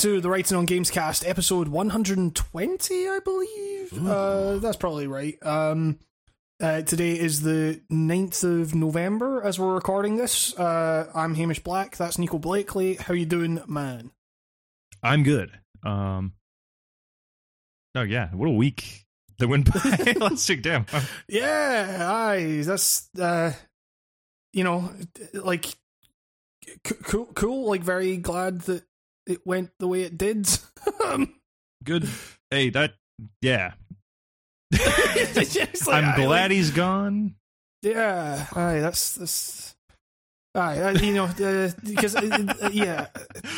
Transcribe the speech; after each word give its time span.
to 0.00 0.18
the 0.22 0.30
Writing 0.30 0.56
on 0.56 0.64
Games 0.64 0.90
cast, 0.90 1.26
episode 1.26 1.68
120, 1.68 3.06
I 3.06 3.18
believe. 3.22 4.08
Uh, 4.08 4.56
that's 4.56 4.78
probably 4.78 5.06
right. 5.06 5.36
Um, 5.44 5.98
uh, 6.58 6.80
today 6.80 7.18
is 7.18 7.42
the 7.42 7.82
9th 7.92 8.62
of 8.62 8.74
November 8.74 9.42
as 9.42 9.58
we're 9.58 9.74
recording 9.74 10.16
this. 10.16 10.58
Uh, 10.58 11.10
I'm 11.14 11.34
Hamish 11.34 11.62
Black. 11.62 11.98
That's 11.98 12.16
Nico 12.16 12.38
Blakely. 12.38 12.94
How 12.94 13.12
you 13.12 13.26
doing, 13.26 13.62
man? 13.68 14.10
I'm 15.02 15.22
good. 15.22 15.50
Um, 15.84 16.32
oh 17.94 18.00
yeah, 18.00 18.30
what 18.30 18.46
a 18.46 18.52
week 18.52 19.04
that 19.38 19.48
went 19.48 19.70
by. 19.70 20.14
Let's 20.18 20.46
check 20.46 20.62
down. 20.62 20.86
Yeah, 21.28 22.08
aye, 22.10 22.62
that's 22.64 23.06
uh, 23.20 23.52
you 24.54 24.64
know, 24.64 24.94
like 25.34 25.66
c- 26.86 26.94
cool, 27.02 27.26
cool. 27.34 27.68
Like 27.68 27.82
very 27.82 28.16
glad 28.16 28.62
that 28.62 28.84
it 29.30 29.46
went 29.46 29.70
the 29.78 29.86
way 29.88 30.02
it 30.02 30.16
did. 30.18 30.48
Um, 31.04 31.34
Good. 31.84 32.08
Hey, 32.50 32.70
that 32.70 32.94
yeah. 33.42 33.72
like, 34.72 35.56
I'm 35.88 36.04
aye, 36.04 36.16
glad 36.16 36.26
like- 36.26 36.50
he's 36.52 36.70
gone. 36.70 37.34
Yeah, 37.82 38.46
aye, 38.54 38.80
that's 38.80 39.14
that's. 39.14 39.74
Aye, 40.54 40.78
uh, 40.80 40.90
you 40.98 41.14
know, 41.14 41.24
uh, 41.26 41.70
because 41.84 42.16
uh, 42.16 42.54
uh, 42.62 42.70
yeah, 42.72 43.06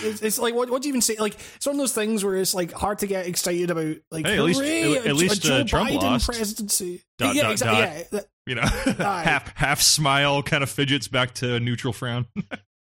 it's, 0.02 0.20
it's 0.20 0.38
like 0.38 0.54
what 0.54 0.68
what 0.68 0.82
do 0.82 0.88
you 0.88 0.92
even 0.92 1.00
say? 1.00 1.16
Like 1.18 1.36
it's 1.56 1.64
one 1.66 1.76
of 1.76 1.78
those 1.78 1.94
things 1.94 2.22
where 2.24 2.36
it's 2.36 2.54
like 2.54 2.70
hard 2.72 2.98
to 2.98 3.06
get 3.06 3.26
excited 3.26 3.70
about. 3.70 3.96
Like 4.10 4.26
Hey, 4.26 4.36
at 4.36 4.42
least- 4.44 4.60
at- 4.60 4.66
a- 4.66 5.08
at 5.08 5.16
least, 5.16 5.38
a 5.38 5.40
Joe 5.40 5.54
uh, 5.60 5.64
Trump 5.64 5.90
Biden 5.90 6.02
lost. 6.02 6.26
presidency. 6.28 7.02
Dot, 7.18 7.34
yeah, 7.34 7.42
dot, 7.42 7.52
exactly. 7.52 8.18
dot. 8.20 8.26
Yeah, 8.46 8.46
You 8.46 8.54
know, 8.56 8.62
Aye. 9.06 9.22
half 9.22 9.56
half 9.56 9.80
smile, 9.80 10.42
kind 10.42 10.62
of 10.62 10.70
fidgets 10.70 11.08
back 11.08 11.34
to 11.34 11.54
a 11.54 11.60
neutral 11.60 11.92
frown. 11.92 12.26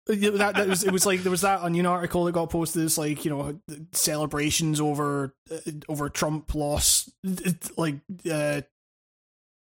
That, 0.06 0.54
that 0.56 0.68
was 0.68 0.82
it 0.82 0.92
was 0.92 1.06
like 1.06 1.22
there 1.22 1.30
was 1.30 1.42
that 1.42 1.60
onion 1.60 1.86
article 1.86 2.24
that 2.24 2.32
got 2.32 2.50
posted 2.50 2.82
it's 2.82 2.98
like 2.98 3.24
you 3.24 3.30
know 3.30 3.60
celebrations 3.92 4.80
over 4.80 5.32
uh, 5.48 5.70
over 5.88 6.08
trump 6.08 6.52
loss 6.56 7.08
like 7.76 7.96
uh 8.28 8.62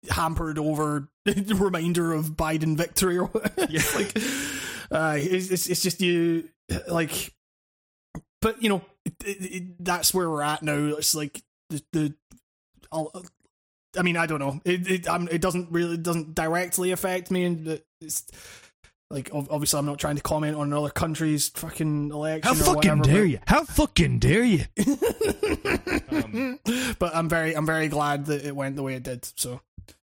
hampered 0.09 0.59
over 0.59 1.07
reminder 1.25 2.11
of 2.11 2.31
biden 2.31 2.75
victory 2.75 3.17
or. 3.17 3.31
Yeah. 3.69 3.81
Like 3.95 4.17
uh 4.91 5.17
it's, 5.17 5.49
it's 5.51 5.67
it's 5.67 5.81
just 5.81 6.01
you 6.01 6.49
like 6.87 7.33
but 8.41 8.61
you 8.61 8.69
know 8.69 8.81
it, 9.05 9.37
it, 9.39 9.83
that's 9.83 10.13
where 10.13 10.29
we're 10.29 10.41
at 10.41 10.61
now 10.63 10.95
it's 10.97 11.15
like 11.15 11.41
the 11.69 11.81
the 11.93 12.15
I'll, 12.91 13.11
I 13.97 14.01
mean, 14.01 14.17
I 14.17 14.25
don't 14.25 14.39
know. 14.39 14.61
It 14.65 14.87
it, 14.89 15.07
it 15.31 15.41
doesn't 15.41 15.71
really 15.71 15.95
it 15.95 16.03
doesn't 16.03 16.35
directly 16.35 16.91
affect 16.91 17.31
me, 17.31 17.45
and 17.45 17.81
it's 18.01 18.25
like 19.11 19.29
obviously 19.33 19.77
I'm 19.79 19.85
not 19.85 19.99
trying 19.99 20.15
to 20.15 20.21
comment 20.23 20.55
on 20.57 20.67
another 20.67 20.89
country's 20.89 21.49
fucking 21.49 22.11
election. 22.11 22.43
How 22.55 22.59
or 22.59 22.75
fucking 22.75 22.97
whatever, 22.99 23.03
dare 23.03 23.21
but- 23.23 23.29
you? 23.29 23.39
How 23.47 23.63
fucking 23.63 24.19
dare 24.19 24.43
you? 24.43 24.63
Um, 26.11 26.59
but 26.99 27.15
I'm 27.15 27.29
very 27.29 27.55
I'm 27.55 27.65
very 27.65 27.87
glad 27.87 28.25
that 28.27 28.45
it 28.45 28.55
went 28.55 28.75
the 28.75 28.83
way 28.83 28.95
it 28.95 29.03
did. 29.03 29.25
So 29.35 29.61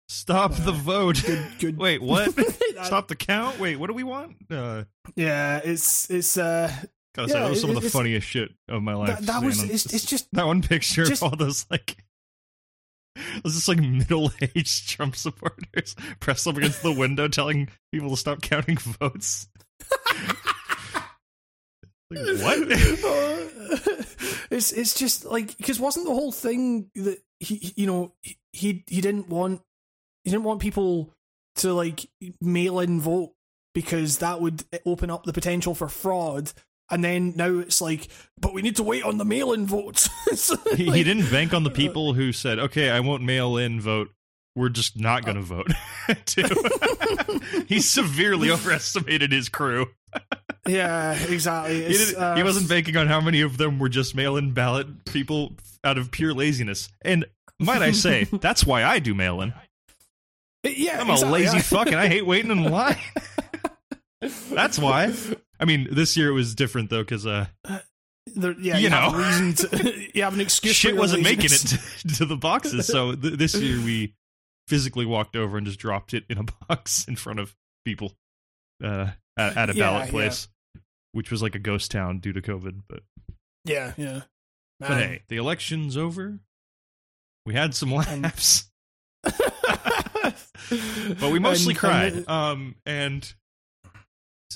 Stop 0.09 0.55
the 0.55 0.73
vote. 0.73 1.23
good 1.25 1.47
good. 1.59 1.79
Wait, 1.79 2.03
what? 2.03 2.33
Stop 2.83 3.09
the 3.09 3.17
count. 3.17 3.59
Wait, 3.61 3.77
what 3.77 3.87
do 3.89 3.95
we 3.95 4.03
want? 4.05 4.37
Uh, 4.51 4.85
Yeah, 5.17 5.61
it's 5.63 6.11
it's 6.11 6.37
uh 6.37 6.69
gotta 7.15 7.29
Yeah, 7.29 7.35
say, 7.35 7.41
that 7.41 7.51
was 7.51 7.61
some 7.61 7.71
of 7.77 7.81
the 7.83 7.91
funniest 7.91 8.27
shit 8.27 8.51
of 8.69 8.83
my 8.83 8.95
life. 8.95 9.09
that, 9.21 9.27
that 9.27 9.43
was 9.43 9.63
it's, 9.63 9.85
just- 9.85 9.95
it's 9.95 10.05
just 10.05 10.29
that 10.33 10.47
one 10.47 10.63
picture 10.63 11.05
just- 11.05 11.23
of 11.23 11.31
all 11.33 11.37
those 11.37 11.67
like 11.71 11.97
it 13.37 13.45
was 13.45 13.55
just 13.55 13.69
like 13.69 13.79
middle-aged 13.79 14.89
Trump 14.97 15.17
supporters 15.17 15.95
pressed 16.21 16.47
up 16.47 16.57
against 16.57 16.83
the 16.83 16.93
window 16.93 17.29
telling 17.29 17.69
people 17.93 18.11
to 18.11 18.17
stop 18.17 18.43
counting 18.43 18.77
votes. 18.77 19.49
Like, 22.13 22.41
what? 22.41 22.59
it's 24.51 24.73
it's 24.73 24.95
just 24.95 25.25
like 25.25 25.57
because 25.57 25.79
wasn't 25.79 26.07
the 26.07 26.15
whole 26.15 26.33
thing 26.33 26.91
that 26.97 27.19
he 27.39 27.73
you 27.77 27.87
know 27.87 28.13
he 28.53 28.83
he 28.89 29.01
didn't 29.01 29.29
want 29.29 29.61
he 30.25 30.31
didn't 30.31 30.45
want 30.45 30.61
people 30.61 31.13
to 31.57 31.73
like 31.73 32.11
mail 32.41 32.81
in 32.81 33.01
vote 33.01 33.33
because 33.75 34.19
that 34.19 34.41
would 34.41 34.65
open 34.85 35.11
up 35.11 35.23
the 35.23 35.33
potential 35.33 35.75
for 35.75 35.89
fraud 35.89 36.53
and 36.91 37.05
then 37.05 37.33
now 37.37 37.59
it's 37.59 37.81
like 37.81 38.09
but 38.41 38.53
we 38.53 38.63
need 38.63 38.77
to 38.77 38.83
wait 38.83 39.03
on 39.05 39.19
the 39.19 39.25
mail 39.25 39.53
in 39.53 39.67
votes 39.67 40.09
So, 40.35 40.57
he, 40.77 40.91
he 40.91 41.05
didn't 41.05 41.31
bank 41.31 41.53
on 41.53 41.65
the 41.65 41.71
people 41.71 42.13
who 42.15 42.33
said, 42.33 42.59
"Okay, 42.59 42.89
I 42.91 43.01
won't 43.01 43.23
mail 43.23 43.57
in 43.57 43.81
vote. 43.81 44.11
We're 44.55 44.69
just 44.69 44.99
not 44.99 45.25
going 45.25 45.37
to 45.37 45.43
vote." 45.43 45.73
he 47.67 47.81
severely 47.81 48.51
overestimated 48.51 49.33
his 49.33 49.49
crew. 49.49 49.87
yeah 50.67 51.13
exactly 51.29 51.83
He, 51.85 52.15
uh, 52.15 52.37
he 52.37 52.43
wasn't 52.43 52.69
banking 52.69 52.97
on 52.97 53.07
how 53.09 53.21
many 53.21 53.41
of 53.41 53.59
them 53.59 53.79
were 53.79 53.89
just 53.89 54.15
mail-in 54.15 54.53
ballot 54.53 55.05
people 55.05 55.53
out 55.85 55.99
of 55.99 56.11
pure 56.11 56.33
laziness. 56.33 56.89
And 57.03 57.27
might 57.59 57.83
I 57.83 57.91
say, 57.91 58.25
that's 58.25 58.65
why 58.65 58.85
I 58.85 58.99
do 59.01 59.15
mail-in. 59.15 59.53
yeah 60.65 61.01
I'm 61.01 61.11
a 61.11 61.19
lazy 61.19 61.59
fuck, 61.59 61.89
and 61.89 61.97
I 61.97 62.07
hate 62.09 62.25
waiting 62.27 62.51
in 62.51 62.65
line. 62.65 62.99
that's 64.51 64.79
why. 64.79 65.13
I 65.61 65.65
mean, 65.67 65.89
this 65.91 66.17
year 66.17 66.31
it 66.31 66.35
was 66.35 66.55
different 66.55 66.89
though, 66.91 67.03
because 67.03 67.27
uh, 67.27 67.47
There- 68.35 68.59
yeah 68.59 68.77
You 68.79 68.85
you, 68.85 68.91
have 68.91 69.13
know. 69.13 69.19
reason 69.19 69.55
to 69.55 70.09
you 70.15 70.23
have 70.23 70.33
an 70.35 70.41
excuse 70.41 70.75
shit 70.75 70.97
wasn't 70.97 71.23
making 71.23 71.47
it 71.53 71.61
to, 71.61 71.79
to 72.17 72.25
the 72.25 72.37
boxes. 72.37 72.87
So 72.87 73.15
th- 73.15 73.35
this 73.39 73.55
year 73.55 73.77
we 73.85 74.15
physically 74.69 75.05
walked 75.07 75.37
over 75.37 75.59
and 75.59 75.67
just 75.67 75.79
dropped 75.81 76.15
it 76.15 76.25
in 76.31 76.39
a 76.39 76.45
box 76.69 77.07
in 77.09 77.17
front 77.17 77.41
of 77.41 77.55
people 77.85 78.15
uh, 78.83 79.09
at, 79.37 79.57
at 79.57 79.71
a 79.71 79.75
Yeah, 79.75 79.91
ballot 79.91 80.07
yeah. 80.07 80.11
place, 80.11 80.49
which 81.13 81.31
was 81.31 81.43
like 81.43 81.55
a 81.55 81.59
ghost 81.59 81.91
town 81.91 82.21
due 82.21 82.33
to 82.33 82.41
COVID. 82.41 82.83
But 82.89 83.01
yeah 83.67 83.93
yeah 83.99 84.23
but 84.79 84.93
hey, 84.93 85.23
the 85.29 85.37
election's 85.37 85.97
over. 85.99 86.39
We 87.45 87.53
had 87.55 87.75
some 87.75 87.93
laughs, 87.93 88.71
but 89.23 89.35
we 91.33 91.39
mostly 91.39 91.73
And- 91.73 91.79
cried. 91.79 92.13
and- 92.15 92.29
um, 92.29 92.75
and 92.87 93.35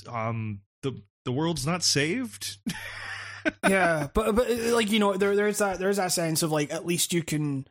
um, 0.07 0.61
the 0.85 1.01
the 1.25 1.31
world's 1.31 1.65
not 1.65 1.83
saved. 1.83 2.57
yeah, 3.67 4.07
but 4.13 4.35
but 4.35 4.49
uh, 4.49 4.75
like 4.75 4.91
you 4.91 4.99
know, 4.99 5.17
there 5.17 5.35
there's 5.35 5.57
that 5.57 5.79
there's 5.79 5.97
that 5.97 6.11
sense 6.11 6.43
of 6.43 6.51
like 6.51 6.71
at 6.71 6.85
least 6.85 7.11
you 7.11 7.23
can, 7.23 7.67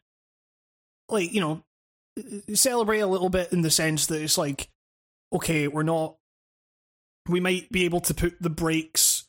like 1.08 1.32
you 1.32 1.40
know, 1.40 1.62
uh, 2.18 2.54
celebrate 2.54 3.00
a 3.00 3.06
little 3.06 3.30
bit 3.30 3.52
in 3.52 3.62
the 3.62 3.70
sense 3.70 4.06
that 4.06 4.20
it's 4.20 4.36
like, 4.36 4.68
okay, 5.32 5.68
we're 5.68 5.84
not, 5.84 6.16
we 7.28 7.40
might 7.40 7.70
be 7.70 7.84
able 7.84 8.00
to 8.00 8.14
put 8.14 8.36
the 8.40 8.50
brakes 8.50 9.24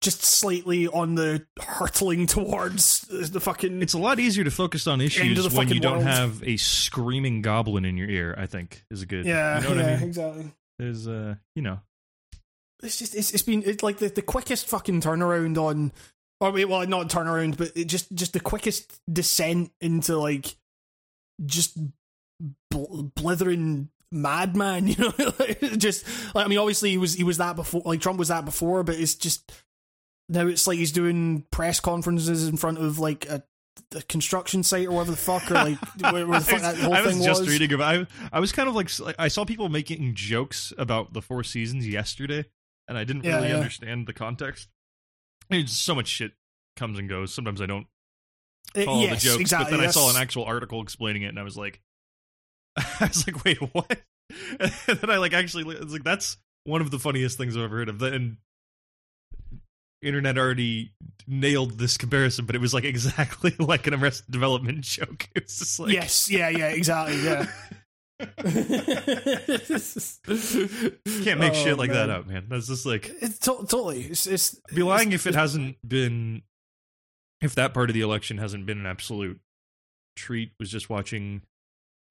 just 0.00 0.22
slightly 0.22 0.86
on 0.88 1.14
the 1.14 1.46
hurtling 1.58 2.26
towards 2.26 3.00
the 3.00 3.40
fucking. 3.40 3.82
It's 3.82 3.94
a 3.94 3.98
lot 3.98 4.20
easier 4.20 4.44
to 4.44 4.50
focus 4.50 4.86
on 4.86 5.00
issues 5.00 5.52
when 5.54 5.68
you 5.68 5.80
don't 5.80 5.98
world. 5.98 6.04
have 6.04 6.42
a 6.42 6.56
screaming 6.58 7.42
goblin 7.42 7.84
in 7.84 7.96
your 7.96 8.08
ear. 8.08 8.34
I 8.36 8.46
think 8.46 8.84
is 8.90 9.02
a 9.02 9.06
good. 9.06 9.24
yeah, 9.24 9.56
you 9.56 9.62
know 9.62 9.68
what 9.70 9.78
yeah, 9.78 9.84
I 9.84 9.96
mean. 9.96 10.08
exactly. 10.08 10.52
There's 10.78 11.08
uh, 11.08 11.34
you 11.54 11.62
know, 11.62 11.80
It's 12.82 12.98
just 12.98 13.14
it's 13.14 13.32
it's 13.32 13.42
been 13.42 13.62
it's 13.64 13.82
like 13.82 13.98
the, 13.98 14.08
the 14.08 14.22
quickest 14.22 14.66
fucking 14.66 15.00
turnaround 15.00 15.58
on 15.58 15.92
or 16.40 16.50
wait, 16.50 16.64
well 16.64 16.86
not 16.86 17.08
turnaround, 17.08 17.56
but 17.56 17.72
it 17.76 17.84
just 17.86 18.12
just 18.14 18.32
the 18.32 18.40
quickest 18.40 19.00
descent 19.12 19.72
into 19.80 20.16
like 20.16 20.56
just 21.44 21.78
bl- 22.70 23.02
blithering 23.14 23.90
madman, 24.12 24.86
you 24.88 24.96
know, 24.98 25.12
just 25.76 26.06
like 26.34 26.46
I 26.46 26.48
mean, 26.48 26.58
obviously 26.58 26.90
he 26.90 26.98
was 26.98 27.14
he 27.14 27.24
was 27.24 27.38
that 27.38 27.56
before, 27.56 27.82
like 27.84 28.00
Trump 28.00 28.18
was 28.18 28.28
that 28.28 28.44
before, 28.44 28.82
but 28.82 28.96
it's 28.96 29.14
just 29.14 29.52
now 30.28 30.46
it's 30.46 30.66
like 30.66 30.78
he's 30.78 30.92
doing 30.92 31.44
press 31.50 31.80
conferences 31.80 32.48
in 32.48 32.56
front 32.56 32.78
of 32.78 32.98
like 32.98 33.28
a, 33.28 33.42
a 33.94 34.02
construction 34.02 34.62
site 34.62 34.86
or 34.86 34.92
whatever 34.92 35.10
the 35.12 35.16
fuck, 35.16 35.50
or 35.50 35.54
like 35.54 35.78
where, 36.12 36.26
where 36.26 36.38
the 36.40 36.44
fuck 36.46 36.62
that 36.62 36.76
whole 36.78 36.94
I 36.94 37.02
was 37.02 37.16
thing 37.16 37.24
just 37.24 37.42
was. 37.42 37.50
reading 37.50 37.72
about. 37.72 38.06
I, 38.32 38.36
I 38.36 38.40
was 38.40 38.52
kind 38.52 38.68
of 38.68 38.74
like 38.74 38.90
I 39.18 39.28
saw 39.28 39.44
people 39.44 39.68
making 39.68 40.14
jokes 40.14 40.72
about 40.78 41.12
the 41.12 41.22
Four 41.22 41.44
Seasons 41.44 41.86
yesterday, 41.86 42.46
and 42.90 42.98
I 42.98 43.04
didn't 43.04 43.24
Yeah, 43.24 43.36
really 43.36 43.48
yeah. 43.50 43.56
understand 43.56 44.06
the 44.06 44.12
context. 44.12 44.68
So 45.66 45.94
much 45.94 46.08
shit 46.08 46.32
comes 46.76 46.98
and 46.98 47.08
goes. 47.08 47.32
Sometimes 47.32 47.60
I 47.62 47.66
don't 47.66 47.86
Uh, 48.76 48.82
follow 48.84 49.02
yes, 49.02 49.22
the 49.22 49.28
jokes, 49.30 49.40
exactly. 49.40 49.70
but 49.72 49.76
then 49.78 49.88
I 49.88 49.90
saw 49.92 50.10
an 50.10 50.16
actual 50.16 50.44
article 50.44 50.82
explaining 50.82 51.22
it, 51.22 51.28
and 51.28 51.38
I 51.38 51.42
was 51.42 51.56
like, 51.56 51.80
I 52.76 53.06
was 53.06 53.26
like, 53.26 53.44
wait, 53.44 53.58
what? 53.72 53.98
And 54.60 54.98
then 55.00 55.10
I 55.10 55.16
like 55.16 55.32
actually, 55.32 55.74
it's 55.76 55.92
like 55.92 56.04
that's 56.04 56.36
one 56.64 56.80
of 56.82 56.90
the 56.92 56.98
funniest 57.00 57.36
things 57.38 57.56
I've 57.56 57.62
ever 57.64 57.78
heard 57.78 57.88
of. 57.88 58.00
And 58.02 58.36
internet 60.02 60.38
already 60.38 60.92
nailed 61.26 61.78
this 61.78 61.96
comparison, 61.96 62.46
but 62.46 62.54
it 62.54 62.60
was 62.60 62.72
like 62.72 62.84
exactly 62.94 63.54
like 63.58 63.86
an 63.88 63.94
Arrested 63.94 64.30
Development 64.30 64.80
joke. 64.82 65.28
It 65.34 65.44
was 65.44 65.58
just 65.58 65.80
like, 65.80 65.92
yes, 65.92 66.30
yeah, 66.30 66.48
yeah, 66.48 66.68
exactly, 66.68 67.22
yeah. 67.24 67.46
Can't 71.24 71.40
make 71.40 71.52
Oh, 71.52 71.54
shit 71.54 71.78
like 71.78 71.90
that 71.92 72.10
up, 72.10 72.26
man. 72.26 72.46
That's 72.48 72.66
just 72.68 72.86
like 72.86 73.10
It's 73.20 73.38
to- 73.40 73.66
totally. 73.68 74.02
It's, 74.02 74.26
it's 74.26 74.60
be 74.74 74.82
lying 74.82 75.12
if 75.12 75.26
it 75.26 75.34
hasn't 75.34 75.76
been 75.86 76.42
if 77.40 77.54
that 77.54 77.72
part 77.74 77.90
of 77.90 77.94
the 77.94 78.00
election 78.02 78.38
hasn't 78.38 78.66
been 78.66 78.78
an 78.78 78.86
absolute 78.86 79.40
treat 80.16 80.52
was 80.58 80.70
just 80.70 80.90
watching 80.90 81.42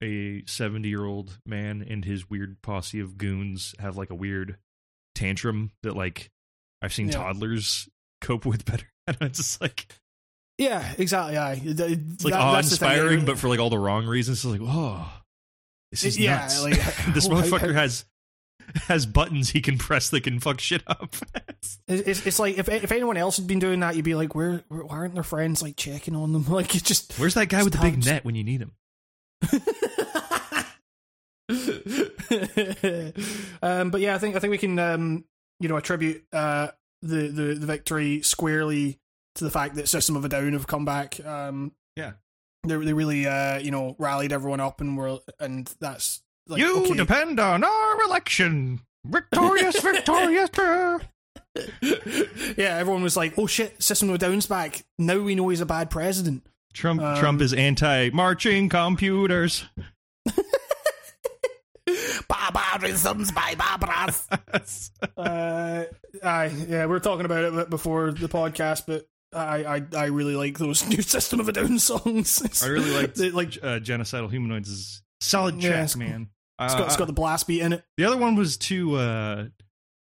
a 0.02 0.42
70 0.46 0.88
year 0.88 1.04
old 1.04 1.38
man 1.46 1.84
and 1.88 2.04
his 2.04 2.28
weird 2.28 2.60
posse 2.62 3.00
of 3.00 3.18
goons 3.18 3.74
have 3.78 3.96
like 3.96 4.10
a 4.10 4.14
weird 4.14 4.56
tantrum 5.14 5.70
that 5.82 5.94
like 5.94 6.30
i've 6.82 6.92
seen 6.94 7.06
Yeah. 7.08 7.12
toddlers 7.14 7.88
cope 8.20 8.46
with 8.46 8.64
better. 8.64 8.86
And 9.06 9.16
it's 9.22 9.38
just 9.38 9.60
like 9.60 9.86
Yeah, 10.56 10.92
exactly. 10.98 11.36
Aye. 11.36 11.56
Th- 11.56 11.78
it's 11.80 12.24
like 12.24 12.32
that- 12.32 12.40
awe 12.40 12.52
that's 12.54 12.70
the 12.70 12.76
thing, 12.76 12.90
inspiring, 12.90 13.24
but 13.24 13.38
for 13.38 13.48
like 13.48 13.58
all 13.60 13.70
the 13.70 13.78
wrong 13.78 14.06
reasons. 14.06 14.38
It's 14.38 14.44
like, 14.44 14.60
oh, 14.62 15.10
this 15.90 16.04
is 16.04 16.18
Yeah, 16.18 16.36
nuts. 16.40 16.62
like, 16.62 16.74
this 17.14 17.28
motherfucker 17.32 17.74
has 17.74 18.04
has 18.86 19.04
buttons 19.04 19.50
he 19.50 19.60
can 19.60 19.78
press 19.78 20.10
that 20.10 20.22
can 20.22 20.38
fuck 20.40 20.60
shit 20.60 20.82
up. 20.86 21.14
It's, 21.88 22.24
it's, 22.26 22.38
like 22.38 22.56
if 22.56 22.68
if 22.68 22.90
anyone 22.92 23.16
else 23.16 23.36
had 23.36 23.46
been 23.48 23.58
doing 23.58 23.80
that, 23.80 23.96
you'd 23.96 24.04
be 24.04 24.14
like, 24.14 24.34
where, 24.34 24.62
where 24.68 24.82
why 24.84 24.96
aren't 24.96 25.14
their 25.14 25.22
friends 25.24 25.60
like 25.60 25.76
checking 25.76 26.14
on 26.16 26.32
them? 26.32 26.46
Like 26.48 26.74
it 26.74 26.84
just 26.84 27.18
Where's 27.18 27.34
that 27.34 27.48
guy 27.48 27.62
with 27.64 27.72
the 27.74 27.80
big 27.80 27.94
Stabs. 27.94 28.06
net 28.06 28.24
when 28.24 28.34
you 28.36 28.44
need 28.44 28.62
him? 28.62 28.72
um, 33.62 33.90
but 33.90 34.00
yeah, 34.00 34.14
I 34.14 34.18
think 34.18 34.36
I 34.36 34.38
think 34.38 34.50
we 34.50 34.58
can 34.58 34.78
um, 34.78 35.24
you 35.58 35.68
know 35.68 35.76
attribute 35.76 36.24
uh, 36.32 36.68
the, 37.02 37.28
the 37.28 37.54
the 37.54 37.66
victory 37.66 38.22
squarely 38.22 38.98
to 39.36 39.44
the 39.44 39.50
fact 39.50 39.74
that 39.76 39.88
System 39.88 40.16
of 40.16 40.24
a 40.24 40.28
Down 40.28 40.52
have 40.52 40.66
come 40.66 40.84
back. 40.84 41.24
Um, 41.24 41.72
Yeah. 41.96 42.12
They 42.64 42.76
they 42.76 42.92
really 42.92 43.26
uh, 43.26 43.58
you 43.58 43.70
know 43.70 43.96
rallied 43.98 44.32
everyone 44.32 44.60
up 44.60 44.80
and 44.80 44.96
were 44.96 45.18
and 45.38 45.72
that's 45.80 46.22
like 46.46 46.60
you 46.60 46.84
okay. 46.84 46.94
depend 46.94 47.40
on 47.40 47.64
our 47.64 48.02
election. 48.02 48.80
Victorious, 49.04 49.80
victorious. 49.82 50.50
yeah, 52.56 52.76
everyone 52.76 53.02
was 53.02 53.16
like, 53.16 53.38
"Oh 53.38 53.46
shit, 53.46 53.82
System 53.82 54.10
of 54.10 54.18
Down's 54.18 54.46
back." 54.46 54.84
Now 54.98 55.18
we 55.20 55.34
know 55.34 55.48
he's 55.48 55.60
a 55.60 55.66
bad 55.66 55.90
president. 55.90 56.44
Trump 56.72 57.00
Um, 57.00 57.16
Trump 57.16 57.40
is 57.40 57.52
anti 57.52 58.10
marching 58.10 58.68
computers. 58.68 59.64
Barbarisms 62.28 63.34
by 63.34 63.54
Barbaras. 63.54 64.90
uh, 65.16 65.84
aye, 66.22 66.52
yeah, 66.68 66.86
we 66.86 66.90
were 66.90 67.00
talking 67.00 67.24
about 67.24 67.44
it 67.44 67.70
before 67.70 68.12
the 68.12 68.28
podcast, 68.28 68.84
but 68.86 69.06
I, 69.32 69.76
I, 69.76 69.82
I 69.96 70.04
really 70.06 70.34
like 70.36 70.58
those 70.58 70.86
new 70.88 71.02
System 71.02 71.40
of 71.40 71.48
a 71.48 71.52
Down 71.52 71.78
songs. 71.78 72.62
I 72.62 72.66
really 72.68 72.90
liked 72.90 73.14
they- 73.16 73.30
like 73.30 73.58
uh, 73.62 73.78
genocidal 73.80 74.30
humanoids 74.30 74.68
is 74.68 75.02
solid 75.20 75.62
Yeah, 75.62 75.70
it's- 75.70 75.96
man. 75.96 76.28
it's 76.60 76.74
Uh, 76.74 76.78
got, 76.78 76.86
it's 76.88 76.96
got 76.96 77.06
the 77.06 77.12
blast 77.12 77.46
beat 77.46 77.60
in 77.62 77.72
it. 77.74 77.84
the 77.96 78.04
other 78.04 78.16
one 78.16 78.34
was 78.36 78.56
too. 78.56 78.96
Uh, 78.96 79.46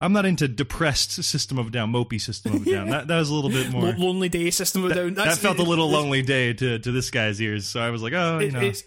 I'm 0.03 0.15
not 0.15 0.25
into 0.25 0.49
depressed 0.49 1.13
system 1.23 1.59
of 1.59 1.67
a 1.67 1.71
down, 1.71 1.93
mopey 1.93 2.19
system 2.21 2.55
of 2.55 2.67
a 2.67 2.71
down. 2.71 2.89
That 2.91 3.09
that 3.09 3.19
was 3.19 3.29
a 3.29 3.35
little 3.35 3.51
bit 3.51 3.71
more. 3.71 3.83
Lo- 3.83 3.95
Lonely 3.99 4.29
Day 4.31 4.49
System 4.51 4.85
of 4.85 4.93
a 4.93 4.95
that, 4.95 5.01
Down. 5.01 5.15
that 5.15 5.25
That's 5.27 5.39
felt 5.39 5.59
a 5.59 5.63
little 5.63 5.89
it- 5.89 5.93
lonely 5.93 6.23
day 6.23 6.53
to 6.55 6.79
to 6.79 6.93
this 6.93 7.11
guy's 7.11 7.41
ears. 7.43 7.67
So 7.67 7.81
I 7.81 7.91
was 7.91 8.03
like, 8.03 8.15
oh, 8.15 8.39
you 8.39 8.51
know, 8.53 8.61
it's, 8.61 8.85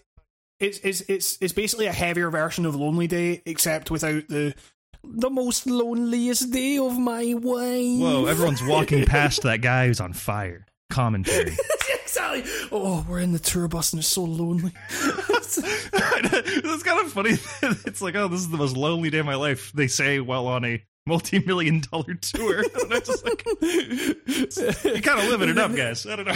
it's 0.60 0.80
it's 0.80 1.02
it's 1.02 1.38
it's 1.42 1.54
basically 1.54 1.86
a 1.86 1.92
heavier 1.94 2.32
version 2.32 2.66
of 2.66 2.76
Lonely 2.76 3.06
Day, 3.08 3.44
except 3.46 3.92
without 3.92 4.28
the 4.30 4.56
the 5.04 5.30
most 5.30 5.66
loneliest 5.68 6.52
day 6.52 6.78
of 6.78 6.98
my 6.98 7.24
life. 7.24 8.00
whoa, 8.00 8.26
everyone's 8.26 8.64
walking 8.64 9.06
past 9.08 9.44
that 9.44 9.62
guy 9.62 9.88
who's 9.88 10.00
on 10.00 10.14
fire. 10.14 10.66
Commentary. 10.90 11.58
exactly. 12.04 12.44
Oh, 12.72 13.06
we're 13.08 13.20
in 13.20 13.32
the 13.32 13.40
tour 13.40 13.68
bus 13.68 13.94
and 13.94 14.00
it's 14.00 14.08
so 14.08 14.24
lonely. 14.24 14.72
it's 14.90 15.60
kind 16.84 17.06
of 17.06 17.12
funny. 17.12 17.38
It's 17.86 18.02
like, 18.02 18.16
oh, 18.16 18.28
this 18.28 18.42
is 18.42 18.50
the 18.50 18.58
most 18.58 18.78
lonely 18.78 19.10
day 19.10 19.20
of 19.20 19.26
my 19.26 19.36
life. 19.36 19.72
They 19.74 19.88
say 19.88 20.20
while 20.20 20.48
on 20.48 20.64
a 20.66 20.84
multi-million 21.06 21.82
dollar 21.92 22.14
tour. 22.16 22.60
And 22.60 22.94
I'm 22.94 23.02
just 23.02 23.26
like, 23.26 23.44
you 23.62 25.02
kind 25.02 25.20
of 25.20 25.28
living 25.28 25.50
it 25.50 25.58
up, 25.58 25.76
guys. 25.76 26.06
I 26.06 26.16
don't 26.16 26.28
know. 26.28 26.36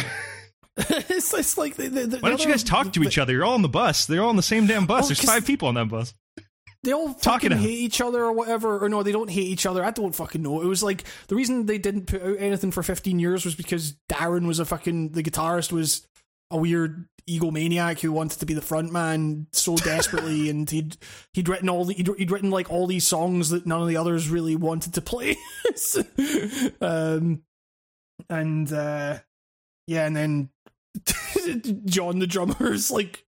it's, 0.78 1.34
it's 1.34 1.58
like 1.58 1.76
the, 1.76 1.90
the, 1.90 2.18
Why 2.20 2.30
don't 2.30 2.44
you 2.44 2.52
guys 2.52 2.64
talk 2.64 2.94
to 2.94 3.04
each 3.04 3.18
other? 3.18 3.34
You're 3.34 3.46
all 3.46 3.54
on 3.54 3.62
the 3.62 3.70
bus. 3.70 4.06
They're 4.06 4.22
all 4.22 4.30
on 4.30 4.36
the 4.36 4.44
same 4.44 4.68
damn 4.68 4.86
bus. 4.86 5.06
Oh, 5.06 5.08
There's 5.08 5.24
five 5.24 5.46
people 5.46 5.68
on 5.68 5.76
that 5.76 5.90
bus. 5.90 6.14
They 6.88 6.94
all 6.94 7.14
Talking 7.14 7.50
fucking 7.50 7.58
hate 7.58 7.80
each 7.80 8.00
other 8.00 8.24
or 8.24 8.32
whatever. 8.32 8.82
Or 8.82 8.88
no, 8.88 9.04
they 9.04 9.12
don't 9.12 9.30
hate 9.30 9.48
each 9.48 9.66
other. 9.66 9.84
I 9.84 9.92
don't 9.92 10.16
fucking 10.16 10.42
know. 10.42 10.62
It 10.62 10.68
was 10.68 10.82
like 10.82 11.04
the 11.28 11.36
reason 11.36 11.66
they 11.66 11.78
didn't 11.78 12.06
put 12.06 12.24
out 12.24 12.38
anything 12.40 12.72
for 12.72 12.82
15 12.82 13.20
years 13.20 13.44
was 13.44 13.56
because 13.56 13.98
Daron 14.10 14.48
was 14.48 14.60
a 14.60 14.66
fucking 14.66 15.10
the 15.10 15.22
guitarist 15.22 15.74
was 15.74 16.08
a 16.50 16.56
weird 16.56 17.10
egomaniac 17.30 18.00
who 18.00 18.14
wanted 18.14 18.40
to 18.40 18.46
be 18.46 18.54
the 18.54 18.62
front 18.62 18.94
man 18.94 19.48
so 19.52 19.76
desperately, 19.84 20.50
and 20.50 20.70
he'd 20.70 20.96
he'd 21.34 21.50
written 21.50 21.68
all 21.68 21.84
the, 21.84 21.94
he'd, 21.94 22.08
he'd 22.18 22.32
written 22.32 22.52
like 22.52 22.72
all 22.72 22.88
these 22.88 23.06
songs 23.06 23.50
that 23.50 23.66
none 23.66 23.82
of 23.82 23.90
the 23.90 23.98
others 23.98 24.30
really 24.30 24.56
wanted 24.56 24.94
to 24.94 25.02
play. 25.02 25.36
Um, 26.80 27.44
and 28.30 28.72
uh, 28.72 29.20
yeah, 29.88 30.06
and 30.06 30.16
then 30.16 30.50
John 31.86 32.20
the 32.20 32.28
drummer 32.28 32.72
is 32.72 32.90
like 32.90 33.27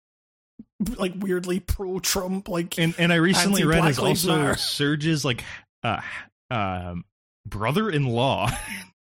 like 0.97 1.13
weirdly 1.17 1.59
pro 1.59 1.99
Trump, 1.99 2.47
like 2.47 2.77
And 2.77 2.95
and 2.97 3.11
I 3.11 3.17
recently 3.17 3.63
read 3.63 3.85
is 3.85 3.99
also 3.99 4.37
Matter. 4.37 4.53
Serj's 4.53 5.25
like 5.25 5.43
uh, 5.83 6.01
um, 6.49 7.05
brother-in-law, 7.45 8.49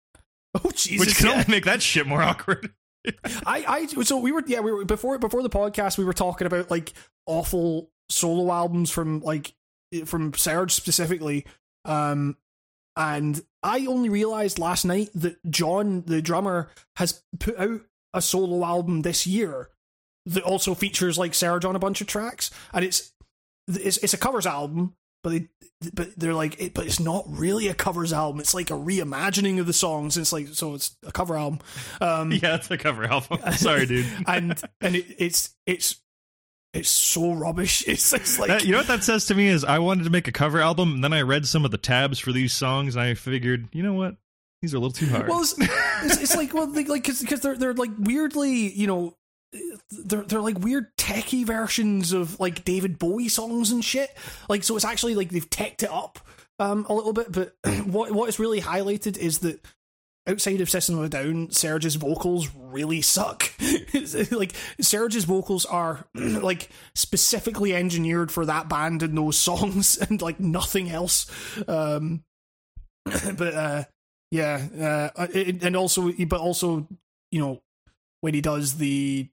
oh 0.63 0.71
Jesus, 0.71 0.99
which 0.99 1.17
can 1.17 1.27
yeah. 1.27 1.31
only 1.33 1.45
make 1.47 1.65
that 1.65 1.81
shit 1.81 2.07
more 2.07 2.21
awkward. 2.21 2.73
I, 3.45 3.87
I, 3.95 4.03
so 4.03 4.17
we 4.17 4.31
were, 4.31 4.43
yeah, 4.45 4.59
we 4.59 4.71
were 4.71 4.85
before 4.85 5.17
before 5.19 5.43
the 5.43 5.49
podcast. 5.49 5.97
We 5.97 6.05
were 6.05 6.13
talking 6.13 6.47
about 6.47 6.69
like 6.69 6.93
awful 7.25 7.89
solo 8.09 8.51
albums 8.51 8.91
from 8.91 9.21
like 9.21 9.53
from 10.05 10.33
Serj 10.33 10.71
specifically, 10.71 11.45
um, 11.85 12.37
and 12.95 13.41
I 13.63 13.85
only 13.85 14.09
realized 14.09 14.59
last 14.59 14.85
night 14.85 15.09
that 15.15 15.37
John, 15.49 16.03
the 16.05 16.21
drummer, 16.21 16.69
has 16.97 17.23
put 17.39 17.57
out 17.57 17.81
a 18.13 18.21
solo 18.21 18.65
album 18.65 19.01
this 19.01 19.25
year 19.27 19.69
that 20.25 20.44
also 20.44 20.74
features 20.74 21.18
like 21.18 21.31
Serj 21.33 21.66
on 21.68 21.75
a 21.75 21.80
bunch 21.80 22.01
of 22.01 22.07
tracks, 22.07 22.51
and 22.74 22.83
it's 22.86 23.12
it's 23.68 23.98
it's 23.98 24.13
a 24.13 24.18
covers 24.18 24.45
album, 24.45 24.95
but 25.24 25.30
they 25.31 25.48
but 25.94 26.10
they're 26.18 26.33
like, 26.33 26.60
it, 26.62 26.74
but 26.74 26.86
it's 26.86 27.00
not 27.00 27.24
really 27.27 27.68
a 27.68 27.74
covers 27.74 28.12
album. 28.12 28.39
It's 28.42 28.54
like 28.54 28.69
a 28.69 28.74
reimagining 28.74 29.60
of 29.60 29.66
the 29.66 29.74
songs. 29.74 30.18
It's 30.18 30.33
like 30.33 30.50
so 30.50 30.74
it's 30.74 30.95
a 31.06 31.12
cover 31.12 31.38
album. 31.38 31.60
Um, 32.01 32.31
yeah, 32.44 32.56
it's 32.56 32.69
a 32.69 32.77
cover 32.77 33.06
album. 33.06 33.39
Sorry, 33.54 33.86
dude. 33.86 34.06
and 34.27 34.62
and 34.81 34.95
it, 34.95 35.06
it's 35.18 35.56
it's 35.66 36.01
it's 36.74 36.89
so 36.89 37.33
rubbish. 37.33 37.83
It's, 37.88 38.13
it's 38.13 38.38
like 38.38 38.50
That- 38.50 38.66
you 38.66 38.71
know 38.74 38.77
what 38.80 38.88
that 38.88 39.04
says 39.04 39.25
to 39.27 39.36
me 39.36 39.48
is 39.48 39.63
I 39.63 39.80
wanted 39.80 40.04
to 40.04 40.10
make 40.12 40.27
a 40.27 40.31
cover 40.31 40.60
album, 40.60 40.95
and 40.95 41.04
then 41.04 41.14
I 41.14 41.21
read 41.21 41.47
some 41.47 41.66
of 41.66 41.71
the 41.71 41.78
tabs 41.80 42.19
for 42.19 42.31
these 42.31 42.54
songs, 42.54 42.95
and 42.95 43.04
I 43.04 43.16
figured, 43.16 43.69
you 43.71 43.81
know 43.81 43.94
what, 43.94 44.18
these 44.61 44.73
are 44.73 44.78
a 44.78 44.80
little 44.80 44.94
too 44.94 45.07
hard. 45.07 45.30
well, 45.30 45.42
it's, 45.42 45.56
it's, 45.57 46.18
it's 46.21 46.35
like 46.35 46.54
well, 46.54 46.68
they, 46.68 46.83
like 46.83 47.04
because 47.06 47.21
they're 47.42 47.57
they're 47.57 47.73
like 47.73 47.92
weirdly, 47.97 48.71
you 48.71 48.85
know. 48.88 49.16
They're 49.91 50.23
they're 50.23 50.41
like 50.41 50.59
weird 50.59 50.95
techie 50.97 51.45
versions 51.45 52.13
of 52.13 52.39
like 52.39 52.63
David 52.65 52.99
Bowie 52.99 53.29
songs 53.29 53.71
and 53.71 53.83
shit. 53.83 54.15
Like 54.47 54.63
so, 54.63 54.75
it's 54.75 54.85
actually 54.85 55.15
like 55.15 55.29
they've 55.29 55.49
teched 55.49 55.83
it 55.83 55.91
up 55.91 56.19
um, 56.59 56.85
a 56.89 56.94
little 56.94 57.13
bit. 57.13 57.31
But 57.31 57.56
what 57.85 58.11
what 58.11 58.29
is 58.29 58.39
really 58.39 58.61
highlighted 58.61 59.18
is 59.18 59.39
that 59.39 59.65
outside 60.27 60.61
of 60.61 60.69
System 60.69 60.97
of 60.97 61.06
a 61.06 61.09
Down, 61.09 61.47
Serj's 61.47 61.95
vocals 61.95 62.47
really 62.56 63.01
suck. 63.01 63.51
Like 64.31 64.53
Serj's 64.81 65.25
vocals 65.25 65.65
are 65.65 66.06
like 66.13 66.69
specifically 66.95 67.75
engineered 67.75 68.31
for 68.31 68.45
that 68.45 68.69
band 68.69 69.03
and 69.03 69.18
those 69.18 69.37
songs, 69.39 69.97
and 69.97 70.21
like 70.21 70.39
nothing 70.39 70.89
else. 70.89 71.29
Um, 71.68 72.23
but 73.06 73.53
uh, 73.53 73.83
yeah, 74.31 75.11
uh, 75.15 75.27
it, 75.33 75.63
and 75.63 75.75
also, 75.75 76.11
but 76.11 76.39
also, 76.39 76.87
you 77.31 77.41
know, 77.41 77.61
when 78.21 78.33
he 78.33 78.41
does 78.41 78.77
the 78.77 79.27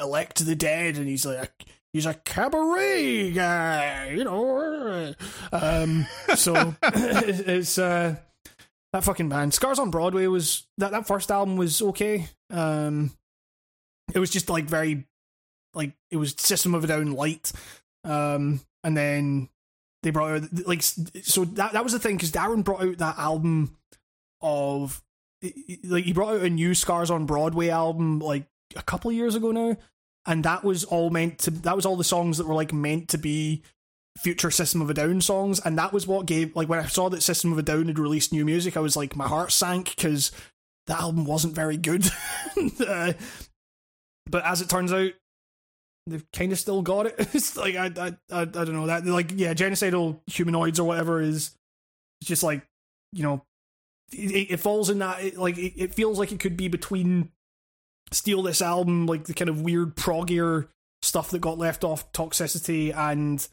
elect 0.00 0.44
the 0.44 0.54
dead, 0.54 0.96
and 0.96 1.08
he's 1.08 1.26
like. 1.26 1.66
He's 1.92 2.06
a 2.06 2.14
cabaret 2.14 3.32
guy, 3.32 4.10
you 4.10 4.22
know. 4.22 5.12
Um, 5.52 6.06
so 6.36 6.76
it's 6.84 7.78
uh, 7.78 8.14
that 8.92 9.04
fucking 9.04 9.28
band. 9.28 9.54
Scars 9.54 9.80
on 9.80 9.90
Broadway 9.90 10.28
was 10.28 10.68
that 10.78 10.92
that 10.92 11.08
first 11.08 11.32
album 11.32 11.56
was 11.56 11.82
okay. 11.82 12.28
Um, 12.48 13.10
it 14.14 14.20
was 14.20 14.30
just 14.30 14.48
like 14.48 14.66
very, 14.66 15.04
like 15.74 15.92
it 16.12 16.16
was 16.16 16.34
System 16.38 16.76
of 16.76 16.84
a 16.84 16.86
Down 16.86 17.10
light. 17.12 17.50
Um, 18.04 18.60
and 18.82 18.96
then 18.96 19.48
they 20.02 20.10
brought 20.10 20.42
out 20.42 20.66
like 20.66 20.82
so 20.82 21.44
that 21.44 21.72
that 21.72 21.84
was 21.84 21.92
the 21.92 21.98
thing 21.98 22.16
because 22.16 22.32
Daron 22.32 22.64
brought 22.64 22.82
out 22.82 22.98
that 22.98 23.18
album 23.18 23.76
of 24.40 25.02
like 25.84 26.04
he 26.04 26.12
brought 26.12 26.34
out 26.34 26.42
a 26.42 26.50
new 26.50 26.74
Scars 26.74 27.10
on 27.10 27.26
Broadway 27.26 27.68
album 27.68 28.18
like 28.20 28.46
a 28.76 28.82
couple 28.82 29.10
of 29.10 29.16
years 29.16 29.34
ago 29.34 29.50
now, 29.52 29.76
and 30.26 30.44
that 30.44 30.64
was 30.64 30.84
all 30.84 31.10
meant 31.10 31.38
to 31.40 31.50
that 31.50 31.76
was 31.76 31.86
all 31.86 31.96
the 31.96 32.04
songs 32.04 32.38
that 32.38 32.46
were 32.46 32.54
like 32.54 32.72
meant 32.72 33.08
to 33.10 33.18
be 33.18 33.62
future 34.18 34.50
System 34.50 34.82
of 34.82 34.90
a 34.90 34.94
Down 34.94 35.20
songs, 35.20 35.60
and 35.64 35.78
that 35.78 35.92
was 35.92 36.06
what 36.06 36.26
gave 36.26 36.54
like 36.56 36.68
when 36.68 36.78
I 36.78 36.86
saw 36.86 37.08
that 37.08 37.22
System 37.22 37.52
of 37.52 37.58
a 37.58 37.62
Down 37.62 37.86
had 37.86 37.98
released 37.98 38.32
new 38.32 38.44
music, 38.44 38.76
I 38.76 38.80
was 38.80 38.96
like 38.96 39.16
my 39.16 39.28
heart 39.28 39.52
sank 39.52 39.94
because 39.94 40.30
that 40.86 41.00
album 41.00 41.24
wasn't 41.24 41.54
very 41.54 41.76
good. 41.76 42.04
uh, 42.86 43.12
but 44.28 44.44
as 44.44 44.60
it 44.60 44.68
turns 44.68 44.92
out, 44.92 45.12
they've 46.06 46.26
kind 46.32 46.52
of 46.52 46.58
still 46.58 46.82
got 46.82 47.06
it. 47.06 47.14
It's 47.34 47.56
like 47.56 47.76
I, 47.76 47.86
I 47.86 48.16
I 48.30 48.42
I 48.42 48.44
don't 48.44 48.72
know 48.72 48.86
that 48.86 49.06
like 49.06 49.32
yeah, 49.34 49.54
genocidal 49.54 50.20
humanoids 50.26 50.78
or 50.78 50.86
whatever 50.86 51.20
is 51.20 51.56
just 52.22 52.42
like 52.42 52.62
you 53.12 53.22
know 53.22 53.44
it, 54.12 54.50
it 54.50 54.60
falls 54.60 54.90
in 54.90 54.98
that 54.98 55.22
it, 55.22 55.38
like 55.38 55.56
it, 55.56 55.74
it 55.76 55.94
feels 55.94 56.18
like 56.18 56.32
it 56.32 56.40
could 56.40 56.56
be 56.56 56.68
between 56.68 57.30
steal 58.12 58.42
this 58.42 58.62
album 58.62 59.06
like 59.06 59.24
the 59.24 59.34
kind 59.34 59.48
of 59.48 59.60
weird 59.60 59.96
proggier 59.96 60.68
stuff 61.02 61.30
that 61.30 61.40
got 61.40 61.58
left 61.58 61.84
off 61.84 62.10
toxicity 62.12 62.94
and 62.94 63.48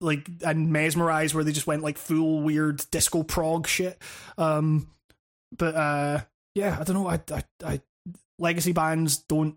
like 0.00 0.28
and 0.44 0.72
mesmerize 0.72 1.34
where 1.34 1.44
they 1.44 1.52
just 1.52 1.66
went 1.66 1.82
like 1.82 1.98
full 1.98 2.42
weird 2.42 2.82
disco 2.90 3.22
prog 3.22 3.66
shit 3.66 4.00
um 4.38 4.86
but 5.56 5.74
uh, 5.74 6.20
yeah, 6.54 6.76
I 6.78 6.84
don't 6.84 6.94
know. 6.94 7.08
I, 7.08 7.20
I, 7.32 7.44
I 7.64 7.80
legacy 8.38 8.72
bands 8.72 9.18
don't 9.18 9.56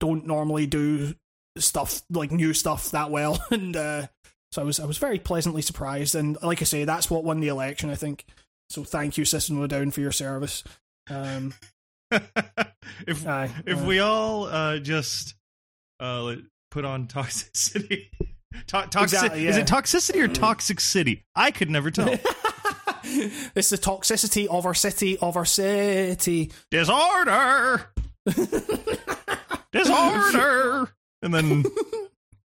don't 0.00 0.26
normally 0.26 0.66
do 0.66 1.14
stuff 1.58 2.02
like 2.10 2.32
new 2.32 2.52
stuff 2.54 2.90
that 2.90 3.10
well, 3.10 3.44
and 3.50 3.76
uh, 3.76 4.06
so 4.50 4.62
I 4.62 4.64
was 4.64 4.80
I 4.80 4.84
was 4.84 4.98
very 4.98 5.18
pleasantly 5.18 5.62
surprised. 5.62 6.14
And 6.14 6.38
like 6.42 6.60
I 6.60 6.64
say, 6.64 6.84
that's 6.84 7.10
what 7.10 7.24
won 7.24 7.40
the 7.40 7.48
election. 7.48 7.90
I 7.90 7.94
think. 7.94 8.24
So 8.70 8.84
thank 8.84 9.18
you, 9.18 9.24
System 9.24 9.60
of 9.60 9.68
Down, 9.68 9.90
for 9.90 10.00
your 10.00 10.12
service. 10.12 10.64
Um, 11.10 11.52
if 13.06 13.26
aye, 13.26 13.50
if 13.66 13.82
uh, 13.82 13.84
we 13.84 13.98
all 14.00 14.44
uh, 14.44 14.78
just 14.78 15.34
uh, 16.00 16.34
put 16.70 16.84
on 16.84 17.06
toxicity, 17.06 18.10
to- 18.66 18.86
toxic 18.88 19.02
Exactly, 19.02 19.46
is 19.46 19.56
it 19.56 19.66
toxicity 19.66 20.22
or 20.22 20.28
toxic 20.28 20.80
city? 20.80 21.24
I 21.34 21.50
could 21.50 21.70
never 21.70 21.90
tell. 21.90 22.08
it's 23.04 23.70
the 23.70 23.78
toxicity 23.78 24.46
of 24.46 24.66
our 24.66 24.74
city, 24.74 25.18
of 25.18 25.36
our 25.36 25.44
city. 25.44 26.52
Disorder, 26.70 27.88
disorder, 29.72 30.88
and 31.22 31.34
then 31.34 31.64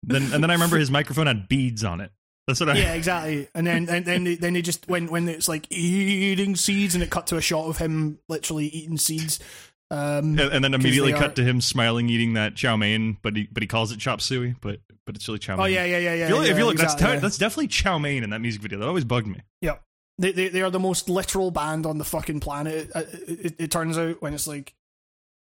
then 0.04 0.34
and 0.34 0.44
then 0.44 0.50
I 0.50 0.54
remember 0.54 0.78
his 0.78 0.92
microphone 0.92 1.28
had 1.28 1.48
beads 1.48 1.84
on 1.84 2.02
it. 2.02 2.12
That's 2.48 2.60
what 2.60 2.70
I. 2.70 2.78
Yeah, 2.78 2.94
exactly. 2.94 3.48
And 3.56 3.66
then 3.66 3.90
and 3.90 4.06
then 4.06 4.24
they, 4.24 4.36
then 4.36 4.54
they 4.54 4.62
just 4.62 4.88
when 4.88 5.08
when 5.08 5.28
it's 5.28 5.48
like 5.48 5.66
eating 5.72 6.56
seeds, 6.56 6.94
and 6.94 7.04
it 7.04 7.10
cut 7.10 7.28
to 7.28 7.38
a 7.38 7.42
shot 7.42 7.68
of 7.68 7.78
him 7.78 8.20
literally 8.30 8.68
eating 8.68 8.98
seeds. 8.98 9.40
Um, 9.92 10.40
And, 10.40 10.40
and 10.40 10.64
then 10.64 10.74
immediately 10.74 11.14
cut 11.14 11.32
are- 11.32 11.34
to 11.36 11.44
him 11.44 11.62
smiling, 11.62 12.10
eating 12.10 12.34
that 12.34 12.56
chow 12.56 12.76
mein, 12.76 13.18
but 13.22 13.36
he 13.36 13.48
but 13.52 13.62
he 13.62 13.68
calls 13.68 13.92
it 13.92 14.00
chop 14.00 14.20
suey, 14.20 14.56
but 14.60 14.80
but 15.06 15.16
it's 15.16 15.28
really 15.28 15.40
chow 15.40 15.56
mein. 15.56 15.64
oh 15.64 15.68
yeah, 15.68 15.86
yeah, 15.86 16.00
yeah, 16.00 16.14
yeah. 16.14 16.24
If 16.24 16.30
you 16.30 16.36
look, 16.36 16.48
if 16.50 16.58
you 16.58 16.66
look 16.66 16.74
exactly, 16.74 17.04
that's 17.04 17.14
yeah. 17.14 17.20
that's 17.20 17.38
definitely 17.38 17.68
chow 17.68 18.00
mein 18.00 18.24
in 18.24 18.32
that 18.32 18.42
music 18.42 18.62
video. 18.62 18.80
That 18.80 18.88
always 18.88 19.06
bugged 19.06 19.28
me. 19.28 19.42
Yeah, 19.62 19.78
they, 20.18 20.32
they 20.32 20.48
they 20.48 20.62
are 20.62 20.72
the 20.72 20.80
most 20.80 21.08
literal 21.08 21.52
band 21.52 21.86
on 21.86 21.98
the 21.98 22.04
fucking 22.04 22.40
planet. 22.40 22.90
It, 22.96 23.10
it, 23.28 23.56
it, 23.60 23.72
turns 23.72 23.98
out 23.98 24.22
when 24.22 24.34
it's 24.34 24.48
like, 24.48 24.74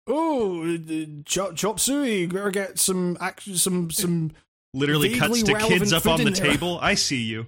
oh, 0.05 0.63
uh, 0.63 1.05
chop 1.25 1.55
chop 1.55 1.79
suey, 1.79 2.27
better 2.27 2.51
get 2.51 2.79
some 2.79 3.17
act- 3.19 3.55
some 3.57 3.89
some. 3.89 4.31
Literally 4.73 5.15
cuts 5.15 5.41
to 5.43 5.55
kids 5.55 5.93
up 5.93 6.05
on 6.05 6.23
the 6.23 6.29
there. 6.29 6.51
table. 6.51 6.77
I 6.81 6.93
see 6.93 7.21
you. 7.23 7.47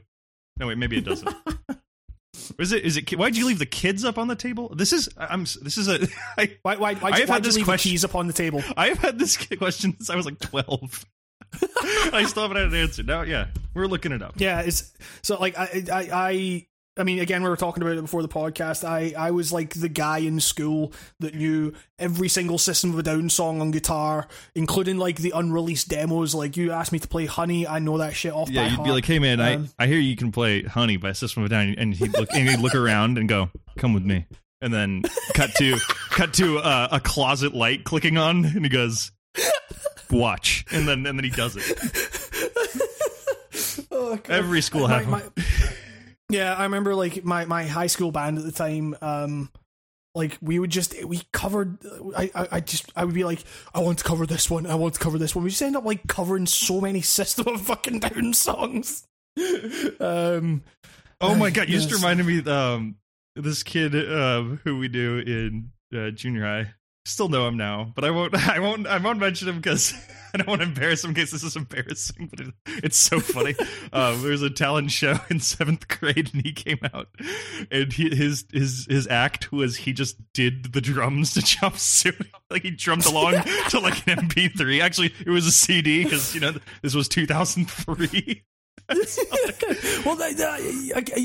No 0.57 0.67
wait, 0.67 0.77
maybe 0.77 0.97
it 0.97 1.05
doesn't. 1.05 1.29
is 2.57 2.71
it? 2.71 2.83
Is 2.83 2.97
it? 2.97 3.11
Why'd 3.17 3.35
you 3.35 3.45
leave 3.47 3.59
the 3.59 3.65
kids 3.65 4.03
up 4.05 4.17
on 4.17 4.27
the 4.27 4.35
table? 4.35 4.69
This 4.75 4.93
is. 4.93 5.09
I'm. 5.17 5.41
This 5.61 5.77
is 5.77 5.87
a. 5.87 6.07
I, 6.37 6.57
Why 6.63 6.75
why 6.77 6.95
why 6.95 7.09
I 7.11 7.19
have 7.19 7.29
why'd 7.29 7.35
had 7.35 7.43
you 7.43 7.47
this 7.49 7.55
leave 7.57 7.65
question- 7.65 7.89
the 7.89 7.93
keys 7.93 8.05
up 8.05 8.15
on 8.15 8.27
the 8.27 8.33
table? 8.33 8.63
I 8.77 8.87
have 8.87 8.97
had 8.99 9.19
this 9.19 9.37
question 9.57 9.93
since 9.97 10.09
I 10.09 10.15
was 10.15 10.25
like 10.25 10.39
12. 10.39 11.05
I 12.13 12.25
still 12.27 12.43
haven't 12.43 12.57
had 12.57 12.67
an 12.67 12.75
answer. 12.75 13.01
Now, 13.03 13.23
yeah, 13.23 13.47
we're 13.73 13.87
looking 13.87 14.11
it 14.11 14.21
up. 14.21 14.33
Yeah, 14.37 14.61
it's 14.61 14.93
so 15.21 15.39
like 15.39 15.57
I 15.57 15.83
I 15.91 16.09
I 16.13 16.65
I 16.99 17.03
mean 17.03 17.19
again 17.19 17.41
we 17.41 17.49
were 17.49 17.55
talking 17.57 17.81
about 17.81 17.97
it 17.97 18.01
before 18.01 18.21
the 18.21 18.27
podcast. 18.27 18.83
I 18.87 19.13
I 19.17 19.31
was 19.31 19.51
like 19.53 19.73
the 19.73 19.89
guy 19.89 20.19
in 20.19 20.39
school 20.39 20.91
that 21.19 21.33
knew 21.33 21.73
every 21.97 22.27
single 22.29 22.57
System 22.57 22.91
of 22.91 22.99
a 22.99 23.03
Down 23.03 23.29
song 23.29 23.61
on 23.61 23.71
guitar, 23.71 24.27
including 24.53 24.97
like 24.97 25.17
the 25.17 25.31
unreleased 25.35 25.87
demos. 25.89 26.35
Like 26.35 26.57
you 26.57 26.71
asked 26.71 26.91
me 26.91 26.99
to 26.99 27.07
play 27.07 27.25
Honey, 27.25 27.65
I 27.65 27.79
know 27.79 27.97
that 27.99 28.13
shit 28.15 28.33
off 28.33 28.49
Yeah, 28.49 28.63
by 28.63 28.67
you'd 28.67 28.75
heart. 28.75 28.85
be 28.87 28.91
like, 28.91 29.05
"Hey, 29.05 29.19
man, 29.19 29.39
Um, 29.39 29.69
I, 29.79 29.85
I 29.85 29.87
hear 29.87 29.97
you 29.99 30.15
can 30.15 30.31
play 30.31 30.63
Honey 30.63 30.97
by 30.97 31.13
System 31.13 31.43
of 31.43 31.47
a 31.47 31.49
Down," 31.49 31.73
and 31.77 31.93
he'd 31.93 32.11
look 32.13 32.29
and 32.33 32.47
he'd 32.49 32.59
look 32.59 32.75
around 32.75 33.17
and 33.17 33.29
go, 33.29 33.49
"Come 33.77 33.93
with 33.93 34.03
me," 34.03 34.25
and 34.61 34.73
then 34.73 35.03
cut 35.33 35.51
to 35.55 35.77
cut 36.09 36.33
to 36.33 36.59
uh, 36.59 36.89
a 36.91 36.99
closet 36.99 37.53
light 37.55 37.85
clicking 37.85 38.17
on, 38.17 38.43
and 38.45 38.65
he 38.65 38.69
goes, 38.69 39.11
"Watch," 40.11 40.65
and 40.71 40.87
then 40.87 41.05
and 41.05 41.17
then 41.17 41.23
he 41.23 41.29
does 41.31 41.55
it. 41.57 42.85
Oh, 43.91 44.17
Every 44.29 44.61
school 44.61 44.87
My- 44.87 44.99
had 44.99 45.07
my- 45.07 45.19
one. 45.19 45.31
Yeah, 46.29 46.53
I 46.53 46.63
remember 46.63 46.95
like 46.95 47.23
my, 47.23 47.45
my 47.45 47.65
high 47.65 47.87
school 47.87 48.11
band 48.11 48.37
at 48.37 48.43
the 48.43 48.51
time. 48.51 48.95
Um, 49.01 49.51
like 50.15 50.37
we 50.41 50.57
would 50.59 50.71
just 50.71 51.03
we 51.05 51.21
covered. 51.31 51.77
I, 52.17 52.31
I 52.33 52.47
I 52.53 52.59
just 52.61 52.91
I 52.95 53.05
would 53.05 53.13
be 53.13 53.23
like, 53.23 53.43
I 53.73 53.79
want 53.79 53.99
to 53.99 54.03
cover 54.03 54.25
this 54.25 54.49
one. 54.49 54.65
I 54.65 54.75
want 54.75 54.95
to 54.95 54.99
cover 54.99 55.17
this 55.17 55.35
one. 55.35 55.43
We 55.43 55.51
just 55.51 55.61
end 55.61 55.75
up 55.75 55.85
like 55.85 56.07
covering 56.07 56.45
so 56.45 56.81
many 56.81 57.01
System 57.19 57.47
of 57.47 57.61
fucking 57.61 57.99
Down 57.99 58.33
songs. 58.33 59.05
um, 59.99 60.63
Oh 61.21 61.35
my 61.35 61.49
god, 61.49 61.67
you 61.67 61.77
just 61.77 61.91
reminded 61.91 62.25
me 62.25 62.51
um 62.51 62.95
this 63.35 63.63
kid 63.63 63.93
um 64.11 64.59
who 64.63 64.77
we 64.77 64.87
do 64.87 65.19
in 65.19 65.71
uh, 65.95 66.11
junior 66.11 66.43
high. 66.43 66.73
Still 67.05 67.29
know 67.29 67.47
him 67.47 67.57
now, 67.57 67.91
but 67.95 68.03
I 68.03 68.11
won't 68.11 68.35
I 68.49 68.59
won't 68.59 68.87
I 68.87 68.97
won't 68.97 69.19
mention 69.19 69.47
him 69.47 69.57
because 69.57 69.93
I 70.33 70.37
don't 70.37 70.47
want 70.47 70.61
to 70.61 70.67
embarrass 70.67 71.03
him 71.03 71.11
in 71.11 71.15
case 71.15 71.31
this 71.31 71.43
is 71.43 71.55
embarrassing, 71.55 72.27
but 72.27 72.39
it, 72.39 72.53
it's 72.83 72.97
so 72.97 73.19
funny. 73.19 73.55
um 73.93 74.21
there 74.21 74.31
was 74.31 74.41
a 74.41 74.49
talent 74.49 74.91
show 74.91 75.13
in 75.29 75.37
7th 75.39 75.87
grade 75.87 76.29
and 76.33 76.45
he 76.45 76.51
came 76.51 76.79
out 76.93 77.07
and 77.71 77.91
he, 77.93 78.15
his 78.15 78.45
his 78.51 78.85
his 78.89 79.07
act 79.07 79.51
was 79.51 79.77
he 79.77 79.93
just 79.93 80.17
did 80.33 80.73
the 80.73 80.81
drums 80.81 81.33
to 81.33 81.41
Chop 81.41 81.77
Suey. 81.77 82.13
Like 82.49 82.63
he 82.63 82.71
drummed 82.71 83.05
along 83.05 83.43
to 83.69 83.79
like 83.79 84.07
an 84.07 84.17
MP3. 84.29 84.81
Actually, 84.81 85.13
it 85.25 85.29
was 85.29 85.45
a 85.47 85.51
CD 85.51 86.05
cuz 86.05 86.35
you 86.35 86.41
know 86.41 86.53
this 86.81 86.95
was 86.95 87.07
2003. 87.07 88.43
well, 90.03 90.19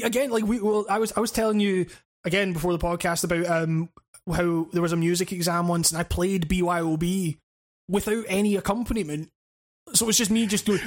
again, 0.02 0.30
like 0.30 0.44
we, 0.44 0.60
well, 0.60 0.84
I 0.90 0.98
was, 0.98 1.12
I 1.16 1.20
was 1.20 1.30
telling 1.30 1.60
you 1.60 1.86
again 2.24 2.52
before 2.52 2.72
the 2.72 2.78
podcast 2.78 3.24
about 3.24 3.46
um 3.46 3.88
how 4.32 4.66
there 4.72 4.82
was 4.82 4.92
a 4.92 4.96
music 4.96 5.32
exam 5.32 5.68
once, 5.68 5.90
and 5.90 5.98
I 5.98 6.04
played 6.04 6.48
BYOB 6.48 7.38
without 7.88 8.24
any 8.28 8.56
accompaniment, 8.56 9.30
so 9.92 10.04
it 10.04 10.08
was 10.08 10.18
just 10.18 10.30
me 10.30 10.46
just 10.46 10.66
doing. 10.66 10.80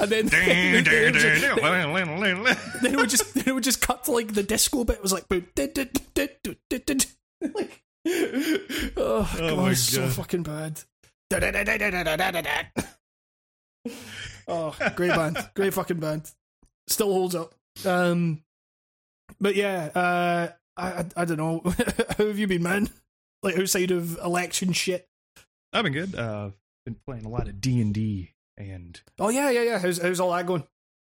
and 0.00 0.10
then, 0.10 0.26
then 2.82 2.92
it 2.92 2.96
would 2.96 3.10
just 3.10 3.34
then 3.34 3.44
it 3.46 3.54
would 3.54 3.64
just 3.64 3.80
cut 3.80 4.04
to 4.04 4.12
like 4.12 4.34
the 4.34 4.42
disco 4.42 4.84
bit. 4.84 4.96
It 4.96 5.02
was 5.02 5.12
like, 5.12 5.28
boom, 5.28 5.46
like 7.54 7.82
oh, 8.96 9.34
God, 9.38 9.56
my 9.56 9.70
it's 9.70 9.80
so 9.80 10.08
fucking 10.08 10.42
bad. 10.42 10.80
oh, 14.48 14.74
great 14.96 15.10
band, 15.10 15.50
great 15.54 15.74
fucking 15.74 16.00
band. 16.00 16.30
Still 16.88 17.12
holds 17.12 17.34
up. 17.34 17.54
Um, 17.84 18.42
but 19.40 19.54
yeah, 19.54 19.90
uh, 19.94 20.48
I, 20.76 20.86
I 20.90 21.04
I 21.16 21.24
don't 21.24 21.36
know. 21.36 21.62
How 22.18 22.26
have 22.26 22.38
you 22.38 22.46
been, 22.46 22.62
man? 22.62 22.88
Like 23.42 23.58
outside 23.58 23.90
of 23.90 24.18
election 24.18 24.72
shit. 24.72 25.08
I've 25.72 25.84
been 25.84 25.92
good. 25.92 26.14
Uh, 26.14 26.50
been 26.84 26.96
playing 27.06 27.24
a 27.24 27.28
lot 27.28 27.48
of 27.48 27.60
D 27.60 27.80
and 27.80 27.94
D, 27.94 28.32
and 28.58 29.00
Oh 29.18 29.28
yeah, 29.28 29.50
yeah, 29.50 29.62
yeah. 29.62 29.78
How's 29.78 29.98
how's 30.00 30.20
all 30.20 30.32
that 30.32 30.46
going? 30.46 30.64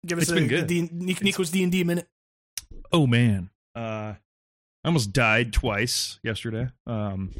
Give 0.04 0.18
us 0.18 0.30
a, 0.30 0.34
been 0.34 0.48
good. 0.48 0.66
D- 0.66 0.88
Nico's 0.92 1.50
D 1.50 1.62
and 1.62 1.72
D 1.72 1.84
minute. 1.84 2.08
oh 2.92 3.06
man, 3.06 3.50
uh, 3.74 4.14
I 4.14 4.16
almost 4.84 5.12
died 5.12 5.52
twice 5.52 6.18
yesterday. 6.22 6.68
Um, 6.86 7.32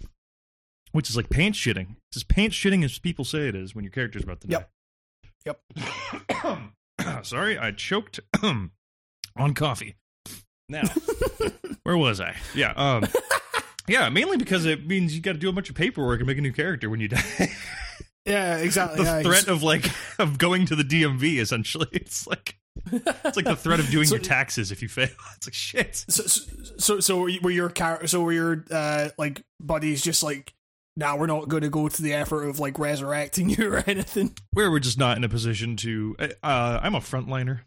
which 0.93 1.11
is 1.11 1.17
like 1.17 1.29
paint 1.29 1.55
shitting. 1.55 1.97
It's 2.11 2.17
as 2.17 2.25
paint 2.25 2.53
shitting 2.53 2.83
as 2.85 2.99
people 2.99 3.25
say 3.25 3.49
it 3.49 3.55
is 3.55 3.75
when 3.75 3.85
your 3.85 3.91
character's 3.93 4.25
about 4.25 4.41
to 4.41 4.49
die. 4.49 4.65
Yep. 5.45 5.61
Yep. 6.41 7.23
Sorry, 7.27 7.59
I 7.59 7.71
choked 7.73 8.21
on 8.43 8.71
coffee. 9.55 9.97
Now, 10.69 10.83
where 11.85 11.97
was 11.97 12.21
I? 12.21 12.37
Yeah. 12.55 12.73
Um. 12.77 13.05
Yeah, 13.89 14.09
mainly 14.09 14.37
because 14.37 14.67
it 14.67 14.85
means 14.85 15.15
you 15.15 15.23
got 15.23 15.35
to 15.35 15.39
do 15.39 15.49
a 15.49 15.53
bunch 15.53 15.71
of 15.71 15.77
paperwork 15.77 16.19
and 16.19 16.27
make 16.27 16.39
a 16.39 16.41
new 16.41 16.53
character 16.53 16.91
when 16.91 16.99
you 16.99 17.07
die. 17.07 17.23
Yeah, 18.27 18.57
exactly. 18.57 18.97
the 19.05 19.05
yeah, 19.05 19.23
threat 19.23 19.47
of 19.47 19.63
like 19.63 19.87
of 20.19 20.37
going 20.37 20.67
to 20.67 20.75
the 20.75 20.83
DMV 20.83 21.39
essentially. 21.39 21.87
It's 21.93 22.27
like 22.27 22.59
it's 22.93 23.37
like 23.37 23.45
the 23.45 23.55
threat 23.55 23.79
of 23.79 23.89
doing 23.89 24.09
So- 24.09 24.17
your 24.17 24.25
taxes 24.25 24.73
if 24.73 24.83
you 24.83 24.89
fail. 24.89 25.11
It's 25.37 25.47
like 25.47 25.55
shit. 25.55 26.05
So, 26.09 26.25
so, 26.77 26.99
so 26.99 27.21
were 27.21 27.51
your 27.51 27.71
char- 27.71 28.05
so 28.09 28.23
were 28.23 28.33
your 28.33 28.65
uh 28.73 29.11
like 29.17 29.45
buddies 29.61 30.03
just 30.03 30.25
like, 30.25 30.53
now 30.97 31.17
we're 31.17 31.27
not 31.29 31.49
going 31.49 31.63
to 31.63 31.71
go 31.71 31.89
to 31.89 32.03
the 32.03 32.15
effort 32.15 32.43
of 32.49 32.59
like 32.59 32.81
resurrecting 32.81 33.51
you 33.51 33.73
or 33.73 33.85
anything? 33.87 34.35
Where 34.53 34.73
we're 34.73 34.81
just 34.81 34.99
not 34.99 35.17
in 35.17 35.23
a 35.23 35.29
position 35.29 35.77
to. 35.77 36.17
Uh, 36.43 36.81
I'm 36.83 36.97
a 36.97 37.01
frontliner. 37.01 37.61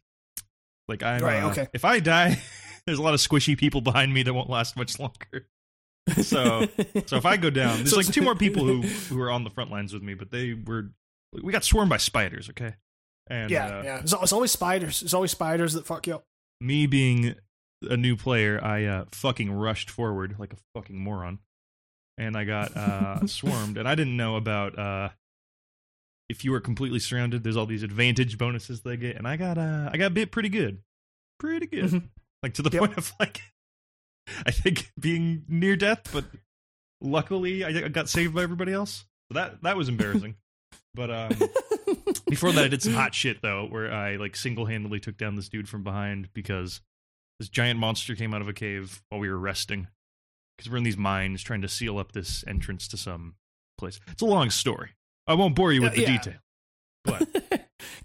Like 0.89 1.03
I, 1.03 1.19
Right, 1.21 1.43
uh, 1.43 1.51
okay. 1.51 1.67
If 1.73 1.85
I 1.85 2.01
die, 2.01 2.41
there's 2.89 2.99
a 2.99 3.03
lot 3.03 3.13
of 3.13 3.19
squishy 3.19 3.57
people 3.57 3.81
behind 3.81 4.13
me 4.13 4.23
that 4.23 4.33
won't 4.33 4.49
last 4.49 4.75
much 4.75 4.99
longer. 4.99 5.47
So, 6.23 6.67
so 7.05 7.17
if 7.17 7.25
I 7.25 7.37
go 7.37 7.49
down, 7.51 7.77
there's 7.77 7.91
So- 7.91 7.97
like 7.97 8.07
two 8.07 8.21
more 8.23 8.35
people 8.35 8.65
who 8.65 8.81
who 8.81 9.21
are 9.21 9.29
on 9.29 9.43
the 9.43 9.49
front 9.51 9.69
lines 9.69 9.93
with 9.93 10.01
me, 10.01 10.15
but 10.15 10.31
they 10.31 10.53
were 10.55 10.89
we 11.43 11.51
got 11.51 11.63
swarmed 11.63 11.89
by 11.89 11.97
spiders. 11.97 12.49
Okay, 12.49 12.73
and 13.27 13.51
yeah, 13.51 13.65
uh, 13.79 13.83
yeah. 13.83 13.99
It's, 13.99 14.13
it's 14.13 14.33
always 14.33 14.51
spiders. 14.51 15.03
It's 15.03 15.13
always 15.13 15.29
spiders 15.31 15.73
that 15.73 15.85
fuck 15.85 16.07
you 16.07 16.15
up. 16.15 16.23
me 16.59 16.87
being 16.87 17.35
a 17.83 17.95
new 17.95 18.15
player, 18.15 18.59
I 18.63 18.85
uh, 18.85 19.05
fucking 19.11 19.51
rushed 19.51 19.89
forward 19.91 20.35
like 20.39 20.51
a 20.51 20.57
fucking 20.73 20.97
moron, 20.99 21.39
and 22.17 22.35
I 22.35 22.43
got 22.43 22.75
uh, 22.75 23.25
swarmed. 23.27 23.77
And 23.77 23.87
I 23.87 23.93
didn't 23.93 24.17
know 24.17 24.35
about 24.35 24.79
uh, 24.79 25.09
if 26.27 26.43
you 26.43 26.51
were 26.51 26.59
completely 26.59 26.99
surrounded. 26.99 27.43
There's 27.43 27.55
all 27.57 27.67
these 27.67 27.83
advantage 27.83 28.37
bonuses 28.39 28.81
they 28.81 28.97
get, 28.97 29.15
and 29.15 29.27
I 29.27 29.37
got 29.37 29.59
uh, 29.59 29.91
I 29.93 29.97
got 29.97 30.15
bit 30.15 30.31
pretty 30.31 30.49
good, 30.49 30.79
pretty 31.39 31.67
good, 31.67 31.85
Mhm. 31.91 32.03
Like 32.43 32.53
to 32.55 32.61
the 32.61 32.69
Yep. 32.71 32.79
point 32.79 32.97
of 32.97 33.11
like 33.19 33.41
I 34.45 34.51
think 34.51 34.91
being 34.99 35.43
near 35.47 35.75
death, 35.75 36.01
but 36.13 36.25
luckily 37.01 37.63
I 37.63 37.87
got 37.89 38.09
saved 38.09 38.33
by 38.35 38.43
everybody 38.43 38.73
else. 38.73 39.05
So 39.31 39.35
that 39.35 39.61
that 39.63 39.77
was 39.77 39.89
embarrassing. 39.89 40.35
but 40.95 41.09
um, 41.11 41.31
before 42.27 42.51
that, 42.51 42.65
I 42.65 42.67
did 42.67 42.81
some 42.81 42.93
hot 42.93 43.13
shit 43.13 43.41
though, 43.41 43.65
where 43.67 43.91
I 43.91 44.15
like 44.17 44.35
single 44.35 44.65
handedly 44.65 44.99
took 44.99 45.17
down 45.17 45.35
this 45.35 45.49
dude 45.49 45.69
from 45.69 45.83
behind 45.83 46.29
because 46.33 46.81
this 47.39 47.49
giant 47.49 47.79
monster 47.79 48.15
came 48.15 48.33
out 48.33 48.41
of 48.41 48.47
a 48.49 48.53
cave 48.53 49.01
while 49.09 49.19
we 49.21 49.29
were 49.29 49.37
resting 49.39 49.87
because 50.57 50.69
we're 50.69 50.77
in 50.77 50.83
these 50.83 50.97
mines 50.97 51.41
trying 51.41 51.61
to 51.61 51.69
seal 51.69 51.97
up 51.97 52.11
this 52.11 52.43
entrance 52.47 52.87
to 52.89 52.97
some 52.97 53.35
place. 53.77 53.99
It's 54.11 54.21
a 54.21 54.25
long 54.25 54.49
story. 54.49 54.89
I 55.25 55.35
won't 55.35 55.55
bore 55.55 55.71
you 55.71 55.81
with 55.81 55.93
Uh, 55.93 55.95
the 55.95 56.01
yeah. 56.01 56.17
detail. 56.17 56.39
But 57.05 57.27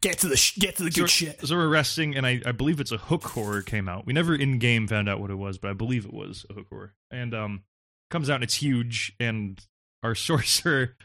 get 0.01 0.19
to 0.19 0.29
the 0.29 0.37
sh- 0.37 0.59
get 0.59 0.77
to 0.77 0.85
the 0.85 0.91
good 0.91 1.03
so, 1.03 1.07
shit. 1.07 1.47
so 1.47 1.57
we're 1.57 1.69
resting, 1.69 2.15
and 2.17 2.27
I, 2.27 2.41
I 2.45 2.53
believe 2.53 2.81
it's 2.81 2.93
a 2.93 2.99
hook 2.99 3.25
horror 3.25 3.63
came 3.63 3.89
out. 3.89 4.07
We 4.07 4.13
never 4.13 4.35
in 4.35 4.59
game 4.59 4.87
found 4.87 5.09
out 5.09 5.21
what 5.21 5.31
it 5.31 5.37
was, 5.37 5.59
but 5.59 5.71
I 5.71 5.75
believe 5.75 6.05
it 6.05 6.13
was 6.13 6.47
a 6.51 6.55
hook 6.55 6.67
horror. 6.71 6.95
And 7.11 7.35
um, 7.35 7.65
comes 8.11 8.31
out 8.31 8.37
and 8.37 8.45
it's 8.45 8.55
huge, 8.55 9.13
and 9.19 9.61
our 10.03 10.15
sorcerer, 10.15 10.97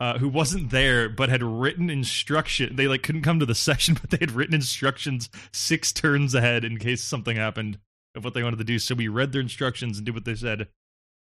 uh, 0.00 0.18
who 0.18 0.28
wasn't 0.28 0.70
there 0.70 1.08
but 1.08 1.28
had 1.28 1.42
written 1.42 1.90
instruction, 1.90 2.76
they 2.76 2.88
like 2.88 3.02
couldn't 3.02 3.22
come 3.22 3.40
to 3.40 3.46
the 3.46 3.54
session, 3.54 3.96
but 4.00 4.10
they 4.10 4.18
had 4.20 4.32
written 4.32 4.54
instructions 4.54 5.28
six 5.52 5.92
turns 5.92 6.34
ahead 6.34 6.64
in 6.64 6.78
case 6.78 7.02
something 7.02 7.36
happened 7.36 7.78
of 8.14 8.24
what 8.24 8.34
they 8.34 8.42
wanted 8.42 8.58
to 8.58 8.64
do. 8.64 8.78
So 8.78 8.94
we 8.94 9.08
read 9.08 9.32
their 9.32 9.40
instructions 9.40 9.98
and 9.98 10.06
did 10.06 10.14
what 10.14 10.24
they 10.24 10.34
said, 10.34 10.68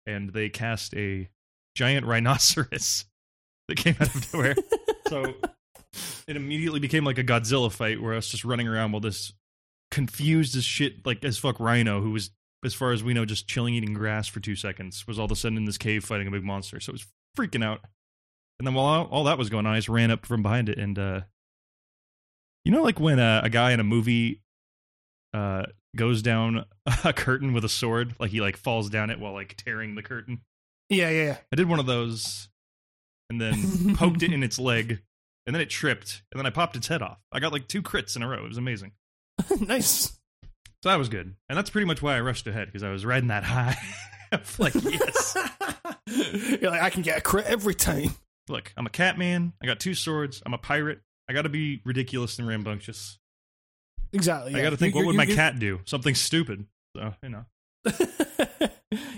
and 0.07 0.33
they 0.33 0.49
cast 0.49 0.95
a 0.95 1.29
giant 1.75 2.07
rhinoceros 2.07 3.05
that 3.69 3.77
came 3.77 3.97
out 4.01 4.15
of 4.15 4.33
nowhere. 4.33 4.57
so 5.09 5.35
it 6.27 6.37
immediately 6.37 6.81
became 6.81 7.05
like 7.05 7.19
a 7.19 7.25
Godzilla 7.25 7.71
fight 7.71 8.01
where 8.01 8.13
I 8.13 8.17
was 8.17 8.29
just 8.29 8.45
running 8.45 8.69
around 8.69 8.93
while 8.93 9.01
this 9.01 9.33
confused 9.91 10.57
as 10.57 10.65
shit, 10.65 11.05
like 11.05 11.25
as 11.25 11.39
fuck 11.39 11.59
rhino, 11.59 12.01
who 12.01 12.11
was, 12.13 12.31
as 12.65 12.75
far 12.75 12.93
as 12.93 13.03
we 13.03 13.15
know, 13.15 13.25
just 13.25 13.49
chilling 13.49 13.75
eating 13.75 13.95
grass 13.95 14.29
for 14.29 14.41
two 14.41 14.57
seconds, 14.57 15.07
was 15.07 15.19
all 15.19 15.25
of 15.25 15.33
a 15.33 15.37
sudden 15.37 15.59
in 15.59 15.65
this 15.65 15.79
cave 15.79 16.05
fighting 16.05 16.29
a 16.29 16.31
big 16.31 16.45
monster. 16.45 16.79
So 16.81 16.91
it 16.91 16.95
was 16.95 17.07
freaking 17.39 17.65
out. 17.65 17.81
And 18.59 18.67
then 18.67 18.75
while 18.75 18.87
all, 18.87 19.05
all 19.07 19.25
that 19.25 19.39
was 19.39 19.51
going 19.51 19.67
on, 19.67 19.73
I 19.73 19.79
just 19.79 19.89
ran 19.89 20.11
up 20.11 20.27
from 20.27 20.43
behind 20.43 20.69
it 20.69 20.79
and, 20.79 20.99
uh, 20.99 21.21
you 22.65 22.73
know, 22.73 22.83
like 22.83 23.01
when 23.01 23.19
uh, 23.19 23.41
a 23.43 23.51
guy 23.51 23.73
in 23.73 23.81
a 23.81 23.85
movie 23.85 24.43
uh, 25.33 25.65
goes 25.97 26.23
down 26.23 26.65
a 27.05 27.13
curtain 27.13 27.53
with 27.53 27.65
a 27.65 27.69
sword, 27.69 28.15
like 28.21 28.31
he 28.31 28.41
like 28.41 28.57
falls 28.57 28.91
down 28.91 29.11
it 29.11 29.19
while 29.19 29.33
like 29.33 29.57
tearing 29.57 29.95
the 29.95 30.03
curtain. 30.03 30.43
Yeah, 30.89 31.11
Yeah, 31.11 31.25
yeah, 31.25 31.37
I 31.53 31.57
did 31.57 31.69
one 31.69 31.79
of 31.79 31.87
those 31.87 32.49
and 33.31 33.41
then 33.41 33.95
poked 33.97 34.23
it 34.23 34.33
in 34.33 34.43
its 34.43 34.59
leg 34.59 35.03
and 35.47 35.55
then 35.55 35.61
it 35.61 35.71
tripped 35.71 36.23
and 36.33 36.39
then 36.39 36.47
I 36.47 36.51
popped 36.51 36.77
its 36.77 36.89
head 36.89 37.03
off. 37.03 37.19
I 37.33 37.41
got 37.41 37.53
like 37.53 37.69
two 37.69 37.83
crits 37.83 38.17
in 38.17 38.23
a 38.23 38.29
row. 38.29 38.45
It 38.45 38.49
was 38.49 38.59
amazing. 38.59 38.93
nice. 39.61 40.19
So 40.83 40.89
that 40.89 40.99
was 40.99 41.09
good. 41.09 41.35
And 41.49 41.59
that's 41.59 41.71
pretty 41.71 41.87
much 41.87 42.01
why 42.03 42.17
I 42.17 42.21
rushed 42.21 42.47
ahead 42.47 42.69
because 42.69 42.83
I 42.83 42.91
was 42.91 43.05
riding 43.05 43.29
that 43.29 43.45
high. 43.45 43.77
like, 44.59 44.75
yes. 44.75 45.37
You're 46.61 46.71
like, 46.71 46.83
I 46.83 46.91
can 46.91 47.03
get 47.03 47.19
a 47.19 47.21
crit 47.21 47.47
every 47.47 47.75
time. 47.75 48.15
Look, 48.49 48.73
I'm 48.77 48.87
a 48.87 48.91
cat 48.91 49.19
man. 49.19 49.53
I 49.63 49.67
got 49.67 49.79
two 49.79 49.95
swords. 49.95 50.43
I'm 50.45 50.55
a 50.55 50.59
pirate. 50.59 51.01
I 51.29 51.33
got 51.33 51.43
to 51.43 51.49
be 51.49 51.83
ridiculous 51.85 52.39
and 52.39 52.49
rambunctious. 52.49 53.19
Exactly. 54.13 54.55
I 54.55 54.59
yeah. 54.59 54.65
got 54.65 54.71
to 54.71 54.77
think, 54.77 54.95
You- 54.95 55.01
what 55.01 55.07
would 55.07 55.17
my 55.17 55.27
cat 55.27 55.59
do? 55.59 55.81
Something 55.85 56.15
stupid. 56.15 56.65
So, 56.97 57.15
you 57.23 57.29
know. 57.29 57.45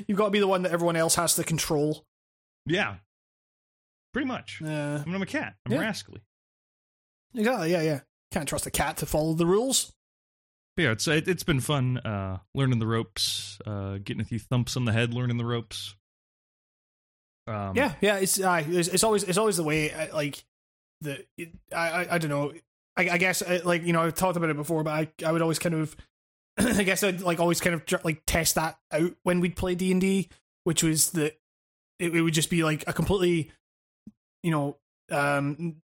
You've 0.06 0.18
got 0.18 0.26
to 0.26 0.30
be 0.30 0.40
the 0.40 0.46
one 0.46 0.62
that 0.62 0.72
everyone 0.72 0.96
else 0.96 1.14
has 1.14 1.34
to 1.36 1.44
control. 1.44 2.04
Yeah. 2.66 2.96
Pretty 4.12 4.26
much. 4.28 4.60
Uh, 4.62 5.00
I 5.00 5.04
mean, 5.06 5.14
I'm 5.14 5.22
a 5.22 5.26
cat. 5.26 5.54
I'm 5.66 5.72
Yeah. 5.72 5.80
rascally. 5.80 6.20
exactly. 7.34 7.70
Yeah, 7.72 7.82
yeah. 7.82 8.00
Can't 8.30 8.48
trust 8.48 8.66
a 8.66 8.70
cat 8.70 8.96
to 8.98 9.06
follow 9.06 9.34
the 9.34 9.46
rules. 9.46 9.92
But 10.76 10.82
yeah, 10.84 10.90
it's 10.92 11.06
it, 11.08 11.28
it's 11.28 11.42
been 11.42 11.60
fun 11.60 11.98
uh, 11.98 12.38
learning 12.54 12.78
the 12.78 12.86
ropes, 12.86 13.58
uh, 13.66 13.98
getting 14.02 14.20
a 14.22 14.24
few 14.24 14.38
thumps 14.38 14.76
on 14.76 14.84
the 14.86 14.92
head, 14.92 15.12
learning 15.12 15.36
the 15.36 15.44
ropes. 15.44 15.94
Um, 17.46 17.76
yeah, 17.76 17.94
yeah. 18.00 18.16
It's, 18.18 18.40
uh, 18.40 18.62
it's 18.66 18.88
it's 18.88 19.04
always 19.04 19.24
it's 19.24 19.36
always 19.38 19.56
the 19.56 19.64
way. 19.64 19.92
Like 20.12 20.44
the 21.00 21.24
it, 21.36 21.50
I, 21.74 21.90
I 22.04 22.14
I 22.14 22.18
don't 22.18 22.30
know. 22.30 22.52
I, 22.96 23.10
I 23.10 23.18
guess 23.18 23.42
uh, 23.42 23.60
like 23.64 23.82
you 23.82 23.92
know 23.92 24.00
I've 24.02 24.14
talked 24.14 24.36
about 24.36 24.48
it 24.50 24.56
before, 24.56 24.82
but 24.84 24.92
I 24.92 25.26
I 25.26 25.32
would 25.32 25.42
always 25.42 25.58
kind 25.58 25.74
of 25.74 25.94
I 26.58 26.82
guess 26.84 27.02
I'd 27.02 27.20
like 27.20 27.40
always 27.40 27.60
kind 27.60 27.74
of 27.74 27.82
like 28.04 28.22
test 28.26 28.54
that 28.54 28.78
out 28.92 29.12
when 29.24 29.40
we'd 29.40 29.56
play 29.56 29.74
D 29.74 29.92
and 29.92 30.00
D, 30.00 30.28
which 30.64 30.82
was 30.82 31.10
that 31.10 31.38
it, 31.98 32.14
it 32.14 32.22
would 32.22 32.34
just 32.34 32.48
be 32.50 32.64
like 32.64 32.84
a 32.86 32.92
completely 32.94 33.50
you 34.42 34.50
know 34.50 34.76
um 35.10 35.82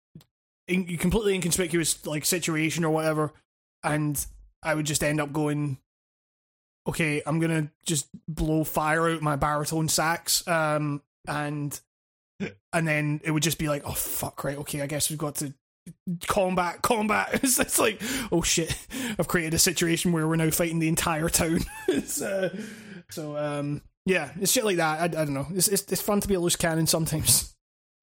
in, 0.67 0.97
completely 0.97 1.35
inconspicuous 1.35 2.07
like 2.07 2.25
situation 2.25 2.85
or 2.85 2.91
whatever, 2.91 3.33
and 3.83 4.25
I 4.63 4.75
would 4.75 4.87
just 4.87 5.05
end 5.05 5.21
up 5.21 5.33
going. 5.33 5.79
Okay, 6.87 7.23
I'm 7.25 7.41
gonna 7.41 7.71
just 7.87 8.09
blow 8.29 8.63
fire 8.63 9.09
out 9.09 9.23
my 9.23 9.37
baritone 9.37 9.89
sax, 9.89 10.47
um, 10.47 11.03
and 11.27 11.79
and 12.73 12.89
then 12.89 13.21
it 13.25 13.31
would 13.31 13.43
just 13.43 13.59
be 13.59 13.69
like, 13.69 13.83
oh 13.87 13.93
fuck, 13.93 14.45
right, 14.45 14.59
okay, 14.59 14.83
I 14.83 14.87
guess 14.87 15.09
we've 15.09 15.19
got 15.19 15.37
to 15.37 15.55
combat, 16.27 16.83
combat. 16.83 17.31
It's, 17.43 17.59
it's 17.59 17.79
like, 17.79 18.01
oh 18.33 18.43
shit, 18.43 18.77
I've 19.19 19.29
created 19.29 19.55
a 19.55 19.59
situation 19.59 20.13
where 20.13 20.27
we're 20.29 20.37
now 20.37 20.51
fighting 20.51 20.79
the 20.79 20.89
entire 20.89 21.29
town. 21.29 21.61
uh, 21.89 22.49
so 23.11 23.37
um, 23.37 23.83
yeah, 24.05 24.31
it's 24.41 24.53
shit 24.53 24.65
like 24.65 24.77
that. 24.77 25.01
I, 25.01 25.05
I 25.05 25.25
don't 25.25 25.35
know. 25.35 25.47
It's, 25.55 25.69
it's 25.69 25.91
it's 25.91 26.03
fun 26.03 26.21
to 26.21 26.29
be 26.29 26.35
a 26.35 26.41
loose 26.41 26.57
cannon 26.57 26.87
sometimes. 26.87 27.54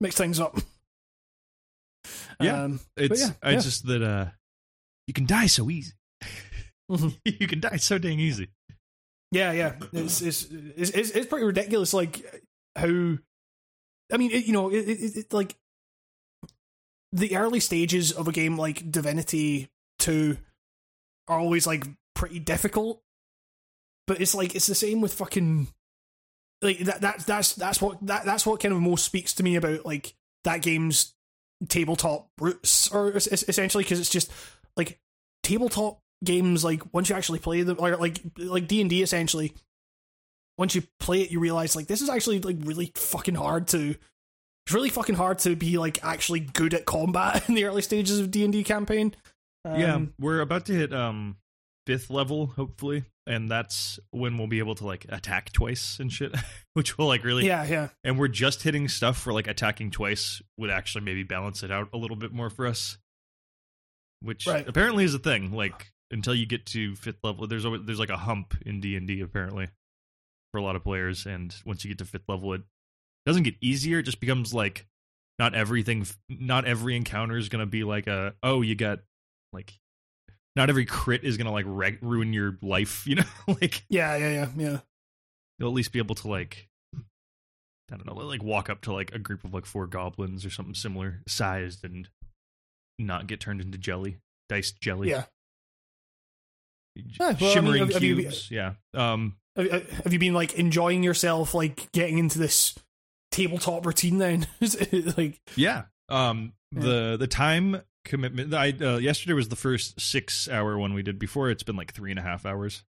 Mix 0.01 0.15
things 0.15 0.39
up. 0.39 0.57
Yeah, 2.41 2.63
um, 2.63 2.79
It's 2.97 3.21
yeah, 3.21 3.29
I 3.43 3.51
yeah. 3.51 3.59
just 3.59 3.85
that 3.85 4.01
uh, 4.01 4.31
you 5.05 5.13
can 5.13 5.27
die 5.27 5.45
so 5.45 5.69
easy. 5.69 5.93
Mhm. 6.89 7.15
you 7.25 7.47
can 7.47 7.59
die 7.59 7.77
so 7.77 7.99
dang 7.99 8.19
easy. 8.19 8.49
Yeah, 9.31 9.51
yeah, 9.51 9.75
it's 9.93 10.21
it's 10.21 10.47
it's, 10.49 10.89
it's, 10.89 11.11
it's 11.11 11.27
pretty 11.27 11.45
ridiculous. 11.45 11.93
Like 11.93 12.43
how, 12.75 12.87
I 12.87 14.17
mean, 14.17 14.31
it, 14.31 14.45
you 14.45 14.53
know, 14.53 14.69
it, 14.71 14.89
it, 14.89 15.15
it 15.17 15.33
like 15.33 15.55
the 17.13 17.37
early 17.37 17.59
stages 17.59 18.11
of 18.11 18.27
a 18.27 18.31
game 18.31 18.57
like 18.57 18.91
Divinity 18.91 19.69
Two 19.99 20.37
are 21.27 21.39
always 21.39 21.67
like 21.67 21.85
pretty 22.15 22.39
difficult, 22.39 23.03
but 24.07 24.19
it's 24.19 24.33
like 24.33 24.55
it's 24.55 24.67
the 24.67 24.75
same 24.75 24.99
with 24.99 25.13
fucking 25.13 25.67
like 26.62 26.80
that. 26.80 27.02
That 27.02 27.19
that's 27.26 27.56
that's 27.56 27.82
what 27.82 27.97
that 28.06 28.26
that's 28.26 28.45
what 28.45 28.60
kind 28.60 28.74
of 28.74 28.82
most 28.82 29.06
speaks 29.06 29.34
to 29.36 29.43
me 29.43 29.56
about 29.56 29.86
like 29.86 30.13
that 30.43 30.62
game's 30.62 31.13
tabletop 31.69 32.30
roots, 32.39 32.89
or 32.91 33.15
es- 33.15 33.32
es- 33.32 33.47
essentially 33.47 33.84
because 33.84 34.00
it's 34.00 34.10
just 34.10 34.32
like 34.76 35.00
tabletop 35.43 36.00
games 36.24 36.63
like 36.63 36.82
once 36.93 37.10
you 37.10 37.15
actually 37.15 37.39
play 37.39 37.63
them 37.63 37.78
or 37.80 37.95
like 37.97 38.19
like 38.38 38.67
D&D 38.67 39.02
essentially 39.02 39.54
once 40.58 40.76
you 40.76 40.84
play 41.00 41.21
it 41.21 41.32
you 41.32 41.39
realize 41.39 41.76
like 41.76 41.88
this 41.88 42.00
is 42.02 42.10
actually 42.10 42.39
like 42.39 42.58
really 42.62 42.91
fucking 42.93 43.34
hard 43.34 43.67
to 43.67 43.95
it's 44.65 44.74
really 44.74 44.89
fucking 44.89 45.15
hard 45.15 45.39
to 45.39 45.56
be 45.56 45.80
like 45.80 46.04
actually 46.04 46.39
good 46.39 46.76
at 46.76 46.86
combat 46.86 47.43
in 47.50 47.56
the 47.56 47.63
early 47.65 47.82
stages 47.82 48.19
of 48.19 48.30
D&D 48.30 48.63
campaign 48.63 49.15
yeah, 49.65 49.95
Um, 49.95 50.13
we're 50.19 50.41
about 50.41 50.65
to 50.67 50.74
hit 50.74 50.93
um 50.93 51.38
fifth 51.91 52.10
level 52.10 52.47
hopefully, 52.47 53.04
and 53.27 53.49
that's 53.51 53.99
when 54.12 54.38
we'll 54.38 54.47
be 54.47 54.60
able 54.60 54.75
to 54.75 54.86
like 54.86 55.06
attack 55.10 55.51
twice 55.51 55.99
and 55.99 56.12
shit, 56.12 56.34
which 56.73 56.97
will 56.97 57.08
like 57.08 57.23
really 57.23 57.45
yeah 57.45 57.63
yeah. 57.65 57.89
And 58.04 58.17
we're 58.17 58.27
just 58.30 58.63
hitting 58.63 58.88
stuff 58.88 59.17
for 59.17 59.34
like 59.34 59.47
attacking 59.47 59.91
twice 59.91 60.41
would 60.58 60.69
actually 60.69 61.04
maybe 61.04 61.23
balance 61.23 61.63
it 61.63 61.71
out 61.71 61.89
a 61.93 61.97
little 61.97 62.15
bit 62.17 62.32
more 62.32 62.49
for 62.49 62.65
us. 62.67 62.97
Which 64.21 64.45
Right. 64.47 64.67
apparently 64.67 65.04
is 65.04 65.13
a 65.13 65.19
thing. 65.19 65.51
Like 65.51 65.91
until 66.12 66.36
you 66.36 66.45
get 66.45 66.65
to 66.67 66.95
fifth 66.95 67.19
level 67.23 67.47
there's 67.47 67.65
always 67.65 67.82
there's 67.86 67.99
like 67.99 68.10
a 68.10 68.17
hump 68.17 68.54
in 68.65 68.82
d&d 68.82 69.21
apparently 69.21 69.67
for 70.51 70.60
a 70.60 70.63
lot 70.63 70.75
of 70.75 70.84
players. 70.84 71.25
And 71.25 71.54
once 71.65 71.84
you 71.84 71.89
get 71.89 71.97
to 71.99 72.06
fifth 72.06 72.27
level 72.27 72.54
it 72.54 72.62
doesn't 73.25 73.43
get 73.43 73.56
easier. 73.62 73.99
It 73.99 74.04
just 74.04 74.19
becomes 74.19 74.54
like 74.54 74.86
not 75.39 75.56
everything 75.56 76.06
not 76.30 76.65
every 76.65 76.95
encounter 76.95 77.36
is 77.38 77.49
going 77.49 77.62
to 77.62 77.65
be 77.65 77.84
like 77.84 78.08
a 78.08 78.34
oh 78.43 78.62
you 78.62 78.75
got 78.75 78.99
like 79.54 79.73
not 80.55 80.69
every 80.69 80.85
crit 80.85 81.23
is 81.23 81.37
going 81.37 81.45
to 81.45 81.51
like 81.51 81.65
reg- 81.67 81.99
ruin 82.01 82.33
your 82.33 82.57
life 82.61 83.05
you 83.07 83.15
know 83.15 83.23
like 83.47 83.83
yeah 83.89 84.15
yeah 84.17 84.29
yeah 84.31 84.47
yeah 84.57 84.79
you'll 85.59 85.69
at 85.69 85.75
least 85.75 85.91
be 85.91 85.99
able 85.99 86.15
to 86.15 86.27
like 86.27 86.67
I 87.93 87.97
don't 87.97 88.05
know, 88.05 88.13
like 88.25 88.41
walk 88.41 88.69
up 88.69 88.79
to 88.83 88.93
like 88.93 89.13
a 89.13 89.19
group 89.19 89.43
of 89.43 89.53
like 89.53 89.65
four 89.65 89.85
goblins 89.85 90.45
or 90.45 90.49
something 90.49 90.73
similar 90.75 91.21
sized 91.27 91.83
and 91.83 92.07
not 92.97 93.27
get 93.27 93.41
turned 93.41 93.59
into 93.59 93.77
jelly, 93.77 94.17
diced 94.47 94.79
jelly. 94.79 95.09
yeah 95.09 95.23
Yeah, 96.95 97.03
well, 97.19 97.29
I 97.29 97.33
mean, 97.41 97.51
shimmering 97.53 97.79
have- 97.79 97.93
have 97.93 98.03
you- 98.03 98.15
cubes. 98.15 98.49
yeah. 98.51 98.73
Um 98.93 99.35
have, 99.57 99.89
have 100.03 100.13
you 100.13 100.19
been 100.19 100.33
like 100.33 100.53
enjoying 100.53 101.03
yourself 101.03 101.53
like 101.53 101.91
getting 101.91 102.17
into 102.17 102.39
this 102.39 102.75
tabletop 103.31 103.85
routine 103.85 104.17
then 104.17 104.47
like 105.17 105.39
yeah. 105.55 105.83
Um 106.09 106.53
the 106.71 107.17
the 107.19 107.27
time 107.27 107.81
commitment 108.03 108.53
I 108.53 108.73
uh, 108.81 108.97
yesterday 108.97 109.33
was 109.33 109.49
the 109.49 109.55
first 109.55 109.99
six 109.99 110.49
hour 110.49 110.77
one 110.77 110.93
we 110.93 111.03
did 111.03 111.19
before 111.19 111.49
it's 111.49 111.63
been 111.63 111.75
like 111.75 111.93
three 111.93 112.11
and 112.11 112.19
a 112.19 112.23
half 112.23 112.45
hours. 112.45 112.83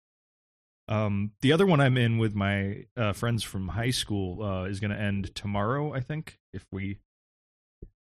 Um 0.88 1.32
the 1.42 1.54
other 1.54 1.66
one 1.66 1.80
I'm 1.80 1.98
in 1.98 2.18
with 2.18 2.34
my 2.34 2.86
uh, 2.98 3.14
friends 3.14 3.44
from 3.44 3.70
high 3.70 3.92
school 3.92 4.44
uh 4.44 4.64
is 4.66 4.80
gonna 4.80 4.96
end 4.96 5.36
tomorrow, 5.36 5.94
I 5.94 6.00
think, 6.00 6.40
if 6.54 6.66
we 6.72 7.00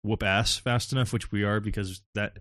whoop 0.04 0.24
ass 0.24 0.58
fast 0.58 0.92
enough, 0.92 1.12
which 1.14 1.32
we 1.32 1.44
are 1.44 1.60
because 1.60 2.02
that 2.16 2.38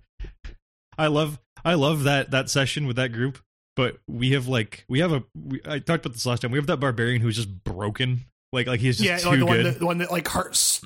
I 0.96 1.06
love 1.06 1.38
I 1.64 1.74
love 1.74 2.04
that 2.04 2.30
that 2.32 2.50
session 2.50 2.86
with 2.86 2.96
that 2.96 3.12
group. 3.12 3.38
But 3.76 3.98
we 4.08 4.32
have 4.32 4.48
like 4.48 4.84
we 4.88 5.00
have 5.00 5.12
a 5.12 5.22
we, 5.34 5.60
I 5.64 5.78
talked 5.78 6.04
about 6.04 6.14
this 6.14 6.26
last 6.26 6.42
time. 6.42 6.50
We 6.50 6.58
have 6.58 6.66
that 6.66 6.80
barbarian 6.80 7.22
who's 7.22 7.36
just 7.36 7.62
broken, 7.62 8.20
like 8.52 8.66
like 8.66 8.80
he's 8.80 8.98
just 8.98 9.24
yeah 9.24 9.28
like 9.28 9.38
the 9.38 9.46
good. 9.46 9.48
one 9.48 9.62
that 9.62 9.78
the 9.78 9.86
one 9.86 9.98
that 9.98 10.10
like 10.10 10.26
hurts 10.26 10.84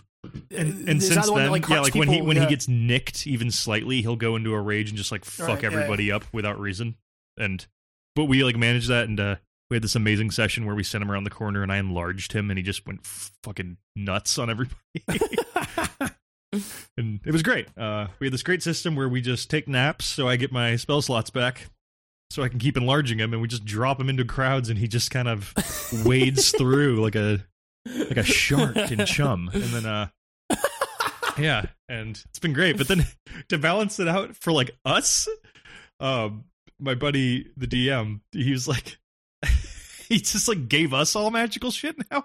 and 0.50 0.88
and 0.88 1.02
since 1.02 1.14
that 1.16 1.26
the 1.26 1.32
one 1.32 1.42
then, 1.42 1.50
like, 1.50 1.68
yeah, 1.68 1.80
like 1.80 1.94
when 1.94 2.08
he 2.08 2.22
when 2.22 2.36
Yeah. 2.36 2.44
he 2.44 2.48
gets 2.48 2.68
nicked 2.68 3.26
even 3.26 3.50
slightly, 3.50 4.02
he'll 4.02 4.16
go 4.16 4.36
into 4.36 4.52
a 4.54 4.60
rage 4.60 4.88
and 4.88 4.96
just 4.96 5.10
like 5.12 5.24
fuck 5.24 5.48
Right, 5.48 5.62
yeah, 5.62 5.66
everybody 5.66 6.12
up 6.12 6.24
without 6.32 6.58
reason. 6.60 6.96
And 7.36 7.66
but 8.14 8.24
we 8.26 8.44
like 8.44 8.56
managed 8.56 8.88
that, 8.88 9.08
and 9.08 9.18
uh, 9.18 9.36
we 9.70 9.76
had 9.76 9.82
this 9.82 9.96
amazing 9.96 10.30
session 10.30 10.66
where 10.66 10.74
we 10.74 10.82
sent 10.84 11.02
him 11.02 11.10
around 11.10 11.24
the 11.24 11.30
corner, 11.30 11.62
and 11.62 11.72
I 11.72 11.78
enlarged 11.78 12.32
him, 12.32 12.50
and 12.50 12.58
he 12.58 12.62
just 12.62 12.86
went 12.86 13.04
fucking 13.04 13.78
nuts 13.96 14.38
on 14.38 14.50
everybody. 14.50 14.76
and 16.98 17.20
it 17.24 17.32
was 17.32 17.42
great. 17.42 17.66
Uh, 17.76 18.08
we 18.20 18.26
had 18.26 18.34
this 18.34 18.42
great 18.42 18.62
system 18.62 18.94
where 18.94 19.08
we 19.08 19.20
just 19.22 19.48
take 19.50 19.66
naps, 19.66 20.04
so 20.04 20.28
I 20.28 20.36
get 20.36 20.52
my 20.52 20.76
spell 20.76 21.00
slots 21.00 21.30
back, 21.30 21.70
so 22.30 22.42
I 22.42 22.48
can 22.48 22.58
keep 22.58 22.76
enlarging 22.76 23.18
him, 23.18 23.32
and 23.32 23.40
we 23.40 23.48
just 23.48 23.64
drop 23.64 23.98
him 24.00 24.10
into 24.10 24.24
crowds, 24.24 24.68
and 24.68 24.78
he 24.78 24.86
just 24.86 25.10
kind 25.10 25.28
of 25.28 25.54
wades 26.04 26.52
through 26.52 27.00
like 27.02 27.14
a 27.14 27.44
like 27.86 28.16
a 28.16 28.22
shark 28.22 28.76
in 28.76 29.04
chum, 29.06 29.50
and 29.52 29.62
then 29.64 29.86
uh, 29.86 30.08
yeah, 31.38 31.66
and 31.88 32.22
it's 32.28 32.38
been 32.38 32.52
great. 32.52 32.76
But 32.78 32.88
then 32.88 33.06
to 33.48 33.58
balance 33.58 33.98
it 34.00 34.08
out 34.08 34.36
for 34.36 34.52
like 34.52 34.70
us, 34.84 35.28
um, 36.00 36.44
my 36.78 36.94
buddy 36.94 37.50
the 37.56 37.66
DM, 37.66 38.20
he 38.32 38.52
was 38.52 38.68
like, 38.68 38.98
he 40.08 40.18
just 40.18 40.48
like 40.48 40.68
gave 40.68 40.92
us 40.94 41.16
all 41.16 41.30
magical 41.30 41.70
shit 41.70 41.96
now. 42.10 42.24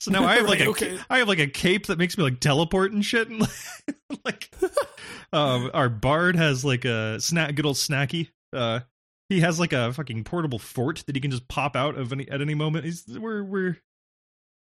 So 0.00 0.10
now 0.10 0.24
I 0.24 0.36
have 0.36 0.48
like 0.48 0.58
Right, 0.58 0.66
a 0.66 0.70
okay. 0.70 0.98
I 1.08 1.18
have 1.18 1.28
like 1.28 1.38
a 1.38 1.46
cape 1.46 1.86
that 1.86 1.98
makes 1.98 2.18
me 2.18 2.24
like 2.24 2.40
teleport 2.40 2.92
and 2.92 3.04
shit, 3.04 3.28
and 3.28 3.46
like 4.24 4.50
um, 5.32 5.70
our 5.72 5.88
bard 5.88 6.34
has 6.36 6.64
like 6.64 6.84
a 6.84 7.20
snack, 7.20 7.54
good 7.54 7.66
old 7.66 7.76
snacky. 7.76 8.30
Uh, 8.52 8.80
he 9.28 9.40
has 9.40 9.60
like 9.60 9.72
a 9.72 9.92
fucking 9.92 10.24
portable 10.24 10.58
fort 10.58 11.04
that 11.06 11.14
he 11.14 11.20
can 11.20 11.30
just 11.30 11.46
pop 11.48 11.76
out 11.76 11.96
of 11.96 12.12
any 12.12 12.28
at 12.28 12.40
any 12.40 12.54
moment. 12.54 12.84
He's 12.84 13.06
we're 13.06 13.44
we're 13.44 13.78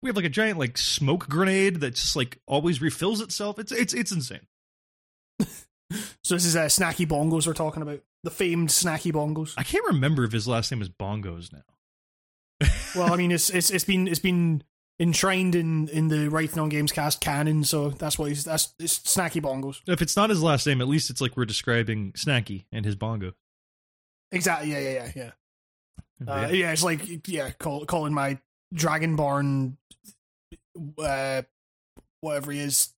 we 0.03 0.09
have 0.09 0.17
like 0.17 0.25
a 0.25 0.31
giant 0.31 0.59
like 0.59 0.79
smoke 0.79 1.29
grenade 1.29 1.81
that 1.81 1.95
just 1.95 2.15
like 2.17 2.39
always 2.47 2.81
refills 2.81 3.21
itself. 3.21 3.59
It's 3.59 3.73
it's 3.73 3.95
it's 3.95 4.13
insane. 4.13 4.47
So 6.23 6.35
this 6.35 6.45
is 6.45 6.55
uh, 6.55 6.65
Snacky 6.67 7.07
Bongos 7.09 7.47
we're 7.47 7.55
talking 7.55 7.81
about. 7.83 8.01
The 8.23 8.31
famed 8.31 8.69
Snacky 8.69 9.11
Bongos. 9.11 9.55
I 9.57 9.63
can't 9.63 9.87
remember 9.87 10.23
if 10.25 10.33
his 10.33 10.47
last 10.47 10.71
name 10.71 10.83
is 10.83 10.91
Bongos 10.91 11.51
now. 11.53 11.63
Well, 12.95 13.11
I 13.13 13.17
mean, 13.17 13.31
it's 13.33 13.49
it's 13.49 13.71
it's 13.71 13.85
been 13.85 14.07
it's 14.07 14.19
been 14.19 14.63
enshrined 15.01 15.55
in 15.55 15.89
in 15.89 16.09
the 16.09 16.29
Writing 16.29 16.59
on 16.59 16.69
Games 16.69 16.93
cast 16.93 17.21
canon, 17.23 17.65
so 17.65 17.89
that's 17.91 18.19
what 18.19 18.29
he's 18.29 18.45
that's 18.45 18.75
it's 18.79 18.99
Snacky 18.99 19.41
Bongos. 19.41 19.81
If 19.87 20.03
it's 20.03 20.17
not 20.17 20.29
his 20.29 20.43
last 20.43 20.67
name, 20.67 20.83
at 20.83 20.89
least 20.89 21.09
it's 21.09 21.21
like 21.23 21.37
we're 21.37 21.47
describing 21.47 22.13
Snacky 22.13 22.65
and 22.71 22.85
his 22.85 22.95
bongo. 22.97 23.33
Exactly. 24.33 24.73
Yeah. 24.73 24.81
Yeah. 24.81 24.91
Yeah. 24.93 25.11
Yeah. 25.17 25.31
Uh, 26.35 26.41
Yeah. 26.41 26.51
yeah. 26.51 26.73
It's 26.73 26.83
like 26.85 27.27
yeah, 27.29 27.51
call, 27.53 27.87
calling 27.87 28.13
my 28.13 28.39
Dragonborn, 28.75 29.77
uh, 30.99 31.43
whatever 32.21 32.53
he 32.53 32.61
is, 32.61 32.95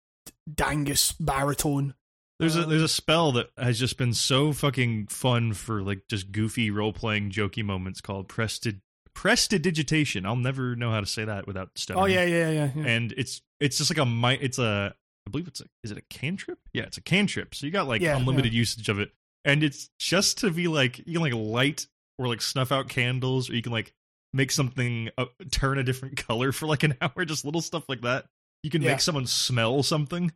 Dangus 0.54 1.14
baritone. 1.20 1.94
There's 2.40 2.56
a 2.56 2.64
Uh, 2.64 2.66
there's 2.68 2.82
a 2.82 2.88
spell 2.88 3.32
that 3.34 3.50
has 3.58 3.78
just 3.80 3.98
been 3.98 4.14
so 4.14 4.54
fucking 4.54 5.08
fun 5.08 5.54
for 5.54 5.82
like 5.82 6.08
just 6.10 6.32
goofy 6.32 6.72
role 6.72 6.94
playing 6.94 7.32
jokey 7.32 7.64
moments 7.64 8.00
called 8.02 8.30
prestid 8.30 8.82
prestidigitation. 9.14 10.26
I'll 10.26 10.36
never 10.38 10.76
know 10.76 10.92
how 10.92 11.02
to 11.02 11.06
say 11.06 11.26
that 11.26 11.46
without 11.48 11.72
stuttering. 11.76 12.04
Oh 12.04 12.08
yeah, 12.08 12.24
yeah, 12.24 12.50
yeah. 12.50 12.70
yeah. 12.74 12.84
and 12.86 13.14
it's 13.18 13.42
it's 13.60 13.78
just 13.78 13.92
like 13.92 13.98
a 13.98 14.06
mi- 14.06 14.40
it's 14.42 14.58
a 14.58 14.96
I 15.28 15.30
believe 15.30 15.48
it's 15.48 15.62
a 15.62 15.66
is 15.84 15.92
it 15.92 15.98
a 15.98 16.04
cantrip? 16.10 16.60
Yeah, 16.74 16.84
it's 16.84 16.98
a 16.98 17.02
cantrip. 17.02 17.54
So 17.54 17.66
you 17.66 17.72
got 17.72 17.88
like 17.88 18.02
Yeah, 18.02 18.18
unlimited 18.18 18.54
usage 18.54 18.88
of 18.88 19.00
it, 19.00 19.12
and 19.44 19.62
it's 19.64 19.90
just 20.00 20.38
to 20.40 20.52
be 20.52 20.68
like 20.70 21.00
you 21.00 21.20
can 21.20 21.22
like 21.22 21.34
light 21.34 21.88
or 22.18 22.28
like 22.28 22.42
snuff 22.42 22.72
out 22.72 22.88
candles, 22.88 23.50
or 23.50 23.56
you 23.56 23.62
can 23.62 23.74
like 23.74 23.94
make 24.34 24.52
something 24.52 25.10
uh, 25.18 25.26
turn 25.52 25.78
a 25.78 25.84
different 25.84 26.18
color 26.28 26.52
for 26.52 26.66
like 26.68 26.84
an 26.84 26.96
hour, 27.02 27.26
just 27.26 27.46
little 27.46 27.62
stuff 27.62 27.84
like 27.90 28.02
that. 28.02 28.26
You 28.64 28.70
can 28.70 28.82
Yeah. 28.82 28.92
make 28.92 29.02
someone 29.02 29.26
smell 29.28 29.84
something, 29.84 30.32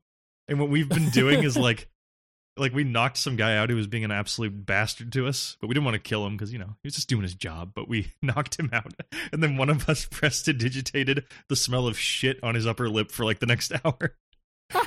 and 0.48 0.60
what 0.60 0.70
we've 0.70 0.90
been 0.90 1.10
doing 1.14 1.44
is 1.44 1.58
like. 1.58 1.90
Like 2.56 2.72
we 2.72 2.84
knocked 2.84 3.18
some 3.18 3.36
guy 3.36 3.58
out 3.58 3.72
who 3.72 3.76
was 3.76 3.88
being 3.88 4.04
an 4.04 4.12
absolute 4.12 4.64
bastard 4.68 5.12
to 5.14 5.26
us, 5.26 5.58
but 5.60 5.66
we 5.66 5.74
didn't 5.74 5.86
want 5.86 5.96
to 5.96 6.00
kill 6.00 6.24
him 6.24 6.38
because 6.38 6.54
you 6.54 6.60
know 6.60 6.76
he 6.84 6.86
was 6.88 6.94
just 6.94 7.10
doing 7.10 7.24
his 7.24 7.34
job. 7.34 7.72
But 7.74 7.90
we 7.90 8.12
knocked 8.22 8.60
him 8.60 8.70
out, 8.72 8.94
and 9.32 9.42
then 9.42 9.58
one 9.58 9.72
of 9.72 9.90
us 9.90 10.06
pressed 10.06 10.48
and 10.48 10.60
digitated 10.60 11.26
the 11.50 11.56
smell 11.56 11.88
of 11.88 11.98
shit 11.98 12.38
on 12.44 12.54
his 12.54 12.68
upper 12.68 12.90
lip 12.92 13.10
for 13.10 13.26
like 13.26 13.40
the 13.40 13.48
next 13.48 13.72
hour. 13.84 14.16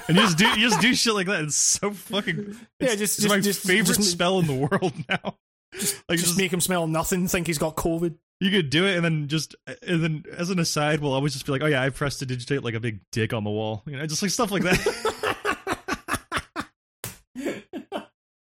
And 0.07 0.17
you 0.17 0.23
just 0.23 0.39
do 0.39 0.47
you 0.47 0.69
just 0.69 0.81
do 0.81 0.95
shit 0.95 1.15
like 1.15 1.27
that. 1.27 1.43
It's 1.43 1.57
so 1.57 1.91
fucking 1.91 2.57
Yeah, 2.79 2.91
it's, 2.93 3.17
just- 3.17 3.29
my 3.29 3.41
just- 3.41 3.63
just- 3.63 3.67
favorite 3.67 3.97
just- 3.97 4.13
spell 4.13 4.39
in 4.39 4.47
the 4.47 4.55
world 4.55 4.93
now. 5.09 5.19
like 5.25 6.19
just, 6.19 6.27
just, 6.27 6.39
make 6.39 6.53
him 6.53 6.61
smell 6.61 6.87
nothing. 6.87 7.27
Think 7.27 7.49
he's 7.49 7.59
got 7.59 7.75
COVID. 7.75 8.15
You 8.41 8.51
could 8.51 8.71
do 8.71 8.87
it, 8.87 8.97
and 8.97 9.05
then 9.05 9.29
just 9.29 9.55
and 9.87 10.03
then 10.03 10.25
as 10.37 10.51
an 10.51 10.59
aside, 10.59 11.01
we'll 11.01 11.15
always 11.15 11.33
just 11.33 11.47
be 11.47 11.53
like, 11.53 11.63
oh 11.63 11.67
yeah, 11.67 11.83
I 11.83 11.91
pressed 11.91 12.19
to 12.21 12.27
digitate 12.27 12.63
like 12.63 12.75
a 12.75 12.81
big 12.81 13.01
dick 13.13 13.33
on 13.33 13.45
the 13.45 13.51
wall, 13.51 13.83
you 13.87 13.97
know, 13.97 14.07
just 14.07 14.23
like 14.23 14.31
stuff 14.31 14.51
like 14.51 14.63
that. 14.63 15.13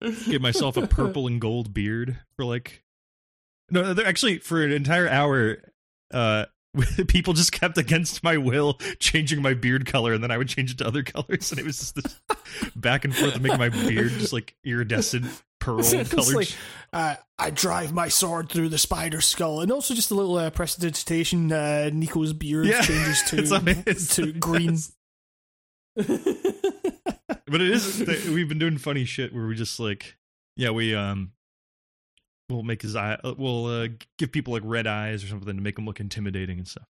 give 0.27 0.43
myself 0.43 0.77
a 0.77 0.87
purple 0.87 1.27
and 1.27 1.41
gold 1.41 1.73
beard 1.73 2.19
for 2.37 2.45
like 2.45 2.83
no, 3.71 3.95
they're 3.95 4.07
actually 4.07 4.39
for 4.39 4.63
an 4.63 4.73
entire 4.73 5.09
hour. 5.09 5.57
Uh, 6.13 6.45
people 7.09 7.33
just 7.33 7.53
kept 7.53 7.77
against 7.79 8.23
my 8.23 8.37
will 8.37 8.75
changing 8.99 9.43
my 9.43 9.55
beard 9.55 9.87
color, 9.87 10.13
and 10.13 10.23
then 10.23 10.31
I 10.31 10.39
would 10.39 10.49
change 10.49 10.71
it 10.71 10.79
to 10.79 10.87
other 10.87 11.03
colors, 11.03 11.51
and 11.51 11.59
it 11.59 11.65
was 11.65 11.79
just 11.79 11.95
this 11.97 12.21
back 12.77 13.05
and 13.05 13.15
forth, 13.15 13.41
making 13.41 13.59
my 13.59 13.71
beard 13.71 14.11
just 14.13 14.33
like 14.33 14.55
iridescent 14.65 15.27
pearl 15.63 15.83
colored. 16.05 16.35
like, 16.35 16.55
uh, 16.93 17.15
I 17.39 17.51
drive 17.51 17.93
my 17.93 18.09
sword 18.09 18.49
through 18.49 18.69
the 18.69 18.79
spider 18.79 19.21
skull, 19.21 19.61
and 19.61 19.71
also 19.73 19.95
just 19.95 20.11
a 20.11 20.15
little 20.15 20.37
uh, 20.37 20.51
prestidigitation. 20.51 21.51
Uh, 21.53 21.91
Nico's 21.93 22.33
beard 22.33 22.67
Yeah, 22.67 22.81
changes 22.83 23.23
to 23.29 23.83
it's 23.87 24.17
to 24.17 24.33
green. 24.33 24.79
but 25.97 27.61
it 27.61 27.71
is 27.71 27.99
we've 28.31 28.49
been 28.49 28.59
doing 28.59 28.79
funny 28.79 29.05
shit 29.05 29.35
where 29.35 29.47
we 29.47 29.55
just 29.55 29.79
like 29.79 30.17
yeah 30.57 30.71
we 30.71 30.95
um 30.95 31.33
we'll 32.49 32.63
make 32.63 32.81
his 32.83 32.97
eye 32.97 33.19
uh, 33.23 33.35
we'll 33.37 33.67
uh, 33.67 33.89
give 34.19 34.33
people 34.33 34.53
like 34.55 34.63
red 34.65 34.87
eyes 34.87 35.23
or 35.25 35.27
something 35.29 35.55
to 35.57 35.63
make 35.63 35.77
them 35.77 35.85
look 35.87 36.01
intimidating 36.01 36.59
and 36.59 36.67
stuff 36.69 36.87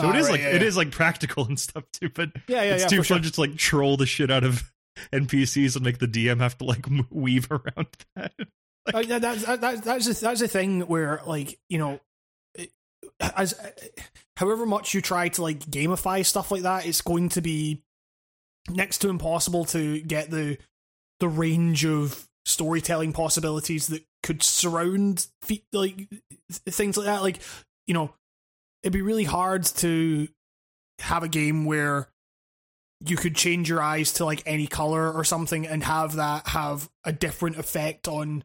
so 0.00 0.06
Ah, 0.06 0.10
it 0.14 0.16
is 0.16 0.24
right, 0.26 0.32
like 0.32 0.40
yeah, 0.40 0.48
it 0.48 0.62
yeah. 0.62 0.68
is 0.68 0.76
like 0.76 0.90
practical 0.90 1.44
and 1.48 1.58
stuff 1.60 1.84
too 1.92 2.08
but 2.14 2.30
Yeah, 2.48 2.62
yeah, 2.62 2.72
it's 2.74 2.82
yeah. 2.84 2.88
too 2.88 2.96
fun 2.98 3.04
sure. 3.04 3.18
just 3.18 3.38
like 3.38 3.56
troll 3.56 3.96
the 3.96 4.06
shit 4.06 4.30
out 4.30 4.44
of 4.44 4.70
npcs 5.12 5.76
and 5.76 5.84
make 5.84 5.98
the 5.98 6.06
dm 6.08 6.40
have 6.40 6.58
to 6.58 6.64
like 6.64 6.86
weave 7.10 7.50
around 7.50 7.86
that. 8.16 8.32
Uh, 8.94 9.02
that, 9.02 9.20
that, 9.20 9.38
that, 9.40 9.60
that- 9.60 9.84
that's 9.84 10.06
the, 10.06 10.14
that's 10.14 10.40
the 10.40 10.48
thing 10.48 10.80
where 10.80 11.20
like 11.26 11.58
you 11.68 11.76
know 11.78 12.00
as 13.20 13.54
however 14.38 14.64
much 14.64 14.94
you 14.94 15.02
try 15.02 15.28
to 15.28 15.42
like 15.42 15.60
gamify 15.60 16.24
stuff 16.24 16.50
like 16.50 16.62
that 16.62 16.86
it's 16.86 17.02
going 17.02 17.28
to 17.28 17.42
be 17.42 17.82
next 18.70 18.98
to 18.98 19.10
impossible 19.10 19.64
to 19.66 20.00
get 20.00 20.30
the 20.30 20.56
the 21.20 21.28
range 21.28 21.84
of 21.84 22.26
storytelling 22.46 23.12
possibilities 23.12 23.88
that 23.88 24.02
could 24.22 24.42
surround 24.42 25.26
fe- 25.42 25.62
like 25.72 26.08
things 26.50 26.96
like 26.96 27.06
that. 27.06 27.22
Like 27.22 27.40
you 27.86 27.92
know 27.94 28.14
it'd 28.82 28.94
be 28.94 29.02
really 29.02 29.24
hard 29.24 29.64
to 29.66 30.26
have 31.00 31.22
a 31.22 31.28
game 31.28 31.66
where 31.66 32.08
you 33.06 33.16
could 33.16 33.34
change 33.34 33.68
your 33.68 33.80
eyes 33.82 34.12
to 34.14 34.24
like 34.24 34.42
any 34.46 34.66
color 34.66 35.10
or 35.12 35.24
something 35.24 35.66
and 35.66 35.82
have 35.84 36.16
that 36.16 36.48
have 36.48 36.90
a 37.04 37.12
different 37.12 37.56
effect 37.58 38.06
on 38.08 38.42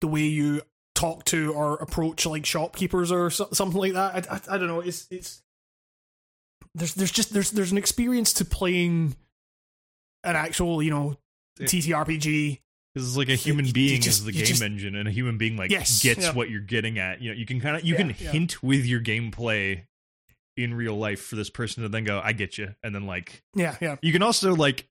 the 0.00 0.06
way 0.08 0.22
you 0.22 0.62
talk 0.94 1.24
to 1.26 1.52
or 1.52 1.74
approach 1.76 2.24
like 2.26 2.46
shopkeepers 2.46 3.12
or 3.12 3.30
so, 3.30 3.48
something 3.52 3.78
like 3.80 3.92
that. 3.92 4.30
I, 4.30 4.34
I, 4.36 4.54
I 4.54 4.58
don't 4.58 4.68
know. 4.68 4.80
It's 4.80 5.06
it's 5.10 5.42
there's 6.74 6.94
there's 6.94 7.10
just 7.12 7.32
there's 7.32 7.50
there's 7.50 7.72
an 7.72 7.78
experience 7.78 8.32
to 8.34 8.44
playing 8.44 9.16
an 10.24 10.36
actual 10.36 10.82
you 10.82 10.90
know. 10.90 11.16
TTRPG. 11.60 12.60
Because 12.94 13.08
it's 13.08 13.16
like 13.16 13.28
a 13.28 13.34
human 13.34 13.68
being 13.72 14.00
just- 14.00 14.20
is 14.20 14.24
the 14.24 14.30
game 14.32 14.44
just- 14.44 14.62
engine, 14.62 14.94
and 14.94 15.08
a 15.08 15.10
human 15.10 15.38
being 15.38 15.56
like 15.56 15.70
Yes, 15.72 16.02
gets 16.02 16.22
yeah. 16.26 16.32
what 16.32 16.48
you're 16.50 16.60
getting 16.60 16.98
at. 17.00 17.20
You 17.20 17.30
know, 17.32 17.36
you 17.36 17.46
can 17.46 17.60
kind 17.60 17.76
of 17.76 17.84
you 17.84 17.94
Yeah, 17.94 17.98
can 17.98 18.08
yeah. 18.10 18.30
hint 18.30 18.62
with 18.62 18.84
your 18.86 19.00
gameplay 19.00 19.86
in 20.58 20.74
real 20.74 20.96
life 20.96 21.20
for 21.20 21.36
this 21.36 21.48
person 21.50 21.82
to 21.84 21.88
then 21.88 22.04
go, 22.04 22.20
"I 22.22 22.32
get 22.32 22.58
you," 22.58 22.74
and 22.82 22.94
then 22.94 23.06
like 23.06 23.42
Yeah, 23.54 23.76
yeah. 23.80 23.96
you 24.02 24.12
can 24.12 24.22
also 24.22 24.54
like 24.54 24.88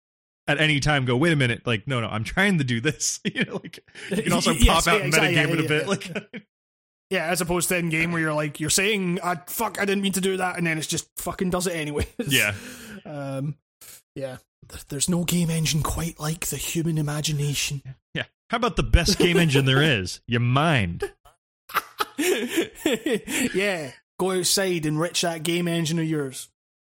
at 0.47 0.59
any 0.59 0.79
time 0.79 1.05
go, 1.05 1.15
"Wait 1.17 1.33
a 1.33 1.35
minute!" 1.35 1.63
Like, 1.67 1.87
no, 1.87 1.99
no, 2.01 2.07
I'm 2.07 2.23
trying 2.23 2.57
to 2.59 2.63
do 2.63 2.79
this. 2.81 3.19
you 3.25 3.43
know, 3.45 3.55
like 3.61 3.79
you 4.11 4.23
can 4.23 4.33
also 4.33 4.51
Yes, 4.57 4.85
pop 4.85 4.93
out 4.93 4.99
yeah, 4.99 5.05
and 5.05 5.07
exactly, 5.07 5.35
metagame 5.35 5.47
yeah, 5.47 5.53
it 5.53 5.59
a 5.59 5.61
yeah, 5.63 5.67
bit. 5.67 5.81
yeah. 5.83 5.87
Like, 5.89 6.43
Yeah, 7.09 7.25
as 7.27 7.39
opposed 7.39 7.69
to 7.69 7.77
in 7.77 7.87
game 7.87 8.11
where 8.11 8.19
you're 8.19 8.33
like 8.33 8.59
you're 8.59 8.69
saying, 8.69 9.19
"I 9.23 9.35
fuck, 9.47 9.79
I 9.79 9.85
didn't 9.85 10.01
mean 10.03 10.11
to 10.13 10.21
do 10.21 10.35
that," 10.37 10.57
and 10.57 10.67
then 10.67 10.77
it's 10.77 10.87
just 10.87 11.07
fucking 11.17 11.49
does 11.51 11.65
it 11.67 11.71
anyway. 11.75 12.05
yeah, 12.27 12.53
Um, 13.05 13.55
yeah. 14.15 14.37
There's 14.89 15.07
no 15.07 15.23
game 15.23 15.49
engine 15.49 15.81
quite 15.83 16.19
like 16.19 16.47
the 16.47 16.57
human 16.57 16.97
imagination. 16.97 17.81
yeah. 18.13 18.23
How 18.49 18.57
about 18.57 18.75
the 18.75 18.83
best 18.83 19.17
game 19.17 19.37
engine 19.37 19.63
there 19.63 19.81
is? 19.81 20.19
Your 20.27 20.41
mind. 20.41 21.09
yeah, 22.17 23.91
go 24.19 24.31
outside, 24.31 24.85
and 24.85 24.95
enrich 24.95 25.21
that 25.21 25.43
game 25.43 25.67
engine 25.67 25.99
of 25.99 26.05
yours. 26.05 26.49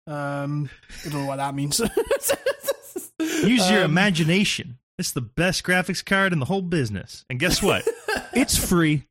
Um, 0.07 0.69
I 1.05 1.09
don't 1.09 1.23
know 1.23 1.27
what 1.27 1.37
that 1.37 1.55
means. 1.55 1.81
Use 3.21 3.71
your 3.71 3.85
Um, 3.85 3.91
imagination. 3.91 4.79
It's 4.99 5.13
the 5.13 5.21
best 5.21 5.65
graphics 5.65 6.05
card 6.05 6.33
in 6.33 6.39
the 6.39 6.45
whole 6.47 6.63
business. 6.63 7.25
And 7.29 7.39
guess 7.41 7.63
what? 7.63 7.87
it's 8.33 8.57
free. 8.57 9.07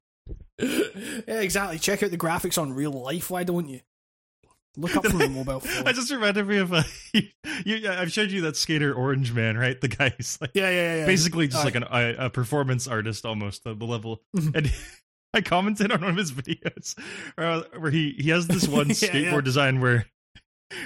yeah, 0.59 1.39
exactly. 1.41 1.79
Check 1.79 2.03
out 2.03 2.11
the 2.11 2.17
graphics 2.17 2.61
on 2.61 2.73
real 2.73 2.91
life. 2.91 3.29
Why 3.29 3.43
don't 3.43 3.67
you? 3.67 3.81
Look 4.75 4.95
up 4.95 5.05
from 5.05 5.19
the 5.19 5.29
mobile 5.29 5.59
phone. 5.61 5.87
I 5.87 5.91
just 5.93 6.11
reminded 6.11 6.47
me 6.47 6.57
of 6.57 6.73
uh, 6.73 6.83
you, 7.13 7.23
you, 7.65 7.89
I've 7.89 8.11
showed 8.11 8.31
you 8.31 8.41
that 8.41 8.57
skater 8.57 8.91
Orange 8.93 9.31
Man, 9.31 9.55
right? 9.57 9.79
The 9.79 9.87
guy 9.87 10.09
who's 10.17 10.39
like 10.41 10.51
yeah, 10.55 10.69
yeah, 10.69 10.95
yeah. 10.97 11.05
basically 11.05 11.47
just 11.47 11.61
Uh, 11.61 11.65
like 11.65 11.75
an, 11.75 11.83
a, 11.91 12.25
a 12.25 12.29
performance 12.31 12.87
artist 12.87 13.23
almost 13.25 13.63
the, 13.65 13.75
the 13.75 13.85
level 13.85 14.23
Mhm. 14.35 14.55
and 14.55 14.71
I 15.35 15.41
commented 15.41 15.91
on 15.91 16.01
one 16.01 16.11
of 16.11 16.17
his 16.17 16.31
videos 16.31 16.97
uh, 17.37 17.63
where 17.79 17.91
he 17.91 18.11
he 18.19 18.29
has 18.29 18.47
this 18.47 18.67
one 18.67 18.87
Yeah, 18.89 18.93
skateboard 18.93 19.31
yeah. 19.33 19.41
design 19.41 19.81
where 19.81 20.05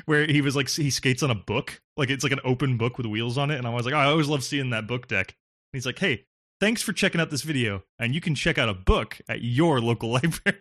where 0.05 0.25
he 0.25 0.41
was 0.41 0.55
like 0.55 0.69
he 0.69 0.89
skates 0.89 1.23
on 1.23 1.31
a 1.31 1.35
book 1.35 1.81
like 1.95 2.09
it's 2.09 2.23
like 2.23 2.33
an 2.33 2.39
open 2.43 2.77
book 2.77 2.97
with 2.97 3.05
wheels 3.07 3.37
on 3.37 3.51
it 3.51 3.57
and 3.57 3.67
I 3.67 3.69
was 3.71 3.85
like 3.85 3.93
oh, 3.93 3.97
I 3.97 4.05
always 4.05 4.27
love 4.27 4.43
seeing 4.43 4.69
that 4.71 4.87
book 4.87 5.07
deck. 5.07 5.27
And 5.73 5.77
he's 5.77 5.85
like 5.85 5.99
hey 5.99 6.25
thanks 6.59 6.81
for 6.81 6.93
checking 6.93 7.21
out 7.21 7.29
this 7.29 7.43
video 7.43 7.83
and 7.99 8.15
you 8.15 8.21
can 8.21 8.35
check 8.35 8.57
out 8.57 8.69
a 8.69 8.73
book 8.73 9.19
at 9.29 9.41
your 9.41 9.79
local 9.81 10.09
library. 10.13 10.57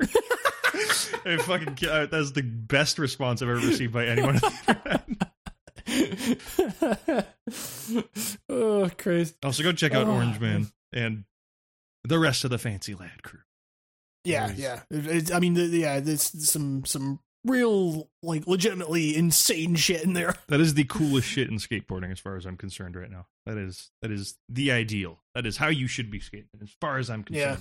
I 1.25 1.39
fucking 1.39 1.89
uh, 1.89 2.07
that's 2.07 2.33
the 2.33 2.43
best 2.43 2.99
response 2.99 3.43
I've 3.43 3.49
ever 3.49 3.59
received 3.67 3.93
by 3.93 4.07
anyone. 4.07 4.37
on 4.37 4.41
the 4.41 4.97
internet. 7.07 7.37
oh, 8.49 8.91
Christ. 8.99 9.37
Also, 9.45 9.63
go 9.63 9.73
check 9.73 9.93
out 9.95 10.07
Oh, 10.07 10.13
Orange 10.13 10.41
Man 10.41 10.69
and 10.93 11.25
the 12.05 12.19
rest 12.19 12.45
of 12.45 12.51
the 12.51 12.59
Fancy 12.59 12.95
Lad 12.95 13.23
crew. 13.23 13.41
Yeah, 14.27 14.53
yeah. 14.57 14.81
I 15.35 15.41
mean, 15.41 15.55
the, 15.55 15.67
yeah, 15.67 16.01
there's 16.01 16.23
some 16.49 16.85
some 16.85 17.21
real 17.45 18.11
like 18.23 18.47
legitimately 18.47 19.17
insane 19.17 19.77
shit 19.77 20.03
in 20.03 20.13
there. 20.13 20.35
That 20.49 20.61
is 20.61 20.75
the 20.75 20.85
coolest 20.85 21.29
shit 21.29 21.49
in 21.49 21.57
skateboarding, 21.57 22.11
as 22.13 22.19
far 22.19 22.37
as 22.37 22.47
I'm 22.47 22.57
concerned, 22.57 22.97
right 22.97 23.11
now. 23.11 23.27
That 23.47 23.57
is 23.59 23.91
that 24.03 24.11
is 24.11 24.37
the 24.49 24.73
ideal. 24.73 25.21
That 25.35 25.47
is 25.47 25.57
how 25.57 25.69
you 25.69 25.87
should 25.87 26.11
be 26.11 26.21
skating, 26.21 26.49
as 26.63 26.75
far 26.81 26.99
as 26.99 27.11
I'm 27.11 27.23
concerned. 27.23 27.61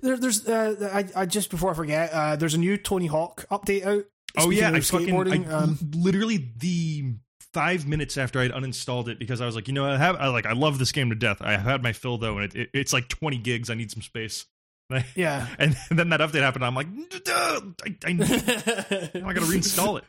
There, 0.00 0.16
there's 0.16 0.46
uh, 0.46 0.90
I, 0.92 1.22
I 1.22 1.26
just 1.26 1.50
before 1.50 1.70
I 1.70 1.74
forget, 1.74 2.12
uh, 2.12 2.36
there's 2.36 2.54
a 2.54 2.58
new 2.58 2.76
Tony 2.76 3.06
Hawk 3.06 3.46
update 3.50 3.86
out. 3.86 4.04
Oh 4.36 4.50
yeah, 4.50 4.70
I 4.70 4.80
fucking 4.80 5.46
I, 5.46 5.52
um, 5.52 5.78
literally 5.94 6.52
the 6.58 7.14
five 7.52 7.86
minutes 7.86 8.16
after 8.16 8.40
I'd 8.40 8.50
uninstalled 8.50 9.08
it 9.08 9.18
because 9.18 9.40
I 9.40 9.46
was 9.46 9.54
like, 9.54 9.68
you 9.68 9.74
know, 9.74 9.84
I 9.84 9.96
have 9.96 10.16
I 10.16 10.28
like 10.28 10.46
I 10.46 10.52
love 10.52 10.78
this 10.78 10.92
game 10.92 11.10
to 11.10 11.14
death. 11.14 11.38
I 11.40 11.56
had 11.56 11.82
my 11.82 11.92
fill 11.92 12.18
though, 12.18 12.38
and 12.38 12.52
it, 12.52 12.58
it, 12.58 12.70
it's 12.72 12.92
like 12.92 13.08
20 13.08 13.38
gigs. 13.38 13.70
I 13.70 13.74
need 13.74 13.90
some 13.90 14.02
space. 14.02 14.46
Yeah. 15.14 15.46
and 15.58 15.76
then 15.90 16.08
that 16.10 16.20
update 16.20 16.40
happened. 16.42 16.64
I'm 16.64 16.74
like, 16.74 16.86
I, 17.26 17.60
I, 17.84 18.10
I 18.10 19.32
gotta 19.32 19.46
reinstall 19.46 19.98
it. 19.98 20.04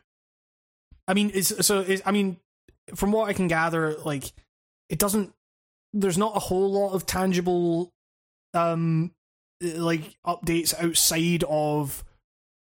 I 1.08 1.14
mean, 1.14 1.32
it's 1.34 1.66
so. 1.66 1.80
It's, 1.82 2.02
I 2.06 2.12
mean, 2.12 2.38
from 2.96 3.12
what 3.12 3.30
I 3.30 3.34
can 3.34 3.48
gather, 3.48 3.96
like 4.06 4.32
it 4.90 5.00
doesn't. 5.00 5.34
There's 5.94 6.18
not 6.18 6.36
a 6.36 6.40
whole 6.40 6.72
lot 6.72 6.94
of 6.94 7.06
tangible, 7.06 7.92
um, 8.54 9.12
like 9.62 10.16
updates 10.26 10.74
outside 10.82 11.44
of, 11.48 12.04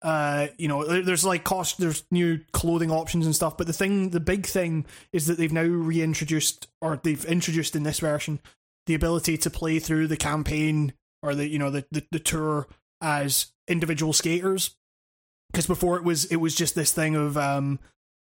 uh, 0.02 0.46
you 0.56 0.66
know, 0.68 0.84
there- 0.84 1.02
there's 1.02 1.24
like 1.24 1.44
cost. 1.44 1.78
There's 1.78 2.04
new 2.10 2.40
clothing 2.52 2.90
options 2.90 3.26
and 3.26 3.34
stuff. 3.34 3.56
But 3.58 3.66
the 3.66 3.72
thing, 3.72 4.10
the 4.10 4.20
big 4.20 4.46
thing, 4.46 4.86
is 5.12 5.26
that 5.26 5.36
they've 5.36 5.52
now 5.52 5.62
reintroduced, 5.64 6.68
or 6.80 6.98
they've 7.02 7.24
introduced 7.24 7.76
in 7.76 7.82
this 7.82 7.98
version, 8.00 8.38
the 8.86 8.94
ability 8.94 9.36
to 9.38 9.50
play 9.50 9.78
through 9.78 10.06
the 10.06 10.16
campaign 10.16 10.94
or 11.22 11.34
the 11.34 11.48
you 11.48 11.58
know 11.58 11.70
the 11.70 11.84
the, 11.90 12.04
the 12.12 12.18
tour 12.20 12.66
as 13.00 13.52
individual 13.68 14.12
skaters. 14.12 14.74
Because 15.50 15.66
before 15.66 15.96
it 15.96 16.04
was 16.04 16.26
it 16.26 16.36
was 16.36 16.54
just 16.54 16.74
this 16.74 16.92
thing 16.92 17.16
of 17.16 17.36
um 17.36 17.78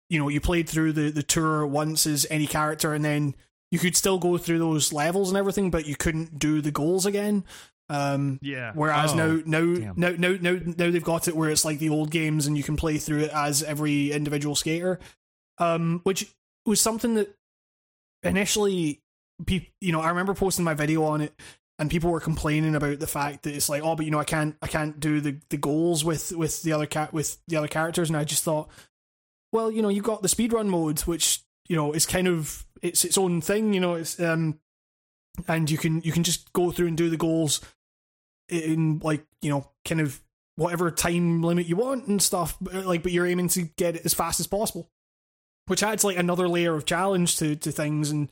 you 0.09 0.17
know, 0.17 0.27
you 0.27 0.41
played 0.41 0.67
through 0.67 0.91
the, 0.93 1.11
the 1.11 1.21
tour 1.21 1.67
once 1.67 2.07
as 2.07 2.25
any 2.31 2.47
character, 2.47 2.95
and 2.95 3.05
then 3.05 3.35
you 3.71 3.77
could 3.77 3.95
still 3.95 4.17
go 4.17 4.39
through 4.39 4.57
those 4.57 4.91
levels 4.91 5.29
and 5.29 5.37
everything, 5.37 5.69
but 5.69 5.85
you 5.85 5.95
couldn't 5.95 6.39
do 6.39 6.61
the 6.61 6.71
goals 6.71 7.05
again. 7.05 7.43
Um, 7.91 8.39
Yeah. 8.41 8.71
whereas 8.73 9.13
Oh, 9.13 9.15
now, 9.15 9.41
now, 9.45 9.75
damn. 9.75 9.93
now, 9.95 10.09
now, 10.17 10.37
now, 10.41 10.59
now 10.65 10.89
they've 10.89 11.03
got 11.03 11.27
it 11.27 11.35
where 11.35 11.51
it's 11.51 11.63
like 11.63 11.77
the 11.77 11.89
old 11.89 12.09
games, 12.09 12.47
and 12.47 12.57
you 12.57 12.63
can 12.63 12.75
play 12.75 12.97
through 12.97 13.19
it 13.19 13.31
as 13.31 13.61
every 13.61 14.11
individual 14.11 14.55
skater. 14.55 14.99
Um, 15.59 15.99
which 16.05 16.25
was 16.65 16.81
something 16.81 17.13
that 17.13 17.35
initially, 18.23 19.01
pe- 19.45 19.67
you 19.81 19.91
know, 19.91 20.01
I 20.01 20.09
remember 20.09 20.33
posting 20.33 20.65
my 20.65 20.73
video 20.73 21.03
on 21.03 21.21
it, 21.21 21.33
and 21.79 21.89
people 21.89 22.11
were 22.11 22.19
complaining 22.19 22.75
about 22.75 22.99
the 22.99 23.07
fact 23.07 23.43
that 23.43 23.55
it's 23.55 23.69
like, 23.69 23.81
oh, 23.83 23.95
but 23.95 24.05
you 24.05 24.11
know, 24.11 24.19
I 24.19 24.25
can't, 24.25 24.55
I 24.61 24.67
can't 24.67 24.99
do 24.99 25.21
the, 25.21 25.37
the 25.49 25.57
goals 25.57 26.03
with 26.03 26.33
with 26.33 26.61
the 26.61 26.73
other 26.73 26.85
cat 26.85 27.13
with 27.13 27.37
the 27.47 27.55
other 27.55 27.69
characters, 27.69 28.09
and 28.09 28.17
I 28.17 28.25
just 28.25 28.43
thought, 28.43 28.69
well, 29.53 29.71
you 29.71 29.81
know, 29.81 29.89
you've 29.89 30.03
got 30.03 30.21
the 30.21 30.27
speedrun 30.27 30.67
mode, 30.67 30.99
which 31.01 31.41
you 31.69 31.77
know 31.77 31.93
is 31.93 32.05
kind 32.05 32.27
of 32.27 32.65
it's 32.81 33.05
its 33.05 33.17
own 33.17 33.39
thing, 33.39 33.73
you 33.73 33.79
know, 33.79 33.95
it's 33.95 34.19
um, 34.19 34.59
and 35.47 35.71
you 35.71 35.77
can 35.77 36.01
you 36.01 36.11
can 36.11 36.23
just 36.23 36.51
go 36.51 36.69
through 36.71 36.87
and 36.87 36.97
do 36.97 37.09
the 37.09 37.17
goals 37.17 37.61
in 38.49 38.99
like 38.99 39.25
you 39.41 39.49
know 39.49 39.69
kind 39.85 40.01
of 40.01 40.21
whatever 40.57 40.91
time 40.91 41.41
limit 41.41 41.65
you 41.65 41.77
want 41.77 42.07
and 42.07 42.21
stuff, 42.21 42.57
but, 42.59 42.85
like 42.85 43.03
but 43.03 43.13
you're 43.13 43.25
aiming 43.25 43.47
to 43.47 43.61
get 43.77 43.95
it 43.95 44.05
as 44.05 44.13
fast 44.13 44.41
as 44.41 44.47
possible, 44.47 44.89
which 45.67 45.81
adds 45.81 46.03
like 46.03 46.17
another 46.17 46.49
layer 46.49 46.75
of 46.75 46.85
challenge 46.85 47.37
to 47.37 47.55
to 47.55 47.71
things 47.71 48.11
and 48.11 48.29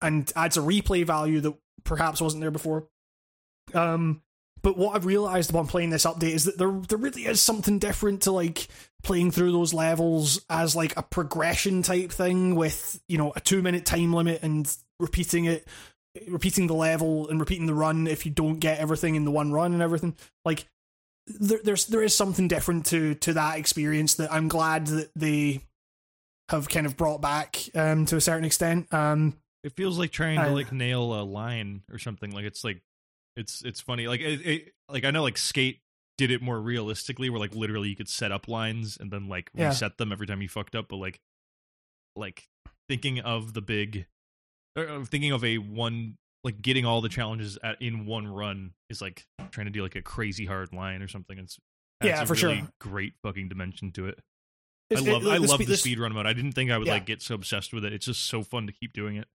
and 0.00 0.32
adds 0.34 0.56
a 0.56 0.60
replay 0.60 1.06
value 1.06 1.40
that 1.40 1.54
perhaps 1.84 2.20
wasn't 2.20 2.40
there 2.40 2.50
before. 2.50 2.88
Um, 3.74 4.22
but 4.62 4.76
what 4.76 4.94
I've 4.94 5.06
realized 5.06 5.50
upon 5.50 5.66
playing 5.66 5.90
this 5.90 6.06
update 6.06 6.32
is 6.34 6.44
that 6.44 6.56
there 6.56 6.72
there 6.88 6.98
really 6.98 7.26
is 7.26 7.40
something 7.40 7.78
different 7.78 8.22
to 8.22 8.32
like 8.32 8.68
playing 9.02 9.32
through 9.32 9.52
those 9.52 9.74
levels 9.74 10.40
as 10.48 10.76
like 10.76 10.96
a 10.96 11.02
progression 11.02 11.82
type 11.82 12.12
thing 12.12 12.54
with 12.54 13.00
you 13.08 13.18
know 13.18 13.32
a 13.34 13.40
two 13.40 13.62
minute 13.62 13.84
time 13.84 14.12
limit 14.12 14.42
and 14.42 14.74
repeating 15.00 15.46
it 15.46 15.66
repeating 16.28 16.66
the 16.66 16.74
level 16.74 17.28
and 17.28 17.40
repeating 17.40 17.66
the 17.66 17.74
run 17.74 18.06
if 18.06 18.24
you 18.24 18.32
don't 18.32 18.60
get 18.60 18.78
everything 18.78 19.14
in 19.14 19.24
the 19.24 19.30
one 19.30 19.50
run 19.50 19.72
and 19.72 19.82
everything 19.82 20.14
like 20.44 20.66
there, 21.26 21.60
there's 21.64 21.86
there 21.86 22.02
is 22.02 22.14
something 22.14 22.48
different 22.48 22.86
to 22.86 23.14
to 23.16 23.32
that 23.32 23.58
experience 23.58 24.14
that 24.14 24.32
I'm 24.32 24.48
glad 24.48 24.86
that 24.88 25.10
they 25.16 25.62
have 26.50 26.68
kind 26.68 26.86
of 26.86 26.96
brought 26.96 27.20
back 27.20 27.58
um 27.74 28.06
to 28.06 28.16
a 28.16 28.20
certain 28.20 28.44
extent 28.44 28.92
um 28.92 29.36
It 29.64 29.72
feels 29.76 29.98
like 29.98 30.10
trying 30.10 30.40
to 30.40 30.50
like 30.50 30.72
nail 30.72 31.20
a 31.20 31.22
line 31.22 31.82
or 31.92 31.98
something. 31.98 32.30
Like 32.32 32.44
it's 32.44 32.64
like 32.64 32.80
it's 33.36 33.62
it's 33.62 33.80
funny. 33.80 34.08
Like 34.08 34.20
it, 34.20 34.40
it 34.46 34.72
like 34.88 35.04
I 35.04 35.10
know 35.10 35.22
like 35.22 35.38
Skate 35.38 35.80
did 36.18 36.30
it 36.30 36.42
more 36.42 36.60
realistically, 36.60 37.30
where 37.30 37.40
like 37.40 37.54
literally 37.54 37.88
you 37.88 37.96
could 37.96 38.08
set 38.08 38.32
up 38.32 38.48
lines 38.48 38.96
and 39.00 39.10
then 39.10 39.28
like 39.28 39.50
Yeah. 39.54 39.68
reset 39.68 39.98
them 39.98 40.12
every 40.12 40.26
time 40.26 40.42
you 40.42 40.48
fucked 40.48 40.74
up. 40.74 40.88
But 40.88 40.96
like 40.96 41.20
like 42.16 42.48
thinking 42.88 43.20
of 43.20 43.54
the 43.54 43.62
big, 43.62 44.06
or 44.76 45.04
thinking 45.04 45.32
of 45.32 45.44
a 45.44 45.58
one 45.58 46.16
like 46.44 46.60
getting 46.60 46.84
all 46.84 47.00
the 47.00 47.08
challenges 47.08 47.56
at 47.62 47.80
in 47.80 48.04
one 48.04 48.26
run 48.26 48.72
is 48.90 49.00
like 49.00 49.24
trying 49.52 49.66
to 49.66 49.70
do 49.70 49.82
like 49.82 49.94
a 49.94 50.02
crazy 50.02 50.44
hard 50.44 50.72
line 50.72 51.00
or 51.02 51.08
something. 51.08 51.38
It's 51.38 51.56
Yeah, 52.02 52.22
a 52.22 52.26
for 52.26 52.34
really 52.34 52.58
sure. 52.58 52.68
Great 52.80 53.12
fucking 53.22 53.48
dimension 53.48 53.92
to 53.92 54.08
it. 54.08 54.18
it's- 54.90 55.06
I 55.06 55.12
love 55.12 55.24
it- 55.24 55.28
I 55.30 55.36
love 55.36 55.64
the 55.64 55.76
speed 55.76 56.00
run 56.00 56.12
mode. 56.12 56.26
I 56.26 56.32
didn't 56.32 56.52
think 56.52 56.70
I 56.72 56.78
would 56.78 56.88
Yeah. 56.88 56.94
like 56.94 57.06
get 57.06 57.22
so 57.22 57.36
obsessed 57.36 57.72
with 57.72 57.84
it. 57.84 57.92
It's 57.92 58.06
just 58.06 58.24
so 58.24 58.42
fun 58.42 58.66
to 58.66 58.72
keep 58.72 58.92
doing 58.92 59.14
it. 59.16 59.28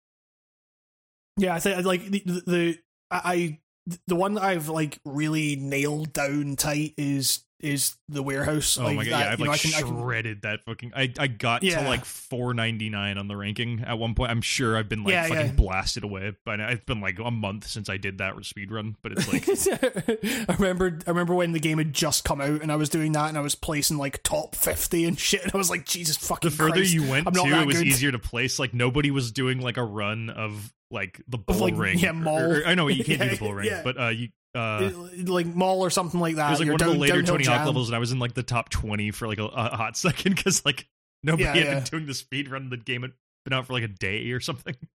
Yeah, 1.36 1.54
I 1.54 1.60
think 1.60 1.84
like 1.84 2.04
the, 2.10 2.22
the, 2.24 2.42
the 2.46 2.78
I 3.10 3.58
the 4.06 4.16
one 4.16 4.34
that 4.34 4.44
I've 4.44 4.68
like 4.68 4.98
really 5.04 5.56
nailed 5.56 6.12
down 6.12 6.56
tight 6.56 6.94
is 6.96 7.40
is 7.60 7.96
the 8.08 8.22
warehouse. 8.22 8.76
Oh 8.76 8.84
like, 8.84 8.96
my 8.96 9.04
god, 9.04 9.12
that, 9.12 9.20
yeah, 9.20 9.32
I've 9.32 9.38
you 9.38 9.44
know, 9.46 9.50
like 9.52 9.60
I 9.60 9.68
can, 9.68 9.74
I 9.74 9.88
can, 9.88 10.02
shredded 10.02 10.42
that 10.42 10.64
fucking. 10.64 10.92
I 10.94 11.12
I 11.18 11.26
got 11.28 11.62
Yeah. 11.62 11.82
to 11.82 11.88
like 11.88 12.04
four 12.04 12.52
ninety 12.52 12.90
nine 12.90 13.16
on 13.16 13.26
the 13.26 13.36
ranking 13.36 13.82
at 13.86 13.98
one 13.98 14.14
point. 14.14 14.30
I'm 14.30 14.42
sure 14.42 14.76
I've 14.76 14.88
been 14.88 15.02
like 15.02 15.12
Yeah, 15.12 15.26
fucking 15.28 15.46
yeah. 15.46 15.52
blasted 15.52 16.04
away 16.04 16.36
but. 16.44 16.60
It's 16.60 16.84
been 16.84 17.00
like 17.00 17.18
a 17.18 17.30
month 17.30 17.66
since 17.66 17.88
I 17.88 17.96
did 17.96 18.18
that 18.18 18.42
speed 18.44 18.70
run, 18.70 18.96
but 19.02 19.12
it's 19.12 19.32
like 19.32 19.48
I 20.48 20.54
remember 20.54 20.98
I 21.06 21.10
remember 21.10 21.34
when 21.34 21.52
the 21.52 21.60
game 21.60 21.78
had 21.78 21.92
just 21.92 22.24
come 22.24 22.40
out 22.40 22.60
and 22.62 22.70
I 22.70 22.76
was 22.76 22.88
doing 22.90 23.12
that 23.12 23.28
and 23.28 23.38
I 23.38 23.40
was 23.40 23.54
placing 23.54 23.96
like 23.96 24.22
top 24.22 24.54
fifty 24.54 25.04
and 25.04 25.18
shit 25.18 25.42
and 25.42 25.54
I 25.54 25.56
was 25.58 25.70
like 25.70 25.84
Jesus 25.86 26.16
fucking 26.16 26.50
the 26.50 26.56
further 26.56 26.72
Christ, 26.74 26.92
you 26.92 27.08
went 27.08 27.26
I'm 27.26 27.32
not 27.32 27.48
that 27.48 27.62
it 27.62 27.66
was 27.66 27.78
good. 27.78 27.86
easier 27.86 28.12
to 28.12 28.18
place. 28.18 28.58
Like 28.58 28.74
nobody 28.74 29.10
was 29.10 29.32
doing 29.32 29.60
like 29.60 29.76
a 29.78 29.84
run 29.84 30.28
of 30.30 30.72
like 30.94 31.20
the 31.28 31.36
bull 31.36 31.58
like, 31.58 31.76
ring. 31.76 31.98
yeah, 31.98 32.12
mall. 32.12 32.40
or- 32.52 32.66
I 32.66 32.74
know 32.74 32.88
you 32.88 33.04
can't 33.04 33.20
do 33.20 33.28
the 33.28 33.36
bull 33.36 33.52
ring, 33.54 33.66
yeah. 33.66 33.82
but 33.84 34.00
uh, 34.00 34.08
you 34.08 34.28
uh. 34.54 34.90
Like 35.26 35.46
mall 35.46 35.80
or 35.84 35.90
something 35.90 36.20
like 36.20 36.36
that. 36.36 36.46
It 36.46 36.50
was 36.50 36.58
like 36.60 36.66
You're 36.66 36.72
one 36.74 36.78
down, 36.78 36.88
of 36.90 36.94
the 36.94 37.00
later 37.00 37.22
Tony 37.22 37.44
Hawk 37.44 37.66
levels, 37.66 37.88
and 37.88 37.96
I 37.96 37.98
was 37.98 38.12
in 38.12 38.18
like 38.18 38.34
the 38.34 38.42
top 38.42 38.70
twenty 38.70 39.10
for 39.10 39.26
like 39.28 39.38
a, 39.38 39.44
a 39.46 39.76
hot 39.76 39.96
second 39.98 40.36
because 40.36 40.64
like 40.64 40.86
nobody 41.22 41.42
Yeah, 41.44 41.54
had 41.54 41.64
yeah. 41.64 41.74
been 41.74 41.84
doing 41.84 42.06
the 42.06 42.14
speed 42.14 42.48
run. 42.48 42.70
The 42.70 42.76
game 42.76 43.02
had 43.02 43.12
been 43.44 43.52
out 43.52 43.66
for 43.66 43.72
like 43.74 43.82
a 43.82 43.88
day 43.88 44.30
or 44.30 44.40
something. 44.40 44.74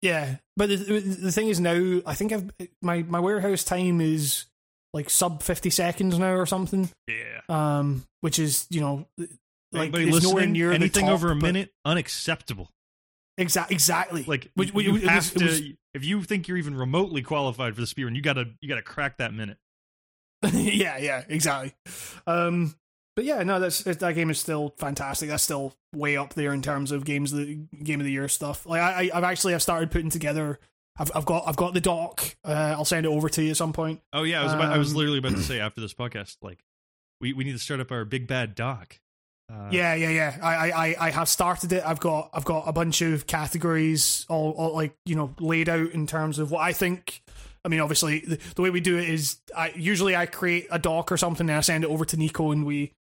Yeah, 0.00 0.36
but 0.56 0.68
the, 0.68 0.76
the 0.76 1.32
thing 1.32 1.48
is 1.48 1.58
now 1.58 2.00
I 2.06 2.14
think 2.14 2.32
I've 2.32 2.48
my 2.80 3.02
my 3.02 3.18
warehouse 3.18 3.64
time 3.64 4.00
is 4.00 4.44
like 4.94 5.10
sub 5.10 5.42
fifty 5.42 5.70
seconds 5.70 6.16
now 6.16 6.34
or 6.34 6.46
something. 6.46 6.88
Yeah. 7.08 7.40
Um, 7.48 8.04
which 8.20 8.38
is 8.38 8.68
you 8.70 8.80
know 8.80 9.08
like 9.72 9.92
Anybody 9.92 10.08
it's 10.10 10.22
nowhere 10.22 10.46
near 10.46 10.70
anything 10.70 11.06
top, 11.06 11.14
over 11.14 11.32
a 11.32 11.34
minute, 11.34 11.72
unacceptable. 11.84 12.70
Exa- 13.38 13.70
exactly. 13.70 14.24
Like 14.26 14.50
you, 14.56 14.92
was- 14.92 15.02
have 15.04 15.26
it 15.34 15.38
to. 15.38 15.44
was- 15.44 15.62
if 15.94 16.04
you 16.04 16.22
think 16.22 16.48
you're 16.48 16.58
even 16.58 16.76
remotely 16.76 17.22
qualified 17.22 17.74
for 17.74 17.80
the 17.80 17.86
speedrun, 17.86 18.14
you 18.14 18.22
gotta 18.22 18.46
you 18.60 18.68
gotta 18.68 18.82
crack 18.82 19.18
that 19.18 19.32
minute. 19.32 19.58
yeah, 20.52 20.98
yeah, 20.98 21.24
exactly. 21.28 21.74
Um, 22.26 22.74
but 23.16 23.24
yeah, 23.24 23.42
no, 23.42 23.58
that's 23.58 23.82
that 23.82 24.14
game 24.14 24.30
is 24.30 24.38
still 24.38 24.74
fantastic. 24.78 25.28
That's 25.28 25.42
still 25.42 25.74
way 25.94 26.16
up 26.16 26.34
there 26.34 26.52
in 26.52 26.62
terms 26.62 26.92
of 26.92 27.04
games, 27.04 27.32
the 27.32 27.58
game 27.82 28.00
of 28.00 28.04
the 28.06 28.12
year 28.12 28.28
stuff. 28.28 28.64
Like 28.66 28.80
I, 28.80 29.10
I've 29.12 29.24
actually 29.24 29.54
I've 29.54 29.62
started 29.62 29.90
putting 29.90 30.10
together. 30.10 30.60
I've 30.98 31.10
I've 31.14 31.24
got 31.24 31.44
I've 31.48 31.56
got 31.56 31.74
the 31.74 31.80
doc. 31.80 32.36
Uh, 32.44 32.74
I'll 32.76 32.84
send 32.84 33.06
it 33.06 33.08
over 33.08 33.28
to 33.28 33.42
you 33.42 33.50
at 33.50 33.56
some 33.56 33.72
point. 33.72 34.00
Oh 34.12 34.22
yeah, 34.24 34.40
I 34.40 34.44
was 34.44 34.52
about, 34.52 34.72
I 34.72 34.78
was 34.78 34.90
Um, 34.92 34.96
literally 34.98 35.18
about 35.18 35.32
to 35.32 35.42
say 35.42 35.58
after 35.58 35.80
this 35.80 35.94
podcast, 35.94 36.36
like 36.42 36.58
we 37.20 37.32
we 37.32 37.42
need 37.44 37.52
to 37.52 37.58
start 37.58 37.80
up 37.80 37.90
our 37.90 38.04
big 38.04 38.26
bad 38.28 38.54
doc. 38.54 39.00
Uh, 39.50 39.68
yeah, 39.70 39.94
yeah, 39.94 40.10
yeah. 40.10 40.38
I, 40.42 40.54
I, 40.54 40.86
I- 40.86 40.96
I 41.06 41.10
have 41.10 41.28
started 41.28 41.72
it. 41.72 41.82
I've 41.84 42.00
got, 42.00 42.30
I've 42.32 42.44
got 42.44 42.68
a 42.68 42.72
bunch 42.72 43.00
of 43.00 43.26
categories 43.26 44.26
all, 44.28 44.52
all 44.52 44.74
like 44.74 44.94
you 45.06 45.14
know 45.14 45.34
laid 45.40 45.68
out 45.68 45.90
in 45.92 46.06
terms 46.06 46.38
of 46.38 46.50
what 46.50 46.60
I 46.60 46.72
think 46.72 47.22
I 47.64 47.68
mean, 47.68 47.80
obviously, 47.80 48.20
the, 48.20 48.40
the 48.54 48.62
way 48.62 48.70
we 48.70 48.80
do 48.80 48.98
it 48.98 49.08
is 49.08 49.38
I 49.56 49.72
usually 49.76 50.16
I 50.16 50.26
create 50.26 50.68
a 50.70 50.78
doc 50.78 51.10
or 51.12 51.16
something 51.16 51.48
and 51.48 51.58
I 51.58 51.60
send 51.60 51.84
it 51.84 51.90
over 51.90 52.04
to 52.06 52.16
Nico 52.16 52.50
and 52.50 52.64
we 52.64 52.92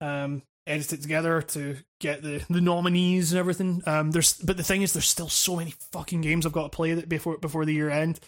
um, 0.00 0.42
edit 0.66 0.92
it 0.94 1.02
together 1.02 1.42
to 1.42 1.76
get 2.00 2.22
the, 2.22 2.42
the 2.48 2.60
nominees 2.60 3.32
and 3.32 3.38
everything. 3.38 3.82
Um, 3.86 4.12
there's 4.12 4.34
but 4.34 4.56
the 4.56 4.62
thing 4.62 4.82
is, 4.82 4.92
there's 4.92 5.08
still 5.08 5.28
so 5.28 5.56
many 5.56 5.74
fucking 5.92 6.20
games 6.20 6.46
I've 6.46 6.52
got 6.52 6.70
to 6.70 6.76
play 6.76 6.94
that 6.94 7.08
before 7.08 7.38
before 7.38 7.64
the 7.64 7.74
year 7.74 7.90
end. 7.90 8.20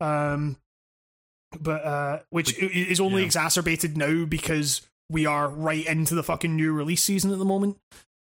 Um, 0.00 0.58
but 1.58 1.84
uh, 1.84 2.18
which 2.30 2.56
is 2.58 3.00
only 3.00 3.22
yeah. 3.22 3.26
exacerbated 3.26 3.96
now 3.96 4.26
because 4.26 4.82
we 5.10 5.26
are 5.26 5.48
right 5.48 5.86
into 5.86 6.14
the 6.14 6.22
fucking 6.22 6.54
new 6.56 6.72
release 6.72 7.02
season 7.02 7.32
at 7.32 7.38
the 7.38 7.44
moment. 7.44 7.78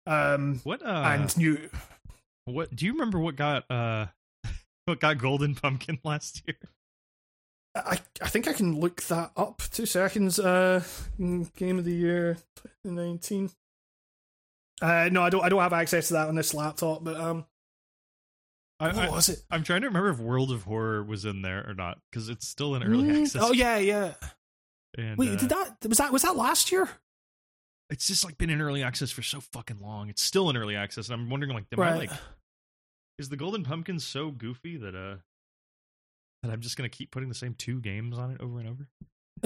Um, 0.07 0.61
What 0.63 0.83
uh 0.83 1.03
and 1.05 1.37
new 1.37 1.69
what 2.45 2.75
do 2.75 2.85
you 2.85 2.93
remember 2.93 3.19
what 3.19 3.35
got 3.35 3.69
uh 3.69 4.07
what 4.85 4.99
got 4.99 5.17
Golden 5.17 5.55
Pumpkin 5.55 5.99
last 6.03 6.41
year? 6.47 6.57
I 7.75 7.99
I 8.21 8.27
think 8.29 8.47
I 8.47 8.53
can 8.53 8.79
look 8.79 9.03
that 9.03 9.31
up. 9.37 9.61
Two 9.71 9.85
seconds. 9.85 10.39
Uh, 10.39 10.83
game 11.55 11.77
of 11.77 11.85
the 11.85 11.93
year, 11.93 12.37
2019. 12.83 13.51
Uh, 14.81 15.09
no, 15.11 15.21
I 15.21 15.29
don't. 15.29 15.43
I 15.43 15.49
don't 15.49 15.61
have 15.61 15.73
access 15.73 16.07
to 16.07 16.13
that 16.15 16.29
on 16.29 16.35
this 16.35 16.53
laptop. 16.55 17.03
But 17.03 17.17
um, 17.17 17.45
I, 18.79 18.87
what 18.87 18.97
I, 18.97 19.09
was 19.11 19.29
it? 19.29 19.43
I'm 19.51 19.63
trying 19.63 19.81
to 19.81 19.87
remember 19.87 20.09
if 20.09 20.19
World 20.19 20.51
of 20.51 20.63
Horror 20.63 21.03
was 21.03 21.25
in 21.25 21.41
there 21.43 21.63
or 21.69 21.73
not 21.75 21.99
because 22.09 22.27
it's 22.29 22.47
still 22.47 22.73
in 22.75 22.83
early 22.83 23.03
Mm, 23.09 23.21
access. 23.21 23.41
Oh 23.43 23.51
yeah, 23.51 23.77
yeah. 23.77 24.13
And, 24.97 25.17
Wait, 25.17 25.29
uh, 25.29 25.35
did 25.35 25.49
that 25.49 25.75
was 25.87 25.97
that 25.97 26.11
was 26.11 26.21
that 26.23 26.35
last 26.35 26.71
year? 26.71 26.89
It's 27.89 28.07
just 28.07 28.23
like 28.23 28.37
been 28.37 28.49
in 28.49 28.61
early 28.61 28.83
access 28.83 29.11
for 29.11 29.23
so 29.23 29.41
fucking 29.41 29.79
long. 29.79 30.09
It's 30.09 30.21
still 30.21 30.49
in 30.49 30.57
early 30.57 30.75
access, 30.75 31.09
and 31.09 31.19
I'm 31.19 31.29
wondering 31.29 31.53
like, 31.53 31.65
am 31.71 31.79
I 31.79 31.97
like, 31.97 32.11
is 33.17 33.29
the 33.29 33.37
Golden 33.37 33.63
Pumpkin 33.63 33.99
so 33.99 34.31
goofy 34.31 34.77
that 34.77 34.95
uh 34.95 35.17
that 36.43 36.51
I'm 36.51 36.61
just 36.61 36.77
gonna 36.77 36.89
keep 36.89 37.11
putting 37.11 37.29
the 37.29 37.35
same 37.35 37.53
two 37.55 37.79
games 37.81 38.17
on 38.17 38.31
it 38.31 38.41
over 38.41 38.59
and 38.59 38.69
over? 38.69 38.87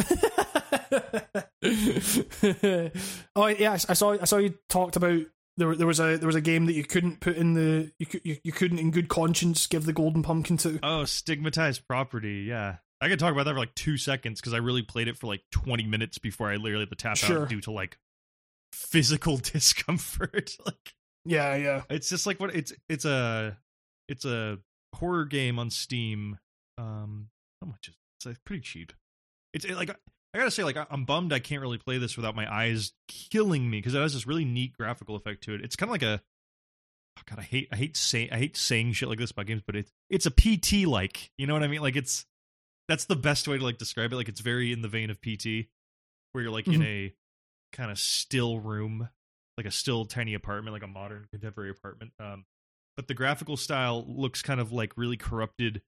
oh 3.36 3.48
yeah, 3.48 3.74
I 3.74 3.78
saw. 3.78 4.18
I 4.20 4.26
saw 4.26 4.38
you 4.38 4.56
talked 4.70 4.96
about 4.96 5.22
there. 5.58 5.76
There 5.76 5.88
was 5.88 6.00
a 6.00 6.18
there 6.18 6.28
was 6.28 6.36
a 6.36 6.42
game 6.42 6.66
that 6.66 6.74
you 6.74 6.84
couldn't 6.84 7.20
put 7.20 7.36
in 7.36 7.54
the 7.54 7.92
you 8.00 8.06
could 8.06 8.22
you, 8.24 8.38
you 8.44 8.52
couldn't 8.52 8.80
in 8.80 8.92
good 8.92 9.08
conscience 9.08 9.68
give 9.68 9.86
the 9.86 9.94
golden 9.94 10.24
pumpkin 10.24 10.58
to. 10.58 10.80
Oh, 10.82 11.06
stigmatized 11.06 11.88
property. 11.88 12.46
Yeah, 12.48 12.78
I 13.04 13.10
could 13.10 13.20
talk 13.20 13.32
about 13.32 13.44
that 13.46 13.54
for 13.54 13.60
like 13.60 13.76
two 13.76 13.98
seconds 13.98 14.40
because 14.42 14.54
I 14.54 14.58
really 14.58 14.82
played 14.82 15.08
it 15.08 15.18
for 15.18 15.28
like 15.28 15.42
20 15.52 15.86
minutes 15.88 16.18
before 16.18 16.50
I 16.52 16.56
literally 16.56 16.84
had 16.84 16.90
to 16.90 16.96
tap 16.96 17.18
Sure. 17.18 17.44
out 17.44 17.50
due 17.50 17.62
to 17.62 17.72
like 17.72 17.98
physical 18.72 19.38
discomfort. 19.44 20.58
like 20.66 20.94
Yeah, 21.26 21.56
yeah. 21.56 21.82
it's 21.90 22.10
just 22.10 22.26
like 22.26 22.40
what 22.40 22.56
it's 22.56 22.74
it's 22.90 23.06
a 23.06 23.58
it's 24.08 24.26
a 24.26 24.60
horror 24.96 25.26
game 25.26 25.60
on 25.60 25.70
Steam. 25.70 26.38
Um, 26.78 27.30
how 27.62 27.68
much 27.68 27.88
is 27.88 27.94
it? 27.94 27.98
it's 28.18 28.26
like 28.26 28.38
pretty 28.46 28.62
cheap. 28.62 28.94
It's 29.54 29.66
it, 29.66 29.76
like 29.76 29.90
I 29.90 30.38
gotta 30.40 30.52
say, 30.52 30.64
like 30.64 30.78
I- 30.78 30.88
I'm 30.90 31.06
bummed 31.06 31.32
I 31.34 31.40
can't 31.40 31.62
really 31.62 31.78
play 31.78 31.98
this 32.00 32.16
without 32.18 32.36
my 32.36 32.52
eyes 32.52 32.92
killing 33.08 33.70
me 33.70 33.78
because 33.78 33.94
it 33.94 34.00
has 34.00 34.14
this 34.14 34.26
really 34.28 34.46
neat 34.46 34.74
graphical 34.78 35.16
effect 35.16 35.44
to 35.44 35.54
it. 35.54 35.62
It's 35.62 35.76
kind 35.76 35.90
of 35.90 35.92
like 35.92 36.02
a 36.04 36.22
oh 37.20 37.22
god, 37.28 37.40
I 37.40 37.44
hate 37.44 37.68
I 37.72 37.76
hate 37.76 37.96
saying 37.96 38.30
I 38.32 38.38
hate 38.40 38.58
saying 38.58 38.94
shit 38.94 39.10
like 39.10 39.20
this 39.20 39.32
about 39.32 39.46
games, 39.46 39.62
but 39.66 39.76
it's 39.76 39.92
it's 40.10 40.26
a 40.26 40.32
PT 40.32 40.88
like 40.88 41.32
you 41.38 41.46
know 41.48 41.54
what 41.54 41.64
I 41.64 41.68
mean? 41.68 41.82
Like 41.82 41.96
it's 41.96 42.26
that's 42.88 43.06
the 43.06 43.16
best 43.16 43.48
way 43.48 43.58
to 43.58 43.64
like 43.64 43.78
describe 43.78 44.12
it. 44.12 44.16
Like 44.16 44.30
it's 44.30 44.42
very 44.42 44.72
in 44.72 44.82
the 44.82 44.88
vein 44.88 45.10
of 45.10 45.22
PT, 45.22 45.68
where 46.32 46.44
you're 46.44 46.52
like 46.52 46.68
in 46.68 46.84
a 46.84 47.14
kind 47.72 47.92
of 47.92 48.00
still 48.00 48.60
room, 48.60 49.10
like 49.58 49.66
a 49.66 49.72
still 49.72 50.06
tiny 50.06 50.34
apartment, 50.34 50.74
like 50.74 50.84
a 50.84 50.88
modern 50.88 51.28
contemporary 51.32 51.70
apartment. 51.70 52.12
Um, 52.20 52.46
but 52.96 53.08
the 53.08 53.14
graphical 53.14 53.58
style 53.58 54.06
looks 54.08 54.42
kind 54.42 54.60
of 54.60 54.72
like 54.72 54.94
really 54.98 55.18
corrupted 55.18 55.82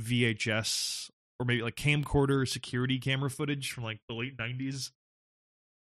VHS 0.00 1.10
or 1.38 1.46
maybe 1.46 1.62
like 1.62 1.76
camcorder 1.76 2.48
security 2.48 2.98
camera 2.98 3.30
footage 3.30 3.72
from 3.72 3.84
like 3.84 4.00
the 4.08 4.14
late 4.14 4.36
90s. 4.36 4.90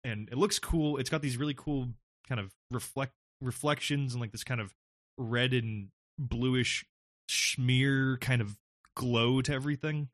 And 0.04 0.30
it 0.30 0.38
looks 0.38 0.58
cool. 0.60 0.98
It's 0.98 1.10
got 1.10 1.22
these 1.22 1.38
really 1.38 1.54
cool 1.54 1.90
kind 2.28 2.40
of 2.40 2.52
reflect 2.72 3.14
reflections 3.42 4.14
and 4.14 4.22
like 4.22 4.32
this 4.32 4.44
kind 4.44 4.62
of 4.62 4.74
red 5.18 5.54
and 5.54 5.90
bluish 6.18 6.86
smear 7.30 8.18
kind 8.18 8.42
of 8.42 8.58
glow 8.96 9.42
to 9.42 9.54
everything. 9.54 10.10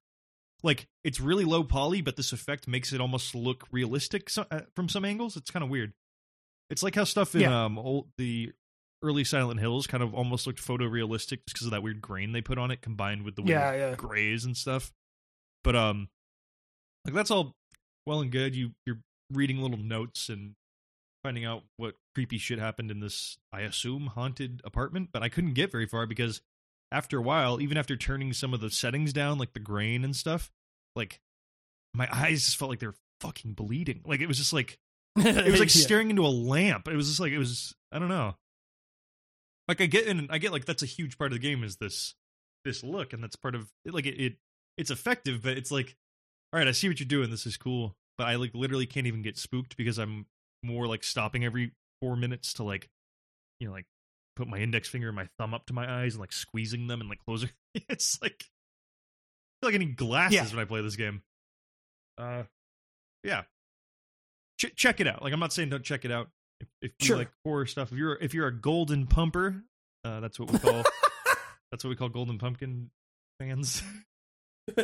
Like 0.63 0.87
it's 1.03 1.19
really 1.19 1.43
low 1.43 1.63
poly, 1.63 2.01
but 2.01 2.15
this 2.15 2.31
effect 2.31 2.67
makes 2.67 2.93
it 2.93 3.01
almost 3.01 3.35
look 3.35 3.65
realistic 3.71 4.29
so, 4.29 4.45
uh, 4.49 4.61
from 4.75 4.87
some 4.87 5.03
angles. 5.03 5.35
It's 5.35 5.51
kind 5.51 5.63
of 5.63 5.69
weird. 5.69 5.93
It's 6.69 6.81
like 6.81 6.95
how 6.95 7.03
stuff 7.03 7.35
in 7.35 7.41
Yeah. 7.41 7.65
um 7.65 7.77
old, 7.77 8.07
the 8.17 8.53
early 9.03 9.25
Silent 9.25 9.59
Hills 9.59 9.85
kind 9.87 10.01
of 10.01 10.13
almost 10.13 10.47
looked 10.47 10.65
photorealistic 10.65 11.39
just 11.45 11.53
because 11.53 11.65
of 11.65 11.71
that 11.71 11.83
weird 11.83 12.01
grain 12.01 12.31
they 12.31 12.41
put 12.41 12.57
on 12.57 12.71
it 12.71 12.81
combined 12.81 13.23
with 13.23 13.35
the 13.35 13.41
weird 13.41 13.49
Yeah, 13.51 13.73
yeah. 13.73 13.95
grays 13.95 14.45
and 14.45 14.55
stuff. 14.55 14.93
But 15.65 15.75
um, 15.75 16.07
like 17.05 17.13
that's 17.13 17.29
all 17.31 17.53
well 18.05 18.21
and 18.21 18.31
good. 18.31 18.55
You 18.55 18.71
you're 18.85 18.99
reading 19.31 19.57
little 19.61 19.77
notes 19.77 20.29
and 20.29 20.55
finding 21.23 21.43
out 21.43 21.63
what 21.77 21.95
creepy 22.15 22.37
shit 22.37 22.59
happened 22.59 22.91
in 22.91 22.99
this, 23.01 23.37
I 23.51 23.61
assume, 23.61 24.07
haunted 24.07 24.61
apartment. 24.63 25.09
But 25.11 25.23
I 25.23 25.29
couldn't 25.29 25.53
get 25.53 25.71
very 25.71 25.85
far 25.87 26.05
because 26.05 26.41
after 26.93 27.17
a 27.17 27.21
while, 27.21 27.59
even 27.59 27.77
after 27.77 27.97
turning 27.97 28.31
some 28.31 28.53
of 28.53 28.61
the 28.61 28.69
settings 28.69 29.11
down, 29.11 29.37
like 29.37 29.53
the 29.53 29.59
grain 29.59 30.05
and 30.05 30.15
stuff, 30.15 30.51
like 30.95 31.19
my 31.93 32.07
eyes 32.11 32.45
just 32.45 32.55
felt 32.57 32.69
like 32.69 32.79
they 32.79 32.87
were 32.87 32.95
fucking 33.19 33.53
bleeding. 33.53 34.01
Like 34.05 34.21
it 34.21 34.27
was 34.27 34.37
just 34.37 34.53
like 34.53 34.77
it 35.17 35.51
was 35.51 35.59
like 35.59 35.73
Yeah. 35.75 35.81
staring 35.81 36.09
into 36.09 36.25
a 36.25 36.29
lamp. 36.29 36.87
It 36.87 36.95
was 36.95 37.07
just 37.07 37.19
like 37.19 37.31
it 37.31 37.37
was 37.39 37.73
I 37.91 37.99
don't 37.99 38.09
know. 38.09 38.35
Like 39.67 39.81
I 39.81 39.85
get 39.85 40.07
and 40.07 40.27
I 40.29 40.37
get 40.37 40.51
like 40.51 40.65
that's 40.65 40.83
a 40.83 40.87
huge 40.87 41.17
part 41.17 41.31
of 41.31 41.39
the 41.39 41.47
game 41.47 41.63
is 41.63 41.77
this 41.77 42.15
this 42.65 42.83
look 42.83 43.13
and 43.13 43.23
that's 43.23 43.35
part 43.35 43.55
of 43.55 43.69
like 43.85 44.05
it, 44.05 44.19
it 44.21 44.35
it's 44.77 44.91
effective 44.91 45.41
but 45.43 45.57
it's 45.57 45.71
like 45.71 45.95
all 46.51 46.59
right 46.59 46.67
I 46.67 46.71
see 46.71 46.87
what 46.87 46.99
you're 46.99 47.07
doing 47.07 47.29
this 47.29 47.45
is 47.45 47.57
cool 47.57 47.95
but 48.17 48.27
I 48.27 48.35
like 48.35 48.51
literally 48.53 48.85
can't 48.85 49.07
even 49.07 49.21
get 49.21 49.37
spooked 49.37 49.75
because 49.77 49.97
I'm 49.97 50.25
more 50.63 50.87
like 50.87 51.03
stopping 51.03 51.43
every 51.45 51.71
4 52.01 52.15
minutes 52.15 52.53
to 52.53 52.63
like 52.63 52.89
you 53.59 53.67
know 53.67 53.73
like 53.73 53.85
put 54.35 54.47
my 54.47 54.57
index 54.57 54.87
finger 54.89 55.07
and 55.09 55.15
my 55.15 55.27
thumb 55.37 55.53
up 55.53 55.65
to 55.67 55.73
my 55.73 56.01
eyes 56.01 56.13
and 56.15 56.21
like 56.21 56.31
squeezing 56.33 56.87
them 56.87 57.01
and 57.01 57.09
like 57.09 57.19
closing 57.25 57.49
it's 57.89 58.19
like 58.21 58.35
I 58.41 59.65
feel 59.65 59.69
like 59.71 59.75
I 59.75 59.77
need 59.77 59.95
glasses 59.95 60.33
Yeah. 60.35 60.45
when 60.49 60.59
I 60.59 60.65
play 60.65 60.81
this 60.81 60.95
game. 60.95 61.21
Uh 62.17 62.43
yeah 63.23 63.43
ch- 64.59 64.75
check 64.75 64.99
it 64.99 65.07
out. 65.07 65.21
Like 65.23 65.33
I'm 65.33 65.39
not 65.39 65.53
saying 65.53 65.69
don't 65.69 65.83
check 65.83 66.05
it 66.05 66.11
out. 66.11 66.29
If, 66.59 66.67
if 66.81 66.91
you 67.01 67.05
Sure. 67.07 67.17
like 67.17 67.29
horror 67.45 67.65
stuff, 67.65 67.91
if 67.91 67.97
you're 67.97 68.17
if 68.21 68.33
you're 68.33 68.47
a 68.47 68.55
golden 68.55 69.07
pumper, 69.07 69.63
uh, 70.05 70.19
that's 70.19 70.39
what 70.39 70.51
we 70.51 70.59
call 70.59 70.83
that's 71.71 71.83
what 71.83 71.89
we 71.89 71.95
call 71.95 72.09
golden 72.09 72.37
pumpkin 72.37 72.89
fans. 73.39 73.81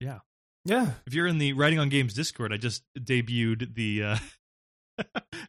yeah. 0.00 0.18
yeah. 0.64 0.90
If 1.06 1.14
you're 1.14 1.26
in 1.26 1.38
the 1.38 1.52
writing 1.54 1.78
on 1.78 1.88
games 1.88 2.14
Discord, 2.14 2.52
I 2.52 2.56
just 2.56 2.82
debuted 2.98 3.74
the 3.74 4.02
uh, 4.02 4.16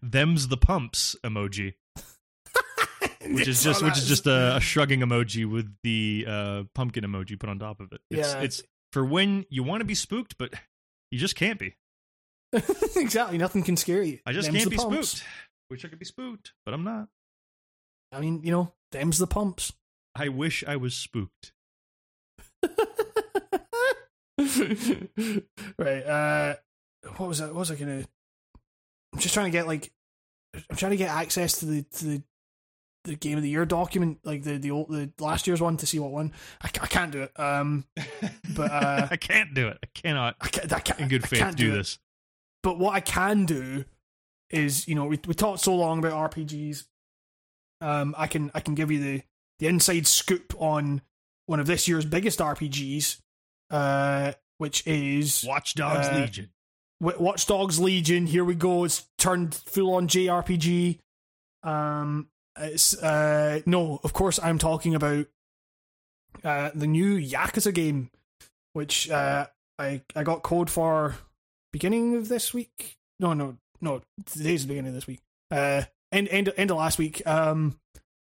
them's 0.01 0.47
the 0.47 0.57
pumps 0.57 1.15
emoji, 1.23 1.73
which 3.31 3.47
is 3.47 3.63
just 3.63 3.83
which 3.83 3.97
is 3.97 4.07
just 4.07 4.27
a, 4.27 4.57
a 4.57 4.59
shrugging 4.59 5.01
emoji 5.01 5.49
with 5.49 5.73
the 5.83 6.25
uh, 6.27 6.63
pumpkin 6.75 7.03
emoji 7.03 7.39
put 7.39 7.49
on 7.49 7.59
top 7.59 7.79
of 7.79 7.91
it. 7.91 8.01
It's 8.09 8.33
Yeah. 8.33 8.41
it's 8.41 8.63
for 8.93 9.05
when 9.05 9.45
you 9.49 9.63
want 9.63 9.81
to 9.81 9.85
be 9.85 9.95
spooked, 9.95 10.37
but 10.37 10.53
you 11.11 11.19
just 11.19 11.35
can't 11.35 11.59
be. 11.59 11.75
exactly. 12.95 13.37
Nothing 13.37 13.63
can 13.63 13.77
scare 13.77 14.01
you. 14.01 14.19
I 14.25 14.31
just 14.33 14.47
Them's 14.51 14.57
can't 14.59 14.71
be 14.71 14.77
pumps. 14.77 15.09
spooked. 15.09 15.27
Wish 15.69 15.85
I 15.85 15.87
could 15.89 15.99
be 15.99 16.05
spooked, 16.05 16.53
but 16.65 16.73
I'm 16.73 16.83
not. 16.83 17.07
I 18.11 18.19
mean, 18.19 18.41
you 18.43 18.51
know, 18.51 18.73
them's 18.91 19.19
the 19.19 19.27
pumps. 19.27 19.71
I 20.15 20.29
wish 20.29 20.63
I 20.67 20.75
was 20.77 20.95
spooked. 20.95 21.53
right. 25.77 26.03
Uh, 26.03 26.55
what 27.17 27.29
was 27.29 27.41
I? 27.41 27.45
What 27.47 27.55
was 27.55 27.71
I 27.71 27.75
gonna? 27.75 28.05
I'm 29.13 29.19
just 29.19 29.33
trying 29.33 29.47
to 29.47 29.51
get 29.51 29.67
like, 29.67 29.91
I'm 30.69 30.75
trying 30.77 30.91
to 30.91 30.97
get 30.97 31.09
access 31.09 31.59
to 31.59 31.65
the 31.65 31.83
to 31.83 32.05
the 32.05 32.23
the 33.05 33.15
game 33.15 33.37
of 33.37 33.43
the 33.43 33.49
year 33.49 33.65
document, 33.65 34.19
like 34.23 34.43
the 34.43 34.57
the 34.57 34.71
old 34.71 34.89
the 34.89 35.09
last 35.19 35.47
year's 35.47 35.61
one, 35.61 35.77
to 35.77 35.85
see 35.87 35.99
what 35.99 36.11
one. 36.11 36.31
I, 36.61 36.67
I 36.67 36.87
can't 36.87 37.11
do 37.11 37.21
it. 37.23 37.39
Um, 37.39 37.85
But, 38.55 38.71
uh, 38.71 39.07
I 39.11 39.15
can't 39.15 39.53
do 39.53 39.67
it. 39.69 39.77
I 39.83 39.87
cannot, 39.93 40.35
I 40.41 40.47
can't, 40.49 40.73
I 40.73 40.79
can't 40.79 40.99
in 40.99 41.07
good 41.07 41.27
faith, 41.27 41.55
do 41.55 41.71
it. 41.71 41.75
this. 41.77 41.97
But 42.61 42.77
what 42.77 42.93
I 42.93 42.99
can 42.99 43.45
do 43.45 43.85
is, 44.49 44.87
you 44.87 44.95
know, 44.95 45.05
we 45.05 45.19
we 45.27 45.33
talked 45.33 45.61
so 45.61 45.75
long 45.75 45.99
about 45.99 46.31
RPGs. 46.31 46.85
Um, 47.81 48.13
I 48.17 48.27
can 48.27 48.51
I 48.53 48.59
can 48.59 48.75
give 48.75 48.91
you 48.91 48.99
the 49.01 49.21
the 49.59 49.67
inside 49.67 50.05
scoop 50.07 50.53
on 50.59 51.01
one 51.45 51.59
of 51.59 51.67
this 51.67 51.87
year's 51.87 52.05
biggest 52.05 52.39
RPGs, 52.39 53.21
uh, 53.71 54.33
which 54.57 54.85
is 54.85 55.45
Watch 55.47 55.73
Dogs 55.75 56.07
Uh, 56.07 56.19
Legion. 56.19 56.49
Wa- 57.01 57.13
Watch 57.19 57.45
Dogs 57.45 57.79
Legion. 57.79 58.27
Here 58.27 58.43
we 58.45 58.55
go. 58.55 58.83
It's 58.83 59.07
turned 59.17 59.55
full 59.55 59.93
on 59.95 60.07
JRPG. 60.07 60.99
Um, 61.63 62.29
it's 62.57 63.01
uh 63.01 63.61
no, 63.65 63.99
of 64.03 64.13
course 64.13 64.39
I'm 64.41 64.57
talking 64.57 64.95
about 64.95 65.27
uh 66.43 66.71
the 66.73 66.87
new 66.87 67.17
Yakuza 67.17 67.73
game, 67.73 68.09
which 68.73 69.09
uh 69.09 69.47
I 69.77 70.01
I 70.15 70.23
got 70.23 70.43
code 70.43 70.69
for 70.69 71.15
beginning 71.71 72.15
of 72.15 72.27
this 72.27 72.53
week. 72.53 72.97
No, 73.19 73.33
no, 73.33 73.57
no. 73.81 74.01
Today's 74.25 74.63
the 74.63 74.69
beginning 74.69 74.89
of 74.89 74.95
this 74.95 75.07
week. 75.07 75.19
Uh, 75.51 75.83
end 76.11 76.27
end 76.29 76.51
end 76.57 76.71
of 76.71 76.77
last 76.77 76.97
week. 76.97 77.25
Um, 77.25 77.79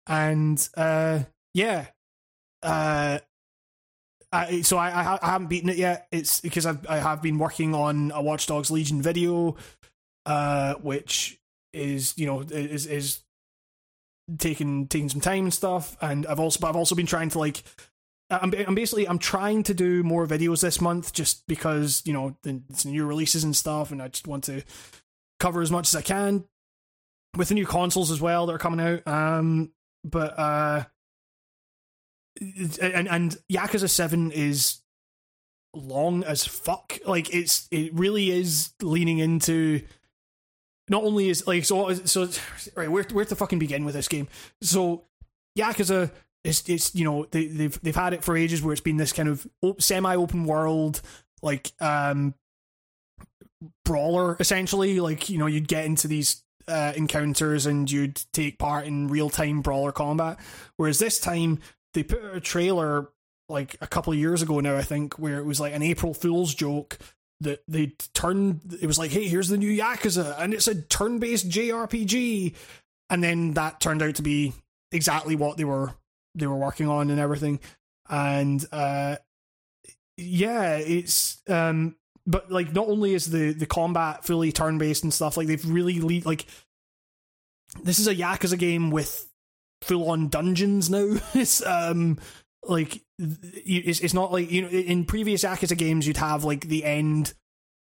and 0.06 0.66
uh, 0.76 1.20
yeah, 1.54 1.86
uh, 2.62 3.18
I, 4.34 4.60
so 4.62 4.76
I, 4.76 5.18
I 5.22 5.30
haven't 5.30 5.48
beaten 5.48 5.68
it 5.68 5.76
yet. 5.76 6.08
It's 6.10 6.40
because 6.40 6.66
I've, 6.66 6.86
I 6.88 6.98
have 6.98 7.22
been 7.22 7.38
working 7.38 7.74
on 7.74 8.10
a 8.14 8.20
Watch 8.20 8.46
Dogs 8.46 8.70
Legion 8.70 9.00
video, 9.00 9.56
uh, 10.26 10.74
which 10.74 11.38
is 11.72 12.14
you 12.16 12.26
know 12.26 12.40
is 12.40 12.86
is 12.86 13.20
taking 14.38 14.88
taking 14.88 15.08
some 15.08 15.20
time 15.20 15.44
and 15.44 15.54
stuff. 15.54 15.96
And 16.00 16.26
I've 16.26 16.40
also 16.40 16.58
but 16.60 16.68
I've 16.68 16.76
also 16.76 16.94
been 16.94 17.06
trying 17.06 17.28
to 17.30 17.38
like 17.38 17.62
I'm, 18.30 18.52
I'm 18.66 18.74
basically 18.74 19.08
I'm 19.08 19.18
trying 19.18 19.62
to 19.64 19.74
do 19.74 20.02
more 20.02 20.26
videos 20.26 20.62
this 20.62 20.80
month 20.80 21.12
just 21.12 21.46
because 21.46 22.02
you 22.04 22.12
know 22.12 22.36
it's 22.44 22.84
new 22.84 23.06
releases 23.06 23.44
and 23.44 23.54
stuff, 23.54 23.90
and 23.92 24.02
I 24.02 24.08
just 24.08 24.26
want 24.26 24.44
to 24.44 24.62
cover 25.38 25.62
as 25.62 25.70
much 25.70 25.88
as 25.88 25.96
I 25.96 26.02
can 26.02 26.44
with 27.36 27.48
the 27.48 27.54
new 27.54 27.66
consoles 27.66 28.10
as 28.10 28.20
well 28.20 28.46
that 28.46 28.54
are 28.54 28.58
coming 28.58 28.80
out. 28.80 29.06
Um, 29.06 29.72
but 30.04 30.38
uh, 30.38 30.84
and 32.40 33.08
and 33.08 33.36
Yakuza 33.50 33.88
Seven 33.88 34.30
is 34.30 34.80
long 35.74 36.24
as 36.24 36.46
fuck. 36.46 36.98
Like 37.06 37.34
it's 37.34 37.68
it 37.70 37.94
really 37.94 38.30
is 38.30 38.72
leaning 38.82 39.18
into. 39.18 39.82
Not 40.88 41.02
only 41.02 41.30
is 41.30 41.46
like 41.46 41.64
so 41.64 41.92
so 41.94 42.28
right 42.74 42.90
where 42.90 43.04
where 43.04 43.24
to 43.24 43.36
fucking 43.36 43.58
begin 43.58 43.84
with 43.84 43.94
this 43.94 44.08
game. 44.08 44.28
So 44.60 45.04
Yakuza 45.58 46.10
is 46.44 46.62
it's 46.68 46.94
you 46.94 47.04
know 47.04 47.26
they 47.30 47.46
they've 47.46 47.80
they've 47.82 47.96
had 47.96 48.12
it 48.12 48.22
for 48.22 48.36
ages 48.36 48.62
where 48.62 48.72
it's 48.72 48.82
been 48.82 48.98
this 48.98 49.12
kind 49.12 49.28
of 49.28 49.46
semi 49.78 50.14
open 50.14 50.44
world 50.44 51.00
like 51.42 51.72
um 51.80 52.34
brawler 53.84 54.36
essentially 54.38 55.00
like 55.00 55.30
you 55.30 55.38
know 55.38 55.46
you'd 55.46 55.68
get 55.68 55.86
into 55.86 56.06
these 56.06 56.42
uh, 56.66 56.92
encounters 56.96 57.66
and 57.66 57.90
you'd 57.90 58.22
take 58.32 58.58
part 58.58 58.86
in 58.86 59.08
real 59.08 59.28
time 59.28 59.60
brawler 59.60 59.92
combat 59.92 60.38
whereas 60.76 60.98
this 60.98 61.20
time 61.20 61.58
they 61.94 62.02
put 62.02 62.24
out 62.24 62.36
a 62.36 62.40
trailer 62.40 63.08
like 63.48 63.76
a 63.80 63.86
couple 63.86 64.12
of 64.12 64.18
years 64.18 64.42
ago 64.42 64.60
now 64.60 64.76
I 64.76 64.82
think 64.82 65.18
where 65.18 65.38
it 65.38 65.44
was 65.44 65.60
like 65.60 65.74
an 65.74 65.82
April 65.82 66.14
Fool's 66.14 66.54
joke 66.54 66.98
that 67.40 67.62
they 67.66 67.92
turned 68.14 68.78
it 68.80 68.86
was 68.86 68.98
like 68.98 69.10
hey 69.10 69.26
here's 69.26 69.48
the 69.48 69.58
new 69.58 69.70
Yakuza 69.70 70.34
and 70.38 70.54
it's 70.54 70.68
a 70.68 70.80
turn 70.82 71.18
based 71.18 71.48
JRPG 71.48 72.54
and 73.10 73.22
then 73.22 73.52
that 73.52 73.80
turned 73.80 74.02
out 74.02 74.14
to 74.16 74.22
be 74.22 74.52
exactly 74.92 75.36
what 75.36 75.56
they 75.56 75.64
were 75.64 75.94
they 76.34 76.46
were 76.46 76.56
working 76.56 76.88
on 76.88 77.10
and 77.10 77.20
everything. 77.20 77.60
And 78.08 78.64
uh, 78.72 79.16
yeah, 80.16 80.76
it's 80.76 81.40
um, 81.48 81.96
but 82.26 82.50
like 82.50 82.72
not 82.72 82.88
only 82.88 83.14
is 83.14 83.26
the 83.26 83.52
the 83.52 83.66
combat 83.66 84.24
fully 84.24 84.52
turn 84.52 84.78
based 84.78 85.04
and 85.04 85.12
stuff, 85.12 85.36
like 85.36 85.46
they've 85.46 85.70
really 85.70 86.00
le- 86.00 86.26
like 86.26 86.46
this 87.82 87.98
is 87.98 88.06
a 88.06 88.14
Yakuza 88.14 88.58
game 88.58 88.90
with 88.90 89.28
full 89.84 90.10
on 90.10 90.28
dungeons 90.28 90.90
now. 90.90 91.16
it's 91.34 91.64
um 91.64 92.18
like 92.64 93.02
it's 93.18 94.00
it's 94.00 94.14
not 94.14 94.32
like 94.32 94.50
you 94.50 94.62
know 94.62 94.68
in 94.68 95.04
previous 95.04 95.44
Yakuza 95.44 95.76
games 95.76 96.06
you'd 96.06 96.16
have 96.16 96.44
like 96.44 96.68
the 96.68 96.84
end 96.84 97.34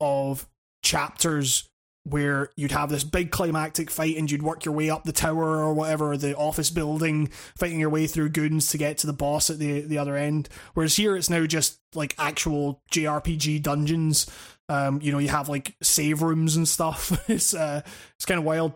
of 0.01 0.49
chapters 0.83 1.69
where 2.05 2.51
you'd 2.57 2.73
have 2.73 2.89
this 2.89 3.05
big 3.05 3.31
climactic 3.31 3.91
fight 3.91 4.17
and 4.17 4.31
you'd 4.31 4.43
work 4.43 4.65
your 4.65 4.75
way 4.75 4.89
up 4.89 5.05
the 5.05 5.13
tower 5.13 5.59
or 5.59 5.75
whatever, 5.75 6.17
the 6.17 6.35
office 6.35 6.71
building, 6.71 7.27
fighting 7.59 7.79
your 7.79 7.91
way 7.91 8.07
through 8.07 8.31
goons 8.31 8.69
to 8.69 8.79
get 8.79 8.97
to 8.99 9.07
the 9.07 9.13
boss 9.13 9.51
at 9.51 9.59
the 9.59 9.83
the 9.83 9.99
other 9.99 10.17
end. 10.17 10.49
Whereas 10.75 10.97
here 10.97 11.15
it's 11.17 11.31
now 11.31 11.45
just 11.47 11.79
like 11.95 12.15
actual 12.19 12.83
JRPG 12.91 13.63
dungeons. 13.63 14.31
Um, 14.69 15.01
you 15.03 15.13
know, 15.13 15.19
you 15.19 15.29
have 15.29 15.49
like 15.49 15.75
save 15.83 16.23
rooms 16.23 16.57
and 16.57 16.67
stuff. 16.67 17.13
it's 17.29 17.55
uh, 17.55 17.83
it's 18.17 18.25
kind 18.25 18.39
of 18.39 18.45
wild. 18.45 18.73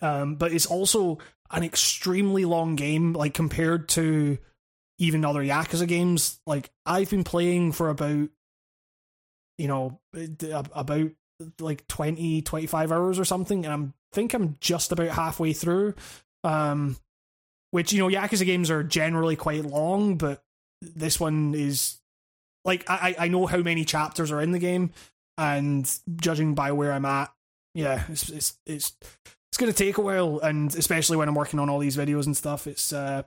Um, 0.00 0.36
but 0.36 0.52
it's 0.52 0.66
also 0.66 1.18
an 1.52 1.62
extremely 1.62 2.44
long 2.44 2.76
game, 2.76 3.12
like 3.12 3.34
compared 3.34 3.88
to 3.90 4.38
even 4.98 5.24
other 5.24 5.42
Yakuza 5.42 5.86
games. 5.86 6.40
Like 6.46 6.70
I've 6.86 7.10
been 7.10 7.24
playing 7.24 7.72
for 7.72 7.88
about, 7.88 8.28
you 9.58 9.68
know, 9.68 10.00
about 10.74 11.10
like 11.60 11.86
20 11.88 12.42
25 12.42 12.92
hours 12.92 13.18
or 13.18 13.24
something 13.24 13.64
and 13.64 13.72
i'm 13.72 13.94
think 14.12 14.34
i'm 14.34 14.56
just 14.60 14.92
about 14.92 15.08
halfway 15.08 15.52
through 15.52 15.94
um 16.44 16.96
which 17.70 17.92
you 17.92 17.98
know 17.98 18.08
yakuza 18.08 18.44
games 18.44 18.70
are 18.70 18.82
generally 18.82 19.36
quite 19.36 19.64
long 19.64 20.16
but 20.16 20.42
this 20.80 21.18
one 21.18 21.54
is 21.54 21.98
like 22.64 22.88
i 22.88 23.14
i 23.18 23.28
know 23.28 23.46
how 23.46 23.58
many 23.58 23.84
chapters 23.84 24.30
are 24.30 24.40
in 24.40 24.52
the 24.52 24.58
game 24.58 24.90
and 25.38 25.98
judging 26.16 26.54
by 26.54 26.72
where 26.72 26.92
i'm 26.92 27.04
at 27.04 27.32
yeah 27.74 28.04
it's 28.08 28.28
it's 28.28 28.58
it's 28.66 28.92
it's 29.52 29.58
going 29.58 29.70
to 29.70 29.84
take 29.84 29.98
a 29.98 30.00
while 30.00 30.40
and 30.40 30.74
especially 30.74 31.16
when 31.16 31.28
i'm 31.28 31.34
working 31.34 31.60
on 31.60 31.68
all 31.68 31.78
these 31.78 31.96
videos 31.96 32.26
and 32.26 32.36
stuff 32.36 32.66
it's 32.66 32.92
uh 32.92 33.22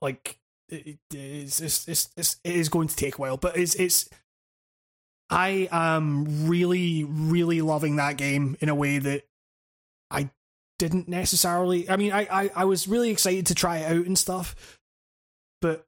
like 0.00 0.38
it, 0.70 0.98
it's, 1.12 1.60
it's, 1.60 1.88
it's, 1.88 2.08
it's, 2.16 2.36
it 2.44 2.54
is 2.54 2.68
going 2.68 2.88
to 2.88 2.96
take 2.96 3.18
a 3.18 3.20
while 3.20 3.36
but 3.36 3.56
it's 3.56 3.74
it's 3.74 4.08
I 5.30 5.68
am 5.70 6.48
really, 6.48 7.04
really 7.04 7.60
loving 7.60 7.96
that 7.96 8.16
game 8.16 8.56
in 8.60 8.68
a 8.68 8.74
way 8.74 8.98
that 8.98 9.24
I 10.10 10.30
didn't 10.78 11.08
necessarily. 11.08 11.88
I 11.90 11.96
mean, 11.96 12.12
I, 12.12 12.26
I, 12.30 12.50
I 12.56 12.64
was 12.64 12.88
really 12.88 13.10
excited 13.10 13.46
to 13.46 13.54
try 13.54 13.78
it 13.78 13.92
out 13.92 14.06
and 14.06 14.16
stuff, 14.16 14.78
but 15.60 15.86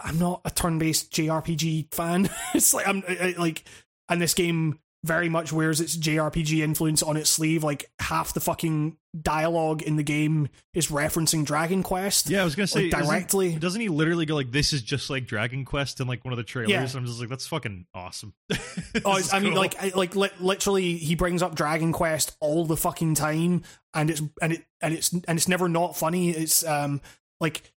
I'm 0.00 0.18
not 0.18 0.40
a 0.44 0.50
turn-based 0.50 1.12
JRPG 1.12 1.94
fan. 1.94 2.28
it's 2.54 2.74
like 2.74 2.88
I'm 2.88 3.04
I, 3.08 3.34
like, 3.38 3.64
and 4.08 4.20
this 4.20 4.34
game 4.34 4.80
very 5.04 5.28
much 5.28 5.52
wears 5.52 5.80
its 5.80 5.96
JRPG 5.96 6.60
influence 6.60 7.02
on 7.02 7.16
its 7.16 7.28
sleeve. 7.28 7.64
Like 7.64 7.90
half 7.98 8.34
the 8.34 8.40
fucking 8.40 8.96
dialogue 9.20 9.82
in 9.82 9.96
the 9.96 10.02
game 10.02 10.48
is 10.74 10.88
referencing 10.88 11.44
Dragon 11.44 11.82
Quest. 11.82 12.30
Yeah, 12.30 12.42
I 12.42 12.44
was 12.44 12.54
gonna 12.54 12.66
say 12.66 12.90
like, 12.90 13.02
directly. 13.02 13.48
Doesn't, 13.48 13.60
doesn't, 13.60 13.80
he 13.80 13.88
literally 13.88 14.26
go 14.26 14.34
like, 14.34 14.52
"This 14.52 14.72
is 14.72 14.82
just 14.82 15.10
like 15.10 15.26
Dragon 15.26 15.64
Quest" 15.64 16.00
in 16.00 16.06
like 16.06 16.24
one 16.24 16.32
of 16.32 16.36
the 16.36 16.44
trailers? 16.44 16.70
Yeah. 16.70 16.86
I'm 16.98 17.06
just 17.06 17.18
like, 17.18 17.28
that's 17.28 17.46
fucking 17.46 17.86
awesome. 17.94 18.32
oh, 19.04 19.20
I 19.32 19.40
mean, 19.40 19.54
like, 19.54 19.96
like 19.96 20.14
li- 20.14 20.30
literally, 20.38 20.96
he 20.96 21.14
brings 21.14 21.42
up 21.42 21.54
Dragon 21.54 21.92
Quest 21.92 22.36
all 22.40 22.64
the 22.64 22.76
fucking 22.76 23.14
time, 23.14 23.62
and 23.94 24.10
it's 24.10 24.22
and 24.40 24.52
it 24.52 24.64
and 24.80 24.94
it's 24.94 25.12
and 25.12 25.36
it's 25.36 25.48
never 25.48 25.68
not 25.68 25.96
funny. 25.96 26.30
It's 26.30 26.64
um 26.64 27.00
like 27.40 27.72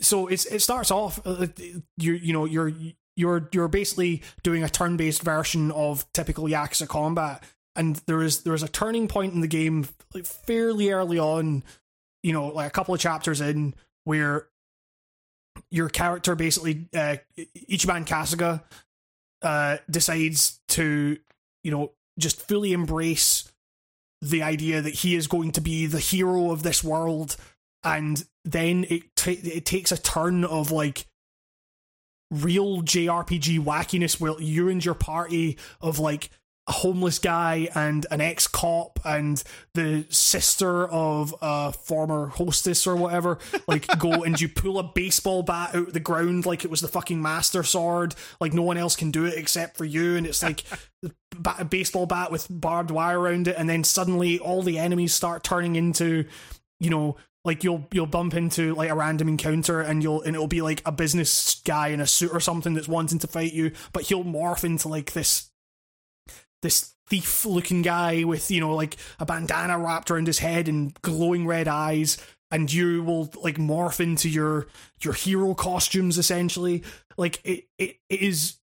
so 0.00 0.26
it's 0.28 0.44
it 0.46 0.60
starts 0.60 0.90
off 0.90 1.20
uh, 1.24 1.46
you 1.98 2.12
you 2.14 2.32
know 2.32 2.44
you're 2.44 2.72
you're 3.16 3.48
you're 3.52 3.68
basically 3.68 4.22
doing 4.42 4.62
a 4.62 4.68
turn-based 4.68 5.22
version 5.22 5.70
of 5.70 6.10
typical 6.12 6.44
Yakuza 6.44 6.88
combat, 6.88 7.42
and 7.76 7.96
there 8.06 8.22
is 8.22 8.42
there 8.42 8.54
is 8.54 8.62
a 8.62 8.68
turning 8.68 9.08
point 9.08 9.34
in 9.34 9.40
the 9.40 9.48
game, 9.48 9.86
like 10.14 10.26
fairly 10.26 10.90
early 10.90 11.18
on, 11.18 11.62
you 12.22 12.32
know, 12.32 12.48
like 12.48 12.68
a 12.68 12.70
couple 12.70 12.94
of 12.94 13.00
chapters 13.00 13.40
in, 13.40 13.74
where 14.04 14.48
your 15.70 15.88
character 15.88 16.34
basically 16.34 16.88
uh, 16.94 17.16
Ichiban 17.70 18.06
Kasuga 18.06 18.62
uh, 19.42 19.78
decides 19.90 20.60
to 20.68 21.18
you 21.62 21.70
know 21.70 21.92
just 22.18 22.40
fully 22.40 22.72
embrace 22.72 23.50
the 24.20 24.42
idea 24.42 24.80
that 24.80 24.94
he 24.94 25.16
is 25.16 25.26
going 25.26 25.50
to 25.52 25.60
be 25.60 25.86
the 25.86 25.98
hero 25.98 26.50
of 26.50 26.62
this 26.62 26.82
world, 26.82 27.36
and 27.84 28.24
then 28.44 28.86
it 28.88 29.14
t- 29.16 29.32
it 29.32 29.66
takes 29.66 29.92
a 29.92 30.00
turn 30.00 30.44
of 30.44 30.70
like 30.70 31.06
real 32.32 32.82
JRPG 32.82 33.60
wackiness 33.60 34.18
where 34.20 34.40
you 34.40 34.68
and 34.68 34.84
your 34.84 34.94
party 34.94 35.58
of 35.80 35.98
like 35.98 36.30
a 36.68 36.72
homeless 36.72 37.18
guy 37.18 37.68
and 37.74 38.06
an 38.12 38.20
ex 38.20 38.46
cop 38.46 39.00
and 39.04 39.42
the 39.74 40.06
sister 40.10 40.86
of 40.88 41.34
a 41.42 41.72
former 41.72 42.28
hostess 42.28 42.86
or 42.86 42.94
whatever 42.94 43.38
like 43.66 43.86
go 43.98 44.10
and 44.24 44.40
you 44.40 44.48
pull 44.48 44.78
a 44.78 44.82
baseball 44.84 45.42
bat 45.42 45.74
out 45.74 45.88
of 45.88 45.92
the 45.92 45.98
ground 45.98 46.46
like 46.46 46.64
it 46.64 46.70
was 46.70 46.80
the 46.80 46.88
fucking 46.88 47.20
master 47.20 47.64
sword. 47.64 48.14
Like 48.40 48.52
no 48.52 48.62
one 48.62 48.78
else 48.78 48.94
can 48.94 49.10
do 49.10 49.24
it 49.24 49.34
except 49.36 49.76
for 49.76 49.84
you. 49.84 50.16
And 50.16 50.26
it's 50.26 50.42
like 50.42 50.62
a 51.58 51.64
baseball 51.64 52.06
bat 52.06 52.30
with 52.30 52.46
barbed 52.48 52.92
wire 52.92 53.18
around 53.18 53.48
it. 53.48 53.56
And 53.58 53.68
then 53.68 53.82
suddenly 53.82 54.38
all 54.38 54.62
the 54.62 54.78
enemies 54.78 55.12
start 55.12 55.42
turning 55.42 55.74
into 55.74 56.26
you 56.78 56.90
know 56.90 57.16
like 57.44 57.64
you'll 57.64 57.86
you'll 57.92 58.06
bump 58.06 58.34
into 58.34 58.74
like 58.74 58.90
a 58.90 58.94
random 58.94 59.28
encounter 59.28 59.80
and 59.80 60.02
you'll 60.02 60.22
and 60.22 60.34
it'll 60.34 60.46
be 60.46 60.62
like 60.62 60.82
a 60.84 60.92
business 60.92 61.60
guy 61.64 61.88
in 61.88 62.00
a 62.00 62.06
suit 62.06 62.30
or 62.32 62.40
something 62.40 62.74
that's 62.74 62.88
wanting 62.88 63.18
to 63.18 63.26
fight 63.26 63.52
you 63.52 63.72
but 63.92 64.04
he'll 64.04 64.24
morph 64.24 64.64
into 64.64 64.88
like 64.88 65.12
this 65.12 65.50
this 66.62 66.94
thief 67.08 67.44
looking 67.44 67.82
guy 67.82 68.24
with 68.24 68.50
you 68.50 68.60
know 68.60 68.74
like 68.74 68.96
a 69.18 69.26
bandana 69.26 69.78
wrapped 69.78 70.10
around 70.10 70.26
his 70.26 70.38
head 70.38 70.68
and 70.68 70.94
glowing 71.02 71.46
red 71.46 71.66
eyes 71.66 72.16
and 72.52 72.70
you 72.70 73.02
will 73.02 73.32
like 73.42 73.56
morph 73.56 73.98
into 73.98 74.28
your 74.28 74.68
your 75.00 75.14
hero 75.14 75.54
costumes 75.54 76.18
essentially. 76.18 76.84
Like 77.16 77.40
it 77.44 77.64
it, 77.78 77.96
it 78.08 78.20
is 78.20 78.58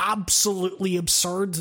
absolutely 0.00 0.96
absurd 0.96 1.58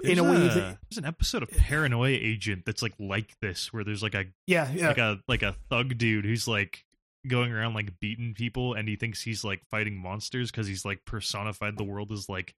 there's 0.00 0.18
in 0.18 0.24
a, 0.24 0.28
a 0.28 0.32
way 0.32 0.48
that 0.48 0.78
there's 0.90 0.98
an 0.98 1.04
episode 1.04 1.42
of 1.42 1.50
Paranoia 1.50 2.10
Agent 2.10 2.64
that's 2.64 2.82
like 2.82 2.94
like 2.98 3.38
this, 3.40 3.72
where 3.72 3.84
there's 3.84 4.02
like 4.02 4.14
a 4.14 4.26
yeah, 4.46 4.70
yeah. 4.72 4.88
like 4.88 4.98
a 4.98 5.20
like 5.28 5.42
a 5.42 5.54
thug 5.70 5.96
dude 5.98 6.24
who's 6.24 6.48
like 6.48 6.84
going 7.26 7.52
around 7.52 7.74
like 7.74 7.98
beating 8.00 8.34
people, 8.34 8.74
and 8.74 8.88
he 8.88 8.96
thinks 8.96 9.22
he's 9.22 9.44
like 9.44 9.62
fighting 9.70 9.96
monsters 9.96 10.50
because 10.50 10.66
he's 10.66 10.84
like 10.84 11.04
personified 11.04 11.76
the 11.78 11.84
world 11.84 12.12
as 12.12 12.28
like 12.28 12.54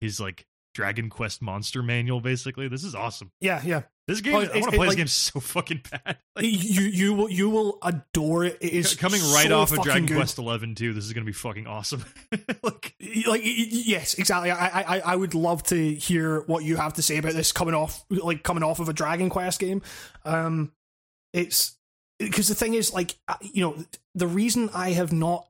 his 0.00 0.20
like 0.20 0.46
Dragon 0.74 1.08
Quest 1.08 1.40
monster 1.40 1.82
manual. 1.82 2.20
Basically, 2.20 2.68
this 2.68 2.84
is 2.84 2.94
awesome. 2.94 3.30
Yeah, 3.40 3.62
yeah. 3.64 3.82
This 4.06 4.20
game, 4.20 4.34
Oh, 4.34 4.40
I 4.40 4.40
want 4.42 4.52
to 4.52 4.58
it, 4.58 4.64
play 4.70 4.78
like- 4.78 4.88
this 4.88 4.96
game 4.96 5.06
so 5.06 5.40
fucking 5.40 5.80
bad. 5.90 6.18
Like, 6.36 6.46
you 6.46 6.82
you 6.82 7.14
will 7.14 7.30
you 7.30 7.48
will 7.48 7.78
adore 7.80 8.44
it. 8.44 8.58
It 8.60 8.72
is 8.72 8.96
coming 8.96 9.20
right 9.32 9.46
so 9.46 9.60
off 9.60 9.72
of 9.72 9.82
Dragon 9.82 10.04
good. 10.06 10.16
Quest 10.16 10.36
Eleven 10.36 10.74
too. 10.74 10.92
This 10.92 11.04
is 11.04 11.12
gonna 11.12 11.24
be 11.24 11.32
fucking 11.32 11.66
awesome. 11.68 12.04
like, 12.62 12.94
like 13.26 13.40
yes 13.44 14.14
exactly 14.14 14.50
I, 14.50 14.96
I 14.96 14.98
I 15.00 15.16
would 15.16 15.34
love 15.34 15.62
to 15.64 15.94
hear 15.94 16.40
what 16.40 16.64
you 16.64 16.74
have 16.76 16.94
to 16.94 17.02
say 17.02 17.18
about 17.18 17.34
this 17.34 17.52
coming 17.52 17.74
off 17.74 18.04
like 18.10 18.42
coming 18.42 18.64
off 18.64 18.80
of 18.80 18.88
a 18.88 18.92
dragon 18.92 19.30
quest 19.30 19.60
game 19.60 19.80
um 20.24 20.72
it's 21.32 21.76
because 22.18 22.48
the 22.48 22.54
thing 22.56 22.74
is 22.74 22.92
like 22.92 23.14
you 23.40 23.62
know 23.62 23.76
the 24.16 24.26
reason 24.26 24.68
i 24.74 24.90
have 24.90 25.12
not 25.12 25.46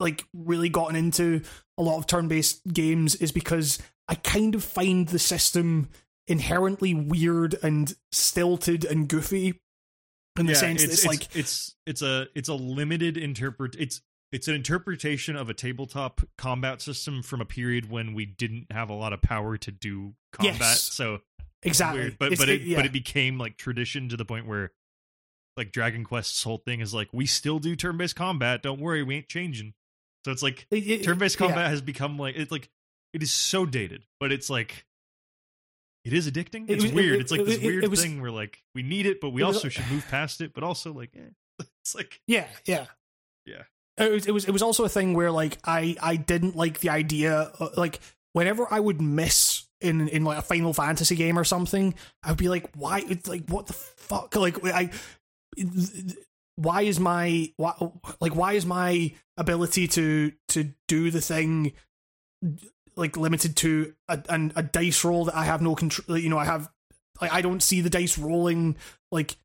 like 0.00 0.24
really 0.34 0.68
gotten 0.68 0.96
into 0.96 1.40
a 1.78 1.82
lot 1.82 1.98
of 1.98 2.06
turn-based 2.06 2.66
games 2.66 3.14
is 3.14 3.32
because 3.32 3.78
i 4.08 4.14
kind 4.14 4.54
of 4.54 4.62
find 4.64 5.08
the 5.08 5.18
system 5.18 5.88
inherently 6.26 6.94
weird 6.94 7.56
and 7.62 7.94
stilted 8.12 8.84
and 8.84 9.08
goofy 9.08 9.60
in 10.38 10.46
the 10.46 10.52
yeah, 10.52 10.58
sense 10.58 10.82
that 10.82 10.90
it's, 10.90 11.04
it's, 11.04 11.06
like 11.06 11.36
it's 11.36 11.76
it's 11.86 12.02
a 12.02 12.26
it's 12.34 12.48
a 12.48 12.54
limited 12.54 13.16
interpret. 13.16 13.76
It's 13.78 14.00
it's 14.32 14.48
an 14.48 14.54
interpretation 14.54 15.36
of 15.36 15.48
a 15.48 15.54
tabletop 15.54 16.22
combat 16.36 16.80
system 16.82 17.22
from 17.22 17.40
a 17.40 17.44
period 17.44 17.88
when 17.88 18.14
we 18.14 18.26
didn't 18.26 18.66
have 18.72 18.90
a 18.90 18.94
lot 18.94 19.12
of 19.12 19.22
power 19.22 19.56
to 19.58 19.70
do 19.70 20.14
combat. 20.32 20.56
Yes. 20.58 20.82
So 20.82 21.20
exactly 21.62 22.00
weird. 22.00 22.18
But 22.18 22.32
It's- 22.32 22.38
but 22.40 22.48
it, 22.48 22.62
yeah. 22.62 22.78
but 22.78 22.86
it 22.86 22.92
became 22.92 23.38
like 23.38 23.56
tradition 23.56 24.08
to 24.08 24.16
the 24.16 24.24
point 24.24 24.48
where 24.48 24.72
like 25.56 25.70
Dragon 25.70 26.04
Quest's 26.04 26.42
whole 26.42 26.58
thing 26.58 26.80
is 26.80 26.92
like 26.92 27.10
we 27.12 27.26
still 27.26 27.60
do 27.60 27.76
turn 27.76 27.96
based 27.96 28.16
combat. 28.16 28.60
Don't 28.62 28.80
worry, 28.80 29.04
we 29.04 29.16
ain't 29.16 29.28
changing. 29.28 29.72
So 30.24 30.32
it's 30.32 30.42
like 30.42 30.66
It- 30.70 30.88
it- 30.88 31.04
turn 31.04 31.18
based 31.18 31.38
yeah. 31.38 31.46
combat 31.46 31.70
has 31.70 31.80
become 31.80 32.18
like 32.18 32.34
it's 32.34 32.50
like 32.50 32.70
it 33.14 33.22
is 33.22 33.32
so 33.32 33.64
dated, 33.64 34.04
but 34.20 34.30
it's 34.32 34.50
like 34.50 34.84
it 36.04 36.12
is 36.12 36.30
addicting. 36.30 36.66
It's 36.68 36.84
it- 36.84 36.92
weird. 36.92 37.14
it- 37.16 37.20
it's 37.22 37.30
like 37.32 37.44
this 37.46 37.54
it- 37.56 37.62
it 37.62 37.66
weird 37.66 37.88
was- 37.88 38.02
thing 38.02 38.20
where 38.20 38.30
like 38.30 38.62
we 38.74 38.82
need 38.82 39.06
it, 39.06 39.20
but 39.22 39.30
we 39.30 39.42
it 39.42 39.46
was- 39.46 39.56
also 39.56 39.68
should 39.70 39.90
move 39.90 40.06
past 40.10 40.40
it. 40.42 40.52
But 40.52 40.62
also 40.64 40.92
like 40.92 41.10
eh. 41.16 41.30
it's 41.82 41.94
like 41.94 42.20
Yeah, 42.26 42.48
yeah, 42.66 42.86
Yeah. 43.46 43.62
It 43.96 44.10
was, 44.10 44.26
it 44.26 44.32
was. 44.32 44.44
It 44.46 44.50
was 44.50 44.62
also 44.62 44.84
a 44.84 44.88
thing 44.88 45.14
where 45.14 45.30
like 45.30 45.56
I 45.64 45.96
I 46.02 46.16
didn't 46.16 46.56
like 46.56 46.80
the 46.80 46.90
idea. 46.90 47.52
uh, 47.60 47.68
Like 47.76 48.00
whenever 48.32 48.66
I 48.68 48.80
would 48.80 49.00
miss 49.00 49.66
in 49.80 50.08
in 50.08 50.24
like 50.24 50.38
a 50.38 50.42
Final 50.42 50.72
Fantasy 50.74 51.14
game 51.14 51.38
or 51.38 51.44
something, 51.44 51.94
I'd 52.24 52.36
be 52.36 52.48
like, 52.48 52.68
why? 52.74 53.04
It's 53.08 53.28
like 53.28 53.48
what 53.48 53.68
the 53.68 53.72
fuck? 53.72 54.34
Like 54.34 54.58
I. 54.66 54.90
Why 56.56 56.82
is 56.82 56.98
my 57.00 57.52
why, 57.56 57.74
like 58.20 58.34
why 58.34 58.54
is 58.54 58.66
my 58.66 59.12
ability 59.36 59.86
to 59.88 60.32
to 60.48 60.72
do 60.88 61.10
the 61.12 61.20
thing 61.20 61.72
like 62.96 63.16
limited 63.16 63.56
to 63.58 63.94
a, 64.08 64.22
an, 64.28 64.52
a 64.56 64.62
dice 64.62 65.04
roll 65.04 65.26
that 65.26 65.36
I 65.36 65.44
have 65.44 65.62
no 65.62 65.74
control? 65.74 66.18
You 66.18 66.28
know, 66.28 66.38
I 66.38 66.44
have 66.44 66.70
like 67.20 67.32
I 67.32 67.42
don't 67.42 67.62
see 67.62 67.80
the 67.80 67.90
dice 67.90 68.18
rolling. 68.18 68.76
Like 69.12 69.36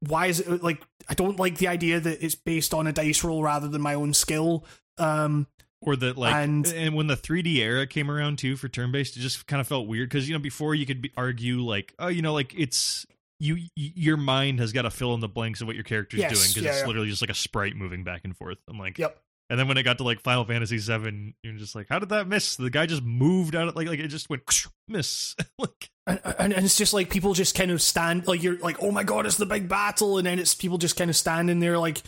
why 0.00 0.26
is 0.26 0.40
it 0.40 0.62
like 0.62 0.82
I 1.08 1.14
don't 1.14 1.38
like 1.38 1.58
the 1.58 1.68
idea 1.68 2.00
that 2.00 2.24
it's 2.24 2.34
based 2.34 2.74
on 2.74 2.86
a 2.86 2.92
dice 2.92 3.24
roll 3.24 3.42
rather 3.42 3.68
than 3.68 3.82
my 3.82 3.94
own 3.94 4.14
skill. 4.14 4.64
Um, 4.98 5.46
or 5.82 5.94
that 5.96 6.16
like 6.16 6.34
And- 6.34 6.66
and, 6.66 6.94
when 6.94 7.06
the 7.06 7.16
3D 7.16 7.56
era 7.56 7.86
came 7.86 8.10
around 8.10 8.38
too 8.38 8.56
for 8.56 8.68
turn 8.68 8.92
based, 8.92 9.16
it 9.16 9.20
just 9.20 9.46
kind 9.46 9.60
of 9.60 9.66
felt 9.68 9.86
weird 9.86 10.08
because 10.08 10.28
you 10.28 10.34
know 10.34 10.40
before 10.40 10.74
you 10.74 10.86
could 10.86 11.02
be, 11.02 11.12
argue 11.16 11.60
like 11.60 11.94
oh 11.98 12.08
you 12.08 12.22
know 12.22 12.32
like 12.32 12.54
it's 12.56 13.06
you 13.38 13.58
your 13.74 14.16
mind 14.16 14.58
has 14.58 14.72
got 14.72 14.82
to 14.82 14.90
fill 14.90 15.12
in 15.14 15.20
the 15.20 15.28
blanks 15.28 15.60
of 15.60 15.66
what 15.66 15.76
your 15.76 15.84
character's 15.84 16.20
Yes, 16.20 16.32
doing 16.32 16.48
because 16.48 16.62
yeah, 16.62 16.70
it's 16.70 16.80
yeah. 16.80 16.86
literally 16.86 17.08
just 17.08 17.20
like 17.22 17.30
a 17.30 17.34
sprite 17.34 17.76
moving 17.76 18.02
back 18.04 18.22
and 18.24 18.34
forth. 18.36 18.58
I'm 18.68 18.78
like 18.78 18.98
yep. 18.98 19.18
And 19.48 19.58
then 19.58 19.68
when 19.68 19.76
it 19.76 19.84
got 19.84 19.98
to 19.98 20.04
like 20.04 20.20
Final 20.22 20.44
Fantasy 20.44 20.78
VII, 20.78 21.34
you're 21.42 21.54
just 21.54 21.74
like, 21.74 21.86
how 21.88 22.00
did 22.00 22.08
that 22.08 22.26
miss? 22.26 22.56
The 22.56 22.70
guy 22.70 22.86
just 22.86 23.02
moved 23.02 23.54
out 23.54 23.68
of 23.68 23.76
like 23.76 23.86
like 23.86 24.00
it 24.00 24.08
just 24.08 24.28
went 24.28 24.42
miss. 24.88 25.36
like 25.58 25.90
And, 26.06 26.20
and, 26.38 26.52
and 26.52 26.64
it's 26.64 26.76
just 26.76 26.92
like 26.92 27.10
people 27.10 27.32
just 27.32 27.54
kind 27.54 27.70
of 27.70 27.80
stand 27.80 28.26
like 28.26 28.42
you're 28.42 28.58
like 28.58 28.76
oh 28.82 28.90
my 28.90 29.04
god 29.04 29.26
it's 29.26 29.36
the 29.36 29.46
big 29.46 29.68
battle 29.68 30.18
and 30.18 30.26
then 30.26 30.38
it's 30.38 30.54
people 30.54 30.78
just 30.78 30.96
kind 30.96 31.10
of 31.10 31.16
standing 31.16 31.60
there 31.60 31.78
like 31.78 32.02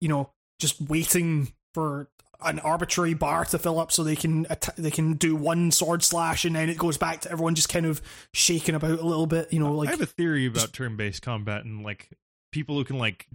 you 0.00 0.08
know 0.08 0.30
just 0.58 0.80
waiting 0.80 1.52
for 1.74 2.08
an 2.40 2.58
arbitrary 2.60 3.14
bar 3.14 3.44
to 3.46 3.58
fill 3.58 3.80
up 3.80 3.90
so 3.90 4.04
they 4.04 4.16
can 4.16 4.46
atta- 4.48 4.74
they 4.76 4.90
can 4.90 5.14
do 5.14 5.34
one 5.34 5.70
sword 5.70 6.02
slash 6.02 6.44
and 6.44 6.54
then 6.54 6.68
it 6.68 6.78
goes 6.78 6.96
back 6.96 7.20
to 7.22 7.30
everyone 7.30 7.54
just 7.54 7.68
kind 7.68 7.86
of 7.86 8.00
shaking 8.32 8.74
about 8.74 8.98
a 8.98 9.06
little 9.06 9.26
bit 9.26 9.52
you 9.52 9.58
know 9.58 9.72
like 9.72 9.88
I 9.88 9.92
have 9.92 10.00
a 10.00 10.06
theory 10.06 10.46
about 10.46 10.72
turn-based 10.72 11.22
combat 11.22 11.64
and 11.64 11.82
like 11.82 12.10
people 12.52 12.76
who 12.76 12.84
can 12.84 12.98
like 12.98 13.26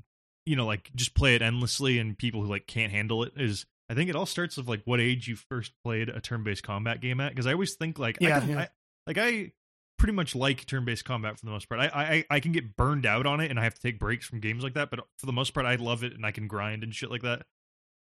you 0.45 0.55
know 0.55 0.65
like 0.65 0.91
just 0.95 1.13
play 1.15 1.35
it 1.35 1.41
endlessly 1.41 1.99
and 1.99 2.17
people 2.17 2.41
who 2.41 2.47
like 2.47 2.67
can't 2.67 2.91
handle 2.91 3.23
it 3.23 3.33
is 3.37 3.65
I 3.89 3.93
think 3.95 4.09
it 4.09 4.15
all 4.15 4.25
starts 4.25 4.57
with 4.57 4.67
like 4.67 4.81
what 4.85 4.99
age 4.99 5.27
you 5.27 5.35
first 5.35 5.71
played 5.83 6.09
a 6.09 6.19
turn-based 6.21 6.63
combat 6.63 7.01
game 7.01 7.19
at 7.19 7.29
because 7.31 7.47
I 7.47 7.53
always 7.53 7.73
think 7.75 7.99
like 7.99 8.17
Yeah, 8.19 8.37
I, 8.37 8.39
can, 8.39 8.49
yeah. 8.49 8.59
I 8.59 8.67
like 9.07 9.17
I 9.17 9.51
pretty 9.99 10.13
much 10.13 10.35
like 10.35 10.65
turn-based 10.65 11.05
combat 11.05 11.39
for 11.39 11.45
the 11.45 11.51
most 11.51 11.69
part. 11.69 11.79
I, 11.79 11.85
I 11.93 12.25
I 12.35 12.39
can 12.39 12.51
get 12.51 12.75
burned 12.75 13.05
out 13.05 13.25
on 13.25 13.39
it 13.39 13.51
and 13.51 13.59
I 13.59 13.63
have 13.63 13.75
to 13.75 13.81
take 13.81 13.99
breaks 13.99 14.25
from 14.25 14.39
games 14.39 14.63
like 14.63 14.73
that, 14.73 14.89
but 14.89 14.99
for 15.17 15.25
the 15.25 15.33
most 15.33 15.53
part 15.53 15.65
I 15.65 15.75
love 15.75 16.03
it 16.03 16.13
and 16.13 16.25
I 16.25 16.31
can 16.31 16.47
grind 16.47 16.83
and 16.83 16.93
shit 16.93 17.11
like 17.11 17.21
that. 17.21 17.43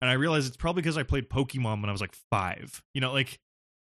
And 0.01 0.09
I 0.11 0.13
realize 0.13 0.45
it's 0.47 0.57
probably 0.57 0.83
because 0.83 0.97
I 0.97 1.03
played 1.03 1.27
Pokemon 1.29 1.81
when 1.81 1.89
I 1.89 1.91
was 1.91 2.01
like 2.01 2.15
five. 2.29 2.83
You 2.93 3.01
know, 3.01 3.13
like 3.13 3.39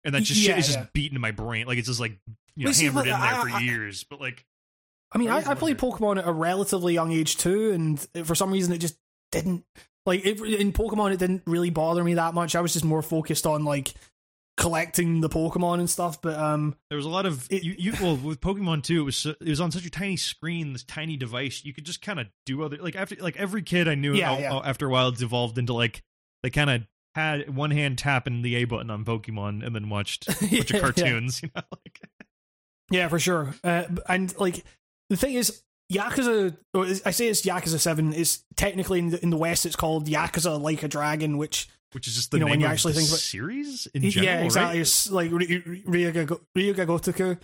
and 0.05 0.15
that 0.15 0.23
just 0.23 0.39
Yeah, 0.39 0.51
shit 0.55 0.59
is 0.59 0.67
just 0.67 0.93
beaten 0.93 1.15
in 1.17 1.21
my 1.21 1.31
brain. 1.31 1.67
Like 1.67 1.77
it's 1.79 1.87
just 1.87 1.99
like 1.99 2.17
you 2.55 2.65
know 2.65 2.71
hammered 2.71 3.07
in 3.07 3.11
there 3.11 3.19
I- 3.21 3.41
for 3.41 3.49
years. 3.61 4.05
But 4.05 4.21
like 4.21 4.45
I 5.11 5.17
mean, 5.17 5.29
I 5.29 5.37
I, 5.37 5.55
played 5.55 5.77
Pokemon 5.77 6.17
at 6.17 6.27
a 6.27 6.31
relatively 6.31 6.93
young 6.93 7.11
age 7.11 7.37
too, 7.37 7.71
and 7.71 7.99
for 8.25 8.35
some 8.35 8.51
reason 8.51 8.73
it 8.73 8.79
just 8.79 8.97
didn't 9.31 9.63
like 10.05 10.25
it, 10.25 10.39
in 10.41 10.73
Pokemon. 10.73 11.13
It 11.13 11.19
didn't 11.19 11.43
really 11.45 11.69
bother 11.69 12.03
me 12.03 12.15
that 12.15 12.33
much. 12.33 12.55
I 12.55 12.61
was 12.61 12.73
just 12.73 12.85
more 12.85 13.01
focused 13.01 13.45
on 13.47 13.63
like 13.65 13.93
collecting 14.57 15.21
the 15.21 15.29
Pokemon 15.29 15.79
and 15.79 15.89
stuff. 15.89 16.21
But 16.21 16.37
um, 16.39 16.75
There 16.89 16.97
was 16.97 17.05
a 17.05 17.09
lot 17.09 17.25
of 17.25 17.47
It- 17.51 17.63
you, 17.63 17.75
you. 17.77 17.93
Well, 18.01 18.17
with 18.17 18.41
Pokemon 18.41 18.83
too, 18.83 19.01
it 19.01 19.05
was 19.05 19.25
it 19.25 19.37
was 19.41 19.61
on 19.61 19.71
such 19.71 19.85
a 19.85 19.89
tiny 19.89 20.17
screen, 20.17 20.73
this 20.73 20.83
tiny 20.83 21.15
device. 21.17 21.63
You 21.63 21.73
could 21.73 21.85
just 21.85 22.01
kind 22.01 22.19
of 22.19 22.27
do 22.45 22.63
other 22.63 22.77
like 22.77 22.95
after 22.95 23.15
like 23.17 23.37
every 23.37 23.61
kid 23.61 23.87
I 23.87 23.95
knew. 23.95 24.13
Yeah, 24.13 24.33
uh, 24.33 24.37
yeah. 24.39 24.55
After 24.63 24.87
a 24.87 24.89
while, 24.89 25.09
it's 25.09 25.21
evolved 25.21 25.57
into 25.57 25.73
like 25.73 26.03
they 26.43 26.49
kind 26.49 26.69
of 26.69 26.81
had 27.15 27.55
one 27.55 27.71
hand 27.71 27.97
tapping 27.97 28.41
the 28.43 28.55
A 28.55 28.65
button 28.65 28.91
on 28.91 29.03
Pokemon 29.05 29.65
and 29.65 29.73
then 29.75 29.89
watched 29.89 30.27
a 30.27 30.31
bunch 30.39 30.51
Yeah, 30.51 30.59
of 30.61 30.69
yeah. 30.71 30.79
cartoons. 30.79 31.41
You 31.43 31.49
know, 31.55 31.61
like 31.71 32.01
yeah, 32.89 33.07
for 33.09 33.19
sure. 33.19 33.53
Uh, 33.63 33.83
and 34.07 34.33
like 34.39 34.63
the 35.09 35.17
thing 35.17 35.33
is. 35.35 35.61
Yakuza, 35.89 36.57
I 37.05 37.11
say 37.11 37.27
it's 37.29 37.43
Yakuza 37.43 37.79
Seven. 37.79 38.11
Is 38.11 38.43
technically 38.57 38.99
in 38.99 39.09
the, 39.11 39.23
in 39.23 39.29
the 39.29 39.37
West, 39.37 39.65
it's 39.65 39.77
called 39.77 40.05
Yakuza 40.07 40.59
Like 40.61 40.83
a 40.83 40.89
Dragon, 40.89 41.37
which 41.37 41.69
which 41.93 42.09
is 42.09 42.15
just 42.15 42.31
the 42.31 42.37
You 42.37 42.41
know, 42.41 42.45
name 42.47 42.51
when 42.51 42.59
you 42.59 42.65
of 42.65 42.71
actually 42.73 42.91
the 42.93 42.99
think 42.99 43.09
about- 43.11 43.19
series 43.19 43.87
in 43.93 44.09
general. 44.09 44.25
yeah, 44.35 44.43
exactly. 44.43 44.69
Right? 44.79 44.81
It's 44.81 45.09
like 45.09 45.31
Ry- 45.31 45.39
Ryuga 45.39 46.25
Go- 46.25 46.41
Ryuga 46.57 46.85
Gotoku. 46.85 47.37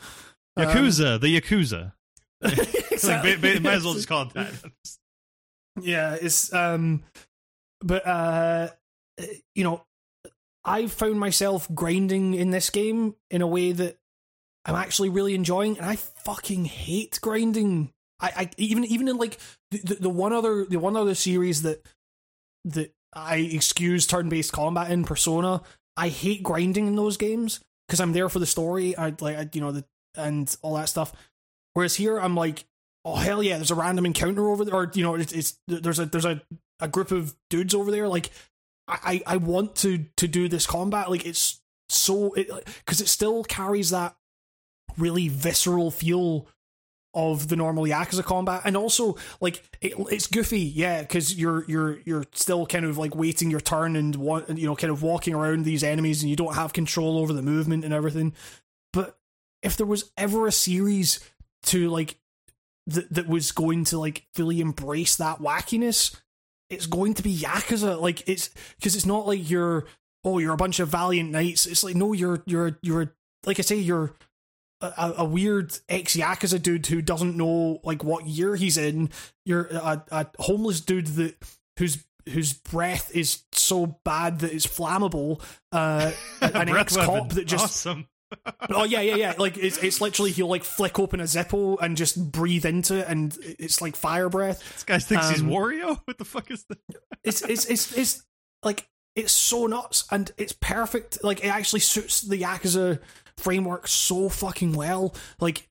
Um, 0.57 0.66
Yakuza, 0.66 1.22
the 1.22 1.39
Yakuza. 1.39 1.93
exactly. 2.91 3.38
Like, 3.38 3.61
might 3.61 3.76
as 3.76 3.86
well 3.86 3.93
just 3.93 4.09
call 4.09 4.24
it 4.24 4.34
that. 4.34 4.53
yeah 5.82 6.16
it's 6.22 6.53
um 6.53 7.01
but 7.82 8.05
uh 8.05 8.68
you 9.55 9.64
know 9.64 9.84
i 10.66 10.86
found 10.88 11.20
myself 11.20 11.68
grinding 11.74 12.34
in 12.36 12.51
this 12.51 12.70
game 12.70 13.16
in 13.32 13.41
a 13.41 13.47
way 13.47 13.72
that 13.72 13.97
i'm 14.66 14.76
actually 14.76 15.09
really 15.09 15.36
enjoying 15.36 15.78
and 15.78 15.86
i 15.86 15.95
fucking 15.95 16.66
hate 16.66 17.20
grinding 17.22 17.91
i, 18.20 18.32
I 18.36 18.49
even 18.57 18.86
even 18.86 19.07
in 19.07 19.18
like 19.18 19.39
the, 19.72 19.97
the, 19.99 20.09
one 20.09 20.34
other 20.34 20.66
the 20.66 20.80
one 20.80 20.95
other 20.95 21.16
series 21.16 21.64
that 21.64 21.86
that 22.66 22.93
i 23.14 23.38
excuse 23.38 24.07
turn-based 24.07 24.51
combat 24.51 24.91
in 24.91 25.03
persona 25.03 25.61
i 25.97 26.09
hate 26.09 26.43
grinding 26.43 26.88
in 26.88 26.95
those 26.95 27.18
games 27.18 27.59
because 27.88 27.99
i'm 27.99 28.14
there 28.14 28.30
for 28.30 28.39
the 28.39 28.45
story 28.45 28.95
i 28.97 29.14
like 29.20 29.38
I, 29.38 29.49
you 29.53 29.61
know 29.61 29.72
the 29.72 29.86
and 30.16 30.55
all 30.61 30.76
that 30.76 30.89
stuff 30.89 31.11
whereas 31.74 31.95
here 31.95 32.20
i'm 32.20 32.36
like 32.36 32.66
oh 33.05 33.16
hell 33.16 33.43
yeah, 33.43 33.57
there's 33.57 33.72
a 33.72 33.76
random 33.76 34.05
encounter 34.05 34.49
over 34.49 34.66
there, 34.66 34.76
or 34.76 34.91
you 34.93 35.03
know, 35.03 35.16
it's, 35.16 35.34
it's 35.34 35.59
there's 35.68 35.99
a 35.99 36.05
there's 36.05 36.26
a, 36.26 36.41
a 36.80 36.88
group 36.88 37.11
of 37.11 37.36
dudes 37.49 37.76
over 37.76 37.91
there. 37.91 38.07
Like, 38.07 38.32
I 38.88 39.22
I 39.26 39.38
want 39.38 39.76
to 39.78 40.05
to 40.18 40.28
do 40.28 40.47
this 40.47 40.66
combat. 40.66 41.09
Like, 41.09 41.26
it's 41.26 41.61
so 41.89 42.34
it 42.34 42.49
because 42.80 43.01
it, 43.01 43.07
still 43.07 43.43
carries 43.43 43.91
that 43.91 44.16
really 44.97 45.27
visceral 45.27 45.91
feel 45.91 46.47
of 47.15 47.47
the 47.47 47.55
normal 47.55 47.84
Yakuza 47.84 48.23
combat, 48.23 48.61
and 48.65 48.75
also 48.75 49.17
like 49.39 49.63
it, 49.81 49.93
it's 50.11 50.27
goofy, 50.27 50.61
yeah, 50.61 51.01
because 51.01 51.36
you're 51.36 51.63
you're 51.65 51.99
you're 52.05 52.25
still 52.34 52.65
kind 52.65 52.86
of 52.86 52.97
like 52.97 53.15
waiting 53.15 53.51
your 53.51 53.59
turn 53.59 53.95
and 53.95 54.15
wa- 54.15 54.43
you 54.47 54.65
know 54.65 54.75
kind 54.75 54.91
of 54.91 55.03
walking 55.03 55.36
around 55.36 55.63
these 55.63 55.84
enemies, 55.84 56.21
and 56.21 56.29
you 56.29 56.36
don't 56.36 56.55
have 56.55 56.73
control 56.73 57.17
over 57.19 57.34
the 57.34 57.41
movement 57.41 57.86
and 57.86 57.93
everything. 57.93 58.34
But 58.91 59.17
if 59.61 59.77
there 59.77 59.86
was 59.86 60.11
ever 60.17 60.47
a 60.47 60.51
series 60.51 61.19
to 61.63 61.89
like 61.89 62.17
that 62.88 63.13
that 63.13 63.27
was 63.27 63.51
going 63.51 63.86
to 63.86 63.99
like 63.99 64.25
fully 64.34 64.59
embrace 64.59 65.15
that 65.17 65.39
wackiness, 65.39 66.15
it's 66.69 66.88
going 66.88 67.13
to 67.15 67.23
be 67.23 67.36
Yakuza. 67.36 68.01
Like 68.01 68.27
it's 68.27 68.49
because 68.77 68.95
it's 68.95 69.05
not 69.05 69.27
like 69.27 69.49
you're 69.49 69.86
oh 70.23 70.39
you're 70.39 70.53
a 70.53 70.57
bunch 70.57 70.79
of 70.79 70.89
valiant 70.89 71.31
knights. 71.31 71.67
It's 71.67 71.84
like 71.84 71.95
no 71.95 72.13
you're 72.13 72.41
you're 72.45 72.79
you're 72.81 73.13
like 73.45 73.59
I 73.59 73.61
say 73.61 73.75
you're 73.75 74.13
a, 74.97 75.13
a 75.19 75.25
weird 75.25 75.77
ex 75.89 76.15
Yakuza 76.15 76.61
dude 76.61 76.86
who 76.88 77.01
doesn't 77.01 77.38
know 77.38 77.79
like 77.84 78.03
what 78.03 78.25
year 78.25 78.55
he's 78.55 78.77
in. 78.77 79.09
You're 79.45 79.65
a, 79.65 80.03
a 80.11 80.27
homeless 80.39 80.81
dude 80.81 81.07
that 81.07 81.36
whose 81.77 82.03
whose 82.29 82.53
breath 82.53 83.15
is 83.15 83.43
so 83.51 83.99
bad 84.03 84.39
that 84.39 84.53
it's 84.53 84.67
flammable. 84.67 85.41
Uh, 85.71 86.11
an 86.41 86.69
ex 86.69 86.95
cop 86.95 87.29
that 87.29 87.45
just 87.45 87.63
awesome. 87.65 88.07
oh 88.69 88.84
yeah, 88.84 89.01
yeah, 89.01 89.15
yeah. 89.15 89.34
Like 89.38 89.57
it's 89.57 89.77
it's 89.77 90.01
literally 90.01 90.31
he'll 90.31 90.47
like 90.47 90.63
flick 90.63 90.99
open 90.99 91.19
a 91.19 91.23
Zippo 91.23 91.77
and 91.81 91.95
just 91.95 92.31
breathe 92.31 92.65
into 92.65 92.95
it, 92.95 93.05
and 93.07 93.38
it's 93.41 93.81
like 93.81 93.95
fire 93.95 94.29
breath. 94.29 94.59
This 94.73 94.84
guy 94.84 94.99
thinks 94.99 95.29
he's 95.29 95.41
Um, 95.41 95.49
Wario. 95.49 95.99
What 96.05 96.17
the 96.17 96.25
fuck 96.25 96.49
is 96.51 96.65
that? 96.69 96.79
It's 97.23 97.41
it's 97.41 97.65
it's 97.65 97.95
it's 97.97 98.23
like 98.63 98.88
it's 99.15 99.31
so 99.31 99.67
nuts 99.67 100.05
and 100.11 100.31
it's 100.38 100.53
perfect. 100.53 101.23
Like 101.23 101.43
it 101.43 101.47
actually 101.47 101.81
suits 101.81 102.21
the 102.21 102.41
Yakuza 102.41 102.99
framework 103.38 103.88
so 103.88 104.29
fucking 104.29 104.73
well. 104.73 105.13
Like 105.39 105.67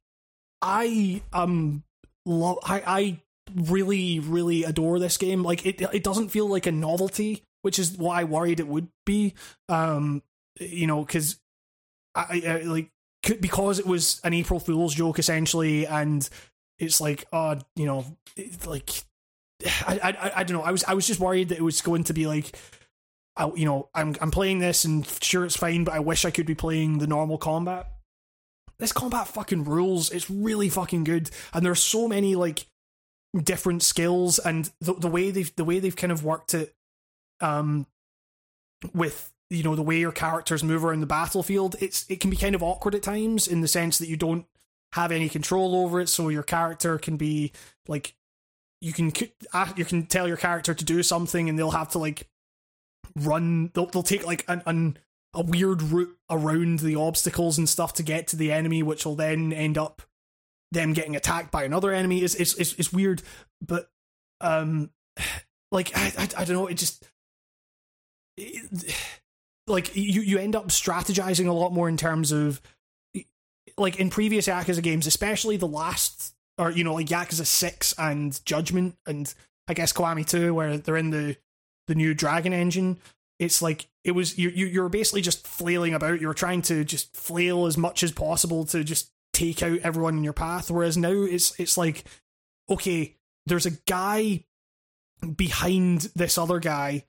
I 0.60 1.22
um 1.32 1.84
love 2.24 2.58
I 2.64 2.82
I 2.86 3.20
really 3.54 4.20
really 4.20 4.64
adore 4.64 4.98
this 4.98 5.16
game. 5.16 5.42
Like 5.42 5.66
it 5.66 5.80
it 5.80 6.04
doesn't 6.04 6.28
feel 6.28 6.48
like 6.48 6.66
a 6.66 6.72
novelty, 6.72 7.42
which 7.62 7.78
is 7.78 7.96
what 7.96 8.16
I 8.16 8.24
worried 8.24 8.60
it 8.60 8.68
would 8.68 8.88
be. 9.04 9.34
Um, 9.68 10.22
you 10.60 10.86
know, 10.86 11.04
because 11.04 11.38
I, 12.14 12.42
I 12.46 12.56
like 12.62 12.90
because 13.22 13.78
it 13.78 13.86
was 13.86 14.20
an 14.24 14.34
April 14.34 14.60
Fool's 14.60 14.94
joke 14.94 15.18
essentially, 15.18 15.86
and 15.86 16.28
it's 16.78 17.00
like, 17.00 17.24
uh, 17.32 17.56
you 17.76 17.86
know, 17.86 18.04
like 18.66 18.90
I, 19.86 20.00
I 20.02 20.32
I 20.40 20.44
don't 20.44 20.58
know. 20.58 20.64
I 20.64 20.72
was 20.72 20.84
I 20.84 20.94
was 20.94 21.06
just 21.06 21.20
worried 21.20 21.50
that 21.50 21.58
it 21.58 21.64
was 21.64 21.80
going 21.80 22.04
to 22.04 22.12
be 22.12 22.26
like. 22.26 22.56
I, 23.36 23.50
you 23.54 23.64
know, 23.64 23.88
I'm 23.94 24.14
I'm 24.20 24.30
playing 24.30 24.58
this 24.58 24.84
and 24.84 25.06
sure 25.22 25.44
it's 25.44 25.56
fine, 25.56 25.84
but 25.84 25.94
I 25.94 26.00
wish 26.00 26.24
I 26.24 26.30
could 26.30 26.46
be 26.46 26.54
playing 26.54 26.98
the 26.98 27.06
normal 27.06 27.38
combat. 27.38 27.86
This 28.78 28.92
combat 28.92 29.28
fucking 29.28 29.64
rules. 29.64 30.10
It's 30.10 30.28
really 30.28 30.68
fucking 30.68 31.04
good, 31.04 31.30
and 31.52 31.64
there's 31.64 31.82
so 31.82 32.08
many 32.08 32.34
like 32.34 32.66
different 33.42 33.82
skills 33.82 34.38
and 34.38 34.70
the 34.80 34.94
the 34.94 35.08
way 35.08 35.30
they've 35.30 35.54
the 35.56 35.64
way 35.64 35.78
they've 35.78 35.96
kind 35.96 36.12
of 36.12 36.24
worked 36.24 36.52
it, 36.52 36.74
um, 37.40 37.86
with 38.92 39.32
you 39.48 39.62
know 39.62 39.76
the 39.76 39.82
way 39.82 39.98
your 39.98 40.12
characters 40.12 40.62
move 40.62 40.84
around 40.84 41.00
the 41.00 41.06
battlefield. 41.06 41.76
It's 41.80 42.04
it 42.10 42.20
can 42.20 42.30
be 42.30 42.36
kind 42.36 42.54
of 42.54 42.62
awkward 42.62 42.94
at 42.94 43.02
times 43.02 43.48
in 43.48 43.62
the 43.62 43.68
sense 43.68 43.98
that 43.98 44.08
you 44.08 44.16
don't 44.16 44.46
have 44.92 45.10
any 45.10 45.30
control 45.30 45.74
over 45.74 46.00
it, 46.00 46.10
so 46.10 46.28
your 46.28 46.42
character 46.42 46.98
can 46.98 47.16
be 47.16 47.52
like 47.88 48.14
you 48.82 48.92
can 48.92 49.12
ah, 49.54 49.72
you 49.76 49.86
can 49.86 50.04
tell 50.04 50.28
your 50.28 50.36
character 50.36 50.74
to 50.74 50.84
do 50.84 51.02
something 51.02 51.48
and 51.48 51.58
they'll 51.58 51.70
have 51.70 51.90
to 51.90 51.98
like 51.98 52.28
run 53.16 53.70
they'll, 53.74 53.86
they'll 53.86 54.02
take 54.02 54.26
like 54.26 54.44
an, 54.48 54.62
an 54.66 54.98
a 55.34 55.42
weird 55.42 55.82
route 55.82 56.16
around 56.30 56.80
the 56.80 56.94
obstacles 56.94 57.58
and 57.58 57.68
stuff 57.68 57.94
to 57.94 58.02
get 58.02 58.26
to 58.28 58.36
the 58.36 58.52
enemy 58.52 58.82
which 58.82 59.04
will 59.06 59.14
then 59.14 59.52
end 59.52 59.78
up 59.78 60.02
them 60.70 60.92
getting 60.92 61.16
attacked 61.16 61.50
by 61.50 61.64
another 61.64 61.92
enemy. 61.92 62.20
It's 62.20 62.34
it's 62.34 62.54
it's, 62.54 62.74
it's 62.74 62.92
weird 62.92 63.22
but 63.60 63.90
um 64.40 64.90
like 65.72 65.90
I, 65.96 66.12
I 66.18 66.28
i 66.36 66.44
don't 66.44 66.56
know 66.56 66.66
it 66.66 66.74
just 66.74 67.04
it- 68.36 68.94
like 69.66 69.94
you 69.94 70.22
you 70.22 70.38
end 70.38 70.56
up 70.56 70.68
strategizing 70.68 71.46
a 71.46 71.52
lot 71.52 71.72
more 71.72 71.88
in 71.88 71.96
terms 71.96 72.32
of 72.32 72.60
like 73.76 73.96
in 73.96 74.10
previous 74.10 74.46
Yakuza 74.46 74.82
games, 74.82 75.06
especially 75.06 75.56
the 75.56 75.66
last 75.66 76.34
or 76.58 76.70
you 76.70 76.84
know 76.84 76.94
like 76.94 77.06
Yakuza 77.06 77.46
Six 77.46 77.94
and 77.98 78.44
Judgment 78.44 78.96
and 79.06 79.32
I 79.68 79.74
guess 79.74 79.92
Kiwami 79.92 80.26
Two, 80.26 80.54
where 80.54 80.78
they're 80.78 80.96
in 80.96 81.10
the 81.10 81.36
the 81.86 81.94
new 81.94 82.14
Dragon 82.14 82.52
engine. 82.52 82.98
It's 83.38 83.62
like 83.62 83.88
it 84.04 84.12
was 84.12 84.38
you 84.38 84.50
you 84.50 84.66
you're 84.66 84.88
basically 84.88 85.22
just 85.22 85.46
flailing 85.46 85.94
about. 85.94 86.20
You're 86.20 86.34
trying 86.34 86.62
to 86.62 86.84
just 86.84 87.16
flail 87.16 87.66
as 87.66 87.76
much 87.76 88.02
as 88.02 88.12
possible 88.12 88.64
to 88.66 88.84
just 88.84 89.10
take 89.32 89.62
out 89.62 89.78
everyone 89.80 90.16
in 90.16 90.24
your 90.24 90.32
path. 90.32 90.70
Whereas 90.70 90.96
now 90.96 91.12
it's 91.12 91.58
it's 91.58 91.76
like 91.76 92.04
okay, 92.70 93.16
there's 93.46 93.66
a 93.66 93.78
guy 93.86 94.44
behind 95.36 96.10
this 96.14 96.38
other 96.38 96.58
guy 96.58 97.04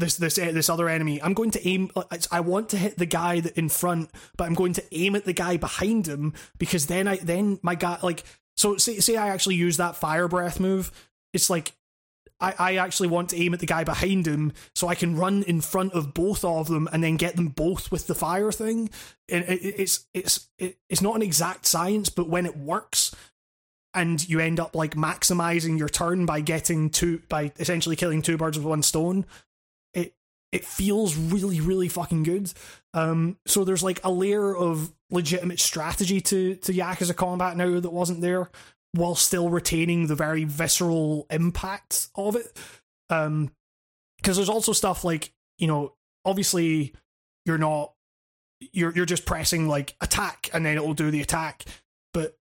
this 0.00 0.16
this 0.16 0.38
uh, 0.38 0.50
this 0.52 0.68
other 0.68 0.88
enemy. 0.88 1.22
I'm 1.22 1.34
going 1.34 1.50
to 1.52 1.68
aim. 1.68 1.90
I 2.30 2.40
want 2.40 2.70
to 2.70 2.76
hit 2.76 2.98
the 2.98 3.06
guy 3.06 3.42
in 3.54 3.68
front, 3.68 4.10
but 4.36 4.44
I'm 4.44 4.54
going 4.54 4.72
to 4.74 4.84
aim 4.92 5.14
at 5.14 5.24
the 5.24 5.32
guy 5.32 5.56
behind 5.56 6.06
him 6.08 6.34
because 6.58 6.86
then 6.86 7.06
I 7.06 7.16
then 7.16 7.60
my 7.62 7.74
guy 7.74 7.98
like 8.02 8.24
so 8.56 8.76
say 8.76 8.98
say 9.00 9.16
I 9.16 9.28
actually 9.28 9.56
use 9.56 9.76
that 9.76 9.96
fire 9.96 10.26
breath 10.26 10.58
move. 10.58 10.90
It's 11.32 11.50
like 11.50 11.72
I 12.40 12.54
I 12.58 12.74
actually 12.76 13.08
want 13.08 13.30
to 13.30 13.36
aim 13.40 13.54
at 13.54 13.60
the 13.60 13.66
guy 13.66 13.84
behind 13.84 14.26
him 14.26 14.52
so 14.74 14.88
I 14.88 14.94
can 14.94 15.16
run 15.16 15.42
in 15.44 15.60
front 15.60 15.92
of 15.92 16.14
both 16.14 16.44
of 16.44 16.68
them 16.68 16.88
and 16.92 17.02
then 17.04 17.16
get 17.16 17.36
them 17.36 17.48
both 17.48 17.90
with 17.92 18.06
the 18.06 18.14
fire 18.14 18.52
thing. 18.52 18.90
It, 19.28 19.48
it- 19.48 19.74
it's 19.80 20.06
it's 20.14 20.48
it, 20.58 20.78
it's 20.88 21.02
not 21.02 21.16
an 21.16 21.22
exact 21.22 21.66
science, 21.66 22.08
but 22.08 22.28
when 22.28 22.46
it 22.46 22.56
works. 22.56 23.14
And 23.92 24.26
you 24.28 24.38
end 24.38 24.60
up 24.60 24.76
like 24.76 24.94
maximizing 24.94 25.76
your 25.76 25.88
turn 25.88 26.24
by 26.24 26.40
getting 26.42 26.90
two 26.90 27.22
by 27.28 27.50
essentially 27.58 27.96
killing 27.96 28.22
two 28.22 28.36
birds 28.36 28.56
with 28.56 28.66
one 28.66 28.82
stone 28.82 29.26
it 30.52 30.64
feels 30.64 31.16
really 31.16 31.60
really 31.60 31.88
fucking 31.88 32.22
good 32.24 32.52
um 32.94 33.36
so 33.46 33.62
there's 33.64 33.82
like 33.84 34.00
a 34.04 34.10
layer 34.10 34.54
of 34.54 34.92
legitimate 35.10 35.60
strategy 35.60 36.20
to 36.20 36.56
to 36.56 36.72
yakuza 36.72 37.14
combat 37.14 37.56
now 37.56 37.78
that 37.78 37.92
wasn't 37.92 38.20
there 38.20 38.50
while 38.92 39.14
still 39.14 39.48
retaining 39.48 40.06
the 40.06 40.14
very 40.16 40.44
visceral 40.44 41.26
impact 41.30 42.08
of 42.14 42.36
it. 42.36 42.56
Um 43.08 43.50
because 44.18 44.36
there's 44.36 44.48
also 44.48 44.72
stuff 44.72 45.04
like 45.04 45.32
you 45.58 45.66
know 45.66 45.94
obviously 46.24 46.94
you're 47.46 47.58
not 47.58 47.92
you're 48.72 48.92
you're 48.94 49.06
just 49.06 49.26
pressing 49.26 49.68
like 49.68 49.96
attack 50.00 50.50
and 50.52 50.64
then 50.64 50.76
it 50.76 50.84
will 50.84 50.94
do 50.94 51.10
the 51.10 51.20
attack. 51.22 51.64
But 52.12 52.36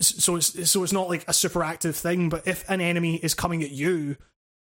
so 0.00 0.36
it's 0.36 0.70
so 0.70 0.82
it's 0.82 0.92
not 0.92 1.08
like 1.08 1.24
a 1.28 1.32
super 1.32 1.62
active 1.62 1.96
thing 1.96 2.28
but 2.28 2.46
if 2.46 2.68
an 2.68 2.80
enemy 2.80 3.16
is 3.16 3.34
coming 3.34 3.62
at 3.62 3.70
you 3.70 4.16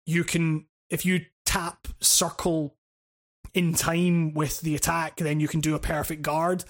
you 0.07 0.25
can 0.25 0.67
if 0.91 1.07
you 1.07 1.25
tap 1.47 1.89
circle 2.01 2.77
in 3.55 3.75
time 3.75 4.35
with 4.35 4.61
the 4.61 4.75
attack 4.75 5.17
then 5.17 5.41
you 5.41 5.49
can 5.49 5.61
do 5.61 5.75
a 5.75 5.79
perfect 5.79 6.23
guard 6.23 6.65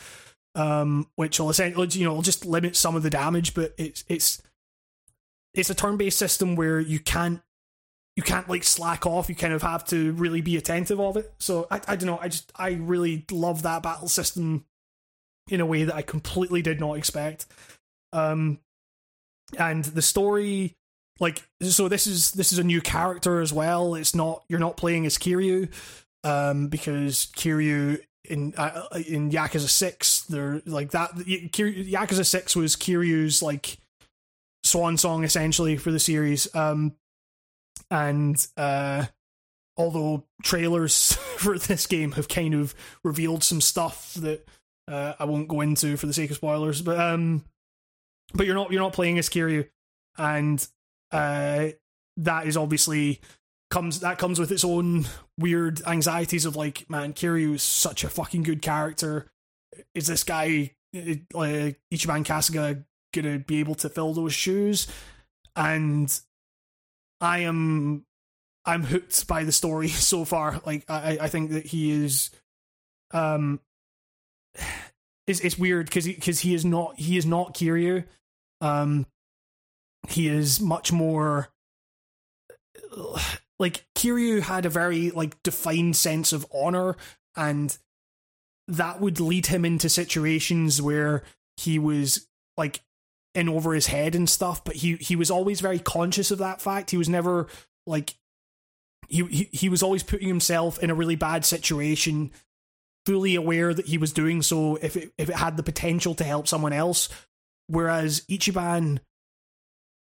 um 0.54 1.08
which 1.16 1.40
will 1.40 1.48
essentially 1.50 1.88
you 1.92 2.04
know 2.04 2.14
will 2.14 2.22
just 2.22 2.44
limit 2.44 2.76
some 2.76 2.94
of 2.94 3.02
the 3.02 3.08
damage 3.08 3.54
but 3.54 3.72
it's 3.78 4.04
it's 4.08 4.42
it's 5.54 5.70
a 5.70 5.74
turn-based 5.74 6.18
system 6.18 6.56
where 6.56 6.80
you 6.80 6.98
can't 6.98 7.40
you 8.16 8.22
can't 8.22 8.48
like 8.48 8.64
slack 8.64 9.06
off. 9.06 9.28
You 9.28 9.34
kind 9.34 9.54
of 9.54 9.62
have 9.62 9.84
to 9.86 10.12
really 10.12 10.40
be 10.40 10.56
attentive 10.56 11.00
of 11.00 11.16
it. 11.16 11.32
So 11.38 11.66
i, 11.70 11.80
I 11.88 11.96
don't 11.96 12.06
know. 12.06 12.18
I 12.20 12.28
just 12.28 12.52
i 12.56 12.72
really 12.72 13.24
love 13.30 13.62
that 13.62 13.82
battle 13.82 14.08
system 14.08 14.64
in 15.48 15.60
a 15.60 15.66
way 15.66 15.84
that 15.84 15.94
i 15.94 16.02
completely 16.02 16.62
did 16.62 16.80
not 16.80 16.94
expect. 16.98 17.46
Um 18.12 18.58
and 19.58 19.84
the 19.84 20.02
story 20.02 20.76
like 21.20 21.42
so 21.62 21.88
this 21.88 22.06
is 22.06 22.32
this 22.32 22.52
is 22.52 22.58
a 22.58 22.64
new 22.64 22.80
character 22.80 23.40
as 23.40 23.52
well. 23.52 23.94
It's 23.94 24.14
not 24.14 24.44
you're 24.48 24.60
not 24.60 24.76
playing 24.76 25.06
as 25.06 25.18
kiryu 25.18 25.68
um 26.24 26.68
because 26.68 27.28
kiryu 27.36 28.00
in 28.24 28.54
uh, 28.56 28.86
in 29.06 29.30
yakuza 29.30 29.68
6 29.68 30.22
they're 30.26 30.62
like 30.64 30.92
that 30.92 31.10
yakuza 31.14 32.24
6 32.24 32.56
was 32.56 32.76
kiryu's 32.76 33.42
like 33.42 33.78
swan 34.64 34.96
song 34.96 35.24
essentially 35.24 35.76
for 35.76 35.90
the 35.90 35.98
series. 35.98 36.52
Um 36.54 36.94
and 37.90 38.46
uh 38.56 39.06
although 39.76 40.24
trailers 40.42 41.12
for 41.38 41.58
this 41.58 41.86
game 41.86 42.12
have 42.12 42.28
kind 42.28 42.54
of 42.54 42.74
revealed 43.02 43.42
some 43.42 43.60
stuff 43.60 44.14
that 44.14 44.46
uh, 44.88 45.14
I 45.18 45.24
won't 45.24 45.48
go 45.48 45.60
into 45.60 45.96
for 45.96 46.06
the 46.06 46.12
sake 46.12 46.30
of 46.30 46.36
spoilers 46.36 46.82
but 46.82 46.98
um 46.98 47.44
but 48.34 48.46
you're 48.46 48.54
not 48.54 48.70
you're 48.70 48.82
not 48.82 48.92
playing 48.92 49.18
as 49.18 49.28
Kiryu. 49.28 49.68
And 50.18 50.66
uh, 51.10 51.68
that 52.18 52.46
is 52.46 52.56
obviously 52.56 53.20
comes 53.72 54.00
that 54.00 54.18
comes 54.18 54.38
with 54.38 54.52
its 54.52 54.64
own 54.64 55.06
weird 55.38 55.80
anxieties 55.86 56.44
of 56.44 56.56
like, 56.56 56.88
man, 56.90 57.14
Kiryu 57.14 57.54
is 57.54 57.62
such 57.62 58.04
a 58.04 58.10
fucking 58.10 58.42
good 58.42 58.60
character. 58.60 59.30
Is 59.94 60.06
this 60.06 60.24
guy 60.24 60.72
Ichiban 60.94 61.72
Kasuga 61.90 62.84
gonna 63.14 63.38
be 63.38 63.60
able 63.60 63.74
to 63.76 63.88
fill 63.88 64.12
those 64.12 64.34
shoes? 64.34 64.86
And 65.56 66.14
I 67.22 67.38
am 67.38 68.04
I'm 68.66 68.84
hooked 68.84 69.26
by 69.26 69.44
the 69.44 69.52
story 69.52 69.88
so 70.12 70.26
far. 70.26 70.60
Like 70.66 70.84
I 70.90 71.18
I 71.22 71.28
think 71.28 71.52
that 71.52 71.64
he 71.64 72.04
is 72.04 72.30
um 73.12 73.58
it's 75.26 75.40
it's 75.40 75.58
weird 75.58 75.86
because 75.86 76.04
he 76.04 76.12
because 76.12 76.40
he 76.40 76.54
is 76.54 76.66
not 76.66 77.00
he 77.00 77.16
is 77.16 77.24
not 77.24 77.54
Kiryu. 77.54 78.04
Um 78.60 79.06
he 80.08 80.28
is 80.28 80.60
much 80.60 80.92
more 80.92 81.48
like 83.62 83.86
Kiryu 83.94 84.42
had 84.42 84.66
a 84.66 84.70
very 84.70 85.12
like 85.12 85.40
defined 85.44 85.94
sense 85.96 86.32
of 86.32 86.44
honor 86.52 86.96
and 87.36 87.78
that 88.66 89.00
would 89.00 89.20
lead 89.20 89.46
him 89.46 89.64
into 89.64 89.88
situations 89.88 90.82
where 90.82 91.22
he 91.56 91.78
was 91.78 92.26
like 92.56 92.80
in 93.34 93.48
over 93.48 93.72
his 93.72 93.86
head 93.86 94.14
and 94.14 94.28
stuff 94.28 94.64
but 94.64 94.76
he 94.76 94.96
he 94.96 95.16
was 95.16 95.30
always 95.30 95.60
very 95.60 95.78
conscious 95.78 96.32
of 96.32 96.38
that 96.38 96.60
fact. 96.60 96.90
He 96.90 96.96
was 96.96 97.08
never 97.08 97.46
like 97.86 98.16
he 99.08 99.24
he, 99.26 99.48
he 99.52 99.68
was 99.68 99.82
always 99.82 100.02
putting 100.02 100.28
himself 100.28 100.82
in 100.82 100.90
a 100.90 100.94
really 100.94 101.16
bad 101.16 101.44
situation 101.44 102.32
fully 103.06 103.36
aware 103.36 103.72
that 103.72 103.86
he 103.86 103.98
was 103.98 104.12
doing 104.12 104.42
so 104.42 104.76
if 104.76 104.96
it 104.96 105.12
if 105.18 105.28
it 105.28 105.36
had 105.36 105.56
the 105.56 105.62
potential 105.62 106.16
to 106.16 106.24
help 106.24 106.48
someone 106.48 106.72
else. 106.72 107.08
Whereas 107.68 108.22
Ichiban 108.28 108.98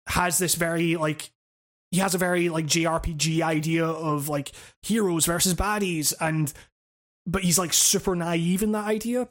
has 0.08 0.38
this 0.38 0.56
very 0.56 0.96
like 0.96 1.30
he 1.92 2.00
has 2.00 2.16
a 2.16 2.20
very 2.20 2.50
like 2.50 2.66
JRPG 2.66 3.42
idea 3.42 3.86
of 3.86 4.30
like 4.30 4.52
heroes 4.84 5.26
versus 5.26 5.54
baddies 5.54 6.14
and 6.22 6.54
but 7.28 7.44
he's 7.44 7.60
like 7.60 7.74
super 7.74 8.16
naive 8.16 8.64
in 8.64 8.72
that 8.74 8.86
idea 8.86 9.28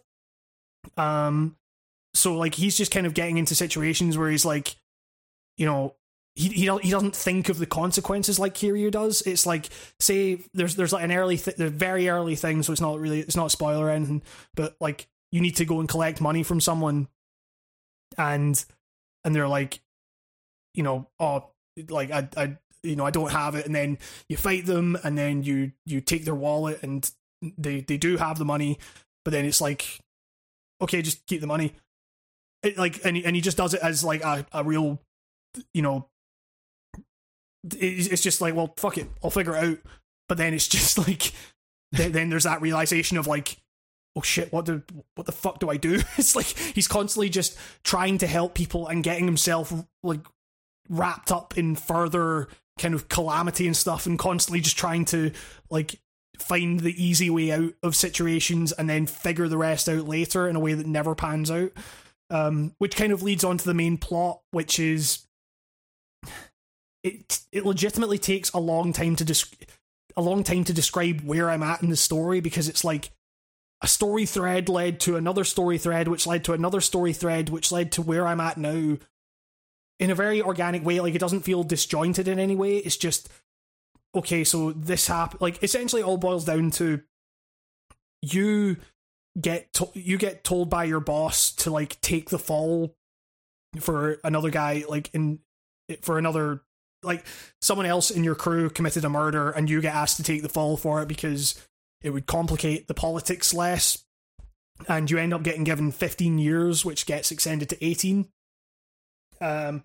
Um, 0.96 1.56
so 2.14 2.36
like 2.36 2.54
he's 2.54 2.76
just 2.76 2.92
kind 2.92 3.06
of 3.06 3.14
getting 3.14 3.38
into 3.38 3.54
situations 3.54 4.16
where 4.18 4.30
he's 4.30 4.44
like, 4.44 4.76
you 5.56 5.66
know, 5.66 5.94
he 6.34 6.48
he 6.48 6.78
he 6.82 6.90
doesn't 6.90 7.16
think 7.16 7.48
of 7.48 7.58
the 7.58 7.66
consequences 7.66 8.38
like 8.38 8.54
Kiryu 8.54 8.90
does. 8.90 9.22
It's 9.22 9.46
like 9.46 9.68
say 10.00 10.40
there's 10.54 10.76
there's 10.76 10.92
like 10.92 11.04
an 11.04 11.12
early 11.12 11.36
th- 11.36 11.56
the 11.56 11.70
very 11.70 12.08
early 12.08 12.36
thing, 12.36 12.62
so 12.62 12.72
it's 12.72 12.80
not 12.80 12.98
really 13.00 13.20
it's 13.20 13.36
not 13.36 13.50
spoiler 13.50 13.86
or 13.86 13.90
anything, 13.90 14.22
but 14.54 14.76
like 14.80 15.08
you 15.32 15.40
need 15.40 15.56
to 15.56 15.64
go 15.64 15.80
and 15.80 15.88
collect 15.88 16.20
money 16.20 16.42
from 16.42 16.60
someone, 16.60 17.08
and 18.16 18.64
and 19.24 19.34
they're 19.34 19.48
like, 19.48 19.80
you 20.74 20.82
know, 20.82 21.08
oh, 21.20 21.50
like 21.88 22.10
I 22.10 22.28
I 22.36 22.56
you 22.82 22.96
know 22.96 23.06
I 23.06 23.10
don't 23.10 23.32
have 23.32 23.54
it, 23.54 23.66
and 23.66 23.74
then 23.74 23.98
you 24.28 24.36
fight 24.36 24.66
them, 24.66 24.96
and 25.02 25.16
then 25.16 25.42
you 25.42 25.72
you 25.86 26.00
take 26.00 26.24
their 26.24 26.34
wallet, 26.34 26.82
and 26.82 27.10
they 27.56 27.80
they 27.80 27.96
do 27.96 28.16
have 28.16 28.38
the 28.38 28.44
money, 28.44 28.78
but 29.24 29.32
then 29.32 29.44
it's 29.44 29.60
like, 29.60 30.00
okay, 30.80 31.02
just 31.02 31.26
keep 31.26 31.40
the 31.40 31.46
money. 31.46 31.74
It, 32.62 32.76
like 32.76 33.04
and 33.04 33.16
and 33.16 33.36
he 33.36 33.42
just 33.42 33.56
does 33.56 33.74
it 33.74 33.80
as 33.82 34.02
like 34.02 34.22
a, 34.22 34.46
a 34.52 34.64
real 34.64 35.00
you 35.72 35.82
know 35.82 36.08
it's 37.74 38.22
just 38.22 38.40
like, 38.40 38.54
well, 38.54 38.72
fuck 38.76 38.98
it, 38.98 39.08
I'll 39.22 39.30
figure 39.30 39.56
it 39.56 39.64
out. 39.64 39.78
But 40.28 40.38
then 40.38 40.54
it's 40.54 40.68
just 40.68 40.98
like, 40.98 41.32
then, 41.92 42.12
then 42.12 42.30
there's 42.30 42.44
that 42.44 42.62
realization 42.62 43.16
of 43.16 43.26
like, 43.26 43.56
oh 44.16 44.22
shit, 44.22 44.52
what 44.52 44.66
the 44.66 44.82
what 45.14 45.26
the 45.26 45.32
fuck 45.32 45.58
do 45.60 45.70
I 45.70 45.76
do? 45.76 46.00
It's 46.18 46.36
like 46.36 46.46
he's 46.46 46.88
constantly 46.88 47.28
just 47.28 47.56
trying 47.84 48.18
to 48.18 48.26
help 48.26 48.54
people 48.54 48.86
and 48.86 49.04
getting 49.04 49.24
himself 49.24 49.72
like 50.02 50.20
wrapped 50.88 51.32
up 51.32 51.56
in 51.56 51.76
further 51.76 52.48
kind 52.78 52.94
of 52.94 53.08
calamity 53.08 53.66
and 53.66 53.76
stuff, 53.76 54.06
and 54.06 54.18
constantly 54.18 54.60
just 54.60 54.78
trying 54.78 55.04
to 55.06 55.32
like 55.70 56.00
find 56.38 56.80
the 56.80 57.02
easy 57.02 57.30
way 57.30 57.50
out 57.50 57.72
of 57.82 57.96
situations 57.96 58.72
and 58.72 58.88
then 58.88 59.06
figure 59.06 59.48
the 59.48 59.58
rest 59.58 59.88
out 59.88 60.06
later 60.06 60.48
in 60.48 60.56
a 60.56 60.60
way 60.60 60.74
that 60.74 60.86
never 60.86 61.14
pans 61.14 61.50
out. 61.50 61.72
Um, 62.30 62.74
which 62.76 62.94
kind 62.94 63.10
of 63.10 63.22
leads 63.22 63.42
on 63.42 63.56
to 63.56 63.64
the 63.64 63.72
main 63.72 63.96
plot, 63.96 64.42
which 64.50 64.78
is 64.78 65.26
it 67.02 67.40
it 67.52 67.64
legitimately 67.64 68.18
takes 68.18 68.52
a 68.52 68.58
long 68.58 68.92
time 68.92 69.16
to 69.16 69.24
des- 69.24 69.66
a 70.16 70.22
long 70.22 70.44
time 70.44 70.64
to 70.64 70.72
describe 70.72 71.22
where 71.22 71.48
I'm 71.48 71.62
at 71.62 71.82
in 71.82 71.88
the 71.88 71.96
story 71.96 72.40
because 72.40 72.68
it's 72.68 72.84
like 72.84 73.10
a 73.80 73.86
story 73.86 74.26
thread 74.26 74.68
led 74.68 75.00
to 75.00 75.16
another 75.16 75.44
story 75.44 75.78
thread, 75.78 76.08
which 76.08 76.26
led 76.26 76.44
to 76.44 76.52
another 76.52 76.80
story 76.80 77.12
thread, 77.12 77.48
which 77.48 77.70
led 77.70 77.92
to 77.92 78.02
where 78.02 78.26
I'm 78.26 78.40
at 78.40 78.58
now 78.58 78.98
in 79.98 80.10
a 80.10 80.14
very 80.14 80.40
organic 80.42 80.84
way. 80.84 81.00
Like 81.00 81.14
it 81.14 81.20
doesn't 81.20 81.42
feel 81.42 81.62
disjointed 81.64 82.28
in 82.28 82.38
any 82.38 82.56
way. 82.56 82.78
It's 82.78 82.96
just 82.96 83.28
okay. 84.14 84.44
So 84.44 84.72
this 84.72 85.06
happened. 85.06 85.40
Like 85.40 85.62
essentially, 85.62 86.02
all 86.02 86.18
boils 86.18 86.44
down 86.44 86.70
to 86.72 87.02
you 88.22 88.76
get 89.40 89.72
to- 89.74 89.90
you 89.94 90.18
get 90.18 90.44
told 90.44 90.70
by 90.70 90.84
your 90.84 91.00
boss 91.00 91.52
to 91.52 91.70
like 91.70 92.00
take 92.00 92.30
the 92.30 92.38
fall 92.38 92.96
for 93.78 94.18
another 94.24 94.50
guy, 94.50 94.84
like 94.88 95.10
in 95.14 95.40
for 96.02 96.18
another 96.18 96.62
like 97.02 97.24
someone 97.60 97.86
else 97.86 98.10
in 98.10 98.24
your 98.24 98.34
crew 98.34 98.68
committed 98.68 99.04
a 99.04 99.08
murder 99.08 99.50
and 99.50 99.70
you 99.70 99.80
get 99.80 99.94
asked 99.94 100.16
to 100.16 100.22
take 100.22 100.42
the 100.42 100.48
fall 100.48 100.76
for 100.76 101.00
it 101.02 101.08
because 101.08 101.64
it 102.02 102.10
would 102.10 102.26
complicate 102.26 102.88
the 102.88 102.94
politics 102.94 103.54
less 103.54 104.04
and 104.88 105.10
you 105.10 105.18
end 105.18 105.32
up 105.32 105.42
getting 105.42 105.64
given 105.64 105.92
15 105.92 106.38
years 106.38 106.84
which 106.84 107.06
gets 107.06 107.30
extended 107.30 107.68
to 107.68 107.84
18 107.84 108.28
um 109.40 109.82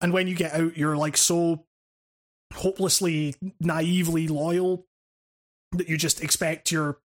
and 0.00 0.12
when 0.12 0.28
you 0.28 0.34
get 0.34 0.54
out 0.54 0.76
you're 0.76 0.96
like 0.96 1.16
so 1.16 1.64
hopelessly 2.54 3.34
naively 3.60 4.28
loyal 4.28 4.86
that 5.72 5.88
you 5.88 5.96
just 5.96 6.22
expect 6.22 6.70
your 6.70 6.98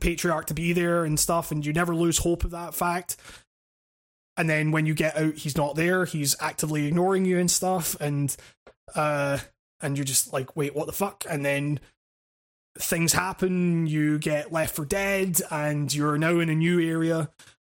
patriarch 0.00 0.46
to 0.46 0.54
be 0.54 0.72
there 0.72 1.04
and 1.04 1.18
stuff 1.18 1.50
and 1.50 1.66
you 1.66 1.72
never 1.72 1.94
lose 1.94 2.18
hope 2.18 2.44
of 2.44 2.52
that 2.52 2.74
fact. 2.74 3.16
And 4.36 4.48
then 4.48 4.70
when 4.70 4.86
you 4.86 4.94
get 4.94 5.16
out 5.16 5.34
he's 5.34 5.56
not 5.56 5.74
there 5.74 6.04
he's 6.04 6.36
actively 6.40 6.86
ignoring 6.86 7.24
you 7.24 7.38
and 7.38 7.50
stuff 7.50 7.96
and 8.00 8.34
uh 8.94 9.38
and 9.80 9.96
you're 9.96 10.04
just 10.04 10.32
like 10.32 10.56
wait 10.56 10.74
what 10.74 10.86
the 10.86 10.92
fuck? 10.92 11.24
And 11.28 11.44
then 11.44 11.80
things 12.78 13.12
happen 13.12 13.86
you 13.86 14.18
get 14.18 14.52
left 14.52 14.74
for 14.74 14.84
dead 14.84 15.40
and 15.50 15.92
you're 15.92 16.18
now 16.18 16.38
in 16.38 16.48
a 16.48 16.54
new 16.54 16.80
area 16.80 17.30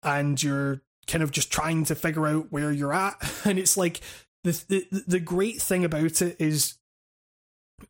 and 0.03 0.41
you're 0.41 0.81
kind 1.07 1.23
of 1.23 1.31
just 1.31 1.51
trying 1.51 1.85
to 1.85 1.95
figure 1.95 2.27
out 2.27 2.51
where 2.51 2.71
you're 2.71 2.93
at. 2.93 3.15
And 3.45 3.59
it's 3.59 3.77
like 3.77 4.01
the 4.43 4.51
the, 4.67 5.03
the 5.07 5.19
great 5.19 5.61
thing 5.61 5.85
about 5.85 6.21
it 6.21 6.35
is 6.39 6.75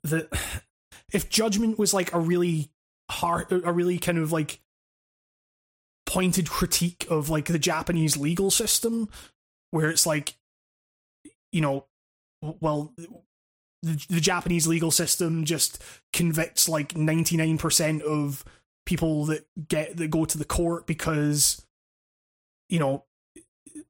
that 0.04 0.28
if 1.12 1.30
judgment 1.30 1.78
was 1.78 1.94
like 1.94 2.14
a 2.14 2.20
really 2.20 2.72
hard 3.12 3.52
a 3.52 3.72
really 3.72 4.00
kind 4.00 4.18
of 4.18 4.32
like 4.32 4.60
pointed 6.06 6.50
critique 6.50 7.08
of 7.10 7.30
like 7.30 7.46
the 7.46 7.60
Japanese 7.60 8.18
legal 8.18 8.52
system, 8.52 9.10
where 9.72 9.90
it's 9.90 10.06
like, 10.06 10.36
you 11.52 11.62
know, 11.62 11.86
well, 12.42 12.94
the, 13.82 14.06
the 14.10 14.20
Japanese 14.22 14.68
legal 14.68 14.92
system 14.92 15.46
just 15.46 15.82
convicts 16.12 16.70
like 16.70 16.96
ninety 16.96 17.38
nine 17.38 17.58
percent 17.58 18.02
of 18.04 18.44
people 18.86 19.26
that 19.26 19.48
get 19.68 19.98
that 19.98 20.10
go 20.10 20.26
to 20.26 20.38
the 20.38 20.46
court 20.46 20.86
because, 20.86 21.66
you 22.70 22.80
know, 22.80 23.06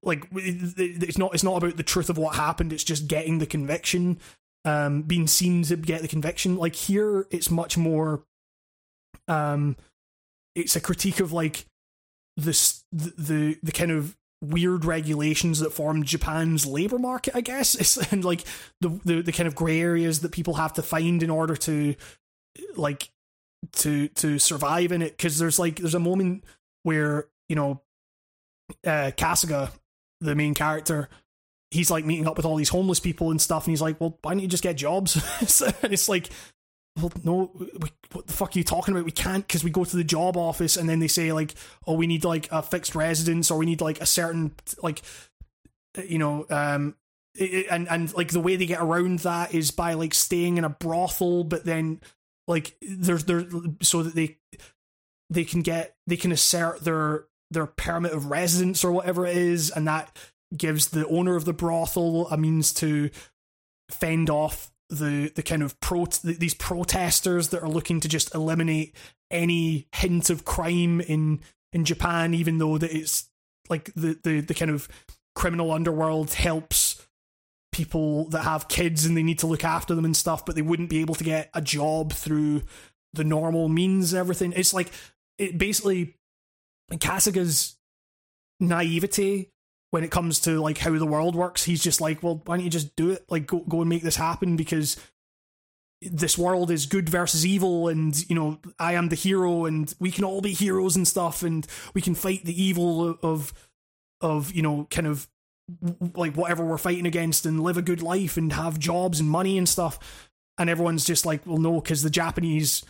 like 0.02 0.28
it's 0.34 1.18
not 1.18 1.34
it's 1.34 1.44
not 1.44 1.58
about 1.58 1.78
the 1.78 1.84
truth 1.84 2.10
of 2.10 2.18
what 2.18 2.36
happened. 2.36 2.74
It's 2.74 2.84
just 2.84 3.08
getting 3.08 3.40
the 3.40 3.46
conviction, 3.46 4.20
um, 4.66 5.04
being 5.04 5.28
seen 5.28 5.64
to 5.64 5.76
get 5.76 6.02
the 6.02 6.08
conviction. 6.08 6.58
Like 6.58 6.76
here, 6.76 7.28
it's 7.32 7.50
much 7.50 7.78
more, 7.78 8.24
um, 9.28 9.78
it's 10.56 10.76
a 10.76 10.82
critique 10.82 11.20
of 11.20 11.32
like 11.32 11.66
this 12.38 12.84
the, 12.92 13.14
the 13.18 13.60
the 13.64 13.72
kind 13.72 13.92
of 13.92 14.16
weird 14.44 14.84
regulations 14.84 15.60
that 15.60 15.72
form 15.72 16.04
Japan's 16.04 16.66
labor 16.66 17.00
market, 17.00 17.36
I 17.36 17.42
guess, 17.42 17.76
it's, 17.80 17.98
and 18.12 18.26
like 18.26 18.44
the, 18.82 18.90
the 19.06 19.22
the 19.22 19.32
kind 19.32 19.48
of 19.48 19.56
gray 19.56 19.80
areas 19.80 20.20
that 20.22 20.32
people 20.32 20.56
have 20.56 20.74
to 20.74 20.84
find 20.84 21.24
in 21.24 21.30
order 21.30 21.56
to 21.56 21.96
like 22.76 23.10
to 23.74 24.10
to 24.10 24.40
survive 24.40 24.92
in 24.92 25.02
it. 25.02 25.18
Because 25.18 25.40
there's 25.40 25.60
like 25.60 25.78
there's 25.78 25.96
a 25.96 26.00
moment 26.00 26.44
where 26.84 27.28
you 27.48 27.56
know 27.56 27.82
uh, 28.86 29.12
Kasuga, 29.16 29.72
the 30.22 30.36
main 30.36 30.54
character, 30.54 31.10
he's 31.72 31.92
like 31.92 32.06
meeting 32.06 32.28
up 32.28 32.38
with 32.38 32.46
all 32.46 32.56
these 32.56 32.70
homeless 32.70 33.00
people 33.00 33.32
and 33.32 33.42
stuff, 33.42 33.66
and 33.66 33.72
he's 33.72 33.82
like, 33.82 34.00
"Well, 34.00 34.18
why 34.22 34.32
don't 34.34 34.42
you 34.42 34.48
just 34.48 34.64
get 34.64 34.78
jobs?" 34.78 35.16
and 35.84 35.94
it's 35.94 36.10
like 36.10 36.30
well, 36.98 37.12
no, 37.24 37.52
we, 37.56 37.92
what 38.12 38.28
the 38.28 38.34
fuck 38.34 38.56
are 38.56 38.60
you 38.60 38.64
talking 38.64 38.94
about? 38.94 39.06
We 39.06 39.12
can't 39.12 39.46
because 39.46 39.64
we 39.64 39.72
go 39.72 39.84
to 39.84 39.98
the 39.98 40.04
job 40.04 40.38
office 40.38 40.78
and 40.78 40.88
then 40.88 41.00
they 41.00 41.08
say 41.08 41.34
like, 41.34 41.56
oh, 41.88 41.96
we 41.96 42.08
need 42.08 42.24
like 42.24 42.52
a 42.52 42.62
fixed 42.62 42.94
residence 42.94 43.50
or 43.50 43.58
we 43.58 43.66
need 43.66 43.82
like 43.82 44.00
a 44.00 44.06
certain 44.06 44.54
like, 44.82 45.02
you 46.06 46.20
know, 46.20 46.46
um, 46.50 46.96
it, 47.36 47.66
and 47.72 47.90
and 47.90 48.14
like 48.14 48.30
the 48.30 48.40
way 48.40 48.56
they 48.56 48.68
get 48.68 48.82
around 48.82 49.20
that 49.20 49.56
is 49.56 49.72
by 49.72 49.94
like 49.94 50.14
staying 50.14 50.58
in 50.58 50.66
a 50.66 50.70
brothel, 50.70 51.44
but 51.44 51.66
then 51.66 52.00
like 52.48 52.76
there's 52.82 53.24
there 53.26 53.46
so 53.82 54.04
that 54.04 54.14
they 54.14 54.38
they 55.32 55.46
can 55.46 55.62
get 55.62 55.96
they 56.06 56.18
can 56.18 56.32
assert 56.32 56.84
their 56.84 57.26
their 57.54 57.66
permit 57.66 58.12
of 58.12 58.28
residence 58.28 58.84
or 58.84 58.92
whatever 58.92 59.26
it 59.26 59.38
is, 59.38 59.70
and 59.70 59.88
that 59.88 60.16
gives 60.56 60.90
the 60.90 61.08
owner 61.08 61.36
of 61.36 61.46
the 61.46 61.54
brothel 61.54 62.28
a 62.28 62.38
means 62.38 62.74
to 62.74 63.10
fend 63.90 64.30
off 64.30 64.72
the 64.90 65.32
the 65.36 65.44
kind 65.44 65.64
of 65.64 65.80
pro 65.80 66.06
these 66.24 66.54
protesters 66.54 67.50
that 67.50 67.64
are 67.64 67.70
looking 67.70 68.00
to 68.00 68.08
just 68.08 68.34
eliminate 68.36 68.96
any 69.32 69.88
hint 69.96 70.30
of 70.30 70.46
crime 70.46 71.02
in 71.02 71.40
in 71.72 71.86
Japan, 71.86 72.34
even 72.34 72.60
though 72.60 72.78
that 72.78 72.92
it's 72.92 73.30
like 73.70 73.92
the 73.96 74.18
the 74.24 74.42
the 74.42 74.54
kind 74.54 74.72
of 74.72 74.88
criminal 75.36 75.72
underworld 75.72 76.34
helps 76.34 77.06
people 77.72 78.30
that 78.30 78.44
have 78.44 78.68
kids 78.68 79.06
and 79.06 79.18
they 79.18 79.24
need 79.24 79.40
to 79.40 79.48
look 79.48 79.64
after 79.64 79.96
them 79.96 80.06
and 80.06 80.16
stuff, 80.16 80.46
but 80.46 80.54
they 80.54 80.62
wouldn't 80.62 80.92
be 80.92 81.02
able 81.02 81.16
to 81.16 81.24
get 81.24 81.50
a 81.56 81.62
job 81.62 82.14
through 82.14 82.62
the 83.14 83.24
normal 83.24 83.68
means 83.68 84.14
everything. 84.14 84.54
It's 84.56 84.74
like 84.74 84.92
it 85.40 85.58
basically 85.58 86.16
Kasuga's 86.92 87.78
naivety 88.60 89.52
when 89.92 90.04
it 90.04 90.12
comes 90.12 90.40
to 90.40 90.60
like 90.60 90.80
how 90.80 90.98
the 90.98 91.06
world 91.06 91.36
works, 91.36 91.64
he's 91.64 91.84
just 91.84 92.02
like, 92.02 92.24
well, 92.24 92.42
why 92.46 92.58
don't 92.58 92.64
you 92.64 92.70
just 92.72 92.96
do 92.96 93.12
it? 93.12 93.24
Like, 93.30 93.46
go 93.46 93.60
go 93.60 93.82
and 93.82 93.90
make 93.90 94.02
this 94.02 94.16
happen 94.16 94.56
because 94.56 94.98
this 96.02 96.38
world 96.38 96.72
is 96.72 96.86
good 96.86 97.08
versus 97.08 97.46
evil, 97.46 97.88
and 97.88 98.28
you 98.30 98.36
know, 98.36 98.60
I 98.80 98.94
am 98.94 99.10
the 99.10 99.16
hero, 99.16 99.66
and 99.66 99.94
we 100.00 100.10
can 100.12 100.24
all 100.24 100.42
be 100.42 100.54
heroes 100.54 100.96
and 100.96 101.08
stuff, 101.08 101.44
and 101.44 101.68
we 101.94 102.02
can 102.02 102.16
fight 102.16 102.44
the 102.44 102.60
evil 102.60 103.18
of 103.22 103.54
of 104.20 104.52
you 104.52 104.62
know, 104.62 104.88
kind 104.90 105.08
of 105.08 105.28
like 106.16 106.36
whatever 106.36 106.66
we're 106.66 106.78
fighting 106.78 107.06
against, 107.06 107.46
and 107.46 107.62
live 107.62 107.78
a 107.78 107.84
good 107.84 108.02
life, 108.02 108.36
and 108.36 108.52
have 108.54 108.80
jobs 108.80 109.20
and 109.20 109.30
money 109.30 109.58
and 109.58 109.70
stuff. 109.70 110.30
And 110.58 110.70
everyone's 110.70 111.06
just 111.06 111.26
like, 111.26 111.46
well, 111.46 111.58
no, 111.58 111.82
because 111.82 112.04
the 112.04 112.10
Japanese 112.10 112.84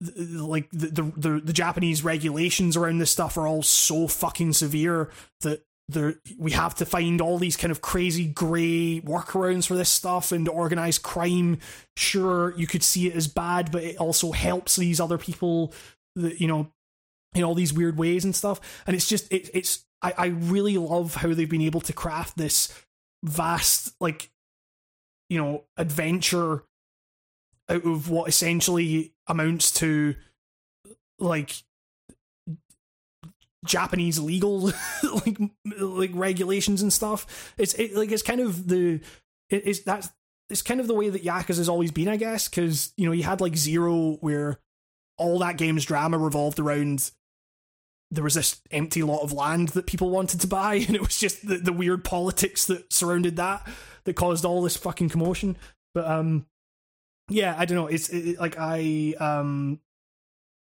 like 0.00 0.68
the, 0.70 0.86
the, 0.88 1.02
the 1.16 1.40
the 1.40 1.52
Japanese 1.52 2.02
regulations 2.04 2.76
around 2.76 2.98
this 2.98 3.10
stuff 3.10 3.38
are 3.38 3.46
all 3.46 3.62
so 3.62 4.06
fucking 4.08 4.52
severe 4.52 5.10
that 5.40 5.64
there 5.88 6.14
we 6.38 6.52
have 6.52 6.74
to 6.76 6.86
find 6.86 7.20
all 7.20 7.38
these 7.38 7.56
kind 7.56 7.70
of 7.70 7.82
crazy 7.82 8.26
grey 8.26 9.00
workarounds 9.00 9.66
for 9.66 9.74
this 9.74 9.90
stuff 9.90 10.32
and 10.32 10.48
organized 10.48 11.02
crime. 11.02 11.58
Sure, 11.96 12.54
you 12.56 12.66
could 12.66 12.82
see 12.82 13.06
it 13.06 13.14
as 13.14 13.28
bad, 13.28 13.70
but 13.70 13.82
it 13.82 13.96
also 13.98 14.32
helps 14.32 14.76
these 14.76 15.00
other 15.00 15.18
people 15.18 15.72
that 16.16 16.40
you 16.40 16.48
know 16.48 16.72
in 17.34 17.42
all 17.42 17.54
these 17.54 17.72
weird 17.72 17.98
ways 17.98 18.24
and 18.24 18.34
stuff. 18.34 18.82
And 18.86 18.96
it's 18.96 19.08
just 19.08 19.30
it, 19.32 19.50
it's 19.52 19.84
I, 20.02 20.14
I 20.16 20.26
really 20.26 20.78
love 20.78 21.16
how 21.16 21.34
they've 21.34 21.48
been 21.48 21.60
able 21.60 21.80
to 21.82 21.92
craft 21.92 22.36
this 22.36 22.72
vast 23.22 23.94
like 24.00 24.30
you 25.28 25.38
know 25.38 25.64
adventure 25.76 26.64
out 27.68 27.84
of 27.84 28.10
what 28.10 28.28
essentially 28.28 29.13
amounts 29.26 29.70
to 29.72 30.14
like 31.18 31.54
Japanese 33.64 34.18
legal 34.18 34.72
like 35.02 35.38
like 35.78 36.10
regulations 36.14 36.82
and 36.82 36.92
stuff. 36.92 37.54
It's 37.58 37.74
it, 37.74 37.94
like 37.94 38.12
it's 38.12 38.22
kind 38.22 38.40
of 38.40 38.68
the 38.68 39.00
it, 39.50 39.62
it's 39.66 39.80
that's 39.80 40.10
it's 40.50 40.62
kind 40.62 40.80
of 40.80 40.86
the 40.86 40.94
way 40.94 41.08
that 41.08 41.24
Yakuza 41.24 41.58
has 41.58 41.68
always 41.68 41.90
been, 41.90 42.08
I 42.08 42.16
guess, 42.16 42.48
because 42.48 42.92
you 42.96 43.06
know 43.06 43.12
you 43.12 43.22
had 43.22 43.40
like 43.40 43.56
Zero 43.56 44.18
where 44.20 44.58
all 45.16 45.38
that 45.38 45.56
game's 45.56 45.84
drama 45.84 46.18
revolved 46.18 46.58
around 46.58 47.10
there 48.10 48.24
was 48.24 48.34
this 48.34 48.60
empty 48.70 49.02
lot 49.02 49.22
of 49.22 49.32
land 49.32 49.68
that 49.70 49.86
people 49.86 50.10
wanted 50.10 50.40
to 50.40 50.46
buy, 50.46 50.74
and 50.86 50.94
it 50.94 51.00
was 51.00 51.18
just 51.18 51.46
the, 51.46 51.56
the 51.58 51.72
weird 51.72 52.04
politics 52.04 52.66
that 52.66 52.92
surrounded 52.92 53.36
that 53.36 53.66
that 54.04 54.16
caused 54.16 54.44
all 54.44 54.62
this 54.62 54.76
fucking 54.76 55.08
commotion. 55.08 55.56
But 55.94 56.06
um, 56.06 56.46
yeah, 57.28 57.54
I 57.56 57.64
don't 57.64 57.76
know. 57.76 57.86
It's 57.86 58.08
it, 58.10 58.38
like 58.38 58.56
I 58.58 59.14
um, 59.18 59.80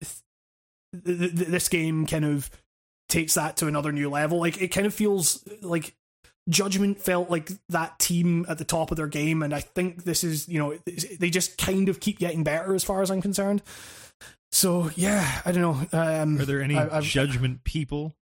th- 0.02 1.16
th- 1.36 1.48
this 1.48 1.68
game 1.68 2.06
kind 2.06 2.24
of 2.24 2.50
takes 3.08 3.34
that 3.34 3.56
to 3.58 3.66
another 3.66 3.92
new 3.92 4.10
level. 4.10 4.38
Like 4.40 4.60
it 4.60 4.68
kind 4.68 4.86
of 4.86 4.94
feels 4.94 5.46
like 5.62 5.94
Judgment 6.48 7.00
felt 7.00 7.30
like 7.30 7.50
that 7.68 7.98
team 7.98 8.46
at 8.48 8.58
the 8.58 8.64
top 8.64 8.90
of 8.90 8.96
their 8.96 9.06
game, 9.06 9.42
and 9.42 9.54
I 9.54 9.60
think 9.60 10.04
this 10.04 10.24
is 10.24 10.48
you 10.48 10.58
know 10.58 10.76
they 11.18 11.30
just 11.30 11.58
kind 11.58 11.88
of 11.88 12.00
keep 12.00 12.18
getting 12.18 12.42
better 12.44 12.74
as 12.74 12.82
far 12.84 13.02
as 13.02 13.10
I'm 13.10 13.22
concerned. 13.22 13.62
So 14.52 14.90
yeah, 14.96 15.42
I 15.44 15.52
don't 15.52 15.62
know. 15.92 15.98
Um, 15.98 16.40
Are 16.40 16.44
there 16.44 16.62
any 16.62 16.76
I- 16.76 17.00
judgment 17.00 17.62
people 17.64 18.16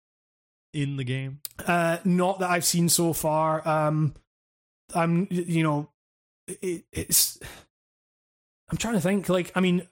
in 0.75 0.97
the 0.97 1.05
game? 1.05 1.41
Uh, 1.65 1.99
not 2.05 2.41
that 2.41 2.51
I've 2.51 2.65
seen 2.65 2.89
so 2.89 3.13
far. 3.13 3.67
Um, 3.67 4.15
I'm, 4.95 5.27
you 5.31 5.63
know, 5.63 5.89
it, 6.49 6.85
it's. 6.93 7.39
I'm 8.71 8.79
trying 8.79 8.95
to 8.95 9.01
think. 9.01 9.29
Like, 9.29 9.53
I 9.55 9.61
mean, 9.61 9.87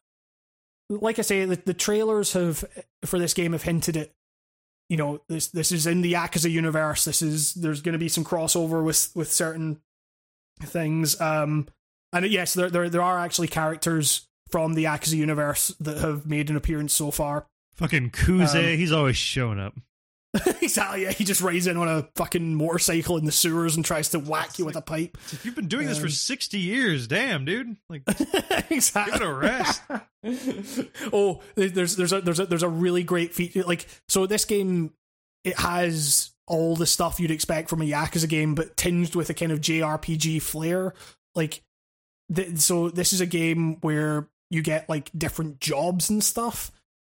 like 0.89 1.19
I 1.19 1.23
say, 1.23 1.45
the, 1.45 1.57
the 1.57 1.75
trailers 1.75 2.33
have 2.33 2.65
for 3.05 3.19
this 3.19 3.35
game 3.35 3.53
have 3.53 3.63
hinted 3.63 3.97
at, 3.97 4.11
you 4.89 4.97
know, 4.97 5.21
this 5.29 5.49
this 5.49 5.73
is 5.73 5.87
in 5.87 6.03
the 6.03 6.13
Yakuza 6.13 6.51
universe. 6.51 7.05
This 7.05 7.23
is 7.23 7.55
there's 7.55 7.81
going 7.81 7.95
to 7.95 7.99
be 7.99 8.09
some 8.09 8.25
crossover 8.25 8.85
with 8.85 9.11
with 9.15 9.33
certain 9.33 9.81
things. 10.63 11.21
Um, 11.21 11.69
and 12.13 12.27
yes, 12.27 12.55
there 12.55 12.71
there 12.71 12.89
there 12.89 13.03
are 13.03 13.19
actually 13.19 13.49
characters 13.49 14.27
from 14.51 14.75
the 14.75 14.85
Yakuza 14.85 15.15
universe 15.15 15.69
that 15.81 15.99
have 15.99 16.27
made 16.27 16.51
an 16.51 16.57
appearance 16.57 16.93
so 16.93 17.11
far. 17.11 17.47
Fucking 17.77 18.11
Kuze, 18.11 18.73
Um, 18.73 18.79
he's 18.79 18.93
always 18.93 19.17
showing 19.17 19.59
up. 19.59 19.75
exactly. 20.61 21.03
Yeah, 21.05 21.13
he 21.13 21.25
just 21.25 21.41
rides 21.41 21.67
in 21.67 21.77
on 21.77 21.89
a 21.89 22.09
fucking 22.17 22.55
motorcycle 22.55 23.17
in 23.17 23.25
the 23.25 23.33
sewers 23.33 23.77
and 23.77 23.85
tries 23.85 24.09
to 24.11 24.19
whack 24.19 24.59
you 24.59 24.65
with 24.65 24.77
a 24.77 24.81
pipe. 24.83 25.17
You've 25.43 25.55
been 25.55 25.69
doing 25.69 25.87
this 25.87 25.99
for 25.99 26.07
Um, 26.07 26.11
60 26.11 26.59
years. 26.59 27.07
Damn, 27.07 27.45
dude. 27.45 27.77
Like, 27.89 28.03
exactly. 28.71 29.13
give 29.13 29.23
it 29.23 29.29
a 29.29 29.33
rest. 29.33 29.83
oh, 31.13 31.41
there's 31.55 31.97
there's 31.97 32.13
a 32.13 32.21
there's 32.21 32.41
a 32.41 32.47
there's 32.47 32.63
a 32.63 32.69
really 32.69 33.03
great 33.05 33.35
feature. 33.35 33.63
Like, 33.63 33.87
so 34.09 34.27
this 34.27 34.45
game 34.45 34.93
it 35.45 35.59
has 35.59 36.33
all 36.47 36.75
the 36.77 36.87
stuff 36.87 37.21
you'd 37.21 37.31
expect 37.31 37.69
from 37.71 37.83
a 37.83 37.87
Yakuza 37.87 38.29
game, 38.29 38.55
but 38.55 38.77
tinged 38.77 39.15
with 39.15 39.31
a 39.31 39.35
kind 39.35 39.53
of 39.53 39.61
JRPG 39.61 40.43
flair. 40.43 40.95
Like, 41.35 41.63
th- 42.35 42.59
so 42.59 42.89
this 42.91 43.13
is 43.13 43.21
a 43.21 43.27
game 43.27 43.77
where 43.83 44.29
you 44.51 44.63
get 44.63 44.89
like 44.89 45.11
different 45.17 45.61
jobs 45.61 46.11
and 46.11 46.23
stuff, 46.25 46.71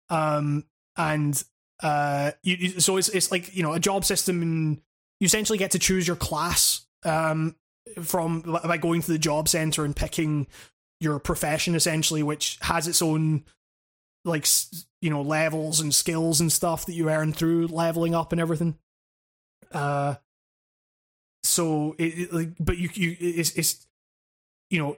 um, 0.09 0.65
and 0.97 1.41
uh, 1.81 2.31
you, 2.43 2.55
you- 2.55 2.79
so 2.79 2.97
it's 2.97 3.09
it's 3.09 3.31
like 3.31 3.55
you 3.55 3.63
know 3.63 3.73
a 3.73 3.79
job 3.79 4.05
system, 4.05 4.41
and 4.41 4.81
you 5.19 5.25
essentially 5.25 5.57
get 5.57 5.71
to 5.71 5.79
choose 5.79 6.07
your 6.07 6.15
class, 6.15 6.85
um, 7.03 7.55
from 8.01 8.41
by 8.41 8.77
going 8.77 9.01
to 9.01 9.11
the 9.11 9.19
job 9.19 9.47
center 9.47 9.85
and 9.85 9.95
picking 9.95 10.47
your 11.01 11.19
profession 11.19 11.75
essentially, 11.75 12.23
which 12.23 12.57
has 12.61 12.87
its 12.87 13.01
own 13.01 13.43
like 14.23 14.47
you 15.01 15.09
know 15.09 15.21
levels 15.21 15.79
and 15.79 15.93
skills 15.93 16.41
and 16.41 16.51
stuff 16.51 16.85
that 16.85 16.93
you 16.93 17.09
earn 17.09 17.33
through 17.33 17.67
leveling 17.67 18.15
up 18.15 18.31
and 18.31 18.41
everything. 18.41 18.77
Uh, 19.71 20.15
so 21.43 21.95
it, 21.99 22.19
it 22.19 22.33
like, 22.33 22.49
but 22.59 22.77
you 22.77 22.89
you 22.93 23.15
it's 23.19 23.51
it's 23.55 23.85
you 24.69 24.79
know 24.79 24.97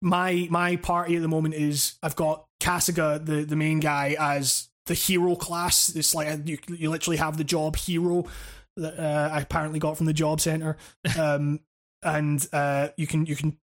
my 0.00 0.48
my 0.50 0.76
party 0.76 1.16
at 1.16 1.22
the 1.22 1.28
moment 1.28 1.54
is 1.54 1.98
I've 2.02 2.16
got 2.16 2.46
Kasuga 2.60 3.24
the 3.24 3.44
the 3.44 3.56
main 3.56 3.78
guy 3.78 4.16
as 4.18 4.69
the 4.90 4.94
hero 4.94 5.36
class. 5.36 5.94
It's 5.94 6.16
like 6.16 6.46
you 6.46 6.58
you 6.68 6.90
literally 6.90 7.16
have 7.16 7.36
the 7.36 7.44
job 7.44 7.76
hero 7.76 8.26
that 8.76 8.98
uh, 8.98 9.30
I 9.32 9.40
apparently 9.40 9.78
got 9.78 9.96
from 9.96 10.06
the 10.06 10.12
job 10.12 10.40
center, 10.40 10.76
um, 11.18 11.60
and 12.02 12.44
uh, 12.52 12.88
you 12.96 13.06
can 13.06 13.24
you 13.24 13.36
can 13.36 13.56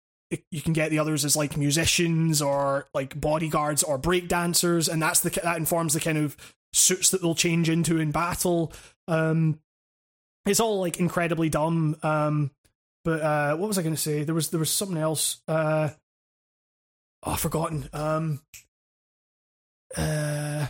you 0.51 0.61
can 0.61 0.73
get 0.73 0.91
the 0.91 0.99
others 0.99 1.25
as 1.25 1.35
like 1.35 1.57
musicians 1.57 2.43
or 2.43 2.87
like 2.93 3.19
bodyguards 3.19 3.81
or 3.81 3.97
break 3.97 4.27
dancers, 4.27 4.87
and 4.87 5.01
that's 5.01 5.21
the 5.21 5.31
that 5.43 5.57
informs 5.57 5.95
the 5.95 5.99
kind 5.99 6.19
of 6.19 6.37
suits 6.73 7.09
that 7.09 7.23
they'll 7.23 7.33
change 7.33 7.69
into 7.69 7.97
in 7.97 8.11
battle. 8.11 8.71
Um, 9.07 9.59
it's 10.45 10.59
all 10.59 10.79
like 10.79 10.99
incredibly 10.99 11.49
dumb. 11.49 11.97
Um, 12.03 12.51
but 13.03 13.21
uh, 13.21 13.55
what 13.57 13.67
was 13.67 13.79
I 13.79 13.81
going 13.81 13.95
to 13.95 14.01
say? 14.01 14.23
There 14.23 14.35
was 14.35 14.51
there 14.51 14.59
was 14.59 14.71
something 14.71 14.97
else. 14.97 15.41
Uh, 15.47 15.89
oh, 17.23 17.31
I've 17.31 17.39
forgotten. 17.39 17.89
Um, 17.93 18.41
uh, 19.97 20.67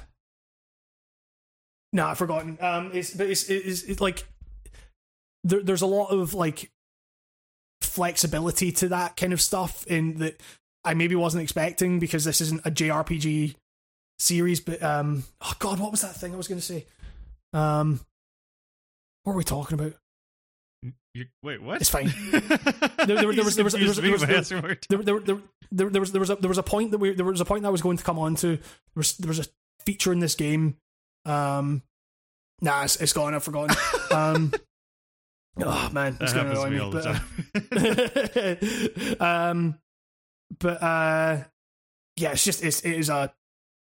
no, 1.95 2.07
I've 2.07 2.17
forgotten. 2.17 2.57
Um, 2.61 2.91
it's 2.93 3.11
but 3.11 3.27
it's 3.27 3.49
it's, 3.49 3.83
it's 3.83 4.01
like 4.01 4.25
there, 5.43 5.63
there's 5.63 5.81
a 5.81 5.87
lot 5.87 6.07
of 6.07 6.33
like 6.33 6.69
flexibility 7.81 8.71
to 8.73 8.89
that 8.89 9.15
kind 9.17 9.33
of 9.33 9.41
stuff 9.41 9.85
in 9.87 10.17
that 10.19 10.41
I 10.83 10.93
maybe 10.93 11.15
wasn't 11.15 11.43
expecting 11.43 11.99
because 11.99 12.23
this 12.25 12.41
isn't 12.41 12.65
a 12.65 12.71
JRPG 12.71 13.55
series. 14.19 14.59
But 14.59 14.83
um, 14.83 15.23
oh 15.41 15.53
god, 15.59 15.79
what 15.79 15.91
was 15.91 16.01
that 16.01 16.15
thing 16.15 16.33
I 16.33 16.37
was 16.37 16.47
going 16.47 16.59
to 16.59 16.65
say? 16.65 16.85
Um, 17.53 18.01
what 19.23 19.33
were 19.33 19.37
we 19.37 19.43
talking 19.43 19.79
about? 19.79 19.93
You, 21.13 21.25
wait, 21.41 21.61
what? 21.63 21.79
It's 21.79 21.89
fine. 21.89 22.11
There- 23.05 23.17
there- 23.21 23.33
there 23.33 23.43
was- 23.45 23.55
there 23.55 23.63
was- 23.63 23.73
there 23.73 23.85
was- 23.85 23.95
there 23.97 24.11
was- 24.11 24.21
there 25.71 26.01
was 26.01 26.11
there 26.11 26.19
was 26.19 26.29
a 26.29 26.35
there 26.35 26.49
was 26.49 26.57
a 26.57 26.63
point 26.63 26.91
that 26.91 26.97
we 26.97 27.13
there 27.13 27.25
was 27.25 27.39
a 27.39 27.45
point 27.45 27.61
that 27.61 27.67
I 27.69 27.71
was 27.71 27.81
going 27.81 27.97
to 27.97 28.03
come 28.03 28.19
on 28.19 28.35
to. 28.35 28.57
There 28.57 28.59
was 28.95 29.15
there 29.17 29.29
was 29.29 29.39
a 29.39 29.45
feature 29.85 30.11
in 30.11 30.19
this 30.19 30.35
game. 30.35 30.75
Um, 31.25 31.81
nah, 32.61 32.83
it's, 32.83 32.95
it's 32.97 33.13
gone. 33.13 33.33
I've 33.33 33.43
forgotten. 33.43 33.75
Um, 34.11 34.53
oh 35.63 35.89
man, 35.91 36.17
That 36.19 36.23
it's 36.23 36.33
gonna 36.33 36.49
happens 36.55 36.59
to 36.59 36.65
annoy 36.65 36.69
me 36.69 36.75
me. 36.75 36.81
all 36.81 36.91
but, 36.91 37.03
the 38.41 38.57
time. 39.17 39.17
uh, 39.19 39.23
um, 39.51 39.79
but 40.59 40.81
uh, 40.83 41.43
yeah, 42.17 42.31
it's 42.31 42.43
just 42.43 42.63
it's 42.63 42.81
it 42.81 42.93
is 42.93 43.09
a 43.09 43.33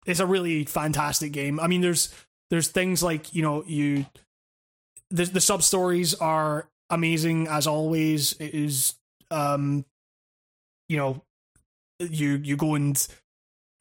it's 0.06 0.20
a 0.20 0.26
really 0.26 0.66
fantastic 0.66 1.32
game. 1.32 1.60
I 1.60 1.68
mean, 1.68 1.82
there's 1.82 2.14
there's 2.50 2.68
things 2.68 3.02
like 3.02 3.34
you 3.34 3.42
know 3.42 3.64
you 3.66 4.06
the 5.10 5.26
the 5.26 5.42
sub 5.42 5.64
stories 5.64 6.14
are 6.16 6.68
amazing 6.90 7.48
as 7.48 7.68
always. 7.68 8.34
It 8.34 8.54
is 8.54 8.94
um, 9.32 9.86
you 10.90 10.98
know, 10.98 11.24
you 12.00 12.36
you 12.44 12.56
go 12.58 12.76
and 12.76 13.08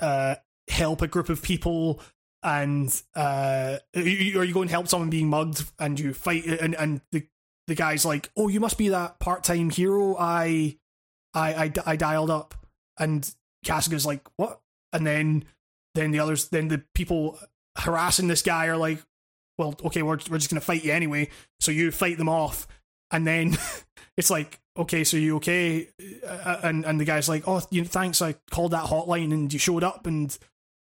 uh 0.01 0.37
help 0.69 1.03
a 1.03 1.07
group 1.07 1.29
of 1.29 1.43
people 1.43 2.01
and 2.43 3.03
uh 3.15 3.79
you, 3.95 4.41
or 4.41 4.45
you 4.45 4.61
help 4.63 4.89
someone 4.89 5.11
being 5.11 5.29
mugged 5.29 5.65
and 5.79 5.99
you 5.99 6.13
fight 6.13 6.45
and 6.45 6.75
and 6.75 7.01
the 7.13 7.27
the 7.69 7.75
guy's 7.75 8.05
like 8.05 8.31
oh 8.37 8.49
you 8.49 8.61
must 8.61 8.79
be 8.79 8.89
that 8.89 9.19
part-time 9.21 9.71
hero 9.71 10.17
i 10.19 10.77
i 11.35 11.65
i, 11.65 11.73
I 11.87 11.97
dialed 11.97 12.31
up. 12.31 12.55
And 12.99 13.29
Kasuga's 13.65 14.07
like 14.07 14.23
what? 14.37 14.61
And 14.93 15.07
then 15.07 15.45
then 15.95 16.11
the 16.11 16.21
others 16.21 16.49
then 16.49 16.69
the 16.69 16.85
people 16.95 17.39
harassing 17.79 18.29
this 18.29 18.43
guy 18.43 18.67
are 18.67 18.77
like 18.77 18.99
well 19.59 19.75
okay 19.85 20.03
we're, 20.03 20.19
we're 20.31 20.39
just 20.39 20.51
gonna 20.51 20.61
fight 20.61 20.85
you 20.85 20.93
anyway 20.93 21.29
so 21.61 21.71
you 21.71 21.91
fight 21.91 22.19
them 22.19 22.29
off. 22.29 22.67
And 23.11 23.27
then 23.27 23.57
it's 24.17 24.31
like 24.31 24.61
okay 24.77 25.05
so 25.05 25.17
you 25.17 25.37
okay? 25.37 25.89
Uh, 26.27 26.61
and 26.65 26.85
and 26.85 27.01
the 27.01 27.05
guy's 27.05 27.29
like 27.29 27.47
oh 27.47 27.63
you 27.71 27.85
thanks 27.85 28.21
i 28.21 28.35
called 28.51 28.73
that 28.73 28.87
hotline 28.87 29.33
and 29.33 29.53
you 29.53 29.59
showed 29.59 29.85
up. 29.85 30.07
And 30.07 30.37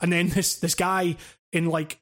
and 0.01 0.13
then 0.13 0.29
this 0.31 0.57
this 0.57 0.75
guy 0.75 1.17
in 1.55 1.67
like 1.67 2.01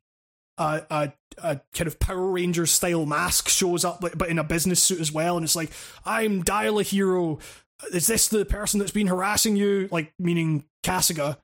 a 0.58 0.82
a, 0.90 1.12
a 1.38 1.60
kind 1.74 1.86
of 1.86 1.98
power 1.98 2.30
ranger 2.30 2.66
style 2.66 3.06
mask 3.06 3.48
shows 3.48 3.84
up 3.84 4.00
but, 4.00 4.28
in 4.28 4.38
a 4.38 4.44
business 4.44 4.82
suit 4.82 5.00
as 5.00 5.12
well 5.12 5.36
and 5.36 5.44
it's 5.44 5.56
like 5.56 5.70
i'm 6.04 6.42
dial 6.42 6.78
a 6.78 6.82
hero. 6.82 7.38
Is 7.92 8.06
this 8.06 8.28
the 8.28 8.44
person 8.44 8.78
that's 8.78 8.92
been 8.92 9.08
harassing 9.08 9.56
you? 9.56 9.88
Like 9.90 10.12
meaning 10.18 10.64
Kasuga 10.84 11.38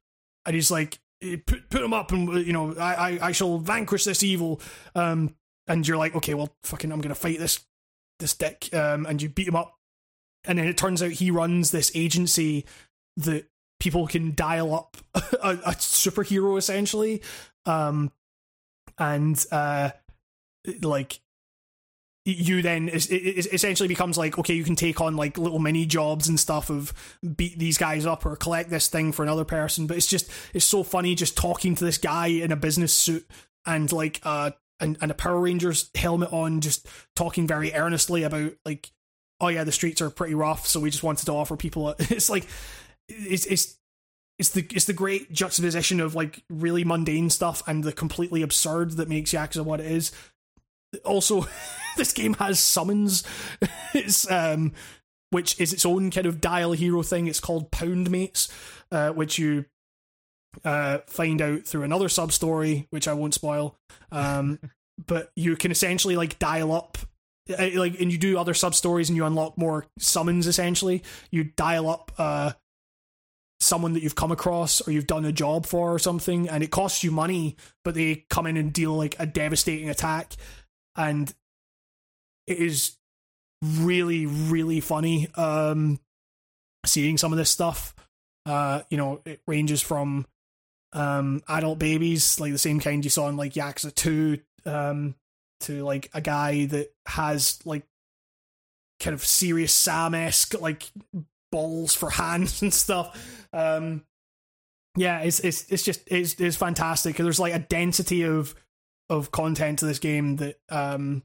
and 0.46 0.54
he's 0.54 0.70
like 0.70 1.00
"Eh, 1.22 1.36
put 1.44 1.68
put 1.68 1.82
him 1.82 1.92
up 1.92 2.12
and 2.12 2.46
you 2.46 2.52
know 2.52 2.74
I, 2.78 2.94
I 2.94 3.18
I 3.28 3.32
shall 3.32 3.58
vanquish 3.58 4.04
this 4.04 4.22
evil. 4.22 4.60
Um 4.94 5.34
and 5.66 5.86
you're 5.86 5.96
like 5.96 6.14
okay 6.14 6.34
well 6.34 6.54
fucking 6.62 6.92
I'm 6.92 7.00
gonna 7.00 7.16
fight 7.16 7.38
this 7.38 7.64
this 8.20 8.34
dick 8.34 8.68
um 8.72 9.06
and 9.06 9.20
you 9.20 9.28
beat 9.28 9.48
him 9.48 9.56
up. 9.56 9.74
And 10.44 10.58
then 10.58 10.68
it 10.68 10.76
turns 10.76 11.02
out 11.02 11.10
he 11.10 11.32
runs 11.32 11.72
this 11.72 11.90
agency 11.94 12.64
that 13.16 13.48
people 13.80 14.06
can 14.06 14.34
dial 14.34 14.74
up 14.74 14.96
a, 15.14 15.50
a 15.50 15.72
superhero 15.72 16.58
essentially. 16.58 17.22
Um 17.66 18.12
and 18.98 19.44
uh, 19.52 19.90
like 20.82 21.20
you 22.24 22.60
then 22.60 22.90
essentially 22.92 23.88
becomes 23.88 24.18
like 24.18 24.38
okay 24.38 24.52
you 24.52 24.64
can 24.64 24.76
take 24.76 25.00
on 25.00 25.16
like 25.16 25.38
little 25.38 25.58
mini 25.58 25.86
jobs 25.86 26.28
and 26.28 26.38
stuff 26.38 26.68
of 26.68 26.92
beat 27.36 27.58
these 27.58 27.78
guys 27.78 28.04
up 28.04 28.26
or 28.26 28.36
collect 28.36 28.68
this 28.68 28.88
thing 28.88 29.12
for 29.12 29.22
another 29.22 29.44
person. 29.44 29.86
But 29.86 29.96
it's 29.96 30.06
just 30.06 30.30
it's 30.52 30.64
so 30.64 30.82
funny 30.82 31.14
just 31.14 31.36
talking 31.36 31.74
to 31.76 31.84
this 31.84 31.96
guy 31.96 32.26
in 32.26 32.52
a 32.52 32.56
business 32.56 32.92
suit 32.92 33.26
and 33.64 33.90
like 33.92 34.20
uh 34.24 34.50
and, 34.80 34.98
and 35.00 35.10
a 35.10 35.14
power 35.14 35.40
rangers 35.40 35.90
helmet 35.94 36.32
on 36.32 36.60
just 36.60 36.86
talking 37.16 37.46
very 37.46 37.72
earnestly 37.72 38.24
about 38.24 38.52
like 38.64 38.90
oh 39.40 39.48
yeah 39.48 39.64
the 39.64 39.72
streets 39.72 40.02
are 40.02 40.10
pretty 40.10 40.34
rough 40.34 40.66
so 40.66 40.80
we 40.80 40.90
just 40.90 41.02
wanted 41.02 41.24
to 41.26 41.32
offer 41.32 41.56
people 41.56 41.88
a, 41.88 41.94
it's 41.98 42.30
like 42.30 42.46
it's 43.08 43.46
it's 43.46 43.78
it's 44.38 44.50
the 44.50 44.66
it's 44.72 44.84
the 44.84 44.92
great 44.92 45.32
juxtaposition 45.32 46.00
of 46.00 46.14
like 46.14 46.42
really 46.48 46.84
mundane 46.84 47.30
stuff 47.30 47.62
and 47.66 47.82
the 47.82 47.92
completely 47.92 48.42
absurd 48.42 48.92
that 48.92 49.08
makes 49.08 49.32
Yakuza 49.32 49.64
what 49.64 49.80
it 49.80 49.86
is. 49.90 50.12
Also, 51.04 51.46
this 51.96 52.12
game 52.12 52.34
has 52.34 52.60
summons. 52.60 53.24
it's 53.94 54.30
um, 54.30 54.72
which 55.30 55.60
is 55.60 55.72
its 55.72 55.84
own 55.84 56.10
kind 56.10 56.26
of 56.26 56.40
dial 56.40 56.72
hero 56.72 57.02
thing. 57.02 57.26
It's 57.26 57.40
called 57.40 57.70
Poundmates, 57.70 58.50
uh, 58.90 59.10
which 59.10 59.38
you 59.38 59.66
uh, 60.64 60.98
find 61.06 61.42
out 61.42 61.64
through 61.64 61.82
another 61.82 62.08
sub 62.08 62.32
story, 62.32 62.86
which 62.90 63.08
I 63.08 63.12
won't 63.14 63.34
spoil. 63.34 63.76
Um, 64.12 64.58
but 65.06 65.30
you 65.36 65.56
can 65.56 65.70
essentially 65.70 66.16
like 66.16 66.38
dial 66.38 66.72
up. 66.72 66.96
uh, 67.50 67.70
Like 67.74 68.00
and 68.00 68.10
you 68.12 68.18
do 68.18 68.38
other 68.38 68.54
sub 68.54 68.74
stories 68.74 69.08
and 69.08 69.16
you 69.16 69.24
unlock 69.26 69.58
more 69.58 69.86
summons. 69.98 70.46
Essentially, 70.46 71.02
you 71.30 71.44
dial 71.44 71.88
up 71.88 72.12
uh, 72.18 72.52
someone 73.60 73.92
that 73.92 74.02
you've 74.02 74.14
come 74.14 74.32
across 74.32 74.86
or 74.86 74.92
you've 74.92 75.06
done 75.06 75.24
a 75.24 75.32
job 75.32 75.66
for 75.66 75.92
or 75.92 75.98
something, 75.98 76.48
and 76.48 76.62
it 76.62 76.70
costs 76.70 77.02
you 77.02 77.10
money, 77.10 77.56
but 77.84 77.94
they 77.94 78.24
come 78.30 78.46
in 78.46 78.56
and 78.56 78.72
deal 78.72 78.96
like 78.96 79.16
a 79.18 79.26
devastating 79.26 79.90
attack, 79.90 80.34
and 80.96 81.34
it 82.46 82.58
is 82.58 82.96
really 83.62 84.26
really 84.26 84.80
funny. 84.80 85.28
Um, 85.34 86.00
seeing 86.86 87.18
some 87.18 87.32
of 87.32 87.38
this 87.38 87.50
stuff, 87.50 87.94
uh, 88.46 88.82
you 88.90 88.96
know, 88.96 89.20
it 89.24 89.40
ranges 89.46 89.82
from 89.82 90.26
um 90.94 91.42
adult 91.48 91.78
babies 91.78 92.40
like 92.40 92.50
the 92.50 92.58
same 92.58 92.80
kind 92.80 93.04
you 93.04 93.10
saw 93.10 93.28
in 93.28 93.36
like 93.36 93.54
Yakuza 93.54 93.94
Two, 93.94 94.38
um, 94.64 95.14
to 95.60 95.84
like 95.84 96.10
a 96.14 96.20
guy 96.20 96.66
that 96.66 96.92
has 97.06 97.58
like 97.64 97.82
kind 99.00 99.14
of 99.14 99.24
serious 99.24 99.74
Sam 99.74 100.14
esque 100.14 100.60
like 100.60 100.90
balls 101.50 101.94
for 101.94 102.10
hands 102.10 102.62
and 102.62 102.72
stuff. 102.72 103.46
Um, 103.52 104.04
yeah, 104.96 105.20
it's 105.20 105.40
it's 105.40 105.70
it's 105.70 105.82
just 105.82 106.02
it's 106.06 106.34
it's 106.40 106.56
fantastic. 106.56 107.16
There's 107.16 107.40
like 107.40 107.54
a 107.54 107.60
density 107.60 108.24
of 108.24 108.54
of 109.10 109.30
content 109.30 109.78
to 109.78 109.86
this 109.86 109.98
game 109.98 110.36
that 110.36 110.56
um 110.68 111.22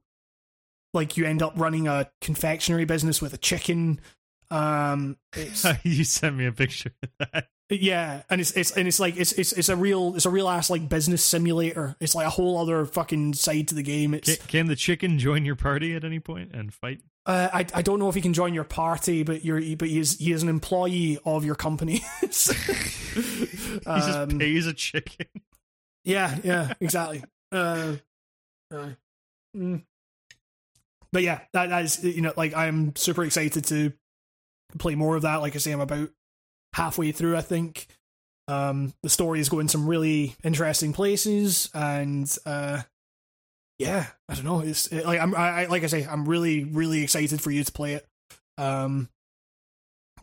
like 0.94 1.18
you 1.18 1.26
end 1.26 1.42
up 1.42 1.54
running 1.56 1.88
a 1.88 2.10
confectionery 2.22 2.86
business 2.86 3.22
with 3.22 3.34
a 3.34 3.38
chicken. 3.38 4.00
Um, 4.52 5.18
it's 5.36 5.66
you 5.84 6.04
sent 6.04 6.36
me 6.36 6.46
a 6.46 6.52
picture 6.52 6.92
of 7.02 7.10
that. 7.20 7.48
yeah, 7.70 8.22
and 8.30 8.40
it's 8.40 8.52
it's 8.52 8.72
and 8.72 8.88
it's 8.88 9.00
like 9.00 9.18
it's 9.18 9.32
it's 9.34 9.54
it's 9.54 9.70
a 9.70 9.76
real 9.76 10.16
it's 10.16 10.26
a 10.26 10.30
real 10.30 10.48
ass 10.48 10.70
like 10.70 10.88
business 10.88 11.24
simulator. 11.24 11.96
It's 12.00 12.14
like 12.14 12.28
a 12.28 12.32
whole 12.32 12.60
other 12.60 12.86
fucking 12.86 13.34
side 13.34 13.70
to 13.70 13.76
the 13.76 13.84
game. 13.84 14.14
It's 14.14 14.38
Can, 14.38 14.48
can 14.48 14.66
the 14.68 14.76
chicken 14.76 15.18
join 15.18 15.46
your 15.46 15.56
party 15.56 15.96
at 15.96 16.04
any 16.04 16.20
point 16.20 16.52
and 16.54 16.72
fight? 16.72 17.02
Uh, 17.26 17.50
I 17.54 17.66
I 17.74 17.82
don't 17.82 18.00
know 18.00 18.10
if 18.10 18.16
he 18.16 18.22
can 18.22 18.34
join 18.34 18.54
your 18.54 18.66
party, 18.66 19.24
but 19.24 19.46
you're 19.46 19.62
but 19.78 19.88
he 19.88 20.00
is 20.00 20.18
he 20.20 20.34
is 20.34 20.44
an 20.44 20.50
employee 20.50 21.20
of 21.26 21.46
your 21.46 21.56
company. 21.56 22.02
He 23.14 23.80
Um, 23.86 24.02
just 24.30 24.40
pays 24.40 24.66
a 24.68 24.74
chicken. 24.74 25.28
yeah, 26.04 26.38
yeah, 26.44 26.74
exactly. 26.82 27.24
Uh, 27.52 27.96
uh, 28.74 28.90
mm. 29.56 29.84
But 31.12 31.22
yeah, 31.22 31.42
that, 31.54 31.70
that 31.70 31.84
is 31.86 32.04
you 32.04 32.22
know 32.22 32.34
like 32.36 32.56
I'm 32.56 32.96
super 32.96 33.24
excited 33.24 33.66
to 33.66 33.94
play 34.80 34.96
more 34.96 35.16
of 35.16 35.22
that. 35.22 35.38
Like 35.42 35.56
I 35.56 35.60
say, 35.60 35.72
I'm 35.72 35.80
about 35.80 36.10
halfway 36.74 37.12
through. 37.12 37.38
I 37.38 37.42
think 37.42 37.86
um, 38.48 38.94
the 39.04 39.10
story 39.10 39.40
is 39.40 39.48
going 39.50 39.68
some 39.68 39.88
really 39.88 40.36
interesting 40.44 40.92
places, 40.92 41.70
and 41.74 42.36
uh, 42.48 42.82
yeah, 43.84 44.08
I 44.30 44.36
don't 44.36 44.46
know. 44.46 44.60
It's 44.62 44.88
it, 44.88 45.06
like 45.06 45.20
I'm 45.20 45.36
I, 45.36 45.64
I 45.64 45.66
like 45.68 45.84
I 45.84 45.88
say, 45.88 46.06
I'm 46.06 46.26
really 46.28 46.64
really 46.64 47.04
excited 47.04 47.42
for 47.42 47.52
you 47.52 47.64
to 47.64 47.72
play 47.72 47.94
it, 47.94 48.08
um, 48.58 49.10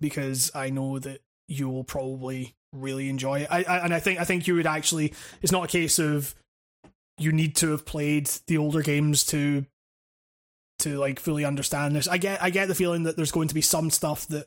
because 0.00 0.50
I 0.54 0.70
know 0.70 0.98
that 0.98 1.20
you 1.48 1.68
will 1.68 1.84
probably 1.84 2.54
really 2.72 3.08
enjoy 3.08 3.40
it. 3.40 3.48
I, 3.50 3.62
I 3.64 3.78
and 3.84 3.92
I 3.94 4.00
think 4.00 4.20
I 4.20 4.24
think 4.24 4.46
you 4.46 4.54
would 4.54 4.66
actually. 4.66 5.12
It's 5.42 5.52
not 5.52 5.64
a 5.64 5.68
case 5.68 5.98
of 5.98 6.34
you 7.18 7.32
need 7.32 7.56
to 7.56 7.70
have 7.72 7.84
played 7.84 8.28
the 8.46 8.56
older 8.58 8.82
games 8.82 9.24
to 9.26 9.66
to 10.80 10.98
like 10.98 11.20
fully 11.20 11.44
understand 11.44 11.94
this. 11.94 12.08
I 12.08 12.16
get 12.18 12.42
I 12.42 12.50
get 12.50 12.68
the 12.68 12.74
feeling 12.74 13.02
that 13.02 13.16
there's 13.16 13.32
going 13.32 13.48
to 13.48 13.54
be 13.54 13.60
some 13.60 13.90
stuff 13.90 14.26
that 14.28 14.46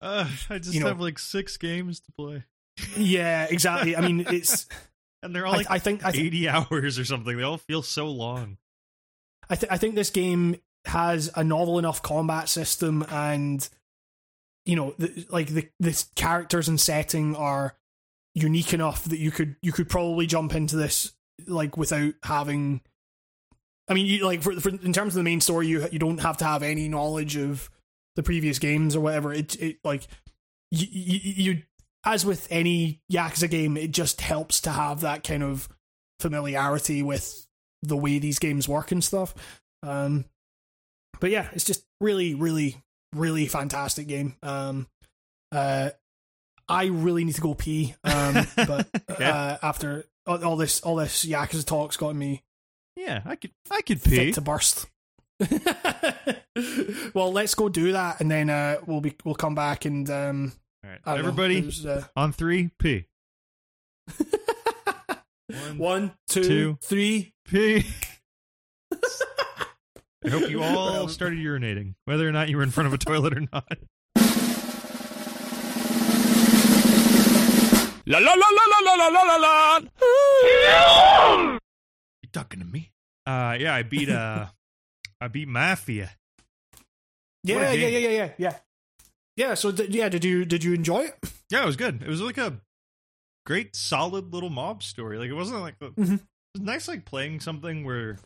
Uh, 0.00 0.28
I 0.50 0.58
just 0.58 0.72
You 0.74 0.80
know- 0.80 0.86
have 0.86 1.00
like 1.00 1.18
six 1.18 1.56
games 1.58 2.00
to 2.00 2.12
play, 2.12 2.44
yeah 2.96 3.46
exactly. 3.50 3.94
I 3.96 4.00
mean 4.00 4.24
it's 4.28 4.66
and 5.22 5.34
they're 5.34 5.46
all 5.46 5.54
I, 5.54 5.58
like 5.58 5.70
I 5.70 5.78
think 5.78 6.04
I, 6.04 6.12
th- 6.12 6.24
eighty 6.24 6.48
hours 6.48 6.98
or 6.98 7.04
something. 7.04 7.36
They 7.36 7.42
all 7.42 7.58
feel 7.58 7.82
so 7.82 8.06
long. 8.08 8.58
I, 9.50 9.56
th- 9.56 9.72
I 9.72 9.78
think 9.78 9.94
this 9.94 10.10
game 10.10 10.56
has 10.84 11.30
a 11.34 11.44
novel 11.44 11.78
enough 11.78 12.02
combat 12.02 12.48
system 12.48 13.04
and 13.10 13.68
you 14.64 14.76
know 14.76 14.94
the, 14.98 15.26
like 15.30 15.48
the 15.48 15.68
the 15.80 16.04
characters 16.14 16.68
and 16.68 16.80
setting 16.80 17.34
are 17.36 17.76
unique 18.34 18.72
enough 18.72 19.04
that 19.04 19.18
you 19.18 19.30
could 19.30 19.56
you 19.62 19.72
could 19.72 19.88
probably 19.88 20.26
jump 20.26 20.54
into 20.54 20.76
this 20.76 21.12
like 21.46 21.76
without 21.76 22.14
having 22.22 22.80
I 23.88 23.94
mean 23.94 24.06
you 24.06 24.24
like 24.24 24.42
for, 24.42 24.52
for 24.60 24.68
in 24.68 24.92
terms 24.92 25.14
of 25.14 25.18
the 25.18 25.24
main 25.24 25.40
story 25.40 25.66
you 25.66 25.86
you 25.90 25.98
don't 25.98 26.20
have 26.20 26.36
to 26.38 26.44
have 26.44 26.62
any 26.62 26.88
knowledge 26.88 27.36
of 27.36 27.70
the 28.16 28.22
previous 28.22 28.58
games 28.58 28.94
or 28.94 29.00
whatever 29.00 29.32
it 29.32 29.60
it 29.60 29.78
like 29.84 30.06
you, 30.70 30.86
you, 30.90 31.20
you 31.52 31.62
as 32.04 32.24
with 32.24 32.46
any 32.50 33.00
Yakuza 33.12 33.50
game 33.50 33.76
it 33.76 33.90
just 33.90 34.20
helps 34.20 34.60
to 34.62 34.70
have 34.70 35.00
that 35.00 35.24
kind 35.24 35.42
of 35.42 35.68
familiarity 36.20 37.02
with 37.02 37.46
the 37.82 37.96
way 37.96 38.18
these 38.18 38.38
games 38.38 38.68
work 38.68 38.90
and 38.92 39.02
stuff 39.04 39.34
um 39.82 40.24
but 41.20 41.30
yeah 41.30 41.48
it's 41.52 41.64
just 41.64 41.84
really 42.00 42.34
really 42.34 42.76
really 43.14 43.46
fantastic 43.46 44.06
game 44.08 44.34
um 44.42 44.86
uh 45.52 45.90
I 46.68 46.86
really 46.86 47.24
need 47.24 47.34
to 47.36 47.40
go 47.40 47.54
pee 47.54 47.94
um 48.04 48.46
but 48.56 48.88
Yeah. 49.20 49.34
uh 49.34 49.58
after 49.62 50.04
all, 50.26 50.56
this 50.56 50.80
all 50.82 50.96
this 50.96 51.24
Yakuza 51.24 51.64
talk's 51.64 51.96
got 51.96 52.14
me 52.14 52.42
Yeah, 52.96 53.22
I 53.24 53.36
could 53.36 53.52
I 53.70 53.80
could 53.82 54.00
fit 54.00 54.10
pee. 54.10 54.32
to 54.32 54.40
burst 54.40 54.86
well 57.14 57.32
let's 57.32 57.54
go 57.54 57.68
do 57.68 57.92
that 57.92 58.20
and 58.20 58.30
then 58.30 58.50
uh 58.50 58.78
we'll 58.86 59.00
be 59.00 59.14
we'll 59.24 59.34
come 59.34 59.54
back 59.54 59.84
and 59.84 60.08
um 60.10 60.52
All 60.84 60.90
right, 60.90 61.00
I 61.04 61.14
don't 61.14 61.22
know, 61.22 61.28
everybody 61.28 61.60
there's, 61.60 61.84
uh, 61.86 62.04
on 62.16 62.32
three, 62.32 62.70
pee. 62.78 63.06
One, 65.48 65.78
one 65.78 66.12
two, 66.28 66.42
Two. 66.44 66.78
three. 66.82 67.32
pee. 67.48 67.84
I 70.24 70.30
hope 70.30 70.50
you 70.50 70.62
all 70.62 71.08
started 71.08 71.38
urinating, 71.38 71.94
whether 72.04 72.28
or 72.28 72.32
not 72.32 72.48
you 72.48 72.56
were 72.56 72.62
in 72.62 72.70
front 72.70 72.86
of 72.88 72.92
a 72.92 72.98
toilet 72.98 73.36
or 73.36 73.40
not. 73.52 73.78
La 78.10 78.18
la 78.18 78.32
la 78.32 78.46
la 78.56 78.64
la 78.80 78.94
la 78.94 79.08
la 79.08 79.22
la 79.22 79.36
la. 79.36 79.80
You 82.22 82.28
talking 82.32 82.60
to 82.60 82.64
me? 82.66 82.90
Uh, 83.26 83.54
yeah, 83.60 83.74
I 83.74 83.82
beat 83.82 84.08
uh, 84.08 84.46
I 85.20 85.28
beat 85.28 85.46
Mafia. 85.46 86.10
yeah 87.44 87.72
yeah 87.72 87.86
yeah 87.88 87.98
yeah 87.98 88.08
yeah 88.08 88.30
yeah 88.38 88.56
yeah 89.38 89.54
so 89.54 89.70
did, 89.72 89.94
yeah 89.94 90.10
did 90.10 90.22
you 90.24 90.44
did 90.44 90.62
you 90.62 90.74
enjoy 90.74 91.04
it 91.04 91.16
Yeah, 91.50 91.62
it 91.62 91.66
was 91.66 91.76
good. 91.76 92.02
It 92.02 92.08
was 92.08 92.20
like 92.20 92.36
a 92.36 92.60
great, 93.46 93.74
solid 93.74 94.34
little 94.34 94.50
mob 94.50 94.82
story. 94.82 95.16
Like 95.16 95.30
it 95.30 95.34
wasn't 95.34 95.60
like 95.62 95.78
the, 95.78 95.92
Mhm. 95.92 96.14
it 96.16 96.20
was 96.54 96.62
nice, 96.62 96.86
like 96.88 97.06
playing 97.06 97.40
something 97.40 97.84
where, 97.84 98.18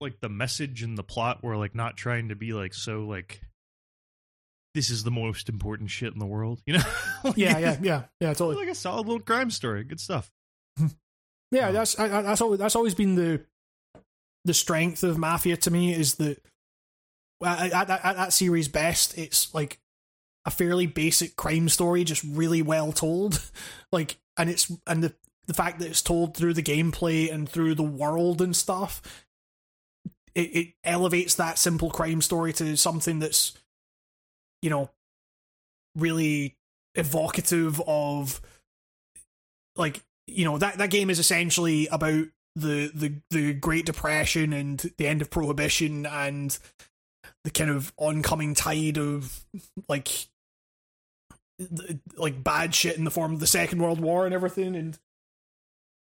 like 0.00 0.18
the 0.20 0.28
message 0.28 0.82
and 0.82 0.98
the 0.98 1.04
plot 1.04 1.44
were 1.44 1.56
like 1.56 1.76
not 1.76 1.96
trying 1.96 2.30
to 2.30 2.34
be 2.34 2.52
like 2.52 2.74
so 2.74 3.04
like. 3.04 3.40
This 4.74 4.90
is 4.90 5.02
the 5.04 5.10
most 5.10 5.48
important 5.48 5.90
shit 5.90 6.12
in 6.12 6.18
the 6.18 6.26
world, 6.26 6.60
you 6.66 6.74
know. 6.74 6.82
Like, 7.24 7.36
yeah 7.36 7.58
yeah 7.58 7.76
yeah 7.82 8.02
yeah 8.20 8.32
totally 8.34 8.56
like 8.64 8.68
a 8.68 8.74
solid 8.76 9.06
little 9.06 9.20
crime 9.22 9.50
story. 9.50 9.82
Good 9.84 9.98
stuff. 10.00 10.30
Yeah, 11.50 11.68
Um, 11.68 11.74
that's 11.74 11.98
I, 11.98 12.04
I- 12.18 12.22
that's 12.22 12.40
always 12.40 12.58
that's 12.58 12.76
always 12.76 12.94
been 12.94 13.14
the 13.14 13.44
the 14.44 14.54
strength 14.54 15.02
of 15.04 15.18
Mafia 15.18 15.56
to 15.58 15.70
me 15.70 15.92
is 15.92 16.16
that 16.16 16.40
at, 17.44 17.72
at, 17.72 17.90
at, 17.90 18.04
at 18.04 18.16
that 18.16 18.32
series 18.32 18.68
best, 18.68 19.16
it's 19.18 19.52
like 19.54 19.78
a 20.44 20.50
fairly 20.50 20.86
basic 20.86 21.36
crime 21.36 21.68
story, 21.68 22.04
just 22.04 22.24
really 22.24 22.62
well 22.62 22.92
told. 22.92 23.42
Like, 23.90 24.18
and 24.36 24.50
it's 24.50 24.70
and 24.86 25.02
the 25.02 25.14
the 25.46 25.54
fact 25.54 25.78
that 25.78 25.88
it's 25.88 26.02
told 26.02 26.36
through 26.36 26.52
the 26.52 26.62
gameplay 26.62 27.32
and 27.32 27.48
through 27.48 27.74
the 27.74 27.82
world 27.82 28.42
and 28.42 28.54
stuff, 28.54 29.00
it, 30.34 30.54
it 30.54 30.68
elevates 30.84 31.34
that 31.36 31.58
simple 31.58 31.90
crime 31.90 32.20
story 32.20 32.52
to 32.52 32.76
something 32.76 33.18
that's, 33.18 33.54
you 34.60 34.68
know, 34.68 34.90
really 35.96 36.58
evocative 36.94 37.80
of 37.86 38.42
like 39.76 40.02
you 40.26 40.44
know 40.44 40.58
that 40.58 40.76
that 40.78 40.90
game 40.90 41.08
is 41.08 41.18
essentially 41.18 41.86
about 41.88 42.26
the 42.54 42.90
the 42.94 43.14
the 43.30 43.54
Great 43.54 43.86
Depression 43.86 44.52
and 44.52 44.92
the 44.98 45.06
end 45.06 45.22
of 45.22 45.30
Prohibition 45.30 46.04
and 46.04 46.58
the 47.48 47.58
kind 47.58 47.70
of 47.70 47.94
oncoming 47.96 48.54
tide 48.54 48.98
of 48.98 49.40
like 49.88 50.26
like 52.16 52.44
bad 52.44 52.74
shit 52.74 52.98
in 52.98 53.04
the 53.04 53.10
form 53.10 53.32
of 53.32 53.40
the 53.40 53.46
Second 53.46 53.80
World 53.80 54.00
War 54.00 54.26
and 54.26 54.34
everything 54.34 54.76
and 54.76 54.98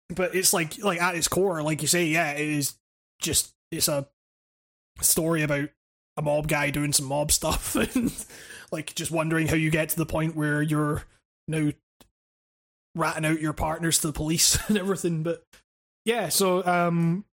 but 0.10 0.36
it's 0.36 0.54
like 0.54 0.82
like 0.84 1.02
at 1.02 1.16
its 1.16 1.28
core 1.28 1.64
like 1.64 1.82
you 1.82 1.88
say 1.88 2.06
yeah 2.06 2.34
it 2.34 2.48
is 2.48 2.76
just 3.20 3.52
it's 3.72 3.88
a 3.88 4.08
story 5.02 5.42
about 5.42 5.70
a 6.18 6.22
mob 6.22 6.48
guy 6.48 6.70
doing 6.70 6.94
some 6.94 7.08
mob 7.08 7.32
stuff 7.32 7.76
and 7.76 8.14
like 8.72 8.94
just 8.94 9.10
wondering 9.10 9.48
how 9.48 9.56
you 9.56 9.72
get 9.72 9.90
to 9.90 9.98
the 9.98 10.06
point 10.06 10.36
where 10.36 10.62
you're 10.62 11.04
now 11.48 11.72
ratting 12.96 13.26
out 13.26 13.42
your 13.42 13.54
partners 13.54 13.98
to 13.98 14.08
the 14.08 14.14
police 14.14 14.60
and 14.70 14.78
everything 14.78 15.24
but 15.24 15.44
yeah 16.06 16.30
so 16.30 16.64
um 16.64 17.26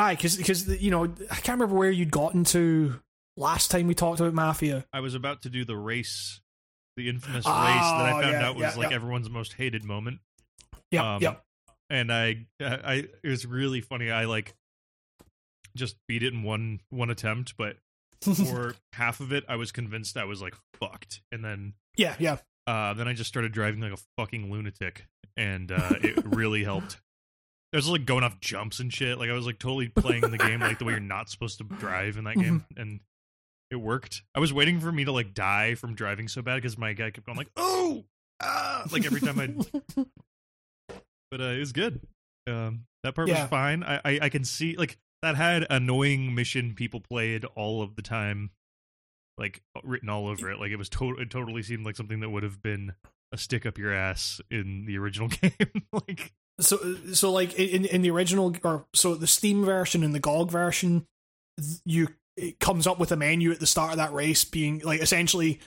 aye 0.00 0.14
because 0.16 0.36
because 0.36 0.66
you 0.82 0.90
know 0.90 1.04
i 1.04 1.34
can't 1.36 1.60
remember 1.60 1.76
where 1.76 1.90
you'd 1.90 2.10
gotten 2.10 2.42
to 2.42 2.98
last 3.36 3.70
time 3.70 3.86
we 3.86 3.94
talked 3.94 4.18
about 4.18 4.34
mafia 4.34 4.84
I 4.92 5.00
was 5.00 5.14
about 5.14 5.42
to 5.42 5.50
do 5.50 5.64
the 5.64 5.76
race, 5.76 6.40
the 6.96 7.08
infamous 7.08 7.44
Oh, 7.46 7.50
race 7.50 7.74
that 7.74 8.06
I 8.06 8.20
found 8.22 8.32
yeah, 8.32 8.48
out 8.48 8.54
was 8.56 8.62
yeah, 8.62 8.74
like 8.74 8.90
yeah. 8.90 8.96
everyone's 8.96 9.30
most 9.30 9.52
hated 9.52 9.84
moment. 9.84 10.18
yep 10.90 11.04
Um, 11.04 11.22
yep 11.22 11.44
and 11.88 12.12
I, 12.12 12.46
I, 12.60 13.08
it 13.22 13.28
was 13.28 13.44
really 13.46 13.80
funny. 13.80 14.10
I 14.10 14.24
like 14.26 14.54
just 15.76 15.96
beat 16.08 16.22
it 16.22 16.32
in 16.32 16.42
one 16.42 16.80
one 16.90 17.10
attempt, 17.10 17.54
but 17.56 17.76
for 18.22 18.74
half 18.92 19.20
of 19.20 19.32
it, 19.32 19.44
I 19.48 19.56
was 19.56 19.72
convinced 19.72 20.16
I 20.16 20.24
was 20.24 20.40
like 20.42 20.54
fucked, 20.78 21.20
and 21.32 21.44
then 21.44 21.74
yeah 21.96 22.14
yeah 22.18 22.38
uh, 22.66 22.94
then 22.94 23.08
I 23.08 23.12
just 23.12 23.28
started 23.28 23.52
driving 23.52 23.80
like 23.80 23.92
a 23.92 23.98
fucking 24.18 24.50
lunatic, 24.52 25.06
and 25.36 25.70
uh, 25.72 25.94
it 26.02 26.22
really 26.24 26.62
helped. 26.72 27.00
I 27.72 27.76
was 27.76 27.88
like 27.88 28.04
going 28.04 28.24
off 28.24 28.40
jumps 28.40 28.80
and 28.80 28.92
shit. 28.92 29.18
Like 29.18 29.30
I 29.30 29.32
was 29.34 29.46
like 29.46 29.58
totally 29.58 29.88
playing 29.94 30.22
the 30.30 30.38
game 30.38 30.60
like 30.60 30.78
the 30.78 30.84
way 30.84 30.92
you're 30.92 31.00
not 31.00 31.30
supposed 31.30 31.58
to 31.58 31.64
drive 31.64 32.16
in 32.16 32.24
that 32.24 32.36
game, 32.36 32.64
and 32.76 33.00
it 33.70 33.76
worked. 33.76 34.22
I 34.34 34.40
was 34.40 34.52
waiting 34.52 34.80
for 34.80 34.90
me 34.90 35.04
to 35.04 35.12
like 35.12 35.34
die 35.34 35.74
from 35.76 35.94
driving 35.94 36.26
so 36.28 36.42
bad 36.42 36.56
because 36.56 36.76
my 36.76 36.92
guy 36.94 37.10
kept 37.10 37.26
going 37.26 37.38
like, 37.38 37.50
"Oh, 37.56 38.04
ah!" 38.42 38.84
like 38.90 39.04
every 39.06 39.20
time 39.20 39.38
I 39.38 40.04
but 41.30 41.40
uh, 41.40 41.44
it 41.44 41.58
was 41.60 41.72
good. 41.72 42.00
Um, 42.48 42.86
that 43.04 43.14
part 43.14 43.28
Yeah. 43.28 43.42
was 43.42 43.50
fine. 43.50 43.82
I, 43.84 44.00
I 44.04 44.18
I 44.22 44.28
can 44.28 44.44
see 44.44 44.76
like 44.76 44.98
that 45.22 45.36
had 45.36 45.66
annoying 45.70 46.34
mission 46.34 46.74
people 46.74 47.00
played 47.00 47.44
all 47.54 47.82
of 47.82 47.94
the 47.94 48.02
time, 48.02 48.50
like 49.38 49.62
written 49.84 50.08
all 50.08 50.26
over 50.26 50.50
it. 50.50 50.58
Like 50.58 50.70
it 50.72 50.76
was 50.76 50.88
to- 50.90 51.16
it 51.18 51.30
totally 51.30 51.62
seemed 51.62 51.84
like 51.86 51.96
something 51.96 52.20
that 52.20 52.30
would 52.30 52.42
have 52.42 52.62
been 52.62 52.94
a 53.32 53.38
stick 53.38 53.64
up 53.64 53.78
your 53.78 53.92
ass 53.92 54.40
in 54.50 54.86
the 54.86 54.98
original 54.98 55.28
game. 55.40 55.52
like 55.92 56.32
so 56.60 56.96
so 57.12 57.32
like 57.32 57.54
in 57.54 57.84
in 57.84 58.02
the 58.02 58.10
original 58.10 58.54
or 58.62 58.86
so 58.94 59.14
the 59.14 59.26
steam 59.26 59.64
version 59.64 60.02
and 60.02 60.14
the 60.14 60.20
gog 60.20 60.50
version 60.50 61.06
you 61.84 62.08
it 62.36 62.58
comes 62.60 62.86
up 62.86 62.98
with 62.98 63.12
a 63.12 63.16
menu 63.16 63.50
at 63.50 63.60
the 63.60 63.66
start 63.66 63.90
of 63.90 63.96
that 63.98 64.12
race 64.12 64.44
being 64.44 64.80
like 64.84 65.00
essentially 65.00 65.60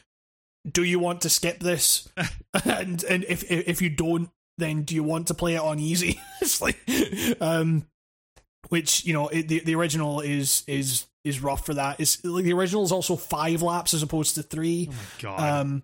do 0.69 0.83
you 0.83 0.99
want 0.99 1.21
to 1.21 1.29
skip 1.29 1.59
this? 1.59 2.09
And 2.65 3.03
and 3.05 3.25
if 3.27 3.51
if 3.51 3.81
you 3.81 3.89
don't 3.89 4.29
then 4.59 4.83
do 4.83 4.93
you 4.93 5.03
want 5.03 5.27
to 5.27 5.33
play 5.33 5.55
it 5.55 5.59
on 5.61 5.79
easy? 5.79 6.21
It's 6.41 6.61
like 6.61 6.79
um 7.41 7.87
which 8.69 9.05
you 9.05 9.13
know 9.13 9.27
it, 9.29 9.47
the 9.47 9.59
the 9.61 9.75
original 9.75 10.21
is 10.21 10.63
is 10.67 11.07
is 11.23 11.41
rough 11.41 11.65
for 11.65 11.73
that. 11.73 11.99
Is 11.99 12.23
like 12.23 12.43
the 12.43 12.53
original 12.53 12.83
is 12.83 12.91
also 12.91 13.15
5 13.15 13.63
laps 13.63 13.95
as 13.95 14.03
opposed 14.03 14.35
to 14.35 14.43
3 14.43 14.89
oh 14.89 14.93
my 14.93 14.97
god, 15.21 15.39
um, 15.39 15.83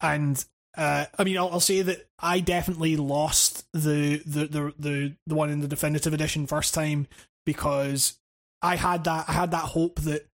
and 0.00 0.44
uh, 0.78 1.06
I 1.18 1.24
mean, 1.24 1.36
I'll, 1.36 1.50
I'll 1.50 1.60
say 1.60 1.82
that 1.82 2.06
I 2.20 2.38
definitely 2.38 2.96
lost 2.96 3.66
the, 3.72 4.22
the 4.24 4.46
the 4.46 4.74
the 4.78 5.14
the 5.26 5.34
one 5.34 5.50
in 5.50 5.60
the 5.60 5.66
definitive 5.66 6.14
edition 6.14 6.46
first 6.46 6.72
time 6.72 7.08
because 7.44 8.14
I 8.62 8.76
had 8.76 9.02
that 9.04 9.28
I 9.28 9.32
had 9.32 9.50
that 9.50 9.64
hope 9.64 10.00
that 10.02 10.28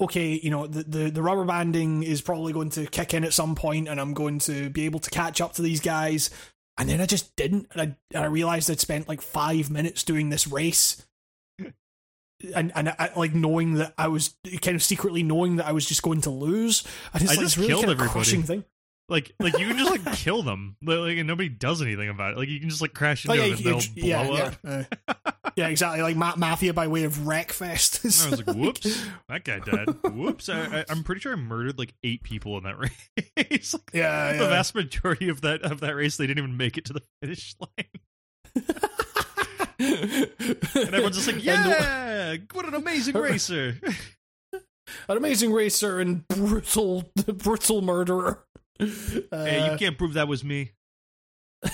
okay, 0.00 0.40
you 0.42 0.50
know, 0.50 0.66
the, 0.66 0.82
the 0.82 1.10
the 1.10 1.22
rubber 1.22 1.44
banding 1.44 2.02
is 2.02 2.20
probably 2.20 2.52
going 2.52 2.70
to 2.70 2.86
kick 2.86 3.14
in 3.14 3.22
at 3.22 3.32
some 3.32 3.54
point, 3.54 3.88
and 3.88 4.00
I'm 4.00 4.14
going 4.14 4.40
to 4.40 4.68
be 4.68 4.84
able 4.84 4.98
to 4.98 5.10
catch 5.10 5.40
up 5.40 5.52
to 5.54 5.62
these 5.62 5.80
guys. 5.80 6.30
And 6.76 6.88
then 6.88 7.00
I 7.00 7.06
just 7.06 7.36
didn't, 7.36 7.68
and 7.70 7.80
I, 7.80 7.84
and 8.16 8.24
I 8.24 8.26
realized 8.26 8.68
I'd 8.68 8.80
spent 8.80 9.06
like 9.06 9.22
five 9.22 9.70
minutes 9.70 10.02
doing 10.02 10.30
this 10.30 10.48
race, 10.48 11.06
and 12.52 12.72
and 12.74 12.88
I, 12.88 13.12
like 13.14 13.32
knowing 13.32 13.74
that 13.74 13.94
I 13.96 14.08
was 14.08 14.34
kind 14.60 14.74
of 14.74 14.82
secretly 14.82 15.22
knowing 15.22 15.56
that 15.56 15.66
I 15.66 15.72
was 15.72 15.86
just 15.86 16.02
going 16.02 16.22
to 16.22 16.30
lose. 16.30 16.82
And 17.12 17.22
it's 17.22 17.30
I 17.30 17.34
like 17.34 17.44
just 17.44 17.56
really 17.58 17.68
killed 17.68 17.82
kind 17.82 17.92
of 17.92 17.98
everybody. 18.00 18.12
crushing 18.12 18.42
thing. 18.42 18.64
Like 19.08 19.32
like 19.38 19.58
you 19.58 19.66
can 19.66 19.76
just 19.78 19.90
like 19.90 20.16
kill 20.16 20.42
them, 20.42 20.76
like 20.82 21.18
and 21.18 21.26
nobody 21.26 21.48
does 21.48 21.82
anything 21.82 22.08
about 22.08 22.32
it. 22.32 22.38
Like 22.38 22.48
you 22.48 22.60
can 22.60 22.68
just 22.70 22.80
like 22.82 22.94
crash 22.94 23.24
into 23.24 23.40
Oh, 23.40 23.44
yeah, 23.44 23.54
them 23.54 23.56
and 23.56 23.82
they'll 23.96 24.04
yeah, 24.06 24.24
blow 24.26 24.36
yeah, 24.36 24.44
up. 24.44 24.54
uh, 25.08 25.22
yeah, 25.56 25.68
exactly. 25.68 26.02
Like 26.02 26.16
Ma- 26.16 26.36
Mafia 26.36 26.72
by 26.72 26.88
way 26.88 27.04
of 27.04 27.14
Wreckfest. 27.18 28.26
I 28.26 28.30
was 28.30 28.46
like, 28.46 28.56
"Whoops, 28.56 29.04
that 29.28 29.44
guy 29.44 29.58
died." 29.58 29.88
Whoops, 30.12 30.48
I, 30.48 30.80
I, 30.80 30.84
I'm 30.88 31.04
pretty 31.04 31.20
sure 31.20 31.32
I 31.32 31.36
murdered 31.36 31.78
like 31.78 31.94
eight 32.02 32.22
people 32.22 32.56
in 32.58 32.64
that 32.64 32.78
race. 33.36 33.74
like, 33.74 33.90
yeah, 33.92 34.32
the 34.34 34.48
vast 34.48 34.74
majority 34.74 35.28
of 35.28 35.42
that 35.42 35.62
of 35.62 35.80
that 35.80 35.94
race, 35.94 36.16
they 36.16 36.26
didn't 36.26 36.38
even 36.42 36.56
make 36.56 36.78
it 36.78 36.86
to 36.86 36.92
the 36.94 37.02
finish 37.20 37.54
line. 37.60 37.88
And 39.78 40.28
everyone's 40.76 41.16
just 41.16 41.26
like, 41.26 41.44
"Yeah, 41.44 42.36
what 42.52 42.66
an 42.66 42.74
amazing 42.74 43.16
racer!" 43.16 43.78
an 45.08 45.16
amazing 45.16 45.52
racer 45.52 45.98
and 46.00 46.26
brutal, 46.28 47.10
brutal 47.26 47.82
murderer. 47.82 48.44
Uh, 48.80 48.86
hey, 49.44 49.70
you 49.70 49.78
can't 49.78 49.96
prove 49.98 50.14
that 50.14 50.28
was 50.28 50.42
me. 50.42 50.72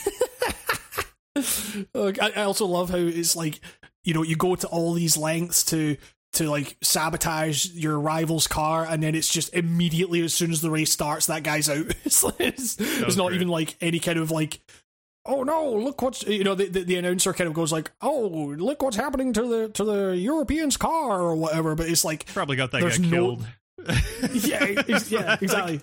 Look, 1.95 2.23
I, 2.23 2.31
I 2.37 2.43
also 2.43 2.67
love 2.67 2.91
how 2.91 2.99
it's 2.99 3.37
like 3.37 3.61
you 4.05 4.15
know 4.15 4.23
you 4.23 4.37
go 4.37 4.55
to 4.55 4.67
all 4.69 4.93
these 4.93 5.17
lengths 5.17 5.65
to 5.67 5.97
to 6.33 6.49
like 6.49 6.77
sabotage 6.83 7.67
your 7.71 7.99
rival's 7.99 8.47
car, 8.47 8.85
and 8.85 9.03
then 9.03 9.15
it's 9.15 9.33
just 9.33 9.53
immediately 9.55 10.21
as 10.23 10.35
soon 10.35 10.51
as 10.53 10.61
the 10.61 10.71
race 10.71 10.93
starts, 10.93 11.27
that 11.27 11.43
guy's 11.43 11.69
out. 11.69 11.87
It's, 12.05 12.25
it's, 12.39 12.77
it's 12.79 13.17
not 13.17 13.33
even 13.33 13.49
like 13.49 13.77
any 13.81 13.99
kind 13.99 14.19
of 14.19 14.31
like. 14.31 14.61
Oh 15.27 15.43
no! 15.43 15.75
Look 15.75 16.01
what's 16.01 16.27
you 16.27 16.45
know 16.45 16.55
the, 16.55 16.67
the 16.67 16.83
the 16.83 16.97
announcer 16.97 17.33
kind 17.35 17.47
of 17.47 17.53
goes 17.53 17.71
like, 17.71 17.91
"Oh, 18.01 18.55
look 18.57 18.83
what's 18.83 18.97
happening 18.97 19.35
to 19.35 19.43
the 19.43 19.69
to 19.69 19.85
the 19.85 20.17
European's 20.17 20.79
car 20.79 21.21
or 21.21 21.37
whatever." 21.37 21.75
But 21.75 21.89
it's 21.89 22.05
like, 22.05 22.25
Probably 22.27 22.57
got 22.57 22.71
that 22.73 22.81
guy 22.81 22.97
no- 22.97 23.11
killed. 23.11 23.47
yeah, 24.33 24.83
yeah, 25.09 25.37
exactly. 25.41 25.83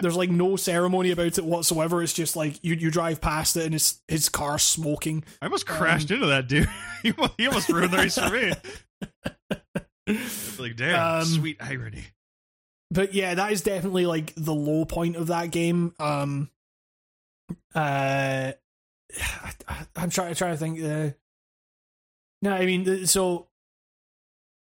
There's 0.00 0.16
like 0.16 0.30
no 0.30 0.56
ceremony 0.56 1.10
about 1.12 1.38
it 1.38 1.44
whatsoever. 1.44 2.02
It's 2.02 2.12
just 2.12 2.34
like 2.36 2.62
you 2.64 2.74
you 2.74 2.90
drive 2.90 3.20
past 3.20 3.56
it 3.56 3.66
and 3.66 3.74
it's 3.74 4.00
his 4.08 4.28
car 4.28 4.58
smoking. 4.58 5.24
I 5.40 5.46
almost 5.46 5.66
crashed 5.66 6.10
into 6.10 6.26
that 6.26 6.48
dude. 6.48 6.68
he 7.02 7.12
almost- 7.12 7.34
he 7.38 7.46
almost 7.46 7.68
ruined 7.68 7.92
the 7.92 7.98
race 7.98 8.18
for 8.18 8.30
me. 8.30 8.52
Like, 10.58 10.76
damn, 10.76 11.20
Um, 11.20 11.24
sweet 11.24 11.56
irony. 11.60 12.04
but 12.90 13.14
yeah, 13.14 13.34
that 13.34 13.52
is 13.52 13.62
definitely 13.62 14.04
like 14.06 14.32
the 14.36 14.52
low 14.54 14.84
point 14.84 15.16
of 15.16 15.28
that 15.28 15.50
game. 15.50 15.94
Um, 16.00 16.50
uh, 17.74 18.52
I, 19.68 19.86
am 19.96 20.10
trying 20.10 20.34
trying 20.34 20.52
to 20.54 20.56
think. 20.58 20.82
Uh, 20.82 21.10
no, 22.42 22.52
I 22.52 22.66
mean, 22.66 22.84
th- 22.84 23.08
so 23.08 23.48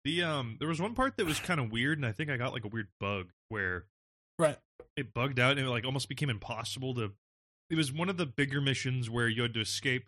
The 0.05 0.23
um, 0.23 0.56
there 0.61 0.69
was 0.69 0.81
one 0.81 0.94
part 0.94 1.16
that 1.16 1.27
was 1.27 1.39
kind 1.40 1.59
of 1.61 1.70
weird, 1.73 1.98
and 1.98 2.06
I 2.06 2.12
think 2.12 2.31
I 2.31 2.36
got 2.36 2.52
like 2.52 2.65
a 2.65 2.69
weird 2.69 2.89
bug 3.01 3.31
where 3.48 3.85
right, 4.39 4.59
it 4.97 5.12
bugged 5.15 5.39
out 5.41 5.59
and 5.59 5.66
it 5.66 5.71
like 5.71 5.85
almost 5.85 6.09
became 6.09 6.31
impossible 6.31 6.95
to. 6.95 7.12
It 7.71 7.77
was 7.77 7.93
one 7.93 8.09
of 8.09 8.16
the 8.16 8.27
bigger 8.27 8.61
missions 8.61 9.09
where 9.09 9.29
you 9.29 9.43
had 9.43 9.55
to 9.55 9.61
escape. 9.61 10.05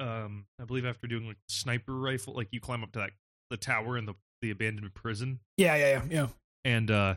Um, 0.00 0.46
I 0.60 0.64
believe 0.64 0.86
after 0.86 1.06
doing 1.06 1.26
like 1.26 1.36
sniper 1.48 1.92
rifle, 1.92 2.34
like 2.34 2.48
you 2.52 2.60
climb 2.60 2.82
up 2.82 2.92
to 2.92 3.00
that 3.00 3.10
the 3.50 3.56
tower 3.56 3.98
in 3.98 4.06
the 4.06 4.14
the 4.40 4.50
abandoned 4.50 4.94
prison, 4.94 5.40
yeah, 5.58 5.76
yeah, 5.76 5.88
yeah, 5.88 6.02
yeah. 6.10 6.26
and 6.64 6.90
uh, 6.90 7.14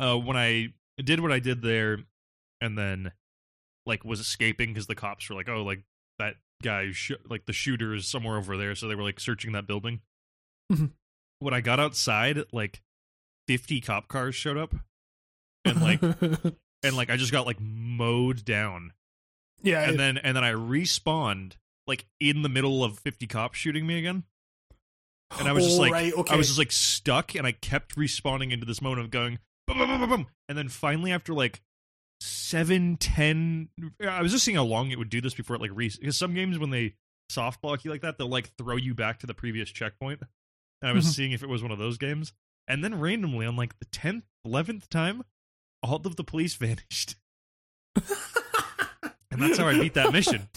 uh, 0.00 0.16
when 0.16 0.36
I 0.36 0.74
did 0.98 1.20
what 1.20 1.30
I 1.30 1.38
did 1.38 1.62
there, 1.62 1.98
and 2.60 2.76
then 2.76 3.12
like 3.86 4.04
was 4.04 4.18
escaping 4.18 4.70
because 4.70 4.88
the 4.88 4.96
cops 4.96 5.28
were 5.28 5.36
like, 5.36 5.48
oh, 5.48 5.62
like 5.62 5.84
that 6.18 6.34
guy, 6.62 6.90
sh- 6.90 7.12
like 7.28 7.46
the 7.46 7.52
shooter 7.52 7.94
is 7.94 8.08
somewhere 8.08 8.36
over 8.36 8.56
there, 8.56 8.74
so 8.74 8.88
they 8.88 8.96
were 8.96 9.04
like 9.04 9.20
searching 9.20 9.52
that 9.52 9.68
building. 9.68 10.00
Mhm. 10.72 10.90
When 11.38 11.54
I 11.54 11.60
got 11.60 11.78
outside, 11.78 12.38
like 12.52 12.82
fifty 13.46 13.80
cop 13.80 14.08
cars 14.08 14.34
showed 14.34 14.56
up, 14.56 14.74
and 15.64 15.80
like 15.82 16.02
and 16.82 16.96
like 16.96 17.10
I 17.10 17.16
just 17.16 17.32
got 17.32 17.46
like 17.46 17.58
mowed 17.60 18.44
down, 18.44 18.92
yeah, 19.62 19.88
and 19.88 19.98
then 19.98 20.18
and 20.18 20.36
then 20.36 20.44
I 20.44 20.52
respawned 20.52 21.52
like 21.86 22.06
in 22.20 22.42
the 22.42 22.48
middle 22.48 22.82
of 22.84 22.98
fifty 22.98 23.26
cops 23.26 23.58
shooting 23.58 23.86
me 23.86 23.98
again. 23.98 24.24
And 25.38 25.48
I 25.48 25.52
was 25.52 25.64
just 25.64 25.78
like, 25.78 25.92
right, 25.92 26.12
okay. 26.12 26.34
I 26.34 26.36
was 26.36 26.48
just 26.48 26.58
like 26.58 26.72
stuck, 26.72 27.34
and 27.34 27.46
I 27.46 27.52
kept 27.52 27.96
respawning 27.96 28.52
into 28.52 28.66
this 28.66 28.82
moment 28.82 29.02
of 29.02 29.10
going 29.10 29.38
boom, 29.66 29.78
boom, 29.78 29.88
boom, 29.88 30.00
boom, 30.00 30.08
boom, 30.10 30.26
and 30.48 30.58
then 30.58 30.68
finally 30.68 31.12
after 31.12 31.32
like 31.32 31.62
seven, 32.20 32.96
ten, 32.96 33.68
I 34.06 34.22
was 34.22 34.32
just 34.32 34.44
seeing 34.44 34.56
how 34.56 34.64
long 34.64 34.90
it 34.90 34.98
would 34.98 35.08
do 35.08 35.20
this 35.20 35.34
before 35.34 35.56
it 35.56 35.62
like 35.62 35.70
re 35.72 35.90
because 35.98 36.16
some 36.18 36.34
games 36.34 36.58
when 36.58 36.70
they 36.70 36.94
soft 37.30 37.62
block 37.62 37.84
you 37.84 37.90
like 37.90 38.02
that, 38.02 38.18
they'll 38.18 38.28
like 38.28 38.50
throw 38.58 38.76
you 38.76 38.94
back 38.94 39.20
to 39.20 39.26
the 39.26 39.34
previous 39.34 39.70
checkpoint. 39.70 40.20
And 40.82 40.88
I 40.90 40.92
was 40.92 41.04
Mhm. 41.06 41.14
seeing 41.14 41.32
if 41.32 41.42
it 41.42 41.48
was 41.48 41.62
one 41.62 41.70
of 41.70 41.78
those 41.78 41.96
games, 41.96 42.32
and 42.66 42.82
then 42.82 42.98
randomly 43.00 43.46
on 43.46 43.54
like 43.56 43.78
the 43.78 43.84
tenth, 43.86 44.24
eleventh 44.44 44.88
time, 44.90 45.22
all 45.82 45.96
of 45.96 46.16
the 46.16 46.24
police 46.24 46.54
vanished, 46.56 47.16
and 47.96 49.40
that's 49.42 49.58
how 49.58 49.66
I 49.68 49.78
beat 49.78 49.94
that 49.94 50.12
mission. 50.12 50.48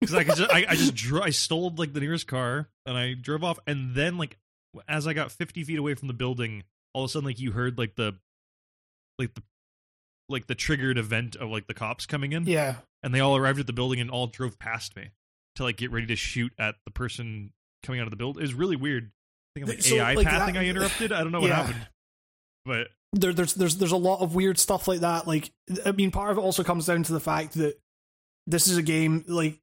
because 0.00 0.14
I 0.14 0.24
just 0.24 0.40
I, 0.52 0.66
I 0.68 0.74
just 0.74 0.94
drew 0.94 1.22
I 1.22 1.30
stole 1.30 1.72
like 1.76 1.92
the 1.92 2.00
nearest 2.00 2.26
car 2.26 2.68
and 2.86 2.96
I 2.96 3.14
drove 3.14 3.44
off 3.44 3.58
and 3.66 3.94
then 3.94 4.18
like 4.18 4.36
as 4.88 5.06
I 5.06 5.12
got 5.12 5.30
50 5.30 5.64
feet 5.64 5.78
away 5.78 5.94
from 5.94 6.08
the 6.08 6.14
building, 6.14 6.64
all 6.94 7.04
of 7.04 7.10
a 7.10 7.12
sudden 7.12 7.26
like 7.26 7.38
you 7.40 7.52
heard 7.52 7.78
like 7.78 7.94
the 7.96 8.14
like 9.18 9.34
the 9.34 9.42
like 10.28 10.46
the 10.46 10.54
triggered 10.54 10.98
event 10.98 11.36
of 11.36 11.50
like 11.50 11.66
the 11.66 11.74
cops 11.74 12.06
coming 12.06 12.32
in 12.32 12.46
Yeah. 12.46 12.76
and 13.02 13.14
they 13.14 13.20
all 13.20 13.36
arrived 13.36 13.60
at 13.60 13.66
the 13.66 13.72
building 13.72 14.00
and 14.00 14.10
all 14.10 14.26
drove 14.28 14.58
past 14.58 14.96
me 14.96 15.10
to 15.56 15.62
like 15.64 15.76
get 15.76 15.90
ready 15.92 16.06
to 16.06 16.16
shoot 16.16 16.52
at 16.58 16.76
the 16.86 16.90
person 16.90 17.52
coming 17.82 18.00
out 18.00 18.06
of 18.06 18.10
the 18.10 18.16
building. 18.16 18.40
It 18.40 18.44
was 18.46 18.54
really 18.54 18.76
weird. 18.76 19.04
I 19.54 19.60
think 19.60 19.66
I'm 19.68 19.74
like 19.76 19.82
So, 19.82 19.96
AI 19.96 20.14
like, 20.14 20.26
pathing 20.26 20.54
that- 20.54 20.60
I 20.60 20.66
interrupted. 20.66 21.12
I 21.12 21.22
don't 21.22 21.32
know 21.32 21.40
what 21.40 21.50
Yeah. 21.50 21.56
happened. 21.66 21.86
But 22.64 22.88
there, 23.12 23.32
there's 23.32 23.54
there's 23.54 23.76
there's 23.76 23.92
a 23.92 23.96
lot 23.96 24.20
of 24.20 24.34
weird 24.34 24.58
stuff 24.58 24.88
like 24.88 25.00
that. 25.00 25.26
Like, 25.26 25.50
I 25.84 25.92
mean, 25.92 26.10
part 26.10 26.30
of 26.30 26.38
it 26.38 26.42
also 26.42 26.64
comes 26.64 26.86
down 26.86 27.02
to 27.04 27.12
the 27.12 27.20
fact 27.20 27.54
that 27.54 27.78
this 28.46 28.66
is 28.66 28.76
a 28.76 28.82
game 28.82 29.24
like 29.28 29.60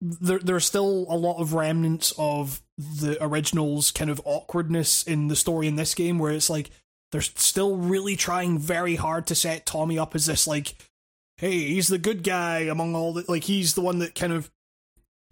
there 0.00 0.38
there's 0.38 0.64
still 0.64 1.06
a 1.08 1.16
lot 1.16 1.40
of 1.40 1.54
remnants 1.54 2.12
of 2.18 2.62
the 2.78 3.16
original's 3.22 3.90
kind 3.90 4.10
of 4.10 4.20
awkwardness 4.24 5.02
in 5.02 5.28
the 5.28 5.36
story 5.36 5.68
in 5.68 5.76
this 5.76 5.94
game, 5.94 6.18
where 6.18 6.32
it's 6.32 6.50
like 6.50 6.70
they're 7.12 7.20
still 7.20 7.76
really 7.76 8.16
trying 8.16 8.58
very 8.58 8.96
hard 8.96 9.26
to 9.28 9.34
set 9.34 9.66
Tommy 9.66 9.98
up 9.98 10.14
as 10.14 10.26
this 10.26 10.46
like, 10.46 10.74
hey, 11.36 11.58
he's 11.58 11.88
the 11.88 11.98
good 11.98 12.22
guy 12.22 12.60
among 12.60 12.94
all 12.94 13.12
the 13.12 13.24
like 13.28 13.44
he's 13.44 13.74
the 13.74 13.80
one 13.82 13.98
that 14.00 14.14
kind 14.14 14.32
of 14.32 14.50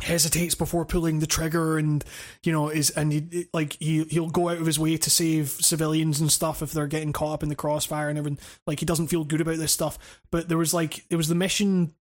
hesitates 0.01 0.55
before 0.55 0.85
pulling 0.85 1.19
the 1.19 1.27
trigger 1.27 1.77
and 1.77 2.05
you 2.45 2.53
know 2.53 2.69
is 2.69 2.91
and 2.91 3.13
he 3.13 3.49
like 3.53 3.77
he 3.81 4.05
he'll 4.05 4.31
go 4.31 4.49
out 4.49 4.59
of 4.59 4.67
his 4.67 4.79
way 4.79 4.97
to 4.97 5.11
save 5.11 5.49
civilians 5.49 6.21
and 6.21 6.31
stuff 6.31 6.63
if 6.63 6.73
they're 6.73 6.87
getting 6.87 7.13
caught 7.13 7.35
up 7.35 7.43
in 7.43 7.49
the 7.49 7.57
crossfire 7.57 8.09
and 8.09 8.19
everything. 8.19 8.39
Like 8.67 8.81
he 8.81 8.87
doesn't 8.87 9.09
feel 9.09 9.25
good 9.25 9.41
about 9.41 9.57
this 9.57 9.73
stuff. 9.73 10.21
But 10.31 10.49
there 10.49 10.59
was 10.59 10.73
like 10.73 11.05
it 11.11 11.17
was 11.17 11.29
the 11.29 11.35
mission 11.35 11.95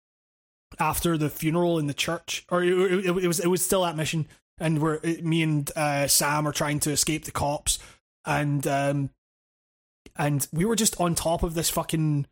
after 0.78 1.18
the 1.18 1.30
funeral 1.30 1.80
in 1.80 1.88
the 1.88 1.94
church 1.94 2.46
or 2.50 2.64
it, 2.64 2.74
it, 2.74 3.06
it 3.06 3.28
was 3.28 3.40
it 3.40 3.48
was 3.48 3.64
still 3.64 3.84
that 3.84 3.96
mission. 3.96 4.28
And 4.58 4.80
where 4.80 5.00
me 5.22 5.44
and 5.44 5.70
uh, 5.76 6.08
Sam 6.08 6.48
are 6.48 6.54
trying 6.54 6.80
to 6.82 6.92
escape 6.92 7.26
the 7.26 7.32
cops. 7.32 7.80
And 8.26 8.66
um 8.68 9.10
and 10.18 10.48
we 10.52 10.66
were 10.66 10.76
just 10.76 11.00
on 11.00 11.16
top 11.16 11.44
of 11.44 11.54
this 11.54 11.70
fucking 11.70 12.28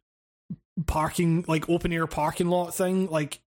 parking 0.88 1.46
like 1.48 1.70
open 1.70 1.94
air 1.94 2.08
parking 2.08 2.50
lot 2.50 2.74
thing. 2.74 3.08
Like 3.10 3.40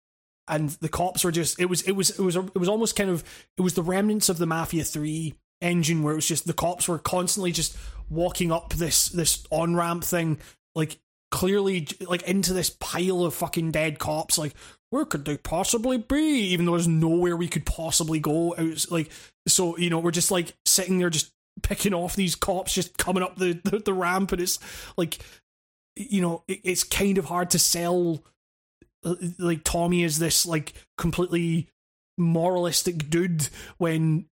and 0.48 0.70
the 0.80 0.88
cops 0.88 1.24
were 1.24 1.32
just 1.32 1.58
it 1.60 1.66
was 1.66 1.82
it 1.82 1.92
was 1.92 2.10
it 2.10 2.22
was 2.22 2.36
it 2.36 2.58
was 2.58 2.68
almost 2.68 2.96
kind 2.96 3.10
of 3.10 3.24
it 3.56 3.62
was 3.62 3.74
the 3.74 3.82
remnants 3.82 4.28
of 4.28 4.38
the 4.38 4.46
mafia 4.46 4.84
3 4.84 5.34
engine 5.60 6.02
where 6.02 6.12
it 6.12 6.16
was 6.16 6.28
just 6.28 6.46
the 6.46 6.52
cops 6.52 6.88
were 6.88 6.98
constantly 6.98 7.52
just 7.52 7.76
walking 8.10 8.52
up 8.52 8.74
this 8.74 9.08
this 9.08 9.46
on 9.50 9.74
ramp 9.74 10.04
thing 10.04 10.38
like 10.74 10.98
clearly 11.30 11.88
like 12.06 12.22
into 12.22 12.52
this 12.52 12.70
pile 12.70 13.24
of 13.24 13.34
fucking 13.34 13.70
dead 13.70 13.98
cops 13.98 14.36
like 14.36 14.54
where 14.94 15.04
could 15.04 15.24
they 15.24 15.36
possibly 15.36 15.98
be? 15.98 16.52
Even 16.52 16.66
though 16.66 16.72
there's 16.72 16.86
nowhere 16.86 17.36
we 17.36 17.48
could 17.48 17.66
possibly 17.66 18.20
go 18.20 18.54
out 18.56 18.86
like 18.92 19.10
so 19.48 19.76
you 19.76 19.90
know 19.90 19.98
we're 19.98 20.12
just 20.12 20.30
like 20.30 20.54
sitting 20.64 20.98
there 20.98 21.10
just 21.10 21.32
picking 21.64 21.92
off 21.92 22.14
these 22.14 22.36
cops 22.36 22.72
just 22.72 22.96
coming 22.96 23.24
up 23.24 23.34
the 23.34 23.60
the, 23.64 23.80
the 23.80 23.92
ramp 23.92 24.30
and 24.30 24.40
it's 24.40 24.60
like 24.96 25.18
you 25.96 26.22
know 26.22 26.44
it, 26.46 26.60
it's 26.62 26.84
kind 26.84 27.18
of 27.18 27.24
hard 27.24 27.50
to 27.50 27.58
sell 27.58 28.22
like 29.39 29.64
Tommy 29.64 30.02
is 30.02 30.18
this 30.18 30.47
like 30.47 30.72
completely 30.98 31.68
moralistic 32.16 33.10
dude 33.10 33.48
when 33.78 34.26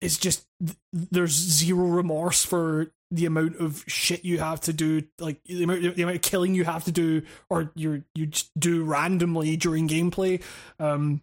it's 0.00 0.18
just 0.18 0.44
there's 0.92 1.32
zero 1.32 1.86
remorse 1.86 2.44
for 2.44 2.92
the 3.10 3.26
amount 3.26 3.56
of 3.60 3.84
shit 3.86 4.24
you 4.24 4.38
have 4.38 4.60
to 4.60 4.72
do 4.72 5.02
like 5.20 5.38
the 5.44 5.62
amount, 5.62 5.82
the 5.96 6.02
amount 6.02 6.16
of 6.16 6.22
killing 6.22 6.54
you 6.54 6.64
have 6.64 6.84
to 6.84 6.92
do 6.92 7.22
or 7.50 7.70
you 7.74 8.02
you 8.14 8.26
just 8.26 8.50
do 8.58 8.84
randomly 8.84 9.56
during 9.56 9.86
gameplay. 9.86 10.42
Um 10.78 11.22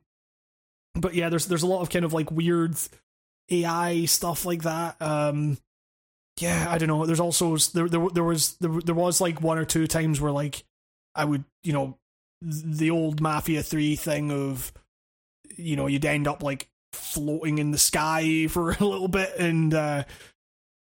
but 0.95 1.13
yeah 1.13 1.29
there's 1.29 1.47
there's 1.47 1.63
a 1.63 1.67
lot 1.67 1.81
of 1.81 1.89
kind 1.89 2.05
of 2.05 2.13
like 2.13 2.31
weird 2.31 2.75
AI 3.49 4.05
stuff 4.05 4.45
like 4.45 4.63
that. 4.63 5.01
Um 5.01 5.57
yeah 6.39 6.67
I 6.69 6.77
don't 6.77 6.87
know. 6.87 7.05
There's 7.05 7.19
also 7.19 7.57
there 7.57 7.89
there, 7.89 8.07
there 8.13 8.23
was 8.23 8.55
there, 8.57 8.81
there 8.81 8.95
was 8.95 9.19
like 9.19 9.41
one 9.41 9.57
or 9.57 9.65
two 9.65 9.87
times 9.87 10.21
where 10.21 10.31
like 10.31 10.63
I 11.15 11.25
would 11.25 11.43
you 11.63 11.73
know 11.73 11.97
the 12.41 12.91
old 12.91 13.21
Mafia 13.21 13.63
3 13.63 13.95
thing 13.95 14.31
of, 14.31 14.71
you 15.57 15.75
know, 15.75 15.87
you'd 15.87 16.05
end 16.05 16.27
up 16.27 16.41
like 16.43 16.69
floating 16.93 17.57
in 17.57 17.71
the 17.71 17.77
sky 17.77 18.47
for 18.47 18.71
a 18.71 18.85
little 18.85 19.07
bit 19.07 19.33
and, 19.37 19.73
uh, 19.73 20.03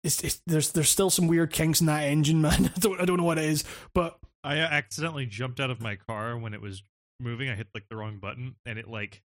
it's, 0.04 0.22
it's, 0.22 0.40
there's 0.46 0.70
there's 0.72 0.88
still 0.88 1.10
some 1.10 1.26
weird 1.26 1.52
kinks 1.52 1.80
in 1.80 1.88
that 1.88 2.04
engine, 2.04 2.40
man. 2.42 2.70
I 2.74 2.78
don't 2.78 3.00
I 3.00 3.04
don't 3.04 3.16
know 3.16 3.24
what 3.24 3.38
it 3.38 3.44
is, 3.44 3.64
but 3.94 4.16
I 4.44 4.58
accidentally 4.58 5.26
jumped 5.26 5.58
out 5.58 5.70
of 5.70 5.80
my 5.80 5.96
car 5.96 6.38
when 6.38 6.54
it 6.54 6.60
was 6.62 6.82
moving. 7.20 7.50
I 7.50 7.56
hit 7.56 7.66
like 7.74 7.88
the 7.90 7.96
wrong 7.96 8.18
button 8.18 8.54
and 8.64 8.78
it 8.78 8.88
like 8.88 9.22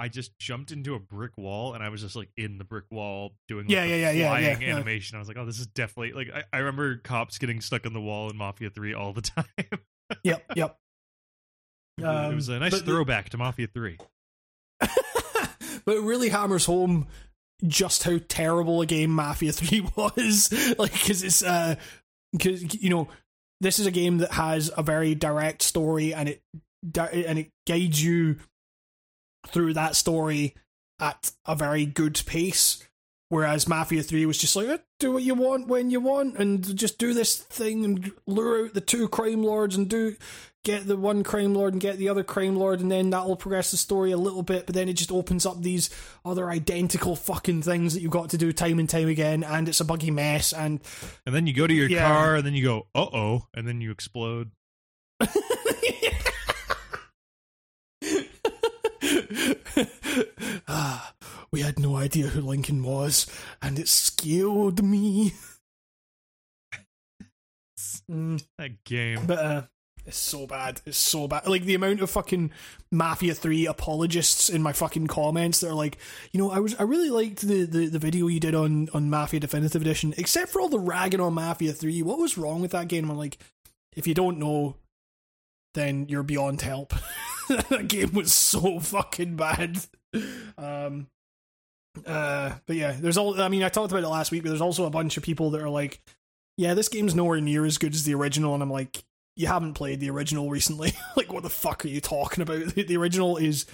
I 0.00 0.08
just 0.08 0.38
jumped 0.38 0.70
into 0.70 0.94
a 0.94 0.98
brick 0.98 1.32
wall 1.36 1.74
and 1.74 1.82
I 1.82 1.90
was 1.90 2.00
just 2.00 2.16
like 2.16 2.30
in 2.36 2.56
the 2.56 2.64
brick 2.64 2.84
wall 2.90 3.34
doing 3.46 3.66
like, 3.66 3.72
Yeah, 3.72 3.82
the 3.82 3.88
yeah, 3.90 3.96
yeah, 3.96 4.10
yeah, 4.12 4.28
flying 4.28 4.44
yeah, 4.44 4.68
yeah. 4.68 4.74
animation. 4.76 5.16
I 5.16 5.18
was 5.18 5.28
like, 5.28 5.36
oh, 5.36 5.44
this 5.44 5.58
is 5.58 5.66
definitely 5.66 6.12
like 6.12 6.34
I, 6.34 6.44
I 6.56 6.58
remember 6.60 6.96
cops 6.96 7.38
getting 7.38 7.60
stuck 7.60 7.84
in 7.84 7.92
the 7.92 8.00
wall 8.00 8.30
in 8.30 8.36
Mafia 8.36 8.70
3 8.70 8.94
all 8.94 9.12
the 9.12 9.20
time. 9.22 9.44
yep, 10.22 10.44
yep. 10.56 10.78
Um, 12.02 12.32
it 12.32 12.34
was 12.34 12.48
a 12.48 12.58
nice 12.58 12.70
but 12.70 12.84
the- 12.84 12.92
throwback 12.92 13.30
to 13.30 13.38
Mafia 13.38 13.66
3. 13.66 13.98
but 14.80 15.96
it 15.96 16.02
really 16.02 16.28
hammers 16.28 16.64
home 16.66 17.06
just 17.66 18.04
how 18.04 18.18
terrible 18.28 18.80
a 18.80 18.86
game 18.86 19.10
Mafia 19.10 19.52
3 19.52 19.80
was. 19.96 20.52
like, 20.78 20.92
because 20.92 21.22
it's, 21.22 21.42
uh, 21.42 21.74
because, 22.32 22.80
you 22.82 22.90
know, 22.90 23.08
this 23.60 23.78
is 23.78 23.86
a 23.86 23.90
game 23.90 24.18
that 24.18 24.32
has 24.32 24.70
a 24.76 24.82
very 24.82 25.14
direct 25.14 25.62
story 25.62 26.14
and 26.14 26.28
it, 26.28 26.42
and 26.96 27.38
it 27.38 27.50
guides 27.66 28.02
you 28.02 28.36
through 29.48 29.74
that 29.74 29.96
story 29.96 30.54
at 31.00 31.32
a 31.46 31.56
very 31.56 31.86
good 31.86 32.22
pace. 32.26 32.82
Whereas 33.30 33.68
Mafia 33.68 34.02
3 34.02 34.24
was 34.26 34.38
just 34.38 34.56
like, 34.56 34.68
"Eh, 34.68 34.78
do 34.98 35.12
what 35.12 35.22
you 35.22 35.34
want 35.34 35.68
when 35.68 35.90
you 35.90 36.00
want 36.00 36.36
and 36.38 36.74
just 36.76 36.98
do 36.98 37.12
this 37.12 37.36
thing 37.36 37.84
and 37.84 38.10
lure 38.26 38.64
out 38.66 38.74
the 38.74 38.80
two 38.80 39.06
crime 39.08 39.42
lords 39.42 39.76
and 39.76 39.88
do 39.88 40.16
get 40.64 40.86
the 40.86 40.96
one 40.96 41.22
crime 41.22 41.54
lord 41.54 41.72
and 41.72 41.80
get 41.80 41.98
the 41.98 42.08
other 42.08 42.24
crime 42.24 42.56
lord 42.56 42.80
and 42.80 42.90
then 42.90 43.10
that'll 43.10 43.36
progress 43.36 43.70
the 43.70 43.76
story 43.76 44.10
a 44.10 44.16
little 44.18 44.42
bit 44.42 44.66
but 44.66 44.74
then 44.74 44.88
it 44.88 44.94
just 44.94 45.12
opens 45.12 45.46
up 45.46 45.62
these 45.62 45.88
other 46.24 46.50
identical 46.50 47.14
fucking 47.16 47.62
things 47.62 47.94
that 47.94 48.00
you've 48.00 48.10
got 48.10 48.28
to 48.28 48.36
do 48.36 48.52
time 48.52 48.78
and 48.78 48.88
time 48.90 49.08
again 49.08 49.44
and 49.44 49.68
it's 49.68 49.80
a 49.80 49.84
buggy 49.84 50.10
mess 50.10 50.52
and 50.52 50.80
And 51.24 51.34
then 51.34 51.46
you 51.46 51.52
go 51.54 51.66
to 51.66 51.72
your 51.72 51.88
Yeah. 51.88 52.06
car 52.08 52.34
and 52.36 52.44
then 52.46 52.54
you 52.54 52.64
go, 52.64 52.86
uh 52.94 53.06
oh, 53.12 53.46
and 53.54 53.68
then 53.68 53.80
you 53.80 53.90
explode. 53.92 54.50
ah, 60.68 61.12
we 61.50 61.60
had 61.62 61.78
no 61.78 61.96
idea 61.96 62.28
who 62.28 62.40
Lincoln 62.40 62.82
was, 62.82 63.26
and 63.62 63.78
it 63.78 63.88
scared 63.88 64.82
me. 64.84 65.32
Mm, 68.10 68.42
That 68.58 68.84
game. 68.84 69.26
but 69.26 69.38
uh, 69.38 69.62
it's 70.06 70.16
so 70.16 70.46
bad. 70.46 70.80
It's 70.86 70.96
so 70.98 71.28
bad. 71.28 71.46
Like 71.46 71.64
the 71.64 71.74
amount 71.74 72.00
of 72.00 72.10
fucking 72.10 72.50
Mafia 72.90 73.34
Three 73.34 73.66
apologists 73.66 74.48
in 74.48 74.62
my 74.62 74.72
fucking 74.72 75.06
comments 75.06 75.60
that 75.60 75.68
are 75.68 75.74
like, 75.74 75.98
you 76.32 76.40
know, 76.40 76.50
I 76.50 76.58
was 76.60 76.74
I 76.76 76.82
really 76.84 77.10
liked 77.10 77.42
the, 77.42 77.64
the, 77.64 77.86
the 77.86 77.98
video 77.98 78.26
you 78.28 78.40
did 78.40 78.54
on 78.54 78.88
on 78.94 79.10
Mafia 79.10 79.40
Definitive 79.40 79.82
Edition, 79.82 80.14
except 80.16 80.50
for 80.50 80.60
all 80.60 80.68
the 80.68 80.78
ragging 80.78 81.20
on 81.20 81.34
Mafia 81.34 81.72
Three. 81.72 82.02
What 82.02 82.18
was 82.18 82.38
wrong 82.38 82.60
with 82.62 82.70
that 82.72 82.88
game? 82.88 83.10
I'm 83.10 83.18
like, 83.18 83.38
if 83.96 84.06
you 84.06 84.14
don't 84.14 84.38
know, 84.38 84.76
then 85.74 86.06
you're 86.08 86.22
beyond 86.22 86.62
help. 86.62 86.94
that 87.48 87.88
game 87.88 88.12
was 88.14 88.32
so 88.32 88.80
fucking 88.80 89.36
bad. 89.36 89.78
Um. 90.56 91.08
Uh. 92.06 92.54
But 92.66 92.76
yeah, 92.76 92.96
there's 92.98 93.16
all. 93.16 93.40
I 93.40 93.48
mean, 93.48 93.62
I 93.62 93.68
talked 93.68 93.92
about 93.92 94.04
it 94.04 94.08
last 94.08 94.30
week, 94.30 94.42
but 94.42 94.50
there's 94.50 94.60
also 94.60 94.84
a 94.84 94.90
bunch 94.90 95.16
of 95.16 95.22
people 95.22 95.50
that 95.50 95.62
are 95.62 95.68
like, 95.68 96.00
yeah, 96.56 96.74
this 96.74 96.88
game's 96.88 97.14
nowhere 97.14 97.40
near 97.40 97.64
as 97.64 97.78
good 97.78 97.94
as 97.94 98.04
the 98.04 98.14
original, 98.14 98.54
and 98.54 98.62
I'm 98.62 98.70
like, 98.70 99.04
you 99.36 99.46
haven't 99.46 99.74
played 99.74 100.00
the 100.00 100.10
original 100.10 100.50
recently. 100.50 100.92
like, 101.16 101.32
what 101.32 101.44
the 101.44 101.50
fuck 101.50 101.84
are 101.84 101.88
you 101.88 102.00
talking 102.00 102.42
about? 102.42 102.74
The, 102.74 102.82
the 102.88 102.96
original 102.96 103.36
is 103.36 103.64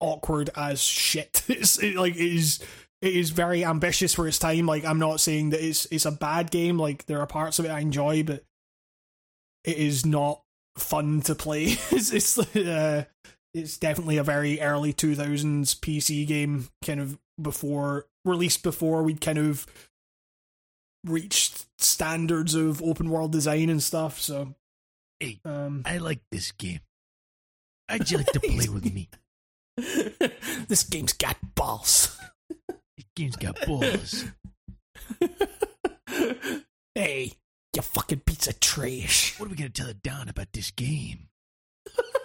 awkward 0.00 0.50
as 0.56 0.80
shit. 0.80 1.42
It's 1.48 1.82
it, 1.82 1.96
like 1.96 2.14
it 2.14 2.34
is. 2.34 2.60
It 3.00 3.14
is 3.14 3.30
very 3.30 3.64
ambitious 3.64 4.12
for 4.12 4.26
its 4.26 4.40
time. 4.40 4.66
Like, 4.66 4.84
I'm 4.84 4.98
not 4.98 5.20
saying 5.20 5.50
that 5.50 5.64
it's 5.64 5.86
it's 5.86 6.06
a 6.06 6.12
bad 6.12 6.50
game. 6.50 6.78
Like, 6.78 7.06
there 7.06 7.20
are 7.20 7.26
parts 7.26 7.58
of 7.58 7.64
it 7.64 7.70
I 7.70 7.80
enjoy, 7.80 8.22
but 8.22 8.44
it 9.64 9.76
is 9.76 10.06
not 10.06 10.42
fun 10.76 11.20
to 11.22 11.34
play. 11.34 11.64
it's 11.90 12.12
it's 12.12 12.38
uh, 12.56 13.04
it's 13.54 13.76
definitely 13.78 14.16
a 14.18 14.24
very 14.24 14.60
early 14.60 14.92
2000s 14.92 15.78
PC 15.80 16.26
game, 16.26 16.68
kind 16.84 17.00
of 17.00 17.18
before 17.40 18.06
released 18.24 18.62
before 18.62 19.02
we'd 19.02 19.20
kind 19.20 19.38
of 19.38 19.66
reached 21.04 21.66
standards 21.78 22.54
of 22.54 22.82
open 22.82 23.08
world 23.10 23.32
design 23.32 23.70
and 23.70 23.82
stuff. 23.82 24.18
So, 24.20 24.54
Hey. 25.20 25.40
um, 25.44 25.82
I 25.84 25.98
like 25.98 26.20
this 26.30 26.52
game. 26.52 26.80
I'd 27.88 28.10
you 28.10 28.18
like 28.18 28.26
to 28.32 28.40
play 28.40 28.68
with 28.68 28.92
me? 28.92 29.08
this 30.68 30.82
game's 30.84 31.12
got 31.12 31.36
balls. 31.54 32.18
This 32.68 33.06
game's 33.16 33.36
got 33.36 33.64
balls. 33.66 34.24
hey, 36.94 37.32
you 37.74 37.82
fucking 37.82 38.20
piece 38.20 38.46
of 38.48 38.60
trash. 38.60 39.38
What 39.38 39.46
are 39.46 39.50
we 39.50 39.56
gonna 39.56 39.70
tell 39.70 39.92
Don 40.02 40.28
about 40.28 40.52
this 40.52 40.70
game? 40.72 41.28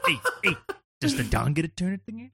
hey, 0.06 0.18
hey, 0.44 0.56
Does 1.04 1.16
the 1.16 1.24
Don 1.24 1.54
get 1.54 1.66
a 1.66 1.68
turn 1.68 1.94
at 1.94 2.06
thingy? 2.06 2.32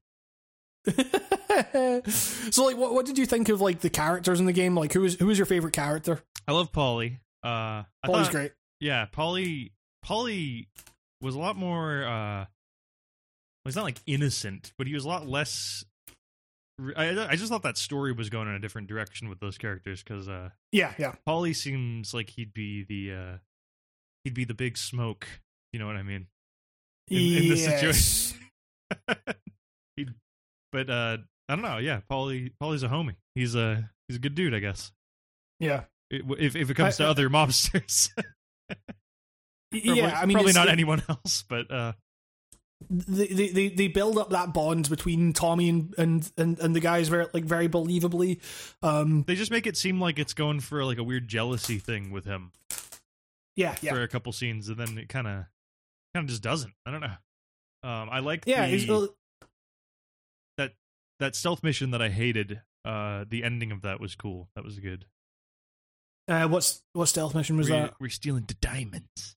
so 2.51 2.63
like 2.65 2.77
what 2.77 2.93
what 2.93 3.05
did 3.05 3.17
you 3.17 3.25
think 3.25 3.49
of 3.49 3.61
like 3.61 3.79
the 3.79 3.89
characters 3.89 4.39
in 4.39 4.45
the 4.45 4.53
game? 4.53 4.75
Like 4.75 4.93
who 4.93 5.01
was 5.01 5.15
who 5.15 5.27
was 5.27 5.37
your 5.37 5.45
favorite 5.45 5.73
character? 5.73 6.21
I 6.47 6.51
love 6.53 6.71
Paulie. 6.71 7.17
Uh, 7.43 7.47
I 7.83 7.85
Paul's 8.05 8.23
thought- 8.27 8.31
great. 8.31 8.51
Yeah, 8.79 9.05
Paulie. 9.07 9.71
Paulie 10.05 10.67
was 11.21 11.35
a 11.35 11.39
lot 11.39 11.57
more. 11.57 12.03
uh 12.05 12.45
well, 12.45 12.47
He's 13.65 13.75
not 13.75 13.83
like 13.83 13.99
innocent, 14.07 14.71
but 14.77 14.87
he 14.87 14.93
was 14.93 15.03
a 15.03 15.07
lot 15.09 15.27
less. 15.27 15.83
I, 16.95 17.09
I 17.31 17.35
just 17.35 17.51
thought 17.51 17.63
that 17.63 17.77
story 17.77 18.13
was 18.13 18.29
going 18.29 18.47
in 18.47 18.53
a 18.53 18.59
different 18.59 18.87
direction 18.87 19.27
with 19.27 19.41
those 19.41 19.57
characters 19.57 20.01
because 20.01 20.29
uh, 20.29 20.49
Yeah, 20.71 20.93
yeah. 20.97 21.15
Paulie 21.27 21.53
seems 21.53 22.13
like 22.13 22.29
he'd 22.29 22.53
be 22.53 22.83
the 22.87 23.13
uh, 23.13 23.37
he'd 24.23 24.33
be 24.33 24.45
the 24.45 24.53
big 24.53 24.77
smoke. 24.77 25.27
You 25.73 25.79
know 25.79 25.87
what 25.87 25.97
I 25.97 26.03
mean? 26.03 26.27
In- 27.09 27.17
in 27.43 27.49
this 27.49 27.67
Yes. 27.67 27.79
situation. 27.97 28.45
He'd, 29.95 30.14
but 30.72 30.90
uh, 30.90 31.18
I 31.48 31.56
don't 31.56 31.64
know. 31.64 31.77
Yeah, 31.77 32.02
Paulie. 32.10 32.52
Paulie's 32.61 32.84
a 32.84 32.88
homie. 32.88 33.15
He's 33.36 33.56
a 33.56 33.90
he's 34.07 34.18
a 34.18 34.19
good 34.19 34.36
dude, 34.36 34.53
I 34.53 34.60
guess. 34.60 34.91
Yeah. 35.60 35.84
If 36.11 36.56
if 36.56 36.69
it 36.69 36.73
comes 36.76 36.99
I- 36.99 37.03
to 37.03 37.10
other 37.10 37.30
mobsters, 37.30 38.10
Probably- 39.72 39.99
yeah, 40.02 40.19
I 40.19 40.26
mean 40.26 40.36
probably 40.36 40.53
not 40.53 40.68
it- 40.68 40.72
anyone 40.72 41.03
else, 41.10 41.44
but 41.48 41.69
uh, 41.72 41.94
they, 42.90 43.27
they 43.27 43.48
they 43.49 43.69
they 43.69 43.88
build 43.88 44.18
up 44.18 44.30
that 44.31 44.53
bond 44.53 44.90
between 44.90 45.34
Tommy 45.34 45.69
and 45.69 45.94
and 45.98 46.31
and, 46.38 46.60
and 46.60 46.76
the 46.76 46.80
guys 46.80 47.07
very 47.10 47.27
like 47.34 47.44
very 47.45 47.69
believably. 47.69 48.40
Um, 48.81 49.23
they 49.27 49.36
just 49.36 49.52
make 49.52 49.68
it 49.68 49.77
seem 49.77 49.99
like 50.02 50.18
it's 50.18 50.34
going 50.34 50.61
for 50.61 50.84
like 50.86 50.98
a 50.98 51.03
weird 51.03 51.27
jealousy 51.27 51.77
thing 51.77 52.10
with 52.10 52.26
him 52.26 52.52
yeah, 53.56 53.76
yeah, 53.81 53.91
for 53.94 54.02
a 54.02 54.07
couple 54.07 54.31
scenes, 54.31 54.69
and 54.69 54.77
then 54.77 54.98
it 54.98 55.10
kind 55.10 55.27
of 55.27 55.44
kind 56.15 56.23
of 56.23 56.27
just 56.27 56.41
doesn't. 56.41 56.73
I 56.86 56.91
don't 56.91 57.02
know. 57.02 57.14
Um, 57.84 58.10
I 58.11 58.19
like 58.19 58.43
yeah. 58.45 58.68
the, 58.68 58.93
uh, 58.93 59.07
that 60.57 60.73
that 61.19 61.35
stealth 61.35 61.64
mission 61.64 61.91
that 61.91 62.01
I 62.01 62.10
hated. 62.10 62.61
Uh, 62.85 63.26
the 63.27 63.43
ending 63.43 63.72
of 63.72 63.81
that 63.81 63.99
was 63.99 64.15
cool. 64.15 64.49
That 64.56 64.64
was 64.64 64.80
good. 64.80 65.06
Uh, 66.27 66.47
what's 66.47 66.81
what 66.93 67.07
stealth 67.07 67.34
mission 67.35 67.57
was 67.57 67.69
we're, 67.69 67.81
that? 67.81 67.93
we're 67.99 68.10
stealing 68.10 68.45
the 68.47 68.53
diamonds, 68.56 69.35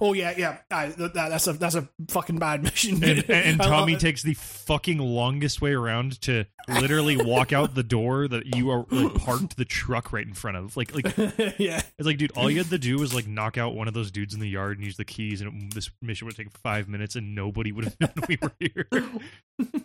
Oh 0.00 0.12
yeah, 0.12 0.34
yeah. 0.36 0.58
That, 0.68 0.96
that- 0.98 1.14
that's 1.14 1.46
a 1.46 1.54
that's 1.54 1.74
a 1.74 1.88
fucking 2.08 2.38
bad 2.38 2.62
mission. 2.64 2.94
and, 3.02 3.18
and, 3.20 3.30
and 3.30 3.62
I 3.62 3.64
love 3.64 3.80
Tommy 3.80 3.96
takes 3.96 4.22
the 4.22 4.34
fucking 4.34 4.98
longest 4.98 5.62
way 5.62 5.72
around 5.72 6.20
to 6.22 6.44
literally 6.68 7.16
walk 7.16 7.52
out 7.52 7.74
the 7.74 7.82
door 7.82 8.28
that 8.28 8.54
you 8.54 8.70
are 8.70 8.84
like, 8.90 9.14
parked 9.14 9.56
the 9.56 9.64
truck 9.64 10.12
right 10.12 10.26
in 10.26 10.34
front 10.34 10.58
of. 10.58 10.76
Like 10.76 10.94
like 10.94 11.16
yeah, 11.58 11.80
It's 11.98 12.06
like, 12.06 12.18
dude, 12.18 12.32
all 12.36 12.50
you 12.50 12.58
had 12.58 12.68
to 12.70 12.78
do 12.78 12.98
was 12.98 13.14
like 13.14 13.26
knock 13.26 13.56
out 13.56 13.74
one 13.74 13.88
of 13.88 13.94
those 13.94 14.10
dudes 14.10 14.34
in 14.34 14.40
the 14.40 14.48
yard 14.48 14.76
and 14.76 14.84
use 14.84 14.96
the 14.98 15.04
keys, 15.06 15.40
and 15.40 15.62
it, 15.64 15.74
this 15.74 15.90
mission 16.02 16.26
would 16.26 16.36
take 16.36 16.50
five 16.58 16.86
minutes, 16.88 17.16
and 17.16 17.34
nobody 17.34 17.72
would 17.72 17.84
have 17.84 17.96
known 18.00 18.12
we 18.28 18.38
were 18.42 18.52
here. 18.60 18.86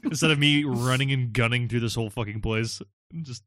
Instead 0.03 0.31
of 0.31 0.37
me 0.39 0.63
running 0.65 1.11
and 1.11 1.31
gunning 1.31 1.67
through 1.69 1.79
this 1.79 1.95
whole 1.95 2.09
fucking 2.09 2.41
place, 2.41 2.81
just 3.21 3.43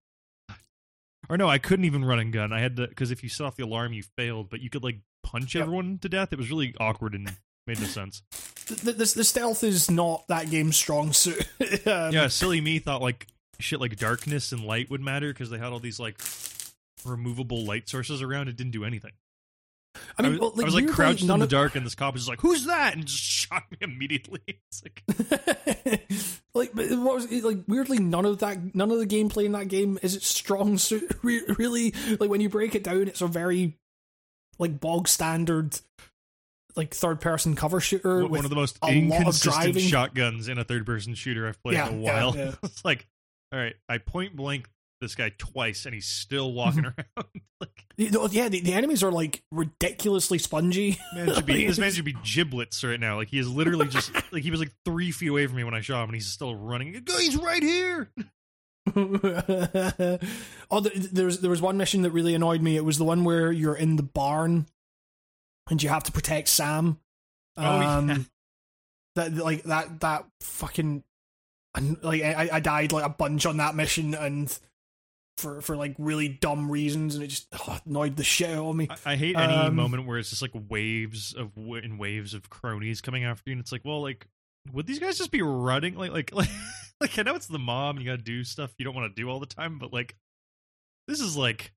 or 1.29 1.37
no, 1.37 1.49
I 1.49 1.59
couldn't 1.59 1.85
even 1.85 2.05
run 2.07 2.19
and 2.21 2.33
gun. 2.33 2.53
I 2.55 2.61
had 2.61 2.77
to 2.77 2.87
because 2.89 3.11
if 3.11 3.23
you 3.23 3.29
set 3.29 3.45
off 3.45 3.57
the 3.57 3.65
alarm, 3.65 3.93
you 3.93 4.03
failed, 4.17 4.49
but 4.49 4.61
you 4.61 4.71
could 4.71 4.83
like 4.83 4.97
punch 5.23 5.55
Yep. 5.55 5.63
everyone 5.63 5.99
to 5.99 6.09
death. 6.09 6.33
It 6.33 6.39
was 6.39 6.51
really 6.51 6.75
awkward 6.81 7.15
and 7.15 7.35
made 7.67 7.81
no 7.81 7.87
sense. 7.87 8.23
the, 8.67 8.93
the, 8.93 9.13
the 9.17 9.25
stealth 9.25 9.63
is 9.65 9.91
not 9.91 10.27
that 10.29 10.51
game's 10.51 10.77
strong 10.77 11.13
suit. 11.13 11.47
um, 11.87 12.13
Yeah, 12.13 12.29
silly 12.29 12.61
me 12.61 12.79
thought 12.79 13.03
like 13.03 13.27
shit 13.61 13.81
like 13.81 13.97
darkness 13.97 14.53
and 14.53 14.65
light 14.65 14.89
would 14.91 15.01
matter 15.01 15.33
because 15.33 15.51
they 15.51 15.59
had 15.59 15.73
all 15.73 15.81
these 15.81 15.99
like 16.01 16.19
removable 17.05 17.65
light 17.65 17.89
sources 17.89 18.23
around. 18.23 18.49
It 18.49 18.57
didn't 18.57 18.73
do 18.73 18.85
anything. 18.85 19.13
I 20.17 20.23
mean, 20.23 20.33
was, 20.33 20.41
well, 20.41 20.53
I 20.61 20.65
was 20.65 20.75
like 20.75 20.89
crouched 20.89 21.23
in 21.23 21.27
the 21.29 21.35
of- 21.35 21.49
dark, 21.49 21.75
and 21.75 21.85
this 21.85 21.97
cop 21.97 22.15
was 22.15 22.23
just 22.23 22.29
like, 22.29 22.41
"Who's 22.41 22.67
that?" 22.67 22.95
and 22.95 23.05
just 23.05 23.19
shot 23.23 23.65
me 23.71 23.79
immediately. 23.81 24.41
It's 24.71 24.83
like, 24.85 25.03
like 26.55 26.71
but 26.75 26.91
what 26.99 27.15
was 27.17 27.25
it, 27.27 27.43
like 27.45 27.59
weirdly 27.67 27.99
none 27.99 28.25
of 28.25 28.39
that 28.39 28.75
none 28.75 28.91
of 28.91 28.99
the 28.99 29.07
gameplay 29.07 29.45
in 29.45 29.53
that 29.53 29.69
game 29.69 29.99
is 30.03 30.15
it 30.15 30.23
strong 30.23 30.77
suit 30.79 31.11
re- 31.23 31.43
really 31.59 31.95
like 32.21 32.29
when 32.31 32.41
you 32.41 32.49
break 32.49 32.75
it 32.75 32.85
down 32.85 33.03
it's 33.09 33.21
a 33.21 33.27
very 33.27 33.77
like 34.59 34.81
bog 34.81 35.09
standard 35.09 35.79
like 36.77 36.95
third 36.95 37.21
person 37.21 37.57
cover 37.57 37.81
shooter 37.81 38.25
one 38.27 38.45
of 38.45 38.51
the 38.51 38.57
most 38.57 38.79
inconsistent 38.87 39.81
shotguns 39.81 40.49
in 40.49 40.59
a 40.59 40.65
third-person 40.65 41.15
shooter 41.15 41.49
I've 41.49 41.61
played 41.63 41.75
Yeah, 41.75 41.89
in 41.89 41.95
a 41.95 41.99
while. 41.99 42.37
yeah. 42.37 42.53
it's 42.63 42.85
like, 42.85 43.07
all 43.53 43.59
right, 43.59 43.75
I 43.89 43.99
point 43.99 44.37
blank 44.37 44.69
this 45.01 45.15
guy 45.15 45.31
twice, 45.39 45.87
and 45.87 45.95
he's 45.95 46.07
still 46.07 46.53
walking 46.53 46.83
Mm-hmm. 46.85 47.01
around. 47.17 47.43
like, 47.61 47.85
You 47.97 48.11
know, 48.11 48.29
yeah 48.31 48.49
the, 48.49 48.61
the 48.61 48.75
enemies 48.75 49.03
are 49.03 49.11
like 49.11 49.43
ridiculously 49.51 50.39
spongy 50.39 50.99
man 51.15 51.35
should 51.35 51.47
be 51.47 51.67
this 51.67 51.79
man 51.79 51.91
should 51.93 52.05
be 52.05 52.17
giblets 52.25 52.85
right 52.85 53.01
now. 53.01 53.17
Like 53.17 53.29
he 53.29 53.39
is 53.39 53.49
literally 53.49 53.89
just 53.89 54.13
like 54.33 54.43
he 54.43 54.51
was 54.53 54.61
like 54.61 54.71
three 54.85 55.11
feet 55.11 55.29
away 55.31 55.47
from 55.47 55.57
me 55.57 55.65
when 55.65 55.75
I 55.75 55.81
shot 55.81 56.03
him, 56.03 56.11
and 56.11 56.15
he's 56.15 56.27
still 56.29 56.55
running. 56.55 57.03
He's 57.17 57.37
right 57.37 57.63
here. 57.63 58.11
oh, 60.71 60.81
th- 60.81 61.11
there 61.11 61.27
was 61.27 61.41
there 61.41 61.51
was 61.51 61.61
one 61.63 61.77
mission 61.77 62.03
that 62.03 62.11
really 62.11 62.35
annoyed 62.35 62.63
me. 62.63 62.77
It 62.77 62.85
was 62.85 62.99
the 62.99 63.05
one 63.05 63.25
where 63.25 63.51
you're 63.53 63.77
in 63.77 63.97
the 63.97 64.03
barn 64.03 64.67
and 65.71 65.83
you 65.83 65.89
have 65.89 66.05
to 66.05 66.13
protect 66.13 66.49
Sam. 66.49 66.99
Oh, 67.57 67.63
yeah. 67.81 67.97
Um, 67.97 68.27
That 69.17 69.35
like 69.35 69.65
that 69.65 70.01
that 70.01 70.27
fucking 70.41 71.03
like 72.03 72.23
I, 72.23 72.49
I 72.55 72.61
died 72.61 72.93
like 72.93 73.05
a 73.05 73.09
bunch 73.09 73.47
on 73.47 73.57
that 73.59 73.75
mission 73.75 74.15
and 74.15 74.57
for 75.39 75.61
for 75.61 75.77
like 75.77 75.95
really 75.99 76.29
dumb 76.29 76.71
reasons 76.71 77.15
and 77.15 77.25
it 77.25 77.29
just 77.29 77.47
oh, 77.53 77.79
annoyed 77.87 78.17
the 78.17 78.25
shit 78.25 78.51
out 78.51 78.69
of 78.71 78.77
me. 78.77 78.89
I, 78.91 79.13
I 79.13 79.17
hate 79.17 79.37
any 79.37 79.53
Um, 79.55 79.77
moment 79.77 80.07
where 80.07 80.19
it's 80.19 80.31
just 80.31 80.43
like 80.43 80.53
waves 80.69 81.35
of 81.35 81.51
and 81.57 81.99
waves 81.99 82.35
of 82.35 82.49
cronies 82.51 83.01
coming 83.01 83.25
after 83.25 83.51
you, 83.51 83.53
and 83.53 83.61
it's 83.61 83.73
like, 83.73 83.85
well, 83.85 84.03
like, 84.03 84.27
would 84.73 84.87
these 84.87 84.99
guys 84.99 85.19
just 85.19 85.31
be 85.31 85.43
running? 85.43 85.95
Like, 85.97 86.11
like, 86.13 86.35
like, 86.35 86.49
like 87.01 87.19
I 87.19 87.23
know 87.23 87.35
it's 87.35 87.47
the 87.47 87.59
mom, 87.59 87.97
and 87.97 88.05
you 88.05 88.11
got 88.11 88.17
to 88.17 88.23
do 88.23 88.45
stuff 88.45 88.73
you 88.79 88.85
don't 88.85 88.95
want 88.95 89.15
to 89.15 89.21
do 89.21 89.29
all 89.29 89.41
the 89.41 89.47
time, 89.47 89.79
but 89.79 89.93
like, 89.93 90.17
this 91.07 91.21
is 91.21 91.37
like 91.37 91.73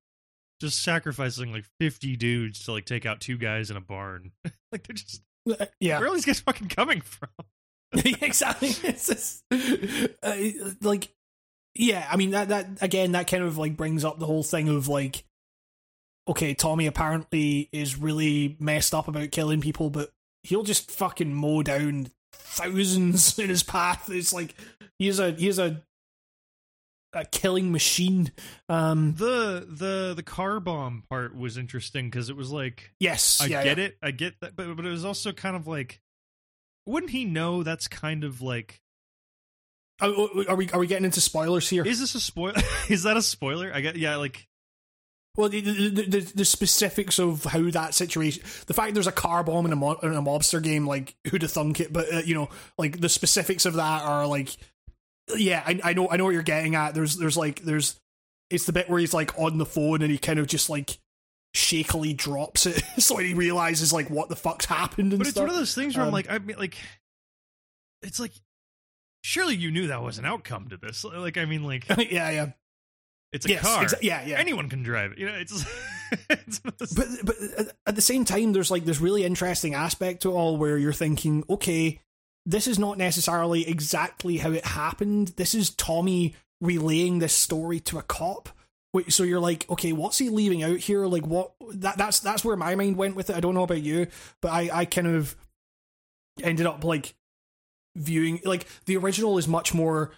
just 0.60 0.82
sacrificing 0.82 1.52
like 1.52 1.64
fifty 1.80 2.16
dudes 2.16 2.64
to 2.64 2.72
like 2.72 2.84
take 2.84 3.06
out 3.06 3.20
two 3.20 3.36
guys 3.38 3.70
in 3.70 3.76
a 3.76 3.80
barn. 3.80 4.32
like, 4.72 4.86
they're 4.86 4.94
just 4.94 5.22
Uh, 5.48 5.66
yeah, 5.80 5.98
where 5.98 6.08
are 6.08 6.14
these 6.14 6.24
guys 6.24 6.40
fucking 6.40 6.68
coming 6.68 7.00
from? 7.00 7.28
exactly. 7.92 8.68
It's 8.84 9.06
just, 9.08 9.44
uh, 10.22 10.36
like, 10.80 11.12
yeah. 11.74 12.06
I 12.10 12.16
mean 12.16 12.30
that 12.30 12.48
that 12.48 12.66
again 12.80 13.12
that 13.12 13.26
kind 13.26 13.42
of 13.42 13.58
like 13.58 13.76
brings 13.76 14.04
up 14.04 14.18
the 14.18 14.26
whole 14.26 14.42
thing 14.42 14.68
of 14.68 14.88
like, 14.88 15.24
okay, 16.28 16.54
Tommy 16.54 16.86
apparently 16.86 17.68
is 17.72 17.98
really 17.98 18.56
messed 18.60 18.94
up 18.94 19.08
about 19.08 19.30
killing 19.30 19.60
people, 19.60 19.90
but 19.90 20.10
he'll 20.42 20.62
just 20.62 20.90
fucking 20.90 21.34
mow 21.34 21.62
down 21.62 22.10
thousands 22.42 23.38
in 23.38 23.48
his 23.48 23.62
path. 23.62 24.08
It's 24.10 24.32
like 24.32 24.54
he's 24.98 25.18
a 25.18 25.32
he's 25.32 25.58
a 25.58 25.82
a 27.14 27.24
killing 27.26 27.70
machine. 27.72 28.32
Um, 28.68 29.14
The 29.16 29.66
the 29.68 30.14
the 30.16 30.22
car 30.22 30.60
bomb 30.60 31.04
part 31.10 31.36
was 31.36 31.58
interesting 31.58 32.08
because 32.08 32.30
it 32.30 32.36
was 32.36 32.50
like 32.50 32.92
yes, 33.00 33.40
I 33.40 33.46
yeah, 33.46 33.64
get 33.64 33.78
yeah. 33.78 33.84
it. 33.84 33.96
I 34.02 34.10
get 34.12 34.34
that, 34.40 34.56
but 34.56 34.74
but 34.76 34.86
it 34.86 34.90
was 34.90 35.04
also 35.04 35.32
kind 35.32 35.54
of 35.56 35.66
like, 35.66 36.00
wouldn't 36.86 37.12
he 37.12 37.24
know 37.24 37.62
that's 37.62 37.86
kind 37.88 38.24
of 38.24 38.40
like 38.40 38.80
Are, 40.00 40.10
are 40.48 40.56
we 40.56 40.70
are 40.70 40.78
we 40.78 40.86
getting 40.86 41.04
into 41.04 41.20
spoilers 41.20 41.68
here? 41.68 41.86
is 41.86 42.00
this 42.00 42.14
a 42.14 42.20
spoil? 42.20 42.54
is 42.88 43.02
that 43.02 43.16
a 43.16 43.22
spoiler? 43.22 43.70
I 43.74 43.80
get 43.82 43.96
yeah, 43.96 44.16
like 44.16 44.48
Well, 45.34 45.48
the, 45.48 45.60
the, 45.62 45.88
the, 46.02 46.20
the 46.34 46.44
specifics 46.44 47.18
of 47.18 47.44
how 47.44 47.62
that 47.70 47.94
situation, 47.94 48.42
the 48.66 48.74
fact 48.74 48.92
there's 48.92 49.06
a 49.06 49.12
car 49.12 49.42
bomb 49.42 49.64
in 49.64 49.72
a, 49.72 49.76
in 50.04 50.12
a 50.14 50.22
mobster 50.22 50.62
game, 50.62 50.86
like 50.86 51.14
who'd 51.30 51.40
have 51.42 51.50
thunk 51.52 51.80
it? 51.80 51.90
But 51.92 52.12
uh, 52.12 52.18
you 52.18 52.34
know, 52.34 52.50
like 52.76 53.00
the 53.00 53.08
specifics 53.08 53.64
of 53.64 53.74
that 53.74 54.02
are 54.02 54.26
like, 54.26 54.54
yeah, 55.34 55.62
I, 55.66 55.80
I 55.82 55.92
know, 55.94 56.10
I 56.10 56.16
know 56.18 56.24
what 56.24 56.34
you're 56.34 56.42
getting 56.42 56.74
at. 56.74 56.94
There's, 56.94 57.16
there's 57.16 57.36
like, 57.38 57.60
there's, 57.62 57.98
it's 58.50 58.66
the 58.66 58.72
bit 58.72 58.90
where 58.90 58.98
he's 59.00 59.14
like 59.14 59.38
on 59.38 59.56
the 59.56 59.64
phone 59.64 60.02
and 60.02 60.10
he 60.10 60.18
kind 60.18 60.38
of 60.38 60.46
just 60.46 60.68
like 60.68 60.98
shakily 61.54 62.12
drops 62.12 62.66
it, 62.66 62.82
so 62.98 63.16
he 63.16 63.32
realizes 63.32 63.90
like 63.92 64.10
what 64.10 64.28
the 64.28 64.36
fuck's 64.36 64.66
happened 64.66 65.12
and 65.12 65.18
but 65.20 65.26
it's 65.26 65.30
stuff. 65.34 65.42
one 65.44 65.50
of 65.50 65.56
those 65.56 65.74
things 65.74 65.96
where 65.96 66.02
I'm 66.02 66.08
Um, 66.08 66.12
like, 66.14 66.30
I 66.30 66.38
mean, 66.38 66.58
like, 66.58 66.76
it's 68.02 68.20
like, 68.20 68.32
surely 69.24 69.54
you 69.56 69.70
knew 69.70 69.86
that 69.86 70.02
was 70.02 70.18
an 70.18 70.26
outcome 70.26 70.68
to 70.68 70.76
this. 70.76 71.04
Like, 71.04 71.38
I 71.38 71.46
mean, 71.46 71.62
like, 71.64 71.88
yeah, 72.10 72.30
yeah, 72.30 72.52
it's 73.32 73.46
a 73.46 73.50
yes, 73.50 73.62
car. 73.62 73.84
exa- 73.84 74.02
yeah, 74.02 74.24
yeah. 74.24 74.38
Anyone 74.38 74.68
can 74.68 74.82
drive 74.82 75.12
it. 75.12 75.18
You 75.18 75.26
know, 75.26 75.34
it's. 75.34 75.64
it's 76.30 76.58
but 76.58 76.76
but 76.78 77.36
at- 77.58 77.76
at 77.86 77.96
the 77.96 78.02
same 78.02 78.24
time 78.24 78.52
there's 78.52 78.70
like 78.70 78.84
this 78.84 79.00
really 79.00 79.24
interesting 79.24 79.74
aspect 79.74 80.22
to 80.22 80.30
it 80.30 80.34
all 80.34 80.56
where 80.58 80.76
you're 80.76 80.92
thinking 80.92 81.42
okay 81.48 82.00
this 82.44 82.66
is 82.66 82.78
not 82.78 82.98
necessarily 82.98 83.66
exactly 83.66 84.36
how 84.36 84.50
it 84.50 84.64
happened 84.66 85.28
this 85.36 85.54
is 85.54 85.70
tommy 85.70 86.34
relaying 86.60 87.18
this 87.18 87.32
story 87.32 87.80
to 87.80 87.98
a 87.98 88.02
cop 88.02 88.50
Wait, 88.92 89.10
so 89.10 89.22
you're 89.22 89.40
like 89.40 89.64
okay 89.70 89.94
what's 89.94 90.18
he 90.18 90.28
leaving 90.28 90.62
out 90.62 90.76
here 90.76 91.06
like 91.06 91.26
what 91.26 91.52
that 91.72 91.96
that's 91.96 92.20
that's 92.20 92.44
where 92.44 92.56
my 92.56 92.74
mind 92.74 92.96
went 92.98 93.16
with 93.16 93.30
it 93.30 93.36
i 93.36 93.40
don't 93.40 93.54
know 93.54 93.62
about 93.62 93.82
you 93.82 94.06
but 94.42 94.52
i 94.52 94.68
i 94.80 94.84
kind 94.84 95.06
of 95.06 95.34
ended 96.42 96.66
up 96.66 96.84
like 96.84 97.14
viewing 97.96 98.38
like 98.44 98.66
the 98.84 98.98
original 98.98 99.38
is 99.38 99.48
much 99.48 99.72
more 99.72 100.10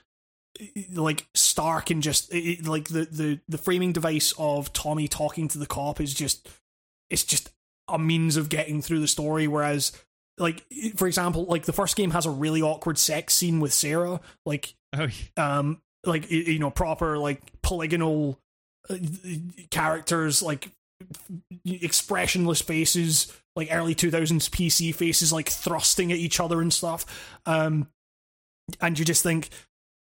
like 0.92 1.26
stark 1.34 1.90
and 1.90 2.02
just 2.02 2.32
it, 2.32 2.66
like 2.66 2.88
the, 2.88 3.04
the 3.04 3.40
the 3.48 3.58
framing 3.58 3.92
device 3.92 4.32
of 4.38 4.72
Tommy 4.72 5.08
talking 5.08 5.48
to 5.48 5.58
the 5.58 5.66
cop 5.66 6.00
is 6.00 6.14
just 6.14 6.48
it's 7.10 7.24
just 7.24 7.50
a 7.88 7.98
means 7.98 8.36
of 8.36 8.48
getting 8.48 8.80
through 8.80 9.00
the 9.00 9.08
story 9.08 9.48
whereas 9.48 9.92
like 10.38 10.64
for 10.96 11.06
example, 11.06 11.44
like 11.44 11.64
the 11.64 11.72
first 11.72 11.96
game 11.96 12.10
has 12.10 12.26
a 12.26 12.30
really 12.30 12.62
awkward 12.62 12.98
sex 12.98 13.34
scene 13.34 13.60
with 13.60 13.72
Sarah, 13.72 14.20
like 14.44 14.74
Oh, 14.96 15.08
um 15.36 15.80
like 16.04 16.30
you 16.30 16.58
know 16.58 16.70
proper 16.70 17.18
like 17.18 17.40
polygonal 17.62 18.38
uh, 18.88 18.96
characters 19.70 20.42
like 20.42 20.70
expressionless 21.64 22.60
faces 22.62 23.32
like 23.56 23.68
early 23.70 23.94
2000s 23.94 24.48
pc 24.50 24.94
faces 24.94 25.32
like 25.32 25.48
thrusting 25.48 26.12
at 26.12 26.18
each 26.18 26.40
other 26.40 26.60
and 26.60 26.72
stuff. 26.72 27.38
Um 27.46 27.88
and 28.80 28.98
you 28.98 29.04
just 29.04 29.22
think 29.22 29.50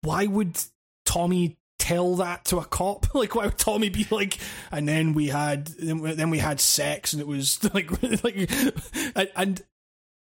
why 0.04 0.26
would 0.26 0.58
tommy 1.06 1.58
tell 1.80 2.16
that 2.16 2.46
to 2.46 2.58
a 2.58 2.66
cop 2.66 3.06
like 3.16 3.36
why 3.36 3.46
would 3.46 3.58
tommy 3.58 3.90
be 3.90 4.08
like 4.10 4.38
and 4.72 4.88
then 4.88 5.14
we 5.14 5.28
had 5.28 5.68
then 5.68 6.30
we, 6.30 6.38
had 6.38 6.60
sex 6.60 7.14
and 7.14 7.22
it 7.22 7.28
was 7.28 7.62
like 7.74 7.92
like 8.24 8.50
and, 9.16 9.32
and 9.36 9.62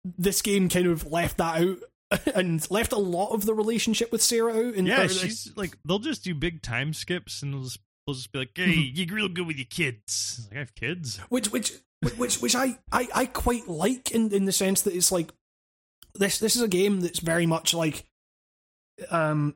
this 0.03 0.41
game 0.41 0.69
kind 0.69 0.87
of 0.87 1.11
left 1.11 1.37
that 1.37 1.61
out 1.61 1.77
and 2.35 2.69
left 2.69 2.91
a 2.91 2.97
lot 2.97 3.31
of 3.31 3.45
the 3.45 3.53
relationship 3.53 4.11
with 4.11 4.21
Sarah 4.21 4.53
out. 4.53 4.75
And 4.75 4.87
yeah, 4.87 4.99
like, 4.99 5.09
she's 5.09 5.51
like 5.55 5.77
they'll 5.85 5.99
just 5.99 6.23
do 6.23 6.35
big 6.35 6.61
time 6.61 6.93
skips 6.93 7.41
and 7.41 7.53
they'll 7.53 7.63
just, 7.63 7.79
they'll 8.05 8.15
just 8.15 8.31
be 8.31 8.39
like, 8.39 8.51
"Hey, 8.55 8.71
you're 8.71 9.15
real 9.15 9.29
good 9.29 9.47
with 9.47 9.57
your 9.57 9.65
kids." 9.65 10.47
Like 10.49 10.57
I 10.57 10.59
have 10.59 10.75
kids. 10.75 11.19
which 11.29 11.51
which 11.51 11.73
which 12.17 12.41
which 12.41 12.55
I, 12.55 12.79
I 12.91 13.07
I 13.13 13.25
quite 13.27 13.67
like 13.67 14.11
in 14.11 14.33
in 14.33 14.45
the 14.45 14.51
sense 14.51 14.81
that 14.81 14.95
it's 14.95 15.11
like 15.11 15.31
this 16.15 16.39
this 16.39 16.55
is 16.55 16.61
a 16.61 16.67
game 16.67 17.01
that's 17.01 17.19
very 17.19 17.45
much 17.45 17.73
like 17.73 18.05
um 19.09 19.55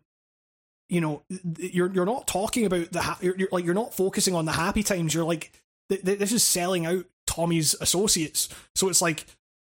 you 0.90 1.02
know 1.02 1.24
you're 1.58 1.92
you're 1.94 2.06
not 2.06 2.28
talking 2.28 2.66
about 2.66 2.92
the 2.92 3.02
ha- 3.02 3.18
you're, 3.22 3.36
you're 3.38 3.50
like 3.52 3.66
you're 3.66 3.74
not 3.74 3.94
focusing 3.94 4.36
on 4.36 4.46
the 4.46 4.52
happy 4.52 4.84
times. 4.84 5.14
You're 5.14 5.24
like 5.26 5.52
th- 5.90 6.04
th- 6.04 6.20
this 6.20 6.32
is 6.32 6.44
selling 6.44 6.86
out 6.86 7.06
Tommy's 7.28 7.76
associates. 7.82 8.50
So 8.76 8.90
it's 8.90 9.02
like 9.02 9.26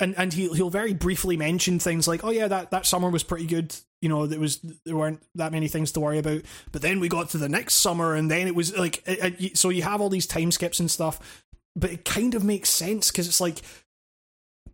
and 0.00 0.16
and 0.18 0.32
he 0.32 0.48
he'll 0.48 0.70
very 0.70 0.92
briefly 0.94 1.36
mention 1.36 1.78
things 1.78 2.06
like 2.08 2.24
oh 2.24 2.30
yeah 2.30 2.48
that 2.48 2.70
that 2.70 2.86
summer 2.86 3.08
was 3.10 3.22
pretty 3.22 3.46
good. 3.46 3.74
You 4.02 4.08
know 4.08 4.26
there 4.26 4.40
was 4.40 4.60
there 4.84 4.96
weren't 4.96 5.22
that 5.36 5.52
many 5.52 5.68
things 5.68 5.92
to 5.92 6.00
worry 6.00 6.18
about. 6.18 6.42
But 6.72 6.82
then 6.82 7.00
we 7.00 7.08
got 7.08 7.30
to 7.30 7.38
the 7.38 7.48
next 7.48 7.76
summer 7.76 8.14
and 8.14 8.30
then 8.30 8.46
it 8.46 8.54
was 8.54 8.76
like 8.76 9.02
it, 9.06 9.40
it- 9.40 9.56
so 9.58 9.68
you 9.70 9.82
have 9.82 10.00
all 10.00 10.10
these 10.10 10.26
time 10.26 10.50
skips 10.50 10.80
and 10.80 10.90
stuff 10.90 11.44
but 11.78 11.92
it 11.92 12.04
kind 12.06 12.34
of 12.34 12.42
makes 12.42 12.70
sense 12.70 13.10
because 13.10 13.28
it's 13.28 13.40
like 13.40 13.60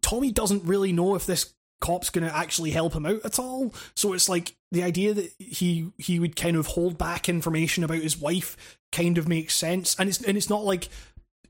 Tommy 0.00 0.30
doesn't 0.32 0.64
really 0.64 0.92
know 0.92 1.14
if 1.14 1.26
this 1.26 1.52
cop's 1.82 2.08
going 2.08 2.26
to 2.26 2.34
actually 2.34 2.70
help 2.70 2.94
him 2.94 3.04
out 3.04 3.20
at 3.24 3.38
all. 3.38 3.74
So 3.94 4.14
it's 4.14 4.28
like 4.28 4.56
the 4.70 4.82
idea 4.82 5.12
that 5.12 5.30
he 5.38 5.90
he 5.98 6.18
would 6.18 6.36
kind 6.36 6.56
of 6.56 6.68
hold 6.68 6.96
back 6.96 7.28
information 7.28 7.84
about 7.84 7.98
his 7.98 8.16
wife 8.16 8.78
kind 8.92 9.18
of 9.18 9.28
makes 9.28 9.54
sense, 9.54 9.94
and 9.98 10.08
it's 10.08 10.22
and 10.22 10.36
it's 10.36 10.48
not 10.48 10.64
like 10.64 10.88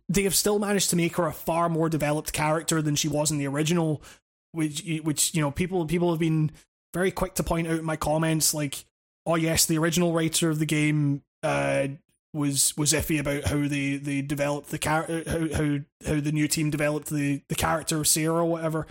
they 0.08 0.24
have 0.24 0.34
still 0.34 0.58
managed 0.58 0.90
to 0.90 0.96
make 0.96 1.16
her 1.16 1.26
a 1.26 1.32
far 1.32 1.68
more 1.68 1.88
developed 1.88 2.32
character 2.32 2.82
than 2.82 2.96
she 2.96 3.08
was 3.08 3.30
in 3.30 3.38
the 3.38 3.46
original, 3.46 4.02
which 4.50 4.82
which 5.04 5.34
you 5.34 5.40
know 5.40 5.50
people 5.50 5.86
people 5.86 6.10
have 6.10 6.20
been 6.20 6.50
very 6.94 7.10
quick 7.10 7.34
to 7.34 7.42
point 7.42 7.68
out 7.68 7.78
in 7.78 7.84
my 7.84 7.96
comments 7.96 8.52
like, 8.52 8.84
oh 9.26 9.36
yes, 9.36 9.66
the 9.66 9.78
original 9.78 10.12
writer 10.12 10.50
of 10.50 10.58
the 10.58 10.66
game 10.66 11.22
uh, 11.42 11.88
was 12.34 12.76
was 12.76 12.92
iffy 12.92 13.20
about 13.20 13.44
how 13.44 13.68
they, 13.68 13.96
they 13.96 14.22
developed 14.22 14.70
the 14.70 14.78
char- 14.78 15.06
how 15.26 15.48
how 15.54 15.78
how 16.06 16.20
the 16.20 16.32
new 16.32 16.48
team 16.48 16.70
developed 16.70 17.10
the 17.10 17.42
the 17.48 17.54
character 17.54 17.98
of 17.98 18.08
Sarah 18.08 18.36
or 18.36 18.44
whatever. 18.44 18.86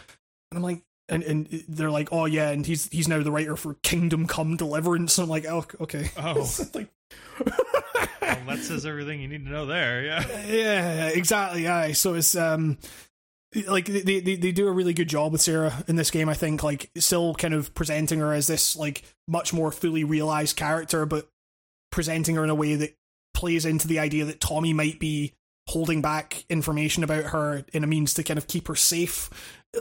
And 0.52 0.58
I'm 0.58 0.64
like 0.64 0.84
and, 1.12 1.24
and 1.24 1.64
they're 1.68 1.92
like, 1.92 2.10
oh 2.12 2.26
yeah, 2.26 2.50
and 2.50 2.66
he's 2.66 2.88
he's 2.90 3.08
now 3.08 3.22
the 3.22 3.32
writer 3.32 3.56
for 3.56 3.76
Kingdom 3.84 4.26
Come 4.26 4.56
Deliverance. 4.56 5.20
I'm 5.20 5.30
like, 5.30 5.46
oh 5.46 5.66
okay. 5.82 6.10
Oh. 6.18 6.50
like, 6.74 6.90
Well, 8.22 8.56
that 8.56 8.64
says 8.64 8.86
everything 8.86 9.22
you 9.22 9.28
need 9.28 9.46
to 9.46 9.52
know 9.52 9.66
there. 9.66 10.04
Yeah. 10.04 10.46
yeah, 10.48 11.08
exactly. 11.10 11.64
Yeah, 11.64 11.92
so 11.92 12.14
it's 12.14 12.36
um 12.36 12.78
like 13.68 13.86
they, 13.86 14.22
they 14.22 14.36
they 14.36 14.52
do 14.52 14.68
a 14.68 14.72
really 14.72 14.94
good 14.94 15.10
job 15.10 15.34
with 15.34 15.42
Sarah 15.42 15.84
in 15.88 15.98
this 15.98 16.12
game. 16.12 16.30
I 16.30 16.34
think 16.34 16.64
like 16.64 16.90
still 16.98 17.36
kind 17.36 17.54
of 17.54 17.74
presenting 17.76 18.20
her 18.20 18.34
as 18.34 18.48
this 18.48 18.76
like 18.78 19.04
much 19.28 19.54
more 19.54 19.72
fully 19.72 20.04
realized 20.04 20.56
character, 20.56 21.06
but 21.06 21.28
presenting 21.92 22.36
her 22.36 22.44
in 22.44 22.50
a 22.50 22.56
way 22.56 22.76
that 22.76 22.96
plays 23.34 23.66
into 23.66 23.88
the 23.88 24.00
idea 24.00 24.26
that 24.26 24.40
Tommy 24.40 24.74
might 24.74 25.00
be 25.00 25.34
holding 25.68 26.02
back 26.02 26.46
information 26.50 27.04
about 27.04 27.26
her 27.26 27.66
in 27.74 27.84
a 27.84 27.88
means 27.88 28.14
to 28.14 28.24
kind 28.24 28.38
of 28.38 28.48
keep 28.48 28.68
her 28.68 28.76
safe 28.76 29.30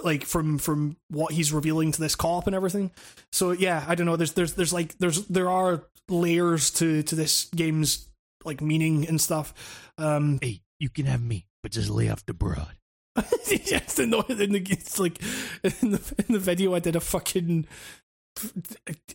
like 0.04 0.24
from 0.24 0.58
from 0.58 0.96
what 1.08 1.32
he's 1.32 1.52
revealing 1.52 1.90
to 1.92 2.00
this 2.00 2.14
cop 2.14 2.46
and 2.46 2.54
everything 2.54 2.90
so 3.32 3.50
yeah 3.50 3.84
i 3.88 3.94
don't 3.94 4.06
know 4.06 4.16
there's 4.16 4.34
there's 4.34 4.54
there's 4.54 4.72
like 4.72 4.96
there's 4.98 5.26
there 5.26 5.50
are 5.50 5.82
layers 6.08 6.70
to 6.70 7.02
to 7.02 7.16
this 7.16 7.46
game's 7.56 8.08
like 8.44 8.60
meaning 8.60 9.06
and 9.08 9.20
stuff 9.20 9.90
um 9.98 10.38
Hey, 10.42 10.60
you 10.80 10.88
can 10.88 11.06
have 11.06 11.22
me, 11.22 11.46
but 11.62 11.70
just 11.70 11.90
lay 11.90 12.08
off 12.08 12.24
the 12.26 12.34
broad. 12.34 12.74
yes, 13.46 13.98
in 13.98 14.10
the, 14.10 14.24
in 14.28 14.52
the 14.52 14.66
it's 14.70 14.98
like 14.98 15.20
in 15.62 15.92
the 15.92 16.14
in 16.26 16.32
the 16.32 16.38
video, 16.38 16.74
I 16.74 16.78
did 16.78 16.96
a 16.96 17.00
fucking 17.00 17.66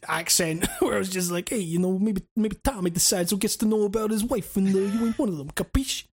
accent 0.07 0.68
where 0.80 0.95
I 0.95 0.99
was 0.99 1.10
just 1.10 1.31
like, 1.31 1.49
"Hey, 1.49 1.60
you 1.60 1.80
know, 1.80 1.97
maybe 1.97 2.22
maybe 2.35 2.57
Tommy 2.64 2.91
decides 2.91 3.31
who 3.31 3.38
gets 3.38 3.56
to 3.57 3.65
know 3.65 3.84
about 3.84 4.11
his 4.11 4.23
wife, 4.23 4.56
and 4.56 4.68
uh, 4.68 4.80
you 4.80 5.07
ain't 5.07 5.18
one 5.18 5.30
of 5.30 5.38
them, 5.38 5.49
capiche?" 5.49 6.06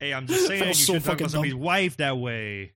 Hey, 0.00 0.12
I'm 0.12 0.26
just 0.26 0.46
saying 0.46 0.58
you 0.58 0.64
Felt 0.64 0.76
so 0.76 0.92
should 0.92 1.04
talk 1.04 1.12
fucking 1.12 1.24
about 1.24 1.30
somebody's 1.30 1.54
wife 1.54 1.96
that 1.98 2.18
way. 2.18 2.74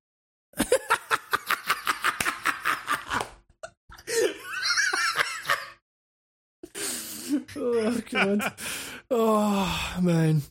Oh 7.56 8.00
god, 8.10 8.52
oh 9.10 9.96
man, 10.02 10.42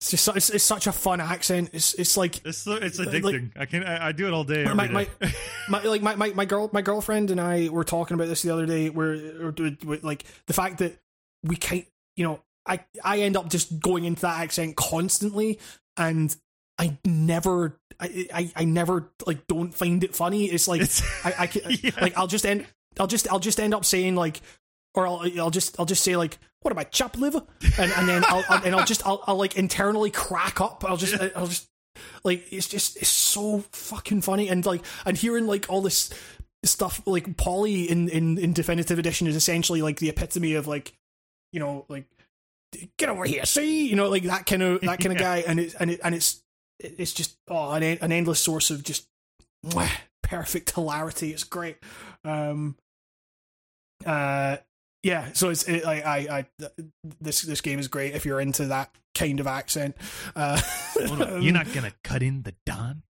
it's 0.00 0.10
just 0.10 0.28
it's, 0.28 0.50
it's 0.50 0.64
such 0.64 0.86
a 0.86 0.92
fun 0.92 1.20
accent. 1.20 1.70
It's 1.72 1.94
it's 1.94 2.16
like 2.16 2.44
It's 2.44 2.66
it's 2.66 2.98
Like- 2.98 3.08
addicting. 3.08 3.50
I 3.56 3.66
can 3.66 3.84
I, 3.84 4.08
I 4.08 4.12
do 4.12 4.26
it 4.26 4.32
all 4.32 4.44
day. 4.44 4.62
every 4.64 4.74
my, 4.74 4.86
day. 4.88 4.92
my, 4.92 5.06
my 5.68 5.82
like 5.84 6.02
my, 6.02 6.14
my, 6.16 6.28
my 6.30 6.44
girl 6.44 6.70
my 6.72 6.82
girlfriend 6.82 7.30
and 7.30 7.40
I 7.40 7.68
were 7.68 7.84
talking 7.84 8.14
about 8.14 8.28
this 8.28 8.42
the 8.42 8.50
other 8.50 8.66
day 8.66 8.90
where 8.90 9.12
or, 9.40 9.54
or, 9.86 9.98
like 10.02 10.24
the 10.46 10.52
fact 10.52 10.78
that 10.78 10.98
we 11.44 11.56
can't 11.56 11.86
you 12.16 12.24
know 12.24 12.40
I 12.66 12.80
I 13.04 13.20
end 13.20 13.36
up 13.36 13.48
just 13.48 13.80
going 13.80 14.04
into 14.04 14.22
that 14.22 14.40
accent 14.40 14.76
constantly 14.76 15.58
and 15.96 16.34
I 16.78 16.98
never 17.04 17.78
I 18.00 18.26
I, 18.34 18.52
I 18.56 18.64
never 18.64 19.10
like 19.26 19.46
don't 19.46 19.72
find 19.74 20.02
it 20.04 20.14
funny 20.16 20.46
it's 20.46 20.66
like 20.68 20.80
It's- 20.82 21.02
I, 21.24 21.42
I 21.44 21.46
can, 21.46 21.62
Yeah. 21.82 21.90
like 22.00 22.16
I'll 22.18 22.26
just 22.26 22.44
end 22.46 22.66
I'll 22.98 23.06
just 23.06 23.30
I'll 23.30 23.38
just 23.40 23.60
end 23.60 23.72
up 23.74 23.84
saying 23.84 24.16
like 24.16 24.40
or 24.94 25.06
I'll 25.06 25.22
I'll 25.40 25.50
just 25.50 25.78
I'll 25.78 25.86
just 25.86 26.02
say 26.04 26.16
like 26.16 26.38
what 26.62 26.70
am 26.72 26.78
I 26.78 26.84
chop 26.84 27.16
liver? 27.18 27.42
And 27.78 27.90
and 27.92 28.08
then 28.08 28.24
I'll, 28.28 28.44
I'll 28.48 28.64
and 28.64 28.74
I'll 28.74 28.84
just 28.86 29.04
I'll, 29.06 29.22
I'll 29.26 29.36
like 29.36 29.56
internally 29.56 30.10
crack 30.10 30.60
up. 30.60 30.84
I'll 30.86 30.96
just 30.96 31.20
I'll 31.36 31.46
just 31.48 31.68
like 32.24 32.52
it's 32.52 32.68
just 32.68 32.96
it's 32.98 33.08
so 33.08 33.64
fucking 33.72 34.22
funny. 34.22 34.48
And 34.48 34.64
like 34.64 34.84
and 35.04 35.16
hearing 35.16 35.46
like 35.46 35.66
all 35.68 35.82
this 35.82 36.12
stuff 36.64 37.02
like 37.06 37.26
Paulie 37.36 37.88
in 37.88 38.08
in 38.08 38.38
in 38.38 38.52
definitive 38.52 38.98
edition 38.98 39.26
is 39.26 39.34
essentially 39.34 39.82
like 39.82 39.98
the 39.98 40.08
epitome 40.08 40.54
of 40.54 40.68
like 40.68 40.92
you 41.52 41.58
know 41.58 41.84
like 41.88 42.06
get 42.96 43.08
over 43.08 43.24
here 43.24 43.44
see? 43.44 43.88
You 43.88 43.96
know 43.96 44.08
like 44.08 44.22
that 44.24 44.46
kind 44.46 44.62
of 44.62 44.80
that 44.82 45.00
kind 45.00 45.12
of 45.12 45.12
Yeah. 45.20 45.40
guy. 45.40 45.44
And 45.46 45.58
it 45.58 45.74
and 45.80 45.90
it 45.90 46.00
and 46.04 46.14
it's 46.14 46.42
it's 46.78 47.12
just 47.12 47.36
oh 47.48 47.72
an, 47.72 47.82
an 47.82 48.12
endless 48.12 48.40
source 48.40 48.70
of 48.70 48.82
just 48.84 49.06
perfect 50.22 50.70
hilarity. 50.70 51.32
It's 51.32 51.44
great. 51.44 51.78
Um 52.24 52.76
uh 54.06 54.58
yeah 55.02 55.32
so 55.32 55.50
it's 55.50 55.64
it, 55.64 55.84
I, 55.86 56.00
I 56.00 56.16
i 56.38 56.46
this 57.20 57.42
this 57.42 57.60
game 57.60 57.78
is 57.78 57.88
great 57.88 58.14
if 58.14 58.24
you're 58.24 58.40
into 58.40 58.66
that 58.66 58.90
kind 59.14 59.40
of 59.40 59.46
accent 59.46 59.96
uh 60.36 60.60
You're 61.40 61.52
not 61.52 61.70
gonna 61.74 61.92
cut 62.04 62.22
in 62.22 62.42
the 62.42 62.54
Don? 62.66 63.02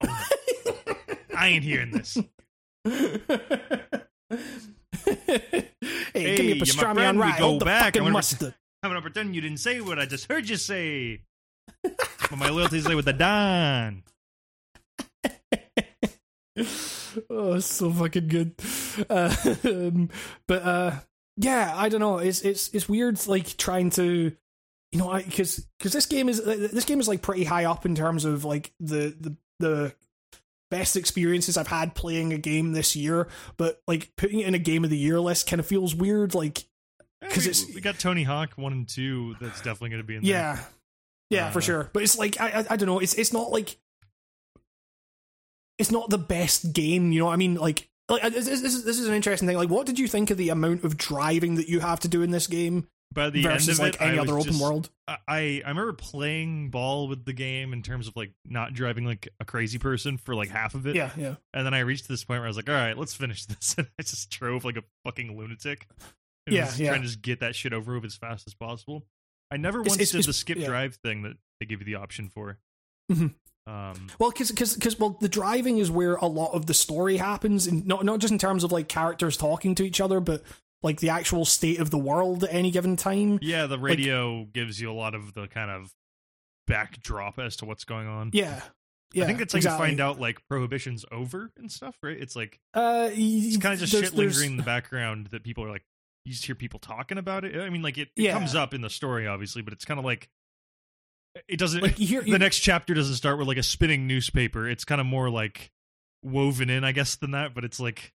I 0.02 1.48
ain't 1.48 1.64
hearing 1.64 1.90
this. 1.90 2.16
hey, 2.86 3.20
Hey, 6.14 6.36
give 6.36 6.46
me 6.46 6.52
a 6.52 6.56
pastrami 6.56 7.08
on 7.08 7.16
we 7.16 7.22
rye. 7.22 7.38
go 7.38 7.58
back. 7.58 7.84
Fucking 7.84 8.02
wanna- 8.02 8.12
mustard. 8.14 8.54
I'm 8.82 8.90
gonna 8.90 9.02
pretend 9.02 9.34
you 9.34 9.40
didn't 9.40 9.58
say 9.58 9.80
what 9.80 9.98
I 9.98 10.06
just 10.06 10.30
heard 10.30 10.48
you 10.48 10.56
say. 10.56 11.22
but 11.82 12.36
my 12.36 12.48
loyalties 12.50 12.86
lay 12.86 12.94
with 12.94 13.04
the 13.06 13.12
Don. 13.12 14.02
Oh, 17.30 17.58
so 17.58 17.90
fucking 17.92 18.28
good. 18.28 18.54
Uh, 19.08 19.34
um, 19.64 20.10
but 20.46 20.62
uh, 20.62 20.92
yeah, 21.36 21.72
I 21.76 21.88
don't 21.88 22.00
know. 22.00 22.18
It's 22.18 22.42
it's 22.42 22.68
it's 22.74 22.88
weird, 22.88 23.26
like 23.26 23.56
trying 23.56 23.90
to, 23.90 24.32
you 24.92 24.98
know, 24.98 25.12
because 25.14 25.66
because 25.78 25.92
this 25.92 26.06
game 26.06 26.28
is 26.28 26.42
this 26.44 26.84
game 26.84 27.00
is 27.00 27.08
like 27.08 27.22
pretty 27.22 27.44
high 27.44 27.64
up 27.64 27.84
in 27.86 27.94
terms 27.94 28.24
of 28.24 28.44
like 28.44 28.72
the 28.80 29.14
the 29.20 29.36
the 29.60 29.94
best 30.70 30.96
experiences 30.96 31.56
I've 31.56 31.68
had 31.68 31.94
playing 31.94 32.32
a 32.32 32.38
game 32.38 32.72
this 32.72 32.96
year. 32.96 33.28
But 33.56 33.80
like 33.86 34.10
putting 34.16 34.40
it 34.40 34.46
in 34.46 34.54
a 34.54 34.58
game 34.58 34.84
of 34.84 34.90
the 34.90 34.98
year 34.98 35.20
list 35.20 35.48
kind 35.48 35.60
of 35.60 35.66
feels 35.66 35.94
weird. 35.94 36.34
Like 36.34 36.64
Eh, 37.22 37.28
'Cause 37.30 37.44
we, 37.44 37.50
it's- 37.50 37.74
we 37.74 37.80
got 37.80 37.98
Tony 37.98 38.24
Hawk 38.24 38.50
one 38.56 38.72
and 38.74 38.88
two. 38.88 39.36
That's 39.40 39.58
definitely 39.62 39.90
gonna 39.90 40.02
be 40.02 40.16
in 40.16 40.22
there. 40.22 40.30
Yeah, 40.32 40.58
yeah, 41.30 41.50
for 41.50 41.60
Uh, 41.60 41.62
sure. 41.62 41.90
But 41.94 42.02
it's 42.02 42.18
like 42.18 42.38
I, 42.40 42.48
I, 42.60 42.66
I 42.70 42.76
don't 42.76 42.86
know. 42.86 42.98
It's 42.98 43.14
it's 43.14 43.32
not 43.32 43.50
like 43.50 43.78
it's 45.78 45.90
not 45.90 46.10
the 46.10 46.18
best 46.18 46.72
game. 46.72 47.12
You 47.12 47.20
know 47.20 47.26
what 47.26 47.32
I 47.32 47.36
mean? 47.36 47.54
Like, 47.56 47.88
like 48.08 48.24
uh, 48.24 48.28
this, 48.30 48.46
this 48.46 48.62
is 48.74 48.84
this 48.84 48.98
is 48.98 49.08
an 49.08 49.14
interesting 49.14 49.46
thing. 49.48 49.56
Like, 49.56 49.68
what 49.70 49.86
did 49.86 49.98
you 49.98 50.08
think 50.08 50.30
of 50.30 50.36
the 50.38 50.48
amount 50.50 50.84
of 50.84 50.96
driving 50.96 51.56
that 51.56 51.68
you 51.68 51.80
have 51.80 52.00
to 52.00 52.08
do 52.08 52.22
in 52.22 52.30
this 52.30 52.46
game? 52.46 52.88
by 53.12 53.30
the 53.30 53.40
versus 53.40 53.68
end 53.68 53.88
of 53.88 53.94
like 53.94 53.94
it, 53.94 54.04
any 54.04 54.18
I 54.18 54.20
was 54.20 54.28
other 54.30 54.38
open 54.40 54.52
just- 54.52 54.62
world. 54.62 54.90
I 55.06 55.16
I 55.64 55.68
remember 55.68 55.92
playing 55.92 56.70
ball 56.70 57.06
with 57.08 57.24
the 57.24 57.32
game 57.32 57.72
in 57.72 57.80
terms 57.82 58.08
of 58.08 58.16
like 58.16 58.32
not 58.44 58.74
driving 58.74 59.04
like 59.04 59.28
a 59.38 59.44
crazy 59.44 59.78
person 59.78 60.18
for 60.18 60.34
like 60.34 60.50
half 60.50 60.74
of 60.74 60.86
it. 60.88 60.96
Yeah, 60.96 61.10
yeah. 61.16 61.36
And 61.54 61.64
then 61.64 61.72
I 61.72 61.78
reached 61.80 62.08
this 62.08 62.24
point 62.24 62.40
where 62.40 62.46
I 62.46 62.48
was 62.48 62.56
like, 62.56 62.68
all 62.68 62.74
right, 62.74 62.98
let's 62.98 63.14
finish 63.14 63.46
this. 63.46 63.76
And 63.78 63.86
I 63.98 64.02
just 64.02 64.28
drove 64.30 64.64
like 64.64 64.76
a 64.76 64.82
fucking 65.04 65.38
lunatic. 65.38 65.86
Yeah, 66.48 66.66
was 66.66 66.80
yeah. 66.80 66.88
Trying 66.90 67.02
to 67.02 67.06
just 67.06 67.22
get 67.22 67.40
that 67.40 67.54
shit 67.54 67.72
over 67.72 67.94
with 67.94 68.04
as 68.04 68.16
fast 68.16 68.46
as 68.48 68.54
possible. 68.54 69.06
I 69.52 69.56
never 69.56 69.78
once 69.82 69.94
it's- 69.94 70.10
did 70.10 70.18
it's- 70.18 70.26
the 70.26 70.32
skip 70.32 70.58
yeah. 70.58 70.66
drive 70.66 70.96
thing 70.96 71.22
that 71.22 71.36
they 71.60 71.66
give 71.66 71.78
you 71.80 71.86
the 71.86 71.94
option 71.94 72.28
for. 72.28 72.58
Mhm. 73.10 73.34
Um, 73.66 74.08
Well, 74.18 74.30
because 74.30 74.52
because 74.52 74.98
well, 74.98 75.16
the 75.20 75.28
driving 75.28 75.78
is 75.78 75.90
where 75.90 76.14
a 76.16 76.26
lot 76.26 76.52
of 76.54 76.66
the 76.66 76.74
story 76.74 77.16
happens, 77.16 77.66
and 77.66 77.86
not 77.86 78.04
not 78.04 78.20
just 78.20 78.30
in 78.32 78.38
terms 78.38 78.62
of 78.64 78.70
like 78.72 78.88
characters 78.88 79.36
talking 79.36 79.74
to 79.76 79.82
each 79.84 80.00
other, 80.00 80.20
but 80.20 80.42
like 80.82 81.00
the 81.00 81.08
actual 81.08 81.44
state 81.44 81.80
of 81.80 81.90
the 81.90 81.98
world 81.98 82.44
at 82.44 82.52
any 82.54 82.70
given 82.70 82.96
time. 82.96 83.38
yeah, 83.42 83.66
the 83.66 83.78
radio 83.78 84.44
gives 84.44 84.80
you 84.80 84.90
a 84.90 84.94
lot 84.94 85.14
of 85.14 85.34
the 85.34 85.48
kind 85.48 85.70
of 85.70 85.92
backdrop 86.66 87.38
as 87.38 87.56
to 87.56 87.64
what's 87.64 87.84
going 87.84 88.06
on. 88.06 88.30
Yeah, 88.32 88.60
yeah. 89.12 89.24
I 89.24 89.26
think 89.26 89.40
it's 89.40 89.54
like 89.54 89.60
exactly. 89.60 89.86
you 89.86 89.90
find 89.90 90.00
out 90.00 90.20
like 90.20 90.40
prohibition's 90.48 91.04
over 91.10 91.50
and 91.56 91.70
stuff, 91.70 91.96
right? 92.02 92.16
It's 92.16 92.36
like 92.36 92.58
Uh, 92.74 93.08
it's 93.12 93.56
kind 93.58 93.74
of 93.74 93.80
just 93.80 93.92
shit 93.92 94.00
there's- 94.02 94.14
lingering 94.14 94.52
in 94.52 94.56
the 94.56 94.62
background 94.62 95.28
that 95.32 95.42
people 95.44 95.64
are 95.64 95.70
like 95.70 95.84
you 96.24 96.32
just 96.32 96.44
hear 96.44 96.56
people 96.56 96.80
talking 96.80 97.18
about 97.18 97.44
it. 97.44 97.56
I 97.56 97.70
mean, 97.70 97.82
like 97.82 97.98
it, 97.98 98.08
it 98.16 98.24
Yeah. 98.24 98.32
comes 98.32 98.54
up 98.56 98.74
in 98.74 98.80
the 98.80 98.90
story, 98.90 99.28
obviously, 99.28 99.62
but 99.62 99.72
it's 99.72 99.84
kind 99.84 99.98
of 100.00 100.04
like 100.04 100.28
it 101.48 101.58
doesn't. 101.58 101.80
Like 101.82 101.96
hear, 101.96 102.22
the 102.22 102.38
next 102.38 102.60
chapter 102.60 102.94
doesn't 102.94 103.14
start 103.14 103.38
with 103.38 103.48
like 103.48 103.56
a 103.58 103.62
spinning 103.62 104.06
newspaper. 104.06 104.68
It's 104.68 104.84
kind 104.84 105.00
of 105.00 105.06
more 105.06 105.30
like 105.30 105.70
woven 106.22 106.70
in, 106.70 106.84
I 106.84 106.92
guess, 106.92 107.16
than 107.16 107.32
that. 107.32 107.54
But 107.54 107.64
it's 107.64 107.78
like 107.80 108.12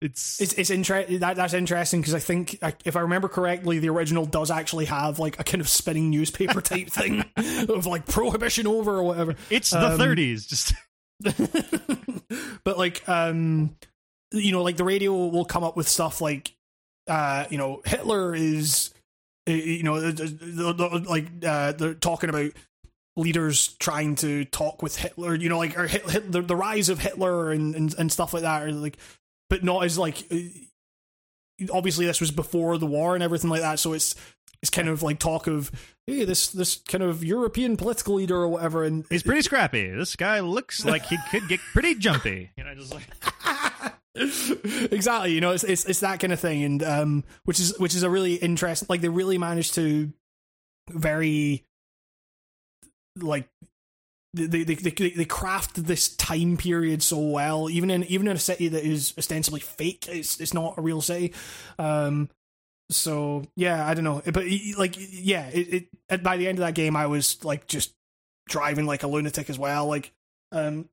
it's, 0.00 0.40
It's 0.40 0.52
it's 0.54 0.70
interesting. 0.70 1.20
That 1.20 1.36
that's 1.36 1.54
interesting 1.54 2.00
because 2.00 2.14
I 2.14 2.18
think 2.18 2.58
I- 2.62 2.74
if 2.84 2.96
I 2.96 3.00
remember 3.00 3.28
correctly, 3.28 3.78
the 3.78 3.88
original 3.90 4.26
does 4.26 4.50
actually 4.50 4.86
have 4.86 5.18
like 5.18 5.38
a 5.38 5.44
kind 5.44 5.60
of 5.60 5.68
spinning 5.68 6.10
newspaper 6.10 6.60
type 6.62 6.88
thing 6.88 7.24
of 7.68 7.86
like 7.86 8.06
prohibition 8.06 8.66
over 8.66 8.96
or 8.98 9.02
whatever. 9.04 9.36
it's 9.50 9.70
the 9.70 9.92
um, 9.92 9.98
30s. 9.98 10.48
Just 10.48 10.74
but 12.64 12.78
like 12.78 13.08
um 13.08 13.76
you 14.32 14.50
know 14.52 14.62
like 14.62 14.76
the 14.76 14.84
radio 14.84 15.12
will 15.12 15.44
come 15.44 15.62
up 15.62 15.76
with 15.76 15.88
stuff 15.88 16.20
like 16.20 16.52
uh 17.06 17.44
you 17.50 17.58
know 17.58 17.80
hitler 17.84 18.34
is 18.34 18.90
you 19.46 19.82
know 19.82 20.00
the- 20.00 20.12
the- 20.24 20.72
the- 20.72 21.04
like 21.08 21.26
uh 21.44 21.72
they're 21.72 21.94
talking 21.94 22.30
about 22.30 22.52
leaders 23.16 23.68
trying 23.78 24.14
to 24.16 24.44
talk 24.46 24.82
with 24.82 24.96
hitler 24.96 25.34
you 25.34 25.48
know 25.48 25.58
like 25.58 25.78
or 25.78 25.86
Hit, 25.86 26.08
Hit, 26.10 26.32
the, 26.32 26.40
the 26.42 26.56
rise 26.56 26.88
of 26.88 26.98
hitler 27.00 27.50
and, 27.50 27.74
and 27.74 27.94
and 27.98 28.10
stuff 28.12 28.32
like 28.32 28.42
that 28.42 28.62
or 28.62 28.72
like 28.72 28.96
but 29.50 29.62
not 29.62 29.84
as 29.84 29.98
like 29.98 30.24
uh, 30.32 30.36
obviously 31.72 32.06
this 32.06 32.20
was 32.20 32.30
before 32.30 32.78
the 32.78 32.86
war 32.86 33.14
and 33.14 33.22
everything 33.22 33.50
like 33.50 33.60
that 33.60 33.78
so 33.78 33.92
it's 33.92 34.14
it's 34.62 34.70
kind 34.70 34.88
of 34.88 35.02
like 35.02 35.18
talk 35.18 35.46
of 35.46 35.70
hey 36.06 36.24
this 36.24 36.48
this 36.48 36.76
kind 36.88 37.02
of 37.04 37.22
european 37.22 37.76
political 37.76 38.14
leader 38.14 38.36
or 38.36 38.48
whatever 38.48 38.84
and 38.84 39.04
he's 39.10 39.22
pretty 39.24 39.42
scrappy. 39.42 39.90
This 39.90 40.16
guy 40.16 40.40
looks 40.40 40.84
like 40.84 41.04
he 41.06 41.18
could 41.30 41.48
get 41.48 41.60
pretty 41.72 41.94
jumpy. 41.96 42.50
You 42.56 42.64
know, 42.64 42.74
just 42.74 42.94
like 42.94 43.02
exactly 44.90 45.32
you 45.32 45.40
know 45.40 45.52
it's, 45.52 45.64
it's 45.64 45.86
it's 45.86 46.00
that 46.00 46.20
kind 46.20 46.34
of 46.34 46.40
thing 46.40 46.62
and 46.64 46.82
um 46.82 47.24
which 47.44 47.58
is 47.58 47.78
which 47.78 47.94
is 47.94 48.02
a 48.02 48.10
really 48.10 48.34
interesting 48.34 48.86
like 48.90 49.00
they 49.00 49.08
really 49.08 49.38
managed 49.38 49.74
to 49.74 50.12
very 50.90 51.64
like 53.18 53.48
they 54.34 54.64
they, 54.64 54.74
they 54.74 54.90
they 54.90 55.24
craft 55.24 55.84
this 55.86 56.14
time 56.16 56.56
period 56.58 57.02
so 57.02 57.18
well 57.18 57.70
even 57.70 57.90
in 57.90 58.04
even 58.04 58.28
in 58.28 58.36
a 58.36 58.40
city 58.40 58.68
that 58.68 58.84
is 58.84 59.14
ostensibly 59.16 59.60
fake 59.60 60.06
it's 60.08 60.40
it's 60.40 60.54
not 60.54 60.78
a 60.78 60.82
real 60.82 61.00
city. 61.00 61.32
Um 61.78 62.28
so 62.90 63.44
yeah 63.56 63.86
i 63.86 63.94
don't 63.94 64.04
know 64.04 64.20
but 64.26 64.44
like 64.76 64.94
yeah 64.98 65.48
it, 65.48 65.88
it 66.10 66.22
by 66.22 66.36
the 66.36 66.46
end 66.46 66.58
of 66.58 66.64
that 66.64 66.74
game 66.74 66.94
i 66.94 67.06
was 67.06 67.42
like 67.42 67.66
just 67.66 67.94
driving 68.48 68.84
like 68.84 69.02
a 69.02 69.06
lunatic 69.06 69.48
as 69.48 69.58
well 69.58 69.86
like 69.86 70.12
um 70.50 70.86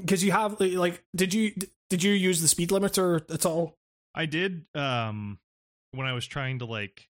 because 0.00 0.22
you 0.22 0.30
have 0.30 0.60
like 0.60 1.02
did 1.16 1.34
you 1.34 1.52
did 1.90 2.02
you 2.02 2.12
use 2.12 2.40
the 2.40 2.48
speed 2.48 2.70
limiter 2.70 3.22
at 3.32 3.44
all 3.44 3.76
I 4.14 4.26
did 4.26 4.64
um 4.74 5.38
when 5.92 6.06
I 6.06 6.12
was 6.14 6.26
trying 6.26 6.60
to 6.60 6.64
like 6.64 7.06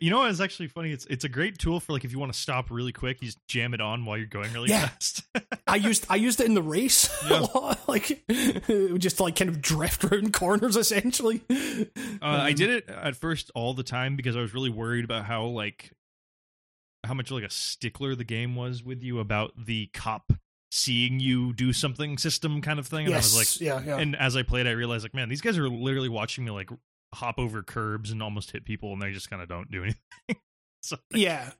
you 0.00 0.10
know 0.10 0.24
it's 0.24 0.40
actually 0.40 0.66
funny 0.66 0.90
it's 0.90 1.06
it's 1.06 1.22
a 1.22 1.28
great 1.28 1.56
tool 1.56 1.78
for 1.78 1.92
like 1.92 2.04
if 2.04 2.10
you 2.10 2.18
want 2.18 2.32
to 2.32 2.38
stop 2.38 2.72
really 2.72 2.90
quick 2.90 3.18
you 3.22 3.26
just 3.28 3.38
jam 3.46 3.72
it 3.72 3.80
on 3.80 4.04
while 4.04 4.16
you're 4.18 4.26
going 4.26 4.52
really 4.52 4.68
Yeah. 4.68 4.88
fast 4.88 5.22
i 5.68 5.76
used 5.76 6.06
i 6.10 6.16
used 6.16 6.40
it 6.40 6.46
in 6.46 6.54
the 6.54 6.62
race 6.62 7.08
Yeah. 7.30 7.38
a 7.38 7.42
lot 7.56 7.78
like 7.88 8.20
just 8.98 9.20
like 9.20 9.36
kind 9.36 9.48
of 9.48 9.62
drift 9.62 10.02
around 10.04 10.32
corners 10.42 10.76
essentially 10.76 11.42
uh, 11.48 11.84
I 12.20 12.48
Um, 12.50 12.54
did 12.56 12.68
it 12.70 12.88
at 12.90 13.14
first 13.14 13.52
all 13.54 13.72
the 13.72 13.84
time 13.84 14.16
because 14.16 14.34
I 14.36 14.40
was 14.40 14.52
really 14.54 14.70
worried 14.70 15.04
about 15.04 15.24
how 15.26 15.44
like 15.44 15.92
how 17.06 17.14
much 17.14 17.30
like 17.30 17.44
a 17.44 17.50
stickler 17.50 18.16
the 18.16 18.24
game 18.24 18.56
was 18.56 18.82
with 18.82 19.04
you 19.04 19.20
about 19.20 19.52
the 19.56 19.86
cop 19.94 20.32
seeing 20.70 21.18
you 21.20 21.52
do 21.52 21.72
something 21.72 22.16
system 22.16 22.60
kind 22.62 22.78
of 22.78 22.86
thing 22.86 23.06
and 23.06 23.14
yes 23.14 23.34
I 23.34 23.38
was 23.38 23.60
like 23.60 23.60
yeah 23.60 23.82
yeah 23.84 24.00
and 24.00 24.14
as 24.14 24.36
I 24.36 24.42
played 24.44 24.66
I 24.66 24.70
realized 24.70 25.04
like 25.04 25.14
man 25.14 25.28
these 25.28 25.40
guys 25.40 25.58
are 25.58 25.68
literally 25.68 26.08
watching 26.08 26.44
me 26.44 26.52
like 26.52 26.70
hop 27.12 27.38
over 27.38 27.62
curbs 27.62 28.12
and 28.12 28.22
almost 28.22 28.52
hit 28.52 28.64
people 28.64 28.92
and 28.92 29.02
they 29.02 29.10
just 29.10 29.28
kind 29.28 29.42
of 29.42 29.48
don't 29.48 29.68
do 29.70 29.82
anything 29.82 30.00
so 30.82 30.96
yeah 31.12 31.50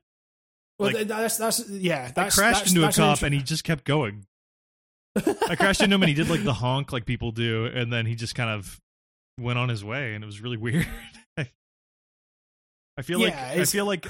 well 0.79 0.93
Like- 0.93 1.07
that's 1.07 1.37
that's 1.37 1.69
yeah 1.69 2.11
I 2.15 2.29
crashed 2.29 2.37
that's, 2.39 2.69
into 2.69 2.81
a 2.81 2.85
that's 2.85 2.97
an 2.97 3.03
cop 3.03 3.21
and 3.21 3.33
he 3.33 3.41
just 3.41 3.63
kept 3.63 3.83
going. 3.83 4.25
I 5.49 5.55
crashed 5.57 5.81
into 5.81 5.93
him 5.95 6.03
and 6.03 6.09
he 6.09 6.15
did 6.15 6.29
like 6.29 6.43
the 6.45 6.53
honk 6.53 6.93
like 6.93 7.05
people 7.05 7.31
do, 7.31 7.65
and 7.65 7.91
then 7.91 8.05
he 8.05 8.15
just 8.15 8.33
kind 8.33 8.49
of 8.49 8.79
went 9.37 9.59
on 9.59 9.67
his 9.67 9.83
way, 9.83 10.15
and 10.15 10.23
it 10.23 10.25
was 10.25 10.39
really 10.39 10.55
weird. 10.57 10.87
I 11.37 13.01
feel 13.03 13.19
like 13.19 13.35
I 13.35 13.65
feel 13.65 13.85
like 13.85 14.07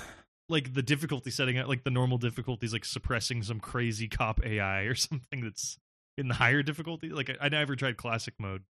like 0.52 0.74
the 0.74 0.84
difficulty 0.84 1.32
setting 1.32 1.58
at 1.58 1.68
like 1.70 1.84
the 1.84 1.90
normal 1.90 2.18
difficulty 2.20 2.66
is 2.68 2.74
like 2.74 2.86
suppressing 2.86 3.42
some 3.44 3.60
crazy 3.60 4.08
cop 4.08 4.46
AI 4.46 4.82
or 4.84 4.96
something 5.10 5.42
that's 5.42 5.78
in 6.18 6.28
the 6.28 6.34
higher 6.36 6.62
difficulty. 6.62 7.10
Like 7.10 7.30
I, 7.32 7.46
I 7.46 7.50
never 7.50 7.76
tried 7.76 7.98
classic 7.98 8.36
mode. 8.40 8.64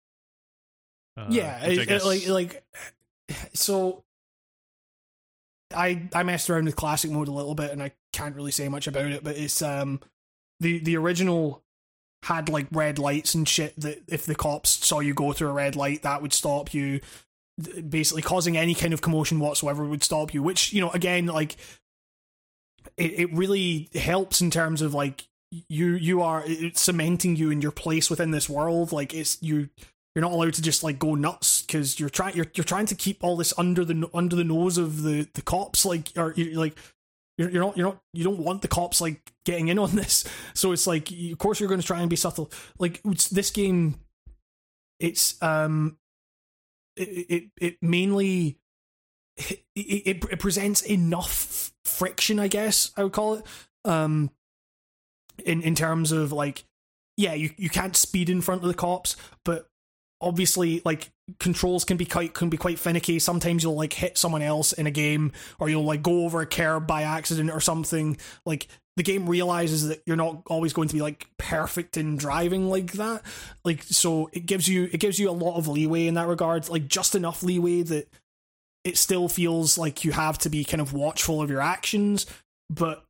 Uh, 1.16 1.26
yeah 1.30 1.66
which 1.66 1.78
I 1.78 1.82
it- 1.82 1.84
it- 1.84 1.88
guess- 1.88 2.04
like 2.04 2.28
like 2.28 2.64
so 3.54 4.04
i 5.74 6.08
i 6.14 6.22
messed 6.22 6.50
around 6.50 6.64
with 6.64 6.74
classic 6.76 7.10
mode 7.10 7.28
a 7.28 7.32
little 7.32 7.54
bit 7.54 7.70
and 7.70 7.82
i 7.82 7.92
can't 8.12 8.34
really 8.34 8.50
say 8.50 8.68
much 8.68 8.86
about 8.88 9.06
it 9.06 9.22
but 9.22 9.36
it's 9.36 9.62
um 9.62 10.00
the 10.60 10.78
the 10.80 10.96
original 10.96 11.62
had 12.24 12.48
like 12.48 12.66
red 12.72 12.98
lights 12.98 13.34
and 13.34 13.48
shit 13.48 13.78
that 13.80 14.02
if 14.08 14.26
the 14.26 14.34
cops 14.34 14.68
saw 14.70 14.98
you 15.00 15.14
go 15.14 15.32
through 15.32 15.48
a 15.48 15.52
red 15.52 15.76
light 15.76 16.02
that 16.02 16.20
would 16.22 16.32
stop 16.32 16.74
you 16.74 17.00
basically 17.88 18.22
causing 18.22 18.56
any 18.56 18.74
kind 18.74 18.92
of 18.92 19.00
commotion 19.00 19.40
whatsoever 19.40 19.84
would 19.84 20.02
stop 20.02 20.32
you 20.34 20.42
which 20.42 20.72
you 20.72 20.80
know 20.80 20.90
again 20.90 21.26
like 21.26 21.56
it, 22.96 23.20
it 23.20 23.32
really 23.32 23.88
helps 23.94 24.40
in 24.40 24.50
terms 24.50 24.82
of 24.82 24.94
like 24.94 25.24
you 25.68 25.92
you 25.92 26.22
are 26.22 26.44
cementing 26.74 27.36
you 27.36 27.50
in 27.50 27.60
your 27.60 27.72
place 27.72 28.08
within 28.08 28.30
this 28.30 28.48
world. 28.48 28.92
Like 28.92 29.14
it's 29.14 29.38
you 29.42 29.68
you're 30.14 30.22
not 30.22 30.32
allowed 30.32 30.54
to 30.54 30.62
just 30.62 30.82
like 30.82 30.98
go 30.98 31.14
nuts 31.14 31.62
because 31.62 31.98
you're 31.98 32.08
trying 32.08 32.36
you're, 32.36 32.46
you're 32.54 32.64
trying 32.64 32.86
to 32.86 32.94
keep 32.94 33.22
all 33.22 33.36
this 33.36 33.52
under 33.58 33.84
the 33.84 34.08
under 34.14 34.36
the 34.36 34.44
nose 34.44 34.78
of 34.78 35.02
the 35.02 35.28
the 35.34 35.42
cops 35.42 35.84
like 35.84 36.10
or 36.16 36.32
you 36.36 36.52
like 36.58 36.76
you're, 37.38 37.50
you're 37.50 37.62
not 37.62 37.76
you're 37.76 37.86
not 37.86 38.00
you 38.12 38.24
don't 38.24 38.38
want 38.38 38.62
the 38.62 38.68
cops 38.68 39.00
like 39.00 39.32
getting 39.44 39.68
in 39.68 39.78
on 39.78 39.96
this. 39.96 40.24
So 40.54 40.72
it's 40.72 40.86
like 40.86 41.10
of 41.10 41.38
course 41.38 41.58
you're 41.58 41.68
going 41.68 41.80
to 41.80 41.86
try 41.86 42.00
and 42.00 42.10
be 42.10 42.16
subtle. 42.16 42.50
Like 42.78 43.00
this 43.02 43.50
game 43.50 44.00
it's 44.98 45.42
um 45.42 45.96
it 47.08 47.50
it, 47.60 47.76
mainly 47.82 48.58
it, 49.36 49.62
it, 49.74 50.24
it 50.30 50.38
presents 50.38 50.82
enough 50.82 51.72
friction 51.84 52.38
i 52.38 52.48
guess 52.48 52.92
i 52.96 53.02
would 53.02 53.12
call 53.12 53.34
it 53.34 53.46
um 53.84 54.30
in 55.44 55.62
in 55.62 55.74
terms 55.74 56.12
of 56.12 56.32
like 56.32 56.64
yeah 57.16 57.34
you, 57.34 57.50
you 57.56 57.68
can't 57.68 57.96
speed 57.96 58.28
in 58.28 58.40
front 58.40 58.62
of 58.62 58.68
the 58.68 58.74
cops 58.74 59.16
but 59.44 59.70
obviously 60.20 60.82
like 60.84 61.10
controls 61.38 61.84
can 61.84 61.96
be 61.96 62.04
quite 62.04 62.34
can 62.34 62.48
be 62.50 62.56
quite 62.56 62.78
finicky. 62.78 63.18
Sometimes 63.18 63.62
you'll 63.62 63.74
like 63.74 63.92
hit 63.92 64.18
someone 64.18 64.42
else 64.42 64.72
in 64.72 64.86
a 64.86 64.90
game 64.90 65.32
or 65.58 65.68
you'll 65.68 65.84
like 65.84 66.02
go 66.02 66.24
over 66.24 66.40
a 66.40 66.46
curb 66.46 66.86
by 66.86 67.02
accident 67.02 67.50
or 67.50 67.60
something. 67.60 68.16
Like 68.44 68.68
the 68.96 69.02
game 69.02 69.28
realizes 69.28 69.88
that 69.88 70.02
you're 70.04 70.16
not 70.16 70.42
always 70.46 70.72
going 70.72 70.88
to 70.88 70.94
be 70.94 71.00
like 71.00 71.28
perfect 71.38 71.96
in 71.96 72.16
driving 72.16 72.68
like 72.68 72.92
that. 72.92 73.22
Like 73.64 73.82
so 73.82 74.28
it 74.32 74.46
gives 74.46 74.68
you 74.68 74.88
it 74.92 75.00
gives 75.00 75.18
you 75.18 75.30
a 75.30 75.32
lot 75.32 75.56
of 75.56 75.68
leeway 75.68 76.06
in 76.06 76.14
that 76.14 76.28
regard 76.28 76.68
like 76.68 76.86
just 76.88 77.14
enough 77.14 77.42
leeway 77.42 77.82
that 77.82 78.08
it 78.84 78.96
still 78.96 79.28
feels 79.28 79.76
like 79.78 80.04
you 80.04 80.12
have 80.12 80.38
to 80.38 80.48
be 80.48 80.64
kind 80.64 80.80
of 80.80 80.92
watchful 80.92 81.42
of 81.42 81.50
your 81.50 81.60
actions 81.60 82.24
but 82.70 83.04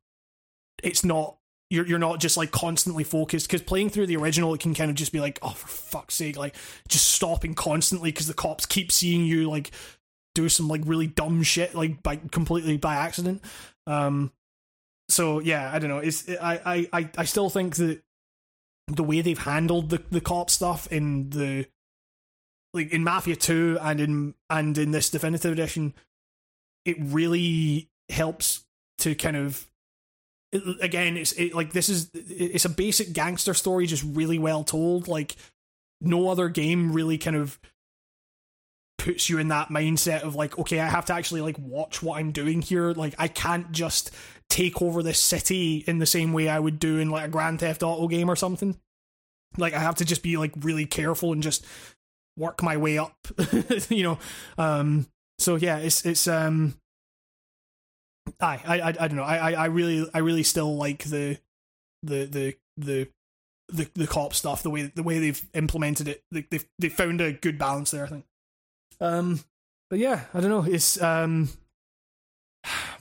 it's 0.83 1.05
not 1.05 1.37
you're 1.69 1.87
you're 1.87 1.99
not 1.99 2.19
just 2.19 2.35
like 2.35 2.51
constantly 2.51 3.05
focused 3.05 3.47
because 3.47 3.61
playing 3.61 3.89
through 3.89 4.05
the 4.05 4.17
original 4.17 4.53
it 4.53 4.59
can 4.59 4.73
kind 4.73 4.91
of 4.91 4.97
just 4.97 5.13
be 5.13 5.21
like 5.21 5.39
oh 5.41 5.51
for 5.51 5.67
fuck's 5.67 6.15
sake 6.15 6.35
like 6.35 6.55
just 6.89 7.07
stopping 7.09 7.53
constantly 7.53 8.11
because 8.11 8.27
the 8.27 8.33
cops 8.33 8.65
keep 8.65 8.91
seeing 8.91 9.25
you 9.25 9.49
like 9.49 9.71
do 10.35 10.47
some 10.49 10.67
like 10.67 10.81
really 10.85 11.07
dumb 11.07 11.43
shit 11.43 11.75
like 11.75 12.01
by 12.03 12.17
completely 12.31 12.77
by 12.77 12.95
accident. 12.95 13.41
Um 13.87 14.31
so 15.11 15.39
yeah 15.39 15.69
i 15.73 15.79
don't 15.79 15.89
know 15.89 15.99
it's 15.99 16.29
i 16.41 16.87
i 16.93 17.09
i, 17.17 17.23
still 17.25 17.49
think 17.49 17.75
that 17.75 18.01
the 18.87 19.03
way 19.03 19.21
they've 19.21 19.37
handled 19.37 19.89
the 19.89 20.01
the 20.09 20.21
cop 20.21 20.49
stuff 20.49 20.91
in 20.91 21.29
the 21.29 21.65
like 22.73 22.91
in 22.91 23.03
Mafia 23.03 23.35
Two 23.35 23.77
and 23.81 23.99
in 23.99 24.33
and 24.49 24.77
in 24.77 24.91
this 24.91 25.09
definitive 25.09 25.51
edition, 25.51 25.93
it 26.85 26.97
really 26.99 27.89
helps 28.09 28.65
to 28.99 29.15
kind 29.15 29.35
of 29.37 29.67
it- 30.51 30.81
again 30.81 31.17
it's 31.17 31.31
it, 31.33 31.53
like 31.53 31.73
this 31.73 31.89
is 31.89 32.09
it's 32.13 32.65
a 32.65 32.69
basic 32.69 33.13
gangster 33.13 33.53
story 33.53 33.85
just 33.87 34.03
really 34.03 34.39
well 34.39 34.63
told 34.63 35.07
like 35.07 35.35
no 36.01 36.29
other 36.29 36.49
game 36.49 36.91
really 36.91 37.17
kind 37.17 37.35
of 37.35 37.59
puts 38.97 39.29
you 39.29 39.39
in 39.39 39.47
that 39.47 39.69
mindset 39.69 40.21
of 40.21 40.35
like 40.35 40.59
okay 40.59 40.79
i 40.79 40.87
have 40.87 41.05
to 41.05 41.13
actually 41.13 41.41
like 41.41 41.57
watch 41.57 42.03
what 42.03 42.19
i'm 42.19 42.31
doing 42.31 42.61
here 42.61 42.91
like 42.91 43.15
i 43.17 43.27
can't 43.27 43.71
just 43.71 44.11
take 44.51 44.81
over 44.81 45.01
this 45.01 45.19
city 45.19 45.83
in 45.87 45.99
the 45.99 46.05
same 46.05 46.33
way 46.33 46.49
i 46.49 46.59
would 46.59 46.77
do 46.77 46.99
in 46.99 47.09
like 47.09 47.25
a 47.25 47.31
grand 47.31 47.59
theft 47.59 47.81
auto 47.81 48.07
game 48.07 48.29
or 48.29 48.35
something 48.35 48.77
like 49.57 49.73
i 49.73 49.79
have 49.79 49.95
to 49.95 50.05
just 50.05 50.21
be 50.21 50.37
like 50.37 50.51
really 50.59 50.85
careful 50.85 51.31
and 51.31 51.41
just 51.41 51.65
work 52.37 52.61
my 52.61 52.75
way 52.77 52.97
up 52.97 53.15
you 53.89 54.03
know 54.03 54.19
um 54.57 55.07
so 55.39 55.55
yeah 55.55 55.77
it's 55.77 56.05
it's 56.05 56.27
um 56.27 56.75
I, 58.39 58.59
I, 58.65 58.87
I, 58.87 59.07
don't 59.07 59.15
know. 59.15 59.23
I, 59.23 59.53
I, 59.53 59.65
really, 59.65 60.07
I 60.13 60.19
really 60.19 60.43
still 60.43 60.75
like 60.75 61.03
the, 61.05 61.39
the, 62.03 62.25
the, 62.25 62.55
the, 62.77 63.07
the, 63.69 63.89
the 63.95 64.07
cop 64.07 64.33
stuff. 64.33 64.63
The 64.63 64.69
way, 64.69 64.91
the 64.93 65.03
way 65.03 65.19
they've 65.19 65.49
implemented 65.53 66.07
it. 66.07 66.23
They, 66.31 66.45
they've, 66.49 66.65
they 66.79 66.89
found 66.89 67.21
a 67.21 67.33
good 67.33 67.57
balance 67.57 67.91
there. 67.91 68.05
I 68.05 68.07
think. 68.07 68.25
Um, 68.99 69.39
but 69.89 69.99
yeah, 69.99 70.25
I 70.33 70.39
don't 70.39 70.49
know. 70.49 70.71
It's 70.71 71.01
um, 71.01 71.49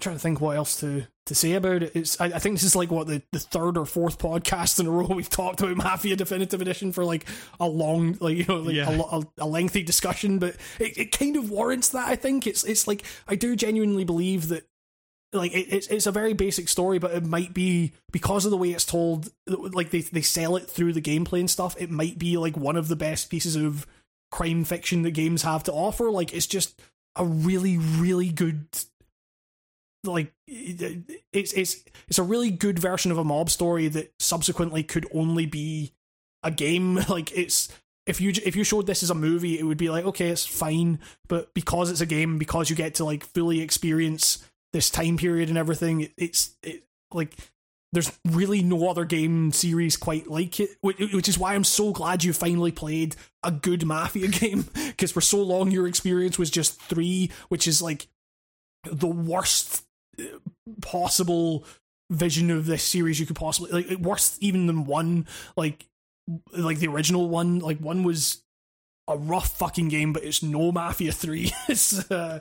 trying 0.01 0.17
to 0.17 0.21
think 0.21 0.41
what 0.41 0.57
else 0.57 0.81
to 0.81 1.07
to 1.27 1.35
say 1.35 1.53
about 1.53 1.83
it. 1.85 1.93
It's 1.95 2.21
I, 2.21 2.27
I 2.27 2.39
think 2.39 2.57
this 2.57 2.65
is 2.65 2.75
like 2.75 2.91
what 2.91 3.07
the, 3.07 3.23
the 3.33 3.39
third 3.39 3.79
or 3.79 3.87
fourth 3.87 4.19
podcast 4.19 4.81
in 4.81 4.87
a 4.87 4.91
row 4.91 5.07
we've 5.15 5.31
talked 5.31 5.61
about 5.61 5.77
Mafia 5.77 6.17
Definitive 6.17 6.61
Edition 6.61 6.93
for 6.93 7.05
like 7.05 7.27
a 7.61 7.69
long, 7.69 8.17
like 8.21 8.37
you 8.37 8.45
know, 8.47 8.57
like 8.59 8.75
Yeah. 8.75 8.91
a, 8.91 9.19
a, 9.19 9.23
a 9.39 9.47
lengthy 9.47 9.83
discussion. 9.83 10.39
But 10.39 10.57
it, 10.79 10.99
it 10.99 11.13
kind 11.17 11.37
of 11.37 11.51
warrants 11.51 11.91
that. 11.91 12.09
I 12.09 12.17
think 12.17 12.47
it's 12.47 12.65
it's 12.65 12.87
like 12.89 13.05
I 13.29 13.37
do 13.37 13.55
genuinely 13.55 14.05
believe 14.05 14.49
that 14.49 14.67
like 15.33 15.53
it, 15.53 15.73
it's 15.73 15.87
it's 15.87 16.07
a 16.07 16.13
very 16.13 16.33
basic 16.33 16.69
story, 16.69 16.99
but 16.99 17.13
it 17.13 17.25
might 17.25 17.55
be 17.55 17.93
because 18.11 18.45
of 18.45 18.51
the 18.51 18.57
way 18.57 18.71
it's 18.71 18.85
told. 18.85 19.29
Like 19.47 19.91
they 19.91 20.01
they 20.01 20.23
sell 20.23 20.57
it 20.57 20.69
through 20.69 20.95
the 20.95 21.01
gameplay 21.03 21.39
and 21.41 21.51
stuff. 21.51 21.77
It 21.79 21.91
might 21.91 22.19
be 22.19 22.37
like 22.37 22.57
one 22.57 22.77
of 22.77 22.89
the 22.89 22.97
best 22.97 23.31
pieces 23.31 23.55
of 23.55 23.87
crime 24.33 24.65
fiction 24.65 25.03
that 25.03 25.13
games 25.13 25.43
have 25.43 25.63
to 25.65 25.73
offer. 25.73 26.11
Like 26.11 26.35
it's 26.35 26.47
just 26.49 26.81
a 27.15 27.25
really 27.25 27.77
really 27.79 28.31
good. 28.31 28.67
Like 30.05 30.33
it's 30.47 31.53
it's 31.53 31.77
it's 32.09 32.19
a 32.19 32.23
really 32.23 32.51
good 32.51 32.79
version 32.79 33.13
of 33.13 33.19
a 33.19 33.25
mob 33.25 33.51
story 33.51 33.89
that 33.89 34.13
subsequently 34.19 34.83
could 34.83 35.07
only 35.13 35.47
be 35.47 35.93
a 36.43 36.51
game. 36.51 36.99
Like 37.09 37.37
it's 37.37 37.69
if 38.07 38.21
you 38.21 38.33
if 38.45 38.57
you 38.57 38.65
showed 38.65 38.87
this 38.87 39.03
as 39.03 39.11
a 39.11 39.15
movie, 39.15 39.59
it 39.59 39.65
would 39.65 39.77
be 39.79 39.91
like 39.91 40.05
okay, 40.07 40.29
it's 40.29 40.47
fine. 40.47 41.01
But 41.29 41.53
because 41.55 41.91
it's 41.91 42.01
a 42.01 42.07
game, 42.07 42.39
because 42.39 42.71
you 42.71 42.77
get 42.77 42.95
to 42.97 43.05
like 43.05 43.25
fully 43.25 43.61
experience 43.61 44.43
this 44.73 44.89
time 44.89 45.17
period 45.17 45.49
and 45.49 45.59
everything, 45.59 46.03
it- 46.03 46.13
it's 46.17 46.57
it 46.63 46.85
like 47.13 47.37
there's 47.93 48.13
really 48.25 48.63
no 48.63 48.89
other 48.89 49.05
game 49.05 49.51
series 49.51 49.97
quite 49.97 50.29
like 50.29 50.61
it, 50.61 50.71
which, 50.81 51.29
is 51.29 51.37
why 51.37 51.55
I'm 51.55 51.65
so 51.65 51.91
glad 51.93 52.23
you 52.23 52.33
finally 52.33 52.71
played 52.71 53.17
a 53.43 53.51
good 53.51 53.85
Mafia 53.85 54.29
game 54.43 54.65
because 54.87 55.11
for 55.11 55.21
so 55.21 55.43
long 55.43 55.73
your 55.73 55.89
experience 55.89 56.39
was 56.39 56.51
just 56.51 56.81
three, 56.81 57.33
which 57.49 57.67
is 57.67 57.83
like 57.83 58.07
the 58.85 59.09
worst 59.09 59.83
possible 60.81 61.65
vision 62.11 62.51
of 62.51 62.67
this 62.67 62.83
series 62.83 63.21
you 63.21 63.27
could 63.27 63.37
possibly 63.37 63.71
like 63.71 63.99
worse 64.01 64.37
even 64.41 64.67
than 64.67 64.85
one 64.85 65.27
like 65.57 65.87
like 66.53 66.79
the 66.79 66.89
original 66.89 67.29
one. 67.29 67.59
Like 67.61 67.79
one 67.79 68.03
was 68.03 68.43
a 69.09 69.17
rough 69.17 69.57
fucking 69.59 69.89
game 69.89 70.13
but 70.13 70.25
it's 70.25 70.43
no 70.43 70.71
mafia 70.71 71.11
3 71.11 71.53
it's 71.69 72.11
uh 72.11 72.39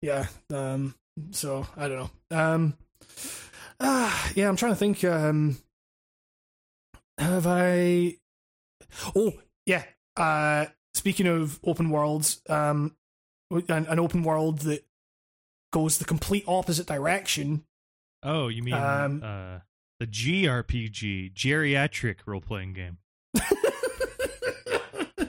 yeah 0.00 0.26
um 0.52 0.94
so 1.32 1.66
i 1.76 1.88
don't 1.88 2.10
know. 2.30 2.38
Um 2.38 2.74
ah 3.80 4.32
yeah 4.34 4.48
i'm 4.48 4.56
trying 4.56 4.72
to 4.72 4.76
think 4.76 5.02
um 5.04 5.58
have 7.18 7.46
i 7.46 8.16
oh 9.16 9.32
yeah 9.64 9.82
uh 10.16 10.66
speaking 10.94 11.26
of 11.26 11.58
open 11.64 11.90
worlds 11.90 12.40
um 12.48 12.94
an, 13.50 13.86
an 13.86 13.98
open 13.98 14.22
world 14.22 14.60
that 14.60 14.84
goes 15.76 15.98
the 15.98 16.04
complete 16.04 16.44
opposite 16.46 16.86
direction 16.86 17.62
Oh, 18.22 18.48
you 18.48 18.62
mean 18.62 18.74
Um, 18.74 19.22
uh, 19.22 19.60
the 20.00 20.06
GRPG, 20.06 21.32
geriatric 21.32 22.16
role 22.26 22.40
playing 22.40 22.72
game? 22.72 22.98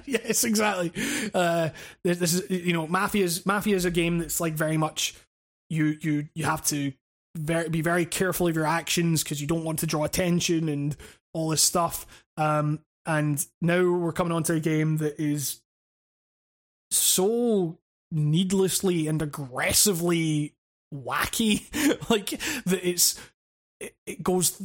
yes, 0.06 0.44
exactly. 0.44 0.92
Uh, 1.34 1.70
this 2.04 2.34
is 2.34 2.50
you 2.50 2.74
know, 2.74 2.88
Mafia 2.88 3.24
is 3.24 3.46
Mafia 3.46 3.76
is 3.76 3.86
a 3.86 3.92
game 3.92 4.18
that's 4.18 4.42
like 4.42 4.54
very 4.54 4.78
much 4.78 5.16
you 5.70 5.98
you 6.02 6.28
you 6.34 6.46
have 6.46 6.66
to 6.66 6.92
very 7.36 7.70
be 7.70 7.82
very 7.82 8.06
careful 8.06 8.48
of 8.48 8.56
your 8.56 8.66
actions 8.66 9.24
because 9.24 9.40
you 9.42 9.48
don't 9.48 9.64
want 9.64 9.80
to 9.80 9.88
draw 9.88 10.04
attention 10.04 10.68
and 10.68 10.98
all 11.34 11.50
this 11.50 11.62
stuff. 11.62 12.06
Um, 12.36 12.80
and 13.06 13.46
now 13.62 13.90
we're 13.90 14.12
coming 14.12 14.34
on 14.34 14.44
to 14.44 14.54
a 14.54 14.60
game 14.60 14.98
that 14.98 15.20
is 15.20 15.62
so 16.92 17.78
needlessly 18.12 19.08
and 19.08 19.22
aggressively 19.22 20.54
wacky, 20.94 21.64
like 22.10 22.30
that 22.66 22.88
it's 22.88 23.20
it, 23.80 23.96
it 24.06 24.24
goes. 24.24 24.62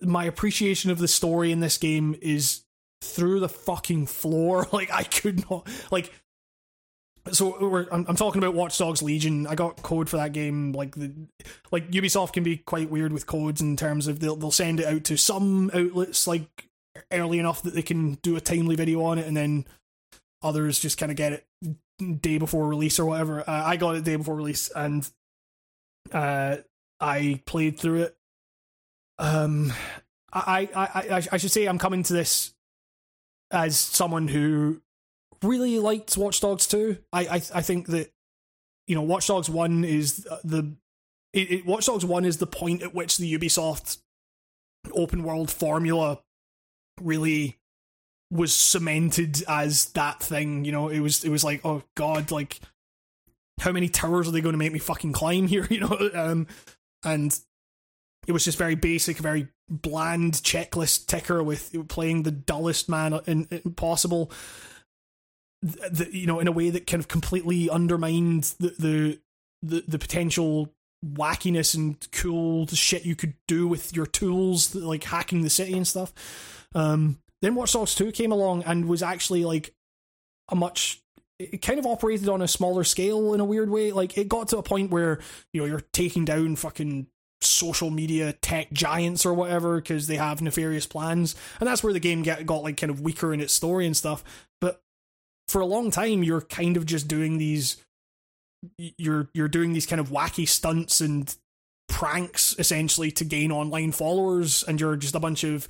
My 0.00 0.24
appreciation 0.24 0.90
of 0.90 0.98
the 0.98 1.08
story 1.08 1.52
in 1.52 1.60
this 1.60 1.76
game 1.76 2.16
is 2.22 2.64
through 3.02 3.40
the 3.40 3.48
fucking 3.48 4.06
floor. 4.06 4.66
Like 4.72 4.90
I 4.92 5.02
could 5.02 5.48
not 5.48 5.68
like. 5.90 6.12
So 7.32 7.56
we're, 7.58 7.86
I'm, 7.90 8.04
I'm 8.06 8.16
talking 8.16 8.42
about 8.42 8.54
Watch 8.54 8.76
Dogs 8.76 9.02
Legion. 9.02 9.46
I 9.46 9.54
got 9.54 9.82
code 9.82 10.10
for 10.10 10.18
that 10.18 10.32
game. 10.32 10.72
Like 10.72 10.94
the 10.94 11.12
like 11.70 11.90
Ubisoft 11.90 12.34
can 12.34 12.42
be 12.42 12.58
quite 12.58 12.90
weird 12.90 13.12
with 13.12 13.26
codes 13.26 13.62
in 13.62 13.76
terms 13.76 14.08
of 14.08 14.20
they'll 14.20 14.36
they'll 14.36 14.50
send 14.50 14.80
it 14.80 14.86
out 14.86 15.04
to 15.04 15.16
some 15.16 15.70
outlets 15.72 16.26
like 16.26 16.68
early 17.10 17.38
enough 17.38 17.62
that 17.62 17.74
they 17.74 17.82
can 17.82 18.14
do 18.22 18.36
a 18.36 18.40
timely 18.40 18.76
video 18.76 19.02
on 19.04 19.18
it, 19.18 19.26
and 19.26 19.36
then 19.36 19.66
others 20.42 20.78
just 20.78 20.98
kind 20.98 21.10
of 21.10 21.16
get 21.16 21.32
it 21.32 21.46
day 21.98 22.38
before 22.38 22.66
release 22.66 22.98
or 22.98 23.06
whatever. 23.06 23.40
Uh, 23.40 23.62
I 23.64 23.76
got 23.76 23.96
it 23.96 24.04
day 24.04 24.16
before 24.16 24.36
release, 24.36 24.70
and 24.74 25.08
uh, 26.12 26.56
I 27.00 27.40
played 27.46 27.78
through 27.78 28.02
it. 28.02 28.16
Um, 29.18 29.72
I, 30.32 30.68
I, 30.74 30.84
I, 30.84 31.22
I 31.32 31.36
should 31.36 31.52
say 31.52 31.66
I'm 31.66 31.78
coming 31.78 32.02
to 32.04 32.12
this 32.12 32.54
as 33.50 33.78
someone 33.78 34.28
who 34.28 34.82
really 35.42 35.78
liked 35.78 36.16
Watch 36.16 36.40
Dogs 36.40 36.66
2. 36.66 36.98
I, 37.12 37.20
I, 37.20 37.34
I 37.36 37.62
think 37.62 37.86
that 37.88 38.12
you 38.86 38.94
know 38.94 39.02
Watch 39.02 39.28
Dogs 39.28 39.48
1 39.48 39.84
is 39.84 40.26
the 40.42 40.74
it, 41.32 41.50
it, 41.50 41.66
Watch 41.66 41.86
Dogs 41.86 42.04
1 42.04 42.24
is 42.24 42.38
the 42.38 42.46
point 42.46 42.82
at 42.82 42.94
which 42.94 43.16
the 43.16 43.32
Ubisoft 43.38 43.98
open 44.92 45.22
world 45.22 45.50
formula 45.50 46.20
really 47.00 47.58
was 48.30 48.54
cemented 48.54 49.42
as 49.48 49.86
that 49.92 50.20
thing. 50.20 50.64
You 50.64 50.72
know, 50.72 50.88
it 50.88 51.00
was 51.00 51.24
it 51.24 51.30
was 51.30 51.44
like, 51.44 51.60
oh 51.64 51.82
god, 51.96 52.30
like 52.30 52.60
how 53.60 53.72
many 53.72 53.88
towers 53.88 54.28
are 54.28 54.32
they 54.32 54.40
going 54.40 54.54
to 54.54 54.58
make 54.58 54.72
me 54.72 54.78
fucking 54.78 55.12
climb 55.12 55.46
here? 55.46 55.66
You 55.70 55.80
know, 55.80 56.10
um, 56.14 56.46
and 57.04 57.38
it 58.26 58.32
was 58.32 58.44
just 58.44 58.58
very 58.58 58.74
basic, 58.74 59.18
very 59.18 59.48
bland 59.68 60.34
checklist 60.34 61.06
ticker 61.06 61.42
with 61.42 61.88
playing 61.88 62.22
the 62.22 62.30
dullest 62.30 62.88
man 62.88 63.18
in, 63.26 63.46
in 63.50 63.74
possible. 63.74 64.30
th- 65.62 65.92
the, 65.92 66.16
you 66.16 66.26
know, 66.26 66.40
in 66.40 66.48
a 66.48 66.52
way 66.52 66.70
that 66.70 66.86
kind 66.86 67.00
of 67.00 67.08
completely 67.08 67.68
undermined 67.70 68.54
the 68.58 68.74
the 68.78 69.20
the, 69.62 69.84
the 69.88 69.98
potential 69.98 70.74
wackiness 71.04 71.74
and 71.74 72.06
cool 72.12 72.66
shit 72.66 73.04
you 73.04 73.16
could 73.16 73.34
do 73.46 73.66
with 73.66 73.94
your 73.94 74.06
tools, 74.06 74.74
like 74.74 75.04
hacking 75.04 75.42
the 75.42 75.50
city 75.50 75.74
and 75.74 75.86
stuff. 75.86 76.12
Um, 76.74 77.18
then 77.44 77.54
Watch 77.54 77.72
Dogs 77.72 77.94
2 77.94 78.12
came 78.12 78.32
along 78.32 78.62
and 78.64 78.88
was 78.88 79.02
actually 79.02 79.44
like 79.44 79.74
a 80.50 80.54
much 80.54 81.00
it 81.38 81.62
kind 81.62 81.78
of 81.78 81.86
operated 81.86 82.28
on 82.28 82.42
a 82.42 82.48
smaller 82.48 82.84
scale 82.84 83.34
in 83.34 83.40
a 83.40 83.44
weird 83.44 83.68
way. 83.68 83.92
Like 83.92 84.16
it 84.16 84.28
got 84.28 84.48
to 84.48 84.58
a 84.58 84.62
point 84.62 84.90
where, 84.90 85.18
you 85.52 85.60
know, 85.60 85.66
you're 85.66 85.82
taking 85.92 86.24
down 86.24 86.56
fucking 86.56 87.08
social 87.40 87.90
media 87.90 88.32
tech 88.34 88.72
giants 88.72 89.26
or 89.26 89.34
whatever 89.34 89.76
because 89.76 90.06
they 90.06 90.16
have 90.16 90.40
nefarious 90.40 90.86
plans. 90.86 91.34
And 91.58 91.68
that's 91.68 91.82
where 91.82 91.92
the 91.92 92.00
game 92.00 92.22
get, 92.22 92.46
got 92.46 92.62
like 92.62 92.76
kind 92.76 92.90
of 92.90 93.00
weaker 93.00 93.34
in 93.34 93.40
its 93.40 93.52
story 93.52 93.86
and 93.86 93.96
stuff. 93.96 94.22
But 94.60 94.80
for 95.48 95.60
a 95.60 95.66
long 95.66 95.90
time 95.90 96.22
you're 96.22 96.40
kind 96.40 96.76
of 96.76 96.86
just 96.86 97.08
doing 97.08 97.38
these 97.38 97.76
you're 98.78 99.28
you're 99.34 99.48
doing 99.48 99.74
these 99.74 99.86
kind 99.86 100.00
of 100.00 100.08
wacky 100.08 100.48
stunts 100.48 101.00
and 101.00 101.36
pranks 101.88 102.56
essentially 102.58 103.10
to 103.10 103.24
gain 103.24 103.52
online 103.52 103.92
followers 103.92 104.64
and 104.66 104.80
you're 104.80 104.96
just 104.96 105.14
a 105.14 105.20
bunch 105.20 105.44
of 105.44 105.68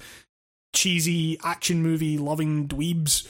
cheesy 0.74 1.38
action 1.42 1.82
movie 1.82 2.18
loving 2.18 2.68
dweebs. 2.68 3.26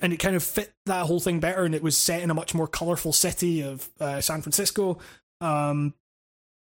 And 0.00 0.12
it 0.12 0.18
kind 0.18 0.36
of 0.36 0.42
fit 0.42 0.72
that 0.86 1.06
whole 1.06 1.20
thing 1.20 1.38
better 1.38 1.64
and 1.64 1.74
it 1.74 1.82
was 1.82 1.96
set 1.96 2.22
in 2.22 2.30
a 2.30 2.34
much 2.34 2.54
more 2.54 2.66
colorful 2.66 3.12
city 3.12 3.62
of 3.62 3.90
uh, 4.00 4.20
san 4.20 4.40
francisco. 4.42 4.98
Um 5.40 5.94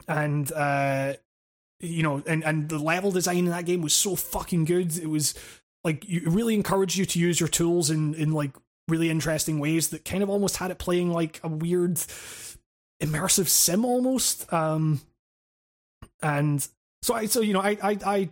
and 0.07 0.51
uh 0.53 1.15
you 1.81 2.03
know 2.03 2.23
and 2.27 2.45
and 2.45 2.69
the 2.69 2.78
level 2.78 3.11
design 3.11 3.39
in 3.39 3.47
that 3.47 3.66
game 3.66 3.82
was 3.82 3.95
so 3.95 4.16
fucking 4.16 4.65
good. 4.65 4.97
It 4.99 5.09
was 5.09 5.35
like 5.85 6.09
you 6.09 6.20
it 6.20 6.28
really 6.28 6.55
encouraged 6.55 6.97
you 6.97 7.07
to 7.07 7.19
use 7.19 7.39
your 7.39 7.49
tools 7.49 7.91
in 7.91 8.15
in 8.15 8.32
like 8.32 8.53
really 8.89 9.11
interesting 9.11 9.59
ways 9.59 9.89
that 9.89 10.05
kind 10.05 10.23
of 10.23 10.31
almost 10.31 10.59
had 10.59 10.70
it 10.70 10.78
playing 10.78 11.11
like 11.11 11.41
a 11.43 11.49
weird 11.49 11.99
immersive 13.03 13.49
sim 13.49 13.85
almost. 13.85 14.51
Um, 14.53 15.01
and 16.23 16.66
so 17.03 17.15
I, 17.15 17.27
so 17.27 17.41
you 17.41 17.53
know, 17.53 17.61
I, 17.61 17.77
I, 17.82 17.99
I 18.05 18.31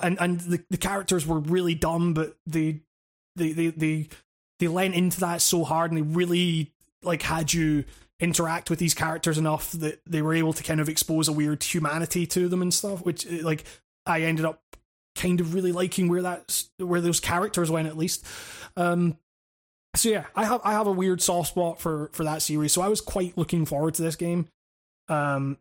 and 0.00 0.20
and 0.20 0.40
the, 0.40 0.64
the 0.70 0.76
characters 0.76 1.26
were 1.26 1.38
really 1.38 1.74
dumb, 1.74 2.14
but 2.14 2.36
they, 2.46 2.80
they, 3.36 3.52
they, 3.52 3.68
they, 3.68 4.08
they 4.58 4.68
lent 4.68 4.94
into 4.94 5.20
that 5.20 5.40
so 5.40 5.64
hard, 5.64 5.90
and 5.90 5.98
they 5.98 6.14
really 6.14 6.72
like 7.02 7.22
had 7.22 7.52
you 7.52 7.84
interact 8.20 8.70
with 8.70 8.78
these 8.78 8.94
characters 8.94 9.36
enough 9.38 9.72
that 9.72 10.00
they 10.06 10.22
were 10.22 10.34
able 10.34 10.52
to 10.52 10.62
kind 10.62 10.80
of 10.80 10.88
expose 10.88 11.26
a 11.26 11.32
weird 11.32 11.62
humanity 11.62 12.26
to 12.26 12.48
them 12.48 12.62
and 12.62 12.72
stuff. 12.72 13.04
Which 13.04 13.26
like 13.42 13.64
I 14.06 14.22
ended 14.22 14.44
up 14.44 14.62
kind 15.14 15.40
of 15.40 15.54
really 15.54 15.72
liking 15.72 16.08
where 16.08 16.22
that's 16.22 16.70
where 16.78 17.00
those 17.00 17.20
characters 17.20 17.70
went 17.70 17.88
at 17.88 17.96
least. 17.96 18.24
Um, 18.76 19.18
so 19.94 20.08
yeah, 20.08 20.26
I 20.34 20.44
have 20.44 20.60
I 20.64 20.72
have 20.72 20.86
a 20.86 20.92
weird 20.92 21.20
soft 21.20 21.50
spot 21.50 21.80
for 21.80 22.10
for 22.12 22.24
that 22.24 22.42
series. 22.42 22.72
So 22.72 22.82
I 22.82 22.88
was 22.88 23.00
quite 23.00 23.36
looking 23.36 23.66
forward 23.66 23.94
to 23.94 24.02
this 24.02 24.16
game. 24.16 24.48
Um, 25.08 25.58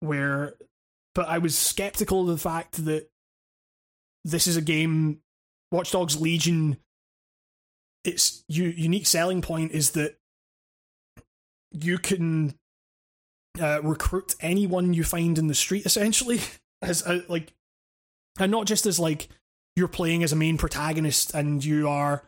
where, 0.00 0.54
but 1.14 1.28
I 1.28 1.38
was 1.38 1.56
skeptical 1.56 2.22
of 2.22 2.28
the 2.28 2.38
fact 2.38 2.84
that 2.84 3.09
this 4.24 4.46
is 4.46 4.56
a 4.56 4.62
game. 4.62 5.20
Watch 5.70 5.92
Dogs 5.92 6.20
Legion. 6.20 6.76
Its 8.04 8.44
u- 8.48 8.64
unique 8.64 9.06
selling 9.06 9.42
point 9.42 9.72
is 9.72 9.90
that 9.90 10.16
you 11.70 11.98
can 11.98 12.54
uh, 13.60 13.80
recruit 13.82 14.34
anyone 14.40 14.94
you 14.94 15.04
find 15.04 15.38
in 15.38 15.46
the 15.46 15.54
street, 15.54 15.86
essentially, 15.86 16.40
as 16.82 17.06
a, 17.06 17.22
like, 17.28 17.52
and 18.38 18.50
not 18.50 18.66
just 18.66 18.86
as 18.86 18.98
like 18.98 19.28
you're 19.76 19.88
playing 19.88 20.22
as 20.22 20.32
a 20.32 20.36
main 20.36 20.58
protagonist 20.58 21.34
and 21.34 21.64
you 21.64 21.88
are 21.88 22.24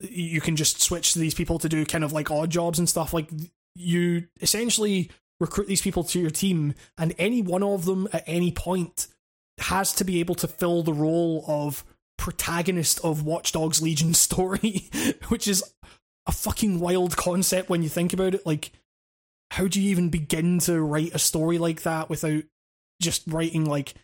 you 0.00 0.40
can 0.40 0.56
just 0.56 0.82
switch 0.82 1.14
these 1.14 1.34
people 1.34 1.58
to 1.60 1.68
do 1.68 1.86
kind 1.86 2.02
of 2.02 2.12
like 2.12 2.30
odd 2.30 2.50
jobs 2.50 2.78
and 2.78 2.88
stuff. 2.88 3.14
Like 3.14 3.28
you 3.76 4.26
essentially 4.40 5.10
recruit 5.40 5.68
these 5.68 5.82
people 5.82 6.04
to 6.04 6.20
your 6.20 6.30
team, 6.30 6.74
and 6.98 7.14
any 7.18 7.40
one 7.40 7.62
of 7.62 7.84
them 7.84 8.08
at 8.12 8.24
any 8.26 8.50
point 8.50 9.08
has 9.58 9.92
to 9.94 10.04
be 10.04 10.20
able 10.20 10.34
to 10.36 10.48
fill 10.48 10.82
the 10.82 10.92
role 10.92 11.44
of 11.46 11.84
protagonist 12.18 13.00
of 13.04 13.24
Watch 13.24 13.52
Dogs 13.52 13.82
Legion 13.82 14.14
story, 14.14 14.90
which 15.28 15.48
is 15.48 15.62
a 16.26 16.32
fucking 16.32 16.80
wild 16.80 17.16
concept 17.16 17.68
when 17.68 17.82
you 17.82 17.88
think 17.88 18.12
about 18.12 18.34
it. 18.34 18.46
Like, 18.46 18.72
how 19.50 19.66
do 19.66 19.80
you 19.80 19.90
even 19.90 20.08
begin 20.08 20.58
to 20.60 20.80
write 20.80 21.14
a 21.14 21.18
story 21.18 21.58
like 21.58 21.82
that 21.82 22.08
without 22.08 22.44
just 23.00 23.22
writing 23.26 23.66
like 23.66 23.94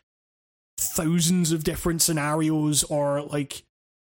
thousands 0.79 1.53
of 1.53 1.65
different 1.65 2.03
scenarios 2.03 2.85
or 2.85 3.23
like 3.23 3.63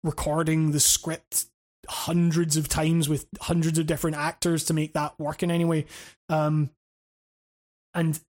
recording 0.03 0.71
the 0.71 0.79
script 0.79 1.45
hundreds 1.87 2.57
of 2.57 2.67
times 2.67 3.09
with 3.09 3.27
hundreds 3.41 3.77
of 3.77 3.85
different 3.85 4.17
actors 4.17 4.63
to 4.65 4.73
make 4.73 4.93
that 4.93 5.17
work 5.19 5.43
in 5.43 5.51
any 5.51 5.65
way. 5.65 5.85
Um, 6.29 6.69
and 7.93 8.19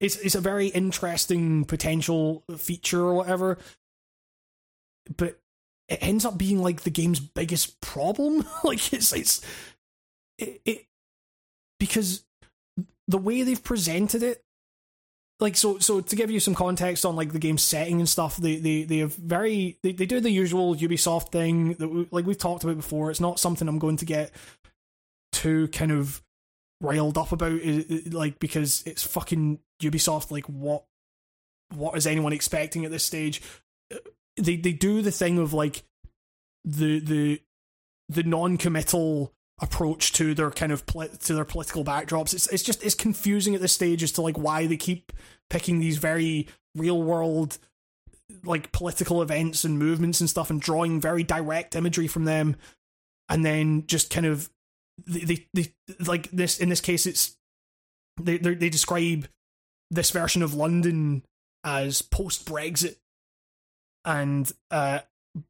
it's 0.00 0.16
it's 0.16 0.34
a 0.34 0.40
very 0.40 0.68
interesting 0.68 1.64
potential 1.64 2.44
feature 2.56 3.00
or 3.00 3.14
whatever. 3.14 3.58
But 5.16 5.38
it 5.88 5.98
ends 6.00 6.24
up 6.24 6.36
being 6.36 6.62
like 6.62 6.82
the 6.82 6.90
game's 6.90 7.20
biggest 7.20 7.80
problem. 7.80 8.44
like 8.64 8.92
it's 8.92 9.12
it's 9.12 9.40
it, 10.38 10.60
it 10.64 10.86
because 11.78 12.24
the 13.08 13.18
way 13.18 13.42
they've 13.42 13.62
presented 13.62 14.22
it 14.22 14.42
like 15.38 15.56
so 15.56 15.78
so 15.78 16.00
to 16.00 16.16
give 16.16 16.30
you 16.30 16.40
some 16.40 16.54
context 16.54 17.04
on 17.04 17.14
like 17.14 17.32
the 17.32 17.38
game's 17.38 17.62
setting 17.62 18.00
and 18.00 18.08
stuff 18.08 18.36
they 18.38 18.56
they 18.56 18.84
they 18.84 18.98
have 18.98 19.14
very 19.14 19.78
they, 19.82 19.92
they 19.92 20.06
do 20.06 20.20
the 20.20 20.30
usual 20.30 20.74
ubisoft 20.74 21.30
thing 21.30 21.74
that 21.74 21.88
we, 21.88 22.08
like 22.10 22.26
we've 22.26 22.38
talked 22.38 22.64
about 22.64 22.76
before 22.76 23.10
it's 23.10 23.20
not 23.20 23.38
something 23.38 23.68
i'm 23.68 23.78
going 23.78 23.98
to 23.98 24.06
get 24.06 24.30
too 25.32 25.68
kind 25.68 25.92
of 25.92 26.22
riled 26.80 27.18
up 27.18 27.32
about 27.32 27.60
like 28.10 28.38
because 28.38 28.82
it's 28.86 29.02
fucking 29.02 29.58
ubisoft 29.82 30.30
like 30.30 30.46
what 30.46 30.84
what 31.74 31.96
is 31.96 32.06
anyone 32.06 32.32
expecting 32.32 32.84
at 32.84 32.90
this 32.90 33.04
stage 33.04 33.42
uh, 33.92 33.98
they 34.36 34.56
they 34.56 34.72
do 34.72 35.02
the 35.02 35.10
thing 35.10 35.38
of 35.38 35.52
like 35.52 35.82
the 36.64 36.98
the 37.00 37.40
the 38.08 38.22
non-committal 38.22 39.32
approach 39.60 40.12
to 40.12 40.34
their 40.34 40.50
kind 40.50 40.70
of 40.70 40.84
poli- 40.86 41.08
to 41.08 41.34
their 41.34 41.44
political 41.44 41.84
backdrops. 41.84 42.34
It's 42.34 42.46
it's 42.48 42.62
just 42.62 42.84
it's 42.84 42.94
confusing 42.94 43.54
at 43.54 43.60
this 43.60 43.72
stage 43.72 44.02
as 44.02 44.12
to 44.12 44.22
like 44.22 44.36
why 44.36 44.66
they 44.66 44.76
keep 44.76 45.12
picking 45.48 45.78
these 45.78 45.98
very 45.98 46.48
real 46.74 47.02
world 47.02 47.58
like 48.44 48.72
political 48.72 49.22
events 49.22 49.64
and 49.64 49.78
movements 49.78 50.20
and 50.20 50.28
stuff 50.28 50.50
and 50.50 50.60
drawing 50.60 51.00
very 51.00 51.22
direct 51.22 51.74
imagery 51.74 52.08
from 52.08 52.24
them 52.24 52.56
and 53.28 53.44
then 53.44 53.86
just 53.86 54.10
kind 54.10 54.26
of 54.26 54.50
they 55.06 55.20
they, 55.20 55.46
they 55.54 55.72
like 56.06 56.30
this 56.32 56.58
in 56.58 56.68
this 56.68 56.80
case 56.80 57.06
it's 57.06 57.36
they 58.20 58.36
they 58.38 58.68
describe 58.68 59.28
this 59.90 60.10
version 60.10 60.42
of 60.42 60.54
London 60.54 61.22
as 61.64 62.02
post 62.02 62.46
Brexit 62.46 62.96
and 64.04 64.50
uh 64.70 65.00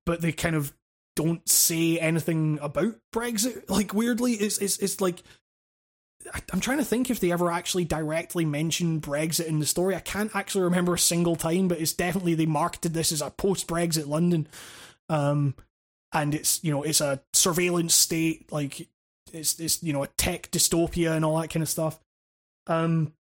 but 0.04 0.20
they 0.20 0.32
kind 0.32 0.56
of 0.56 0.72
don't 1.16 1.48
say 1.48 1.98
anything 1.98 2.58
about 2.60 2.94
Brexit. 3.12 3.68
Like 3.68 3.94
weirdly, 3.94 4.34
it's 4.34 4.58
it's 4.58 4.78
it's 4.78 5.00
like 5.00 5.22
I'm 6.52 6.60
trying 6.60 6.78
to 6.78 6.84
think 6.84 7.10
if 7.10 7.20
they 7.20 7.32
ever 7.32 7.50
actually 7.50 7.84
directly 7.84 8.44
mention 8.44 9.00
Brexit 9.00 9.46
in 9.46 9.58
the 9.58 9.66
story. 9.66 9.94
I 9.94 10.00
can't 10.00 10.34
actually 10.34 10.64
remember 10.64 10.94
a 10.94 10.98
single 10.98 11.36
time, 11.36 11.68
but 11.68 11.80
it's 11.80 11.92
definitely 11.92 12.34
they 12.34 12.46
marketed 12.46 12.94
this 12.94 13.12
as 13.12 13.22
a 13.22 13.30
post-Brexit 13.30 14.06
London, 14.06 14.46
um, 15.08 15.54
and 16.12 16.34
it's 16.34 16.62
you 16.62 16.70
know 16.70 16.82
it's 16.82 17.00
a 17.00 17.22
surveillance 17.32 17.94
state, 17.94 18.50
like 18.52 18.88
it's 19.32 19.58
it's 19.60 19.82
you 19.82 19.92
know 19.92 20.02
a 20.02 20.08
tech 20.08 20.50
dystopia 20.50 21.14
and 21.14 21.24
all 21.24 21.40
that 21.40 21.50
kind 21.50 21.62
of 21.62 21.68
stuff, 21.68 21.98
um, 22.66 23.12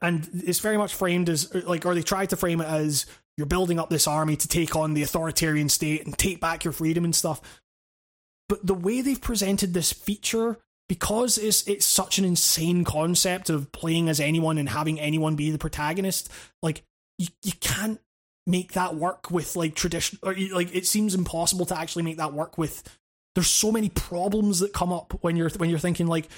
and 0.00 0.28
it's 0.44 0.60
very 0.60 0.76
much 0.76 0.94
framed 0.94 1.28
as 1.28 1.52
like, 1.54 1.86
or 1.86 1.94
they 1.94 2.02
try 2.02 2.26
to 2.26 2.36
frame 2.36 2.60
it 2.60 2.68
as 2.68 3.06
you're 3.36 3.46
building 3.46 3.78
up 3.78 3.90
this 3.90 4.06
army 4.06 4.36
to 4.36 4.48
take 4.48 4.76
on 4.76 4.94
the 4.94 5.02
authoritarian 5.02 5.68
state 5.68 6.04
and 6.04 6.16
take 6.16 6.40
back 6.40 6.64
your 6.64 6.72
freedom 6.72 7.04
and 7.04 7.14
stuff. 7.14 7.40
But 8.48 8.66
the 8.66 8.74
way 8.74 9.00
they've 9.00 9.20
presented 9.20 9.74
this 9.74 9.92
feature, 9.92 10.58
because 10.88 11.36
it's 11.36 11.66
it's 11.66 11.86
such 11.86 12.18
an 12.18 12.24
insane 12.24 12.84
concept 12.84 13.50
of 13.50 13.72
playing 13.72 14.08
as 14.08 14.20
anyone 14.20 14.58
and 14.58 14.68
having 14.68 15.00
anyone 15.00 15.36
be 15.36 15.50
the 15.50 15.58
protagonist, 15.58 16.30
like 16.62 16.84
you, 17.18 17.28
you 17.42 17.52
can't 17.60 18.00
make 18.46 18.72
that 18.72 18.94
work 18.94 19.30
with 19.30 19.56
like 19.56 19.74
tradition 19.74 20.18
or 20.22 20.34
like 20.52 20.74
it 20.74 20.86
seems 20.86 21.14
impossible 21.14 21.66
to 21.66 21.78
actually 21.78 22.04
make 22.04 22.16
that 22.16 22.32
work 22.32 22.56
with 22.56 22.82
there's 23.34 23.50
so 23.50 23.72
many 23.72 23.88
problems 23.88 24.60
that 24.60 24.72
come 24.72 24.92
up 24.92 25.18
when 25.22 25.36
you're 25.36 25.50
when 25.50 25.68
you're 25.68 25.78
thinking 25.80 26.06
like 26.06 26.28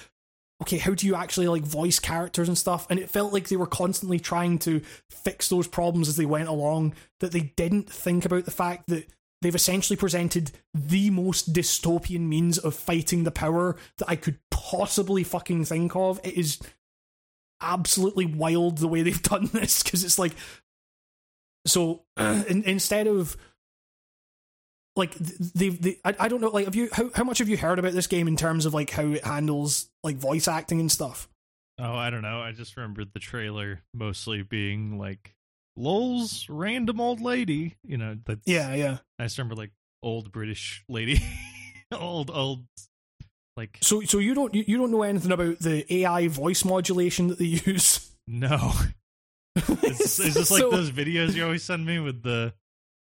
okay, 0.62 0.78
how 0.78 0.92
do 0.92 1.06
you 1.06 1.14
actually 1.14 1.48
like 1.48 1.62
voice 1.62 1.98
characters 1.98 2.48
and 2.48 2.58
stuff? 2.58 2.86
And 2.90 2.98
it 2.98 3.10
felt 3.10 3.32
like 3.32 3.48
they 3.48 3.56
were 3.56 3.66
constantly 3.66 4.18
trying 4.18 4.58
to 4.60 4.80
fix 5.10 5.48
those 5.48 5.68
problems 5.68 6.08
as 6.08 6.16
they 6.16 6.26
went 6.26 6.48
along, 6.48 6.94
that 7.20 7.32
they 7.32 7.52
didn't 7.56 7.90
think 7.90 8.24
about 8.24 8.44
the 8.44 8.50
fact 8.50 8.88
that 8.88 9.06
they've 9.40 9.54
essentially 9.54 9.96
presented 9.96 10.50
the 10.74 11.10
most 11.10 11.52
dystopian 11.52 12.22
means 12.22 12.58
of 12.58 12.74
fighting 12.74 13.24
the 13.24 13.30
power 13.30 13.76
that 13.98 14.08
I 14.08 14.16
could 14.16 14.38
possibly 14.50 15.22
fucking 15.22 15.64
think 15.64 15.94
of. 15.94 16.20
It 16.24 16.36
is 16.36 16.58
absolutely 17.60 18.26
wild 18.26 18.78
the 18.78 18.88
way 18.88 19.02
they've 19.02 19.22
done 19.22 19.46
this 19.52 19.82
because 19.82 20.04
it's 20.04 20.18
like 20.18 20.32
so 21.66 22.04
in, 22.16 22.64
instead 22.64 23.06
of 23.06 23.36
like 24.98 25.14
they 25.14 25.70
they 25.70 25.96
I, 26.04 26.14
I 26.18 26.28
don't 26.28 26.40
know 26.40 26.48
like 26.48 26.66
have 26.66 26.74
you 26.74 26.88
how, 26.92 27.10
how 27.14 27.24
much 27.24 27.38
have 27.38 27.48
you 27.48 27.56
heard 27.56 27.78
about 27.78 27.92
this 27.92 28.06
game 28.06 28.28
in 28.28 28.36
terms 28.36 28.66
of 28.66 28.74
like 28.74 28.90
how 28.90 29.06
it 29.06 29.24
handles 29.24 29.88
like 30.04 30.16
voice 30.16 30.48
acting 30.48 30.80
and 30.80 30.92
stuff 30.92 31.28
Oh, 31.80 31.94
I 31.94 32.10
don't 32.10 32.22
know. 32.22 32.40
I 32.40 32.50
just 32.50 32.76
remembered 32.76 33.10
the 33.14 33.20
trailer 33.20 33.82
mostly 33.94 34.42
being 34.42 34.98
like 34.98 35.32
Lol's 35.76 36.48
random 36.48 37.00
old 37.00 37.20
lady. 37.20 37.76
You 37.84 37.96
know, 37.98 38.18
that's, 38.26 38.42
yeah 38.46 38.74
yeah 38.74 38.98
I 39.18 39.24
just 39.26 39.38
remember 39.38 39.54
like 39.54 39.70
old 40.02 40.32
British 40.32 40.82
lady, 40.88 41.22
old 41.92 42.30
old 42.32 42.64
like 43.56 43.78
so 43.80 44.00
so 44.02 44.18
you 44.18 44.34
don't 44.34 44.54
you, 44.54 44.76
don't 44.76 44.90
know 44.90 45.02
anything 45.02 45.30
about 45.32 45.60
the 45.60 45.84
ai 46.02 46.26
voice 46.28 46.64
modulation 46.64 47.28
that 47.28 47.38
they 47.38 47.44
use 47.66 48.10
no. 48.26 48.72
Is, 49.56 50.20
is 50.20 50.34
this 50.34 50.50
like 50.50 50.60
So- 50.60 50.70
those 50.70 50.90
videos 50.90 51.34
you 51.34 51.44
always 51.44 51.62
send 51.64 51.84
me 51.86 51.98
with 51.98 52.22
the 52.22 52.52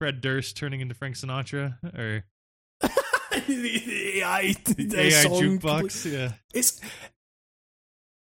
Fred 0.00 0.20
Durst 0.20 0.56
turning 0.56 0.80
into 0.80 0.94
Frank 0.94 1.14
Sinatra 1.14 1.76
or 1.96 2.24
ai, 2.82 2.90
AI 3.32 4.54
jukebox? 4.66 6.10
Yeah. 6.10 6.32
it's 6.54 6.80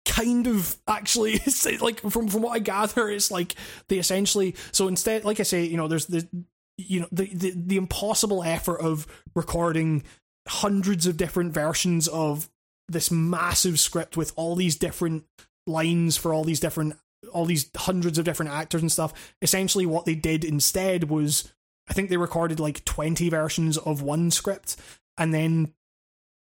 kind 0.04 0.48
of 0.48 0.76
actually 0.88 1.32
it's 1.44 1.64
like 1.80 2.00
from 2.00 2.28
from 2.28 2.42
what 2.42 2.52
I 2.52 2.58
gather, 2.58 3.08
it's 3.08 3.30
like 3.30 3.54
they 3.88 3.98
essentially 3.98 4.56
so 4.72 4.88
instead, 4.88 5.24
like 5.24 5.40
I 5.40 5.44
say, 5.44 5.64
you 5.64 5.76
know, 5.76 5.88
there's 5.88 6.06
the 6.06 6.28
you 6.76 7.00
know 7.00 7.08
the 7.12 7.32
the, 7.32 7.52
the 7.54 7.76
impossible 7.76 8.42
effort 8.42 8.80
of 8.80 9.06
recording 9.34 10.02
hundreds 10.48 11.06
of 11.06 11.16
different 11.16 11.52
versions 11.52 12.08
of 12.08 12.50
this 12.88 13.10
massive 13.10 13.78
script 13.78 14.16
with 14.16 14.32
all 14.34 14.56
these 14.56 14.76
different 14.76 15.24
lines 15.66 16.16
for 16.16 16.34
all 16.34 16.42
these 16.42 16.60
different 16.60 16.96
all 17.32 17.44
these 17.44 17.70
hundreds 17.76 18.18
of 18.18 18.24
different 18.24 18.50
actors 18.50 18.80
and 18.80 18.90
stuff. 18.90 19.34
Essentially, 19.42 19.86
what 19.86 20.06
they 20.06 20.14
did 20.14 20.44
instead 20.44 21.04
was, 21.04 21.52
I 21.88 21.92
think 21.92 22.10
they 22.10 22.16
recorded 22.16 22.60
like 22.60 22.84
twenty 22.84 23.28
versions 23.28 23.78
of 23.78 24.02
one 24.02 24.30
script, 24.30 24.76
and 25.16 25.32
then 25.32 25.72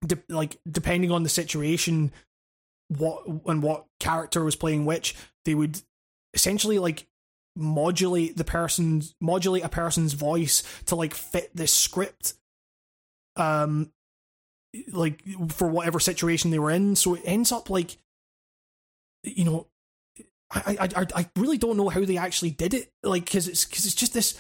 de- 0.06 0.24
like 0.30 0.58
depending 0.70 1.12
on 1.12 1.24
the 1.24 1.30
situation, 1.30 2.12
what 2.90 3.26
and 3.46 3.64
what 3.64 3.86
character 4.00 4.44
was 4.44 4.56
playing 4.56 4.86
which, 4.86 5.16
they 5.46 5.56
would 5.56 5.82
essentially 6.34 6.80
like 6.80 7.08
modulate 7.56 8.36
the 8.36 8.44
person's 8.44 9.16
modulate 9.22 9.64
a 9.64 9.70
person's 9.70 10.14
voice 10.14 10.64
to 10.86 10.96
like 10.96 11.14
fit 11.14 11.56
this 11.56 11.72
script 11.72 12.34
um 13.36 13.92
like 14.92 15.22
for 15.50 15.68
whatever 15.68 16.00
situation 16.00 16.52
they 16.52 16.60
were 16.60 16.72
in. 16.72 16.96
So 16.96 17.16
it 17.16 17.22
ends 17.26 17.52
up 17.52 17.70
like 17.70 17.98
you 19.24 19.46
know 19.46 19.68
i 20.52 20.78
i 20.80 20.90
i, 21.02 21.06
I 21.16 21.30
really 21.38 21.58
don't 21.58 21.78
know 21.78 21.90
how 21.90 22.04
they 22.04 22.18
actually 22.18 22.52
did 22.52 22.74
it 22.74 22.92
like 23.04 23.26
because 23.26 23.48
it's 23.48 23.66
because 23.66 23.86
it's 23.86 23.96
just 23.96 24.14
this 24.14 24.38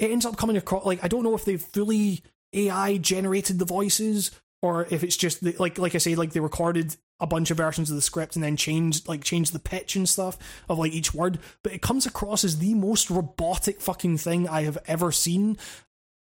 it 0.00 0.10
ends 0.10 0.26
up 0.26 0.36
coming 0.36 0.56
across 0.56 0.84
like 0.84 1.02
i 1.04 1.08
don't 1.08 1.22
know 1.22 1.34
if 1.34 1.44
they've 1.44 1.62
fully 1.62 2.22
ai 2.52 2.96
generated 2.96 3.58
the 3.58 3.64
voices 3.64 4.32
or 4.62 4.86
if 4.90 5.04
it's 5.04 5.16
just 5.16 5.44
the, 5.44 5.54
like 5.58 5.78
like 5.78 5.94
i 5.94 5.98
say 5.98 6.16
like 6.16 6.32
they 6.32 6.40
recorded 6.40 6.96
a 7.20 7.26
bunch 7.26 7.50
of 7.50 7.56
versions 7.58 7.90
of 7.90 7.96
the 7.96 8.02
script 8.02 8.34
and 8.34 8.42
then 8.42 8.56
changed 8.56 9.06
like 9.06 9.22
changed 9.22 9.52
the 9.52 9.58
pitch 9.58 9.94
and 9.94 10.08
stuff 10.08 10.38
of 10.68 10.78
like 10.78 10.92
each 10.92 11.14
word 11.14 11.38
but 11.62 11.72
it 11.72 11.82
comes 11.82 12.06
across 12.06 12.42
as 12.42 12.58
the 12.58 12.74
most 12.74 13.10
robotic 13.10 13.80
fucking 13.80 14.18
thing 14.18 14.48
i 14.48 14.62
have 14.62 14.78
ever 14.86 15.12
seen. 15.12 15.56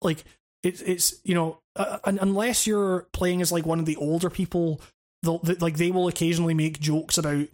Like 0.02 0.24
it's 0.62 0.80
it's 0.82 1.20
you 1.24 1.34
know 1.34 1.60
uh, 1.76 1.98
un- 2.04 2.18
unless 2.20 2.66
you're 2.66 3.06
playing 3.12 3.40
as 3.40 3.52
like 3.52 3.66
one 3.66 3.78
of 3.78 3.86
the 3.86 3.96
older 3.96 4.30
people 4.30 4.80
they'll 5.22 5.38
they, 5.38 5.54
like 5.54 5.76
they 5.76 5.90
will 5.90 6.08
occasionally 6.08 6.54
make 6.54 6.80
jokes 6.80 7.18
about 7.18 7.46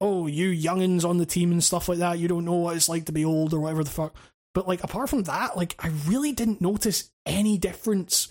oh 0.00 0.26
you 0.26 0.50
youngins 0.50 1.04
on 1.04 1.18
the 1.18 1.26
team 1.26 1.52
and 1.52 1.62
stuff 1.64 1.88
like 1.88 1.98
that 1.98 2.18
you 2.18 2.28
don't 2.28 2.44
know 2.44 2.54
what 2.54 2.76
it's 2.76 2.88
like 2.88 3.04
to 3.06 3.12
be 3.12 3.24
old 3.24 3.52
or 3.52 3.60
whatever 3.60 3.84
the 3.84 3.90
fuck 3.90 4.14
but 4.54 4.68
like 4.68 4.82
apart 4.82 5.08
from 5.08 5.24
that 5.24 5.56
like 5.56 5.74
i 5.78 5.88
really 6.06 6.32
didn't 6.32 6.60
notice 6.60 7.10
any 7.26 7.58
difference 7.58 8.28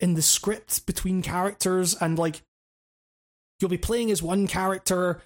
in 0.00 0.14
the 0.14 0.22
script 0.22 0.86
between 0.86 1.22
characters 1.22 1.94
and 2.00 2.18
like 2.18 2.42
you'll 3.60 3.70
be 3.70 3.78
playing 3.78 4.10
as 4.10 4.22
one 4.22 4.46
character 4.46 5.20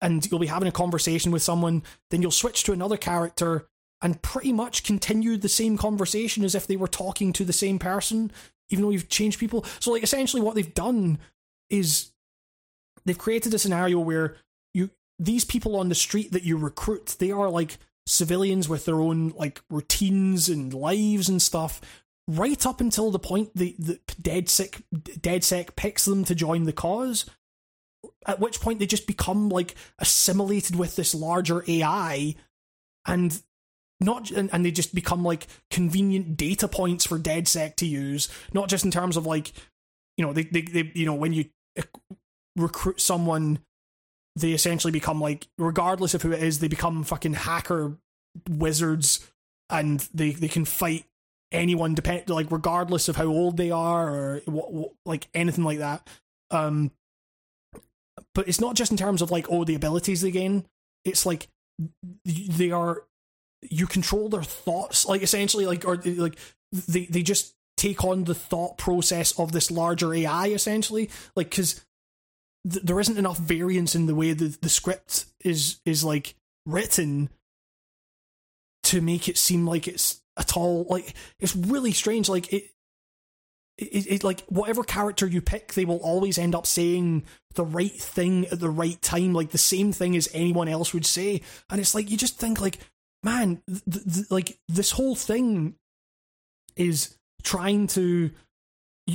and 0.00 0.30
you'll 0.30 0.40
be 0.40 0.46
having 0.46 0.68
a 0.68 0.72
conversation 0.72 1.30
with 1.32 1.42
someone 1.42 1.82
then 2.10 2.22
you'll 2.22 2.30
switch 2.30 2.64
to 2.64 2.72
another 2.72 2.96
character 2.96 3.68
and 4.00 4.22
pretty 4.22 4.52
much 4.52 4.84
continue 4.84 5.36
the 5.36 5.48
same 5.48 5.76
conversation 5.76 6.44
as 6.44 6.54
if 6.54 6.66
they 6.66 6.76
were 6.76 6.88
talking 6.88 7.32
to 7.32 7.44
the 7.44 7.52
same 7.52 7.78
person 7.78 8.30
even 8.70 8.84
though 8.84 8.90
you've 8.90 9.08
changed 9.08 9.38
people. 9.38 9.64
So 9.80 9.92
like 9.92 10.02
essentially 10.02 10.42
what 10.42 10.54
they've 10.54 10.74
done 10.74 11.18
is 11.70 12.10
they've 13.04 13.18
created 13.18 13.54
a 13.54 13.58
scenario 13.58 13.98
where 13.98 14.36
you 14.74 14.90
these 15.18 15.44
people 15.44 15.76
on 15.76 15.88
the 15.88 15.94
street 15.94 16.32
that 16.32 16.44
you 16.44 16.56
recruit 16.56 17.16
they 17.18 17.30
are 17.30 17.50
like 17.50 17.78
civilians 18.08 18.68
with 18.68 18.84
their 18.84 19.00
own 19.00 19.30
like 19.30 19.60
routines 19.70 20.48
and 20.48 20.72
lives 20.72 21.28
and 21.28 21.42
stuff 21.42 21.80
right 22.26 22.66
up 22.66 22.80
until 22.80 23.10
the 23.10 23.18
point 23.18 23.50
the, 23.54 23.74
the 23.78 24.00
dead 24.20 24.48
sick 24.48 24.82
DedSec 24.94 25.76
picks 25.76 26.04
them 26.04 26.24
to 26.24 26.34
join 26.34 26.64
the 26.64 26.72
cause 26.72 27.26
at 28.26 28.40
which 28.40 28.60
point 28.60 28.78
they 28.78 28.86
just 28.86 29.06
become 29.06 29.48
like 29.48 29.74
assimilated 29.98 30.76
with 30.76 30.96
this 30.96 31.14
larger 31.14 31.64
ai 31.68 32.34
and 33.06 33.42
not 34.00 34.30
and, 34.30 34.48
and 34.52 34.64
they 34.64 34.70
just 34.70 34.94
become 34.94 35.24
like 35.24 35.46
convenient 35.70 36.36
data 36.36 36.68
points 36.68 37.04
for 37.04 37.18
DedSec 37.18 37.76
to 37.76 37.86
use, 37.86 38.28
not 38.52 38.68
just 38.68 38.84
in 38.84 38.90
terms 38.90 39.16
of 39.16 39.26
like, 39.26 39.52
you 40.16 40.24
know, 40.24 40.32
they 40.32 40.44
they, 40.44 40.62
they 40.62 40.92
you 40.94 41.06
know 41.06 41.14
when 41.14 41.32
you 41.32 41.46
uh, 41.78 41.82
recruit 42.56 43.00
someone, 43.00 43.58
they 44.38 44.52
essentially 44.52 44.92
become 44.92 45.20
like 45.20 45.48
regardless 45.58 46.14
of 46.14 46.22
who 46.22 46.32
it 46.32 46.42
is, 46.42 46.58
they 46.58 46.68
become 46.68 47.04
fucking 47.04 47.34
hacker 47.34 47.96
wizards, 48.48 49.30
and 49.70 50.00
they 50.14 50.30
they 50.30 50.48
can 50.48 50.64
fight 50.64 51.04
anyone 51.50 51.94
depend 51.94 52.28
like 52.28 52.50
regardless 52.50 53.08
of 53.08 53.16
how 53.16 53.24
old 53.26 53.56
they 53.56 53.70
are 53.70 54.14
or 54.14 54.42
what, 54.46 54.72
what 54.72 54.92
like 55.04 55.28
anything 55.34 55.64
like 55.64 55.78
that. 55.78 56.06
Um, 56.50 56.90
but 58.34 58.48
it's 58.48 58.60
not 58.60 58.76
just 58.76 58.90
in 58.90 58.96
terms 58.96 59.22
of 59.22 59.30
like 59.30 59.46
oh 59.50 59.64
the 59.64 59.74
abilities 59.74 60.20
they 60.20 60.30
gain. 60.30 60.64
It's 61.04 61.24
like 61.24 61.48
they 62.24 62.70
are 62.70 63.04
you 63.70 63.86
control 63.86 64.28
their 64.28 64.42
thoughts 64.42 65.06
like 65.06 65.22
essentially 65.22 65.66
like 65.66 65.86
or 65.86 65.96
like 65.96 66.38
they 66.72 67.06
they 67.06 67.22
just 67.22 67.54
take 67.76 68.04
on 68.04 68.24
the 68.24 68.34
thought 68.34 68.76
process 68.76 69.38
of 69.38 69.52
this 69.52 69.70
larger 69.70 70.12
ai 70.12 70.48
essentially 70.48 71.08
like 71.36 71.50
because 71.50 71.84
th- 72.70 72.84
there 72.84 73.00
isn't 73.00 73.18
enough 73.18 73.38
variance 73.38 73.94
in 73.94 74.06
the 74.06 74.14
way 74.14 74.32
the, 74.32 74.56
the 74.60 74.68
script 74.68 75.26
is 75.44 75.80
is 75.84 76.04
like 76.04 76.34
written 76.66 77.28
to 78.84 79.00
make 79.00 79.28
it 79.28 79.36
seem 79.36 79.66
like 79.66 79.86
it's 79.86 80.22
at 80.36 80.56
all 80.56 80.86
like 80.88 81.14
it's 81.40 81.56
really 81.56 81.92
strange 81.92 82.28
like 82.28 82.52
it 82.52 82.70
it, 83.76 84.06
it 84.10 84.24
like 84.24 84.40
whatever 84.46 84.82
character 84.82 85.26
you 85.26 85.40
pick 85.40 85.74
they 85.74 85.84
will 85.84 85.98
always 85.98 86.38
end 86.38 86.54
up 86.54 86.66
saying 86.66 87.24
the 87.54 87.64
right 87.64 87.92
thing 87.92 88.46
at 88.46 88.60
the 88.60 88.70
right 88.70 89.00
time 89.02 89.32
like 89.32 89.50
the 89.50 89.58
same 89.58 89.92
thing 89.92 90.16
as 90.16 90.28
anyone 90.32 90.68
else 90.68 90.92
would 90.92 91.06
say. 91.06 91.42
And 91.70 91.80
it's 91.80 91.94
like 91.94 92.10
you 92.10 92.16
just 92.16 92.38
think 92.38 92.60
like 92.60 92.78
man, 93.22 93.62
th- 93.68 94.04
th- 94.04 94.30
like 94.30 94.58
this 94.68 94.92
whole 94.92 95.14
thing 95.14 95.74
is 96.76 97.16
trying 97.42 97.86
to, 97.88 98.30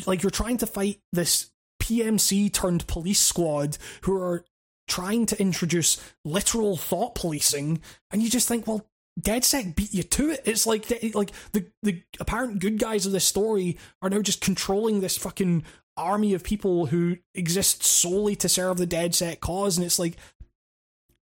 like, 0.05 0.23
you're 0.23 0.29
trying 0.29 0.57
to 0.57 0.67
fight 0.67 0.99
this 1.11 1.49
PMC 1.83 2.51
turned 2.51 2.87
police 2.87 3.19
squad 3.19 3.77
who 4.03 4.15
are 4.15 4.45
trying 4.87 5.25
to 5.25 5.39
introduce 5.39 6.01
literal 6.23 6.77
thought 6.77 7.13
policing, 7.13 7.81
and 8.09 8.23
you 8.23 8.29
just 8.29 8.47
think, 8.47 8.65
well, 8.65 8.87
DedSec 9.19 9.75
beat 9.75 9.93
you 9.93 10.03
to 10.03 10.31
it. 10.31 10.41
It's 10.45 10.65
like 10.65 10.89
like 11.13 11.31
the 11.51 11.65
the 11.83 12.01
apparent 12.21 12.59
good 12.59 12.79
guys 12.79 13.05
of 13.05 13.11
this 13.11 13.25
story 13.25 13.77
are 14.01 14.09
now 14.09 14.21
just 14.21 14.41
controlling 14.41 15.01
this 15.01 15.17
fucking 15.17 15.63
army 15.97 16.33
of 16.33 16.43
people 16.43 16.87
who 16.87 17.17
exist 17.35 17.83
solely 17.83 18.35
to 18.37 18.49
serve 18.49 18.77
the 18.77 18.87
DedSec 18.87 19.41
cause, 19.41 19.77
and 19.77 19.85
it's 19.85 19.99
like, 19.99 20.15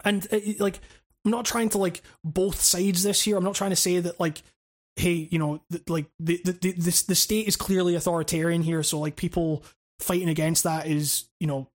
and 0.05 0.27
uh, 0.27 0.37
it, 0.37 0.61
like 0.61 0.79
I'm 1.25 1.31
not 1.31 1.47
trying 1.47 1.71
to 1.71 1.79
like 1.79 2.03
both 2.23 2.61
sides 2.61 3.03
this 3.03 3.23
here. 3.23 3.39
I'm 3.39 3.45
not 3.45 3.55
trying 3.55 3.71
to 3.71 3.77
say 3.77 3.99
that 3.99 4.21
like, 4.21 4.43
hey, 4.97 5.27
you 5.31 5.39
know, 5.39 5.63
like 5.89 6.07
the 6.21 6.41
the 6.45 6.53
the, 6.53 7.05
the 7.09 7.15
state 7.15 7.49
is 7.49 7.57
clearly 7.57 7.95
authoritarian 7.95 8.63
here, 8.63 8.83
so 8.83 9.01
like 9.01 9.17
people 9.17 9.65
fighting 10.05 10.29
against 10.29 10.65
that 10.65 10.87
is 10.87 11.25
you 11.41 11.47
know 11.47 11.69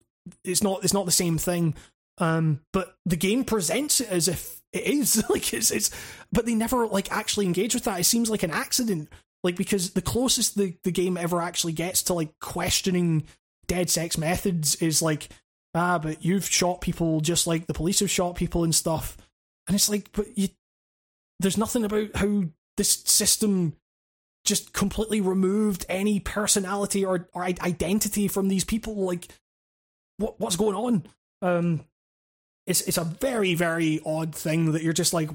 it's 0.45 0.63
not 0.63 0.85
it's 0.85 0.95
not 0.95 1.07
the 1.07 1.13
same 1.13 1.39
thing. 1.39 1.75
Um, 2.19 2.61
but 2.73 2.97
the 3.07 3.17
game 3.17 3.45
presents 3.45 4.01
it 4.01 4.11
as 4.11 4.27
if 4.29 4.61
it 4.73 4.85
is 4.85 5.25
like 5.31 5.53
it's 5.53 5.71
it's, 5.71 5.91
but 6.33 6.47
they 6.47 6.55
never 6.55 6.87
like 6.87 7.11
actually 7.13 7.47
engage 7.47 7.75
with 7.75 7.85
that. 7.85 8.01
It 8.01 8.05
seems 8.05 8.31
like 8.31 8.43
an 8.43 8.51
accident, 8.51 9.09
like 9.43 9.57
because 9.57 9.93
the 9.93 10.03
closest 10.03 10.57
the 10.57 10.75
the 10.85 10.93
game 10.93 11.17
ever 11.17 11.41
actually 11.41 11.73
gets 11.73 12.03
to 12.05 12.15
like 12.15 12.39
questioning 12.41 13.25
DedSec's 13.67 14.19
methods 14.19 14.77
is 14.77 15.03
like 15.03 15.29
ah, 15.75 15.99
but 15.99 16.25
you've 16.25 16.47
shot 16.47 16.81
people 16.81 17.21
just 17.21 17.47
like 17.47 17.67
the 17.67 17.75
police 17.75 18.01
have 18.01 18.11
shot 18.11 18.35
people 18.35 18.65
and 18.65 18.75
stuff. 18.75 19.17
And 19.67 19.75
it's 19.75 19.89
like, 19.89 20.11
but 20.13 20.27
you, 20.37 20.49
there's 21.41 21.59
nothing 21.59 21.85
about 21.85 22.17
how 22.17 22.45
this 22.77 23.03
system 23.05 23.75
just 24.49 24.73
completely 24.73 25.21
removed 25.21 25.85
any 25.89 26.19
personality 26.19 27.05
or, 27.05 27.29
or 27.35 27.45
identity 27.45 28.27
from 28.29 28.49
these 28.49 28.65
people. 28.65 28.95
Like, 28.95 29.29
what 30.17 30.41
what's 30.41 30.57
going 30.57 30.75
on? 30.75 31.07
Um, 31.43 31.85
it's 32.67 32.81
it's 32.83 32.99
a 32.99 33.05
very 33.05 33.55
very 33.55 34.01
odd 34.05 34.35
thing 34.35 34.73
that 34.73 34.83
you're 34.83 34.93
just 34.93 35.13
like, 35.13 35.31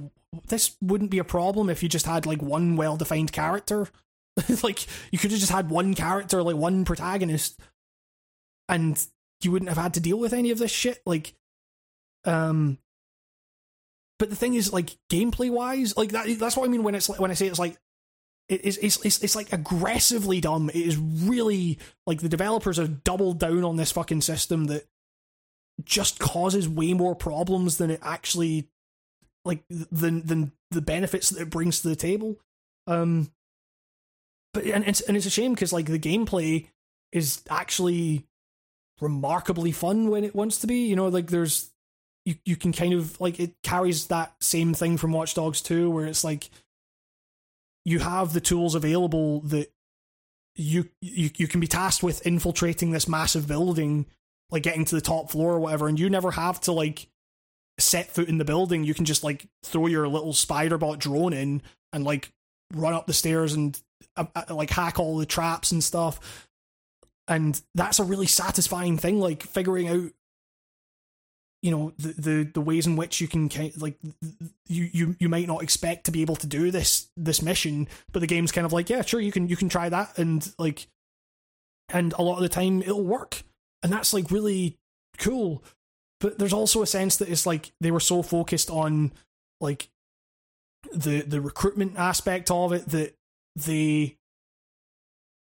this 0.47 0.75
wouldn't 0.81 1.11
be 1.11 1.19
a 1.19 1.23
problem 1.23 1.69
if 1.69 1.83
you 1.83 1.89
just 1.89 2.05
had 2.05 2.25
like 2.25 2.41
one 2.41 2.75
well 2.75 2.97
defined 2.97 3.31
character. 3.31 3.87
like, 4.63 4.85
you 5.11 5.19
could 5.19 5.31
have 5.31 5.39
just 5.39 5.51
had 5.51 5.69
one 5.69 5.93
character, 5.93 6.41
like 6.41 6.55
one 6.55 6.85
protagonist, 6.85 7.59
and 8.67 9.05
you 9.43 9.51
wouldn't 9.51 9.69
have 9.69 9.77
had 9.77 9.93
to 9.93 9.99
deal 9.99 10.17
with 10.17 10.33
any 10.33 10.49
of 10.49 10.57
this 10.57 10.71
shit. 10.71 11.01
Like, 11.05 11.35
um, 12.25 12.79
but 14.17 14.31
the 14.31 14.35
thing 14.35 14.55
is, 14.55 14.73
like 14.73 14.97
gameplay 15.11 15.51
wise, 15.51 15.95
like 15.95 16.09
that, 16.13 16.25
that's 16.39 16.57
what 16.57 16.65
I 16.65 16.71
mean 16.71 16.81
when 16.81 16.95
it's 16.95 17.09
like, 17.09 17.19
when 17.19 17.29
I 17.29 17.35
say 17.35 17.45
it's 17.47 17.59
like 17.59 17.77
it's, 18.49 18.77
it's 18.77 19.05
it's 19.05 19.23
it's 19.23 19.35
like 19.35 19.53
aggressively 19.53 20.41
dumb. 20.41 20.69
It 20.69 20.75
is 20.75 20.97
really 20.97 21.79
like 22.05 22.21
the 22.21 22.29
developers 22.29 22.77
have 22.77 23.03
doubled 23.03 23.39
down 23.39 23.63
on 23.63 23.77
this 23.77 23.91
fucking 23.91 24.21
system 24.21 24.65
that 24.65 24.85
just 25.83 26.19
causes 26.19 26.69
way 26.69 26.93
more 26.93 27.15
problems 27.15 27.77
than 27.77 27.89
it 27.89 27.99
actually 28.03 28.67
like 29.45 29.63
than 29.69 30.25
than 30.25 30.51
the 30.71 30.81
benefits 30.81 31.29
that 31.29 31.41
it 31.41 31.49
brings 31.49 31.81
to 31.81 31.87
the 31.87 31.95
table. 31.95 32.37
Um, 32.87 33.31
but 34.53 34.65
and 34.65 34.85
it's 34.87 35.01
and 35.01 35.15
it's 35.15 35.25
a 35.25 35.31
shame 35.31 35.53
because 35.53 35.73
like 35.73 35.87
the 35.87 35.99
gameplay 35.99 36.67
is 37.11 37.41
actually 37.49 38.25
remarkably 39.01 39.71
fun 39.71 40.09
when 40.09 40.23
it 40.23 40.35
wants 40.35 40.59
to 40.59 40.67
be. 40.67 40.85
You 40.85 40.95
know, 40.95 41.07
like 41.07 41.27
there's 41.27 41.71
you 42.25 42.35
you 42.45 42.55
can 42.55 42.71
kind 42.73 42.93
of 42.93 43.19
like 43.19 43.39
it 43.39 43.55
carries 43.63 44.07
that 44.07 44.33
same 44.41 44.73
thing 44.73 44.97
from 44.97 45.11
Watch 45.11 45.33
Dogs 45.33 45.61
2 45.61 45.89
where 45.89 46.05
it's 46.05 46.23
like 46.23 46.49
you 47.85 47.99
have 47.99 48.33
the 48.33 48.41
tools 48.41 48.75
available 48.75 49.41
that 49.41 49.71
you 50.55 50.89
you 51.01 51.29
you 51.35 51.47
can 51.47 51.59
be 51.59 51.67
tasked 51.67 52.03
with 52.03 52.25
infiltrating 52.25 52.91
this 52.91 53.07
massive 53.07 53.47
building 53.47 54.05
like 54.51 54.63
getting 54.63 54.85
to 54.85 54.95
the 54.95 55.01
top 55.01 55.31
floor 55.31 55.53
or 55.53 55.59
whatever 55.59 55.87
and 55.87 55.99
you 55.99 56.09
never 56.09 56.31
have 56.31 56.61
to 56.61 56.71
like 56.71 57.07
set 57.79 58.07
foot 58.07 58.29
in 58.29 58.37
the 58.37 58.45
building. 58.45 58.83
You 58.83 58.93
can 58.93 59.05
just 59.05 59.23
like 59.23 59.47
throw 59.63 59.87
your 59.87 60.07
little 60.07 60.33
spider 60.33 60.77
bot 60.77 60.99
drone 60.99 61.33
in 61.33 61.61
and 61.91 62.03
like 62.03 62.31
run 62.73 62.93
up 62.93 63.07
the 63.07 63.13
stairs 63.13 63.53
and 63.53 63.79
uh, 64.15 64.25
uh, 64.35 64.53
like 64.53 64.69
hack 64.69 64.99
all 64.99 65.17
the 65.17 65.25
traps 65.25 65.71
and 65.71 65.83
stuff. 65.83 66.47
And 67.27 67.59
that's 67.73 67.99
a 67.99 68.03
really 68.03 68.27
satisfying 68.27 68.97
thing 68.97 69.19
like 69.19 69.43
figuring 69.43 69.87
out 69.87 70.11
you 71.63 71.71
know 71.71 71.93
the 71.97 72.13
the, 72.13 72.43
the 72.53 72.61
ways 72.61 72.85
in 72.85 72.95
which 72.95 73.19
you 73.19 73.27
can 73.27 73.49
kind 73.49 73.75
like 73.81 73.97
you, 74.67 74.89
you 74.91 75.15
you 75.19 75.29
might 75.29 75.47
not 75.47 75.63
expect 75.63 76.05
to 76.05 76.11
be 76.11 76.21
able 76.21 76.35
to 76.35 76.45
do 76.45 76.69
this 76.69 77.09
this 77.17 77.41
mission 77.41 77.87
but 78.11 78.19
the 78.19 78.27
game's 78.27 78.51
kind 78.51 78.65
of 78.65 78.73
like 78.73 78.89
yeah 78.89 79.01
sure 79.01 79.19
you 79.21 79.31
can 79.31 79.47
you 79.47 79.55
can 79.55 79.69
try 79.69 79.89
that. 79.89 80.17
And 80.17 80.53
like 80.59 80.87
and 81.89 82.13
a 82.13 82.21
lot 82.21 82.37
of 82.37 82.41
the 82.41 82.49
time 82.49 82.81
it'll 82.81 83.03
work. 83.03 83.43
And 83.81 83.91
that's 83.91 84.13
like 84.13 84.31
really 84.31 84.77
cool. 85.17 85.63
But 86.19 86.39
there's 86.39 86.53
also 86.53 86.81
a 86.81 86.87
sense 86.87 87.17
that 87.17 87.29
it's 87.29 87.45
like 87.45 87.71
they 87.81 87.91
were 87.91 87.99
so 87.99 88.23
focused 88.23 88.69
on 88.69 89.11
like 89.59 89.89
the 90.93 91.21
the 91.21 91.41
recruitment 91.41 91.97
aspect 91.97 92.49
of 92.49 92.73
it 92.73 92.89
that 92.89 93.15
they 93.55 94.17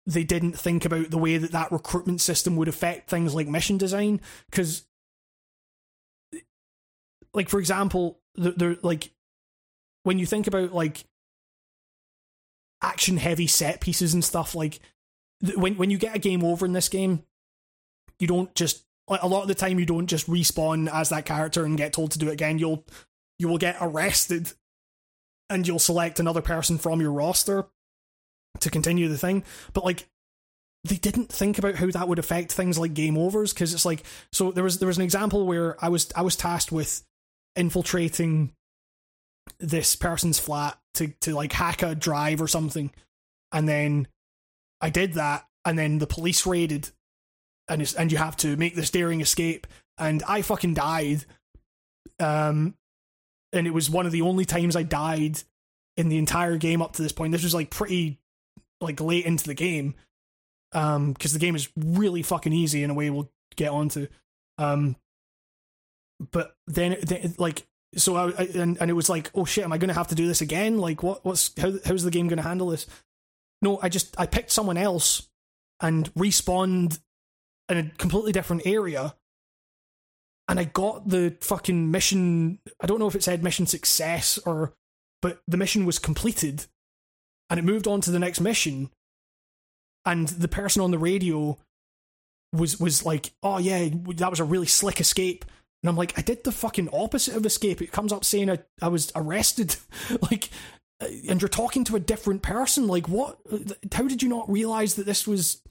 they 0.05 0.23
didn't 0.23 0.53
think 0.53 0.85
about 0.85 1.09
the 1.09 1.17
way 1.17 1.37
that 1.37 1.51
that 1.51 1.71
recruitment 1.71 2.21
system 2.21 2.55
would 2.55 2.67
affect 2.67 3.09
things 3.09 3.33
like 3.33 3.47
mission 3.47 3.77
design. 3.77 4.21
Because 4.49 4.85
like 7.35 7.49
for 7.49 7.59
example 7.59 8.19
they're 8.35 8.77
like 8.81 9.11
when 10.03 10.19
you 10.19 10.25
think 10.25 10.47
about 10.47 10.73
like 10.73 11.05
action 12.81 13.17
heavy 13.17 13.47
set 13.47 13.81
pieces 13.81 14.13
and 14.13 14.23
stuff 14.23 14.55
like 14.55 14.79
when 15.55 15.75
when 15.75 15.89
you 15.89 15.97
get 15.97 16.15
a 16.15 16.19
game 16.19 16.43
over 16.43 16.65
in 16.65 16.73
this 16.73 16.89
game 16.89 17.23
you 18.19 18.27
don't 18.27 18.53
just 18.55 18.83
like 19.07 19.21
a 19.21 19.27
lot 19.27 19.41
of 19.41 19.47
the 19.47 19.55
time 19.55 19.79
you 19.79 19.85
don't 19.85 20.07
just 20.07 20.27
respawn 20.27 20.91
as 20.91 21.09
that 21.09 21.25
character 21.25 21.63
and 21.65 21.77
get 21.77 21.93
told 21.93 22.11
to 22.11 22.19
do 22.19 22.29
it 22.29 22.33
again 22.33 22.57
you'll 22.57 22.85
you 23.37 23.47
will 23.47 23.57
get 23.57 23.77
arrested 23.81 24.51
and 25.49 25.67
you'll 25.67 25.79
select 25.79 26.19
another 26.19 26.41
person 26.41 26.77
from 26.77 27.01
your 27.01 27.11
roster 27.11 27.65
to 28.59 28.69
continue 28.69 29.07
the 29.07 29.17
thing. 29.17 29.43
But 29.73 29.85
like 29.85 30.07
they 30.83 30.95
didn't 30.97 31.31
think 31.31 31.57
about 31.57 31.75
how 31.75 31.87
that 31.87 32.07
would 32.07 32.19
affect 32.19 32.51
things 32.51 32.77
like 32.77 32.93
game 32.93 33.17
overs 33.17 33.53
because 33.53 33.73
it's 33.73 33.85
like 33.85 34.03
so 34.31 34.51
there 34.51 34.63
was 34.63 34.79
there 34.79 34.87
was 34.87 34.97
an 34.97 35.03
example 35.03 35.45
where 35.45 35.83
I 35.83 35.89
was 35.89 36.09
I 36.15 36.21
was 36.21 36.35
tasked 36.35 36.71
with 36.71 37.03
infiltrating 37.55 38.51
this 39.59 39.95
person's 39.95 40.39
flat 40.39 40.77
to 40.95 41.07
to 41.21 41.33
like 41.33 41.51
hack 41.51 41.83
a 41.83 41.95
drive 41.95 42.41
or 42.41 42.47
something. 42.47 42.91
And 43.51 43.67
then 43.67 44.07
I 44.81 44.89
did 44.89 45.13
that 45.13 45.47
and 45.63 45.77
then 45.77 45.99
the 45.99 46.07
police 46.07 46.45
raided 46.45 46.89
and 47.67 47.81
it's, 47.81 47.93
and 47.93 48.11
you 48.11 48.17
have 48.17 48.37
to 48.37 48.55
make 48.57 48.75
this 48.75 48.91
daring 48.91 49.21
escape. 49.21 49.67
And 49.97 50.23
I 50.27 50.41
fucking 50.41 50.73
died 50.73 51.25
um 52.19 52.75
and 53.53 53.67
it 53.67 53.73
was 53.73 53.89
one 53.89 54.05
of 54.05 54.11
the 54.11 54.21
only 54.21 54.45
times 54.45 54.75
I 54.75 54.83
died 54.83 55.39
in 55.97 56.09
the 56.09 56.17
entire 56.17 56.57
game 56.57 56.81
up 56.81 56.93
to 56.93 57.01
this 57.01 57.11
point. 57.11 57.31
This 57.31 57.43
was 57.43 57.53
like 57.53 57.69
pretty 57.69 58.19
like 58.81 58.99
late 58.99 59.25
into 59.25 59.45
the 59.45 59.53
game 59.53 59.95
um 60.73 61.13
because 61.13 61.33
the 61.33 61.39
game 61.39 61.55
is 61.55 61.69
really 61.75 62.21
fucking 62.21 62.53
easy 62.53 62.83
in 62.83 62.89
a 62.89 62.93
way 62.93 63.09
we'll 63.09 63.31
get 63.55 63.71
onto. 63.71 64.07
Um 64.57 64.97
but 66.19 66.55
then, 66.67 66.97
then 67.03 67.35
like 67.37 67.65
so 67.97 68.15
I, 68.15 68.29
I 68.31 68.49
and, 68.55 68.77
and 68.79 68.89
it 68.89 68.93
was 68.93 69.09
like 69.09 69.31
oh 69.35 69.45
shit 69.45 69.63
am 69.63 69.73
I 69.73 69.77
going 69.77 69.89
to 69.89 69.93
have 69.93 70.07
to 70.09 70.15
do 70.15 70.27
this 70.27 70.41
again? 70.41 70.77
Like 70.77 71.03
what 71.03 71.25
what's 71.25 71.51
how 71.59 71.73
how's 71.85 72.03
the 72.03 72.11
game 72.11 72.27
going 72.27 72.37
to 72.37 72.43
handle 72.43 72.69
this? 72.69 72.87
No 73.61 73.79
I 73.81 73.89
just 73.89 74.19
I 74.19 74.25
picked 74.25 74.51
someone 74.51 74.77
else 74.77 75.27
and 75.81 76.13
respawned 76.13 76.99
in 77.69 77.77
a 77.77 77.89
completely 77.97 78.31
different 78.31 78.63
area 78.65 79.15
and 80.47 80.59
I 80.59 80.65
got 80.65 81.09
the 81.09 81.35
fucking 81.41 81.91
mission 81.91 82.59
I 82.81 82.87
don't 82.87 82.99
know 82.99 83.07
if 83.07 83.15
it 83.15 83.23
said 83.23 83.43
mission 83.43 83.65
success 83.65 84.37
or 84.45 84.73
but 85.21 85.41
the 85.47 85.57
mission 85.57 85.85
was 85.85 85.99
completed 85.99 86.65
and 87.49 87.59
it 87.59 87.63
moved 87.63 87.87
on 87.87 88.01
to 88.01 88.11
the 88.11 88.19
next 88.19 88.39
mission 88.39 88.89
and 90.05 90.27
the 90.27 90.47
person 90.47 90.81
on 90.81 90.91
the 90.91 90.99
radio 90.99 91.57
was 92.53 92.79
was 92.79 93.05
like 93.05 93.31
oh 93.41 93.57
yeah 93.57 93.89
that 94.15 94.29
was 94.29 94.39
a 94.39 94.45
really 94.45 94.67
slick 94.67 94.99
escape 94.99 95.45
and 95.85 95.89
i'm 95.89 95.97
like 95.97 96.17
i 96.17 96.21
did 96.21 96.43
the 96.43 96.51
fucking 96.51 96.89
opposite 96.91 97.35
of 97.35 97.45
escape 97.45 97.81
it 97.81 97.91
comes 97.91 98.11
up 98.11 98.25
saying 98.25 98.49
i, 98.49 98.57
I 98.81 98.87
was 98.87 99.11
arrested 99.15 99.75
like 100.31 100.49
uh, 101.01 101.07
and 101.29 101.41
you're 101.41 101.49
talking 101.49 101.83
to 101.85 101.95
a 101.95 101.99
different 101.99 102.41
person 102.41 102.87
like 102.87 103.07
what 103.07 103.37
how 103.93 104.07
did 104.07 104.23
you 104.23 104.29
not 104.29 104.49
realize 104.49 104.95
that 104.95 105.05
this 105.05 105.27
was 105.27 105.61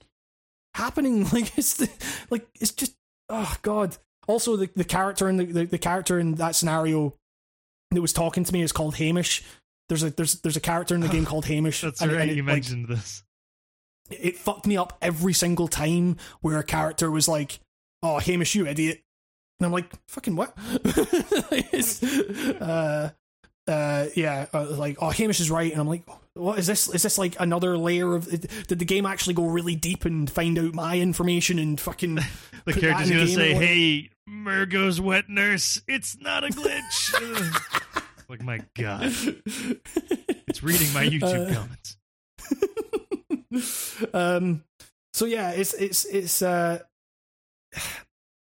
happening 0.73 1.23
like 1.33 1.57
it's 1.57 1.75
the, 1.75 1.89
like 2.29 2.47
it's 2.59 2.71
just 2.71 2.95
oh 3.29 3.55
god 3.61 3.97
also 4.27 4.55
the, 4.55 4.69
the 4.75 4.83
character 4.83 5.29
in 5.29 5.37
the, 5.37 5.45
the, 5.45 5.65
the 5.65 5.77
character 5.77 6.19
in 6.19 6.35
that 6.35 6.55
scenario 6.55 7.13
that 7.91 8.01
was 8.01 8.13
talking 8.13 8.43
to 8.43 8.53
me 8.53 8.61
is 8.61 8.71
called 8.71 8.95
hamish 8.95 9.43
there's 9.87 10.03
a 10.03 10.09
there's 10.11 10.41
there's 10.41 10.57
a 10.57 10.61
character 10.61 10.95
in 10.95 11.01
the 11.01 11.07
game 11.07 11.25
called 11.31 11.45
Hamish. 11.45 11.81
That's 11.81 12.01
and- 12.01 12.11
right. 12.11 12.21
and 12.21 12.31
it, 12.31 12.37
you 12.37 12.43
like, 12.43 12.53
mentioned 12.53 12.87
this. 12.87 13.23
it 14.09 14.37
fucked 14.37 14.65
me 14.65 14.77
up 14.77 14.97
every 15.01 15.33
single 15.33 15.67
time 15.67 16.17
where 16.41 16.57
a 16.59 16.63
character 16.63 17.11
was 17.11 17.27
like, 17.27 17.59
"Oh, 18.01 18.19
Hamish, 18.19 18.55
you 18.55 18.65
idiot," 18.67 19.03
and 19.59 19.65
I'm 19.65 19.71
like, 19.71 19.91
"Fucking 20.09 20.35
what?" 20.35 20.55
Uh, 22.61 23.09
uh, 23.67 24.05
yeah, 24.15 24.45
uh, 24.53 24.65
like, 24.77 24.97
"Oh, 25.01 25.09
Hamish 25.09 25.39
is 25.39 25.49
right," 25.49 25.71
and 25.71 25.81
I'm 25.81 25.87
like, 25.87 26.03
"What 26.35 26.59
is 26.59 26.67
this? 26.67 26.87
Is 26.93 27.01
this 27.03 27.17
like 27.17 27.35
another 27.39 27.77
layer 27.77 28.13
of? 28.15 28.29
Did 28.29 28.79
the 28.79 28.85
game 28.85 29.05
actually 29.05 29.33
go 29.33 29.47
really 29.47 29.75
deep 29.75 30.05
and 30.05 30.29
find 30.29 30.57
out 30.59 30.73
my 30.73 30.99
information 30.99 31.59
and 31.59 31.79
fucking?" 31.79 32.19
The 32.65 32.73
character's 32.73 33.09
gonna 33.11 33.25
game 33.25 33.35
say, 33.35 33.53
"Hey, 33.53 34.09
Murgo's 34.27 34.99
wet 34.99 35.29
nurse, 35.29 35.79
it's 35.87 36.19
not 36.19 36.43
a 36.43 36.47
glitch." 36.47 38.01
like 38.29 38.41
my 38.41 38.59
god, 38.75 39.03
it's 40.47 40.63
reading 40.63 40.91
my 40.93 41.05
YouTube 41.05 41.51
Uh, 41.51 41.53
comments. 41.53 41.97
um 44.13 44.63
so 45.13 45.25
yeah 45.25 45.51
it's 45.51 45.73
it's 45.75 46.05
it's 46.05 46.41
uh 46.41 46.79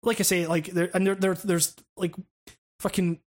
like 0.02 0.20
i 0.20 0.22
say 0.22 0.46
like 0.46 0.66
there 0.66 0.90
and 0.94 1.06
there, 1.06 1.14
there 1.14 1.34
there's 1.34 1.74
like 1.96 2.14
fucking 2.80 3.20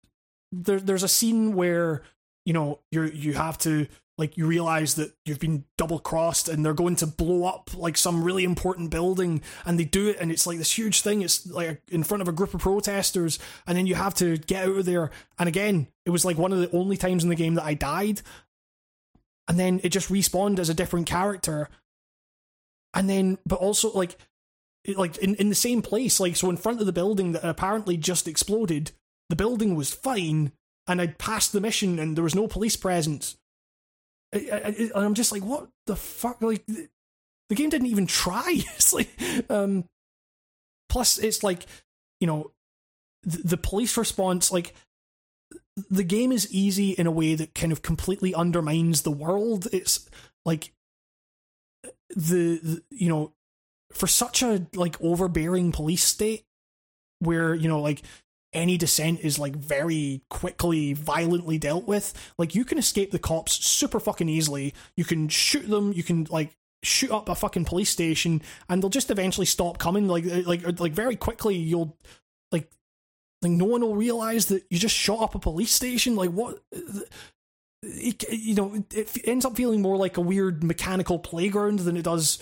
there 0.52 0.80
there's 0.80 1.02
a 1.02 1.09
scene 1.09 1.55
where 1.55 2.02
you 2.44 2.52
know 2.52 2.80
you're 2.90 3.06
you 3.06 3.34
have 3.34 3.59
to 3.59 3.86
like 4.16 4.36
you 4.36 4.46
realize 4.46 4.94
that 4.94 5.12
you've 5.24 5.40
been 5.40 5.64
double 5.76 5.98
crossed 5.98 6.48
and 6.48 6.64
they're 6.64 6.72
going 6.72 6.94
to 6.94 7.06
blow 7.06 7.44
up 7.46 7.70
like 7.76 7.96
some 7.96 8.22
really 8.22 8.44
important 8.44 8.90
building 8.90 9.42
and 9.66 9.78
they 9.78 9.84
do 9.84 10.09
it 10.09 10.16
and 10.20 10.30
it's 10.30 10.46
like 10.46 10.59
this 10.59 10.76
huge 10.78 11.01
thing. 11.01 11.22
It's 11.22 11.46
like 11.46 11.82
in 11.90 12.05
front 12.05 12.22
of 12.22 12.28
a 12.28 12.32
group 12.32 12.55
of 12.55 12.60
protesters 12.60 13.38
and 13.66 13.76
then 13.76 13.86
you 13.86 13.96
have 13.96 14.14
to 14.16 14.36
get 14.36 14.68
out 14.68 14.76
of 14.76 14.84
there. 14.84 15.10
And 15.38 15.48
again 15.48 15.88
it 16.06 16.10
was 16.10 16.24
like 16.24 16.38
one 16.38 16.52
of 16.52 16.60
the 16.60 16.70
only 16.70 16.96
times 16.96 17.24
in 17.24 17.28
the 17.28 17.34
game 17.34 17.55
that 17.55 17.64
i 17.64 17.74
died. 17.74 18.20
And 19.48 19.59
then 19.59 19.80
it 19.82 19.88
just 19.88 20.10
respawned 20.10 20.59
as 20.59 20.68
a 20.68 20.74
different 20.74 21.06
character. 21.06 21.68
And 22.94 23.10
then 23.10 23.38
but 23.44 23.59
also 23.59 23.90
like 23.92 24.16
like 24.97 25.16
in, 25.19 25.35
in 25.36 25.48
the 25.48 25.55
same 25.55 25.82
place 25.82 26.20
like 26.20 26.36
so 26.36 26.51
in 26.51 26.56
front 26.56 26.81
of 26.81 26.86
the 26.86 26.93
building 26.93 27.32
that 27.32 27.48
apparently 27.48 27.97
just 27.97 28.28
exploded 28.28 28.93
the 29.28 29.36
building 29.36 29.74
was 29.74 29.93
fine 29.93 30.52
and 30.86 31.01
i'd 31.01 31.19
passed 31.19 31.52
the 31.52 31.61
mission 31.61 31.98
and 31.98 32.16
there 32.16 32.24
was 32.24 32.35
no 32.35 32.47
police 32.47 32.77
presence 32.77 33.36
I, 34.35 34.90
I, 34.94 35.01
i'm 35.01 35.15
just 35.15 35.32
like 35.32 35.43
what 35.43 35.69
the 35.86 35.97
fuck 35.97 36.43
like 36.43 36.66
the, 36.66 36.89
the 37.48 37.55
game 37.55 37.70
didn't 37.70 37.89
even 37.89 38.06
try 38.06 38.44
it's 38.77 38.93
like 38.93 39.11
um 39.48 39.85
plus 40.89 41.19
it's 41.19 41.43
like 41.43 41.66
you 42.20 42.27
know 42.27 42.52
the, 43.23 43.39
the 43.39 43.56
police 43.56 43.97
response 43.97 44.52
like 44.52 44.74
the 45.90 46.05
game 46.05 46.32
is 46.32 46.52
easy 46.52 46.90
in 46.90 47.06
a 47.06 47.11
way 47.11 47.35
that 47.35 47.55
kind 47.55 47.73
of 47.73 47.82
completely 47.82 48.35
undermines 48.35 49.02
the 49.02 49.11
world. 49.11 49.66
It's 49.73 50.09
like 50.44 50.73
the, 52.11 52.61
the 52.62 52.82
you 52.90 53.09
know 53.09 53.32
for 53.95 54.07
such 54.07 54.43
a 54.43 54.66
like 54.75 55.01
overbearing 55.01 55.73
police 55.73 56.05
state 56.05 56.45
where 57.21 57.55
you 57.55 57.69
know 57.69 57.81
like 57.81 58.03
any 58.55 58.79
dissent 58.79 59.21
is 59.21 59.39
like 59.39 59.57
very 59.57 60.23
quickly 60.31 60.93
violently 60.93 61.59
dealt 61.59 61.87
with 61.87 62.15
like 62.39 62.55
you 62.55 62.65
can 62.65 62.79
escape 62.79 63.11
the 63.11 63.19
cops 63.19 63.53
super 63.65 64.01
fucking 64.01 64.29
easily. 64.29 64.73
You 64.97 65.05
can 65.05 65.29
shoot 65.29 65.69
them. 65.69 65.93
You 65.93 66.03
can 66.03 66.27
like 66.31 66.57
shoot 66.83 67.11
up 67.11 67.29
a 67.29 67.35
fucking 67.35 67.65
police 67.65 67.91
station 67.91 68.43
and 68.69 68.83
they'll 68.83 68.91
just 68.91 69.11
eventually 69.11 69.47
stop 69.47 69.79
coming. 69.79 70.07
Like 70.07 70.25
uh, 70.25 70.43
like 70.47 70.66
uh, 70.66 70.73
like 70.79 70.93
very 70.93 71.16
quickly 71.16 71.57
you'll 71.57 71.97
like 72.53 72.71
like 73.43 73.53
no 73.53 73.65
one 73.65 73.81
will 73.81 73.97
realize 73.97 74.47
that 74.47 74.65
you 74.71 74.79
just 74.79 74.97
shot 74.97 75.21
up 75.21 75.35
a 75.35 75.41
police 75.41 75.73
station. 75.73 76.15
Like 76.15 76.31
what 76.31 76.62
uh, 76.75 77.01
it, 77.83 78.25
you 78.31 78.55
know 78.55 78.85
it 78.93 79.19
ends 79.25 79.45
up 79.45 79.57
feeling 79.57 79.83
more 79.83 79.97
like 79.97 80.16
a 80.16 80.23
weird 80.23 80.62
mechanical 80.62 81.19
playground 81.19 81.81
than 81.81 81.97
it 81.97 82.05
does 82.05 82.39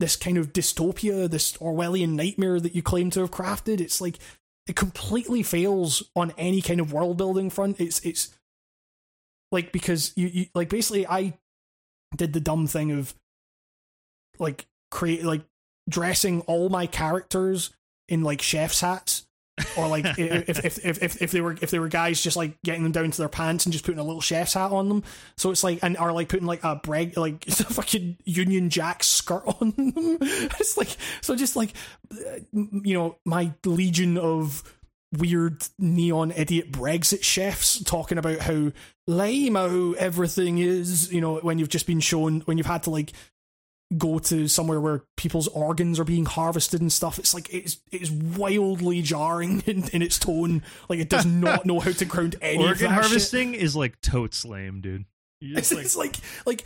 this 0.00 0.16
kind 0.16 0.38
of 0.38 0.52
dystopia 0.52 1.28
this 1.28 1.54
orwellian 1.54 2.10
nightmare 2.10 2.60
that 2.60 2.74
you 2.74 2.82
claim 2.82 3.10
to 3.10 3.20
have 3.20 3.30
crafted. 3.30 3.80
It's 3.80 4.00
like 4.00 4.18
it 4.66 4.76
completely 4.76 5.42
fails 5.42 6.02
on 6.14 6.32
any 6.38 6.60
kind 6.60 6.80
of 6.80 6.92
world 6.92 7.16
building 7.16 7.50
front. 7.50 7.80
It's 7.80 8.00
it's 8.00 8.38
like 9.50 9.72
because 9.72 10.12
you, 10.16 10.28
you 10.28 10.46
like 10.54 10.68
basically 10.68 11.06
i 11.06 11.32
did 12.16 12.32
the 12.32 12.40
dumb 12.40 12.66
thing 12.66 12.92
of 12.92 13.14
like 14.38 14.66
create 14.90 15.24
like 15.24 15.42
dressing 15.88 16.40
all 16.42 16.68
my 16.68 16.86
characters 16.86 17.70
in 18.08 18.22
like 18.22 18.42
chef's 18.42 18.80
hats 18.80 19.26
or 19.76 19.88
like 19.88 20.04
if, 20.18 20.64
if, 20.64 20.84
if 20.84 21.02
if 21.02 21.22
if 21.22 21.30
they 21.30 21.40
were 21.40 21.56
if 21.60 21.70
they 21.70 21.78
were 21.78 21.88
guys 21.88 22.22
just 22.22 22.36
like 22.36 22.60
getting 22.62 22.82
them 22.82 22.92
down 22.92 23.10
to 23.10 23.18
their 23.18 23.28
pants 23.28 23.66
and 23.66 23.72
just 23.72 23.84
putting 23.84 23.98
a 23.98 24.04
little 24.04 24.20
chef's 24.20 24.54
hat 24.54 24.70
on 24.70 24.88
them. 24.88 25.02
So 25.36 25.50
it's 25.50 25.64
like 25.64 25.80
and 25.82 25.96
are 25.96 26.12
like 26.12 26.28
putting 26.28 26.46
like 26.46 26.64
a 26.64 26.76
breg 26.76 27.16
like 27.16 27.46
a 27.48 27.52
fucking 27.52 28.18
Union 28.24 28.70
Jack 28.70 29.02
skirt 29.02 29.42
on 29.46 29.70
them. 29.70 30.18
it's 30.20 30.76
like 30.76 30.96
so 31.20 31.36
just 31.36 31.56
like 31.56 31.72
uh, 32.12 32.38
you 32.52 32.94
know 32.94 33.16
my 33.24 33.52
legion 33.64 34.18
of 34.18 34.62
weird 35.12 35.66
neon 35.78 36.32
idiot 36.32 36.70
Brexit 36.70 37.22
chefs 37.22 37.82
talking 37.82 38.18
about 38.18 38.40
how 38.40 38.72
lame 39.06 39.54
how 39.54 39.92
everything 39.92 40.58
is. 40.58 41.12
You 41.12 41.20
know 41.20 41.36
when 41.38 41.58
you've 41.58 41.68
just 41.68 41.86
been 41.86 42.00
shown 42.00 42.40
when 42.40 42.58
you've 42.58 42.66
had 42.66 42.84
to 42.84 42.90
like 42.90 43.12
go 43.96 44.18
to 44.18 44.46
somewhere 44.48 44.80
where 44.80 45.02
people's 45.16 45.48
organs 45.48 45.98
are 45.98 46.04
being 46.04 46.26
harvested 46.26 46.80
and 46.80 46.92
stuff. 46.92 47.18
It's 47.18 47.32
like 47.32 47.52
it's 47.54 47.78
it's 47.90 48.10
wildly 48.10 49.00
jarring 49.02 49.60
in, 49.66 49.88
in 49.90 50.02
its 50.02 50.18
tone. 50.18 50.62
Like 50.88 50.98
it 50.98 51.08
does 51.08 51.24
not 51.26 51.64
know 51.64 51.80
how 51.80 51.92
to 51.92 52.04
ground 52.04 52.36
any 52.42 52.58
Organ 52.58 52.72
that 52.72 52.78
shit. 52.78 52.90
harvesting 52.90 53.54
is 53.54 53.74
like 53.74 54.00
totes 54.00 54.44
lame, 54.44 54.80
dude. 54.80 55.04
It's, 55.40 55.68
just, 55.70 55.80
it's 55.80 55.96
like 55.96 56.16
like 56.46 56.64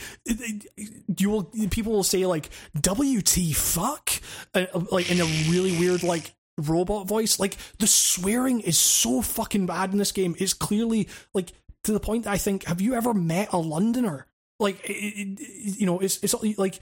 you 1.18 1.30
will 1.30 1.44
people 1.70 1.92
will 1.92 2.02
say 2.02 2.26
like 2.26 2.48
WT 2.80 3.54
fuck 3.54 4.10
uh, 4.54 4.66
like 4.90 5.10
in 5.10 5.20
a 5.20 5.24
really 5.50 5.78
weird 5.78 6.02
like 6.02 6.34
robot 6.58 7.06
voice. 7.06 7.38
Like 7.38 7.56
the 7.78 7.86
swearing 7.86 8.60
is 8.60 8.78
so 8.78 9.22
fucking 9.22 9.66
bad 9.66 9.92
in 9.92 9.98
this 9.98 10.12
game. 10.12 10.34
It's 10.38 10.54
clearly 10.54 11.08
like 11.34 11.52
to 11.84 11.92
the 11.92 12.00
point 12.00 12.24
that 12.24 12.30
I 12.32 12.38
think 12.38 12.64
have 12.64 12.80
you 12.80 12.94
ever 12.94 13.14
met 13.14 13.52
a 13.52 13.58
Londoner? 13.58 14.26
Like 14.58 14.80
it, 14.88 14.92
it- 14.92 15.78
you 15.78 15.86
know 15.86 15.98
it's 16.00 16.18
it's 16.22 16.34
like 16.58 16.80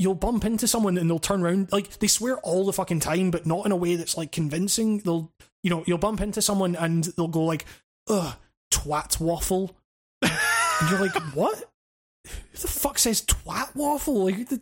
you'll 0.00 0.14
bump 0.16 0.44
into 0.44 0.66
someone 0.66 0.96
and 0.98 1.08
they'll 1.08 1.18
turn 1.20 1.42
around 1.44 1.70
like 1.70 1.98
they 2.00 2.06
swear 2.08 2.38
all 2.38 2.64
the 2.66 2.72
fucking 2.72 2.98
time 3.00 3.30
but 3.30 3.44
not 3.46 3.66
in 3.66 3.70
a 3.72 3.76
way 3.76 3.94
that's 3.96 4.16
like 4.16 4.32
convincing. 4.32 4.98
They'll 4.98 5.30
you 5.62 5.70
know 5.70 5.84
you'll 5.86 5.98
bump 5.98 6.20
into 6.20 6.40
someone 6.42 6.74
and 6.74 7.04
they'll 7.04 7.28
go 7.28 7.42
like 7.44 7.66
ugh 8.08 8.34
twat 8.72 9.20
waffle 9.20 9.76
and 10.22 10.90
you're 10.90 11.00
like, 11.00 11.14
what? 11.34 11.58
Who 12.26 12.58
the 12.58 12.68
fuck 12.68 12.98
says 12.98 13.22
twat 13.22 13.74
waffle? 13.76 14.24
Like, 14.24 14.48
the, 14.48 14.60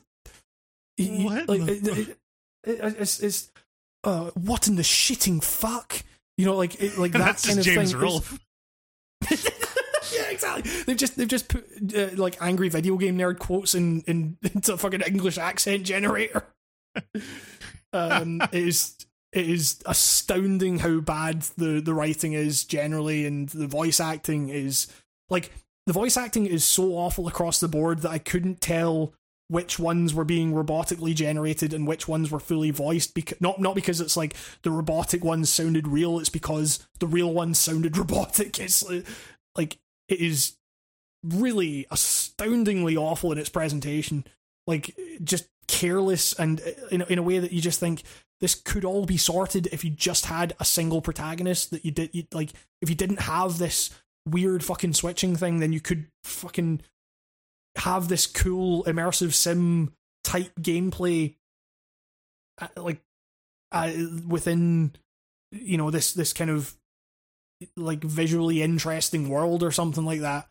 What 0.99 1.49
Like, 1.49 1.61
it, 1.63 1.87
it, 1.87 2.09
it- 2.09 2.19
it's, 2.65 3.21
it's 3.21 3.51
uh, 4.05 4.31
what 4.35 4.67
in 4.69 4.75
the 4.77 4.83
shitting 4.83 5.43
fuck? 5.43 6.03
You 6.37 6.45
know, 6.47 6.57
like, 6.57 6.81
it, 6.83 6.99
like 6.99 7.13
that 7.13 7.19
that's 7.19 7.47
kind 7.47 7.59
of 7.59 7.65
James 7.65 7.93
thing. 7.93 8.01
Rolfe. 8.01 8.39
Exactly. 10.45 10.83
They've 10.87 10.97
just 10.97 11.17
they've 11.17 11.29
just 11.29 11.49
put 11.49 11.67
uh, 11.97 12.09
like 12.17 12.37
angry 12.41 12.69
video 12.69 12.97
game 12.97 13.19
nerd 13.19 13.39
quotes 13.39 13.75
in, 13.75 14.03
in 14.03 14.37
into 14.55 14.75
a 14.75 14.77
fucking 14.77 15.03
English 15.03 15.39
accent 15.39 15.85
generator. 15.85 16.47
um, 17.93 18.41
it 18.53 18.69
is 18.69 18.97
it 19.33 19.49
is 19.49 19.83
astounding 19.87 20.79
how 20.79 21.01
bad 21.01 21.43
the 21.57 21.81
the 21.81 21.95
writing 21.95 22.33
is 22.33 22.65
generally, 22.65 23.27
and 23.27 23.49
the 23.51 23.67
voice 23.67 24.01
acting 24.01 24.49
is 24.49 24.87
like 25.29 25.53
the 25.87 25.93
voice 25.93 26.17
acting 26.17 26.47
is 26.47 26.65
so 26.65 26.93
awful 26.93 27.29
across 27.29 27.61
the 27.61 27.69
board 27.69 28.01
that 28.01 28.11
I 28.11 28.19
couldn't 28.19 28.61
tell 28.61 29.15
which 29.49 29.79
ones 29.79 30.13
were 30.13 30.25
being 30.25 30.53
robotically 30.53 31.15
generated 31.15 31.73
and 31.73 31.87
which 31.87 32.07
ones 32.07 32.31
were 32.31 32.39
fully 32.39 32.71
voiced 32.71 33.15
because 33.15 33.41
not 33.41 33.59
not 33.61 33.75
because 33.75 34.01
it's 34.01 34.17
like 34.17 34.37
the 34.63 34.71
robotic 34.71 35.25
ones 35.25 35.49
sounded 35.49 35.89
real 35.89 36.19
it's 36.19 36.29
because 36.29 36.87
the 37.01 37.07
real 37.07 37.33
ones 37.33 37.59
sounded 37.59 37.97
robotic 37.97 38.59
it's 38.59 38.85
like 39.57 39.79
it 40.09 40.21
is 40.21 40.57
really 41.25 41.87
astoundingly 41.91 42.97
awful 42.97 43.33
in 43.33 43.39
its 43.39 43.49
presentation. 43.49 44.25
Like 44.67 44.97
just 45.25 45.49
careless 45.67 46.33
and 46.35 46.61
uh, 46.61 46.87
in, 46.91 47.03
a- 47.03 47.07
in 47.07 47.19
a 47.19 47.23
way 47.23 47.39
that 47.39 47.53
you 47.53 47.61
just 47.61 47.81
think 47.81 48.03
this 48.41 48.55
could 48.55 48.85
all 48.85 49.05
be 49.05 49.17
sorted 49.17 49.67
if 49.73 49.85
you 49.85 49.91
just 49.91 50.27
had 50.27 50.55
a 50.61 50.65
single 50.65 51.01
protagonist 51.01 51.71
that 51.71 51.85
you 51.85 51.91
did 51.91 52.11
you, 52.13 52.25
like 52.33 52.51
if 52.81 52.89
you 52.89 52.95
didn't 52.95 53.21
have 53.21 53.59
this 53.59 53.91
weird 54.27 54.65
fucking 54.65 54.95
switching 54.95 55.37
thing 55.37 55.59
then 55.61 55.73
you 55.73 55.81
could 55.81 56.07
fucking 56.25 56.81
have 57.77 58.09
this 58.09 58.27
cool 58.27 58.83
immersive 58.85 59.33
sim 59.33 59.93
type 60.25 60.51
gameplay 60.61 61.35
uh, 62.61 62.69
like 62.77 63.01
uh, 63.73 63.93
within 64.27 64.93
you 65.53 65.77
know 65.77 65.91
this 65.91 66.13
this 66.13 66.33
kind 66.33 66.51
of 66.51 66.75
like 67.77 68.03
visually 68.05 68.63
interesting 68.63 69.29
world 69.29 69.63
or 69.63 69.71
something 69.73 70.05
like 70.05 70.21
that. 70.21 70.51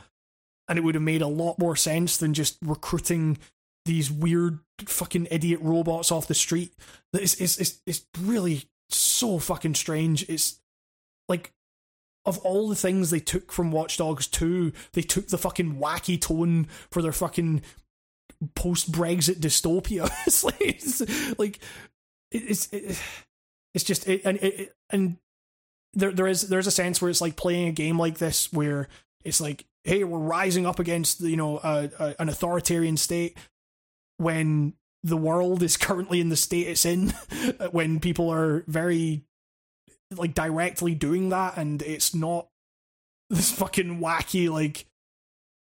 And 0.67 0.77
it 0.77 0.83
would 0.83 0.95
have 0.95 1.03
made 1.03 1.21
a 1.21 1.27
lot 1.27 1.59
more 1.59 1.75
sense 1.75 2.17
than 2.17 2.33
just 2.33 2.57
recruiting 2.61 3.37
these 3.85 4.11
weird 4.11 4.59
fucking 4.85 5.27
idiot 5.31 5.59
robots 5.61 6.11
off 6.11 6.27
the 6.27 6.33
street. 6.33 6.73
It's 7.13 7.39
it's 7.39 7.57
it's, 7.57 7.81
it's 7.85 8.05
really 8.19 8.65
so 8.89 9.39
fucking 9.39 9.75
strange. 9.75 10.27
It's 10.29 10.59
like 11.29 11.53
of 12.25 12.37
all 12.39 12.67
the 12.67 12.75
things 12.75 13.09
they 13.09 13.21
took 13.21 13.53
from 13.53 13.71
Watch 13.71 13.95
Dogs 13.95 14.27
2, 14.27 14.73
they 14.91 15.01
took 15.01 15.29
the 15.29 15.37
fucking 15.37 15.75
wacky 15.75 16.19
tone 16.19 16.67
for 16.91 17.01
their 17.01 17.13
fucking 17.13 17.61
post 18.53 18.91
Brexit 18.91 19.35
dystopia. 19.35 20.11
it's 20.27 20.43
like, 20.43 20.55
it's 20.59 21.39
like 21.39 21.59
it- 22.31 22.43
it's 22.49 22.67
it's 23.73 23.83
just 23.85 24.07
it, 24.09 24.21
and 24.25 24.37
it, 24.39 24.75
and 24.89 25.17
there 25.93 26.11
there 26.11 26.27
is 26.27 26.43
there's 26.43 26.67
a 26.67 26.71
sense 26.71 27.01
where 27.01 27.09
it's 27.09 27.21
like 27.21 27.35
playing 27.35 27.67
a 27.67 27.71
game 27.71 27.97
like 27.97 28.17
this 28.17 28.51
where 28.53 28.87
it's 29.23 29.41
like 29.41 29.65
hey 29.83 30.03
we're 30.03 30.19
rising 30.19 30.65
up 30.65 30.79
against 30.79 31.21
you 31.21 31.37
know 31.37 31.57
a, 31.63 31.89
a, 31.99 32.15
an 32.19 32.29
authoritarian 32.29 32.97
state 32.97 33.37
when 34.17 34.73
the 35.03 35.17
world 35.17 35.63
is 35.63 35.77
currently 35.77 36.19
in 36.19 36.29
the 36.29 36.35
state 36.35 36.67
it's 36.67 36.85
in 36.85 37.09
when 37.71 37.99
people 37.99 38.29
are 38.29 38.63
very 38.67 39.23
like 40.15 40.33
directly 40.33 40.95
doing 40.95 41.29
that 41.29 41.57
and 41.57 41.81
it's 41.81 42.13
not 42.15 42.47
this 43.29 43.51
fucking 43.51 43.99
wacky 43.99 44.49
like 44.49 44.85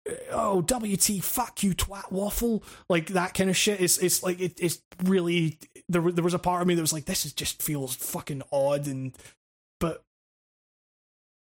eh, 0.08 0.14
oh 0.30 0.62
WT 0.62 1.22
fuck 1.22 1.62
you 1.62 1.74
twat 1.74 2.10
waffle 2.10 2.62
like 2.88 3.08
that 3.08 3.34
kind 3.34 3.50
of 3.50 3.56
shit. 3.56 3.80
It's 3.80 3.98
it's 3.98 4.22
like 4.22 4.40
it, 4.40 4.58
it's 4.58 4.80
really 5.04 5.58
there 5.88 6.00
there 6.10 6.24
was 6.24 6.34
a 6.34 6.38
part 6.38 6.62
of 6.62 6.68
me 6.68 6.74
that 6.74 6.80
was 6.80 6.94
like 6.94 7.04
this 7.04 7.26
is 7.26 7.32
just 7.32 7.62
feels 7.62 7.94
fucking 7.94 8.42
odd 8.50 8.86
and 8.86 9.14
but 9.82 10.02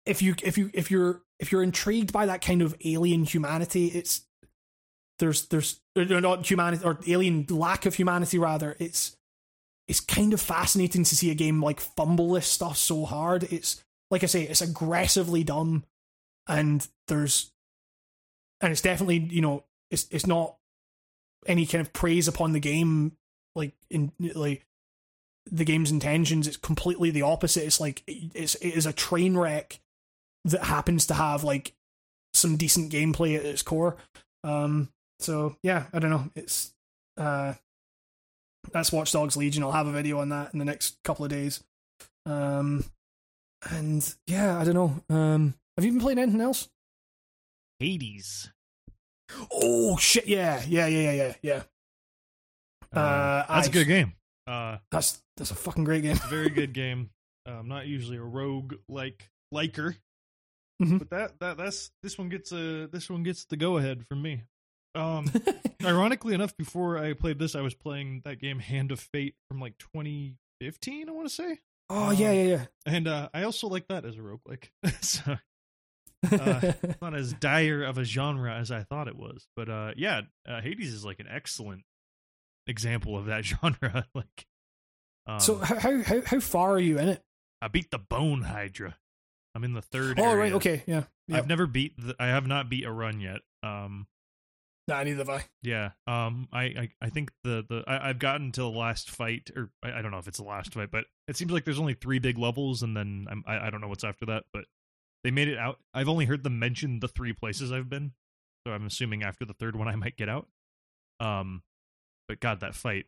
if 0.07 0.23
you 0.23 0.35
if 0.43 0.57
you 0.57 0.71
if 0.73 0.91
you're 0.91 1.21
if 1.39 1.53
you're 1.53 1.63
intrigued 1.63 2.13
by 2.13 2.25
that 2.25 2.41
kind 2.41 2.63
of 2.63 2.75
alien 2.85 3.25
humanity 3.25 3.89
it's 3.89 4.23
there's 5.19 5.47
there's 5.49 5.81
uh, 5.97 6.05
not 6.05 6.49
humanity 6.49 6.83
or 6.85 6.99
alien 7.07 7.45
lack 7.51 7.85
of 7.85 7.95
humanity 7.95 8.39
rather 8.39 8.77
it's 8.79 9.17
it's 9.91 9.99
kind 9.99 10.33
of 10.33 10.41
fascinating 10.41 11.03
to 11.03 11.17
see 11.17 11.33
a 11.33 11.35
game 11.35 11.61
like 11.61 11.81
fumble 11.81 12.31
this 12.35 12.47
stuff 12.47 12.77
so 12.77 13.05
hard. 13.05 13.43
It's 13.43 13.83
like 14.09 14.23
I 14.23 14.27
say, 14.27 14.43
it's 14.43 14.63
aggressively 14.63 15.43
dumb, 15.43 15.83
and 16.47 16.87
there's, 17.09 17.51
and 18.61 18.71
it's 18.71 18.83
definitely 18.83 19.19
you 19.19 19.41
know 19.41 19.65
it's 19.91 20.07
it's 20.13 20.29
not 20.29 20.55
any 21.45 21.67
kind 21.67 21.85
of 21.85 21.93
praise 21.93 22.29
upon 22.29 22.53
the 22.53 22.61
game 22.61 23.17
like 23.57 23.73
in 23.91 24.13
like 24.21 24.65
the 25.47 25.65
game's 25.65 25.91
intentions. 25.91 26.47
It's 26.47 26.57
completely 26.57 27.11
the 27.11 27.23
opposite. 27.23 27.65
It's 27.65 27.81
like 27.81 28.03
it's 28.07 28.55
it 28.57 28.71
is 28.71 28.87
a 28.87 28.93
train 28.93 29.37
wreck 29.37 29.81
that 30.45 30.65
happens 30.65 31.07
to 31.07 31.15
have 31.15 31.45
like 31.45 31.75
some 32.35 32.57
decent 32.57 32.93
gameplay 32.93 33.37
at 33.37 33.45
its 33.45 33.63
core. 33.63 33.97
Um, 34.45 34.89
so 35.19 35.57
yeah, 35.63 35.87
I 35.93 35.99
don't 35.99 36.11
know. 36.11 36.31
It's 36.35 36.73
uh 37.17 37.55
that's 38.73 38.93
Watch 38.93 39.13
Dogs 39.13 39.37
Legion. 39.37 39.63
I'll 39.63 39.73
have 39.73 39.87
a 39.87 39.93
video 39.93 40.21
on 40.21 40.29
that 40.31 40.53
in 40.53 40.59
the 40.59 40.65
next 40.65 40.99
couple 41.03 41.25
of 41.25 41.31
days. 41.31 41.63
Um, 42.27 42.85
and 43.69 44.15
yeah, 44.27 44.59
I 44.59 44.65
don't 44.65 44.75
know. 44.75 45.15
Um, 45.15 45.55
have 45.77 45.85
you 45.85 45.93
been 45.93 46.01
playing 46.01 46.19
anything 46.19 46.41
else? 46.41 46.69
Hades. 47.79 48.51
Oh 49.51 49.97
shit! 49.97 50.27
Yeah, 50.27 50.63
yeah, 50.67 50.87
yeah, 50.87 51.13
yeah, 51.13 51.13
yeah, 51.13 51.35
yeah. 52.93 52.99
Uh, 53.01 53.47
that's 53.49 53.69
a 53.69 53.71
good 53.71 53.87
game. 53.87 54.13
Uh, 54.51 54.79
That's 54.91 55.23
that's 55.37 55.51
a 55.51 55.55
fucking 55.55 55.85
great 55.85 56.03
game. 56.03 56.17
very 56.29 56.51
good 56.61 56.73
game. 56.73 57.11
Uh, 57.49 57.53
I'm 57.53 57.69
not 57.69 57.87
usually 57.87 58.17
a 58.17 58.23
rogue 58.23 58.75
like 58.89 59.31
liker, 59.53 59.97
Mhm. 60.83 60.99
but 60.99 61.11
that 61.11 61.39
that 61.41 61.57
that's 61.57 61.91
this 62.03 62.19
one 62.19 62.29
gets 62.29 62.51
a 62.53 62.87
this 62.89 63.09
one 63.09 63.23
gets 63.23 63.45
the 63.45 63.57
go 63.57 63.77
ahead 63.79 64.05
from 64.09 64.23
me. 64.23 64.43
Um, 64.97 65.31
ironically 65.85 66.35
enough, 66.35 66.57
before 66.57 66.99
I 66.99 67.13
played 67.13 67.39
this, 67.39 67.55
I 67.55 67.61
was 67.61 67.75
playing 67.75 68.23
that 68.25 68.41
game 68.41 68.59
Hand 68.59 68.91
of 68.91 68.99
Fate 68.99 69.37
from 69.49 69.61
like 69.61 69.79
2015. 69.79 71.09
I 71.09 71.13
want 71.13 71.29
to 71.29 71.35
say, 71.35 71.59
oh 71.89 72.11
yeah, 72.11 72.33
yeah, 72.33 72.43
yeah. 72.43 72.65
and 72.87 73.07
uh, 73.07 73.29
I 73.33 73.45
also 73.45 73.69
like 73.69 73.87
that 73.89 74.05
as 74.05 74.17
a 74.17 74.21
roguelike. 74.21 74.71
so 75.01 75.37
Uh, 76.31 76.73
not 77.01 77.15
as 77.15 77.33
dire 77.35 77.83
of 77.83 77.97
a 77.97 78.05
genre 78.05 78.55
as 78.55 78.71
I 78.71 78.83
thought 78.83 79.09
it 79.09 79.17
was. 79.17 79.47
But 79.57 79.69
uh, 79.71 79.93
yeah, 79.97 80.23
uh, 80.47 80.61
Hades 80.61 80.93
is 80.93 81.05
like 81.05 81.19
an 81.21 81.29
excellent 81.31 81.85
example 82.71 83.19
of 83.19 83.27
that 83.27 83.45
genre. 83.45 84.07
like, 84.15 84.47
um, 85.27 85.41
so 85.41 85.57
how 85.57 86.01
how 86.03 86.23
how 86.25 86.41
far 86.41 86.71
are 86.71 86.81
you 86.81 86.99
in 86.99 87.09
it? 87.09 87.23
I 87.61 87.69
beat 87.69 87.91
the 87.91 87.99
Bone 87.99 88.43
Hydra. 88.43 88.97
I'm 89.55 89.65
in 89.65 89.75
the 89.75 89.83
third. 89.83 90.19
Oh 90.19 90.35
right, 90.35 90.53
okay, 90.55 90.83
yeah. 90.87 91.05
Yep. 91.29 91.39
I've 91.39 91.49
never 91.49 91.67
beat. 91.67 91.95
The, 91.99 92.15
I 92.19 92.29
have 92.29 92.47
not 92.47 92.71
beat 92.71 92.85
a 92.85 92.93
run 92.93 93.21
yet. 93.21 93.41
Um, 93.63 94.07
Nah, 94.91 95.05
neither 95.05 95.19
have 95.19 95.29
I. 95.29 95.45
Yeah. 95.63 95.91
Um. 96.09 96.49
I. 96.53 96.63
I, 96.63 96.89
I 97.01 97.11
think 97.11 97.31
the 97.45 97.65
the 97.69 97.85
I, 97.87 98.09
I've 98.09 98.19
gotten 98.19 98.51
to 98.53 98.61
the 98.63 98.69
last 98.71 99.09
fight, 99.09 99.49
or 99.55 99.71
I, 99.85 99.99
I 99.99 100.03
don't 100.03 100.11
know 100.11 100.19
if 100.19 100.27
it's 100.27 100.39
the 100.39 100.45
last 100.45 100.75
fight, 100.75 100.91
but 100.91 101.05
it 101.29 101.37
seems 101.37 101.53
like 101.53 101.65
there's 101.65 101.79
only 101.79 101.95
three 101.95 102.19
big 102.19 102.39
levels, 102.39 102.83
and 102.83 102.97
then 102.97 103.27
I'm, 103.31 103.45
I 103.47 103.67
I 103.69 103.71
don't 103.71 103.81
know 103.81 103.87
what's 103.87 104.03
after 104.03 104.27
that, 104.27 104.45
but 104.53 104.65
they 105.23 105.31
made 105.31 105.47
it 105.47 105.59
out. 105.59 105.79
I've 105.95 106.09
only 106.09 106.25
heard 106.25 106.43
them 106.43 106.59
mention 106.59 106.99
the 106.99 107.07
three 107.07 107.33
places 107.33 107.71
I've 107.71 107.89
been, 107.89 108.13
so 108.67 108.73
I'm 108.73 108.85
assuming 108.87 109.23
after 109.23 109.45
the 109.45 109.55
third 109.55 109.77
one 109.77 109.87
I 109.87 109.95
might 109.95 110.17
get 110.17 110.29
out. 110.29 110.49
Um. 111.21 111.63
But 112.31 112.39
God, 112.39 112.61
that 112.61 112.77
fight. 112.77 113.07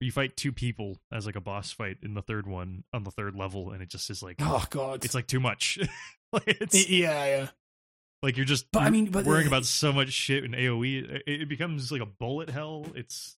You 0.00 0.10
fight 0.10 0.36
two 0.36 0.50
people 0.50 0.96
as 1.12 1.26
like 1.26 1.36
a 1.36 1.40
boss 1.40 1.70
fight 1.70 1.98
in 2.02 2.14
the 2.14 2.22
third 2.22 2.48
one 2.48 2.82
on 2.92 3.04
the 3.04 3.12
third 3.12 3.36
level, 3.36 3.70
and 3.70 3.80
it 3.80 3.88
just 3.88 4.10
is 4.10 4.20
like 4.20 4.36
Oh 4.40 4.64
god. 4.68 5.04
it's 5.04 5.14
like 5.14 5.28
too 5.28 5.38
much. 5.38 5.78
like 6.32 6.42
it's 6.60 6.90
yeah, 6.90 7.24
yeah. 7.24 7.48
like 8.20 8.36
you're 8.36 8.44
just 8.46 8.66
But 8.72 8.80
I 8.80 8.82
you're 8.86 8.90
mean, 8.92 9.10
but 9.12 9.24
worrying 9.26 9.46
about 9.46 9.64
so 9.64 9.92
much 9.92 10.10
shit 10.10 10.42
in 10.42 10.52
AOE. 10.52 11.08
It, 11.08 11.22
it 11.42 11.48
becomes 11.48 11.92
like 11.92 12.00
a 12.00 12.06
bullet 12.06 12.50
hell. 12.50 12.84
It's 12.96 13.36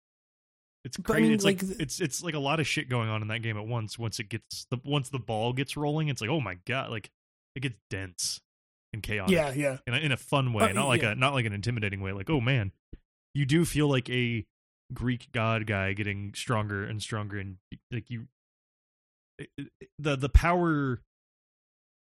it's 0.84 0.96
But 0.96 1.16
I 1.16 1.20
mean, 1.20 1.32
it's 1.32 1.44
like, 1.44 1.60
like, 1.64 1.80
it's 1.80 2.00
it's 2.00 2.22
like 2.22 2.34
a 2.34 2.38
lot 2.38 2.60
of 2.60 2.66
shit 2.68 2.88
going 2.88 3.08
on 3.08 3.22
in 3.22 3.28
that 3.28 3.42
game 3.42 3.56
at 3.56 3.66
once. 3.66 3.98
Once 3.98 4.20
it 4.20 4.28
gets 4.28 4.66
the 4.70 4.78
once 4.84 5.08
the 5.08 5.18
ball 5.18 5.52
gets 5.52 5.76
rolling, 5.76 6.06
it's 6.06 6.20
like 6.20 6.30
oh 6.30 6.40
my 6.40 6.58
god, 6.64 6.90
like 6.90 7.10
it 7.56 7.60
gets 7.60 7.74
dense 7.90 8.40
and 8.92 9.02
chaotic. 9.02 9.34
Yeah, 9.34 9.50
yeah. 9.52 9.78
in 9.88 9.94
a, 9.94 9.96
in 9.98 10.12
a 10.12 10.16
fun 10.16 10.52
way, 10.52 10.70
Uh, 10.70 10.72
not 10.74 10.86
like 10.86 11.02
yeah. 11.02 11.12
a 11.12 11.14
not 11.16 11.34
like 11.34 11.44
an 11.44 11.52
intimidating 11.52 12.00
way. 12.02 12.12
Like 12.12 12.30
oh 12.30 12.40
man, 12.40 12.70
you 13.34 13.46
do 13.46 13.64
feel 13.64 13.88
like 13.88 14.08
a 14.10 14.46
Greek 14.92 15.28
god 15.32 15.66
guy 15.66 15.92
getting 15.92 16.32
stronger 16.34 16.84
and 16.84 17.02
stronger, 17.02 17.38
and 17.38 17.56
like 17.90 18.10
you, 18.10 18.26
the 19.98 20.16
the 20.16 20.28
power. 20.28 21.00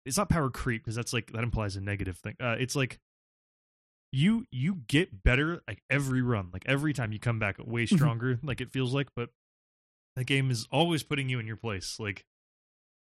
It's 0.06 0.18
not 0.18 0.30
power 0.30 0.50
creep 0.50 0.84
because 0.84 0.96
that's 0.96 1.14
like 1.14 1.32
that 1.34 1.44
implies 1.44 1.76
a 1.76 1.82
negative 1.82 2.18
thing. 2.18 2.36
Uh, 2.40 2.56
it's 2.60 2.76
like 2.76 3.00
you 4.12 4.46
you 4.52 4.76
get 4.88 5.24
better 5.24 5.62
like 5.68 5.84
every 5.90 6.22
run, 6.22 6.50
like 6.52 6.64
every 6.66 6.94
time 6.94 7.12
you 7.12 7.20
come 7.20 7.38
back 7.38 7.58
way 7.60 7.86
Mhm. 7.86 7.96
stronger. 7.96 8.40
like 8.42 8.62
it 8.62 8.72
feels 8.72 8.94
like, 8.94 9.10
but 9.16 9.30
the 10.16 10.24
game 10.24 10.50
is 10.50 10.68
always 10.72 11.04
putting 11.04 11.30
you 11.30 11.38
in 11.40 11.46
your 11.48 11.58
place. 11.58 12.00
Like 12.00 12.26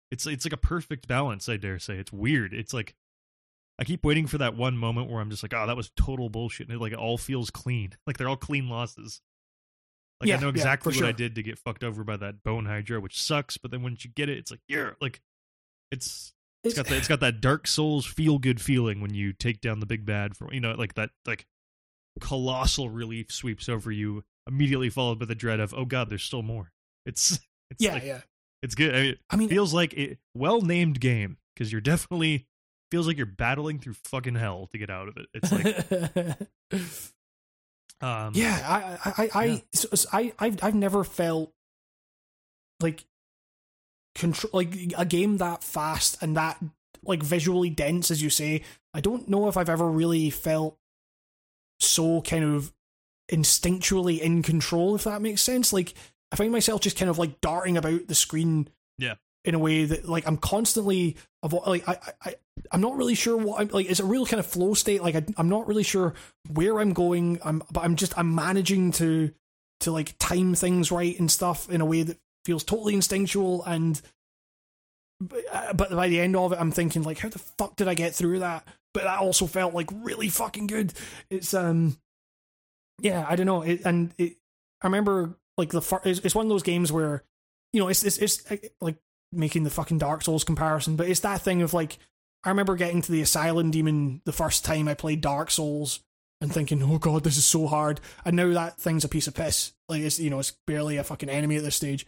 it's 0.09 0.25
it's 0.27 0.43
like 0.45 0.53
a 0.53 0.57
perfect 0.57 1.07
balance. 1.07 1.47
I 1.47 1.55
dare 1.57 1.79
say 1.79 1.95
it's 1.97 2.11
weird. 2.11 2.53
It's 2.53 2.73
like 2.73 2.95
I 3.79 3.83
keep 3.85 4.03
waiting 4.03 4.27
for 4.27 4.37
that 4.39 4.55
one 4.57 4.77
moment 4.77 5.09
where 5.09 5.21
I'm 5.21 5.29
just 5.29 5.43
like, 5.43 5.53
oh, 5.53 5.65
that 5.67 5.77
was 5.77 5.91
total 5.95 6.29
bullshit. 6.29 6.67
And 6.67 6.75
it 6.75 6.81
like 6.81 6.91
it 6.93 6.99
all 6.99 7.17
feels 7.17 7.49
clean. 7.51 7.93
Like 8.07 8.17
they're 8.17 8.27
all 8.29 8.35
clean 8.37 8.67
losses. 8.67 9.21
Like 10.21 10.29
Yeah, 10.29 10.37
I 10.37 10.39
know 10.39 10.49
exactly 10.49 10.93
for 10.93 11.01
what 11.01 11.09
I 11.09 11.11
did 11.11 11.35
to 11.35 11.43
get 11.43 11.57
fucked 11.57 11.83
over 11.83 12.03
by 12.03 12.17
that 12.17 12.43
bone 12.43 12.65
hydra, 12.65 13.01
which 13.01 13.19
sucks. 13.19 13.57
But 13.57 13.71
then 13.71 13.83
once 13.83 14.05
you 14.05 14.11
get 14.15 14.29
it, 14.29 14.37
it's 14.37 14.51
like, 14.51 14.61
yeah, 14.67 14.91
like 15.01 15.21
it's 15.91 16.33
it's 16.63 16.75
got 16.75 16.87
that 16.87 16.97
it's 16.97 17.07
got 17.07 17.19
that 17.21 17.41
Dark 17.41 17.67
Souls 17.67 18.05
feel 18.05 18.37
good 18.37 18.61
feeling 18.61 19.01
when 19.01 19.13
you 19.13 19.33
take 19.33 19.61
down 19.61 19.79
the 19.79 19.85
big 19.85 20.05
bad 20.05 20.37
for 20.37 20.53
you 20.53 20.59
know 20.59 20.73
like 20.73 20.93
that 20.93 21.09
like 21.25 21.45
colossal 22.19 22.89
relief 22.89 23.31
sweeps 23.31 23.67
over 23.67 23.91
you 23.91 24.23
immediately 24.47 24.89
followed 24.89 25.17
by 25.17 25.25
the 25.25 25.35
dread 25.35 25.59
of 25.59 25.73
oh 25.73 25.85
god 25.85 26.09
there's 26.09 26.23
still 26.23 26.43
more. 26.43 26.71
It's 27.05 27.31
it's 27.71 27.83
yeah, 27.83 27.93
like, 27.93 28.03
yeah. 28.03 28.21
it's 28.61 28.75
good. 28.75 28.95
I 28.95 29.01
mean, 29.01 29.15
I 29.31 29.35
mean, 29.37 29.49
feels 29.49 29.73
like 29.73 29.97
a 29.97 30.17
well 30.35 30.61
named 30.61 30.99
game 30.99 31.37
because 31.53 31.71
you're 31.71 31.81
definitely 31.81 32.47
feels 32.91 33.07
like 33.07 33.17
you're 33.17 33.25
battling 33.25 33.79
through 33.79 33.95
fucking 34.05 34.35
hell 34.35 34.67
to 34.71 34.77
get 34.77 34.89
out 34.89 35.07
of 35.07 35.17
it. 35.17 35.27
It's 35.33 35.51
like 35.51 37.11
um 38.01 38.31
yeah, 38.35 38.97
I, 39.05 39.11
I, 39.23 39.29
I, 39.33 39.45
Yeah. 39.45 39.57
so- 39.73 39.89
so 39.95 40.09
I, 40.11 40.33
I've, 40.39 40.63
I've 40.63 40.75
never 40.75 41.03
felt 41.03 41.51
like 42.79 43.05
control, 44.15 44.49
like 44.53 44.73
a 44.97 45.05
game 45.05 45.37
that 45.37 45.63
fast 45.63 46.17
and 46.21 46.35
that 46.37 46.61
like 47.03 47.21
visually 47.23 47.69
dense, 47.69 48.11
as 48.11 48.21
you 48.21 48.29
say. 48.29 48.63
I 48.93 49.01
don't 49.01 49.27
know 49.29 49.47
if 49.47 49.57
I've 49.57 49.69
ever 49.69 49.89
really 49.89 50.29
felt 50.29 50.77
so 51.79 52.21
kind 52.21 52.43
of 52.43 52.71
instinctually 53.31 54.19
in 54.19 54.43
control, 54.43 54.95
if 54.95 55.03
that 55.05 55.21
makes 55.21 55.41
sense. 55.41 55.71
Like 55.71 55.93
I 56.31 56.35
find 56.35 56.51
myself 56.51 56.81
just 56.81 56.97
kind 56.97 57.09
of 57.09 57.17
like 57.17 57.39
darting 57.41 57.77
about 57.77 58.07
the 58.07 58.15
screen, 58.15 58.67
Yeah. 58.97 59.15
in 59.45 59.55
a 59.55 59.59
way 59.59 59.85
that 59.85 60.07
like 60.07 60.27
I'm 60.27 60.37
constantly 60.37 61.15
avo- 61.43 61.65
like 61.65 61.87
I, 61.87 61.93
I, 61.93 62.13
I 62.29 62.35
I'm 62.71 62.81
not 62.81 62.97
really 62.97 63.15
sure 63.15 63.37
what 63.37 63.61
I'm 63.61 63.67
like. 63.69 63.89
It's 63.89 63.99
a 63.99 64.05
real 64.05 64.25
kind 64.25 64.39
of 64.39 64.45
flow 64.45 64.73
state. 64.73 65.01
Like 65.01 65.15
I, 65.15 65.23
I'm 65.37 65.49
not 65.49 65.67
really 65.67 65.83
sure 65.83 66.13
where 66.49 66.79
I'm 66.79 66.93
going. 66.93 67.39
I'm, 67.43 67.63
but 67.71 67.83
I'm 67.83 67.95
just 67.95 68.17
I'm 68.17 68.35
managing 68.35 68.91
to 68.93 69.31
to 69.81 69.91
like 69.91 70.15
time 70.19 70.55
things 70.55 70.91
right 70.91 71.19
and 71.19 71.31
stuff 71.31 71.69
in 71.69 71.81
a 71.81 71.85
way 71.85 72.03
that 72.03 72.17
feels 72.45 72.63
totally 72.63 72.93
instinctual 72.93 73.63
and. 73.63 74.01
But, 75.23 75.91
by 75.91 76.09
the 76.09 76.19
end 76.19 76.35
of 76.35 76.51
it, 76.51 76.59
I'm 76.59 76.71
thinking 76.71 77.03
like, 77.03 77.19
how 77.19 77.29
the 77.29 77.37
fuck 77.37 77.75
did 77.75 77.87
I 77.87 77.93
get 77.93 78.15
through 78.15 78.39
that? 78.39 78.67
But 78.91 79.03
that 79.03 79.19
also 79.19 79.45
felt 79.45 79.75
like 79.75 79.87
really 79.93 80.29
fucking 80.29 80.65
good. 80.65 80.93
It's 81.29 81.53
um, 81.53 81.95
yeah, 82.99 83.23
I 83.29 83.35
don't 83.35 83.45
know. 83.45 83.61
It, 83.61 83.81
and 83.85 84.15
it, 84.17 84.37
I 84.81 84.87
remember 84.87 85.37
like 85.57 85.69
the 85.69 85.79
fir- 85.79 86.01
it's, 86.05 86.21
it's 86.21 86.33
one 86.33 86.47
of 86.47 86.49
those 86.49 86.63
games 86.63 86.91
where, 86.91 87.23
you 87.71 87.79
know, 87.79 87.87
it's 87.87 88.03
it's, 88.03 88.17
it's 88.17 88.43
like 88.81 88.97
making 89.31 89.63
the 89.63 89.69
fucking 89.69 89.99
Dark 89.99 90.23
Souls 90.23 90.43
comparison, 90.43 90.95
but 90.95 91.07
it's 91.07 91.19
that 91.19 91.41
thing 91.41 91.61
of 91.61 91.71
like, 91.71 91.99
I 92.43 92.49
remember 92.49 92.75
getting 92.75 93.01
to 93.03 93.11
the 93.11 93.21
Asylum 93.21 93.71
Demon 93.71 94.21
the 94.25 94.31
first 94.31 94.65
time 94.65 94.87
I 94.87 94.93
played 94.93 95.21
Dark 95.21 95.51
Souls 95.51 95.99
and 96.39 96.51
thinking, 96.51 96.81
oh 96.81 96.97
god, 96.97 97.23
this 97.23 97.37
is 97.37 97.45
so 97.45 97.67
hard. 97.67 97.99
And 98.25 98.35
now 98.35 98.51
that 98.53 98.77
thing's 98.79 99.03
a 99.05 99.09
piece 99.09 99.27
of 99.27 99.35
piss. 99.35 99.73
Like 99.87 100.01
it's 100.01 100.19
you 100.19 100.29
know, 100.29 100.39
it's 100.39 100.53
barely 100.65 100.97
a 100.97 101.03
fucking 101.03 101.29
enemy 101.29 101.57
at 101.57 101.63
this 101.63 101.75
stage. 101.75 102.05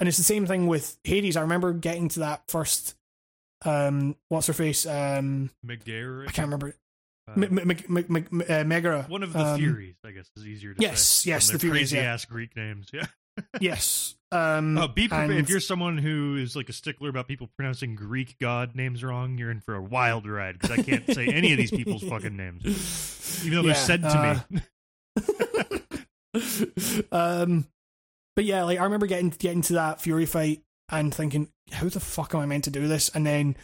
And 0.00 0.08
it's 0.08 0.18
the 0.18 0.24
same 0.24 0.46
thing 0.46 0.66
with 0.66 0.98
Hades. 1.04 1.36
I 1.36 1.42
remember 1.42 1.72
getting 1.72 2.08
to 2.10 2.20
that 2.20 2.42
first 2.48 2.94
um 3.64 4.16
what's 4.28 4.46
her 4.48 4.52
face? 4.52 4.84
Um 4.86 5.50
Megara, 5.62 6.24
I 6.28 6.32
can't 6.32 6.46
remember. 6.46 6.74
uh, 7.28 7.32
M- 7.32 7.58
M- 7.58 8.16
M- 8.30 8.42
uh, 8.48 8.64
Megara. 8.64 9.04
one 9.08 9.22
of 9.22 9.32
the 9.32 9.40
Um, 9.44 9.58
Furies, 9.58 9.96
I 10.04 10.10
guess, 10.12 10.28
is 10.36 10.46
easier 10.46 10.74
to 10.74 10.82
yes, 10.82 11.02
say. 11.04 11.30
yes, 11.30 11.46
than 11.48 11.54
the 11.54 11.58
Furies, 11.60 11.78
crazy 11.90 11.96
yeah. 11.98 12.14
ass 12.14 12.24
Greek 12.24 12.56
names. 12.56 12.88
Yeah. 12.92 13.06
Yes. 13.60 14.16
Um 14.30 14.76
Oh, 14.76 14.88
be 14.88 15.08
prepared. 15.08 15.30
and- 15.30 15.40
If 15.40 15.48
you're 15.48 15.60
someone 15.60 15.96
who 15.98 16.36
is 16.36 16.54
like 16.54 16.68
a 16.68 16.72
stickler 16.72 17.08
about 17.08 17.28
people 17.28 17.48
pronouncing 17.56 17.94
Greek 17.94 18.36
god 18.38 18.74
names 18.74 19.02
wrong, 19.02 19.38
you're 19.38 19.50
in 19.50 19.60
for 19.60 19.74
a 19.74 19.82
wild 19.82 20.26
ride 20.26 20.58
because 20.58 20.78
I 20.78 20.82
can't 20.82 21.06
say 21.14 21.26
any 21.28 21.52
of 21.52 21.58
these 21.58 21.70
people's 21.70 22.02
fucking 22.02 22.36
names, 22.36 23.42
even 23.46 23.56
though 23.56 23.62
they're 23.62 23.74
said 23.74 24.02
to 24.02 24.44
me. 24.52 24.60
um, 27.12 27.66
but 28.36 28.44
yeah, 28.44 28.64
like 28.64 28.78
I 28.78 28.84
remember 28.84 29.06
getting 29.06 29.30
getting 29.30 29.62
to 29.62 29.72
that 29.74 30.00
Fury 30.00 30.26
fight 30.26 30.62
and 30.90 31.12
thinking, 31.14 31.48
how 31.72 31.88
the 31.88 32.00
fuck 32.00 32.34
am 32.34 32.40
I 32.40 32.46
meant 32.46 32.64
to 32.64 32.70
do 32.70 32.86
this? 32.88 33.08
And 33.10 33.26
then 33.26 33.56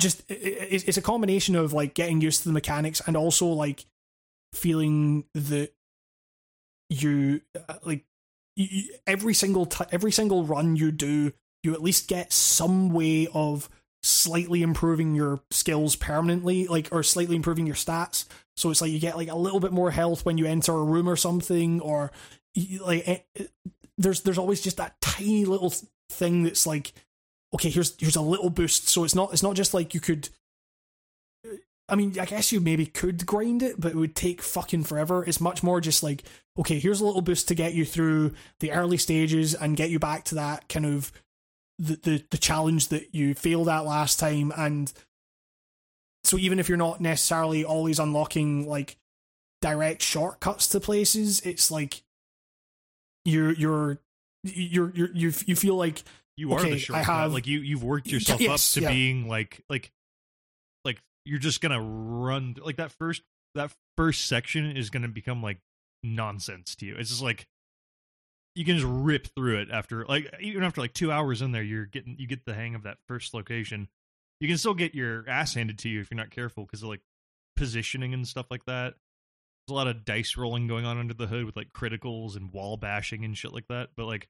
just 0.00 0.22
it, 0.30 0.34
it, 0.34 0.88
it's 0.88 0.96
a 0.96 1.02
combination 1.02 1.54
of 1.56 1.72
like 1.72 1.94
getting 1.94 2.20
used 2.20 2.42
to 2.42 2.48
the 2.48 2.52
mechanics 2.54 3.00
and 3.06 3.16
also 3.16 3.46
like 3.46 3.84
feeling 4.52 5.24
that 5.34 5.70
you 6.90 7.40
uh, 7.68 7.74
like 7.84 8.04
every 9.06 9.34
single 9.34 9.66
t- 9.66 9.84
every 9.90 10.12
single 10.12 10.44
run 10.44 10.76
you 10.76 10.92
do, 10.92 11.32
you 11.62 11.72
at 11.74 11.82
least 11.82 12.08
get 12.08 12.32
some 12.32 12.90
way 12.90 13.28
of 13.32 13.68
slightly 14.02 14.62
improving 14.62 15.14
your 15.14 15.40
skills 15.50 15.96
permanently, 15.96 16.66
like 16.66 16.88
or 16.92 17.02
slightly 17.02 17.36
improving 17.36 17.66
your 17.66 17.76
stats. 17.76 18.26
So 18.56 18.70
it's 18.70 18.80
like 18.80 18.90
you 18.90 18.98
get 18.98 19.16
like 19.16 19.28
a 19.28 19.36
little 19.36 19.60
bit 19.60 19.72
more 19.72 19.90
health 19.90 20.24
when 20.24 20.38
you 20.38 20.46
enter 20.46 20.72
a 20.72 20.84
room 20.84 21.08
or 21.08 21.16
something, 21.16 21.80
or 21.80 22.12
like 22.80 23.08
eh, 23.08 23.18
eh, 23.36 23.44
there's 23.96 24.22
there's 24.22 24.38
always 24.38 24.60
just 24.60 24.76
that 24.78 25.00
tiny 25.00 25.44
little 25.44 25.72
thing 26.10 26.42
that's 26.42 26.66
like, 26.66 26.92
okay, 27.54 27.70
here's 27.70 27.94
here's 27.98 28.16
a 28.16 28.22
little 28.22 28.50
boost. 28.50 28.88
So 28.88 29.04
it's 29.04 29.14
not 29.14 29.32
it's 29.32 29.42
not 29.42 29.56
just 29.56 29.74
like 29.74 29.94
you 29.94 30.00
could. 30.00 30.28
I 31.92 31.94
mean, 31.94 32.18
I 32.18 32.24
guess 32.24 32.50
you 32.50 32.60
maybe 32.60 32.86
could 32.86 33.26
grind 33.26 33.62
it, 33.62 33.78
but 33.78 33.92
it 33.92 33.96
would 33.96 34.16
take 34.16 34.40
fucking 34.42 34.84
forever. 34.84 35.22
It's 35.24 35.40
much 35.40 35.62
more 35.62 35.80
just 35.80 36.02
like, 36.02 36.24
okay, 36.58 36.78
here's 36.78 37.00
a 37.00 37.04
little 37.04 37.20
boost 37.20 37.48
to 37.48 37.54
get 37.54 37.74
you 37.74 37.84
through 37.84 38.32
the 38.60 38.72
early 38.72 38.96
stages 38.96 39.54
and 39.54 39.76
get 39.76 39.90
you 39.90 39.98
back 39.98 40.24
to 40.24 40.34
that 40.36 40.68
kind 40.70 40.86
of 40.86 41.12
the 41.78 41.96
the, 42.02 42.24
the 42.30 42.38
challenge 42.38 42.88
that 42.88 43.14
you 43.14 43.34
failed 43.34 43.68
at 43.68 43.80
last 43.84 44.18
time 44.18 44.52
and 44.56 44.92
so 46.24 46.36
even 46.38 46.58
if 46.58 46.68
you're 46.68 46.78
not 46.78 47.00
necessarily 47.00 47.64
always 47.64 47.98
unlocking 47.98 48.68
like 48.68 48.96
direct 49.60 50.02
shortcuts 50.02 50.68
to 50.68 50.78
places 50.80 51.40
it's 51.40 51.70
like 51.70 52.02
you're 53.24 53.52
you're 53.52 53.98
you're 54.44 54.90
you're 54.94 55.10
you 55.14 55.32
you 55.46 55.56
feel 55.56 55.76
like 55.76 56.02
You 56.36 56.52
are 56.52 56.60
Okay, 56.60 56.70
the 56.72 56.78
shortcut. 56.78 57.04
have- 57.06 57.32
Like 57.32 57.46
you, 57.46 57.60
you've 57.60 57.84
worked 57.84 58.06
yourself 58.12 58.40
Yes, 58.40 58.76
up 58.76 58.80
to 58.80 58.82
yeah. 58.82 58.92
being 58.92 59.28
like, 59.28 59.62
like, 59.68 59.82
like 59.82 59.92
you're 61.24 61.38
just 61.38 61.60
gonna 61.60 61.80
run. 61.80 62.56
Like 62.62 62.76
that 62.76 62.92
first, 62.92 63.22
that 63.54 63.72
first 63.96 64.26
section 64.26 64.76
is 64.76 64.90
gonna 64.90 65.08
become 65.08 65.42
like 65.42 65.58
nonsense 66.02 66.74
to 66.76 66.86
you. 66.86 66.96
It's 66.96 67.10
just 67.10 67.22
like 67.22 67.46
you 68.54 68.64
can 68.64 68.76
just 68.76 68.88
rip 68.88 69.28
through 69.34 69.60
it 69.60 69.68
after, 69.70 70.04
like, 70.04 70.32
even 70.40 70.62
after 70.62 70.80
like 70.80 70.92
two 70.92 71.10
hours 71.10 71.40
in 71.40 71.52
there, 71.52 71.62
you're 71.62 71.86
getting, 71.86 72.16
you 72.18 72.26
get 72.26 72.44
the 72.44 72.52
hang 72.52 72.74
of 72.74 72.82
that 72.82 72.98
first 73.08 73.32
location. 73.32 73.88
You 74.40 74.48
can 74.48 74.58
still 74.58 74.74
get 74.74 74.94
your 74.94 75.24
ass 75.28 75.54
handed 75.54 75.78
to 75.80 75.88
you 75.88 76.00
if 76.00 76.10
you're 76.10 76.16
not 76.16 76.30
careful 76.30 76.64
because 76.64 76.82
of 76.82 76.88
like 76.88 77.00
positioning 77.56 78.12
and 78.12 78.26
stuff 78.26 78.46
like 78.50 78.64
that. 78.66 78.94
There's 79.66 79.70
a 79.70 79.74
lot 79.74 79.86
of 79.86 80.04
dice 80.04 80.36
rolling 80.36 80.66
going 80.66 80.84
on 80.84 80.98
under 80.98 81.14
the 81.14 81.28
hood 81.28 81.44
with 81.46 81.56
like 81.56 81.72
criticals 81.72 82.36
and 82.36 82.52
wall 82.52 82.76
bashing 82.76 83.24
and 83.24 83.38
shit 83.38 83.54
like 83.54 83.68
that. 83.68 83.90
But 83.96 84.06
like, 84.06 84.28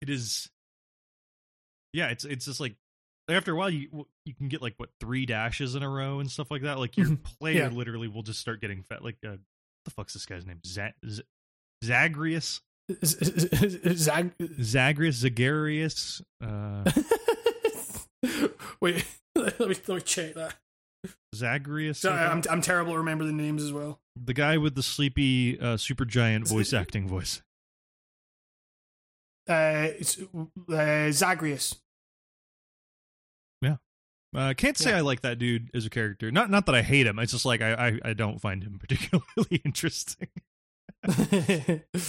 it 0.00 0.08
is 0.08 0.48
yeah 1.92 2.08
it's 2.08 2.24
it's 2.24 2.44
just 2.44 2.60
like 2.60 2.76
after 3.28 3.52
a 3.52 3.56
while 3.56 3.70
you 3.70 4.06
you 4.24 4.34
can 4.34 4.48
get 4.48 4.62
like 4.62 4.74
what 4.78 4.90
three 5.00 5.26
dashes 5.26 5.74
in 5.74 5.82
a 5.82 5.88
row 5.88 6.18
and 6.20 6.30
stuff 6.30 6.50
like 6.50 6.62
that 6.62 6.78
like 6.78 6.96
your 6.96 7.06
Mhm. 7.08 7.22
player 7.22 7.56
Yeah. 7.64 7.68
literally 7.68 8.08
will 8.08 8.22
just 8.22 8.40
start 8.40 8.60
getting 8.60 8.82
fat 8.82 9.04
like 9.04 9.16
uh, 9.26 9.36
the 9.84 9.90
fuck's 9.90 10.12
this 10.14 10.26
guy's 10.26 10.44
name? 10.46 10.60
Z- 10.66 10.92
Z- 11.08 11.22
Zagreus, 11.84 12.60
Zag. 13.04 14.32
Zagreus, 14.60 15.22
Zagarius. 15.22 16.22
Uh, 16.42 16.90
Wait, 18.80 19.04
let 19.36 19.58
me 19.60 19.76
let 19.86 19.88
me 19.88 20.00
check 20.00 20.34
that. 20.34 20.54
Zagreus. 21.34 22.00
Sorry, 22.00 22.18
I 22.20 22.30
I'm? 22.32 22.42
I'm 22.50 22.60
terrible 22.60 22.92
at 22.92 22.98
remembering 22.98 23.36
the 23.36 23.42
names 23.42 23.62
as 23.62 23.72
well. 23.72 24.00
the 24.16 24.34
guy 24.34 24.58
with 24.58 24.74
the 24.74 24.82
sleepy 24.82 25.58
uh, 25.60 25.76
Supergiant 25.76 26.48
voice 26.48 26.72
acting 26.72 27.06
voice. 27.06 27.42
Uh, 29.48 29.88
it's 29.98 30.18
uh, 30.72 31.10
Zagreus. 31.12 31.76
Uh, 34.36 34.52
can't 34.56 34.76
say 34.76 34.90
Yeah. 34.90 34.98
I 34.98 35.00
like 35.00 35.22
that 35.22 35.38
dude 35.38 35.70
as 35.74 35.86
a 35.86 35.90
character. 35.90 36.30
Not 36.30 36.50
not 36.50 36.66
that 36.66 36.74
I 36.74 36.82
hate 36.82 37.06
him. 37.06 37.18
It's 37.18 37.32
just 37.32 37.44
like 37.46 37.62
I 37.62 37.72
I, 37.88 38.10
I 38.10 38.12
don't 38.12 38.40
find 38.40 38.62
him 38.62 38.78
particularly 38.80 39.62
interesting. 39.64 40.28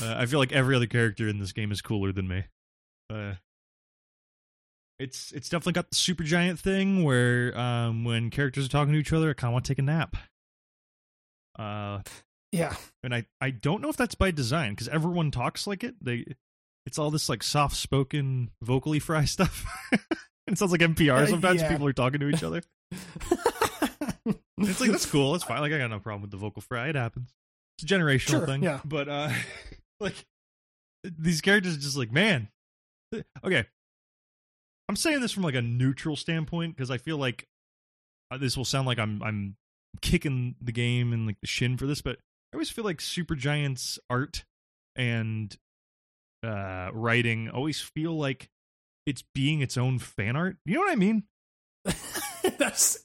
Uh, 0.01 0.15
I 0.15 0.25
feel 0.25 0.39
like 0.39 0.51
every 0.51 0.75
other 0.75 0.87
character 0.87 1.27
in 1.27 1.39
this 1.39 1.51
game 1.51 1.71
is 1.71 1.81
cooler 1.81 2.11
than 2.11 2.27
me. 2.27 2.43
Uh, 3.09 3.33
it's 4.99 5.31
it's 5.31 5.47
definitely 5.49 5.73
got 5.73 5.89
the 5.89 5.95
Supergiant 5.95 6.59
thing 6.59 7.03
where 7.03 7.57
um, 7.57 8.03
when 8.03 8.29
characters 8.29 8.65
are 8.65 8.69
talking 8.69 8.93
to 8.93 8.99
each 8.99 9.13
other, 9.13 9.29
I 9.29 9.33
kind 9.33 9.49
of 9.51 9.53
want 9.53 9.65
to 9.65 9.71
take 9.71 9.79
a 9.79 9.83
nap. 9.83 10.15
Uh, 11.57 12.01
yeah, 12.51 12.75
and 13.03 13.13
I 13.13 13.25
I 13.39 13.51
don't 13.51 13.81
know 13.81 13.89
if 13.89 13.97
that's 13.97 14.15
by 14.15 14.31
design 14.31 14.71
because 14.71 14.87
everyone 14.89 15.31
talks 15.31 15.67
like 15.67 15.83
it. 15.83 15.95
They 16.01 16.25
it's 16.85 16.97
all 16.97 17.11
this 17.11 17.29
like 17.29 17.43
soft 17.43 17.75
spoken 17.75 18.51
vocally 18.61 18.99
fry 18.99 19.25
stuff. 19.25 19.65
It 20.51 20.57
sounds 20.57 20.71
like 20.71 20.81
NPR 20.81 21.11
Uh, 21.19 21.27
sometimes. 21.27 21.61
yeah. 21.61 21.69
People 21.69 21.87
are 21.87 21.93
talking 21.93 22.19
to 22.19 22.29
each 22.29 22.43
other. 22.43 22.61
It's 24.57 24.81
like 24.81 24.91
that's 24.91 25.05
cool. 25.09 25.35
It's 25.35 25.43
fine. 25.43 25.61
Like 25.61 25.71
I 25.71 25.77
got 25.77 25.89
no 25.89 25.99
problem 25.99 26.21
with 26.21 26.31
the 26.31 26.37
vocal 26.37 26.61
fry. 26.61 26.89
It 26.89 26.95
happens. 26.95 27.33
It's 27.77 27.89
a 27.91 27.95
generational 27.95 28.29
Sure, 28.29 28.45
thing. 28.45 28.63
yeah. 28.63 28.79
But 28.83 29.07
uh 29.07 29.31
like 29.99 30.15
these 31.03 31.41
characters 31.41 31.75
are 31.77 31.79
just 31.79 31.97
like, 31.97 32.11
man. 32.11 32.49
Okay. 33.43 33.65
I'm 34.89 34.95
saying 34.95 35.21
this 35.21 35.31
from 35.31 35.43
like 35.43 35.55
a 35.55 35.61
neutral 35.61 36.15
standpoint 36.15 36.75
because 36.75 36.91
I 36.91 36.97
feel 36.97 37.17
like 37.17 37.47
uh, 38.31 38.37
this 38.37 38.57
will 38.57 38.65
sound 38.65 38.85
like 38.87 38.99
I'm 38.99 39.21
I'm 39.23 39.55
kicking 40.01 40.55
the 40.61 40.71
game 40.71 41.13
and 41.13 41.25
like 41.27 41.39
the 41.41 41.47
shin 41.47 41.77
for 41.77 41.85
this, 41.85 42.01
but 42.01 42.17
I 42.51 42.55
always 42.55 42.69
feel 42.69 42.83
like 42.83 42.97
Supergiant's 42.97 43.99
art 44.09 44.45
and 44.95 45.55
uh 46.43 46.89
writing 46.93 47.49
always 47.49 47.79
feel 47.81 48.17
like 48.17 48.49
it's 49.09 49.23
being 49.35 49.61
its 49.61 49.77
own 49.77 49.99
fan 49.99 50.35
art. 50.35 50.57
You 50.65 50.75
know 50.75 50.81
what 50.81 50.91
I 50.91 50.95
mean? 50.95 51.23
That's. 52.57 53.03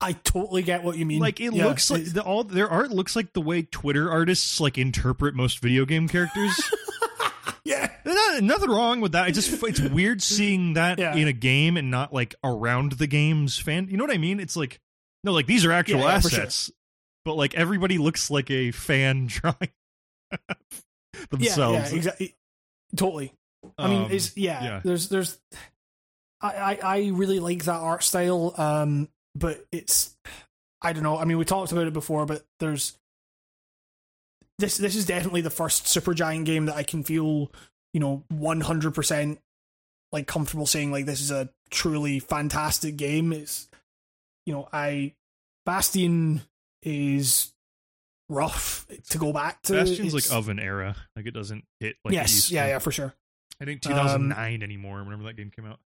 I 0.00 0.12
totally 0.12 0.62
get 0.62 0.82
what 0.84 0.96
you 0.98 1.06
mean. 1.06 1.20
like 1.20 1.40
it 1.40 1.54
Yeah, 1.54 1.66
looks 1.66 1.90
like 1.90 2.04
the, 2.04 2.22
all 2.22 2.44
their 2.44 2.68
art 2.68 2.90
looks 2.90 3.16
like 3.16 3.32
the 3.32 3.40
way 3.40 3.62
Twitter 3.62 4.10
artists 4.10 4.60
like 4.60 4.76
interpret 4.76 5.34
most 5.34 5.60
video 5.60 5.86
game 5.86 6.08
characters. 6.08 6.60
yeah, 7.64 7.88
not, 8.04 8.42
nothing 8.42 8.68
wrong 8.70 9.00
with 9.00 9.12
that. 9.12 9.28
It 9.28 9.32
just 9.32 9.62
it's 9.62 9.80
weird 9.80 10.20
seeing 10.22 10.74
that 10.74 10.98
Yeah. 10.98 11.14
in 11.14 11.26
a 11.26 11.32
game 11.32 11.76
and 11.78 11.90
not 11.90 12.12
like 12.12 12.34
around 12.44 12.92
the 12.92 13.06
game's 13.06 13.56
fan. 13.58 13.88
You 13.90 13.96
know 13.96 14.04
what 14.04 14.12
I 14.14 14.18
mean? 14.18 14.40
It's 14.40 14.56
like 14.56 14.78
no, 15.22 15.32
like 15.32 15.46
these 15.46 15.64
are 15.64 15.72
actual 15.72 16.00
Yeah, 16.00 16.06
yeah, 16.14 16.20
sure. 16.20 16.30
assets, 16.40 16.70
but 17.24 17.34
like 17.34 17.54
everybody 17.54 17.96
looks 17.96 18.30
like 18.30 18.50
a 18.50 18.72
fan 18.72 19.26
drawing 19.28 19.56
themselves. 21.30 21.92
yeah, 21.92 21.96
exactly. 21.96 22.34
Totally. 22.96 23.32
I 23.78 23.88
mean, 23.88 24.02
Um, 24.04 24.12
it's 24.12 24.36
yeah, 24.36 24.62
yeah. 24.64 24.80
There's 24.84 25.08
there's. 25.08 25.38
I, 26.40 26.48
I 26.48 26.78
I 26.82 27.10
really 27.12 27.40
like 27.40 27.64
that 27.64 27.80
art 27.80 28.02
style. 28.02 28.54
Um, 28.56 29.08
but 29.34 29.64
it's 29.72 30.16
I 30.82 30.92
don't 30.92 31.02
know. 31.02 31.16
I 31.18 31.24
mean, 31.24 31.38
we 31.38 31.44
talked 31.44 31.72
about 31.72 31.86
it 31.86 31.92
before, 31.92 32.26
but 32.26 32.44
there's 32.60 32.96
this. 34.58 34.76
This 34.76 34.96
is 34.96 35.06
definitely 35.06 35.40
the 35.40 35.50
first 35.50 35.84
Supergiant 35.86 36.44
game 36.44 36.66
that 36.66 36.76
I 36.76 36.82
can 36.82 37.02
feel, 37.02 37.50
you 37.92 38.00
know, 38.00 38.24
one 38.28 38.60
hundred 38.60 38.94
percent 38.94 39.40
like 40.12 40.26
comfortable 40.26 40.66
saying 40.66 40.92
like 40.92 41.06
this 41.06 41.20
is 41.20 41.30
a 41.30 41.48
truly 41.70 42.18
fantastic 42.20 42.96
game. 42.96 43.32
It's 43.32 43.68
you 44.46 44.52
know 44.52 44.68
I 44.72 45.14
Bastion 45.66 46.42
is 46.82 47.52
rough 48.28 48.86
to 49.10 49.18
go 49.18 49.32
back 49.32 49.62
to. 49.62 49.72
Bastion's 49.72 50.14
It's- 50.14 50.30
like 50.30 50.38
of 50.38 50.48
an 50.48 50.58
era. 50.60 50.94
Like 51.16 51.26
it 51.26 51.32
doesn't 51.32 51.64
hit 51.80 51.96
like 52.04 52.14
yes, 52.14 52.50
yeah, 52.50 52.62
to. 52.64 52.68
yeah, 52.68 52.78
for 52.78 52.92
sure. 52.92 53.14
I 53.60 53.64
think 53.64 53.82
2009 53.82 54.62
anymore. 54.62 55.02
Whenever 55.04 55.22
that 55.24 55.36
game 55.36 55.50
came 55.54 55.66
out, 55.66 55.78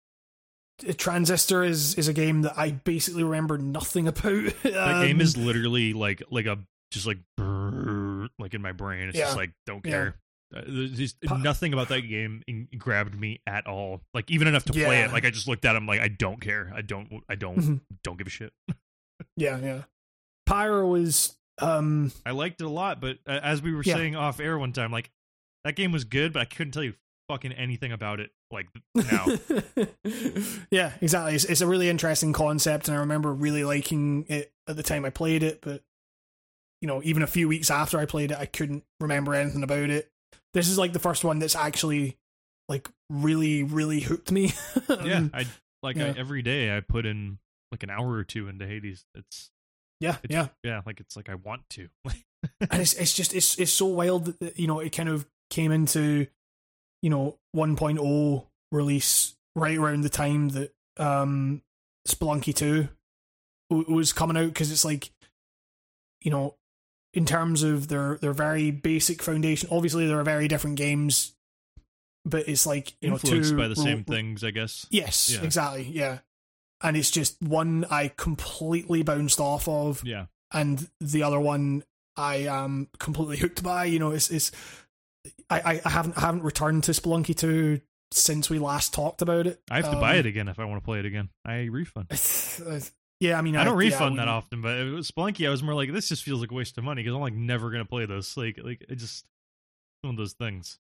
Transistor 0.98 1.64
is 1.64 1.94
is 1.94 2.08
a 2.08 2.12
game 2.12 2.42
that 2.42 2.56
I 2.58 2.70
basically 2.72 3.24
remember 3.24 3.56
nothing 3.58 4.06
about. 4.08 4.26
Um, 4.32 4.52
that 4.62 5.06
game 5.06 5.20
is 5.20 5.36
literally 5.36 5.92
like 5.94 6.22
like 6.30 6.46
a 6.46 6.58
just 6.90 7.06
like 7.06 7.18
brrr, 7.40 8.28
like 8.38 8.52
in 8.54 8.60
my 8.62 8.72
brain. 8.72 9.08
It's 9.08 9.18
just 9.18 9.36
like 9.36 9.52
don't 9.66 9.84
Yeah. 9.84 9.90
care. 9.90 10.16
Uh, 10.54 10.60
there's 10.66 10.92
just 10.92 11.20
Pa- 11.22 11.38
nothing 11.38 11.72
about 11.72 11.88
that 11.88 12.02
game 12.02 12.42
in- 12.46 12.68
grabbed 12.78 13.18
me 13.18 13.40
at 13.46 13.66
all. 13.66 14.02
Like 14.14 14.30
even 14.30 14.46
enough 14.48 14.64
to 14.66 14.72
play 14.72 15.00
it. 15.00 15.12
Like 15.12 15.24
I 15.24 15.30
just 15.30 15.48
looked 15.48 15.64
at 15.64 15.74
him 15.74 15.86
like 15.86 16.00
I 16.00 16.08
don't 16.08 16.40
care. 16.40 16.70
I 16.74 16.82
don't. 16.82 17.22
I 17.28 17.34
don't. 17.34 17.56
Mhm. 17.58 17.80
don't 18.04 18.16
give 18.18 18.26
a 18.26 18.30
shit. 18.30 18.52
yeah, 19.36 19.58
yeah. 19.58 19.82
Pyre 20.44 20.84
was. 20.86 21.36
um 21.58 22.12
I 22.26 22.32
liked 22.32 22.60
it 22.60 22.64
a 22.64 22.70
lot, 22.70 23.00
but 23.00 23.16
uh, 23.26 23.40
as 23.42 23.62
we 23.62 23.72
were 23.74 23.82
Yeah. 23.82 23.94
saying 23.94 24.14
off 24.14 24.40
air 24.40 24.58
one 24.58 24.72
time, 24.72 24.92
like 24.92 25.10
that 25.64 25.74
game 25.74 25.90
was 25.90 26.04
good, 26.04 26.34
but 26.34 26.42
I 26.42 26.44
couldn't 26.44 26.72
tell 26.72 26.84
you 26.84 26.94
fucking 27.28 27.52
anything 27.52 27.92
about 27.92 28.20
it. 28.20 28.30
Like 28.50 28.68
now, 28.94 29.26
yeah, 30.70 30.92
exactly. 31.00 31.34
It's, 31.34 31.44
it's 31.44 31.60
a 31.60 31.66
really 31.66 31.88
interesting 31.88 32.32
concept, 32.32 32.88
and 32.88 32.96
I 32.96 33.00
remember 33.00 33.32
really 33.32 33.64
liking 33.64 34.26
it 34.28 34.52
at 34.68 34.76
the 34.76 34.82
time 34.82 35.04
I 35.04 35.10
played 35.10 35.42
it. 35.42 35.60
But 35.60 35.82
you 36.80 36.88
know, 36.88 37.02
even 37.04 37.22
a 37.22 37.26
few 37.26 37.48
weeks 37.48 37.70
after 37.70 37.98
I 37.98 38.06
played 38.06 38.30
it, 38.30 38.38
I 38.38 38.46
couldn't 38.46 38.84
remember 39.00 39.34
anything 39.34 39.62
about 39.62 39.90
it. 39.90 40.10
This 40.54 40.68
is 40.68 40.78
like 40.78 40.92
the 40.92 40.98
first 40.98 41.24
one 41.24 41.38
that's 41.38 41.56
actually 41.56 42.16
like 42.68 42.88
really, 43.10 43.62
really 43.62 44.00
hooked 44.00 44.30
me. 44.30 44.54
yeah, 44.88 45.16
Um, 45.18 45.30
I 45.34 45.46
like 45.82 45.96
yeah. 45.96 46.12
I, 46.16 46.18
every 46.18 46.42
day 46.42 46.76
I 46.76 46.80
put 46.80 47.06
in 47.06 47.38
like 47.72 47.82
an 47.82 47.90
hour 47.90 48.10
or 48.10 48.24
two 48.24 48.48
into 48.48 48.66
Hades. 48.66 49.04
It's 49.14 49.50
yeah, 50.00 50.16
it's 50.22 50.32
yeah. 50.32 50.48
yeah, 50.62 50.82
like 50.86 51.00
it's 51.00 51.16
like 51.16 51.28
I 51.28 51.34
want 51.34 51.62
to. 51.70 51.88
and 52.60 52.80
it's 52.80 52.94
it's 52.94 53.12
just 53.14 53.34
it's 53.34 53.58
it's 53.58 53.72
so 53.72 53.86
wild 53.86 54.26
that 54.26 54.40
that, 54.40 54.58
you 54.58 54.66
know 54.66 54.80
it 54.80 54.90
kind 54.90 55.08
of 55.08 55.26
came 55.50 55.72
into 55.72 56.26
you 57.02 57.10
know 57.10 57.38
1.0 57.54 58.46
release 58.72 59.34
right 59.54 59.78
around 59.78 60.02
the 60.02 60.08
time 60.08 60.48
that 60.50 60.74
um 60.98 61.62
Spelunky 62.08 62.54
2 62.54 62.88
w- 63.70 63.92
was 63.94 64.12
coming 64.12 64.36
out 64.36 64.48
because 64.48 64.70
it's 64.70 64.84
like 64.84 65.10
you 66.22 66.30
know 66.30 66.54
in 67.14 67.24
terms 67.26 67.62
of 67.62 67.88
their 67.88 68.18
their 68.18 68.32
very 68.32 68.70
basic 68.70 69.22
foundation 69.22 69.68
obviously 69.72 70.06
there 70.06 70.18
are 70.20 70.24
very 70.24 70.48
different 70.48 70.76
games 70.76 71.34
but 72.24 72.48
it's 72.48 72.66
like 72.66 72.92
you 73.00 73.12
Influenced 73.12 73.52
know 73.52 73.56
two 73.56 73.62
by 73.62 73.68
the 73.68 73.76
same 73.76 74.04
things, 74.04 74.42
I 74.42 74.50
guess. 74.50 74.86
yes 74.90 75.30
Yeah. 75.32 75.44
exactly 75.44 75.84
yeah 75.84 76.18
and 76.82 76.96
it's 76.96 77.10
just 77.10 77.40
one 77.40 77.86
I 77.90 78.12
completely 78.16 79.02
bounced 79.02 79.40
off 79.40 79.66
of 79.66 80.02
Yeah, 80.04 80.26
and 80.52 80.88
the 81.00 81.22
other 81.22 81.40
one 81.40 81.84
I 82.16 82.36
am 82.48 82.88
completely 82.98 83.38
hooked 83.38 83.62
by. 83.62 83.86
You 83.86 83.98
know, 83.98 84.10
it's 84.10 84.30
it's 84.30 84.52
I, 85.50 85.60
I, 85.60 85.80
I 85.84 85.88
haven't 85.90 86.16
I 86.18 86.20
haven't 86.22 86.42
returned 86.42 86.84
to 86.84 86.92
Spelunky 86.92 87.36
two 87.36 87.80
since 88.12 88.48
we 88.50 88.58
last 88.58 88.92
talked 88.94 89.22
about 89.22 89.46
it. 89.46 89.60
I 89.70 89.76
have 89.76 89.86
to 89.86 89.92
Um, 89.92 90.00
buy 90.00 90.14
it 90.16 90.26
again 90.26 90.48
if 90.48 90.58
I 90.58 90.64
want 90.64 90.80
to 90.82 90.84
play 90.84 90.98
it 91.00 91.06
again. 91.06 91.28
I 91.44 91.64
refund. 91.64 92.08
yeah, 93.20 93.38
I 93.38 93.42
mean, 93.42 93.56
I 93.56 93.64
don't 93.64 93.74
yeah, 93.74 93.90
refund 93.90 94.18
that 94.18 94.22
wouldn't- 94.22 94.28
often, 94.28 94.62
but 94.62 94.76
it 94.78 94.90
was 94.92 95.10
Spelunky, 95.10 95.46
I 95.46 95.50
was 95.50 95.62
more 95.62 95.74
like, 95.74 95.92
this 95.92 96.08
just 96.08 96.22
feels 96.24 96.40
like 96.40 96.50
a 96.50 96.54
waste 96.54 96.78
of 96.78 96.84
money 96.84 97.02
because 97.02 97.14
I'm 97.14 97.20
like 97.20 97.34
never 97.34 97.70
gonna 97.70 97.84
play 97.84 98.06
this. 98.06 98.36
Like, 98.36 98.58
like 98.62 98.84
it 98.88 98.96
just 98.96 99.24
one 100.02 100.14
of 100.14 100.18
those 100.18 100.32
things. 100.34 100.78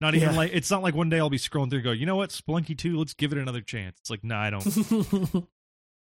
Not 0.00 0.14
even 0.14 0.30
Yeah. 0.30 0.36
like 0.36 0.52
it's 0.54 0.70
not 0.70 0.82
like 0.82 0.94
one 0.94 1.08
day 1.10 1.18
I'll 1.18 1.30
be 1.30 1.38
scrolling 1.38 1.70
through 1.70 1.78
and 1.80 1.84
go, 1.84 1.90
you 1.92 2.06
know 2.06 2.16
what, 2.16 2.30
Spelunky 2.30 2.76
two, 2.78 2.98
let's 2.98 3.14
give 3.14 3.32
it 3.32 3.38
another 3.38 3.60
chance. 3.60 3.96
It's 4.00 4.10
like, 4.10 4.22
nah, 4.24 4.40
I 4.40 4.50
don't, 4.50 4.66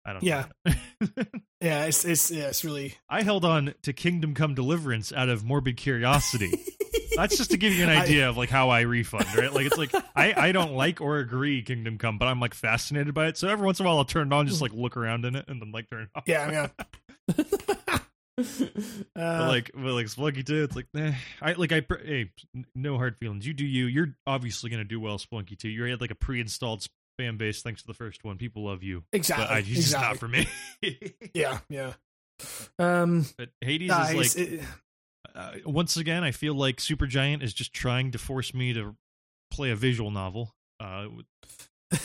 I 0.06 0.14
don't. 0.14 0.24
Yeah. 0.24 0.46
that. 0.66 0.78
yeah, 1.62 1.86
it's 1.86 2.06
it's 2.06 2.30
yeah, 2.32 2.48
it's 2.48 2.64
really. 2.64 2.96
I 3.10 3.24
held 3.24 3.44
on 3.44 3.74
to 3.84 3.94
Kingdom 3.94 4.34
Come 4.34 4.54
Deliverance 4.54 5.12
out 5.12 5.30
of 5.30 5.44
morbid 5.44 5.78
curiosity. 5.78 6.52
That's 7.16 7.38
just 7.38 7.52
to 7.52 7.58
give 7.58 7.74
you 7.74 7.84
an 7.84 7.90
idea 8.04 8.30
of 8.30 8.38
like 8.38 8.50
how 8.50 8.70
I 8.70 8.82
refund, 8.82 9.26
right? 9.36 9.52
Like 9.54 9.66
it's 9.66 9.78
like 9.78 9.94
I, 10.16 10.34
I 10.48 10.52
don't 10.52 10.74
like 10.74 11.02
or 11.02 11.20
agree 11.20 11.62
Kingdom 11.62 11.98
Come, 11.98 12.18
but 12.18 12.28
I'm 12.28 12.40
like 12.40 12.54
fascinated 12.54 13.14
by 13.14 13.28
it. 13.28 13.38
So 13.38 13.48
every 13.48 13.66
once 13.66 13.80
in 13.80 13.86
a 13.86 13.90
while 13.90 13.98
I'll 13.98 14.06
turn 14.06 14.28
it 14.28 14.36
on, 14.36 14.48
just 14.48 14.62
like 14.62 14.74
look 14.74 14.98
around 14.98 15.26
in 15.26 15.36
it, 15.36 15.46
and 15.48 15.62
then 15.62 15.72
like 15.72 15.90
turn 15.90 16.04
it 16.04 16.10
off. 16.16 16.24
Yeah, 16.28 16.70
yeah. 17.28 17.36
But 19.16 19.24
uh, 19.24 19.48
like, 19.48 19.72
but 19.74 19.94
like 19.94 20.06
Spelunky 20.06 20.46
two, 20.46 20.64
it's 20.64 20.76
like, 20.76 20.86
eh. 20.96 21.12
I 21.42 21.54
like, 21.54 21.72
I, 21.72 21.82
hey, 22.06 22.32
no 22.76 22.98
hard 22.98 23.18
feelings. 23.18 23.48
You 23.48 23.54
do 23.56 23.66
you. 23.66 23.86
You're 23.88 24.16
obviously 24.28 24.70
gonna 24.70 24.84
do 24.84 25.00
well, 25.00 25.18
Spelunky 25.18 25.58
two. 25.58 25.70
You 25.70 25.80
already 25.80 25.94
had 25.94 26.02
like 26.02 26.12
a 26.12 26.16
pre-installed 26.16 26.86
fan 27.18 27.38
base 27.38 27.64
thanks 27.64 27.82
to 27.82 27.88
the 27.88 27.96
first 27.96 28.24
one. 28.24 28.38
People 28.38 28.66
love 28.66 28.84
you, 28.84 29.04
exactly, 29.12 29.46
but 29.48 29.52
I, 29.54 29.58
it's 29.60 29.68
just 29.70 29.94
not 29.94 30.20
for 30.20 30.28
me. 30.28 30.48
Yeah, 31.34 31.58
yeah. 31.68 31.94
Um, 32.78 33.26
but 33.40 33.50
Hades 33.62 33.92
is 33.92 34.14
like, 34.14 34.38
it- 34.38 34.62
uh, 35.38 35.52
once 35.66 35.96
again, 35.98 36.24
I 36.24 36.32
feel 36.32 36.56
like 36.56 36.78
Supergiant 36.78 37.44
is 37.44 37.54
just 37.54 37.74
trying 37.74 38.12
to 38.12 38.18
force 38.18 38.54
me 38.54 38.74
to 38.74 38.96
play 39.52 39.70
a 39.70 39.76
visual 39.76 40.12
novel. 40.12 40.54
Uh, 40.80 41.08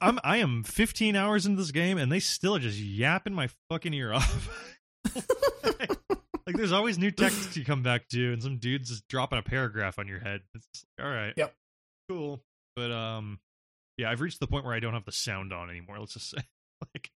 I'm 0.00 0.18
I 0.24 0.38
am 0.38 0.64
15 0.64 1.14
hours 1.16 1.46
into 1.46 1.62
this 1.62 1.70
game, 1.70 1.98
and 1.98 2.10
they 2.10 2.20
still 2.20 2.56
are 2.56 2.60
just 2.60 2.78
yapping 2.78 3.32
my 3.32 3.48
fucking 3.70 3.94
ear 3.94 4.12
off. 4.12 4.48
like 5.14 6.56
there's 6.56 6.72
always 6.72 6.98
new 6.98 7.10
text 7.10 7.56
you 7.56 7.64
come 7.64 7.82
back 7.82 8.08
to, 8.08 8.32
and 8.32 8.42
some 8.42 8.58
dude's 8.58 8.90
just 8.90 9.08
dropping 9.08 9.38
a 9.38 9.42
paragraph 9.42 9.98
on 9.98 10.08
your 10.08 10.18
head. 10.20 10.40
It's 10.54 10.66
like, 10.98 11.06
all 11.06 11.12
right, 11.12 11.34
Yep. 11.36 11.54
cool. 12.08 12.42
But 12.76 12.90
um, 12.90 13.38
yeah, 13.98 14.10
I've 14.10 14.20
reached 14.20 14.40
the 14.40 14.46
point 14.46 14.64
where 14.64 14.74
I 14.74 14.80
don't 14.80 14.94
have 14.94 15.04
the 15.04 15.12
sound 15.12 15.52
on 15.52 15.70
anymore. 15.70 15.98
Let's 16.00 16.14
just 16.14 16.30
say, 16.30 16.38
like, 16.94 17.10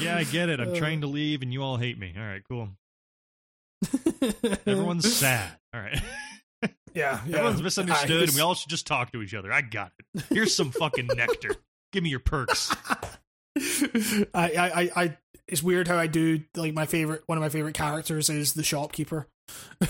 yeah, 0.00 0.16
I 0.16 0.24
get 0.24 0.48
it. 0.48 0.60
I'm 0.60 0.72
Uh. 0.72 0.76
trying 0.76 1.00
to 1.02 1.06
leave, 1.06 1.42
and 1.42 1.52
you 1.52 1.62
all 1.62 1.76
hate 1.76 1.98
me. 1.98 2.14
All 2.16 2.22
right, 2.24 2.42
cool. 2.48 2.68
Everyone's 4.66 5.12
sad. 5.12 5.50
All 5.74 5.80
right. 5.80 5.98
yeah, 6.94 7.20
yeah. 7.26 7.36
Everyone's 7.38 7.60
I- 7.60 7.64
misunderstood, 7.64 8.22
and 8.28 8.34
we 8.34 8.40
all 8.40 8.54
should 8.54 8.68
just 8.70 8.86
talk 8.86 9.12
to 9.12 9.22
each 9.22 9.34
other. 9.34 9.52
I 9.52 9.62
got 9.62 9.92
it. 10.14 10.24
Here's 10.30 10.54
some 10.54 10.70
fucking 10.70 11.06
nectar. 11.16 11.56
Give 11.92 12.02
me 12.02 12.10
your 12.10 12.20
perks. 12.20 12.74
I, 13.58 14.26
I, 14.34 14.50
I, 14.54 14.90
I, 14.96 15.16
it's 15.48 15.62
weird 15.62 15.88
how 15.88 15.96
I 15.98 16.06
do 16.06 16.40
like 16.54 16.74
my 16.74 16.86
favorite. 16.86 17.22
One 17.26 17.36
of 17.38 17.42
my 17.42 17.48
favorite 17.48 17.74
characters 17.74 18.30
is 18.30 18.52
the 18.54 18.62
shopkeeper. 18.62 19.26
Yeah. 19.80 19.86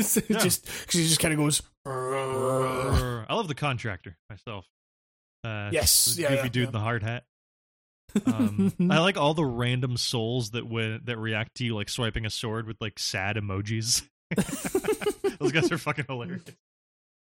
Just 0.00 0.64
because 0.64 0.94
he 0.94 1.06
just 1.06 1.20
kind 1.20 1.34
of 1.34 1.38
goes. 1.38 1.60
I 1.84 3.26
love 3.34 3.48
the 3.48 3.54
contractor 3.54 4.16
myself. 4.30 4.66
Uh, 5.44 5.68
Yes, 5.72 6.06
this 6.06 6.18
yeah, 6.18 6.28
goofy 6.30 6.42
yeah, 6.44 6.48
dude 6.48 6.56
yeah. 6.62 6.66
in 6.68 6.72
the 6.72 6.80
hard 6.80 7.02
hat. 7.02 7.24
Um, 8.26 8.72
I 8.90 8.98
like 9.00 9.16
all 9.16 9.34
the 9.34 9.44
random 9.44 9.96
souls 9.96 10.50
that 10.50 10.62
w- 10.62 10.98
that 11.04 11.18
react 11.18 11.56
to 11.56 11.64
you 11.64 11.74
like 11.74 11.88
swiping 11.88 12.26
a 12.26 12.30
sword 12.30 12.66
with 12.66 12.76
like 12.80 12.98
sad 12.98 13.36
emojis. 13.36 14.02
Those 15.38 15.52
guys 15.52 15.72
are 15.72 15.78
fucking 15.78 16.06
hilarious. 16.08 16.44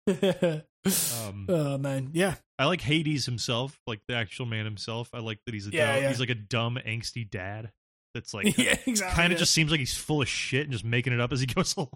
Um, 0.08 1.46
oh 1.48 1.78
man, 1.78 2.10
yeah, 2.12 2.36
I 2.58 2.66
like 2.66 2.80
Hades 2.80 3.26
himself, 3.26 3.78
like 3.86 4.00
the 4.08 4.14
actual 4.14 4.46
man 4.46 4.64
himself. 4.64 5.10
I 5.12 5.18
like 5.18 5.38
that 5.46 5.54
he's 5.54 5.66
a 5.66 5.70
Yeah, 5.70 5.94
dumb, 5.94 6.02
yeah. 6.02 6.08
he's 6.08 6.20
like 6.20 6.30
a 6.30 6.34
dumb, 6.34 6.78
angsty 6.86 7.28
dad. 7.28 7.72
That's 8.14 8.32
like 8.32 8.56
yeah, 8.56 8.76
exactly. 8.86 9.14
kind 9.14 9.32
of 9.32 9.32
yeah. 9.32 9.40
just 9.40 9.52
seems 9.52 9.70
like 9.70 9.80
he's 9.80 9.96
full 9.96 10.22
of 10.22 10.28
shit 10.28 10.62
and 10.62 10.72
just 10.72 10.84
making 10.84 11.12
it 11.12 11.20
up 11.20 11.32
as 11.32 11.40
he 11.40 11.46
goes 11.46 11.76
along. 11.76 11.90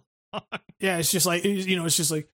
yeah. 0.80 0.98
It's 0.98 1.10
just 1.10 1.26
like 1.26 1.44
you 1.44 1.76
know, 1.76 1.86
it's 1.86 1.96
just 1.96 2.10
like 2.10 2.28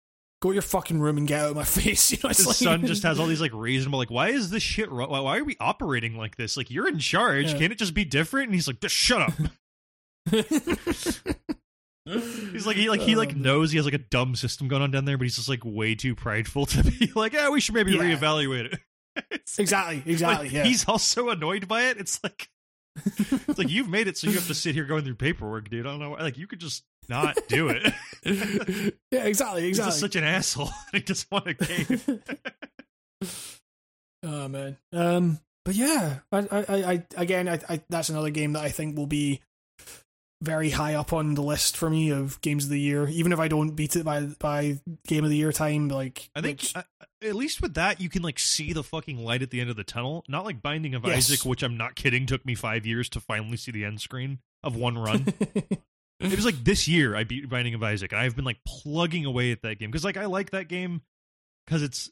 go 0.44 0.50
to 0.50 0.54
your 0.54 0.62
fucking 0.62 1.00
room 1.00 1.16
and 1.16 1.26
get 1.26 1.40
out 1.40 1.50
of 1.52 1.56
my 1.56 1.64
face. 1.64 2.10
You 2.12 2.18
know, 2.22 2.28
it's 2.28 2.38
His 2.40 2.46
like, 2.46 2.56
son 2.56 2.86
just 2.86 3.02
has 3.02 3.18
all 3.18 3.26
these 3.26 3.40
like 3.40 3.54
reasonable 3.54 3.98
like, 3.98 4.10
why 4.10 4.28
is 4.28 4.50
this 4.50 4.62
shit? 4.62 4.92
Why 4.92 5.38
are 5.38 5.44
we 5.44 5.56
operating 5.58 6.16
like 6.18 6.36
this? 6.36 6.56
Like 6.58 6.70
you're 6.70 6.86
in 6.86 6.98
charge. 6.98 7.52
Yeah. 7.52 7.58
Can't 7.58 7.72
it 7.72 7.78
just 7.78 7.94
be 7.94 8.04
different? 8.04 8.48
And 8.48 8.54
he's 8.54 8.66
like, 8.68 8.80
just 8.80 8.94
shut 8.94 9.22
up. 9.22 9.32
He's 12.06 12.66
like 12.66 12.76
he 12.76 12.90
like 12.90 13.00
he 13.00 13.16
like 13.16 13.32
Um, 13.32 13.40
knows 13.40 13.70
he 13.70 13.78
has 13.78 13.86
like 13.86 13.94
a 13.94 13.98
dumb 13.98 14.36
system 14.36 14.68
going 14.68 14.82
on 14.82 14.90
down 14.90 15.06
there, 15.06 15.16
but 15.16 15.24
he's 15.24 15.36
just 15.36 15.48
like 15.48 15.62
way 15.64 15.94
too 15.94 16.14
prideful 16.14 16.66
to 16.66 16.82
be 16.98 17.10
like, 17.14 17.32
yeah, 17.32 17.48
we 17.48 17.60
should 17.60 17.74
maybe 17.74 17.92
Yeah. 17.92 18.00
reevaluate 18.02 18.74
it. 18.74 18.80
It's 19.30 19.58
exactly, 19.58 20.02
exactly. 20.04 20.48
like, 20.48 20.52
yeah. 20.54 20.64
He's 20.64 20.86
also 20.86 21.30
annoyed 21.30 21.66
by 21.66 21.84
it. 21.84 21.96
It's 21.98 22.22
like 22.22 22.50
it's 23.06 23.56
like 23.58 23.70
you've 23.70 23.88
made 23.88 24.06
it 24.06 24.18
so 24.18 24.26
you 24.28 24.34
have 24.34 24.46
to 24.48 24.54
sit 24.54 24.74
here 24.74 24.84
going 24.84 25.04
through 25.04 25.14
paperwork, 25.14 25.70
dude. 25.70 25.86
I 25.86 25.90
don't 25.90 26.00
know. 26.00 26.10
Like 26.12 26.36
you 26.36 26.46
could 26.46 26.58
just 26.60 26.84
not 27.08 27.36
do 27.48 27.68
it. 27.68 27.92
yeah, 29.10 29.24
exactly, 29.24 29.62
He's 29.62 29.78
exactly. 29.78 29.90
just 29.90 30.00
such 30.00 30.16
an 30.16 30.24
asshole. 30.24 30.70
he 30.92 31.00
just 31.00 31.30
want 31.30 31.44
to 31.46 31.54
game. 31.54 32.20
oh 34.22 34.48
man. 34.48 34.76
Um. 34.92 35.40
But 35.64 35.76
yeah, 35.76 36.18
I, 36.30 36.38
I, 36.38 36.58
I, 36.68 36.92
I 36.92 37.04
again, 37.16 37.48
I, 37.48 37.58
I, 37.68 37.80
that's 37.88 38.10
another 38.10 38.28
game 38.28 38.52
that 38.52 38.62
I 38.62 38.68
think 38.68 38.98
will 38.98 39.06
be 39.06 39.40
very 40.42 40.68
high 40.68 40.92
up 40.92 41.14
on 41.14 41.32
the 41.32 41.40
list 41.42 41.74
for 41.74 41.88
me 41.88 42.10
of 42.10 42.38
games 42.42 42.64
of 42.64 42.70
the 42.70 42.78
year. 42.78 43.08
Even 43.08 43.32
if 43.32 43.38
I 43.40 43.48
don't 43.48 43.70
beat 43.70 43.96
it 43.96 44.04
by 44.04 44.24
by 44.38 44.78
game 45.06 45.24
of 45.24 45.30
the 45.30 45.38
year 45.38 45.52
time, 45.52 45.88
like 45.88 46.28
I 46.34 46.42
think 46.42 46.60
which- 46.60 46.76
uh, 46.76 46.82
at 47.22 47.34
least 47.34 47.62
with 47.62 47.72
that, 47.74 47.98
you 48.02 48.10
can 48.10 48.20
like 48.20 48.38
see 48.38 48.74
the 48.74 48.82
fucking 48.82 49.24
light 49.24 49.40
at 49.40 49.48
the 49.48 49.58
end 49.62 49.70
of 49.70 49.76
the 49.76 49.84
tunnel. 49.84 50.22
Not 50.28 50.44
like 50.44 50.60
Binding 50.60 50.94
of 50.94 51.06
Yes. 51.06 51.30
Isaac, 51.30 51.46
which 51.46 51.62
I'm 51.62 51.78
not 51.78 51.94
kidding, 51.94 52.26
took 52.26 52.44
me 52.44 52.54
five 52.54 52.84
years 52.84 53.08
to 53.10 53.20
finally 53.20 53.56
see 53.56 53.72
the 53.72 53.86
end 53.86 54.02
screen 54.02 54.40
of 54.62 54.76
one 54.76 54.98
run. 54.98 55.24
it 56.20 56.36
was 56.36 56.44
like 56.44 56.62
this 56.64 56.88
year 56.88 57.16
I 57.16 57.24
beat 57.24 57.48
Binding 57.48 57.74
of 57.74 57.82
Isaac, 57.82 58.12
and 58.12 58.20
I've 58.20 58.36
been 58.36 58.44
like 58.44 58.60
plugging 58.66 59.24
away 59.24 59.52
at 59.52 59.62
that 59.62 59.78
game 59.78 59.90
because 59.90 60.04
like 60.04 60.16
I 60.16 60.26
like 60.26 60.50
that 60.50 60.68
game 60.68 61.02
because 61.66 61.82
it's 61.82 62.10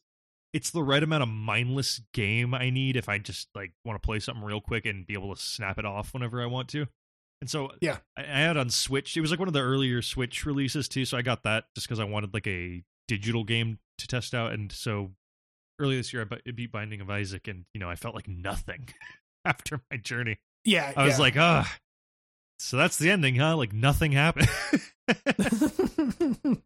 it's 0.53 0.71
the 0.71 0.83
right 0.83 1.03
amount 1.03 1.23
of 1.23 1.29
mindless 1.29 2.01
game 2.13 2.53
I 2.53 2.71
need 2.71 2.97
if 2.97 3.09
I 3.09 3.19
just 3.19 3.49
like 3.55 3.73
want 3.85 4.01
to 4.01 4.05
play 4.05 4.21
something 4.21 4.45
real 4.45 4.61
quick 4.61 4.85
and 4.85 5.07
be 5.07 5.15
able 5.15 5.35
to 5.35 5.41
snap 5.41 5.79
it 5.79 5.87
off 5.87 6.13
whenever 6.13 6.43
I 6.43 6.47
want 6.47 6.69
to. 6.71 6.87
And 7.41 7.49
so 7.49 7.71
Yeah. 7.81 7.99
I, 8.17 8.23
I 8.23 8.39
had 8.39 8.57
on 8.57 8.71
Switch. 8.71 9.17
It 9.17 9.21
was 9.21 9.31
like 9.31 9.41
one 9.41 9.49
of 9.49 9.55
the 9.55 9.61
earlier 9.61 10.03
Switch 10.03 10.45
releases 10.45 10.89
too, 10.89 11.05
so 11.05 11.17
I 11.17 11.23
got 11.23 11.45
that 11.45 11.65
just 11.75 11.89
because 11.89 11.99
I 12.01 12.05
wanted 12.05 12.35
like 12.35 12.47
a 12.47 12.83
digital 13.09 13.45
game 13.45 13.79
to 13.99 14.07
test 14.07 14.35
out. 14.35 14.53
And 14.53 14.71
so 14.71 15.13
earlier 15.81 15.99
this 15.99 16.13
year, 16.13 16.27
I 16.31 16.51
beat 16.53 16.71
Binding 16.71 17.01
of 17.01 17.11
Isaac, 17.11 17.49
and 17.49 17.65
you 17.75 17.81
know 17.81 17.89
I 17.89 17.97
felt 17.97 18.15
like 18.15 18.29
nothing 18.29 18.89
after 19.45 19.81
my 19.91 19.97
journey. 19.97 20.39
yeah, 20.65 20.93
I 20.97 21.05
was 21.05 21.15
yeah. 21.15 21.23
like, 21.23 21.37
ah, 21.37 21.77
so 22.63 22.77
that's 22.77 22.97
the 22.97 23.11
ending, 23.11 23.37
huh? 23.37 23.57
Like 23.57 23.73
nothing 23.73 24.13
happened. 24.13 24.49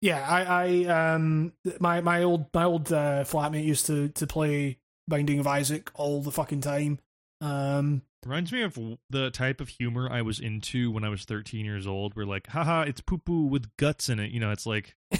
yeah, 0.00 0.26
I, 0.28 0.44
I, 0.44 0.84
um, 1.14 1.52
my 1.78 2.00
my 2.00 2.22
old 2.24 2.46
my 2.52 2.64
old 2.64 2.92
uh, 2.92 3.24
flatmate 3.24 3.64
used 3.64 3.86
to 3.86 4.08
to 4.08 4.26
play 4.26 4.78
Binding 5.08 5.38
of 5.38 5.46
Isaac 5.46 5.90
all 5.94 6.20
the 6.20 6.32
fucking 6.32 6.60
time. 6.60 6.98
Um, 7.40 8.02
Reminds 8.24 8.52
me 8.52 8.62
of 8.62 8.78
the 9.10 9.30
type 9.30 9.60
of 9.60 9.68
humor 9.68 10.08
I 10.10 10.22
was 10.22 10.38
into 10.38 10.92
when 10.92 11.02
I 11.02 11.08
was 11.08 11.24
13 11.24 11.64
years 11.64 11.86
old. 11.86 12.14
Where 12.14 12.26
like, 12.26 12.48
haha, 12.48 12.82
it's 12.82 13.00
poo 13.00 13.18
poo 13.18 13.46
with 13.46 13.76
guts 13.76 14.08
in 14.08 14.20
it. 14.20 14.30
You 14.30 14.40
know, 14.40 14.50
it's 14.50 14.66
like 14.66 14.96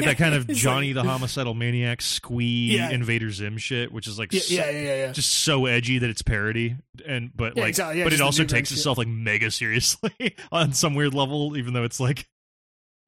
like 0.00 0.04
that 0.04 0.18
kind 0.18 0.34
of 0.34 0.46
Johnny 0.48 0.92
like- 0.94 1.04
the 1.04 1.10
homicidal 1.10 1.54
maniac 1.54 2.02
squee 2.02 2.76
Yeah. 2.76 2.90
Invader 2.90 3.30
Zim 3.30 3.58
shit, 3.58 3.92
which 3.92 4.06
is 4.06 4.18
like 4.18 4.32
Yeah, 4.32 4.40
so- 4.40 4.54
yeah, 4.54 4.70
yeah, 4.70 4.80
yeah. 5.06 5.12
just 5.12 5.32
so 5.32 5.66
edgy 5.66 5.98
that 5.98 6.10
it's 6.10 6.22
parody 6.22 6.76
and 7.06 7.30
but 7.34 7.56
like 7.56 7.68
exactly, 7.70 7.98
yeah, 7.98 8.04
but 8.04 8.12
it 8.12 8.20
also 8.20 8.44
takes 8.44 8.68
shit. 8.70 8.78
itself 8.78 8.98
like 8.98 9.08
mega 9.08 9.50
seriously 9.50 10.36
on 10.52 10.72
some 10.72 10.94
weird 10.94 11.14
level 11.14 11.56
even 11.56 11.72
though 11.74 11.84
it's 11.84 12.00
like 12.00 12.28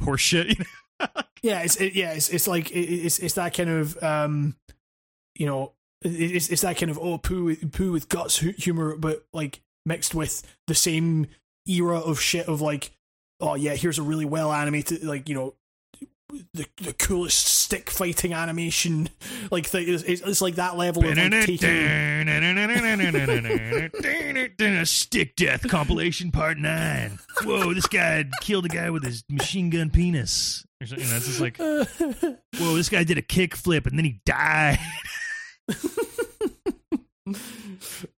horseshit 0.03 0.59
you 0.59 0.65
know? 1.01 1.07
yeah, 1.43 1.61
it's 1.63 1.77
it, 1.77 1.95
yeah, 1.95 2.13
it's 2.13 2.29
it's 2.29 2.49
like 2.49 2.71
it, 2.71 2.81
it's 2.81 3.19
it's 3.19 3.35
that 3.35 3.55
kind 3.55 3.71
of 3.71 4.03
um, 4.03 4.57
you 5.35 5.47
know, 5.47 5.73
it's 6.03 6.49
it's 6.49 6.63
that 6.63 6.77
kind 6.79 6.91
of 6.91 6.99
oh 6.99 7.19
poo 7.19 7.55
poo 7.55 7.93
with 7.93 8.09
guts 8.09 8.39
humor, 8.39 8.97
but 8.97 9.27
like 9.33 9.61
mixed 9.85 10.15
with 10.15 10.43
the 10.67 10.75
same 10.75 11.27
era 11.69 11.99
of 11.99 12.21
shit 12.21 12.49
of 12.49 12.61
like 12.63 12.93
oh 13.41 13.55
yeah, 13.55 13.75
here's 13.75 13.99
a 13.99 14.03
really 14.03 14.25
well 14.25 14.53
animated 14.53 15.05
like 15.05 15.29
you 15.29 15.35
know. 15.35 15.55
The, 16.53 16.67
the 16.83 16.93
coolest 16.93 17.47
stick 17.47 17.89
fighting 17.89 18.33
animation, 18.33 19.09
like 19.51 19.65
thing. 19.67 19.85
It's, 19.89 20.03
it's 20.03 20.41
like 20.41 20.57
that 20.57 20.77
level 20.77 21.07
of 21.07 21.17
like, 21.17 21.31
taking. 21.31 22.27
Stick 24.85 25.37
Death 25.37 25.69
compilation 25.69 26.33
part 26.33 26.59
nine. 26.59 27.21
Whoa, 27.45 27.73
this 27.75 27.87
guy 27.87 28.25
killed 28.41 28.67
a 28.67 28.69
guy 28.69 28.91
with 28.91 29.05
his 29.05 29.23
machine 29.31 29.71
gun 29.71 29.91
penis. 29.91 30.67
Or 30.81 30.87
something, 30.87 31.07
you 31.07 31.11
know, 31.11 31.17
it's 31.17 31.27
just 31.27 31.41
like 31.41 31.59
Whoa, 31.59 32.75
this 32.75 32.89
guy 32.89 33.05
did 33.05 33.19
a 33.19 33.23
kick 33.23 33.55
flip 33.55 33.87
and 33.87 33.97
then 33.97 34.05
he 34.05 34.21
died. 34.27 34.79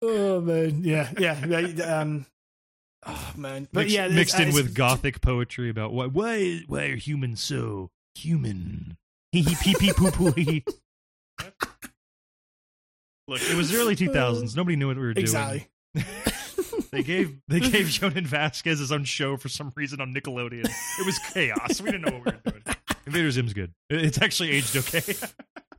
oh 0.03 0.41
man, 0.41 0.83
yeah, 0.83 1.11
yeah, 1.19 2.01
um, 2.01 2.27
oh 3.07 3.33
man, 3.37 3.69
but 3.73 3.81
mixed, 3.81 3.95
yeah, 3.95 4.09
mixed 4.09 4.35
in 4.37 4.49
it's- 4.49 4.55
with 4.55 4.75
gothic 4.75 5.21
poetry 5.21 5.69
about 5.71 5.93
why 5.93 6.07
why 6.07 6.61
Why 6.67 6.85
are 6.87 6.97
humans 6.97 7.43
so 7.43 7.91
human? 8.25 8.97
Hee 9.33 9.43
hee 9.43 9.57
pee 9.63 9.75
pee 9.79 9.93
poo 9.93 10.11
poo 10.11 10.33
hee. 10.33 10.65
look 13.29 13.41
it 13.43 13.57
was 13.57 13.71
the 13.71 13.77
early 13.79 13.95
2000s 13.97 14.57
nobody 14.57 14.77
knew 14.77 14.89
what 14.89 14.97
we 14.97 15.03
were 15.03 15.15
doing 15.15 15.25
exactly. 15.25 15.69
they 16.93 17.03
gave 17.03 17.37
they 17.49 17.61
gave 17.61 17.87
Jhonen 17.87 18.27
Vasquez 18.27 18.79
his 18.79 18.91
own 18.93 19.05
show 19.05 19.37
for 19.37 19.49
some 19.49 19.73
reason 19.77 20.01
on 20.01 20.15
Nickelodeon 20.15 20.65
it 20.65 21.07
was 21.07 21.19
chaos 21.33 21.81
we 21.81 21.91
didn't 21.91 22.07
know 22.07 22.19
what 22.19 22.25
we 22.25 22.33
were 22.33 22.51
doing 22.53 22.77
Invader 23.07 23.31
Zim's 23.31 23.53
good 23.53 23.73
It- 23.91 24.05
it's 24.05 24.21
actually 24.21 24.51
aged 24.53 24.77
okay 24.77 25.03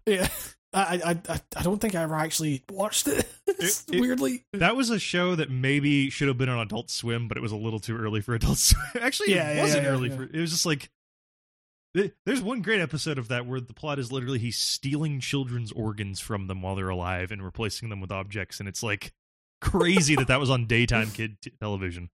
Yeah, 0.06 0.28
I, 0.74 1.02
I, 1.06 1.34
I, 1.34 1.42
I 1.58 1.62
don't 1.62 1.80
think 1.80 1.94
I 1.94 2.02
ever 2.02 2.16
actually 2.16 2.64
watched 2.72 3.08
it. 3.08 3.30
It- 3.48 3.84
it- 3.92 4.00
weirdly, 4.02 4.44
That 4.54 4.76
was 4.76 4.90
a 4.90 4.98
show 4.98 5.36
that 5.36 5.52
maybe 5.52 6.10
should 6.10 6.30
have 6.30 6.38
been 6.38 6.50
on 6.50 6.58
Adult 6.60 6.90
Swim, 6.90 7.28
but 7.28 7.38
it 7.38 7.42
was 7.42 7.52
a 7.52 7.56
little 7.58 7.80
too 7.80 7.96
early 7.96 8.22
for 8.22 8.34
Adult 8.34 8.58
Swim. 8.58 8.82
Actually, 9.04 9.36
Yeah, 9.36 9.52
it 9.52 9.56
yeah, 9.58 9.62
wasn't 9.62 9.84
yeah, 9.84 9.90
early 9.90 10.10
yeah. 10.10 10.16
for. 10.16 10.24
It 10.24 10.40
was 10.40 10.50
just 10.50 10.66
like 10.66 10.80
th- 10.80 10.90
there's 11.94 12.42
one 12.42 12.62
great 12.62 12.82
episode 12.82 13.18
of 13.18 13.28
that 13.30 13.46
where 13.46 13.60
the 13.60 13.74
plot 13.74 14.00
is 14.00 14.12
literally 14.12 14.40
he's 14.40 14.58
stealing 14.58 15.20
children's 15.20 15.72
organs 15.72 16.20
from 16.20 16.48
them 16.48 16.62
while 16.62 16.76
they're 16.76 16.90
alive 16.90 17.32
and 17.32 17.44
replacing 17.44 17.90
them 17.90 18.02
with 18.02 18.12
objects, 18.12 18.60
and 18.60 18.70
it's 18.70 18.84
like 18.84 19.14
crazy 19.62 20.16
that 20.16 20.28
that 20.28 20.40
was 20.40 20.50
on 20.50 20.66
daytime 20.68 21.12
kid 21.12 21.38
t- 21.42 21.52
television. 21.60 22.10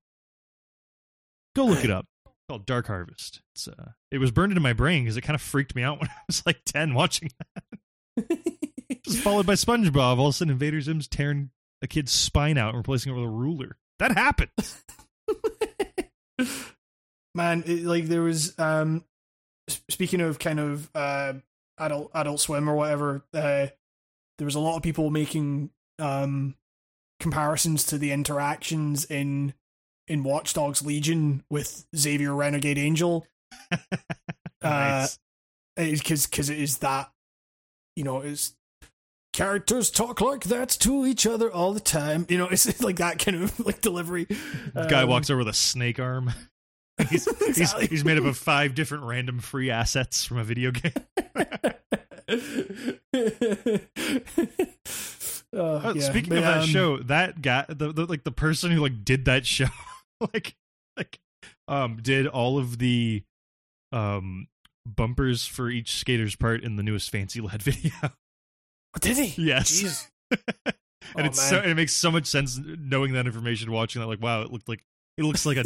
Go 1.56 1.66
look 1.66 1.84
it 1.84 1.92
up. 1.92 2.06
It's 2.26 2.34
called 2.50 2.66
Dark 2.66 2.88
Harvest. 2.88 3.42
It's 3.54 3.68
uh, 3.68 3.92
it 4.12 4.18
was 4.18 4.32
burned 4.32 4.52
into 4.52 4.62
my 4.62 4.74
brain 4.74 5.04
because 5.04 5.18
it 5.18 5.22
kind 5.22 5.36
of 5.36 5.42
freaked 5.42 5.76
me 5.76 5.84
out 5.84 6.00
when 6.02 6.10
I 6.10 6.22
was 6.28 6.44
like 6.46 6.62
ten 6.66 6.94
watching 6.94 7.30
Just 9.04 9.20
followed 9.24 9.46
by 9.46 9.54
SpongeBob. 9.54 10.18
All 10.18 10.28
of 10.28 10.30
a 10.30 10.34
sudden, 10.34 10.52
Invader 10.54 10.82
Zim's 10.82 11.08
tearing 11.08 11.52
a 11.82 11.88
kid's 11.88 12.12
spine 12.12 12.58
out 12.58 12.70
and 12.70 12.78
replacing 12.78 13.12
it 13.12 13.16
with 13.16 13.26
a 13.26 13.30
ruler. 13.30 13.78
That 14.00 14.12
happened. 14.12 14.50
man, 17.36 17.64
it, 17.66 17.84
like 17.84 18.06
there 18.06 18.22
was. 18.22 18.58
Um, 18.60 18.98
s- 18.98 19.15
speaking 19.90 20.22
of 20.22 20.40
kind 20.40 20.60
of 20.60 20.90
uh, 20.96 21.34
adult 21.78 22.12
Adult 22.14 22.40
Swim 22.40 22.70
or 22.70 22.76
whatever, 22.76 23.24
uh, 23.34 23.68
there 24.38 24.46
was 24.46 24.56
a 24.56 24.60
lot 24.60 24.78
of 24.78 24.84
people 24.84 25.10
making 25.10 25.70
um 26.00 26.56
comparisons 27.20 27.86
to 27.86 27.98
the 27.98 28.12
interactions 28.12 29.06
in 29.06 29.54
in 30.08 30.24
Watch 30.24 30.54
Dogs 30.54 30.86
Legion 30.86 31.44
with 31.50 31.86
Xavier 31.96 32.34
Renegade 32.34 32.78
Angel. 32.78 33.26
Nice. 34.64 35.20
because 35.76 36.26
because 36.26 36.50
it 36.50 36.60
is 36.60 36.80
that 36.80 37.12
you 37.96 38.04
know 38.04 38.22
it's 38.22 38.56
characters 39.32 39.92
talk 39.92 40.22
like 40.22 40.46
that 40.46 40.70
to 40.70 41.06
each 41.06 41.28
other 41.28 41.52
all 41.52 41.72
the 41.74 41.80
time 41.80 42.26
you 42.30 42.38
know 42.38 42.48
it's 42.48 42.82
like 42.84 42.96
that 42.98 43.20
kind 43.20 43.44
of 43.44 43.60
like 43.60 43.82
delivery 43.82 44.26
The 44.74 44.88
guy 44.90 45.04
Um, 45.04 45.10
walks 45.10 45.30
over 45.30 45.40
with 45.40 45.50
a 45.50 45.54
snake 45.54 46.00
arm. 46.00 46.34
He's, 47.10 47.28
he's, 47.56 47.74
he's 47.90 48.06
made 48.06 48.18
up 48.18 48.26
of 48.26 48.38
five 48.38 48.74
different 48.76 49.04
random 49.04 49.40
free 49.40 49.70
assets 49.70 50.24
from 50.26 50.38
a 50.38 50.44
video 50.44 50.72
game. 50.72 50.94
Oh, 55.58 55.82
Oh, 55.86 55.94
yeah. 55.94 56.02
speaking 56.02 56.30
But, 56.30 56.40
of 56.40 56.44
that 56.44 56.62
um, 56.64 56.68
show, 56.68 56.98
that 57.04 57.42
guy, 57.42 57.64
the, 57.70 57.94
the 57.94 58.06
like 58.06 58.24
the 58.26 58.32
person 58.32 58.72
who 58.72 58.82
like 58.82 59.06
did 59.06 59.26
that 59.26 59.46
show, 59.46 59.68
like 60.34 60.54
like 60.98 61.18
um 61.70 61.98
did 62.02 62.28
all 62.28 62.58
of 62.58 62.78
the 62.78 63.24
um 63.94 64.48
bumpers 64.86 65.46
for 65.48 65.70
each 65.70 65.94
skater's 65.96 66.36
part 66.36 66.62
in 66.64 66.76
the 66.76 66.84
newest 66.84 67.10
Fancy 67.10 67.40
Lad 67.40 67.64
video. 67.64 67.92
did 69.00 69.18
he 69.18 69.44
yes, 69.44 70.10
and 70.32 70.40
Oh, 71.16 71.24
it's 71.24 71.42
so 71.42 71.60
and 71.60 71.72
it 71.72 71.76
makes 71.76 71.94
so 71.94 72.12
much 72.12 72.26
sense 72.26 72.60
knowing 72.62 73.14
that 73.14 73.26
information, 73.26 73.72
watching 73.72 74.02
that. 74.02 74.08
Like, 74.08 74.22
wow, 74.22 74.42
it 74.42 74.52
looked 74.52 74.68
like 74.68 74.84
it 75.18 75.24
looks 75.24 75.46
like 75.46 75.58
a 75.58 75.64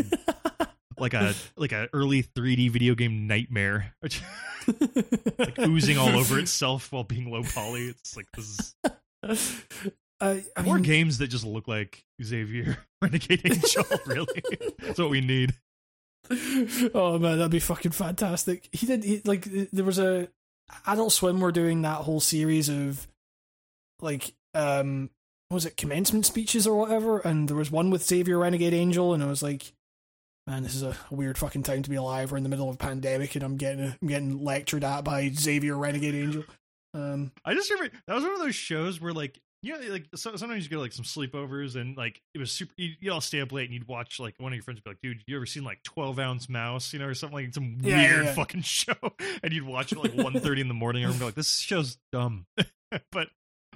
like 0.99 1.13
a 1.13 1.33
like 1.57 1.71
a 1.71 1.87
early 1.93 2.23
3D 2.23 2.69
video 2.71 2.95
game 2.95 3.27
nightmare, 3.27 3.93
like 4.01 5.59
oozing 5.59 5.97
all 5.97 6.09
over 6.09 6.39
itself 6.39 6.91
while 6.91 7.03
being 7.03 7.31
low 7.31 7.43
poly. 7.43 7.87
It's 7.87 8.15
like 8.15 8.27
this 8.35 8.75
is 9.23 9.93
I, 10.21 10.43
I 10.55 10.61
more 10.63 10.75
mean, 10.75 10.83
games 10.83 11.17
that 11.19 11.27
just 11.27 11.45
look 11.45 11.67
like 11.67 12.03
Xavier 12.21 12.77
Renegade 13.01 13.41
Angel. 13.45 13.85
really, 14.05 14.43
that's 14.79 14.99
what 14.99 15.09
we 15.09 15.21
need. 15.21 15.53
oh 16.93 17.17
man, 17.17 17.37
that'd 17.37 17.51
be 17.51 17.59
fucking 17.59 17.91
fantastic. 17.91 18.69
He 18.71 18.85
did 18.85 19.03
he, 19.03 19.21
like 19.25 19.45
there 19.71 19.85
was 19.85 19.99
a 19.99 20.27
Adult 20.85 21.13
Swim 21.13 21.39
were 21.39 21.51
doing 21.51 21.81
that 21.81 22.01
whole 22.01 22.19
series 22.19 22.69
of 22.69 23.07
like 24.01 24.33
um 24.53 25.09
was 25.51 25.65
it 25.65 25.77
commencement 25.77 26.25
speeches 26.25 26.67
or 26.67 26.77
whatever, 26.77 27.19
and 27.19 27.47
there 27.47 27.57
was 27.57 27.71
one 27.71 27.89
with 27.89 28.05
Xavier 28.05 28.37
Renegade 28.37 28.73
Angel, 28.73 29.13
and 29.13 29.23
I 29.23 29.25
was 29.25 29.41
like, 29.41 29.73
man, 30.49 30.63
this 30.63 30.75
is 30.75 30.83
a 30.83 30.95
weird 31.11 31.37
fucking 31.37 31.63
time 31.63 31.83
to 31.83 31.89
be 31.89 31.95
alive. 31.95 32.31
We're 32.31 32.37
in 32.37 32.43
the 32.43 32.49
middle 32.49 32.67
of 32.69 32.75
a 32.75 32.77
pandemic, 32.79 33.35
and 33.35 33.43
I'm 33.43 33.55
getting 33.55 33.95
I'm 34.01 34.07
getting 34.07 34.43
lectured 34.43 34.83
at 34.83 35.03
by 35.03 35.29
Xavier 35.29 35.77
Renegade 35.77 36.15
Angel. 36.15 36.43
Um, 36.93 37.31
I 37.45 37.53
just 37.53 37.69
remember 37.71 37.95
that 38.07 38.15
was 38.15 38.23
one 38.23 38.33
of 38.33 38.39
those 38.39 38.55
shows 38.55 38.99
where 38.99 39.13
like 39.13 39.39
you 39.61 39.77
know 39.79 39.91
like 39.91 40.07
so, 40.15 40.35
sometimes 40.35 40.63
you 40.63 40.69
go 40.71 40.77
to 40.77 40.81
like 40.81 40.91
some 40.93 41.05
sleepovers 41.05 41.75
and 41.79 41.95
like 41.95 42.19
it 42.33 42.39
was 42.39 42.51
super 42.51 42.73
you 42.77 42.93
you 42.99 43.11
all 43.11 43.21
stay 43.21 43.41
up 43.41 43.51
late 43.51 43.65
and 43.65 43.73
you'd 43.73 43.87
watch 43.87 44.19
like 44.19 44.33
one 44.39 44.51
of 44.51 44.55
your 44.55 44.63
friends 44.63 44.77
would 44.77 44.83
be 44.85 44.89
like 44.91 45.01
dude 45.03 45.21
you 45.27 45.35
ever 45.35 45.45
seen 45.45 45.63
like 45.63 45.83
12 45.83 46.17
ounce 46.17 46.49
mouse 46.49 46.93
you 46.93 46.97
know 46.99 47.05
or 47.05 47.13
something 47.13 47.35
like 47.45 47.53
some 47.53 47.77
Yeah, 47.81 47.97
weird 47.97 48.25
yeah. 48.25 48.33
fucking 48.33 48.61
show 48.63 48.93
and 49.43 49.53
you'd 49.53 49.67
watch 49.67 49.91
it 49.91 49.99
like 49.99 50.13
1.30 50.13 50.61
in 50.61 50.67
the 50.69 50.73
morning 50.73 51.03
and 51.03 51.19
be 51.19 51.25
like 51.25 51.35
this 51.35 51.57
show's 51.59 51.97
dumb 52.11 52.45
but 53.11 53.27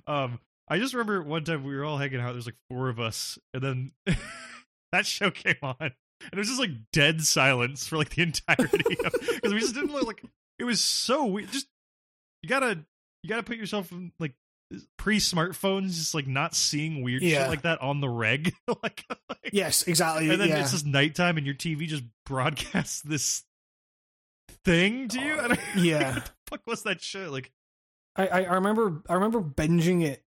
um 0.07 0.39
I 0.69 0.79
just 0.79 0.93
remember 0.93 1.21
one 1.21 1.43
time 1.43 1.63
we 1.65 1.75
were 1.75 1.83
all 1.83 1.97
hanging 1.97 2.21
out 2.21 2.31
there's 2.31 2.45
like 2.47 2.55
four 2.69 2.87
of 2.89 2.99
us 2.99 3.37
and 3.53 3.61
then 3.61 3.91
that 4.93 5.05
show 5.05 5.29
came 5.31 5.57
on 5.61 5.91
and 6.25 6.33
it 6.33 6.37
was 6.37 6.47
just 6.47 6.59
like 6.59 6.71
dead 6.91 7.21
silence 7.21 7.87
for 7.87 7.97
like 7.97 8.09
the 8.09 8.21
entirety 8.23 8.95
because 9.35 9.53
we 9.53 9.59
just 9.59 9.73
didn't 9.75 9.91
look 9.91 10.05
like 10.07 10.23
it 10.59 10.63
was 10.63 10.81
so 10.81 11.25
weird 11.25 11.51
just 11.51 11.67
you 12.41 12.49
gotta 12.49 12.79
you 13.23 13.29
gotta 13.29 13.43
put 13.43 13.57
yourself 13.57 13.91
in 13.91 14.11
like 14.19 14.33
pre 14.97 15.17
smartphones 15.17 15.89
just 15.95 16.15
like 16.15 16.27
not 16.27 16.55
seeing 16.55 17.03
weird 17.03 17.21
Yeah. 17.21 17.41
shit 17.43 17.49
like 17.49 17.61
that 17.63 17.81
on 17.81 18.01
the 18.01 18.09
reg 18.09 18.53
like, 18.83 19.05
like- 19.29 19.49
yes, 19.51 19.83
exactly. 19.83 20.29
and 20.29 20.41
then 20.41 20.49
yeah. 20.49 20.61
it's 20.61 20.71
just 20.71 20.85
nighttime 20.85 21.37
and 21.37 21.45
your 21.45 21.55
tv 21.55 21.87
just 21.87 22.03
broadcasts 22.25 23.01
this 23.01 23.43
thing 24.65 25.07
to 25.09 25.19
you 25.19 25.35
yeah. 25.77 26.15
what 26.15 26.25
the 26.25 26.31
fuck 26.49 26.61
was 26.67 26.83
that 26.83 27.01
show 27.01 27.29
like 27.29 27.51
I 28.15 28.27
I 28.27 28.53
remember 28.53 29.01
I 29.09 29.15
remember 29.15 29.41
binging 29.41 30.03
it. 30.03 30.23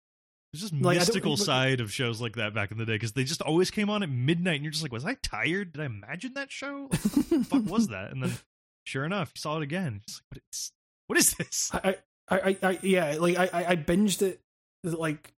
There's 0.59 0.71
just 0.71 0.81
Like, 0.81 0.97
mystical 0.97 1.37
side 1.37 1.81
of 1.81 1.91
shows 1.91 2.21
like 2.21 2.35
that 2.35 2.53
back 2.53 2.71
in 2.71 2.77
the 2.77 2.85
day 2.85 2.93
because 2.93 3.13
they 3.13 3.23
just 3.23 3.41
always 3.41 3.71
came 3.71 3.89
on 3.89 4.03
at 4.03 4.09
midnight 4.09 4.55
and 4.55 4.63
you're 4.63 4.71
just 4.71 4.83
like 4.83 4.91
was 4.91 5.05
i 5.05 5.15
tired? 5.15 5.73
Did 5.73 5.81
i 5.81 5.85
imagine 5.85 6.33
that 6.35 6.51
show? 6.51 6.89
Like, 6.91 7.45
fuck 7.45 7.65
was 7.69 7.89
that? 7.89 8.11
And 8.11 8.23
then 8.23 8.33
sure 8.85 9.05
enough 9.05 9.31
you 9.35 9.39
saw 9.39 9.57
it 9.57 9.63
again. 9.63 10.01
Just 10.07 10.21
like 10.21 10.41
what 10.41 10.43
is, 10.51 10.71
what 11.07 11.19
is 11.19 11.33
this? 11.33 11.71
I, 11.73 11.95
I, 12.29 12.39
I, 12.39 12.57
I 12.69 12.79
yeah, 12.81 13.15
like 13.19 13.37
I, 13.37 13.49
I 13.51 13.71
I 13.71 13.75
binged 13.75 14.21
it 14.21 14.41
like 14.83 15.33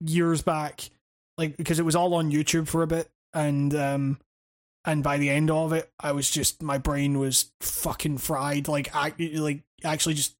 years 0.00 0.42
back, 0.42 0.88
like 1.36 1.56
because 1.56 1.78
it 1.78 1.84
was 1.84 1.96
all 1.96 2.14
on 2.14 2.30
YouTube 2.30 2.68
for 2.68 2.82
a 2.82 2.86
bit, 2.86 3.10
and 3.34 3.74
um, 3.74 4.18
and 4.84 5.02
by 5.02 5.18
the 5.18 5.30
end 5.30 5.50
of 5.50 5.72
it, 5.72 5.90
I 6.00 6.12
was 6.12 6.30
just 6.30 6.62
my 6.62 6.78
brain 6.78 7.18
was 7.18 7.50
fucking 7.60 8.18
fried. 8.18 8.68
Like 8.68 8.94
I, 8.94 9.12
like 9.18 9.62
actually 9.84 10.14
just, 10.14 10.36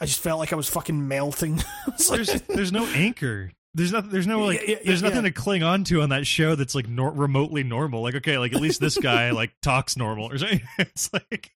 I 0.00 0.06
just 0.06 0.20
felt 0.20 0.38
like 0.38 0.52
I 0.52 0.56
was 0.56 0.68
fucking 0.68 1.08
melting. 1.08 1.62
It's 1.88 2.10
like- 2.10 2.26
there's 2.26 2.42
there's 2.42 2.72
no 2.72 2.84
anchor. 2.86 3.52
There's 3.74 3.92
nothing. 3.92 4.10
There's 4.10 4.26
no 4.26 4.40
like. 4.40 4.62
Yeah, 4.62 4.70
yeah, 4.70 4.78
there's 4.86 5.02
nothing 5.02 5.24
yeah. 5.24 5.30
to 5.30 5.32
cling 5.32 5.62
on 5.62 5.84
to 5.84 6.00
on 6.00 6.08
that 6.08 6.26
show 6.26 6.54
that's 6.54 6.74
like 6.74 6.88
nor- 6.88 7.10
remotely 7.10 7.62
normal. 7.62 8.02
Like 8.02 8.14
okay, 8.16 8.38
like 8.38 8.54
at 8.54 8.60
least 8.60 8.80
this 8.80 8.96
guy 8.96 9.30
like 9.32 9.52
talks 9.60 9.96
normal 9.96 10.30
or 10.30 10.38
something. 10.38 10.62
It's 10.78 11.12
like. 11.12 11.52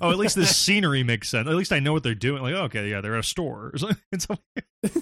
Oh, 0.00 0.10
at 0.10 0.18
least 0.18 0.36
this 0.36 0.54
scenery 0.56 1.02
makes 1.02 1.28
sense. 1.28 1.48
At 1.48 1.54
least 1.54 1.72
I 1.72 1.78
know 1.80 1.92
what 1.92 2.02
they're 2.02 2.14
doing. 2.14 2.42
Like, 2.42 2.54
okay, 2.54 2.90
yeah, 2.90 3.00
they're 3.00 3.14
at 3.14 3.20
a 3.20 3.22
store 3.22 3.70
or 3.72 3.78
something. 3.78 3.96
It's 4.12 4.28
like, 4.28 4.38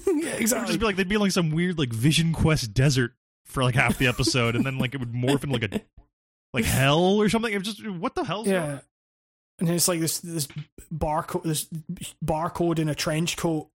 yeah, 0.07 0.35
exactly. 0.35 0.69
just 0.69 0.79
be 0.79 0.87
like 0.87 0.97
they'd 0.97 1.09
be 1.09 1.17
like 1.17 1.33
some 1.33 1.51
weird 1.51 1.79
like 1.79 1.93
Vision 1.93 2.33
Quest 2.33 2.75
desert 2.75 3.13
for 3.47 3.65
like 3.65 3.75
half 3.75 3.99
the 3.99 4.07
episode, 4.07 4.55
and 4.55 4.65
then 4.65 4.79
like 4.79 4.95
it 4.95 5.01
would 5.01 5.13
morph 5.13 5.43
into 5.43 5.59
like 5.59 5.75
a 5.75 5.81
like 6.53 6.65
hell 6.65 7.21
or 7.21 7.29
something. 7.29 7.53
It 7.53 7.59
was 7.59 7.75
just 7.75 7.89
what 7.89 8.15
the 8.15 8.23
going? 8.23 8.47
Yeah. 8.47 8.79
And 9.59 9.69
it's 9.69 9.89
like 9.89 10.01
this 10.01 10.19
this 10.21 10.47
barcode 10.95 11.43
this 11.43 11.69
barcode 12.25 12.79
in 12.79 12.89
a 12.89 12.95
trench 12.95 13.37
coat 13.37 13.69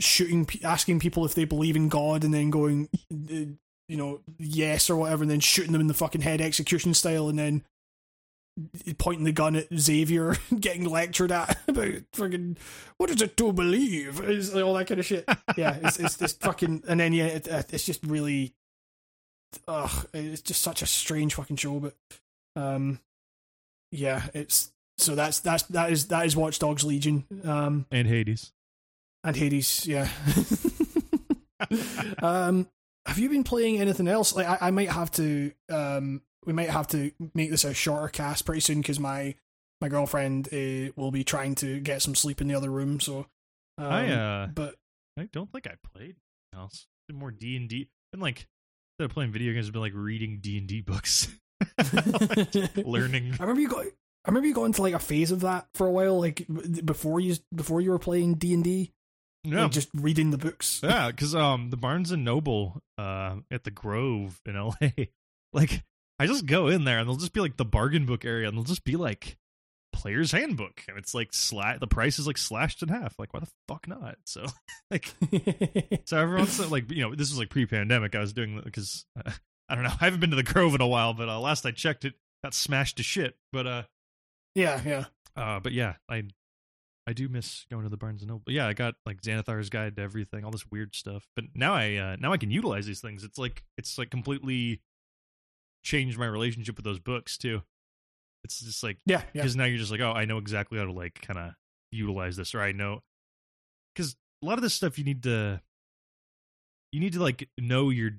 shooting 0.00 0.46
asking 0.64 1.00
people 1.00 1.24
if 1.24 1.34
they 1.34 1.44
believe 1.44 1.76
in 1.76 1.88
God 1.88 2.24
and 2.24 2.34
then 2.34 2.50
going 2.50 2.88
uh, 3.12 3.54
you 3.88 3.96
know 3.96 4.20
yes 4.38 4.90
or 4.90 4.96
whatever 4.96 5.22
and 5.22 5.30
then 5.30 5.40
shooting 5.40 5.72
them 5.72 5.80
in 5.80 5.86
the 5.86 5.94
fucking 5.94 6.20
head 6.20 6.40
execution 6.40 6.92
style 6.94 7.28
and 7.28 7.38
then 7.38 7.62
pointing 8.98 9.24
the 9.24 9.32
gun 9.32 9.56
at 9.56 9.68
Xavier 9.74 10.36
getting 10.60 10.84
lectured 10.84 11.32
at 11.32 11.56
about 11.68 11.92
fucking 12.12 12.58
what 12.98 13.10
is 13.10 13.22
it 13.22 13.36
to 13.38 13.52
believe? 13.52 14.20
It's 14.20 14.52
like 14.52 14.64
all 14.64 14.74
that 14.74 14.86
kind 14.86 15.00
of 15.00 15.06
shit. 15.06 15.24
Yeah 15.56 15.78
it's 15.82 15.98
it's 15.98 16.16
this 16.16 16.34
fucking 16.34 16.84
and 16.86 17.00
then 17.00 17.12
yeah 17.12 17.26
it, 17.26 17.46
it's 17.46 17.86
just 17.86 18.04
really 18.04 18.52
ugh 19.68 20.06
it's 20.12 20.42
just 20.42 20.62
such 20.62 20.82
a 20.82 20.86
strange 20.86 21.34
fucking 21.34 21.56
show 21.56 21.78
but 21.78 21.94
um 22.56 23.00
yeah 23.90 24.26
it's 24.34 24.72
so 25.02 25.14
that's 25.14 25.40
that's 25.40 25.64
that 25.64 25.90
is 25.92 26.08
that 26.08 26.26
is 26.26 26.36
Watch 26.36 26.58
Dogs 26.58 26.84
Legion 26.84 27.24
um 27.44 27.86
And 27.90 28.06
Hades. 28.08 28.52
and 29.24 29.36
Hades 29.36 29.86
yeah 29.86 30.08
um 32.22 32.68
have 33.06 33.18
you 33.18 33.28
been 33.28 33.44
playing 33.44 33.80
anything 33.80 34.08
else 34.08 34.34
like 34.34 34.46
I, 34.46 34.68
I 34.68 34.70
might 34.70 34.90
have 34.90 35.10
to 35.12 35.52
um 35.70 36.22
we 36.44 36.52
might 36.52 36.70
have 36.70 36.86
to 36.88 37.12
make 37.34 37.50
this 37.50 37.64
a 37.64 37.74
shorter 37.74 38.08
cast 38.08 38.44
pretty 38.44 38.60
soon 38.60 38.80
because 38.80 39.00
my 39.00 39.34
my 39.80 39.88
girlfriend 39.88 40.48
uh, 40.52 40.92
will 40.96 41.10
be 41.10 41.24
trying 41.24 41.54
to 41.56 41.80
get 41.80 42.02
some 42.02 42.14
sleep 42.14 42.40
in 42.40 42.48
the 42.48 42.54
other 42.54 42.70
room 42.70 43.00
so 43.00 43.26
um, 43.78 43.86
I 43.86 44.08
uh, 44.12 44.46
but 44.48 44.74
I 45.18 45.28
don't 45.32 45.50
think 45.50 45.66
I 45.66 45.74
played 45.92 46.04
anything 46.04 46.16
else. 46.54 46.86
Been 47.08 47.18
more 47.18 47.30
D 47.30 47.56
and 47.56 47.68
D. 47.68 47.88
Been 48.12 48.20
like 48.20 48.46
instead 48.94 49.06
of 49.06 49.10
playing 49.12 49.32
video 49.32 49.52
games, 49.52 49.66
I've 49.66 49.72
been 49.72 49.82
like 49.82 49.94
reading 49.94 50.38
D 50.40 50.58
and 50.58 50.68
D 50.68 50.82
books, 50.82 51.28
learning. 52.76 53.34
I 53.38 53.42
remember 53.42 53.60
you 53.60 53.68
got. 53.68 53.86
I 54.24 54.30
remember 54.30 54.46
you 54.48 54.54
got 54.54 54.64
into 54.64 54.82
like 54.82 54.94
a 54.94 54.98
phase 54.98 55.30
of 55.30 55.40
that 55.40 55.66
for 55.74 55.86
a 55.86 55.90
while, 55.90 56.18
like 56.20 56.46
before 56.84 57.20
you 57.20 57.34
before 57.54 57.80
you 57.80 57.90
were 57.90 57.98
playing 57.98 58.34
D 58.34 58.54
and 58.54 58.62
D, 58.64 58.92
Yeah, 59.44 59.68
just 59.68 59.88
reading 59.94 60.30
the 60.30 60.38
books. 60.38 60.80
yeah, 60.82 61.10
because 61.10 61.34
um, 61.34 61.70
the 61.70 61.76
Barnes 61.76 62.10
and 62.12 62.24
Noble 62.24 62.82
uh 62.98 63.36
at 63.50 63.64
the 63.64 63.70
Grove 63.70 64.40
in 64.46 64.56
L.A. 64.56 65.10
Like 65.52 65.82
I 66.18 66.26
just 66.26 66.46
go 66.46 66.68
in 66.68 66.84
there 66.84 66.98
and 67.00 67.08
they'll 67.08 67.16
just 67.16 67.32
be 67.32 67.40
like 67.40 67.56
the 67.56 67.64
bargain 67.64 68.06
book 68.06 68.24
area, 68.24 68.46
and 68.48 68.56
they'll 68.56 68.62
just 68.64 68.84
be 68.84 68.96
like 68.96 69.38
player's 69.92 70.30
handbook, 70.32 70.82
and 70.88 70.96
it's 70.96 71.14
like 71.14 71.32
sla- 71.32 71.78
the 71.80 71.86
price 71.88 72.18
is 72.20 72.26
like 72.26 72.38
slashed 72.38 72.82
in 72.82 72.88
half. 72.88 73.18
Like 73.18 73.34
why 73.34 73.40
the 73.40 73.50
fuck 73.66 73.88
not? 73.88 74.16
So 74.24 74.46
like 74.90 75.12
So 76.06 76.16
everyone's 76.18 76.70
like, 76.70 76.90
you 76.92 77.02
know, 77.02 77.14
this 77.14 77.30
was 77.30 77.38
like 77.38 77.50
pre-pandemic. 77.50 78.14
I 78.14 78.20
was 78.20 78.32
doing 78.32 78.60
because 78.64 79.04
uh, 79.16 79.32
I 79.68 79.74
don't 79.74 79.82
know. 79.84 79.90
I 80.00 80.04
haven't 80.04 80.20
been 80.20 80.30
to 80.30 80.36
the 80.36 80.42
Grove 80.44 80.74
in 80.76 80.80
a 80.80 80.86
while, 80.86 81.12
but 81.12 81.28
uh, 81.28 81.40
last 81.40 81.66
I 81.66 81.72
checked, 81.72 82.04
it 82.04 82.14
got 82.44 82.54
smashed 82.54 82.98
to 82.98 83.02
shit. 83.02 83.34
But 83.52 83.66
uh, 83.66 83.82
yeah, 84.54 84.80
yeah. 84.84 85.04
uh, 85.36 85.60
but 85.60 85.72
yeah, 85.72 85.94
I 86.08 86.24
I 87.06 87.12
do 87.12 87.28
miss 87.28 87.66
going 87.70 87.82
to 87.82 87.88
the 87.88 87.96
Barnes 87.96 88.22
and 88.22 88.30
Noble. 88.30 88.52
Yeah, 88.52 88.66
I 88.66 88.74
got 88.74 88.94
like 89.04 89.20
Xanathar's 89.22 89.70
Guide 89.70 89.96
to 89.96 90.02
Everything, 90.02 90.44
all 90.44 90.50
this 90.50 90.70
weird 90.70 90.94
stuff. 90.94 91.26
But 91.34 91.46
now 91.54 91.74
I 91.74 91.96
uh, 91.96 92.16
now 92.20 92.32
I 92.32 92.36
can 92.36 92.50
utilize 92.50 92.86
these 92.86 93.00
things. 93.00 93.24
It's 93.24 93.38
like 93.38 93.64
it's 93.76 93.98
like 93.98 94.10
completely 94.10 94.80
changed 95.84 96.18
my 96.18 96.26
relationship 96.26 96.76
with 96.76 96.84
those 96.84 97.00
books 97.00 97.36
too. 97.36 97.62
It's 98.44 98.60
just 98.60 98.82
like 98.82 98.98
Yeah, 99.06 99.22
yeah. 99.32 99.42
because 99.42 99.56
now 99.56 99.64
you're 99.64 99.78
just 99.78 99.90
like, 99.90 100.00
oh, 100.00 100.12
I 100.12 100.24
know 100.24 100.38
exactly 100.38 100.78
how 100.78 100.84
to 100.84 100.92
like 100.92 101.20
kind 101.22 101.38
of 101.38 101.52
utilize 101.90 102.36
this, 102.36 102.54
or 102.54 102.60
I 102.60 102.72
know 102.72 103.02
because 103.94 104.16
a 104.42 104.46
lot 104.46 104.58
of 104.58 104.62
this 104.62 104.74
stuff 104.74 104.98
you 104.98 105.04
need 105.04 105.22
to 105.24 105.60
you 106.92 107.00
need 107.00 107.14
to 107.14 107.22
like 107.22 107.48
know 107.58 107.90
your 107.90 108.12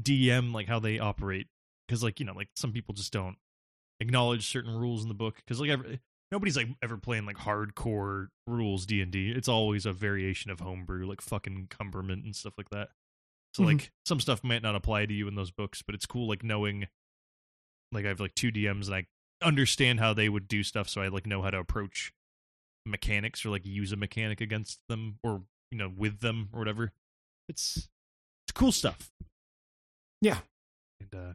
DM 0.00 0.54
like 0.54 0.68
how 0.68 0.78
they 0.78 0.98
operate 0.98 1.48
because 1.86 2.02
like 2.02 2.18
you 2.20 2.26
know 2.26 2.32
like 2.34 2.48
some 2.56 2.72
people 2.72 2.94
just 2.94 3.12
don't 3.12 3.36
acknowledge 4.02 4.46
certain 4.46 4.74
rules 4.76 5.02
in 5.02 5.08
the 5.08 5.14
book 5.14 5.36
because 5.36 5.60
like 5.60 5.70
nobody's 6.30 6.56
like 6.56 6.68
ever 6.82 6.96
playing 6.98 7.24
like 7.26 7.36
hardcore 7.36 8.28
rules 8.46 8.84
D 8.86 9.00
and 9.00 9.10
D. 9.10 9.30
It's 9.30 9.48
always 9.48 9.86
a 9.86 9.92
variation 9.92 10.50
of 10.50 10.60
homebrew, 10.60 11.06
like 11.06 11.20
fucking 11.20 11.68
cumberment 11.70 12.24
and 12.24 12.36
stuff 12.36 12.54
like 12.58 12.70
that. 12.70 12.90
So 13.54 13.62
Mhm. 13.62 13.66
like 13.66 13.92
some 14.06 14.20
stuff 14.20 14.42
might 14.44 14.62
not 14.62 14.74
apply 14.74 15.06
to 15.06 15.14
you 15.14 15.28
in 15.28 15.34
those 15.34 15.50
books, 15.50 15.82
but 15.82 15.94
it's 15.94 16.06
cool 16.06 16.26
like 16.28 16.42
knowing. 16.42 16.88
Like 17.92 18.04
I 18.04 18.08
have 18.08 18.20
like 18.20 18.34
two 18.34 18.50
DMs 18.50 18.86
and 18.86 18.94
I 18.94 19.06
understand 19.42 20.00
how 20.00 20.14
they 20.14 20.28
would 20.28 20.48
do 20.48 20.62
stuff, 20.62 20.88
so 20.88 21.02
I 21.02 21.08
like 21.08 21.26
know 21.26 21.42
how 21.42 21.50
to 21.50 21.58
approach 21.58 22.12
mechanics 22.86 23.44
or 23.44 23.50
like 23.50 23.64
use 23.66 23.92
a 23.92 23.96
mechanic 23.96 24.40
against 24.40 24.80
them 24.88 25.18
or 25.22 25.44
you 25.70 25.78
know 25.78 25.88
with 25.94 26.20
them 26.20 26.48
or 26.52 26.58
whatever. 26.60 26.92
It's 27.48 27.88
it's 28.46 28.52
cool 28.54 28.72
stuff. 28.72 29.10
Yeah. 30.22 30.40
And 31.00 31.14
uh 31.14 31.32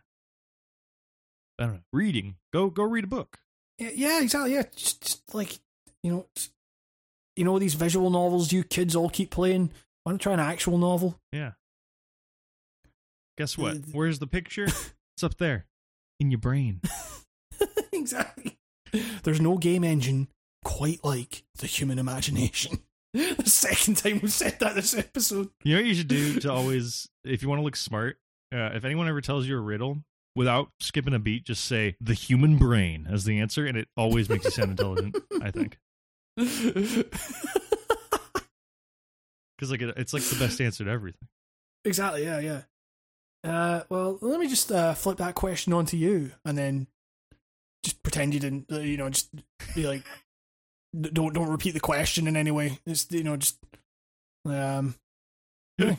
I 1.59 1.63
don't 1.63 1.73
know. 1.73 1.79
Reading. 1.93 2.35
Go 2.53 2.69
go 2.69 2.83
read 2.83 3.05
a 3.05 3.07
book. 3.07 3.39
Yeah, 3.77 3.89
yeah, 3.93 4.21
exactly. 4.21 4.53
Yeah, 4.53 4.63
just, 4.75 5.01
just 5.01 5.35
like 5.35 5.59
you 6.03 6.11
know, 6.11 6.25
you 7.35 7.43
know 7.43 7.59
these 7.59 7.73
visual 7.73 8.09
novels 8.09 8.51
you 8.51 8.63
kids 8.63 8.95
all 8.95 9.09
keep 9.09 9.31
playing. 9.31 9.71
Why 10.03 10.11
don't 10.11 10.19
try 10.19 10.33
an 10.33 10.39
actual 10.39 10.77
novel? 10.77 11.19
Yeah. 11.31 11.51
Guess 13.37 13.57
what? 13.57 13.77
Where's 13.91 14.19
the 14.19 14.27
picture? 14.27 14.65
it's 15.15 15.23
up 15.23 15.37
there. 15.37 15.65
In 16.19 16.31
your 16.31 16.39
brain. 16.39 16.81
exactly. 17.91 18.57
There's 19.23 19.41
no 19.41 19.57
game 19.57 19.83
engine 19.83 20.29
quite 20.63 21.03
like 21.03 21.43
the 21.57 21.67
human 21.67 21.99
imagination. 21.99 22.79
the 23.13 23.43
second 23.45 23.97
time 23.97 24.19
we've 24.21 24.31
said 24.31 24.59
that 24.59 24.75
this 24.75 24.97
episode. 24.97 25.49
You 25.63 25.75
know 25.75 25.81
what 25.81 25.87
you 25.87 25.93
should 25.93 26.07
do 26.07 26.39
to 26.39 26.51
always 26.51 27.07
if 27.23 27.43
you 27.43 27.49
want 27.49 27.59
to 27.59 27.63
look 27.63 27.75
smart? 27.75 28.17
Uh, 28.53 28.71
if 28.73 28.85
anyone 28.85 29.07
ever 29.07 29.21
tells 29.21 29.45
you 29.45 29.57
a 29.57 29.61
riddle, 29.61 29.97
without 30.37 30.69
skipping 30.79 31.15
a 31.15 31.19
beat, 31.19 31.43
just 31.45 31.65
say 31.65 31.97
the 31.99 32.13
human 32.13 32.57
brain 32.57 33.07
as 33.09 33.25
the 33.25 33.39
answer, 33.39 33.65
and 33.65 33.75
it 33.75 33.89
always 33.97 34.29
makes 34.29 34.45
you 34.45 34.51
sound 34.51 34.71
intelligent, 34.71 35.17
I 35.41 35.51
think. 35.51 35.77
Because 39.57 39.71
like 39.71 39.81
it, 39.81 39.93
it's 39.97 40.13
like 40.13 40.21
the 40.21 40.37
best 40.37 40.61
answer 40.61 40.85
to 40.85 40.91
everything. 40.91 41.27
exactly. 41.83 42.23
Yeah, 42.23 42.39
yeah. 42.39 42.61
Uh, 43.43 43.81
well, 43.89 44.19
let 44.21 44.39
me 44.39 44.47
just 44.47 44.71
uh, 44.71 44.93
flip 44.93 45.17
that 45.17 45.33
question 45.33 45.73
on 45.73 45.87
to 45.87 45.97
you, 45.97 46.31
and 46.45 46.55
then 46.55 46.85
just 47.83 48.03
pretend 48.03 48.35
you 48.35 48.39
didn't. 48.39 48.71
Uh, 48.71 48.81
you 48.81 48.97
know, 48.97 49.09
just 49.09 49.29
be 49.73 49.87
like, 49.87 50.03
don't 51.01 51.33
don't 51.33 51.49
repeat 51.49 51.71
the 51.71 51.79
question 51.79 52.27
in 52.27 52.37
any 52.37 52.51
way. 52.51 52.77
Just 52.87 53.11
you 53.11 53.23
know, 53.23 53.35
just 53.35 53.57
um. 54.45 54.93
yeah. 55.79 55.95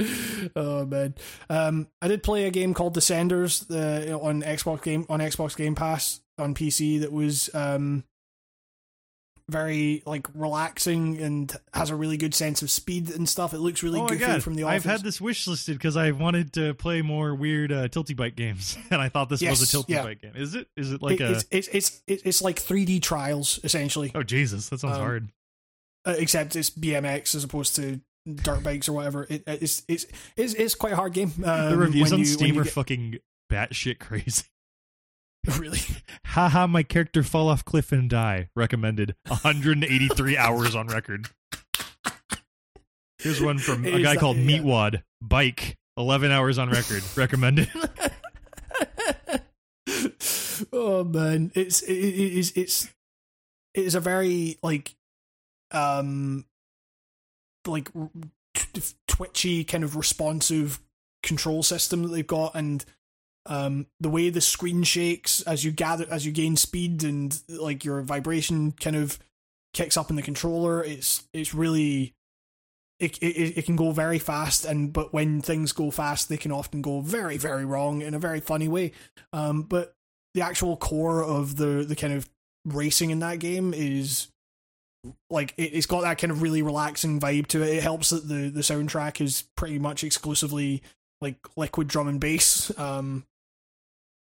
Oh 0.56 0.84
man, 0.86 1.14
um, 1.48 1.88
I 2.02 2.08
did 2.08 2.22
play 2.22 2.46
a 2.46 2.50
game 2.50 2.74
called 2.74 2.94
Descenders 2.96 3.70
uh, 3.70 4.18
on 4.18 4.42
Xbox 4.42 4.82
game 4.82 5.06
on 5.08 5.20
Xbox 5.20 5.56
Game 5.56 5.74
Pass 5.74 6.20
on 6.38 6.54
PC 6.54 7.00
that 7.00 7.12
was 7.12 7.50
um 7.54 8.04
very 9.48 10.00
like 10.06 10.28
relaxing 10.34 11.18
and 11.18 11.52
has 11.74 11.90
a 11.90 11.96
really 11.96 12.16
good 12.16 12.34
sense 12.34 12.62
of 12.62 12.70
speed 12.70 13.10
and 13.10 13.28
stuff. 13.28 13.52
It 13.52 13.58
looks 13.58 13.82
really 13.82 13.98
oh 14.00 14.06
god! 14.08 14.42
from 14.42 14.54
the 14.54 14.62
office. 14.62 14.76
I've 14.86 14.90
had 14.90 15.02
this 15.02 15.20
wish 15.20 15.46
listed 15.48 15.76
because 15.76 15.96
I 15.96 16.12
wanted 16.12 16.52
to 16.52 16.72
play 16.74 17.02
more 17.02 17.34
weird 17.34 17.72
uh, 17.72 17.88
tilty 17.88 18.16
bite 18.16 18.36
games, 18.36 18.78
and 18.90 19.00
I 19.00 19.08
thought 19.08 19.28
this 19.28 19.42
was 19.42 19.62
a 19.62 19.76
tilty 19.76 19.88
yeah. 19.88 20.04
bite 20.04 20.22
game. 20.22 20.32
Is 20.36 20.54
it? 20.54 20.68
Is 20.76 20.92
it 20.92 21.02
like 21.02 21.20
It- 21.20 21.24
a? 21.24 21.30
it's, 21.32 21.44
it's 21.50 21.68
it's 21.72 22.02
it's 22.06 22.22
it's 22.24 22.42
like 22.42 22.60
3D 22.60 23.02
trials 23.02 23.58
essentially, 23.64 24.12
Oh 24.14 24.22
Jesus, 24.22 24.68
that 24.68 24.80
sounds 24.80 24.96
Um, 24.96 25.00
hard. 25.02 25.32
uh, 26.04 26.14
except 26.16 26.54
it's 26.54 26.70
BMX 26.70 27.34
as 27.34 27.42
opposed 27.44 27.74
to 27.76 28.00
dirt 28.26 28.62
bikes 28.62 28.88
or 28.88 28.92
whatever. 28.92 29.26
It, 29.28 29.42
it's 29.46 29.82
it's 29.88 30.06
it's 30.36 30.54
it's 30.54 30.74
quite 30.74 30.92
a 30.92 30.96
hard 30.96 31.12
game. 31.12 31.32
Um, 31.44 31.70
The 31.70 31.76
reviews 31.76 32.12
on 32.12 32.18
you- 32.20 32.24
Steam 32.24 32.58
are 32.58 32.64
get- 32.64 32.72
fucking 32.72 33.18
batshit 33.50 33.98
crazy. 33.98 34.44
really. 35.58 35.80
Haha, 36.26 36.66
my 36.66 36.82
character 36.82 37.22
fall 37.22 37.48
off 37.48 37.64
cliff 37.64 37.92
and 37.92 38.08
die. 38.10 38.48
Recommended. 38.54 39.14
183 39.28 40.36
hours 40.36 40.74
on 40.74 40.86
record. 40.88 41.28
Here's 43.18 43.40
one 43.42 43.58
from 43.58 43.84
a 43.84 44.02
guy 44.02 44.14
that- 44.14 44.18
called 44.18 44.36
yeah. 44.38 44.58
Meatwad. 44.60 45.02
Bike. 45.22 45.76
11 45.96 46.30
hours 46.30 46.56
on 46.58 46.70
record. 46.70 47.02
Recommended. 47.16 47.68
oh 50.72 51.04
man, 51.04 51.50
it's 51.54 51.82
it, 51.82 51.92
it 51.92 52.32
is 52.38 52.52
it's 52.56 52.84
it 53.74 53.84
is 53.84 53.94
a 53.94 54.00
very 54.00 54.58
like 54.62 54.94
um 55.72 56.44
like 57.66 57.88
twitchy 59.06 59.64
kind 59.64 59.84
of 59.84 59.96
responsive 59.96 60.80
control 61.22 61.62
system 61.62 62.02
that 62.02 62.08
they've 62.08 62.26
got 62.26 62.54
and 62.54 62.84
um 63.46 63.86
the 64.00 64.08
way 64.08 64.30
the 64.30 64.40
screen 64.40 64.82
shakes 64.82 65.42
as 65.42 65.64
you 65.64 65.70
gather 65.70 66.06
as 66.10 66.24
you 66.24 66.32
gain 66.32 66.56
speed 66.56 67.04
and 67.04 67.40
like 67.48 67.84
your 67.84 68.00
vibration 68.00 68.72
kind 68.72 68.96
of 68.96 69.18
kicks 69.72 69.96
up 69.96 70.10
in 70.10 70.16
the 70.16 70.22
controller 70.22 70.82
it's 70.82 71.24
it's 71.32 71.54
really 71.54 72.14
it, 73.00 73.16
it 73.18 73.58
it 73.58 73.64
can 73.64 73.76
go 73.76 73.90
very 73.92 74.18
fast 74.18 74.64
and 74.64 74.92
but 74.92 75.12
when 75.12 75.40
things 75.40 75.72
go 75.72 75.90
fast 75.90 76.28
they 76.28 76.36
can 76.36 76.52
often 76.52 76.82
go 76.82 77.00
very 77.00 77.38
very 77.38 77.64
wrong 77.64 78.02
in 78.02 78.14
a 78.14 78.18
very 78.18 78.40
funny 78.40 78.68
way. 78.68 78.92
Um 79.32 79.62
but 79.62 79.94
the 80.34 80.42
actual 80.42 80.76
core 80.76 81.24
of 81.24 81.56
the 81.56 81.84
the 81.88 81.96
kind 81.96 82.12
of 82.12 82.28
racing 82.66 83.10
in 83.10 83.20
that 83.20 83.38
game 83.38 83.72
is 83.74 84.28
like 85.30 85.54
it, 85.56 85.74
it's 85.74 85.86
got 85.86 86.02
that 86.02 86.18
kind 86.18 86.30
of 86.30 86.42
really 86.42 86.62
relaxing 86.62 87.20
vibe 87.20 87.46
to 87.48 87.62
it. 87.62 87.76
It 87.76 87.82
helps 87.82 88.10
that 88.10 88.28
the 88.28 88.48
the 88.50 88.60
soundtrack 88.60 89.20
is 89.20 89.44
pretty 89.56 89.78
much 89.78 90.04
exclusively 90.04 90.82
like 91.20 91.36
liquid 91.56 91.88
drum 91.88 92.08
and 92.08 92.20
bass. 92.20 92.76
Um, 92.78 93.24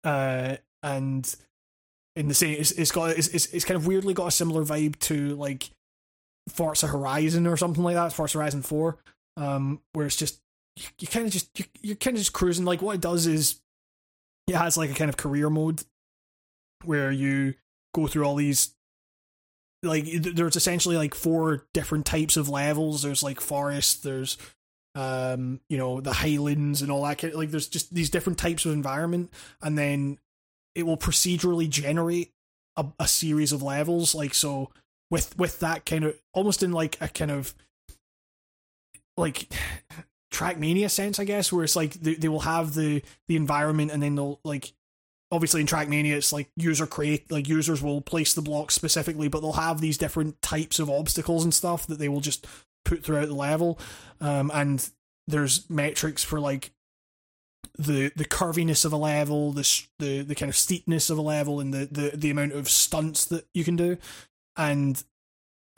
uh, 0.03 0.57
and 0.83 1.35
in 2.15 2.27
the 2.27 2.33
same, 2.33 2.57
it's, 2.59 2.71
it's 2.71 2.91
got 2.91 3.11
it's, 3.11 3.27
it's 3.29 3.47
it's 3.47 3.65
kind 3.65 3.77
of 3.77 3.87
weirdly 3.87 4.13
got 4.13 4.27
a 4.27 4.31
similar 4.31 4.63
vibe 4.63 4.99
to 4.99 5.35
like 5.35 5.69
Forza 6.49 6.87
Horizon 6.87 7.47
or 7.47 7.57
something 7.57 7.83
like 7.83 7.95
that. 7.95 8.13
Forza 8.13 8.37
Horizon 8.37 8.61
Four, 8.61 8.97
um, 9.37 9.81
where 9.93 10.05
it's 10.05 10.15
just 10.15 10.39
you, 10.75 10.85
you 10.99 11.07
kind 11.07 11.25
of 11.25 11.31
just 11.31 11.57
you, 11.59 11.65
you're 11.81 11.95
kind 11.95 12.15
of 12.15 12.21
just 12.21 12.33
cruising. 12.33 12.65
Like 12.65 12.81
what 12.81 12.95
it 12.95 13.01
does 13.01 13.27
is 13.27 13.59
it 14.47 14.55
has 14.55 14.77
like 14.77 14.89
a 14.89 14.95
kind 14.95 15.09
of 15.09 15.17
career 15.17 15.49
mode 15.49 15.83
where 16.83 17.11
you 17.11 17.53
go 17.93 18.07
through 18.07 18.23
all 18.23 18.35
these 18.35 18.73
like 19.83 20.05
there's 20.05 20.55
essentially 20.55 20.97
like 20.97 21.15
four 21.15 21.65
different 21.73 22.05
types 22.05 22.37
of 22.37 22.49
levels. 22.49 23.01
There's 23.01 23.23
like 23.23 23.41
forest 23.41 24.03
there's 24.03 24.37
um 24.93 25.61
you 25.69 25.77
know 25.77 26.01
the 26.01 26.11
highlands 26.11 26.81
and 26.81 26.91
all 26.91 27.03
that 27.03 27.17
kind 27.17 27.33
like 27.33 27.49
there's 27.49 27.69
just 27.69 27.93
these 27.93 28.09
different 28.09 28.37
types 28.39 28.65
of 28.65 28.73
environment. 28.73 29.31
And 29.61 29.77
then 29.77 30.19
it 30.75 30.83
will 30.83 30.97
procedurally 30.97 31.69
generate 31.69 32.31
a, 32.77 32.85
a 32.99 33.07
series 33.07 33.51
of 33.51 33.63
levels. 33.63 34.13
Like 34.13 34.33
so 34.33 34.71
with 35.11 35.37
with 35.37 35.59
that 35.59 35.85
kind 35.85 36.05
of 36.05 36.19
almost 36.33 36.63
in 36.63 36.71
like 36.71 36.97
a 37.01 37.07
kind 37.07 37.29
of 37.29 37.53
like 39.17 39.47
trackmania 40.33 40.89
sense 40.89 41.19
i 41.19 41.25
guess 41.25 41.51
where 41.51 41.65
it's 41.65 41.75
like 41.75 41.91
they, 41.95 42.13
they 42.15 42.29
will 42.29 42.39
have 42.39 42.73
the 42.73 43.03
the 43.27 43.35
environment 43.35 43.91
and 43.91 44.01
then 44.01 44.15
they'll 44.15 44.39
like 44.45 44.71
obviously 45.31 45.61
in 45.61 45.67
trackmania 45.67 46.13
it's 46.13 46.33
like 46.33 46.49
user 46.57 46.85
create 46.85 47.31
like 47.31 47.47
users 47.47 47.81
will 47.81 48.01
place 48.01 48.33
the 48.33 48.41
blocks 48.41 48.73
specifically 48.73 49.27
but 49.27 49.39
they'll 49.39 49.53
have 49.53 49.79
these 49.79 49.97
different 49.97 50.41
types 50.41 50.77
of 50.77 50.89
obstacles 50.89 51.43
and 51.43 51.53
stuff 51.53 51.87
that 51.87 51.99
they 51.99 52.09
will 52.09 52.21
just 52.21 52.45
put 52.83 53.03
throughout 53.03 53.27
the 53.27 53.35
level. 53.35 53.79
Um 54.19 54.51
and 54.53 54.87
there's 55.27 55.69
metrics 55.69 56.23
for 56.23 56.39
like 56.39 56.71
the 57.77 58.11
the 58.15 58.25
curviness 58.25 58.85
of 58.85 58.91
a 58.91 58.97
level 58.97 59.51
the 59.53 59.83
the 59.99 60.21
the 60.21 60.35
kind 60.35 60.49
of 60.49 60.55
steepness 60.55 61.09
of 61.09 61.17
a 61.17 61.21
level 61.21 61.59
and 61.59 61.73
the 61.73 61.87
the 61.91 62.17
the 62.17 62.29
amount 62.29 62.53
of 62.53 62.69
stunts 62.69 63.25
that 63.25 63.45
you 63.53 63.63
can 63.63 63.75
do. 63.75 63.97
And 64.57 65.01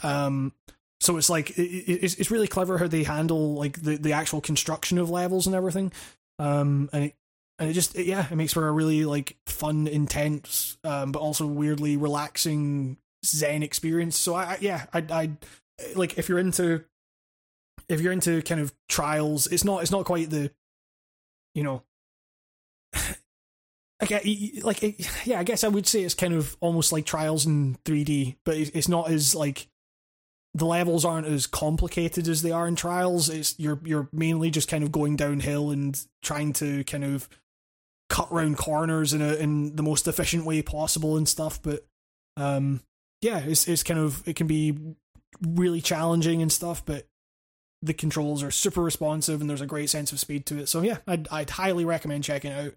um 0.02 0.54
so 1.02 1.18
it's 1.18 1.30
like 1.30 1.52
it, 1.52 1.62
it, 1.62 2.04
it's 2.04 2.16
it's 2.16 2.32
really 2.32 2.48
clever 2.48 2.78
how 2.78 2.88
they 2.88 3.04
handle 3.04 3.56
like 3.56 3.82
the 3.82 3.98
the 3.98 4.14
actual 4.14 4.42
construction 4.42 4.98
of 4.98 5.10
levels 5.10 5.46
and 5.46 5.56
everything. 5.56 5.92
Um 6.40 6.90
and 6.94 7.06
it 7.06 7.16
and 7.64 7.72
it 7.72 7.74
just 7.74 7.96
it, 7.98 8.06
yeah 8.06 8.28
it 8.30 8.36
makes 8.36 8.54
for 8.54 8.68
a 8.68 8.72
really 8.72 9.06
like 9.06 9.38
fun 9.48 9.88
intense 9.88 10.78
um 10.84 11.12
but 11.12 11.20
also 11.20 11.48
weirdly 11.48 11.98
relaxing 11.98 12.98
zen 13.26 13.64
experience. 13.64 14.18
So 14.18 14.36
i, 14.36 14.44
I 14.44 14.58
yeah 14.60 14.86
i 14.94 15.06
i 15.10 15.32
like 15.96 16.18
if 16.18 16.28
you're 16.28 16.40
into 16.40 16.84
if 17.88 18.02
you're 18.02 18.12
into 18.12 18.42
kind 18.42 18.60
of 18.60 18.74
trials 18.90 19.48
it's 19.48 19.64
not 19.64 19.82
it's 19.82 19.92
not 19.92 20.06
quite 20.06 20.30
the 20.30 20.52
you 21.56 21.64
know 21.64 21.84
get, 24.06 24.26
like 24.64 24.84
it, 24.84 25.10
yeah 25.26 25.40
i 25.40 25.44
guess 25.44 25.64
i 25.64 25.68
would 25.70 25.88
say 25.88 26.04
it's 26.04 26.14
kind 26.14 26.34
of 26.34 26.58
almost 26.60 26.92
like 26.92 27.06
trials 27.06 27.46
in 27.46 27.76
3d 27.86 28.36
but 28.46 28.58
it, 28.58 28.76
it's 28.76 28.90
not 28.90 29.10
as 29.10 29.34
like 29.34 29.68
the 30.56 30.66
levels 30.66 31.04
aren't 31.04 31.28
as 31.28 31.48
complicated 31.48 32.28
as 32.28 32.42
they 32.42 32.52
are 32.52 32.68
in 32.68 32.76
trials. 32.76 33.30
It's 33.30 33.56
you're 33.58 33.80
you're 33.84 34.08
mainly 34.12 34.52
just 34.52 34.70
kind 34.70 34.84
of 34.84 34.92
going 34.92 35.16
downhill 35.16 35.72
and 35.72 36.00
trying 36.22 36.54
to 36.54 36.84
kind 36.84 37.04
of 37.04 37.28
cut 38.10 38.32
round 38.32 38.58
corners 38.58 39.14
in 39.14 39.22
a 39.22 39.34
in 39.36 39.76
the 39.76 39.84
most 39.84 40.08
efficient 40.08 40.46
way 40.46 40.62
possible 40.62 41.18
and 41.18 41.28
stuff 41.28 41.60
but 41.62 41.86
um 42.38 42.82
yeah 43.22 43.40
it's 43.40 43.68
it's 43.68 43.82
kind 43.84 44.00
of 44.00 44.22
it 44.28 44.36
can 44.36 44.46
be 44.48 44.78
really 45.42 45.82
challenging 45.82 46.42
and 46.42 46.52
stuff 46.52 46.86
but 46.86 47.08
the 47.82 47.94
controls 47.94 48.44
are 48.44 48.52
super 48.52 48.82
responsive 48.82 49.42
and 49.42 49.50
there's 49.50 49.60
a 49.62 49.66
great 49.66 49.90
sense 49.90 50.14
of 50.14 50.20
speed 50.20 50.46
to 50.46 50.58
it. 50.58 50.70
So 50.70 50.82
yeah, 50.84 51.00
I'd 51.06 51.28
I'd 51.30 51.50
highly 51.50 51.84
recommend 51.84 52.24
checking 52.24 52.52
it 52.54 52.68
out. 52.68 52.74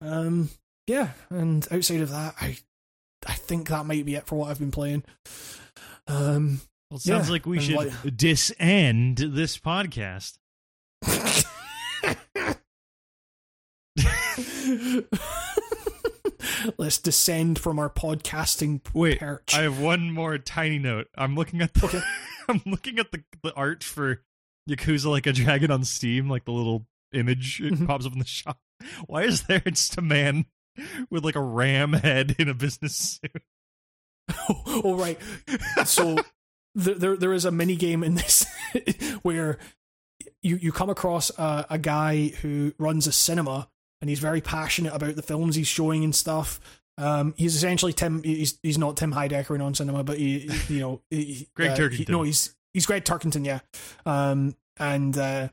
Um, 0.00 0.48
yeah, 0.86 1.10
and 1.28 1.68
outside 1.70 2.00
of 2.00 2.08
that, 2.08 2.34
I 2.40 2.56
I 3.26 3.34
think 3.34 3.68
that 3.68 3.84
might 3.84 4.06
be 4.06 4.14
it 4.14 4.26
for 4.26 4.36
what 4.36 4.48
I've 4.50 4.58
been 4.58 4.70
playing. 4.70 5.04
Um, 6.06 6.62
Well, 6.90 6.96
it 6.96 7.02
sounds 7.02 7.26
Yeah, 7.28 7.32
like 7.32 7.44
we 7.44 7.60
should 7.60 7.76
like- 7.76 8.16
disend 8.16 9.18
this 9.18 9.58
podcast. 9.58 10.38
let's 16.78 16.98
descend 16.98 17.58
from 17.58 17.78
our 17.78 17.90
podcasting 17.90 18.80
Wait, 18.94 19.20
perch. 19.20 19.54
I 19.54 19.62
have 19.62 19.80
one 19.80 20.12
more 20.12 20.38
tiny 20.38 20.78
note. 20.78 21.08
I'm 21.16 21.34
looking 21.34 21.60
at 21.62 21.74
the 21.74 22.04
I'm 22.48 22.62
looking 22.66 22.98
at 22.98 23.10
the 23.12 23.22
the 23.42 23.54
art 23.54 23.84
for 23.84 24.20
Yakuza 24.68 25.10
like 25.10 25.26
a 25.26 25.32
dragon 25.32 25.70
on 25.70 25.84
Steam, 25.84 26.28
like 26.28 26.44
the 26.44 26.52
little 26.52 26.86
image 27.12 27.60
it 27.60 27.74
Mhm. 27.74 27.86
pops 27.86 28.06
up 28.06 28.12
in 28.12 28.18
the 28.18 28.24
shop. 28.26 28.58
Why 29.06 29.22
is 29.24 29.42
there 29.44 29.60
just 29.60 29.96
a 29.98 30.02
man 30.02 30.46
with 31.10 31.24
like 31.24 31.36
a 31.36 31.42
ram 31.42 31.92
head 31.92 32.36
in 32.38 32.48
a 32.48 32.54
business 32.54 33.20
suit? 33.22 33.42
oh 34.48 34.96
right. 34.96 35.18
So 35.84 36.16
there, 36.74 36.94
there 36.94 37.16
there 37.16 37.32
is 37.32 37.44
a 37.44 37.50
mini 37.50 37.76
game 37.76 38.02
in 38.02 38.14
this 38.14 38.46
where 39.22 39.58
you 40.42 40.56
you 40.56 40.72
come 40.72 40.90
across 40.90 41.30
a, 41.38 41.66
a 41.70 41.78
guy 41.78 42.28
who 42.28 42.72
runs 42.78 43.06
a 43.06 43.12
cinema 43.12 43.68
and 44.02 44.10
he's 44.10 44.18
very 44.18 44.42
passionate 44.42 44.92
about 44.94 45.16
the 45.16 45.22
films 45.22 45.56
he's 45.56 45.66
showing 45.68 46.04
and 46.04 46.14
stuff. 46.14 46.60
Um, 46.98 47.32
he's 47.38 47.56
essentially 47.56 47.94
Tim. 47.94 48.22
He's 48.22 48.58
he's 48.62 48.76
not 48.76 48.98
Tim 48.98 49.14
Heidecker 49.14 49.54
in 49.54 49.62
on 49.62 49.72
cinema, 49.74 50.04
but 50.04 50.18
he, 50.18 50.40
he- 50.40 50.74
you 50.74 50.80
know, 50.80 51.00
he, 51.08 51.48
Greg 51.56 51.70
uh, 51.70 51.74
he- 51.76 52.04
Turkington. 52.04 52.08
no, 52.10 52.22
he's 52.22 52.54
he's 52.74 52.84
Greg 52.84 53.04
Turkington, 53.04 53.46
yeah. 53.46 53.60
Um, 54.04 54.54
and 54.78 55.16
uh, 55.16 55.48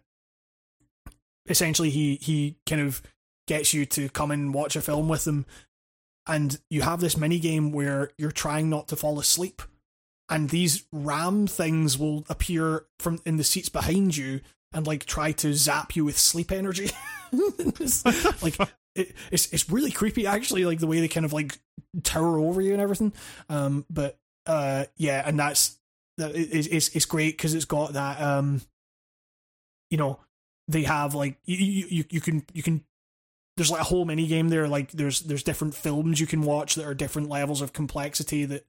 essentially 1.47 1.89
he 1.89 2.15
he 2.15 2.57
kind 2.67 2.81
of 2.81 3.01
gets 3.47 3.73
you 3.73 3.85
to 3.85 4.09
come 4.09 4.31
and 4.31 4.53
watch 4.53 4.75
a 4.75 4.81
film 4.81 5.07
with 5.09 5.25
him, 5.27 5.45
and 6.27 6.59
you 6.69 6.81
have 6.81 6.99
this 6.99 7.17
mini 7.17 7.39
game 7.39 7.71
where 7.71 8.11
you're 8.17 8.31
trying 8.31 8.69
not 8.69 8.87
to 8.89 8.95
fall 8.95 9.19
asleep, 9.19 9.61
and 10.29 10.49
these 10.49 10.85
ram 10.91 11.47
things 11.47 11.97
will 11.97 12.25
appear 12.29 12.85
from 12.99 13.19
in 13.25 13.37
the 13.37 13.43
seats 13.43 13.69
behind 13.69 14.15
you 14.17 14.41
and 14.73 14.85
like 14.85 15.05
try 15.05 15.31
to 15.33 15.53
zap 15.53 15.95
you 15.95 16.05
with 16.05 16.17
sleep 16.17 16.51
energy. 16.51 16.91
Like 18.41 18.57
it, 18.95 19.13
it's 19.31 19.53
it's 19.53 19.69
really 19.69 19.91
creepy 19.91 20.25
actually, 20.25 20.65
like 20.65 20.79
the 20.79 20.87
way 20.87 20.99
they 20.99 21.07
kind 21.07 21.25
of 21.25 21.33
like 21.33 21.59
tower 22.03 22.39
over 22.39 22.59
you 22.59 22.73
and 22.73 22.81
everything. 22.81 23.13
Um, 23.49 23.85
but 23.89 24.17
uh, 24.45 24.85
yeah, 24.97 25.21
and 25.25 25.39
that's 25.39 25.77
that 26.17 26.31
it's 26.35 26.89
it's 26.89 27.05
great 27.05 27.37
because 27.37 27.53
it's 27.53 27.65
got 27.65 27.93
that 27.93 28.19
um, 28.19 28.61
you 29.89 29.97
know, 29.97 30.19
they 30.67 30.83
have 30.83 31.13
like 31.13 31.37
you 31.45 31.57
you 31.57 31.85
you, 31.89 32.03
you 32.09 32.21
can 32.21 32.43
you 32.53 32.63
can. 32.63 32.83
There's 33.57 33.71
like 33.71 33.81
a 33.81 33.85
whole 33.85 34.05
mini 34.05 34.27
game 34.27 34.49
there. 34.49 34.67
Like 34.67 34.91
there's 34.91 35.21
there's 35.21 35.43
different 35.43 35.75
films 35.75 36.19
you 36.19 36.27
can 36.27 36.41
watch 36.41 36.75
that 36.75 36.85
are 36.85 36.93
different 36.93 37.29
levels 37.29 37.61
of 37.61 37.73
complexity 37.73 38.45
that 38.45 38.65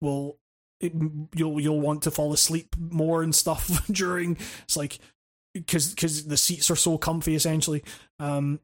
will 0.00 0.38
it, 0.80 0.92
you'll 1.34 1.60
you'll 1.60 1.80
want 1.80 2.02
to 2.02 2.10
fall 2.10 2.32
asleep 2.32 2.76
more 2.78 3.22
and 3.22 3.34
stuff 3.34 3.86
during. 3.92 4.36
It's 4.62 4.76
like 4.76 4.98
because 5.58 5.94
because 5.94 6.26
the 6.26 6.36
seats 6.36 6.70
are 6.70 6.76
so 6.76 6.98
comfy 6.98 7.34
essentially. 7.34 7.82
Um 8.18 8.60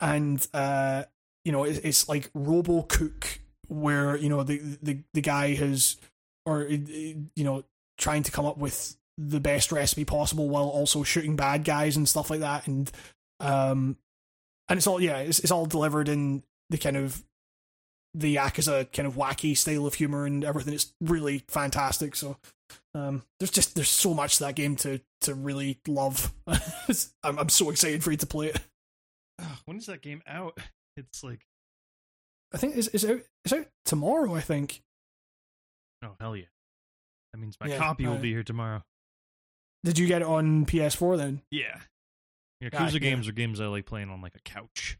and 0.00 0.46
uh 0.54 1.04
you 1.44 1.52
know 1.52 1.64
it's, 1.64 1.78
it's 1.78 2.08
like 2.08 2.30
robo 2.34 2.82
cook 2.82 3.40
where 3.68 4.16
you 4.16 4.28
know 4.28 4.42
the 4.42 4.58
the 4.82 5.02
the 5.14 5.20
guy 5.20 5.54
has 5.54 5.96
or 6.46 6.62
uh, 6.62 6.68
you 6.70 7.28
know 7.36 7.64
trying 7.98 8.22
to 8.22 8.30
come 8.30 8.46
up 8.46 8.58
with 8.58 8.96
the 9.18 9.40
best 9.40 9.72
recipe 9.72 10.04
possible 10.04 10.48
while 10.48 10.68
also 10.68 11.02
shooting 11.02 11.36
bad 11.36 11.64
guys 11.64 11.96
and 11.96 12.08
stuff 12.08 12.30
like 12.30 12.40
that. 12.40 12.66
And 12.66 12.90
um 13.40 13.96
and 14.68 14.76
it's 14.76 14.86
all 14.86 15.00
yeah 15.00 15.18
it's, 15.18 15.40
it's 15.40 15.50
all 15.50 15.66
delivered 15.66 16.08
in 16.08 16.42
the 16.70 16.78
kind 16.78 16.96
of 16.96 17.22
the 18.18 18.36
yakuza 18.36 18.90
kind 18.92 19.06
of 19.06 19.14
wacky 19.14 19.56
style 19.56 19.86
of 19.86 19.94
humor 19.94 20.26
and 20.26 20.44
everything 20.44 20.74
it's 20.74 20.92
really 21.00 21.44
fantastic 21.48 22.16
so 22.16 22.36
um, 22.94 23.22
there's 23.38 23.50
just 23.50 23.74
there's 23.74 23.90
so 23.90 24.12
much 24.14 24.38
to 24.38 24.44
that 24.44 24.54
game 24.54 24.76
to 24.76 25.00
to 25.22 25.34
really 25.34 25.78
love. 25.86 26.32
I'm 27.22 27.38
I'm 27.38 27.48
so 27.48 27.70
excited 27.70 28.02
for 28.02 28.10
you 28.10 28.16
to 28.16 28.26
play 28.26 28.48
it. 28.48 28.60
When 29.66 29.76
is 29.76 29.86
that 29.86 30.02
game 30.02 30.22
out? 30.26 30.58
It's 30.96 31.22
like 31.22 31.46
I 32.52 32.58
think 32.58 32.76
it's, 32.76 32.88
it's 32.88 33.04
out 33.04 33.20
it's 33.44 33.52
out 33.52 33.66
tomorrow. 33.84 34.34
I 34.34 34.40
think. 34.40 34.82
oh 36.04 36.16
hell 36.20 36.36
yeah. 36.36 36.46
That 37.32 37.38
means 37.38 37.56
my 37.60 37.68
Yeah, 37.68 37.78
copy 37.78 38.06
will 38.06 38.14
uh, 38.14 38.18
be 38.18 38.32
here 38.32 38.42
tomorrow. 38.42 38.82
Did 39.84 39.98
you 39.98 40.06
get 40.06 40.22
it 40.22 40.28
on 40.28 40.66
PS4 40.66 41.16
then? 41.18 41.42
Yeah. 41.50 41.78
Yakuza 42.62 42.74
Ah, 42.80 42.88
yeah. 42.92 42.98
games 42.98 43.28
are 43.28 43.32
games 43.32 43.60
I 43.60 43.66
like 43.66 43.86
playing 43.86 44.10
on 44.10 44.20
like 44.20 44.34
a 44.34 44.40
couch. 44.40 44.98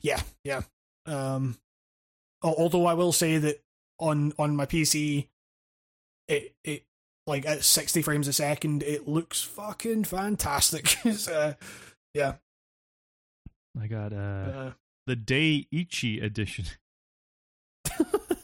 Yeah, 0.00 0.20
yeah. 0.44 0.62
Um, 1.06 1.56
although 2.42 2.86
I 2.86 2.94
will 2.94 3.12
say 3.12 3.38
that 3.38 3.62
on 3.98 4.32
on 4.38 4.56
my 4.56 4.66
PC, 4.66 5.28
it 6.28 6.54
it 6.64 6.84
like 7.26 7.46
at 7.46 7.62
60 7.64 8.02
frames 8.02 8.26
a 8.28 8.32
second, 8.32 8.82
it 8.82 9.06
looks 9.06 9.42
fucking 9.42 10.04
fantastic. 10.04 10.96
Uh, 11.30 11.54
yeah. 12.14 12.34
I 13.80 13.86
got 13.86 14.12
uh 14.12 14.16
Uh, 14.16 14.70
the 15.06 15.16
Day 15.16 15.66
Ichi 15.70 16.20
edition. 16.20 16.64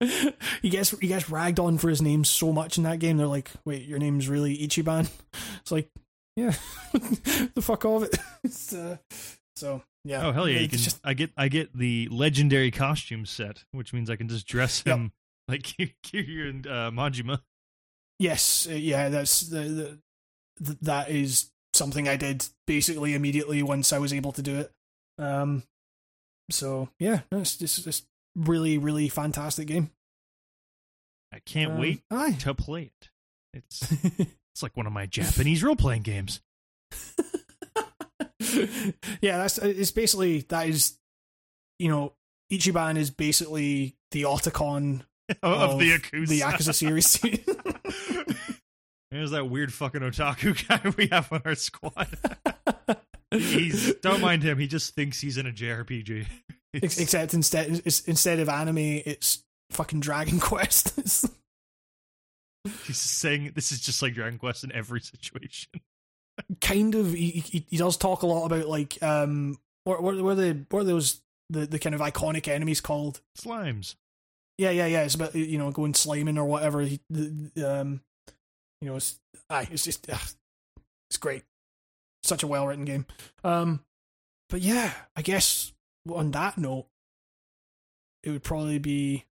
he 0.62 0.70
gets 0.70 0.90
he 0.98 1.08
gets 1.08 1.28
ragged 1.28 1.60
on 1.60 1.76
for 1.78 1.88
his 1.88 2.00
name 2.00 2.24
so 2.24 2.52
much 2.52 2.78
in 2.78 2.84
that 2.84 2.98
game. 2.98 3.18
They're 3.18 3.26
like, 3.26 3.50
"Wait, 3.64 3.86
your 3.86 3.98
name's 3.98 4.28
really 4.28 4.56
Ichiban?" 4.56 5.10
It's 5.60 5.70
like, 5.70 5.90
yeah, 6.36 6.54
the 6.92 7.60
fuck 7.62 7.84
all 7.84 7.98
of 7.98 8.04
it. 8.04 8.16
It's, 8.42 8.72
uh, 8.72 8.96
so 9.56 9.82
yeah. 10.04 10.26
Oh 10.26 10.32
hell 10.32 10.48
yeah! 10.48 10.60
You 10.60 10.68
can. 10.68 10.78
just- 10.78 11.00
I 11.04 11.14
get. 11.14 11.30
I 11.36 11.48
get 11.48 11.76
the 11.76 12.08
legendary 12.10 12.70
costume 12.70 13.26
set, 13.26 13.64
which 13.72 13.92
means 13.92 14.08
I 14.10 14.16
can 14.16 14.28
just 14.28 14.46
dress 14.46 14.82
Yep. 14.86 14.96
him 14.96 15.12
like 15.48 15.62
Kiryu 16.06 16.48
and 16.50 16.66
uh, 16.66 16.90
Majima. 16.92 17.40
yes, 18.18 18.66
uh, 18.70 18.74
yeah. 18.74 19.08
That's 19.08 19.40
the, 19.42 19.60
the 19.60 19.98
th- 20.64 20.78
that 20.82 21.10
is 21.10 21.50
something 21.74 22.08
I 22.08 22.16
did 22.16 22.46
basically 22.66 23.14
immediately 23.14 23.62
once 23.62 23.92
I 23.92 23.98
was 23.98 24.12
able 24.12 24.32
to 24.32 24.42
do 24.42 24.56
it. 24.60 24.72
Um, 25.18 25.62
so 26.50 26.88
yeah, 26.98 27.20
it's 27.32 27.56
just 27.56 28.06
really 28.36 28.78
really 28.78 29.08
fantastic 29.08 29.66
game. 29.68 29.90
I 31.32 31.38
can't 31.40 31.72
Um, 31.72 31.78
wait 31.80 32.02
Aye. 32.10 32.32
to 32.40 32.54
play 32.54 32.90
it. 33.00 33.10
It's 33.52 33.92
it's 34.52 34.62
like 34.62 34.76
one 34.76 34.86
of 34.86 34.92
my 34.92 35.06
Japanese 35.06 35.62
role 35.62 35.76
playing 35.76 36.02
games. 36.02 36.40
yeah, 39.20 39.38
that's 39.38 39.58
it's 39.58 39.90
basically 39.90 40.40
that 40.48 40.68
is, 40.68 40.98
you 41.78 41.88
know, 41.88 42.14
Ichiban 42.52 42.96
is 42.96 43.10
basically 43.10 43.96
the 44.10 44.22
Otacon 44.22 45.02
of, 45.42 45.78
the 45.78 45.92
of 45.94 46.02
Yakuza. 46.02 46.28
the 46.28 46.40
Yakuza 46.40 46.74
series. 46.74 47.18
There's 49.10 49.32
that 49.32 49.50
weird 49.50 49.72
fucking 49.72 50.02
otaku 50.02 50.68
guy 50.68 50.92
we 50.96 51.08
have 51.08 51.32
on 51.32 51.42
our 51.44 51.54
squad. 51.56 52.06
He's 53.32 53.94
don't 53.96 54.20
mind 54.20 54.42
him. 54.42 54.58
He 54.58 54.66
just 54.68 54.94
thinks 54.94 55.20
he's 55.20 55.36
in 55.36 55.46
a 55.46 55.52
JRPG. 55.52 56.26
It's- 56.72 56.98
Except 56.98 57.34
instead 57.34 57.66
it's- 57.70 58.02
instead 58.06 58.38
of 58.38 58.48
anime, 58.48 58.78
it's 58.78 59.42
fucking 59.70 59.98
Dragon 60.00 60.38
Quest. 60.40 61.26
He's 62.84 62.98
saying 62.98 63.52
this 63.54 63.72
is 63.72 63.80
just 63.80 64.02
like 64.02 64.14
Dragon 64.14 64.38
Quest 64.38 64.62
in 64.64 64.70
every 64.72 65.00
situation. 65.00 65.70
Kind 66.60 66.94
of 66.94 67.12
he, 67.12 67.30
he 67.30 67.66
he 67.68 67.76
does 67.76 67.96
talk 67.96 68.22
a 68.22 68.26
lot 68.26 68.46
about 68.46 68.68
like 68.68 69.02
um 69.02 69.58
what 69.84 70.02
what 70.02 70.16
are 70.16 70.34
the 70.34 70.64
what 70.70 70.80
are 70.80 70.84
those 70.84 71.20
the 71.50 71.66
the 71.66 71.78
kind 71.78 71.94
of 71.94 72.00
iconic 72.00 72.48
enemies 72.48 72.80
called? 72.80 73.20
Slimes. 73.38 73.96
Yeah, 74.58 74.70
yeah, 74.70 74.86
yeah. 74.86 75.02
It's 75.02 75.14
about 75.14 75.34
you 75.34 75.58
know 75.58 75.70
going 75.70 75.92
sliming 75.92 76.38
or 76.38 76.44
whatever. 76.44 76.82
He, 76.82 77.00
um, 77.64 78.02
you 78.80 78.88
know, 78.88 78.96
it's 78.96 79.18
aye, 79.48 79.68
it's 79.70 79.84
just 79.84 80.06
it's 80.08 81.16
great. 81.18 81.44
Such 82.22 82.42
a 82.42 82.46
well 82.46 82.66
written 82.66 82.84
game. 82.84 83.06
Um, 83.42 83.80
but 84.48 84.60
yeah, 84.60 84.92
I 85.16 85.22
guess 85.22 85.72
on 86.12 86.30
that 86.32 86.58
note, 86.58 86.86
it 88.22 88.30
would 88.30 88.42
probably 88.42 88.78
be 88.78 89.24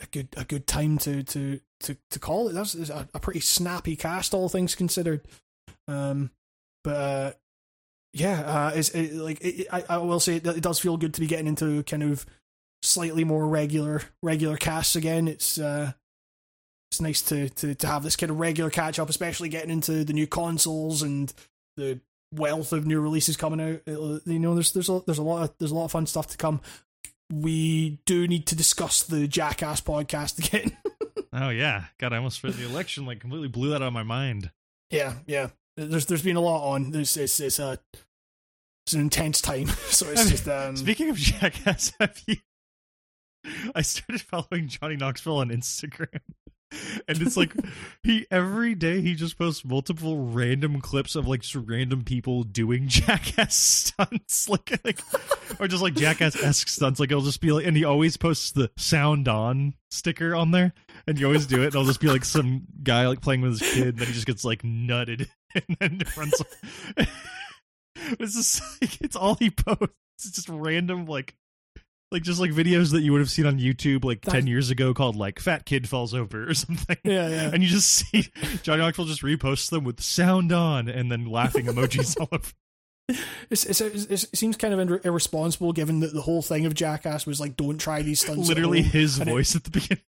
a 0.00 0.06
good 0.06 0.28
a 0.36 0.44
good 0.44 0.66
time 0.66 0.98
to 0.98 1.22
to 1.24 1.60
to 1.80 1.96
to 2.10 2.18
call 2.18 2.48
it. 2.48 2.52
That's 2.52 2.74
a, 2.74 3.08
a 3.12 3.20
pretty 3.20 3.40
snappy 3.40 3.96
cast, 3.96 4.34
all 4.34 4.48
things 4.48 4.74
considered. 4.74 5.22
Um, 5.88 6.30
but 6.84 6.90
uh, 6.96 7.32
yeah, 8.12 8.40
uh, 8.40 8.72
it's 8.74 8.90
it, 8.90 9.14
like 9.14 9.38
it, 9.44 9.66
I 9.72 9.84
I 9.88 9.96
will 9.98 10.20
say 10.20 10.38
that 10.38 10.56
it 10.56 10.62
does 10.62 10.78
feel 10.78 10.96
good 10.96 11.14
to 11.14 11.20
be 11.20 11.26
getting 11.26 11.46
into 11.46 11.82
kind 11.84 12.02
of 12.02 12.24
slightly 12.82 13.24
more 13.24 13.46
regular 13.48 14.02
regular 14.22 14.56
casts 14.56 14.96
again. 14.96 15.28
It's 15.28 15.58
uh 15.58 15.92
it's 16.90 17.00
nice 17.00 17.22
to 17.22 17.48
to 17.50 17.74
to 17.74 17.86
have 17.86 18.02
this 18.02 18.16
kind 18.16 18.30
of 18.30 18.38
regular 18.40 18.70
catch 18.70 18.98
up, 18.98 19.08
especially 19.10 19.48
getting 19.48 19.70
into 19.70 20.04
the 20.04 20.12
new 20.12 20.26
consoles 20.26 21.02
and 21.02 21.32
the 21.76 22.00
wealth 22.32 22.72
of 22.72 22.86
new 22.86 23.00
releases 23.00 23.36
coming 23.36 23.60
out. 23.60 23.80
It'll- 23.86 24.20
you 24.24 24.38
know, 24.38 24.54
there's 24.54 24.72
there's 24.72 24.88
a, 24.88 25.02
there's 25.06 25.18
a 25.18 25.22
lot 25.22 25.42
of 25.42 25.54
there's 25.58 25.70
a 25.72 25.74
lot 25.74 25.84
of 25.86 25.92
fun 25.92 26.06
stuff 26.06 26.28
to 26.28 26.36
come. 26.36 26.60
We 27.32 27.98
do 28.06 28.28
need 28.28 28.46
to 28.46 28.54
discuss 28.56 29.02
the 29.02 29.26
Jackass 29.26 29.80
podcast 29.80 30.38
again. 30.46 30.76
Oh 31.32 31.48
yeah, 31.50 31.84
God! 31.98 32.12
I 32.12 32.16
almost 32.18 32.40
for 32.40 32.50
the 32.50 32.64
election 32.64 33.04
like 33.04 33.20
completely 33.20 33.48
blew 33.48 33.70
that 33.70 33.82
out 33.82 33.88
of 33.88 33.92
my 33.92 34.04
mind. 34.04 34.52
Yeah, 34.90 35.14
yeah. 35.26 35.48
There's 35.76 36.06
there's 36.06 36.22
been 36.22 36.36
a 36.36 36.40
lot 36.40 36.68
on. 36.72 36.90
There's 36.90 37.16
it's 37.16 37.38
it's 37.40 37.58
a 37.58 37.78
it's 38.86 38.94
an 38.94 39.00
intense 39.00 39.40
time. 39.40 39.68
So 39.96 40.08
it's 40.08 40.20
I 40.20 40.24
mean, 40.24 40.30
just 40.30 40.48
um 40.48 40.76
Speaking 40.76 41.10
of 41.10 41.16
jackass, 41.16 41.92
have 42.00 42.20
you? 42.26 42.36
I 43.74 43.82
started 43.82 44.20
following 44.22 44.68
Johnny 44.68 44.96
Knoxville 44.96 45.36
on 45.38 45.50
Instagram, 45.50 46.20
and 47.08 47.22
it's 47.22 47.36
like 47.36 47.52
he 48.02 48.26
every 48.30 48.74
day 48.74 49.00
he 49.00 49.14
just 49.14 49.38
posts 49.38 49.64
multiple 49.64 50.26
random 50.26 50.80
clips 50.80 51.14
of 51.14 51.28
like 51.28 51.42
just 51.42 51.54
random 51.54 52.04
people 52.04 52.42
doing 52.42 52.88
jackass 52.88 53.54
stunts, 53.54 54.48
like 54.48 54.80
like 54.84 55.00
or 55.60 55.68
just 55.68 55.82
like 55.82 55.94
jackass 55.94 56.36
esque 56.42 56.68
stunts. 56.68 56.98
Like 56.98 57.10
it'll 57.10 57.22
just 57.22 57.40
be 57.40 57.52
like, 57.52 57.66
and 57.66 57.76
he 57.76 57.84
always 57.84 58.16
posts 58.16 58.50
the 58.50 58.70
sound 58.76 59.28
on 59.28 59.74
sticker 59.90 60.34
on 60.34 60.50
there, 60.50 60.74
and 61.06 61.18
you 61.18 61.26
always 61.26 61.46
do 61.46 61.62
it. 61.62 61.66
And 61.66 61.74
it'll 61.74 61.84
just 61.84 62.00
be 62.00 62.08
like 62.08 62.24
some 62.24 62.64
guy 62.82 63.06
like 63.06 63.20
playing 63.20 63.42
with 63.42 63.60
his 63.60 63.72
kid, 63.72 63.88
and 63.88 63.98
then 63.98 64.08
he 64.08 64.12
just 64.12 64.26
gets 64.26 64.44
like 64.44 64.62
nutted, 64.62 65.28
and 65.68 65.76
then 65.80 66.02
runs. 66.16 66.42
it's 67.96 68.34
just 68.34 68.62
like 68.82 69.00
it's 69.00 69.16
all 69.16 69.34
he 69.36 69.50
posts. 69.50 69.94
It's 70.18 70.30
just 70.32 70.48
random 70.48 71.06
like 71.06 71.34
like 72.12 72.22
just 72.22 72.40
like 72.40 72.52
videos 72.52 72.92
that 72.92 73.02
you 73.02 73.12
would 73.12 73.20
have 73.20 73.30
seen 73.30 73.46
on 73.46 73.58
YouTube 73.58 74.04
like 74.04 74.20
That- 74.22 74.30
10 74.32 74.46
years 74.46 74.70
ago 74.70 74.94
called 74.94 75.16
like 75.16 75.40
fat 75.40 75.64
kid 75.66 75.88
falls 75.88 76.14
over 76.14 76.48
or 76.48 76.54
something. 76.54 76.96
Yeah, 77.04 77.28
yeah. 77.28 77.50
And 77.52 77.62
you 77.62 77.68
just 77.68 77.90
see 77.90 78.30
Johnny 78.62 78.80
Knoxville 78.82 79.06
just 79.06 79.22
reposts 79.22 79.70
them 79.70 79.84
with 79.84 80.00
sound 80.00 80.52
on 80.52 80.88
and 80.88 81.10
then 81.10 81.26
laughing 81.26 81.66
emojis 81.66 82.18
all 82.20 82.28
over. 82.30 82.52
It's, 83.50 83.64
it's, 83.64 83.80
it's, 83.80 84.24
it 84.24 84.36
seems 84.36 84.56
kind 84.56 84.74
of 84.74 84.80
ir- 84.90 85.00
irresponsible 85.04 85.72
given 85.72 86.00
that 86.00 86.12
the 86.12 86.22
whole 86.22 86.42
thing 86.42 86.66
of 86.66 86.74
Jackass 86.74 87.24
was 87.24 87.38
like, 87.40 87.56
don't 87.56 87.78
try 87.78 88.02
these 88.02 88.20
stunts. 88.20 88.48
Literally 88.48 88.82
his 88.82 89.18
And 89.20 89.28
it- 89.28 89.32
voice 89.32 89.54
at 89.54 89.62
the 89.64 89.70
beginning. 89.70 90.02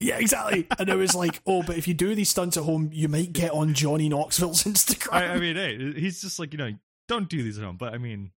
Yeah, 0.00 0.18
exactly. 0.18 0.66
And 0.78 0.88
it 0.88 0.96
was 0.96 1.14
like, 1.14 1.40
oh, 1.46 1.62
but 1.62 1.78
if 1.78 1.88
you 1.88 1.94
do 1.94 2.14
these 2.14 2.28
stunts 2.28 2.56
at 2.56 2.64
home, 2.64 2.90
you 2.92 3.08
might 3.08 3.32
get 3.32 3.52
on 3.52 3.74
Johnny 3.74 4.08
Knoxville's 4.08 4.62
Instagram. 4.64 5.12
I, 5.12 5.26
I 5.34 5.38
mean, 5.38 5.56
hey, 5.56 5.92
he's 5.92 6.20
just 6.20 6.38
like, 6.38 6.52
you 6.52 6.58
know, 6.58 6.72
don't 7.08 7.28
do 7.28 7.42
these 7.42 7.58
at 7.58 7.64
home, 7.64 7.76
but 7.76 7.94
I 7.94 7.98
mean, 7.98 8.32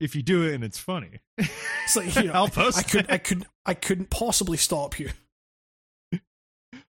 if 0.00 0.14
you 0.14 0.22
do 0.22 0.42
it 0.44 0.54
and 0.54 0.64
it's 0.64 0.78
funny, 0.78 1.20
it's 1.38 1.96
like, 1.96 2.14
you 2.16 2.24
know, 2.24 2.32
I'll 2.32 2.48
post 2.48 2.78
I 2.78 2.82
could, 2.82 3.04
it. 3.06 3.10
I 3.10 3.18
could, 3.18 3.46
I 3.64 3.74
couldn't 3.74 4.10
possibly 4.10 4.56
stop 4.56 4.98
you. 4.98 5.10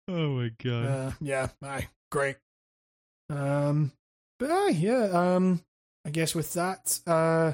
oh 0.07 0.29
my 0.29 0.51
god. 0.63 0.85
Uh, 0.85 1.11
yeah, 1.19 1.49
aye, 1.63 1.87
great. 2.11 2.37
Um, 3.29 3.91
but 4.39 4.51
aye, 4.51 4.69
yeah. 4.69 5.05
Um, 5.35 5.61
I 6.05 6.09
guess 6.09 6.33
with 6.33 6.53
that, 6.53 6.99
uh, 7.05 7.53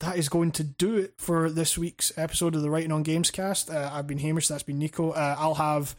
that 0.00 0.16
is 0.16 0.28
going 0.28 0.52
to 0.52 0.64
do 0.64 0.96
it 0.96 1.14
for 1.18 1.50
this 1.50 1.78
week's 1.78 2.12
episode 2.16 2.54
of 2.54 2.62
the 2.62 2.70
Writing 2.70 2.92
on 2.92 3.02
Games 3.02 3.30
cast. 3.30 3.70
Uh, 3.70 3.90
I've 3.92 4.06
been 4.06 4.18
Hamish. 4.18 4.48
That's 4.48 4.62
been 4.62 4.78
Nico. 4.78 5.10
Uh, 5.10 5.36
I'll 5.38 5.54
have, 5.54 5.96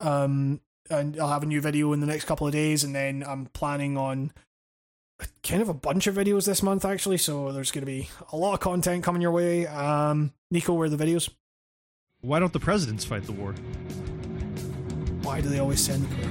um, 0.00 0.60
and 0.90 1.18
I'll 1.18 1.28
have 1.28 1.42
a 1.42 1.46
new 1.46 1.60
video 1.60 1.92
in 1.92 2.00
the 2.00 2.06
next 2.06 2.24
couple 2.24 2.46
of 2.46 2.52
days, 2.52 2.84
and 2.84 2.94
then 2.94 3.24
I'm 3.26 3.46
planning 3.46 3.96
on 3.96 4.32
kind 5.42 5.62
of 5.62 5.68
a 5.68 5.74
bunch 5.74 6.06
of 6.06 6.14
videos 6.14 6.44
this 6.44 6.62
month 6.62 6.84
actually. 6.84 7.16
So 7.16 7.52
there's 7.52 7.70
going 7.70 7.82
to 7.82 7.86
be 7.86 8.08
a 8.32 8.36
lot 8.36 8.54
of 8.54 8.60
content 8.60 9.02
coming 9.02 9.22
your 9.22 9.30
way. 9.30 9.66
Um, 9.66 10.32
Nico, 10.50 10.74
where 10.74 10.86
are 10.86 10.90
the 10.90 11.02
videos? 11.02 11.30
Why 12.20 12.38
don't 12.38 12.52
the 12.52 12.60
presidents 12.60 13.04
fight 13.04 13.24
the 13.24 13.32
war? 13.32 13.52
Why 15.22 15.40
do 15.40 15.48
they 15.48 15.58
always 15.58 15.80
send 15.80 16.04
the 16.04 16.14
prayer? 16.14 16.30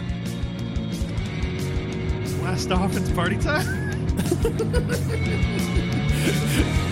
Blast 2.40 2.72
off, 2.72 2.96
it's 2.96 3.10
party 3.12 3.38
time. 3.38 3.66